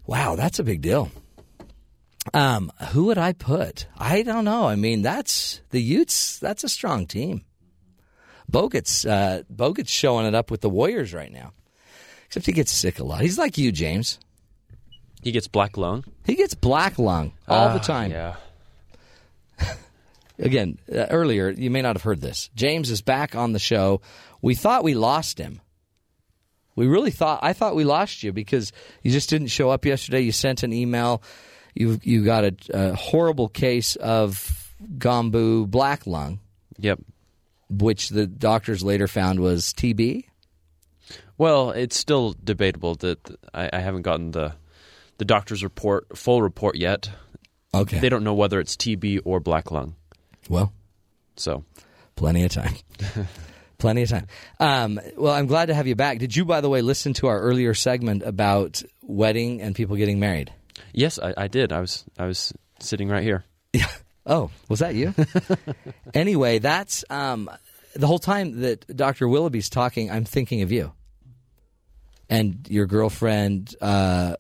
Wow, 0.07 0.35
that's 0.35 0.59
a 0.59 0.63
big 0.63 0.81
deal. 0.81 1.11
Um, 2.33 2.71
who 2.91 3.05
would 3.05 3.17
I 3.17 3.33
put? 3.33 3.87
I 3.97 4.23
don't 4.23 4.45
know. 4.45 4.67
I 4.67 4.75
mean, 4.75 5.01
that's 5.01 5.61
the 5.69 5.81
Utes. 5.81 6.39
That's 6.39 6.63
a 6.63 6.69
strong 6.69 7.05
team. 7.07 7.43
Bogut's 8.49 9.05
uh, 9.05 9.43
Bogut's 9.49 9.91
showing 9.91 10.25
it 10.25 10.35
up 10.35 10.51
with 10.51 10.61
the 10.61 10.69
Warriors 10.69 11.13
right 11.13 11.31
now. 11.31 11.51
Except 12.27 12.45
he 12.45 12.51
gets 12.51 12.71
sick 12.71 12.99
a 12.99 13.03
lot. 13.03 13.21
He's 13.21 13.37
like 13.37 13.57
you, 13.57 13.71
James. 13.71 14.19
He 15.21 15.31
gets 15.31 15.47
black 15.47 15.75
lung 15.77 16.03
He 16.25 16.35
gets 16.35 16.53
black 16.53 16.99
lung 16.99 17.33
all 17.47 17.69
the 17.69 17.79
Ah, 17.79 17.83
time. 17.83 18.11
Yeah. 18.11 18.35
Again, 20.39 20.77
uh, 20.91 21.07
earlier 21.09 21.49
you 21.49 21.71
may 21.71 21.81
not 21.81 21.95
have 21.95 22.03
heard 22.03 22.21
this. 22.21 22.49
James 22.55 22.91
is 22.91 23.01
back 23.01 23.35
on 23.35 23.53
the 23.53 23.59
show. 23.59 24.01
We 24.41 24.53
thought 24.53 24.83
we 24.83 24.93
lost 24.93 25.39
him. 25.39 25.61
We 26.75 26.87
really 26.87 27.11
thought 27.11 27.39
I 27.41 27.53
thought 27.53 27.75
we 27.75 27.83
lost 27.85 28.23
you 28.23 28.33
because 28.33 28.71
you 29.01 29.11
just 29.11 29.29
didn't 29.29 29.47
show 29.47 29.69
up 29.69 29.85
yesterday. 29.85 30.21
You 30.21 30.31
sent 30.31 30.63
an 30.63 30.73
email. 30.73 31.21
You 31.73 31.99
you 32.03 32.23
got 32.25 32.43
a, 32.45 32.55
a 32.73 32.95
horrible 32.95 33.47
case 33.49 33.95
of 33.97 34.73
Gombu 34.97 35.67
black 35.69 36.05
lung, 36.05 36.39
Yep. 36.79 36.99
which 37.69 38.09
the 38.09 38.27
doctors 38.27 38.83
later 38.83 39.07
found 39.07 39.39
was 39.39 39.73
TB. 39.73 40.25
Well, 41.37 41.71
it's 41.71 41.97
still 41.97 42.33
debatable 42.43 42.95
that 42.95 43.19
I, 43.53 43.69
I 43.73 43.79
haven't 43.79 44.03
gotten 44.03 44.31
the 44.31 44.53
the 45.17 45.25
doctor's 45.25 45.63
report, 45.63 46.17
full 46.17 46.41
report 46.41 46.75
yet. 46.75 47.09
Okay. 47.73 47.99
They 47.99 48.09
don't 48.09 48.23
know 48.23 48.33
whether 48.33 48.59
it's 48.59 48.75
TB 48.75 49.21
or 49.25 49.39
black 49.39 49.71
lung. 49.71 49.95
well, 50.49 50.71
So 51.37 51.63
plenty 52.15 52.43
of 52.43 52.51
time. 52.51 52.75
plenty 53.77 54.03
of 54.03 54.09
time. 54.09 54.27
Um, 54.59 54.99
well, 55.17 55.33
I'm 55.33 55.47
glad 55.47 55.67
to 55.67 55.73
have 55.73 55.87
you 55.87 55.95
back. 55.95 56.19
Did 56.19 56.35
you, 56.35 56.45
by 56.45 56.61
the 56.61 56.69
way, 56.69 56.81
listen 56.81 57.13
to 57.15 57.27
our 57.27 57.39
earlier 57.39 57.73
segment 57.73 58.23
about 58.23 58.81
wedding 59.01 59.61
and 59.61 59.75
people 59.75 59.95
getting 59.95 60.19
married? 60.19 60.51
yes, 60.93 61.19
I, 61.19 61.33
I 61.37 61.47
did. 61.47 61.71
I 61.71 61.79
was 61.81 62.03
I 62.17 62.25
was 62.25 62.53
sitting 62.79 63.09
right 63.09 63.23
here. 63.23 63.43
Yeah. 63.73 63.87
Oh, 64.27 64.49
was 64.69 64.79
that 64.79 64.95
you? 64.95 65.13
anyway, 66.15 66.57
that's 66.57 67.05
um, 67.11 67.47
the 67.95 68.07
whole 68.07 68.17
time 68.17 68.61
that 68.61 68.97
Dr. 68.97 69.27
Willoughby's 69.27 69.69
talking, 69.69 70.09
I'm 70.09 70.25
thinking 70.25 70.63
of 70.63 70.71
you 70.71 70.93
and 72.27 72.65
your 72.67 72.87
girlfriend, 72.87 73.75
uh, 73.79 74.37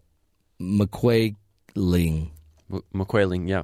McQuaigling. 0.59 1.35
M- 1.75 2.81
McQuailing, 2.95 3.47
yeah. 3.47 3.61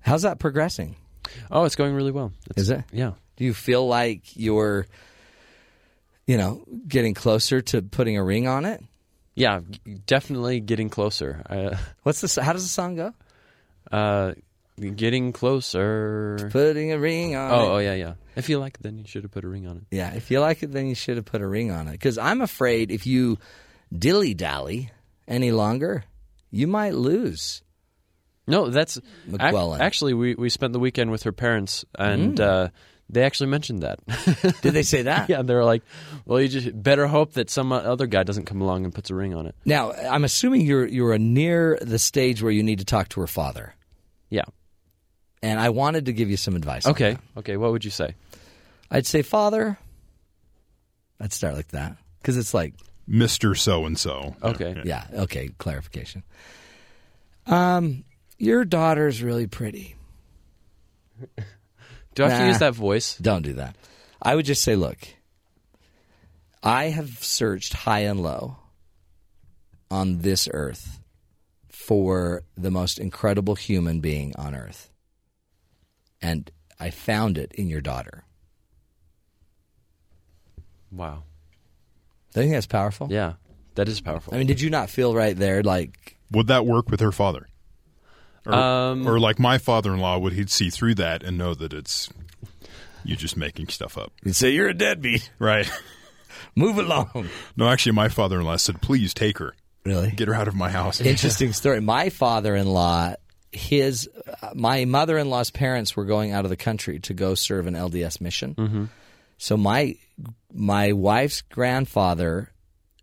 How's 0.00 0.22
that 0.22 0.38
progressing? 0.38 0.96
Oh, 1.50 1.64
it's 1.64 1.76
going 1.76 1.94
really 1.94 2.10
well. 2.10 2.32
It's, 2.50 2.62
Is 2.62 2.70
it? 2.70 2.84
Yeah. 2.90 3.12
Do 3.36 3.44
you 3.44 3.54
feel 3.54 3.86
like 3.86 4.36
you're, 4.36 4.86
you 6.26 6.36
know, 6.36 6.64
getting 6.86 7.14
closer 7.14 7.60
to 7.60 7.82
putting 7.82 8.16
a 8.16 8.24
ring 8.24 8.46
on 8.46 8.64
it? 8.64 8.82
Yeah, 9.34 9.60
definitely 10.06 10.60
getting 10.60 10.88
closer. 10.88 11.42
Uh, 11.48 11.76
What's 12.02 12.20
the? 12.20 12.42
How 12.42 12.52
does 12.52 12.62
the 12.62 12.68
song 12.68 12.94
go? 12.96 13.14
uh, 13.90 14.34
getting 14.80 15.32
closer. 15.32 16.48
Putting 16.50 16.92
a 16.92 16.98
ring 16.98 17.36
on 17.36 17.50
it. 17.50 17.54
Oh, 17.54 17.74
oh 17.74 17.78
yeah, 17.78 17.94
yeah. 17.94 18.14
If 18.36 18.48
you 18.48 18.58
like 18.58 18.76
it, 18.76 18.82
then 18.82 18.98
you 18.98 19.04
should 19.06 19.22
have 19.22 19.30
put 19.32 19.44
a 19.44 19.48
ring 19.48 19.66
on 19.66 19.76
it. 19.78 19.82
Yeah, 19.90 20.14
if 20.14 20.30
you 20.30 20.40
like 20.40 20.62
it, 20.62 20.72
then 20.72 20.86
you 20.86 20.94
should 20.94 21.16
have 21.16 21.24
put 21.26 21.42
a 21.42 21.46
ring 21.46 21.70
on 21.70 21.88
it. 21.88 21.92
Because 21.92 22.18
I'm 22.18 22.40
afraid 22.40 22.90
if 22.90 23.06
you 23.06 23.38
dilly 23.96 24.34
dally 24.34 24.90
any 25.28 25.52
longer, 25.52 26.04
you 26.50 26.66
might 26.66 26.94
lose. 26.94 27.62
No, 28.46 28.68
that's 28.68 28.98
ac- 29.28 29.40
actually 29.80 30.14
we 30.14 30.34
we 30.34 30.48
spent 30.50 30.72
the 30.72 30.78
weekend 30.80 31.10
with 31.10 31.22
her 31.22 31.32
parents, 31.32 31.84
and 31.98 32.38
uh, 32.40 32.68
they 33.10 33.22
actually 33.22 33.48
mentioned 33.50 33.82
that. 33.82 34.00
Did 34.62 34.72
they 34.74 34.82
say 34.82 35.02
that? 35.02 35.28
yeah, 35.28 35.42
they 35.42 35.54
were 35.54 35.64
like, 35.64 35.82
"Well, 36.24 36.40
you 36.40 36.48
just 36.48 36.82
better 36.82 37.06
hope 37.06 37.34
that 37.34 37.50
some 37.50 37.70
other 37.72 38.06
guy 38.06 38.22
doesn't 38.22 38.44
come 38.46 38.60
along 38.60 38.84
and 38.84 38.94
puts 38.94 39.10
a 39.10 39.14
ring 39.14 39.34
on 39.34 39.46
it." 39.46 39.54
Now, 39.64 39.92
I'm 39.92 40.24
assuming 40.24 40.62
you're 40.62 40.86
you're 40.86 41.16
near 41.18 41.78
the 41.82 41.98
stage 41.98 42.42
where 42.42 42.52
you 42.52 42.62
need 42.62 42.78
to 42.78 42.84
talk 42.84 43.08
to 43.10 43.20
her 43.20 43.26
father, 43.26 43.74
Yeah. 44.30 44.44
and 45.42 45.60
I 45.60 45.68
wanted 45.70 46.06
to 46.06 46.12
give 46.12 46.30
you 46.30 46.36
some 46.36 46.56
advice. 46.56 46.86
on 46.86 46.92
Okay. 46.92 47.12
that. 47.12 47.40
Okay. 47.40 47.56
What 47.56 47.72
would 47.72 47.84
you 47.84 47.90
say? 47.90 48.14
I'd 48.90 49.06
say, 49.06 49.22
Father. 49.22 49.78
I'd 51.20 51.32
start 51.32 51.54
like 51.54 51.68
that 51.68 51.96
because 52.20 52.36
it's 52.36 52.52
like, 52.54 52.74
Mister 53.06 53.54
So 53.54 53.84
and 53.86 53.98
So. 53.98 54.34
Okay. 54.42 54.80
yeah, 54.84 55.06
okay, 55.12 55.50
clarification. 55.58 56.22
Um, 57.46 58.04
your 58.38 58.64
daughter's 58.64 59.22
really 59.22 59.46
pretty. 59.46 59.94
Do 62.14 62.24
I 62.24 62.28
have 62.28 62.40
to 62.40 62.46
use 62.46 62.58
that 62.58 62.74
voice? 62.74 63.16
Don't 63.18 63.42
do 63.42 63.54
that. 63.54 63.76
I 64.22 64.34
would 64.34 64.46
just 64.46 64.62
say, 64.62 64.76
look, 64.76 64.98
I 66.62 66.84
have 66.84 67.22
searched 67.22 67.72
high 67.72 68.00
and 68.00 68.22
low 68.22 68.56
on 69.90 70.18
this 70.20 70.48
earth 70.52 71.00
for 71.68 72.42
the 72.56 72.70
most 72.70 72.98
incredible 72.98 73.54
human 73.54 74.00
being 74.00 74.34
on 74.36 74.54
earth. 74.54 74.90
And 76.22 76.50
I 76.80 76.90
found 76.90 77.36
it 77.36 77.52
in 77.52 77.68
your 77.68 77.82
daughter. 77.82 78.24
Wow. 80.90 81.24
Do 82.32 82.40
you 82.40 82.44
think 82.44 82.54
that's 82.54 82.66
powerful? 82.66 83.08
Yeah, 83.10 83.34
that 83.74 83.88
is 83.88 84.00
powerful. 84.00 84.34
I 84.34 84.38
mean, 84.38 84.46
did 84.46 84.60
you 84.60 84.70
not 84.70 84.88
feel 84.88 85.14
right 85.14 85.36
there 85.36 85.62
like, 85.62 86.16
Would 86.30 86.46
that 86.46 86.64
work 86.66 86.90
with 86.90 87.00
her 87.00 87.12
father? 87.12 87.48
Or, 88.46 88.54
Um, 88.54 89.06
or 89.06 89.18
like 89.18 89.38
my 89.38 89.58
father-in-law, 89.58 90.18
would 90.18 90.32
he'd 90.34 90.50
see 90.50 90.70
through 90.70 90.96
that 90.96 91.22
and 91.22 91.38
know 91.38 91.54
that 91.54 91.72
it's 91.72 92.10
you're 93.04 93.16
just 93.16 93.36
making 93.36 93.68
stuff 93.68 93.96
up? 93.98 94.12
you'd 94.22 94.36
say, 94.36 94.50
you're 94.50 94.68
a 94.68 94.74
deadbeat. 94.74 95.30
Right. 95.38 95.70
Move 96.56 96.78
along. 96.78 97.28
No, 97.56 97.68
actually, 97.68 97.92
my 97.92 98.08
father-in-law 98.08 98.56
said, 98.56 98.80
"Please 98.80 99.12
take 99.14 99.38
her, 99.38 99.54
Really? 99.84 100.10
get 100.12 100.28
her 100.28 100.34
out 100.34 100.46
of 100.48 100.54
my 100.54 100.70
house." 100.70 101.00
Interesting 101.14 101.52
story. 101.52 101.80
My 101.80 102.10
father-in-law, 102.10 103.14
his, 103.50 104.08
uh, 104.42 104.50
my 104.54 104.84
mother-in-law's 104.84 105.50
parents 105.50 105.96
were 105.96 106.04
going 106.04 106.32
out 106.32 106.44
of 106.44 106.50
the 106.50 106.56
country 106.56 107.00
to 107.00 107.14
go 107.14 107.34
serve 107.34 107.66
an 107.66 107.74
LDS 107.74 108.20
mission. 108.20 108.90
So 109.38 109.56
my 109.56 109.96
my 110.52 110.92
wife's 110.92 111.42
grandfather 111.42 112.52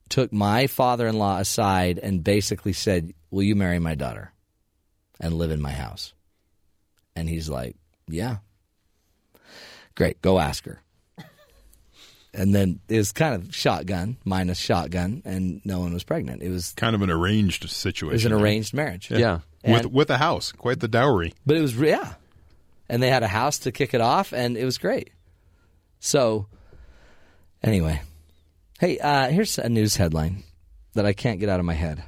took 0.09 0.31
my 0.31 0.67
father-in-law 0.67 1.39
aside 1.39 1.99
and 1.99 2.23
basically 2.23 2.73
said, 2.73 3.13
"Will 3.31 3.43
you 3.43 3.55
marry 3.55 3.79
my 3.79 3.95
daughter 3.95 4.31
and 5.21 5.35
live 5.35 5.51
in 5.51 5.61
my 5.61 5.71
house?" 5.71 6.13
And 7.15 7.29
he's 7.29 7.47
like, 7.47 7.77
"Yeah." 8.09 8.37
Great, 9.95 10.21
go 10.21 10.39
ask 10.39 10.65
her. 10.65 10.81
And 12.33 12.55
then 12.55 12.79
it 12.87 12.95
was 12.97 13.11
kind 13.11 13.35
of 13.35 13.53
shotgun 13.53 14.15
minus 14.23 14.57
shotgun, 14.57 15.21
and 15.25 15.59
no 15.65 15.81
one 15.81 15.93
was 15.93 16.05
pregnant. 16.05 16.41
It 16.41 16.49
was 16.49 16.71
kind 16.77 16.95
of 16.95 17.01
an 17.01 17.09
arranged 17.11 17.69
situation. 17.69 18.11
it 18.11 18.13
was 18.13 18.25
an 18.25 18.31
arranged 18.33 18.73
marriage. 18.73 19.11
yeah. 19.11 19.39
with 19.65 19.83
And- 19.83 19.93
with 19.93 20.09
a 20.09 20.17
house, 20.17 20.53
quite 20.53 20.79
the 20.79 20.87
dowry. 20.87 21.33
But 21.45 21.57
it 21.57 21.61
was 21.61 21.75
yeah, 21.75 22.13
and 22.87 23.03
they 23.03 23.09
had 23.09 23.23
a 23.23 23.27
house 23.27 23.59
to 23.59 23.71
kick 23.73 23.93
it 23.93 23.99
off, 24.01 24.31
and 24.33 24.55
it 24.57 24.63
was 24.63 24.77
great. 24.77 25.11
So, 25.99 26.47
anyway, 27.61 28.01
hey, 28.79 28.97
uh, 28.97 29.27
here's 29.29 29.59
a 29.59 29.67
news 29.69 29.97
headline 29.97 30.43
that 30.93 31.05
I 31.05 31.11
can't 31.13 31.39
get 31.39 31.49
out 31.49 31.59
of 31.59 31.65
my 31.65 31.73
head, 31.75 32.01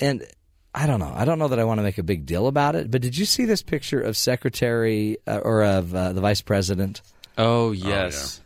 and 0.00 0.26
I 0.74 0.86
don't 0.86 1.00
know. 1.00 1.12
I 1.14 1.24
don't 1.24 1.38
know 1.38 1.48
that 1.48 1.58
I 1.58 1.64
want 1.64 1.78
to 1.78 1.82
make 1.82 1.98
a 1.98 2.02
big 2.02 2.26
deal 2.26 2.46
about 2.46 2.74
it. 2.76 2.90
But 2.90 3.02
did 3.02 3.16
you 3.16 3.24
see 3.24 3.44
this 3.46 3.62
picture 3.62 4.00
of 4.00 4.16
Secretary 4.16 5.16
uh, 5.26 5.38
or 5.38 5.64
of 5.64 5.94
uh, 5.94 6.12
the 6.12 6.20
Vice 6.20 6.40
President? 6.42 7.02
Oh 7.36 7.72
yes. 7.72 8.40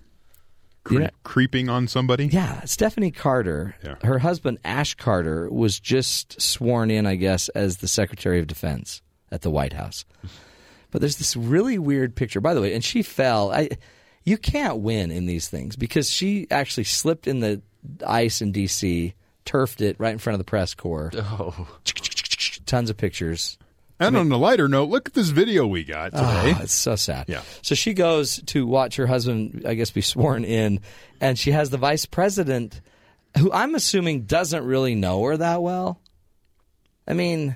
Cre- 0.84 1.02
Yeah. 1.02 1.10
Creeping 1.24 1.68
on 1.68 1.88
somebody. 1.88 2.26
Yeah, 2.26 2.64
Stephanie 2.64 3.10
Carter. 3.10 3.76
Yeah. 3.84 3.96
Her 4.02 4.18
husband 4.18 4.58
Ash 4.64 4.94
Carter 4.94 5.48
was 5.50 5.78
just 5.78 6.40
sworn 6.40 6.90
in, 6.90 7.06
I 7.06 7.14
guess, 7.16 7.48
as 7.50 7.78
the 7.78 7.88
Secretary 7.88 8.38
of 8.40 8.46
Defense 8.46 9.02
at 9.30 9.42
the 9.42 9.50
White 9.50 9.72
House. 9.72 10.04
But 10.90 11.00
there's 11.00 11.16
this 11.16 11.36
really 11.36 11.78
weird 11.78 12.14
picture, 12.14 12.40
by 12.40 12.54
the 12.54 12.60
way, 12.60 12.74
and 12.74 12.84
she 12.84 13.02
fell. 13.02 13.50
I, 13.52 13.70
you 14.24 14.36
can't 14.36 14.78
win 14.78 15.10
in 15.10 15.26
these 15.26 15.48
things 15.48 15.74
because 15.76 16.10
she 16.10 16.46
actually 16.50 16.84
slipped 16.84 17.26
in 17.26 17.40
the 17.40 17.62
ice 18.06 18.40
in 18.42 18.52
D.C., 18.52 19.14
turfed 19.44 19.80
it 19.80 19.96
right 19.98 20.12
in 20.12 20.18
front 20.18 20.34
of 20.34 20.38
the 20.38 20.44
press 20.44 20.74
corps. 20.74 21.10
Oh. 21.16 21.66
Tons 22.66 22.90
of 22.90 22.96
pictures. 22.96 23.58
And 24.00 24.16
on 24.16 24.32
a 24.32 24.36
lighter 24.36 24.66
note, 24.66 24.88
look 24.88 25.08
at 25.08 25.14
this 25.14 25.28
video 25.28 25.64
we 25.66 25.84
got 25.84 26.10
ah, 26.14 26.42
today. 26.42 26.56
Oh, 26.58 26.62
it's 26.62 26.72
so 26.72 26.96
sad. 26.96 27.26
Yeah. 27.28 27.42
So 27.62 27.76
she 27.76 27.94
goes 27.94 28.42
to 28.46 28.66
watch 28.66 28.96
her 28.96 29.06
husband, 29.06 29.62
I 29.64 29.74
guess, 29.74 29.90
be 29.90 30.00
sworn 30.00 30.44
in, 30.44 30.80
and 31.20 31.38
she 31.38 31.52
has 31.52 31.70
the 31.70 31.78
vice 31.78 32.04
president, 32.04 32.80
who 33.38 33.52
I'm 33.52 33.76
assuming 33.76 34.22
doesn't 34.22 34.64
really 34.64 34.96
know 34.96 35.22
her 35.24 35.36
that 35.36 35.62
well. 35.62 36.00
I 37.06 37.12
mean, 37.12 37.54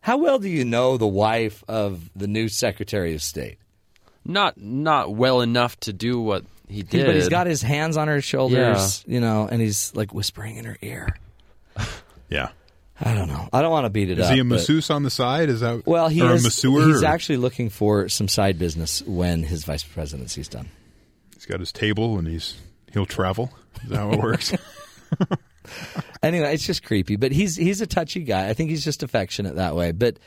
how 0.00 0.18
well 0.18 0.38
do 0.38 0.48
you 0.48 0.64
know 0.64 0.96
the 0.96 1.06
wife 1.06 1.64
of 1.66 2.10
the 2.14 2.28
new 2.28 2.48
Secretary 2.48 3.14
of 3.14 3.22
State? 3.22 3.58
Not 4.24 4.56
not 4.56 5.14
well 5.14 5.40
enough 5.40 5.80
to 5.80 5.92
do 5.92 6.20
what 6.20 6.44
he 6.68 6.76
He- 6.76 6.82
did. 6.82 7.06
But 7.06 7.16
he's 7.16 7.28
got 7.28 7.46
his 7.48 7.62
hands 7.62 7.96
on 7.96 8.06
her 8.06 8.20
shoulders, 8.20 9.02
you 9.06 9.20
know, 9.20 9.48
and 9.50 9.60
he's 9.60 9.92
like 9.96 10.14
whispering 10.14 10.56
in 10.56 10.64
her 10.64 10.76
ear. 10.80 11.08
yeah. 12.28 12.50
I 13.02 13.14
don't 13.14 13.28
know. 13.28 13.48
I 13.52 13.62
don't 13.62 13.70
want 13.70 13.86
to 13.86 13.90
beat 13.90 14.10
it 14.10 14.18
Is 14.18 14.26
up. 14.26 14.30
Is 14.32 14.34
he 14.34 14.40
a 14.40 14.44
but- 14.44 14.48
masseuse 14.56 14.90
on 14.90 15.02
the 15.04 15.10
side? 15.10 15.48
Is 15.48 15.60
that 15.60 15.86
Well, 15.86 16.08
he 16.08 16.20
or 16.22 16.32
is. 16.34 16.42
a 16.42 16.46
masseur? 16.48 16.86
He's 16.86 17.02
or- 17.02 17.06
actually 17.06 17.38
looking 17.38 17.70
for 17.70 18.08
some 18.08 18.28
side 18.28 18.58
business 18.58 19.02
when 19.02 19.42
his 19.42 19.64
vice 19.64 19.82
presidency's 19.84 20.48
done. 20.48 20.68
he's 21.34 21.46
got 21.46 21.60
his 21.60 21.72
table 21.72 22.18
and 22.18 22.28
he's 22.28 22.56
he'll 22.92 23.06
travel. 23.06 23.52
Is 23.84 23.88
that 23.90 23.96
how 23.96 24.12
it 24.12 24.20
works? 24.20 24.52
Anyway, 26.22 26.52
it's 26.52 26.66
just 26.66 26.82
creepy, 26.82 27.16
but 27.16 27.32
he's 27.32 27.56
he's 27.56 27.80
a 27.80 27.86
touchy 27.86 28.24
guy. 28.24 28.48
I 28.48 28.54
think 28.54 28.70
he's 28.70 28.84
just 28.84 29.02
affectionate 29.02 29.54
that 29.56 29.74
way. 29.76 29.92
But 29.92 30.18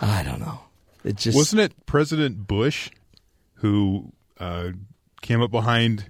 I 0.00 0.22
don't 0.22 0.38
know. 0.40 0.60
It 1.02 1.16
just 1.16 1.36
Wasn't 1.36 1.60
it 1.60 1.72
President 1.86 2.46
Bush 2.46 2.90
who 3.54 4.12
uh, 4.38 4.68
came 5.20 5.40
up 5.40 5.50
behind 5.50 6.04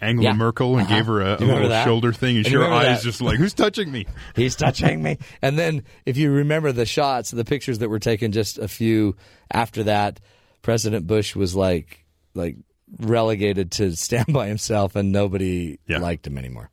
Angela 0.00 0.30
Yeah. 0.30 0.32
Merkel 0.34 0.76
and 0.78 0.86
Uh-huh. 0.86 0.96
gave 0.96 1.06
her 1.06 1.20
a, 1.20 1.34
a 1.34 1.36
Do 1.36 1.44
you 1.44 1.50
remember 1.50 1.54
little 1.54 1.68
that? 1.70 1.84
shoulder 1.84 2.12
thing, 2.12 2.36
and 2.38 2.46
you 2.46 2.58
her 2.60 2.64
eyes 2.66 2.98
that? 2.98 3.02
just 3.04 3.20
like, 3.20 3.36
"Who's 3.38 3.52
touching 3.54 3.90
me?" 3.92 4.06
he's 4.36 4.56
touching 4.56 5.02
me. 5.02 5.18
And 5.42 5.58
then 5.58 5.84
if 6.06 6.16
you 6.16 6.30
remember 6.30 6.72
the 6.72 6.86
shots, 6.86 7.30
the 7.30 7.44
pictures 7.44 7.78
that 7.80 7.88
were 7.90 7.98
taken 7.98 8.32
just 8.32 8.58
a 8.58 8.68
few 8.68 9.16
after 9.50 9.84
that, 9.84 10.20
President 10.62 11.06
Bush 11.06 11.34
was 11.36 11.54
like 11.54 12.04
like 12.34 12.56
relegated 12.98 13.72
to 13.72 13.94
stand 13.96 14.26
by 14.32 14.48
himself, 14.48 14.96
and 14.96 15.12
nobody 15.12 15.78
Yeah. 15.86 15.98
liked 15.98 16.26
him 16.26 16.38
anymore. 16.38 16.70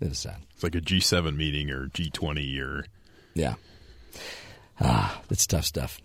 It 0.00 0.08
was 0.10 0.18
sad. 0.18 0.36
It's 0.54 0.62
like 0.62 0.74
a 0.74 0.80
G7 0.80 1.36
meeting 1.36 1.70
or 1.70 1.86
G20 1.88 2.60
or 2.60 2.84
Yeah. 3.34 3.54
Ah, 4.80 5.20
that's 5.28 5.46
tough 5.46 5.64
stuff. 5.64 6.00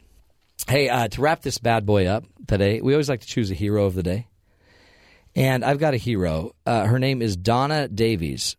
Hey, 0.68 0.90
uh, 0.90 1.08
to 1.08 1.22
wrap 1.22 1.42
this 1.42 1.58
bad 1.58 1.86
boy 1.86 2.06
up 2.06 2.24
today, 2.48 2.82
we 2.82 2.94
always 2.94 3.10
like 3.10 3.22
to 3.22 3.28
choose 3.28 3.50
a 3.52 3.56
hero 3.56 3.86
of 3.86 3.96
the 3.96 4.04
day. 4.04 4.28
And 5.36 5.64
I've 5.64 5.80
got 5.80 5.94
a 5.94 5.98
hero. 5.98 6.54
Uh, 6.66 6.86
her 6.86 7.00
name 7.00 7.22
is 7.22 7.36
Donna 7.38 7.88
Davies. 7.88 8.58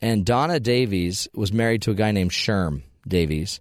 And 0.00 0.24
Donna 0.24 0.60
Davies 0.60 1.28
was 1.34 1.52
married 1.52 1.82
to 1.82 1.90
a 1.90 1.94
guy 1.94 2.12
named 2.12 2.30
Sherm 2.30 2.82
Davies. 3.06 3.60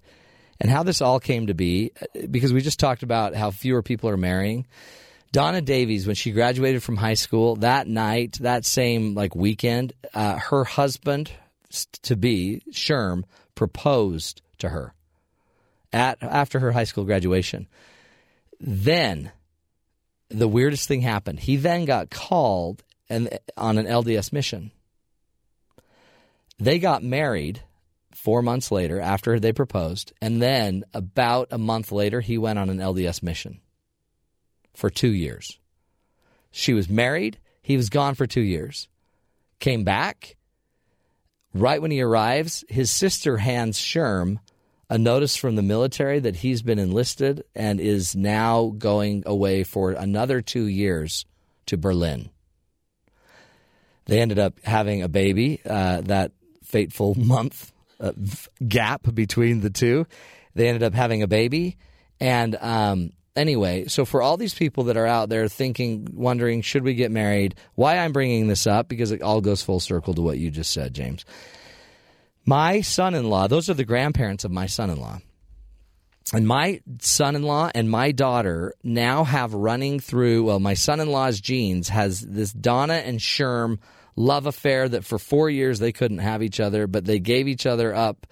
And 0.60 0.72
how 0.72 0.84
this 0.84 1.02
all 1.02 1.20
came 1.20 1.48
to 1.48 1.54
be, 1.54 1.92
uh, 2.02 2.28
because 2.30 2.54
we 2.54 2.62
just 2.62 2.80
talked 2.80 3.04
about 3.04 3.36
how 3.36 3.52
fewer 3.52 3.82
people 3.82 4.10
are 4.10 4.18
marrying. 4.18 4.66
Donna 5.32 5.62
Davies, 5.62 6.08
when 6.08 6.16
she 6.16 6.32
graduated 6.32 6.82
from 6.82 6.96
high 6.96 7.16
school, 7.16 7.58
that 7.58 7.88
night, 7.88 8.38
that 8.42 8.64
same 8.64 9.16
like 9.16 9.36
weekend, 9.36 9.92
uh, 10.14 10.38
her 10.38 10.64
husband 10.64 11.30
to 12.04 12.16
be 12.16 12.62
Sherm 12.72 13.24
proposed 13.54 14.42
to 14.60 14.70
her, 14.70 14.94
at 15.92 16.18
after 16.22 16.60
her 16.60 16.72
high 16.72 16.86
school 16.86 17.04
graduation. 17.04 17.68
Then 18.62 19.32
the 20.30 20.48
weirdest 20.48 20.88
thing 20.88 21.02
happened. 21.02 21.40
He 21.40 21.56
then 21.56 21.86
got 21.86 22.10
called 22.10 22.84
and 23.10 23.38
on 23.56 23.78
an 23.78 23.86
LDS 23.86 24.34
mission. 24.34 24.72
They 26.58 26.80
got 26.80 27.04
married 27.04 27.62
four 28.14 28.42
months 28.42 28.72
later 28.72 29.00
after 29.00 29.40
they 29.40 29.52
proposed, 29.52 30.14
and 30.22 30.42
then 30.42 30.84
about 30.94 31.50
a 31.52 31.58
month 31.58 31.92
later, 31.92 32.22
he 32.22 32.38
went 32.38 32.58
on 32.58 32.70
an 32.70 32.78
LDS 32.78 33.22
mission 33.22 33.60
for 34.74 34.90
two 34.90 35.14
years. 35.14 35.60
She 36.52 36.74
was 36.74 36.90
married, 36.90 37.38
he 37.62 37.78
was 37.78 37.90
gone 37.90 38.16
for 38.16 38.26
two 38.26 38.42
years. 38.42 38.88
Came 39.60 39.84
back. 39.84 40.38
Right 41.54 41.82
when 41.82 41.92
he 41.92 42.02
arrives, 42.02 42.64
his 42.70 42.92
sister 42.92 43.38
hands 43.38 43.80
Sherm 43.80 44.40
a 44.90 44.98
notice 44.98 45.36
from 45.36 45.56
the 45.56 45.62
military 45.62 46.20
that 46.20 46.38
he's 46.38 46.62
been 46.62 46.80
enlisted 46.80 47.44
and 47.56 47.80
is 47.80 48.16
now 48.16 48.74
going 48.78 49.24
away 49.26 49.64
for 49.64 49.92
another 49.92 50.42
two 50.42 50.66
years 50.66 51.26
to 51.66 51.78
Berlin. 51.78 52.30
They 54.06 54.20
ended 54.20 54.38
up 54.38 54.60
having 54.64 55.02
a 55.02 55.10
baby 55.10 55.62
uh, 55.66 56.02
that 56.02 56.32
fateful 56.64 57.16
month 57.18 57.72
uh, 58.00 58.12
gap 58.68 59.14
between 59.14 59.62
the 59.62 59.70
two. 59.70 60.06
They 60.54 60.68
ended 60.68 60.84
up 60.84 60.94
having 60.94 61.24
a 61.24 61.28
baby. 61.28 61.78
And 62.20 62.56
um, 62.56 63.12
anyway, 63.36 63.88
so 63.88 64.06
for 64.06 64.22
all 64.22 64.38
these 64.38 64.54
people 64.54 64.86
that 64.86 64.98
are 64.98 65.08
out 65.08 65.30
there 65.30 65.48
thinking, 65.48 66.08
wondering, 66.14 66.62
should 66.62 66.84
we 66.84 66.94
get 66.94 67.12
married? 67.12 67.56
Why 67.74 67.98
I'm 67.98 68.14
bringing 68.14 68.48
this 68.48 68.68
up, 68.68 68.88
because 68.88 69.12
it 69.12 69.22
all 69.22 69.42
goes 69.42 69.64
full 69.64 69.80
circle 69.80 70.14
to 70.14 70.22
what 70.22 70.38
you 70.38 70.52
just 70.52 70.72
said, 70.72 70.94
James. 70.94 71.26
My 72.46 72.82
son 72.82 73.16
in 73.16 73.30
law, 73.30 73.48
those 73.48 73.70
are 73.70 73.74
the 73.74 73.86
grandparents 73.86 74.44
of 74.44 74.52
my 74.52 74.68
son 74.68 74.90
in 74.90 75.00
law. 75.00 75.20
And 76.34 76.48
my 76.48 76.82
son 77.00 77.36
in 77.36 77.44
law 77.44 77.70
and 77.74 77.90
my 77.90 78.12
daughter 78.12 78.74
now 78.84 79.24
have 79.24 79.54
running 79.54 80.00
through, 80.00 80.46
well, 80.46 80.60
my 80.60 80.74
son 80.74 81.00
in 81.00 81.12
law's 81.12 81.40
genes 81.40 81.90
has 81.90 82.22
this 82.22 82.52
Donna 82.52 82.96
and 82.96 83.20
Sherm 83.20 83.80
love 84.16 84.46
affair 84.46 84.90
that 84.90 85.06
for 85.06 85.20
four 85.20 85.50
years 85.50 85.80
they 85.80 85.92
couldn't 85.92 86.20
have 86.20 86.42
each 86.42 86.60
other, 86.60 86.88
but 86.88 87.06
they 87.06 87.20
gave 87.20 87.48
each 87.48 87.66
other 87.66 87.94
up, 87.94 88.26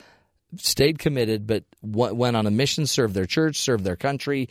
stayed 0.58 0.98
committed, 0.98 1.46
but 1.46 1.66
went 1.82 2.36
on 2.36 2.48
a 2.48 2.52
mission, 2.52 2.88
served 2.88 3.14
their 3.14 3.26
church, 3.26 3.60
served 3.60 3.84
their 3.84 3.96
country. 3.96 4.50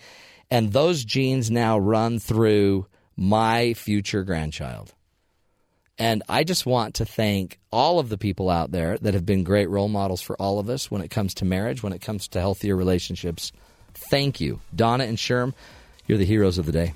And 0.51 0.73
those 0.73 1.05
genes 1.05 1.51
now 1.51 1.79
run 1.79 2.19
through 2.19 2.87
my 3.17 3.75
future 3.75 4.23
grandchild. 4.23 4.95
And 6.03 6.25
I 6.29 6.43
just 6.43 6.67
want 6.67 6.97
to 6.97 7.05
thank 7.05 7.61
all 7.71 8.01
of 8.01 8.09
the 8.09 8.19
people 8.19 8.51
out 8.51 8.73
there 8.73 8.99
that 8.99 9.15
have 9.15 9.25
been 9.25 9.45
great 9.45 9.71
role 9.71 9.87
models 9.87 10.21
for 10.21 10.35
all 10.35 10.59
of 10.59 10.69
us 10.69 10.91
when 10.91 11.01
it 11.01 11.13
comes 11.13 11.33
to 11.35 11.45
marriage, 11.45 11.81
when 11.81 11.93
it 11.93 12.01
comes 12.01 12.27
to 12.27 12.41
healthier 12.41 12.75
relationships. 12.75 13.53
Thank 13.95 14.41
you. 14.41 14.59
Donna 14.75 15.05
and 15.05 15.17
Sherm, 15.17 15.55
you're 16.09 16.19
the 16.19 16.25
heroes 16.25 16.59
of 16.59 16.67
the 16.67 16.73
day. 16.73 16.95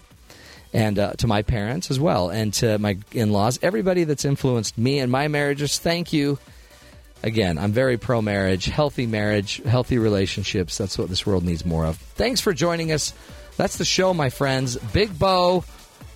And 0.73 0.99
uh, 0.99 1.13
to 1.19 1.29
my 1.29 1.43
parents 1.43 1.89
as 1.89 2.01
well, 2.01 2.31
and 2.31 2.53
to 2.55 2.81
my 2.81 2.99
in 3.13 3.31
laws, 3.31 3.61
everybody 3.63 4.03
that's 4.03 4.25
influenced 4.25 4.77
me 4.77 4.99
and 4.99 5.13
my 5.13 5.29
marriages, 5.29 5.79
thank 5.79 6.13
you. 6.13 6.41
Again, 7.23 7.59
I'm 7.59 7.71
very 7.71 7.99
pro 7.99 8.21
marriage, 8.21 8.65
healthy 8.65 9.07
marriage, 9.07 9.63
healthy 9.63 9.99
relationships. 9.99 10.77
That's 10.79 10.99
what 10.99 11.11
this 11.11 11.25
world 11.25 11.45
needs 11.45 11.65
more 11.65 11.87
of. 11.87 11.97
Thanks 11.97 12.41
for 12.41 12.53
joining 12.53 12.91
us. 12.91 13.15
That's 13.57 13.79
the 13.79 13.85
show, 13.85 14.13
my 14.13 14.31
friends. 14.31 14.77
Big 14.77 15.17
Bo. 15.17 15.63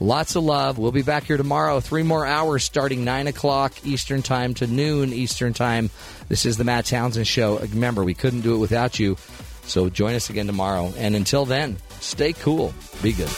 Lots 0.01 0.35
of 0.35 0.45
love. 0.45 0.79
We'll 0.79 0.93
be 0.93 1.03
back 1.03 1.25
here 1.25 1.37
tomorrow. 1.37 1.81
Three 1.81 2.03
more 2.03 2.25
hours 2.25 2.65
starting 2.65 3.05
9 3.05 3.27
o'clock 3.27 3.75
Eastern 3.85 4.23
Time 4.23 4.55
to 4.55 4.67
noon 4.67 5.13
Eastern 5.13 5.53
Time. 5.53 5.91
This 6.29 6.47
is 6.47 6.57
the 6.57 6.65
Matt 6.65 6.87
Townsend 6.87 7.27
Show. 7.27 7.59
Remember, 7.59 8.03
we 8.03 8.15
couldn't 8.15 8.41
do 8.41 8.55
it 8.55 8.59
without 8.59 8.99
you. 8.99 9.19
So 9.65 9.91
join 9.91 10.15
us 10.15 10.31
again 10.31 10.47
tomorrow. 10.47 10.93
And 10.97 11.15
until 11.15 11.45
then, 11.45 11.77
stay 12.01 12.33
cool. 12.33 12.73
Be 13.03 13.13
good. 13.13 13.29